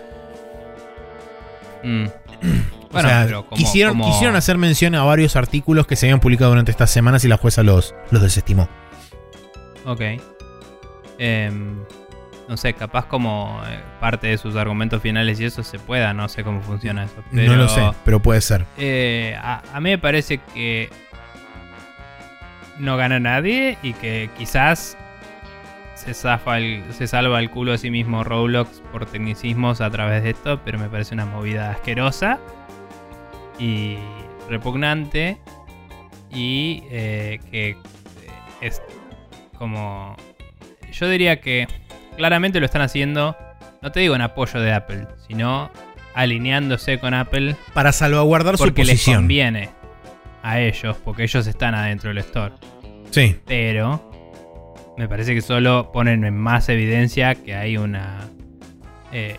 Mm. 1.83 2.05
o 2.93 3.01
sea, 3.01 3.23
pero 3.25 3.45
como- 3.45 3.57
quisieron, 3.57 3.93
como- 3.93 4.05
quisieron 4.11 4.35
hacer 4.35 4.57
mención 4.57 4.95
a 4.95 5.03
varios 5.03 5.35
artículos 5.35 5.87
que 5.87 5.95
se 5.95 6.05
habían 6.07 6.19
publicado 6.19 6.51
durante 6.51 6.71
estas 6.71 6.91
semanas 6.91 7.23
y 7.25 7.27
la 7.27 7.37
jueza 7.37 7.63
los, 7.63 7.93
los 8.11 8.21
desestimó. 8.21 8.67
Ok. 9.85 10.01
Em, 11.17 11.83
no 12.47 12.57
sé, 12.57 12.73
capaz 12.73 13.05
como 13.05 13.61
eh, 13.67 13.79
parte 13.99 14.27
de 14.27 14.37
sus 14.37 14.55
argumentos 14.55 15.01
finales 15.01 15.39
y 15.39 15.45
eso 15.45 15.63
se 15.63 15.79
pueda, 15.79 16.13
no 16.13 16.27
sé 16.29 16.43
cómo 16.43 16.61
funciona 16.61 17.03
eso. 17.05 17.23
No 17.31 17.55
lo 17.55 17.69
sé, 17.69 17.81
pero 18.03 18.19
puede 18.21 18.41
ser. 18.41 18.65
eh, 18.77 19.37
a, 19.41 19.61
a 19.73 19.79
mí 19.79 19.89
me 19.91 19.97
parece 19.97 20.39
que 20.53 20.89
no 22.79 22.97
gana 22.97 23.19
nadie 23.19 23.77
y 23.83 23.93
que 23.93 24.29
quizás 24.37 24.97
se, 25.95 26.13
zafa 26.15 26.57
el- 26.57 26.83
se 26.93 27.05
salva 27.07 27.39
el 27.39 27.49
culo 27.51 27.73
a 27.73 27.77
sí 27.77 27.91
mismo 27.91 28.23
Roblox 28.23 28.81
por 28.91 29.05
tecnicismos 29.05 29.81
a 29.81 29.89
través 29.91 30.23
de 30.23 30.31
esto, 30.31 30.59
pero 30.65 30.79
me 30.79 30.89
parece 30.89 31.13
una 31.13 31.25
movida 31.25 31.69
asquerosa 31.71 32.39
y 33.61 33.97
repugnante 34.49 35.37
y 36.31 36.83
eh, 36.89 37.39
que 37.51 37.69
eh, 37.69 37.77
es 38.61 38.81
como... 39.57 40.15
Yo 40.91 41.07
diría 41.07 41.39
que 41.39 41.67
claramente 42.17 42.59
lo 42.59 42.65
están 42.65 42.81
haciendo, 42.81 43.37
no 43.81 43.91
te 43.91 44.01
digo 44.01 44.15
en 44.15 44.21
apoyo 44.21 44.59
de 44.59 44.73
Apple, 44.73 45.07
sino 45.27 45.71
alineándose 46.13 46.99
con 46.99 47.13
Apple 47.13 47.55
Para 47.73 47.91
salvaguardar 47.93 48.57
su 48.57 48.63
porque 48.65 48.83
les 48.83 48.95
posición. 48.95 49.21
conviene 49.23 49.69
a 50.43 50.59
ellos, 50.59 50.97
porque 51.05 51.23
ellos 51.23 51.47
están 51.47 51.75
adentro 51.75 52.09
del 52.09 52.17
store. 52.19 52.53
Sí, 53.11 53.37
Pero 53.45 54.09
me 54.97 55.07
parece 55.07 55.33
que 55.33 55.41
solo 55.41 55.91
ponen 55.91 56.23
en 56.25 56.37
más 56.37 56.67
evidencia 56.69 57.35
que 57.35 57.55
hay 57.55 57.77
una. 57.77 58.29
eh, 59.11 59.37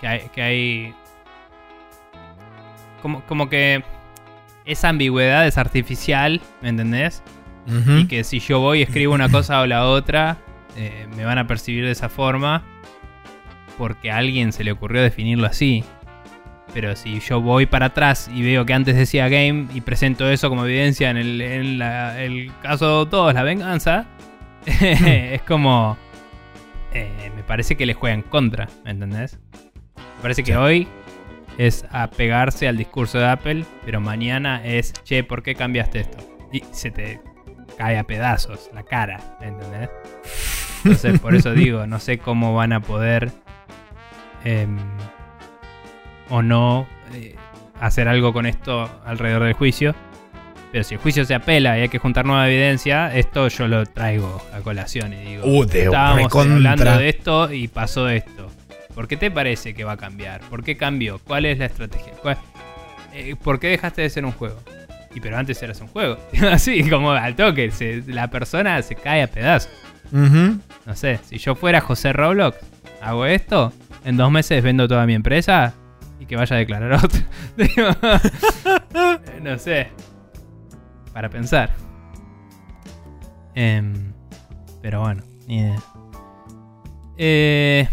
que 0.00 0.06
hay. 0.06 0.20
Que 0.34 0.42
hay 0.42 0.94
como, 3.02 3.22
como 3.26 3.48
que 3.48 3.82
esa 4.64 4.88
ambigüedad 4.90 5.46
es 5.46 5.58
artificial, 5.58 6.40
¿me 6.62 6.68
entendés? 6.70 7.22
Y 7.98 8.06
que 8.06 8.24
si 8.24 8.40
yo 8.40 8.60
voy 8.60 8.78
y 8.78 8.82
escribo 8.82 9.12
una 9.12 9.28
cosa 9.28 9.60
o 9.60 9.66
la 9.66 9.84
otra, 9.86 10.38
eh, 10.76 11.06
me 11.16 11.24
van 11.26 11.36
a 11.36 11.46
percibir 11.46 11.84
de 11.84 11.90
esa 11.90 12.08
forma 12.08 12.62
porque 13.76 14.10
a 14.10 14.16
alguien 14.16 14.52
se 14.52 14.64
le 14.64 14.72
ocurrió 14.72 15.02
definirlo 15.02 15.46
así. 15.46 15.84
Pero 16.72 16.96
si 16.96 17.20
yo 17.20 17.40
voy 17.42 17.66
para 17.66 17.86
atrás 17.86 18.30
y 18.34 18.42
veo 18.42 18.64
que 18.64 18.72
antes 18.74 18.96
decía 18.96 19.28
game 19.28 19.66
y 19.74 19.82
presento 19.82 20.28
eso 20.30 20.48
como 20.48 20.64
evidencia 20.64 21.10
en 21.10 21.16
el, 21.18 21.40
en 21.42 21.78
la- 21.78 22.22
el 22.22 22.50
caso 22.62 23.04
2, 23.04 23.34
la 23.34 23.42
venganza, 23.42 24.06
es 24.66 25.42
como... 25.42 25.96
eh, 26.92 27.30
me 27.36 27.42
parece 27.42 27.76
que 27.76 27.84
le 27.86 27.92
juega 27.94 28.14
en 28.14 28.22
contra, 28.22 28.66
¿me 28.84 28.90
entendés? 28.92 29.38
Me 29.96 30.22
parece 30.22 30.42
que 30.42 30.52
Sí. 30.52 30.58
hoy 30.58 30.88
es 31.58 31.84
apegarse 31.90 32.68
al 32.68 32.76
discurso 32.76 33.18
de 33.18 33.26
Apple, 33.26 33.64
pero 33.84 34.00
mañana 34.00 34.64
es, 34.64 34.94
che, 35.04 35.24
¿por 35.24 35.42
qué 35.42 35.54
cambiaste 35.54 36.00
esto? 36.00 36.18
Y 36.52 36.62
se 36.70 36.90
te 36.90 37.20
cae 37.76 37.98
a 37.98 38.04
pedazos 38.04 38.70
la 38.72 38.84
cara, 38.84 39.36
¿me 39.40 39.48
entendés? 39.48 39.90
Entonces, 40.84 41.20
por 41.20 41.34
eso 41.34 41.52
digo, 41.54 41.86
no 41.86 41.98
sé 41.98 42.18
cómo 42.18 42.54
van 42.54 42.72
a 42.72 42.80
poder 42.80 43.32
em, 44.44 44.78
o 46.30 46.42
no 46.42 46.86
eh, 47.12 47.34
hacer 47.80 48.08
algo 48.08 48.32
con 48.32 48.46
esto 48.46 48.88
alrededor 49.04 49.44
del 49.44 49.54
juicio. 49.54 49.94
Pero 50.70 50.84
si 50.84 50.94
el 50.94 51.00
juicio 51.00 51.24
se 51.24 51.34
apela 51.34 51.78
y 51.78 51.82
hay 51.82 51.88
que 51.88 51.98
juntar 51.98 52.26
nueva 52.26 52.46
evidencia, 52.46 53.14
esto 53.16 53.48
yo 53.48 53.68
lo 53.68 53.86
traigo 53.86 54.42
a 54.52 54.60
colación 54.60 55.14
y 55.14 55.24
digo, 55.24 55.46
Uh, 55.46 55.64
estábamos 55.64 56.34
hablando 56.34 56.98
de 56.98 57.08
esto 57.08 57.50
y 57.52 57.68
pasó 57.68 58.08
esto. 58.08 58.37
¿Por 58.98 59.06
qué 59.06 59.16
te 59.16 59.30
parece 59.30 59.74
que 59.74 59.84
va 59.84 59.92
a 59.92 59.96
cambiar? 59.96 60.40
¿Por 60.50 60.64
qué 60.64 60.76
cambió? 60.76 61.20
¿Cuál 61.20 61.44
es 61.46 61.56
la 61.60 61.66
estrategia? 61.66 62.14
¿Cuál- 62.20 62.36
eh, 63.12 63.36
¿Por 63.40 63.60
qué 63.60 63.68
dejaste 63.68 64.02
de 64.02 64.10
ser 64.10 64.24
un 64.24 64.32
juego? 64.32 64.56
Y 65.14 65.20
pero 65.20 65.36
antes 65.38 65.62
eras 65.62 65.80
un 65.80 65.86
juego. 65.86 66.18
Así, 66.50 66.82
como 66.90 67.12
al 67.12 67.36
toque, 67.36 67.70
se- 67.70 68.02
la 68.08 68.28
persona 68.28 68.82
se 68.82 68.96
cae 68.96 69.22
a 69.22 69.28
pedazos. 69.28 69.70
No 70.10 70.96
sé, 70.96 71.20
si 71.22 71.38
yo 71.38 71.54
fuera 71.54 71.80
José 71.80 72.12
Roblox, 72.12 72.58
hago 73.00 73.24
esto, 73.24 73.72
en 74.04 74.16
dos 74.16 74.32
meses 74.32 74.64
vendo 74.64 74.88
toda 74.88 75.06
mi 75.06 75.14
empresa 75.14 75.74
y 76.18 76.26
que 76.26 76.34
vaya 76.34 76.56
a 76.56 76.58
declarar 76.58 76.92
otro. 76.94 77.20
No 79.40 79.56
sé. 79.60 79.90
Para 81.12 81.28
pensar. 81.28 81.70
Em, 83.54 84.12
pero 84.82 85.02
bueno, 85.02 85.22
ni 85.46 85.58
idea. 85.60 85.78
Eh, 87.16 87.88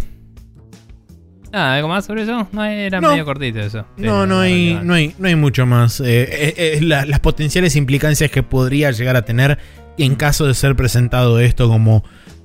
nada, 1.55 1.75
¿algo 1.75 1.87
más 1.87 2.05
sobre 2.05 2.23
eso? 2.23 2.47
No, 2.51 2.63
era 2.65 3.01
No. 3.01 3.11
medio 3.11 3.25
cortito 3.25 3.59
eso. 3.59 3.85
No, 3.97 4.25
no 4.27 4.39
hay, 4.39 4.79
no, 4.83 4.93
hay, 4.93 5.15
no 5.17 5.27
hay 5.27 5.35
mucho 5.35 5.65
más. 5.65 5.99
Eh, 5.99 6.05
eh, 6.29 6.53
eh, 6.57 6.79
la- 6.81 7.05
las 7.05 7.19
potenciales 7.19 7.75
implicancias 7.75 8.29
que 8.29 8.43
podría 8.43 8.91
llegar 8.91 9.15
a 9.15 9.23
tener 9.23 9.57
en 9.97 10.15
caso 10.15 10.45
de 10.45 10.53
ser 10.53 10.75
presentado 10.75 11.39
esto 11.39 11.67
como 11.69 12.03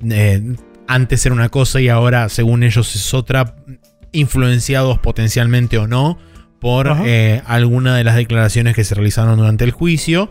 eh, 0.08 0.54
antes 0.86 1.24
era 1.26 1.34
una 1.34 1.48
cosa 1.48 1.80
y 1.80 1.88
ahora, 1.88 2.28
según 2.28 2.62
ellos, 2.62 2.94
es 2.96 3.12
otra, 3.14 3.54
influenciados 4.12 4.98
potencialmente 4.98 5.78
o 5.78 5.86
no 5.86 6.18
por 6.60 6.94
eh, 7.06 7.42
alguna 7.46 7.96
de 7.96 8.04
las 8.04 8.16
declaraciones 8.16 8.74
que 8.74 8.84
se 8.84 8.94
realizaron 8.94 9.38
durante 9.38 9.64
el 9.64 9.70
juicio. 9.70 10.30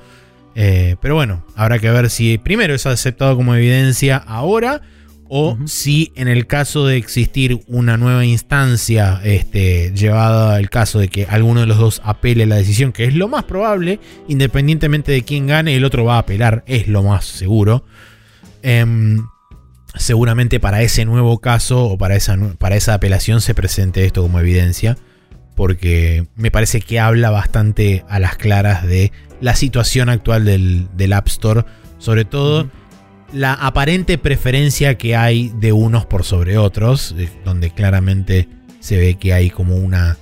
Eh, 0.55 0.95
pero 1.01 1.15
bueno, 1.15 1.45
habrá 1.55 1.79
que 1.79 1.89
ver 1.89 2.09
si 2.09 2.37
primero 2.37 2.73
es 2.73 2.85
aceptado 2.85 3.35
como 3.35 3.55
evidencia 3.55 4.17
ahora 4.17 4.81
o 5.29 5.57
si 5.65 6.11
en 6.15 6.27
el 6.27 6.47
caso 6.47 6.87
de 6.87 6.97
existir 6.97 7.61
una 7.67 7.97
nueva 7.97 8.25
instancia 8.25 9.21
este, 9.23 9.93
llevada 9.93 10.55
al 10.55 10.71
caso 10.71 10.97
de 10.97 11.07
que 11.07 11.27
alguno 11.29 11.61
de 11.61 11.67
los 11.67 11.77
dos 11.77 12.01
apele 12.03 12.47
la 12.47 12.55
decisión, 12.55 12.91
que 12.91 13.05
es 13.05 13.13
lo 13.13 13.27
más 13.27 13.43
probable, 13.43 13.99
independientemente 14.27 15.11
de 15.11 15.21
quién 15.21 15.45
gane, 15.45 15.75
el 15.75 15.85
otro 15.85 16.03
va 16.03 16.15
a 16.15 16.19
apelar, 16.19 16.63
es 16.65 16.87
lo 16.87 17.03
más 17.03 17.25
seguro. 17.25 17.85
Em, 18.63 19.23
seguramente 19.95 20.59
para 20.59 20.81
ese 20.81 21.05
nuevo 21.05 21.39
caso 21.39 21.85
o 21.85 21.97
para 21.97 22.15
esa, 22.15 22.35
para 22.57 22.75
esa 22.75 22.95
apelación 22.95 23.39
se 23.39 23.53
presente 23.53 24.05
esto 24.05 24.23
como 24.23 24.39
evidencia, 24.39 24.97
porque 25.55 26.25
me 26.35 26.49
parece 26.49 26.81
que 26.81 26.99
habla 26.99 27.29
bastante 27.29 28.03
a 28.09 28.17
las 28.19 28.35
claras 28.35 28.87
de 28.87 29.11
la 29.41 29.55
situación 29.55 30.09
actual 30.09 30.43
del, 30.43 30.87
del 30.97 31.13
App 31.13 31.27
Store, 31.27 31.65
sobre 31.99 32.25
todo. 32.25 32.67
La 33.33 33.53
aparente 33.53 34.17
preferencia 34.17 34.97
que 34.97 35.15
hay 35.15 35.51
de 35.55 35.71
unos 35.71 36.05
por 36.05 36.23
sobre 36.23 36.57
otros, 36.57 37.15
eh, 37.17 37.29
donde 37.45 37.71
claramente 37.71 38.47
se 38.79 38.97
ve 38.97 39.15
que 39.15 39.33
hay 39.33 39.49
como 39.49 39.75
una, 39.75 40.17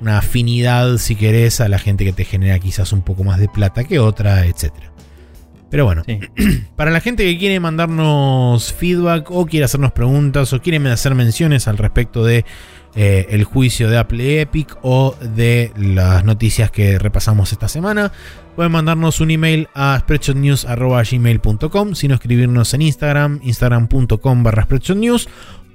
una 0.00 0.18
afinidad, 0.18 0.98
si 0.98 1.16
querés, 1.16 1.60
a 1.60 1.68
la 1.68 1.78
gente 1.78 2.04
que 2.04 2.12
te 2.12 2.24
genera 2.24 2.58
quizás 2.58 2.92
un 2.92 3.02
poco 3.02 3.24
más 3.24 3.38
de 3.38 3.48
plata 3.48 3.84
que 3.84 3.98
otra, 3.98 4.46
etc. 4.46 4.72
Pero 5.70 5.84
bueno, 5.84 6.02
Sí. 6.06 6.20
para 6.76 6.90
la 6.90 7.00
gente 7.00 7.24
que 7.24 7.38
quiere 7.38 7.58
mandarnos 7.60 8.72
feedback 8.72 9.30
o 9.30 9.46
quiere 9.46 9.64
hacernos 9.64 9.92
preguntas 9.92 10.52
o 10.52 10.60
quiere 10.60 10.86
hacer 10.90 11.14
menciones 11.14 11.68
al 11.68 11.78
respecto 11.78 12.24
de 12.24 12.44
eh, 12.96 13.26
el 13.30 13.44
juicio 13.44 13.90
de 13.90 13.98
Apple 13.98 14.40
Epic 14.40 14.78
o 14.82 15.14
de 15.20 15.70
las 15.76 16.24
noticias 16.24 16.70
que 16.70 16.98
repasamos 16.98 17.52
esta 17.52 17.68
semana, 17.68 18.10
pueden 18.56 18.72
mandarnos 18.72 19.20
un 19.20 19.30
email 19.30 19.68
a 19.74 19.98
spreadshotnews.gmail.com, 20.00 21.94
sino 21.94 22.14
escribirnos 22.14 22.72
en 22.72 22.82
Instagram, 22.82 23.40
instagram.com 23.42 24.42
barra 24.42 24.62
spreadshotnews 24.62 25.28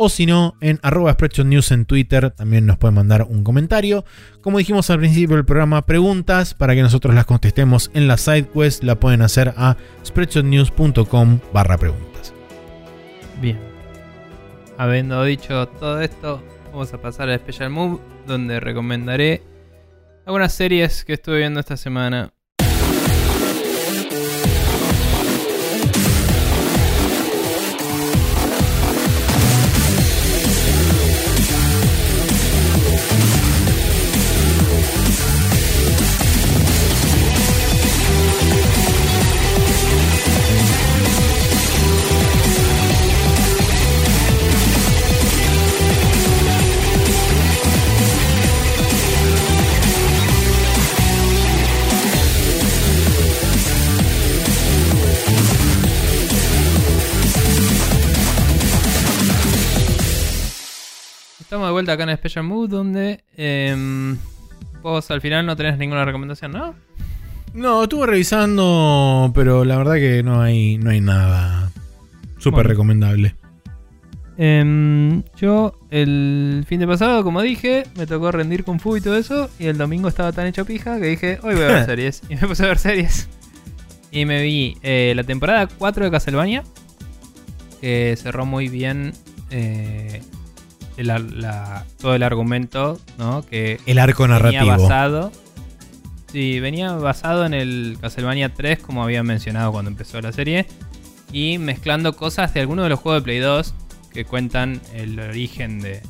o 0.03 0.09
si 0.09 0.25
no, 0.25 0.55
en 0.61 0.79
arroba 0.81 1.13
spreadshotnews 1.13 1.71
en 1.71 1.85
Twitter 1.85 2.31
también 2.31 2.65
nos 2.65 2.79
pueden 2.79 2.95
mandar 2.95 3.27
un 3.29 3.43
comentario. 3.43 4.03
Como 4.41 4.57
dijimos 4.57 4.89
al 4.89 4.97
principio 4.97 5.35
del 5.35 5.45
programa, 5.45 5.85
preguntas 5.85 6.55
para 6.55 6.73
que 6.73 6.81
nosotros 6.81 7.13
las 7.13 7.25
contestemos 7.25 7.91
en 7.93 8.07
la 8.07 8.17
sidequest 8.17 8.83
la 8.83 8.99
pueden 8.99 9.21
hacer 9.21 9.53
a 9.57 9.77
spreadshotnews.com 10.03 11.39
barra 11.53 11.77
preguntas. 11.77 12.33
Bien. 13.39 13.59
Habiendo 14.79 15.23
dicho 15.23 15.67
todo 15.67 16.01
esto, 16.01 16.41
vamos 16.71 16.93
a 16.93 17.01
pasar 17.01 17.29
al 17.29 17.39
Special 17.39 17.69
Move, 17.69 18.01
donde 18.25 18.59
recomendaré 18.59 19.41
algunas 20.25 20.53
series 20.53 21.03
que 21.03 21.13
estuve 21.13 21.39
viendo 21.39 21.59
esta 21.59 21.77
semana. 21.77 22.33
Vuelta 61.81 61.93
acá 61.93 62.03
en 62.11 62.17
Special 62.17 62.45
Move, 62.45 62.67
donde 62.67 63.23
em, 63.35 64.15
vos 64.83 65.09
al 65.09 65.19
final 65.21 65.45
no 65.45 65.55
tenés 65.55 65.77
ninguna 65.79 66.05
recomendación, 66.05 66.51
¿no? 66.51 66.75
No, 67.53 67.83
estuve 67.83 68.05
revisando, 68.07 69.31
pero 69.33 69.65
la 69.65 69.77
verdad 69.77 69.95
que 69.95 70.21
no 70.23 70.41
hay, 70.41 70.77
no 70.77 70.91
hay 70.91 71.01
nada 71.01 71.71
súper 72.37 72.51
Bueno. 72.51 72.69
recomendable. 72.69 73.35
Em, 74.37 75.23
yo 75.37 75.73
el 75.89 76.63
fin 76.67 76.79
de 76.79 76.87
pasado, 76.87 77.23
como 77.23 77.41
dije, 77.41 77.83
me 77.97 78.05
tocó 78.07 78.31
rendir 78.31 78.63
Kung 78.63 78.79
Fu 78.79 78.95
y 78.97 79.01
todo 79.01 79.17
eso. 79.17 79.49
Y 79.59 79.65
el 79.65 79.77
domingo 79.77 80.07
estaba 80.07 80.31
tan 80.31 80.47
hecho 80.47 80.65
pija 80.65 80.99
que 80.99 81.07
dije, 81.07 81.39
hoy 81.43 81.55
voy 81.55 81.63
a 81.63 81.67
ver 81.67 81.85
series. 81.87 82.21
Y 82.29 82.35
me 82.35 82.47
puse 82.47 82.63
a 82.63 82.67
ver 82.67 82.77
series. 82.77 83.27
Y 84.11 84.25
me 84.25 84.41
vi 84.43 84.77
eh, 84.83 85.13
la 85.15 85.23
temporada 85.23 85.67
4 85.67 86.05
de 86.05 86.11
Castlevania. 86.11 86.63
Que 87.81 88.15
cerró 88.17 88.45
muy 88.45 88.69
bien 88.69 89.13
eh, 89.49 90.21
la- 90.97 91.85
todo 91.99 92.15
el 92.15 92.23
argumento, 92.23 92.99
¿no? 93.17 93.43
Que 93.45 93.79
El 93.85 93.99
arco 93.99 94.23
venía 94.23 94.39
narrativo. 94.39 94.65
basado. 94.83 95.31
Sí, 96.31 96.59
venía 96.61 96.93
basado 96.93 97.45
en 97.45 97.53
el 97.53 97.97
Castlevania 97.99 98.53
3, 98.53 98.79
como 98.79 99.03
había 99.03 99.21
mencionado 99.23 99.71
cuando 99.71 99.91
empezó 99.91 100.21
la 100.21 100.31
serie. 100.31 100.65
Y 101.33 101.57
mezclando 101.57 102.15
cosas 102.15 102.53
de 102.53 102.61
algunos 102.61 102.83
de 102.83 102.89
los 102.89 102.99
juegos 102.99 103.21
de 103.21 103.23
Play 103.25 103.39
2 103.39 103.73
que 104.13 104.25
cuentan 104.25 104.81
el 104.93 105.19
origen 105.19 105.79
de, 105.79 106.01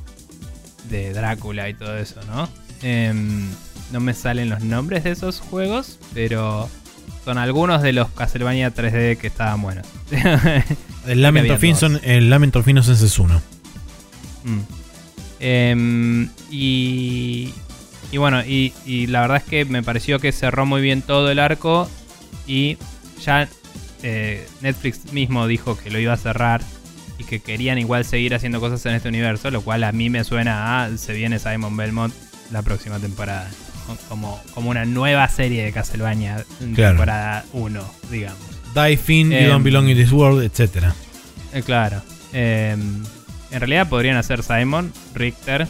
de 0.90 1.14
Drácula 1.14 1.70
y 1.70 1.74
todo 1.74 1.98
eso, 1.98 2.20
¿no? 2.28 2.50
Em, 2.84 3.48
no 3.92 4.00
me 4.00 4.14
salen 4.14 4.50
los 4.50 4.62
nombres 4.64 5.04
de 5.04 5.12
esos 5.12 5.40
juegos, 5.40 6.00
pero 6.14 6.70
son 7.26 7.38
algunos 7.38 7.82
de 7.84 7.94
los 7.94 8.10
Castlevania 8.10 8.74
3D 8.74 9.18
que 9.18 9.28
estaban 9.28 9.62
buenos. 9.62 9.86
El 11.08 11.22
Lament 11.22 12.56
of 12.56 12.68
Innocence 12.68 13.06
es 13.06 13.20
uno. 13.20 13.42
Mm. 14.44 14.60
Em, 15.40 16.30
y, 16.52 17.54
y 18.12 18.18
bueno, 18.18 18.44
y, 18.46 18.74
y 18.86 19.08
la 19.08 19.22
verdad 19.22 19.38
es 19.38 19.44
que 19.44 19.66
me 19.66 19.82
pareció 19.84 20.20
que 20.20 20.32
cerró 20.32 20.66
muy 20.66 20.82
bien 20.82 21.02
todo 21.02 21.32
el 21.32 21.40
arco 21.40 21.90
y 22.48 22.78
ya 23.24 23.48
eh, 24.04 24.48
Netflix 24.62 25.12
mismo 25.14 25.48
dijo 25.48 25.78
que 25.78 25.90
lo 25.90 26.00
iba 26.00 26.14
a 26.14 26.18
cerrar 26.18 26.62
y 27.18 27.24
que 27.24 27.40
querían 27.40 27.78
igual 27.80 28.06
seguir 28.06 28.34
haciendo 28.36 28.60
cosas 28.60 28.86
en 28.86 28.94
este 28.96 29.10
universo, 29.10 29.50
lo 29.52 29.62
cual 29.62 29.84
a 29.84 29.92
mí 29.92 30.10
me 30.10 30.24
suena 30.24 30.84
a 30.86 30.98
se 30.98 31.14
viene 31.14 31.40
Simon 31.40 31.76
Belmont 31.78 32.14
la 32.52 32.62
próxima 32.62 33.00
temporada. 33.00 33.50
Como, 34.08 34.40
como 34.54 34.70
una 34.70 34.86
nueva 34.86 35.28
serie 35.28 35.64
de 35.66 35.72
Castlevania 35.74 36.46
Claro. 36.76 36.92
temporada 36.92 37.46
1, 37.52 37.82
digamos. 38.10 38.40
Die 38.74 38.96
Fin, 38.96 39.32
You 39.32 39.38
Em. 39.38 39.50
Don't 39.50 39.64
Belong 39.66 39.90
in 39.90 39.98
This 39.98 40.12
World, 40.14 40.44
etc. 40.44 40.86
Eh, 41.52 41.62
claro. 41.64 42.02
En 43.52 43.60
realidad 43.60 43.90
podrían 43.90 44.18
hacer 44.18 44.44
Simon, 44.44 44.92
Richter 45.14 45.68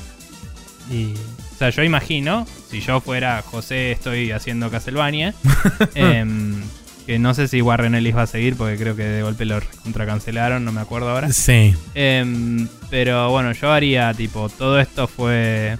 y... 0.89 1.13
O 1.13 1.57
sea, 1.61 1.69
yo 1.69 1.83
imagino, 1.83 2.47
si 2.71 2.79
yo 2.79 3.01
fuera 3.01 3.43
José, 3.43 3.91
estoy 3.91 4.31
haciendo 4.31 4.71
Castlevania, 4.71 5.35
em, 5.93 6.59
que 7.05 7.19
no 7.19 7.35
sé 7.35 7.47
si 7.47 7.61
Warren 7.61 7.93
Ellis 7.93 8.15
va 8.15 8.23
a 8.23 8.27
seguir 8.27 8.55
porque 8.55 8.77
creo 8.77 8.95
que 8.95 9.03
de 9.03 9.21
golpe 9.21 9.45
lo 9.45 9.59
contracancelaron, 9.83 10.65
no 10.65 10.71
me 10.71 10.81
acuerdo 10.81 11.09
ahora. 11.11 11.31
Sí. 11.31 11.75
Em, 11.93 12.67
pero 12.89 13.29
bueno, 13.29 13.51
yo 13.51 13.71
haría 13.71 14.11
tipo, 14.15 14.49
todo 14.49 14.79
esto 14.79 15.07
fue 15.07 15.77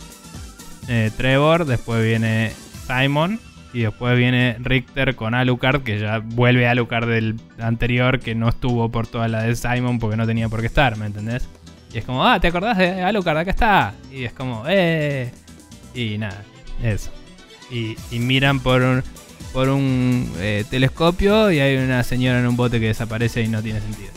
eh, 0.88 1.10
Trevor, 1.18 1.66
después 1.66 2.04
viene 2.04 2.52
Simon 2.86 3.40
y 3.74 3.82
después 3.82 4.18
viene 4.18 4.58
Richter 4.60 5.16
con 5.16 5.34
Alucard, 5.34 5.82
que 5.82 6.00
ya 6.00 6.20
vuelve 6.20 6.68
a 6.68 6.72
Alucard 6.72 7.08
del 7.08 7.40
anterior, 7.60 8.20
que 8.20 8.36
no 8.36 8.50
estuvo 8.50 8.90
por 8.90 9.08
toda 9.08 9.28
la 9.28 9.44
de 9.44 9.56
Simon 9.56 10.00
porque 10.00 10.18
no 10.18 10.28
tenía 10.28 10.50
por 10.50 10.60
qué 10.60 10.68
estar, 10.68 10.98
¿me 10.98 11.06
entendés? 11.06 11.48
Y 11.94 11.98
es 11.98 12.06
como, 12.06 12.26
ah, 12.26 12.40
¿te 12.40 12.48
acordás 12.48 12.78
de 12.78 13.02
Alucard? 13.02 13.38
Acá 13.38 13.52
está. 13.52 13.94
Y 14.12 14.24
es 14.24 14.34
como, 14.34 14.64
eh. 14.68 15.32
Y 15.94 16.18
nada, 16.18 16.42
eso. 16.84 17.12
Y, 17.70 17.98
y 18.12 18.20
miran 18.20 18.60
por 18.60 18.82
un, 18.82 19.04
por 19.54 19.70
un 19.70 20.32
eh, 20.40 20.64
telescopio 20.70 21.52
y 21.52 21.60
hay 21.60 21.76
una 21.78 22.04
señora 22.04 22.40
en 22.40 22.48
un 22.48 22.56
bote 22.56 22.80
que 22.80 22.88
desaparece 22.88 23.42
y 23.42 23.48
no 23.48 23.62
tiene 23.62 23.82
sentido. 23.82 24.10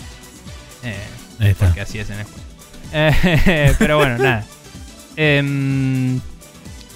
Eh, 0.85 0.97
Ahí 1.41 1.49
está. 1.51 1.67
porque 1.67 1.81
así 1.81 1.99
es 1.99 2.11
en 2.11 2.19
el 2.21 2.25
juego. 2.25 2.41
Eh, 2.97 3.75
pero 3.77 3.97
bueno, 3.99 4.19
nada. 4.19 4.45
Em, 5.17 6.21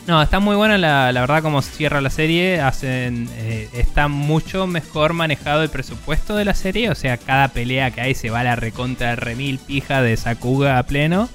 no, 0.08 0.20
está 0.22 0.40
muy 0.40 0.56
buena 0.56 0.78
la, 0.78 1.12
la 1.12 1.20
verdad 1.20 1.42
como 1.42 1.60
cierra 1.62 2.00
la 2.00 2.08
serie. 2.10 2.60
Hacen, 2.60 3.28
eh, 3.36 3.68
está 3.74 4.08
mucho 4.08 4.66
mejor 4.66 5.12
manejado 5.12 5.62
el 5.62 5.68
presupuesto 5.68 6.34
de 6.34 6.44
la 6.46 6.54
serie. 6.54 6.88
O 6.90 6.94
sea, 6.94 7.18
cada 7.18 7.48
pelea 7.48 7.90
que 7.90 8.00
hay 8.00 8.14
se 8.14 8.30
va 8.30 8.40
a 8.40 8.44
la 8.44 8.56
recontra 8.56 9.14
remil 9.16 9.58
pija 9.58 10.00
de 10.00 10.16
Sakuga 10.16 10.78
a 10.78 10.82
pleno. 10.84 11.28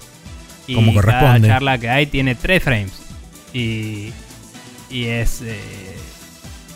Y 0.66 0.74
Como 0.76 0.94
corresponde. 0.94 1.48
cada 1.48 1.54
charla 1.56 1.78
que 1.78 1.90
hay 1.90 2.08
tiene 2.08 2.34
3 2.36 2.64
frames. 2.64 2.94
Y, 3.54 4.12
y 4.90 5.06
es... 5.06 5.42
eh, 5.44 5.60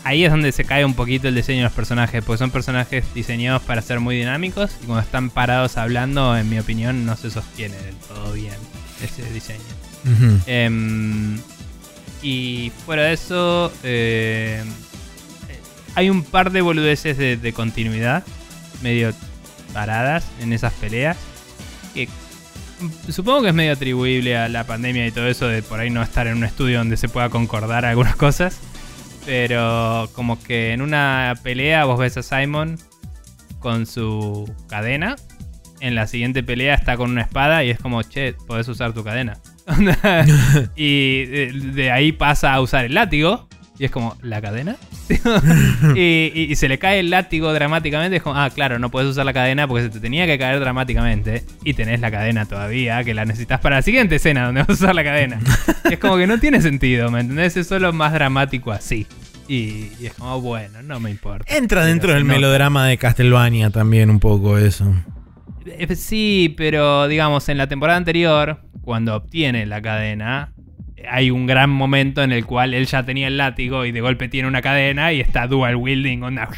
ahí 0.04 0.24
es 0.24 0.30
donde 0.30 0.52
se 0.52 0.64
cae 0.64 0.84
un 0.84 0.94
poquito 0.94 1.26
el 1.26 1.34
diseño 1.34 1.58
de 1.58 1.64
los 1.64 1.72
personajes, 1.72 2.22
porque 2.24 2.38
son 2.38 2.50
personajes 2.52 3.04
diseñados 3.12 3.60
para 3.62 3.82
ser 3.82 3.98
muy 3.98 4.16
dinámicos 4.16 4.70
y 4.82 4.86
cuando 4.86 5.02
están 5.02 5.30
parados 5.30 5.76
hablando, 5.76 6.36
en 6.36 6.48
mi 6.48 6.58
opinión, 6.60 7.04
no 7.04 7.16
se 7.16 7.30
sostiene 7.30 7.76
del 7.76 7.96
todo 7.96 8.32
bien 8.34 8.54
ese 9.02 9.24
diseño. 9.32 9.60
Y 12.22 12.72
fuera 12.84 13.04
de 13.04 13.12
eso, 13.12 13.72
eh, 13.82 14.62
hay 15.94 16.10
un 16.10 16.22
par 16.22 16.50
de 16.50 16.60
boludeces 16.60 17.16
de, 17.16 17.36
de 17.36 17.52
continuidad 17.52 18.24
medio 18.82 19.12
paradas 19.72 20.26
en 20.40 20.52
esas 20.52 20.72
peleas. 20.74 21.16
Que 21.94 22.08
supongo 23.08 23.42
que 23.42 23.48
es 23.48 23.54
medio 23.54 23.72
atribuible 23.72 24.36
a 24.36 24.48
la 24.48 24.64
pandemia 24.64 25.06
y 25.06 25.10
todo 25.10 25.26
eso 25.26 25.48
de 25.48 25.62
por 25.62 25.80
ahí 25.80 25.90
no 25.90 26.02
estar 26.02 26.26
en 26.26 26.36
un 26.36 26.44
estudio 26.44 26.78
donde 26.78 26.96
se 26.96 27.08
pueda 27.08 27.28
concordar 27.28 27.84
algunas 27.84 28.16
cosas. 28.26 28.58
Pero 29.26 30.08
como 30.14 30.42
que 30.42 30.72
en 30.72 30.80
una 30.80 31.34
pelea 31.42 31.84
vos 31.84 31.98
ves 31.98 32.16
a 32.16 32.22
Simon 32.22 32.78
con 33.58 33.86
su 33.86 34.52
cadena. 34.68 35.16
En 35.80 35.94
la 35.94 36.06
siguiente 36.06 36.42
pelea 36.42 36.74
está 36.74 36.96
con 36.96 37.10
una 37.10 37.22
espada 37.22 37.62
y 37.62 37.70
es 37.70 37.78
como, 37.78 38.02
che, 38.02 38.32
podés 38.32 38.66
usar 38.68 38.92
tu 38.94 39.04
cadena. 39.04 39.38
y 40.76 41.24
de, 41.26 41.52
de 41.74 41.90
ahí 41.90 42.12
pasa 42.12 42.52
a 42.54 42.60
usar 42.60 42.84
el 42.84 42.94
látigo. 42.94 43.48
Y 43.80 43.84
es 43.84 43.92
como, 43.92 44.16
¿la 44.22 44.40
cadena? 44.42 44.74
y, 45.94 46.32
y- 46.34 46.46
y 46.50 46.56
se 46.56 46.68
le 46.68 46.78
cae 46.80 46.98
el 46.98 47.10
látigo 47.10 47.52
dramáticamente. 47.52 48.16
Es 48.16 48.22
como, 48.24 48.34
ah, 48.36 48.50
claro, 48.50 48.80
no 48.80 48.90
puedes 48.90 49.08
usar 49.08 49.24
la 49.24 49.32
cadena 49.32 49.68
porque 49.68 49.84
se 49.84 49.90
te 49.90 50.00
tenía 50.00 50.26
que 50.26 50.36
caer 50.36 50.58
dramáticamente. 50.58 51.44
Y 51.62 51.74
tenés 51.74 52.00
la 52.00 52.10
cadena 52.10 52.44
todavía, 52.46 53.04
que 53.04 53.14
la 53.14 53.24
necesitas 53.24 53.60
para 53.60 53.76
la 53.76 53.82
siguiente 53.82 54.16
escena 54.16 54.46
donde 54.46 54.60
vas 54.66 54.70
a 54.70 54.72
usar 54.72 54.94
la 54.96 55.04
cadena. 55.04 55.38
es 55.88 55.98
como 55.98 56.16
que 56.16 56.26
no 56.26 56.38
tiene 56.40 56.60
sentido, 56.60 57.10
¿me 57.12 57.20
entendés? 57.20 57.56
Es 57.56 57.68
solo 57.68 57.92
más 57.92 58.12
dramático 58.12 58.72
así. 58.72 59.06
Y, 59.46 59.92
y 60.00 60.06
es 60.06 60.14
como, 60.14 60.40
bueno, 60.40 60.82
no 60.82 60.98
me 60.98 61.10
importa. 61.10 61.44
Entra 61.56 61.84
dentro 61.86 62.12
del 62.12 62.24
melodrama 62.24 62.84
de 62.88 62.98
Castlevania 62.98 63.70
también 63.70 64.10
un 64.10 64.18
poco 64.18 64.58
eso. 64.58 64.92
Eh, 65.76 65.94
Sí, 65.96 66.54
pero 66.56 67.08
digamos, 67.08 67.48
en 67.48 67.58
la 67.58 67.66
temporada 67.66 67.96
anterior, 67.96 68.60
cuando 68.82 69.14
obtiene 69.16 69.66
la 69.66 69.82
cadena, 69.82 70.52
hay 71.10 71.30
un 71.30 71.46
gran 71.46 71.70
momento 71.70 72.22
en 72.22 72.32
el 72.32 72.44
cual 72.44 72.74
él 72.74 72.86
ya 72.86 73.04
tenía 73.04 73.28
el 73.28 73.36
látigo 73.36 73.84
y 73.84 73.92
de 73.92 74.00
golpe 74.00 74.28
tiene 74.28 74.48
una 74.48 74.62
cadena 74.62 75.12
y 75.12 75.20
está 75.20 75.46
dual 75.46 75.76
wielding 75.76 76.22
onda 76.22 76.48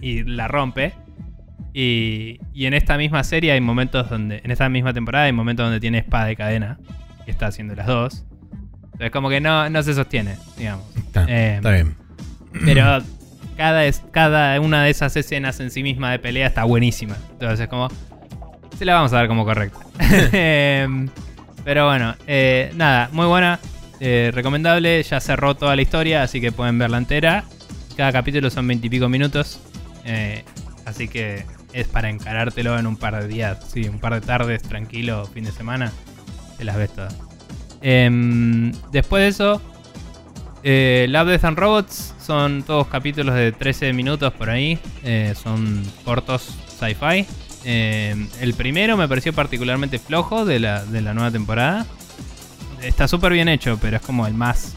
y 0.00 0.24
la 0.24 0.48
rompe. 0.48 0.94
Y, 1.74 2.38
y 2.52 2.66
en 2.66 2.74
esta 2.74 2.98
misma 2.98 3.24
serie 3.24 3.52
hay 3.52 3.60
momentos 3.60 4.10
donde, 4.10 4.40
en 4.44 4.50
esta 4.50 4.68
misma 4.68 4.92
temporada 4.92 5.24
hay 5.26 5.32
momentos 5.32 5.64
donde 5.64 5.80
tiene 5.80 5.98
espada 5.98 6.30
y 6.30 6.36
cadena 6.36 6.78
y 7.26 7.30
está 7.30 7.46
haciendo 7.46 7.74
las 7.74 7.86
dos. 7.86 8.24
Entonces 8.84 9.10
como 9.10 9.30
que 9.30 9.40
no, 9.40 9.70
no 9.70 9.82
se 9.82 9.94
sostiene, 9.94 10.36
digamos. 10.58 10.84
Está, 10.96 11.24
Eh, 11.28 11.56
está 11.56 11.70
bien. 11.70 11.94
Pero 12.64 13.02
cada, 13.56 13.84
es- 13.86 14.02
cada 14.10 14.60
una 14.60 14.84
de 14.84 14.90
esas 14.90 15.16
escenas 15.16 15.60
en 15.60 15.70
sí 15.70 15.82
misma 15.82 16.10
de 16.12 16.18
pelea 16.18 16.46
está 16.46 16.64
buenísima. 16.64 17.16
Entonces, 17.32 17.68
como. 17.68 17.88
Se 18.78 18.84
la 18.84 18.94
vamos 18.94 19.12
a 19.12 19.16
dar 19.16 19.28
como 19.28 19.44
correcta. 19.44 19.78
Em, 20.32 21.08
Pero 21.64 21.86
bueno, 21.86 22.16
eh, 22.26 22.72
nada, 22.74 23.08
muy 23.12 23.26
buena. 23.26 23.58
eh, 24.00 24.30
recomendable. 24.34 25.02
Ya 25.02 25.20
cerró 25.20 25.54
toda 25.54 25.76
la 25.76 25.82
historia, 25.82 26.22
así 26.22 26.40
que 26.40 26.50
pueden 26.52 26.78
verla 26.78 26.98
entera. 26.98 27.44
Cada 27.96 28.10
capítulo 28.12 28.50
son 28.50 28.66
veintipico 28.66 29.08
minutos. 29.08 29.60
eh, 30.04 30.44
así 30.86 31.06
que 31.06 31.44
es 31.72 31.86
para 31.86 32.10
encarártelo 32.10 32.78
en 32.78 32.86
un 32.86 32.96
par 32.96 33.18
de 33.22 33.28
días. 33.28 33.58
Sí, 33.72 33.88
un 33.88 33.98
par 34.00 34.14
de 34.14 34.20
tardes, 34.20 34.62
tranquilo, 34.62 35.24
fin 35.26 35.44
de 35.44 35.52
semana. 35.52 35.92
Te 36.58 36.64
las 36.64 36.76
ves 36.76 36.90
todas. 36.92 37.16
Em, 37.82 38.72
después 38.90 39.22
de 39.22 39.28
eso, 39.28 39.62
eh, 40.64 41.06
Love, 41.08 41.28
Death 41.30 41.44
and 41.44 41.58
Robots 41.58 42.11
son 42.24 42.62
todos 42.62 42.86
capítulos 42.88 43.34
de 43.34 43.52
13 43.52 43.92
minutos 43.92 44.32
por 44.32 44.50
ahí. 44.50 44.78
eh, 45.04 45.34
son 45.40 45.82
cortos 46.04 46.48
sci-fi. 46.78 47.26
Eh, 47.64 48.26
el 48.40 48.54
primero 48.54 48.96
me 48.96 49.06
pareció 49.08 49.32
particularmente 49.32 49.98
flojo 49.98 50.44
de 50.44 50.58
la, 50.60 50.84
de 50.84 51.00
la 51.00 51.14
nueva 51.14 51.30
temporada. 51.30 51.86
Está 52.82 53.06
súper 53.06 53.32
bien 53.32 53.48
hecho, 53.48 53.78
pero 53.80 53.96
es 53.98 54.02
como 54.02 54.26
el 54.26 54.34
más 54.34 54.74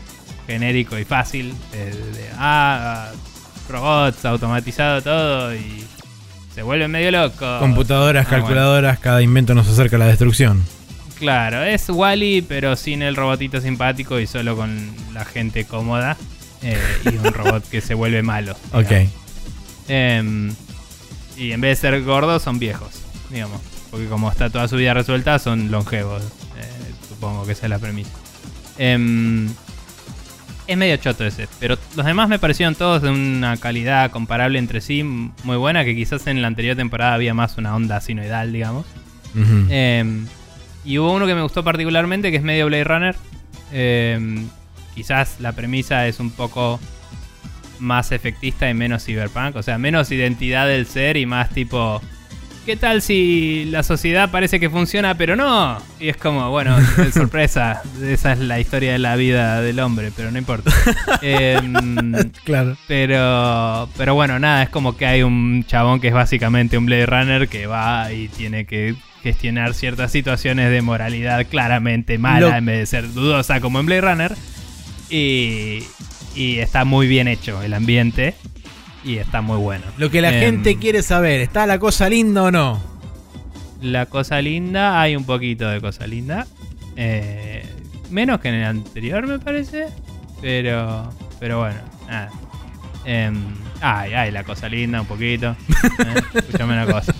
genérico 0.47 0.97
y 0.97 1.05
fácil. 1.05 1.53
eh, 1.73 1.93
de, 2.13 2.29
ah, 2.37 3.11
robots, 3.69 4.23
automatizado 4.25 5.01
todo 5.01 5.55
y 5.55 5.83
se 6.53 6.61
vuelve 6.61 6.87
medio 6.87 7.11
loco. 7.11 7.59
Computadoras, 7.59 8.25
Ah, 8.25 8.29
bueno. 8.29 8.43
calculadoras, 8.45 8.99
cada 8.99 9.21
invento 9.23 9.55
nos 9.55 9.67
acerca 9.67 9.95
a 9.95 9.99
la 9.99 10.05
destrucción. 10.07 10.63
Claro, 11.17 11.63
es 11.63 11.89
Wally, 11.89 12.41
pero 12.43 12.75
sin 12.75 13.01
el 13.01 13.15
robotito 13.15 13.59
simpático 13.61 14.19
y 14.19 14.27
solo 14.27 14.55
con 14.55 14.89
la 15.13 15.25
gente 15.25 15.65
cómoda. 15.65 16.17
Eh, 16.65 16.77
y 17.05 17.15
un 17.17 17.31
robot 17.33 17.63
que 17.69 17.79
se 17.79 17.93
vuelve 17.93 18.23
malo. 18.23 18.55
Ok. 18.73 18.91
Em, 19.87 20.51
y 21.37 21.51
en 21.51 21.61
vez 21.61 21.81
de 21.81 21.89
ser 21.89 22.03
gordos, 22.03 22.41
son 22.41 22.57
viejos, 22.59 22.89
digamos. 23.29 23.61
Porque 23.91 24.07
como 24.07 24.29
está 24.31 24.49
toda 24.49 24.67
su 24.67 24.75
vida 24.75 24.93
resuelta, 24.93 25.37
son 25.39 25.69
longevos. 25.71 26.23
eh, 26.57 26.91
supongo 27.07 27.45
que 27.45 27.51
esa 27.53 27.67
es 27.67 27.69
la 27.69 27.79
premisa. 27.79 28.09
Em, 28.77 29.47
es 30.67 30.75
medio 30.77 30.97
choto 30.97 31.23
ese, 31.23 31.47
pero 31.59 31.77
los 31.95 32.05
demás 32.05 32.27
me 32.27 32.39
parecieron 32.39 32.73
todos 32.73 33.03
de 33.03 33.09
una 33.09 33.55
calidad 33.57 34.09
comparable 34.09 34.57
entre 34.57 34.81
sí, 34.81 35.03
muy 35.03 35.57
buena, 35.57 35.85
que 35.85 35.95
quizás 35.95 36.25
en 36.25 36.41
la 36.41 36.47
anterior 36.47 36.75
temporada 36.75 37.13
había 37.13 37.35
más 37.35 37.57
una 37.57 37.75
onda 37.75 38.01
sinoidal, 38.01 38.51
digamos. 38.51 38.85
Em, 39.69 40.25
y 40.83 40.97
hubo 40.97 41.13
uno 41.13 41.27
que 41.27 41.35
me 41.35 41.41
gustó 41.43 41.63
particularmente, 41.63 42.31
que 42.31 42.37
es 42.37 42.43
medio 42.43 42.65
Blade 42.65 42.83
Runner. 42.85 43.15
Quizás 44.95 45.35
la 45.39 45.51
premisa 45.51 46.07
es 46.07 46.19
un 46.19 46.31
poco 46.31 46.79
más 47.79 48.11
efectista 48.11 48.69
y 48.69 48.73
menos 48.73 49.03
cyberpunk. 49.05 49.55
O 49.57 49.63
sea, 49.63 49.77
menos 49.77 50.11
identidad 50.11 50.67
del 50.67 50.85
ser 50.87 51.17
y 51.17 51.25
más 51.25 51.49
tipo... 51.49 52.01
¿Qué 52.65 52.75
tal 52.75 53.03
si 53.03 53.65
la 53.65 53.83
sociedad 53.83 54.31
parece 54.31 54.59
que 54.59 54.71
funciona 54.71 55.13
pero 55.15 55.35
no? 55.35 55.77
Y 55.99 56.09
es 56.09 56.17
como, 56.17 56.49
bueno, 56.49 56.75
sorpresa. 57.13 57.83
Esa 58.01 58.33
es 58.33 58.39
la 58.39 58.59
historia 58.59 58.93
de 58.93 58.97
la 58.97 59.15
vida 59.15 59.61
del 59.61 59.79
hombre, 59.79 60.11
pero 60.15 60.31
no 60.31 60.39
importa. 60.39 60.71
Em, 61.21 62.13
claro. 62.43 62.75
pero, 62.87 63.87
pero 63.97 64.15
bueno, 64.15 64.39
nada, 64.39 64.63
es 64.63 64.69
como 64.69 64.97
que 64.97 65.05
hay 65.05 65.21
un 65.21 65.63
chabón 65.67 65.99
que 65.99 66.07
es 66.07 66.13
básicamente 66.15 66.75
un 66.79 66.87
Blade 66.87 67.05
Runner 67.05 67.47
que 67.47 67.67
va 67.67 68.11
y 68.11 68.29
tiene 68.29 68.65
que 68.65 68.95
gestionar 69.21 69.75
ciertas 69.75 70.11
situaciones 70.11 70.71
de 70.71 70.81
moralidad 70.81 71.45
claramente 71.47 72.17
mala 72.17 72.39
Lo- 72.49 72.55
en 72.55 72.65
vez 72.65 72.79
de 72.79 72.85
ser 72.87 73.13
dudosa 73.13 73.59
como 73.61 73.79
en 73.79 73.85
Blade 73.85 74.01
Runner. 74.01 74.35
Y, 75.09 75.83
y 76.35 76.57
está 76.59 76.83
muy 76.85 77.07
bien 77.07 77.27
hecho 77.27 77.61
el 77.61 77.73
ambiente 77.73 78.35
y 79.03 79.17
está 79.17 79.41
muy 79.41 79.57
bueno. 79.57 79.83
Lo 79.97 80.09
que 80.09 80.21
la 80.21 80.29
Em, 80.33 80.39
gente 80.41 80.77
quiere 80.77 81.01
saber, 81.03 81.41
¿está 81.41 81.65
la 81.67 81.77
cosa 81.79 82.09
linda 82.09 82.43
o 82.43 82.51
no? 82.51 82.81
La 83.81 84.07
cosa 84.07 84.41
linda, 84.41 84.99
hay 84.99 85.15
un 85.15 85.25
poquito 85.25 85.67
de 85.69 85.79
cosa 85.79 86.07
linda. 86.07 86.47
Eh, 86.95 87.63
menos 88.09 88.39
que 88.39 88.49
en 88.49 88.55
el 88.55 88.63
anterior, 88.65 89.27
me 89.27 89.37
parece. 89.39 89.87
Pero, 90.41 91.13
pero 91.39 91.59
bueno, 91.59 91.79
nada. 92.07 92.31
Em, 93.05 93.35
ay, 93.81 94.13
ay, 94.13 94.31
la 94.31 94.43
cosa 94.43 94.67
linda, 94.67 95.01
un 95.01 95.07
poquito. 95.07 95.55
Eh, 95.99 96.21
escúchame 96.33 96.73
una 96.73 96.85
cosa. 96.91 97.13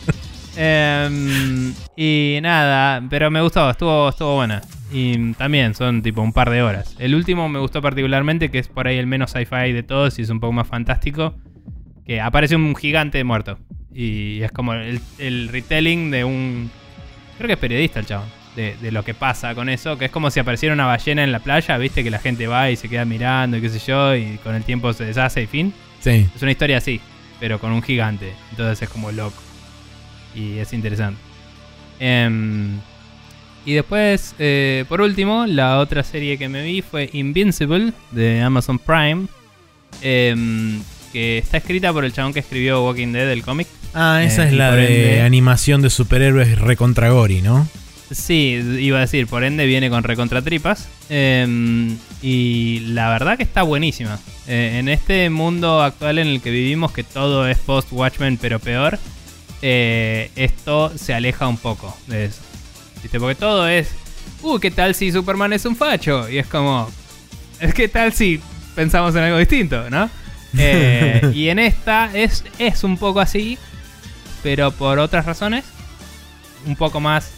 Em, 0.58 1.74
y 1.96 2.40
nada, 2.42 3.04
pero 3.10 3.30
me 3.32 3.42
gustó, 3.42 3.70
estuvo, 3.70 4.10
estuvo 4.10 4.36
buena. 4.36 4.62
Y 4.92 5.34
también 5.34 5.74
son 5.74 6.02
tipo 6.02 6.22
un 6.22 6.32
par 6.32 6.50
de 6.50 6.62
horas. 6.62 6.96
El 7.00 7.16
último 7.16 7.50
me 7.50 7.60
gustó 7.60 7.82
particularmente, 7.82 8.50
que 8.50 8.60
es 8.60 8.68
por 8.68 8.88
ahí 8.88 8.98
el 8.98 9.08
menos 9.08 9.32
sci-fi 9.32 9.72
de 9.72 9.84
todos 9.84 10.18
y 10.20 10.22
es 10.22 10.30
un 10.30 10.40
poco 10.40 10.54
más 10.54 10.68
fantástico. 10.68 11.36
Que 12.06 12.22
aparece 12.22 12.56
un 12.56 12.76
gigante 12.76 13.24
muerto. 13.24 13.58
Y 13.94 14.42
es 14.42 14.52
como 14.52 14.74
el, 14.74 15.00
el 15.18 15.50
retelling 15.50 16.12
de 16.12 16.24
un. 16.24 16.70
Creo 17.38 17.48
que 17.48 17.54
es 17.54 17.60
periodista 17.60 18.00
el 18.00 18.06
chabón. 18.06 18.28
De, 18.56 18.78
de 18.82 18.92
lo 18.92 19.04
que 19.04 19.14
pasa 19.14 19.54
con 19.56 19.70
eso. 19.70 19.98
Que 19.98 20.06
es 20.06 20.12
como 20.12 20.30
si 20.30 20.40
apareciera 20.40 20.74
una 20.74 20.86
ballena 20.86 21.24
en 21.24 21.32
la 21.32 21.40
playa, 21.40 21.78
viste, 21.78 22.04
que 22.04 22.12
la 22.12 22.20
gente 22.20 22.48
va 22.48 22.70
y 22.70 22.76
se 22.76 22.88
queda 22.88 23.06
mirando 23.06 23.58
y 23.58 23.62
qué 23.62 23.70
sé 23.70 23.80
yo. 23.80 24.16
Y 24.16 24.38
con 24.44 24.56
el 24.56 24.64
tiempo 24.64 24.94
se 24.94 25.06
deshace 25.06 25.42
y 25.42 25.48
fin. 25.48 25.74
Sí. 26.00 26.28
Es 26.36 26.42
una 26.42 26.52
historia 26.52 26.78
así, 26.78 27.02
pero 27.40 27.60
con 27.60 27.72
un 27.72 27.82
gigante. 27.82 28.34
Entonces 28.52 28.84
es 28.84 28.90
como 28.90 29.12
loco. 29.12 29.42
Y 30.36 30.58
es 30.60 30.74
interesante. 30.74 31.20
Em, 32.00 32.78
y 33.66 33.74
después, 33.74 34.36
eh, 34.38 34.86
por 34.90 35.02
último, 35.02 35.46
la 35.48 35.80
otra 35.80 36.04
serie 36.04 36.38
que 36.38 36.50
me 36.50 36.62
vi 36.64 36.82
fue 36.82 37.10
Invincible 37.14 37.94
de 38.12 38.42
Amazon 38.42 38.78
Prime. 38.80 39.28
em, 40.02 40.82
que 41.14 41.38
está 41.38 41.58
escrita 41.58 41.94
por 41.94 42.04
el 42.04 42.12
chabón 42.12 42.34
que 42.34 42.40
escribió 42.42 42.84
Walking 42.86 43.14
Dead, 43.14 43.32
el 43.32 43.44
cómic. 43.44 43.66
Ah, 43.94 44.22
esa 44.26 44.44
Eh, 44.44 44.48
es 44.50 44.54
la 44.54 44.72
de 44.72 45.14
ende- 45.20 45.22
animación 45.26 45.82
de 45.82 45.90
superhéroes 45.90 46.60
recontra 46.60 47.10
Gori, 47.12 47.42
¿no? 47.42 47.66
Sí, 48.12 48.60
iba 48.82 48.98
a 48.98 49.02
decir, 49.02 49.26
por 49.28 49.46
ende 49.46 49.66
viene 49.66 49.90
con 49.90 50.04
recontratripas. 50.04 50.90
Em, 51.10 51.96
y 52.22 52.80
la 52.90 53.10
verdad 53.10 53.38
que 53.38 53.44
está 53.44 53.64
buenísima. 53.64 54.20
Eh, 54.48 54.78
en 54.80 54.90
este 54.90 55.30
mundo 55.30 55.82
actual 55.82 56.20
en 56.20 56.28
el 56.28 56.42
que 56.42 56.52
vivimos, 56.52 56.92
que 56.92 57.04
todo 57.06 57.48
es 57.48 57.58
post-Watchmen, 57.60 58.38
pero 58.38 58.60
peor, 58.60 59.00
eh, 59.68 60.30
esto 60.36 60.96
se 60.96 61.12
aleja 61.16 61.48
un 61.48 61.58
poco 61.58 61.98
de 62.06 62.26
eso. 62.26 62.40
¿Viste? 63.02 63.20
Porque 63.20 63.34
todo 63.34 63.68
es, 63.68 63.90
uh, 64.44 64.60
¿qué 64.60 64.70
tal 64.70 64.94
si 64.94 65.12
Superman 65.12 65.54
es 65.54 65.66
un 65.66 65.76
facho? 65.76 66.30
Y 66.30 66.38
es 66.38 66.46
como, 66.46 66.88
es 67.60 67.74
que 67.74 67.88
tal 67.88 68.14
si 68.14 68.40
pensamos 68.76 69.16
en 69.16 69.24
algo 69.24 69.40
distinto, 69.40 69.90
¿no? 69.90 70.10
Eh, 70.58 71.32
y 71.34 71.50
en 71.50 71.60
esta 71.60 72.10
es, 72.14 72.46
es 72.60 72.86
un 72.86 72.98
poco 72.98 73.20
así, 73.20 73.58
pero 74.42 74.72
por 74.72 75.00
otras 75.00 75.26
razones, 75.26 75.66
un 76.66 76.78
poco 76.78 77.02
más 77.02 77.34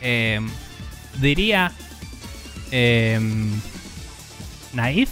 eh, 0.00 0.40
diría 1.20 1.70
naif, 4.72 5.08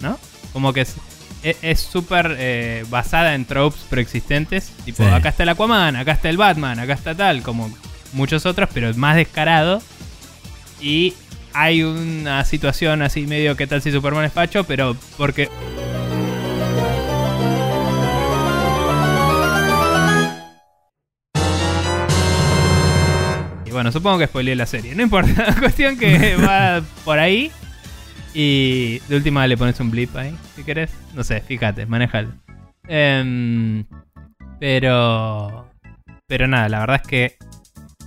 ¿no? 0.00 0.18
Como 0.54 0.72
que 0.72 0.86
es 1.42 1.56
es- 1.62 1.80
súper 1.80 2.36
eh, 2.38 2.84
basada 2.90 3.34
en 3.34 3.44
tropes 3.44 3.80
preexistentes. 3.90 4.70
Tipo, 4.84 5.02
Sí. 5.04 5.08
acá 5.10 5.30
está 5.30 5.42
el 5.42 5.48
Aquaman, 5.50 5.96
acá 5.96 6.12
está 6.12 6.28
el 6.28 6.36
Batman, 6.36 6.78
acá 6.78 6.92
está 6.94 7.14
tal, 7.14 7.42
como 7.42 7.72
muchos 8.12 8.46
otros, 8.46 8.68
pero 8.72 8.88
es 8.88 8.96
más 8.96 9.16
descarado. 9.16 9.82
Y 10.80 11.14
hay 11.54 11.82
una 11.82 12.44
situación 12.44 13.02
así 13.02 13.26
medio 13.26 13.56
que 13.56 13.66
tal 13.66 13.82
si 13.82 13.92
Superman 13.92 14.24
es 14.24 14.32
facho, 14.32 14.64
pero 14.64 14.96
porque... 15.16 15.48
Y 23.64 23.70
bueno, 23.70 23.90
supongo 23.92 24.18
que 24.18 24.26
spoileé 24.26 24.56
la 24.56 24.66
serie. 24.66 24.94
No 24.94 25.02
importa, 25.02 25.46
la 25.48 25.54
cuestión 25.58 25.96
que 25.96 26.36
va 26.40 26.82
por 27.04 27.18
ahí. 27.18 27.50
Y 28.34 29.00
de 29.08 29.16
última 29.16 29.46
le 29.46 29.56
pones 29.56 29.78
un 29.80 29.90
blip 29.90 30.14
ahí, 30.16 30.34
si 30.56 30.64
querés. 30.64 30.90
No 31.14 31.22
sé, 31.22 31.40
fíjate, 31.40 31.86
manejalo. 31.86 32.32
Em, 32.88 33.84
pero. 34.58 35.68
Pero 36.26 36.48
nada, 36.48 36.68
la 36.68 36.80
verdad 36.80 37.00
es 37.02 37.08
que 37.08 37.36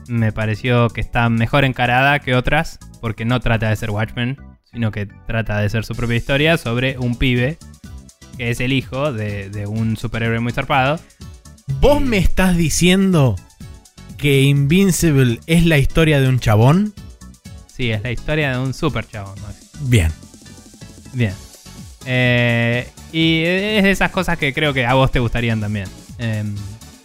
me 0.08 0.32
pareció 0.32 0.90
que 0.90 1.02
está 1.02 1.30
mejor 1.30 1.64
encarada 1.64 2.20
que 2.20 2.36
otras. 2.36 2.80
Porque 3.02 3.26
no 3.26 3.40
trata 3.40 3.70
de 3.70 3.76
ser 3.76 3.92
Watchmen, 3.92 4.38
sino 4.64 4.92
que 4.92 5.06
trata 5.06 5.60
de 5.60 5.70
ser 5.70 5.86
su 5.86 5.94
propia 5.94 6.16
historia 6.16 6.58
sobre 6.58 6.98
un 6.98 7.18
pibe 7.18 7.58
que 8.38 8.50
es 8.50 8.60
el 8.60 8.74
hijo 8.74 9.14
de, 9.14 9.50
de 9.50 9.68
un 9.68 9.96
superhéroe 9.96 10.40
muy 10.40 10.52
zarpado. 10.52 11.00
¿Vos 11.80 12.02
me 12.02 12.18
estás 12.18 12.58
diciendo 12.58 13.36
que 14.18 14.42
Invincible 14.42 15.40
es 15.46 15.66
la 15.66 15.78
historia 15.78 16.20
de 16.20 16.30
un 16.30 16.40
chabón? 16.40 16.94
Sí, 17.68 17.92
es 17.92 18.02
la 18.04 18.12
historia 18.12 18.52
de 18.54 18.60
un 18.60 18.74
super 18.74 19.08
chabón. 19.08 19.36
Maxi. 19.42 19.65
Bien. 19.82 20.12
Bien. 21.14 21.34
Eh, 22.06 22.88
y 23.12 23.44
es 23.44 23.84
de 23.84 23.92
esas 23.92 24.12
cosas 24.12 24.38
que 24.38 24.54
creo 24.54 24.74
que 24.74 24.86
a 24.86 24.94
vos 24.94 25.12
te 25.12 25.20
gustarían 25.20 25.60
también. 25.62 25.88
Eh, 26.20 26.44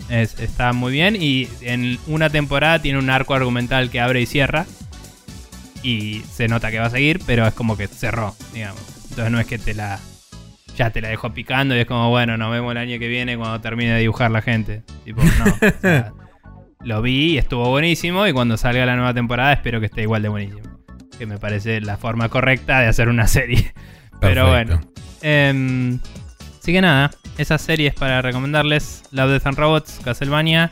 es- 0.08 0.38
está 0.40 0.72
muy 0.72 0.92
bien 0.92 1.16
y 1.20 1.48
en 1.60 1.98
una 2.06 2.30
temporada 2.30 2.80
tiene 2.80 2.98
un 2.98 3.10
arco 3.10 3.34
argumental 3.34 3.90
que 3.90 4.00
abre 4.00 4.20
y 4.20 4.26
cierra. 4.26 4.66
Y 5.82 6.22
se 6.34 6.46
nota 6.48 6.70
que 6.70 6.78
va 6.78 6.86
a 6.86 6.90
seguir, 6.90 7.20
pero 7.26 7.46
es 7.46 7.54
como 7.54 7.76
que 7.76 7.86
cerró, 7.88 8.34
digamos. 8.52 8.80
Entonces 9.10 9.30
no 9.32 9.40
es 9.40 9.46
que 9.46 9.58
te 9.58 9.74
la... 9.74 9.98
Ya 10.76 10.90
te 10.90 11.00
la 11.00 11.08
dejó 11.08 11.30
picando 11.34 11.74
y 11.76 11.80
es 11.80 11.86
como, 11.86 12.08
bueno, 12.10 12.36
nos 12.38 12.50
vemos 12.52 12.70
el 12.72 12.78
año 12.78 12.98
que 12.98 13.08
viene 13.08 13.36
cuando 13.36 13.60
termine 13.60 13.92
de 13.92 14.00
dibujar 14.00 14.30
la 14.30 14.40
gente. 14.42 14.82
Tipo, 15.04 15.22
no. 15.22 15.44
o 15.44 15.80
sea, 15.80 16.12
lo 16.84 17.02
vi 17.02 17.32
y 17.32 17.38
estuvo 17.38 17.68
buenísimo 17.68 18.26
y 18.26 18.32
cuando 18.32 18.56
salga 18.56 18.86
la 18.86 18.94
nueva 18.96 19.12
temporada 19.12 19.52
espero 19.52 19.80
que 19.80 19.86
esté 19.86 20.02
igual 20.02 20.22
de 20.22 20.28
buenísimo. 20.28 20.62
Que 21.20 21.26
me 21.26 21.36
parece 21.36 21.82
la 21.82 21.98
forma 21.98 22.30
correcta 22.30 22.80
de 22.80 22.86
hacer 22.86 23.10
una 23.10 23.26
serie. 23.28 23.74
Pero 24.22 24.48
bueno. 24.48 24.80
Em, 25.20 25.98
así 26.58 26.72
que 26.72 26.80
nada, 26.80 27.10
esas 27.36 27.60
series 27.60 27.92
para 27.92 28.22
recomendarles: 28.22 29.02
Love, 29.12 29.32
Death 29.32 29.46
and 29.48 29.58
Robots, 29.58 30.00
Castlevania 30.02 30.70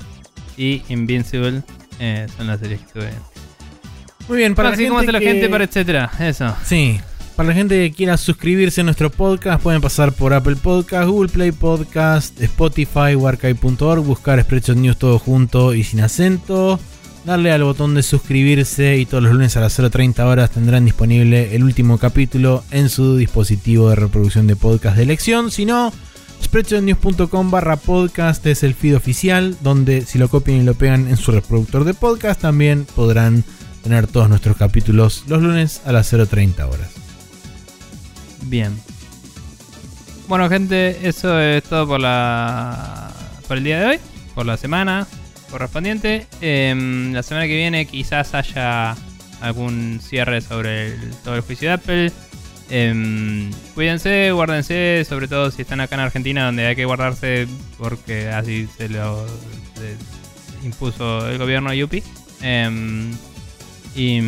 y 0.56 0.80
Invincible. 0.88 1.62
eh, 2.00 2.26
son 2.34 2.46
las 2.46 2.60
series 2.60 2.80
que 2.80 2.86
estuve 2.86 3.04
viendo. 3.08 3.24
Muy 4.26 4.38
bien, 4.38 4.54
para 4.54 4.70
Así 4.70 4.84
la 4.84 4.88
como 4.88 5.00
gente 5.00 5.12
la 5.12 5.20
gente, 5.20 5.48
para 5.50 5.64
etcétera. 5.64 6.10
Eso. 6.18 6.56
Sí. 6.64 6.98
Para 7.36 7.50
la 7.50 7.54
gente 7.54 7.74
que 7.76 7.94
quiera 7.94 8.16
suscribirse 8.16 8.80
a 8.80 8.84
nuestro 8.84 9.10
podcast, 9.10 9.62
pueden 9.62 9.82
pasar 9.82 10.12
por 10.12 10.32
Apple 10.32 10.56
Podcast, 10.56 11.08
Google 11.10 11.28
Play 11.28 11.52
Podcast, 11.52 12.40
Spotify, 12.40 13.14
Warkai.org, 13.14 14.02
buscar 14.02 14.40
Spreadshot 14.40 14.78
News 14.78 14.96
todo 14.96 15.18
junto 15.18 15.74
y 15.74 15.84
sin 15.84 16.00
acento, 16.00 16.80
darle 17.28 17.52
al 17.52 17.62
botón 17.62 17.94
de 17.94 18.02
suscribirse 18.02 18.96
y 18.96 19.04
todos 19.04 19.22
los 19.22 19.34
lunes 19.34 19.54
a 19.58 19.60
las 19.60 19.78
0.30 19.78 20.24
horas 20.24 20.50
tendrán 20.50 20.86
disponible 20.86 21.54
el 21.54 21.62
último 21.62 21.98
capítulo 21.98 22.64
en 22.70 22.88
su 22.88 23.18
dispositivo 23.18 23.90
de 23.90 23.96
reproducción 23.96 24.46
de 24.46 24.56
podcast 24.56 24.96
de 24.96 25.02
elección. 25.02 25.50
Si 25.50 25.66
no, 25.66 25.92
spreadshotnews.com 26.42 27.50
barra 27.50 27.76
podcast 27.76 28.46
es 28.46 28.62
el 28.62 28.72
feed 28.72 28.96
oficial, 28.96 29.58
donde 29.60 30.06
si 30.06 30.16
lo 30.16 30.30
copian 30.30 30.62
y 30.62 30.62
lo 30.62 30.72
pegan 30.72 31.06
en 31.06 31.18
su 31.18 31.30
reproductor 31.30 31.84
de 31.84 31.92
podcast, 31.92 32.40
también 32.40 32.86
podrán 32.86 33.44
tener 33.82 34.06
todos 34.06 34.30
nuestros 34.30 34.56
capítulos 34.56 35.24
los 35.28 35.42
lunes 35.42 35.82
a 35.84 35.92
las 35.92 36.10
0.30 36.10 36.66
horas. 36.66 36.88
Bien. 38.44 38.74
Bueno, 40.28 40.48
gente, 40.48 41.06
eso 41.06 41.38
es 41.38 41.62
todo 41.64 41.86
por 41.88 42.00
la 42.00 43.12
por 43.46 43.58
el 43.58 43.64
día 43.64 43.80
de 43.80 43.86
hoy, 43.86 43.98
por 44.34 44.46
la 44.46 44.56
semana 44.56 45.06
correspondiente. 45.50 46.26
Em, 46.40 47.12
la 47.12 47.22
semana 47.22 47.46
que 47.46 47.56
viene 47.56 47.86
quizás 47.86 48.34
haya 48.34 48.94
algún 49.40 50.00
cierre 50.02 50.40
sobre 50.40 50.88
el, 50.94 51.10
todo 51.24 51.36
el 51.36 51.42
juicio 51.42 51.68
de 51.68 51.74
Apple. 51.74 52.12
Em, 52.70 53.50
cuídense, 53.74 54.30
guárdense, 54.32 55.06
sobre 55.08 55.26
todo 55.28 55.50
si 55.50 55.62
están 55.62 55.80
acá 55.80 55.94
en 55.94 56.02
Argentina, 56.02 56.44
donde 56.46 56.66
hay 56.66 56.76
que 56.76 56.84
guardarse 56.84 57.46
porque 57.78 58.28
así 58.28 58.68
se 58.76 58.88
lo 58.90 59.26
se 59.76 59.96
impuso 60.66 61.28
el 61.30 61.38
gobierno 61.38 61.72
Yupi. 61.72 62.02
Em, 62.42 63.12
y 63.96 64.20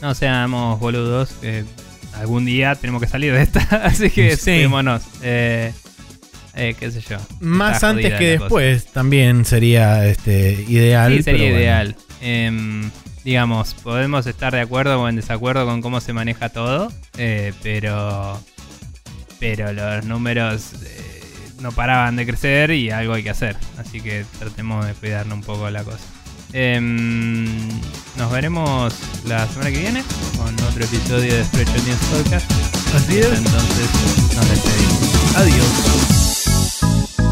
no 0.00 0.14
seamos 0.14 0.78
boludos, 0.80 1.30
que 1.40 1.64
algún 2.14 2.44
día 2.44 2.74
tenemos 2.76 3.00
que 3.02 3.08
salir 3.08 3.32
de 3.32 3.42
esta, 3.42 3.60
así 3.84 4.10
que 4.10 4.36
Sí. 4.36 4.44
cuidémonos. 4.52 5.02
Eh, 5.22 5.72
eh, 6.54 6.74
qué 6.78 6.90
sé 6.90 7.00
yo. 7.08 7.16
Más 7.40 7.76
Está 7.76 7.90
antes 7.90 8.12
que 8.14 8.34
cosa. 8.36 8.44
después 8.44 8.86
también 8.86 9.44
sería 9.44 10.06
este 10.06 10.64
ideal. 10.68 11.16
Sí, 11.16 11.22
sería 11.22 11.42
bueno. 11.44 11.58
ideal. 11.58 11.96
Em, 12.20 12.90
digamos, 13.24 13.74
podemos 13.74 14.26
estar 14.26 14.52
de 14.52 14.60
acuerdo 14.60 15.00
o 15.00 15.08
en 15.08 15.16
desacuerdo 15.16 15.64
con 15.66 15.80
cómo 15.80 16.00
se 16.00 16.12
maneja 16.12 16.48
todo, 16.50 16.92
eh, 17.16 17.52
pero, 17.62 18.40
pero 19.40 19.72
los 19.72 20.04
números 20.04 20.72
eh, 20.84 21.22
no 21.60 21.72
paraban 21.72 22.16
de 22.16 22.26
crecer 22.26 22.70
y 22.72 22.90
algo 22.90 23.14
hay 23.14 23.22
que 23.22 23.30
hacer. 23.30 23.56
Así 23.78 24.00
que 24.00 24.24
tratemos 24.38 24.86
de 24.86 24.94
cuidarnos 24.94 25.38
un 25.38 25.44
poco 25.44 25.70
la 25.70 25.84
cosa. 25.84 26.04
Em, 26.52 27.46
nos 28.18 28.30
veremos 28.30 28.94
la 29.24 29.46
semana 29.48 29.70
que 29.70 29.78
viene 29.78 30.04
con 30.36 30.54
otro 30.66 30.84
episodio 30.84 31.34
de 31.34 31.44
Spreadshot 31.44 31.86
News 31.86 31.98
Podcast. 32.10 32.50
Así 32.94 33.18
es. 33.18 33.26
Entonces 33.26 34.34
nos 34.36 34.50
despedimos. 34.50 35.36
Adiós. 35.36 36.11
Thank 36.80 37.20
you. 37.20 37.31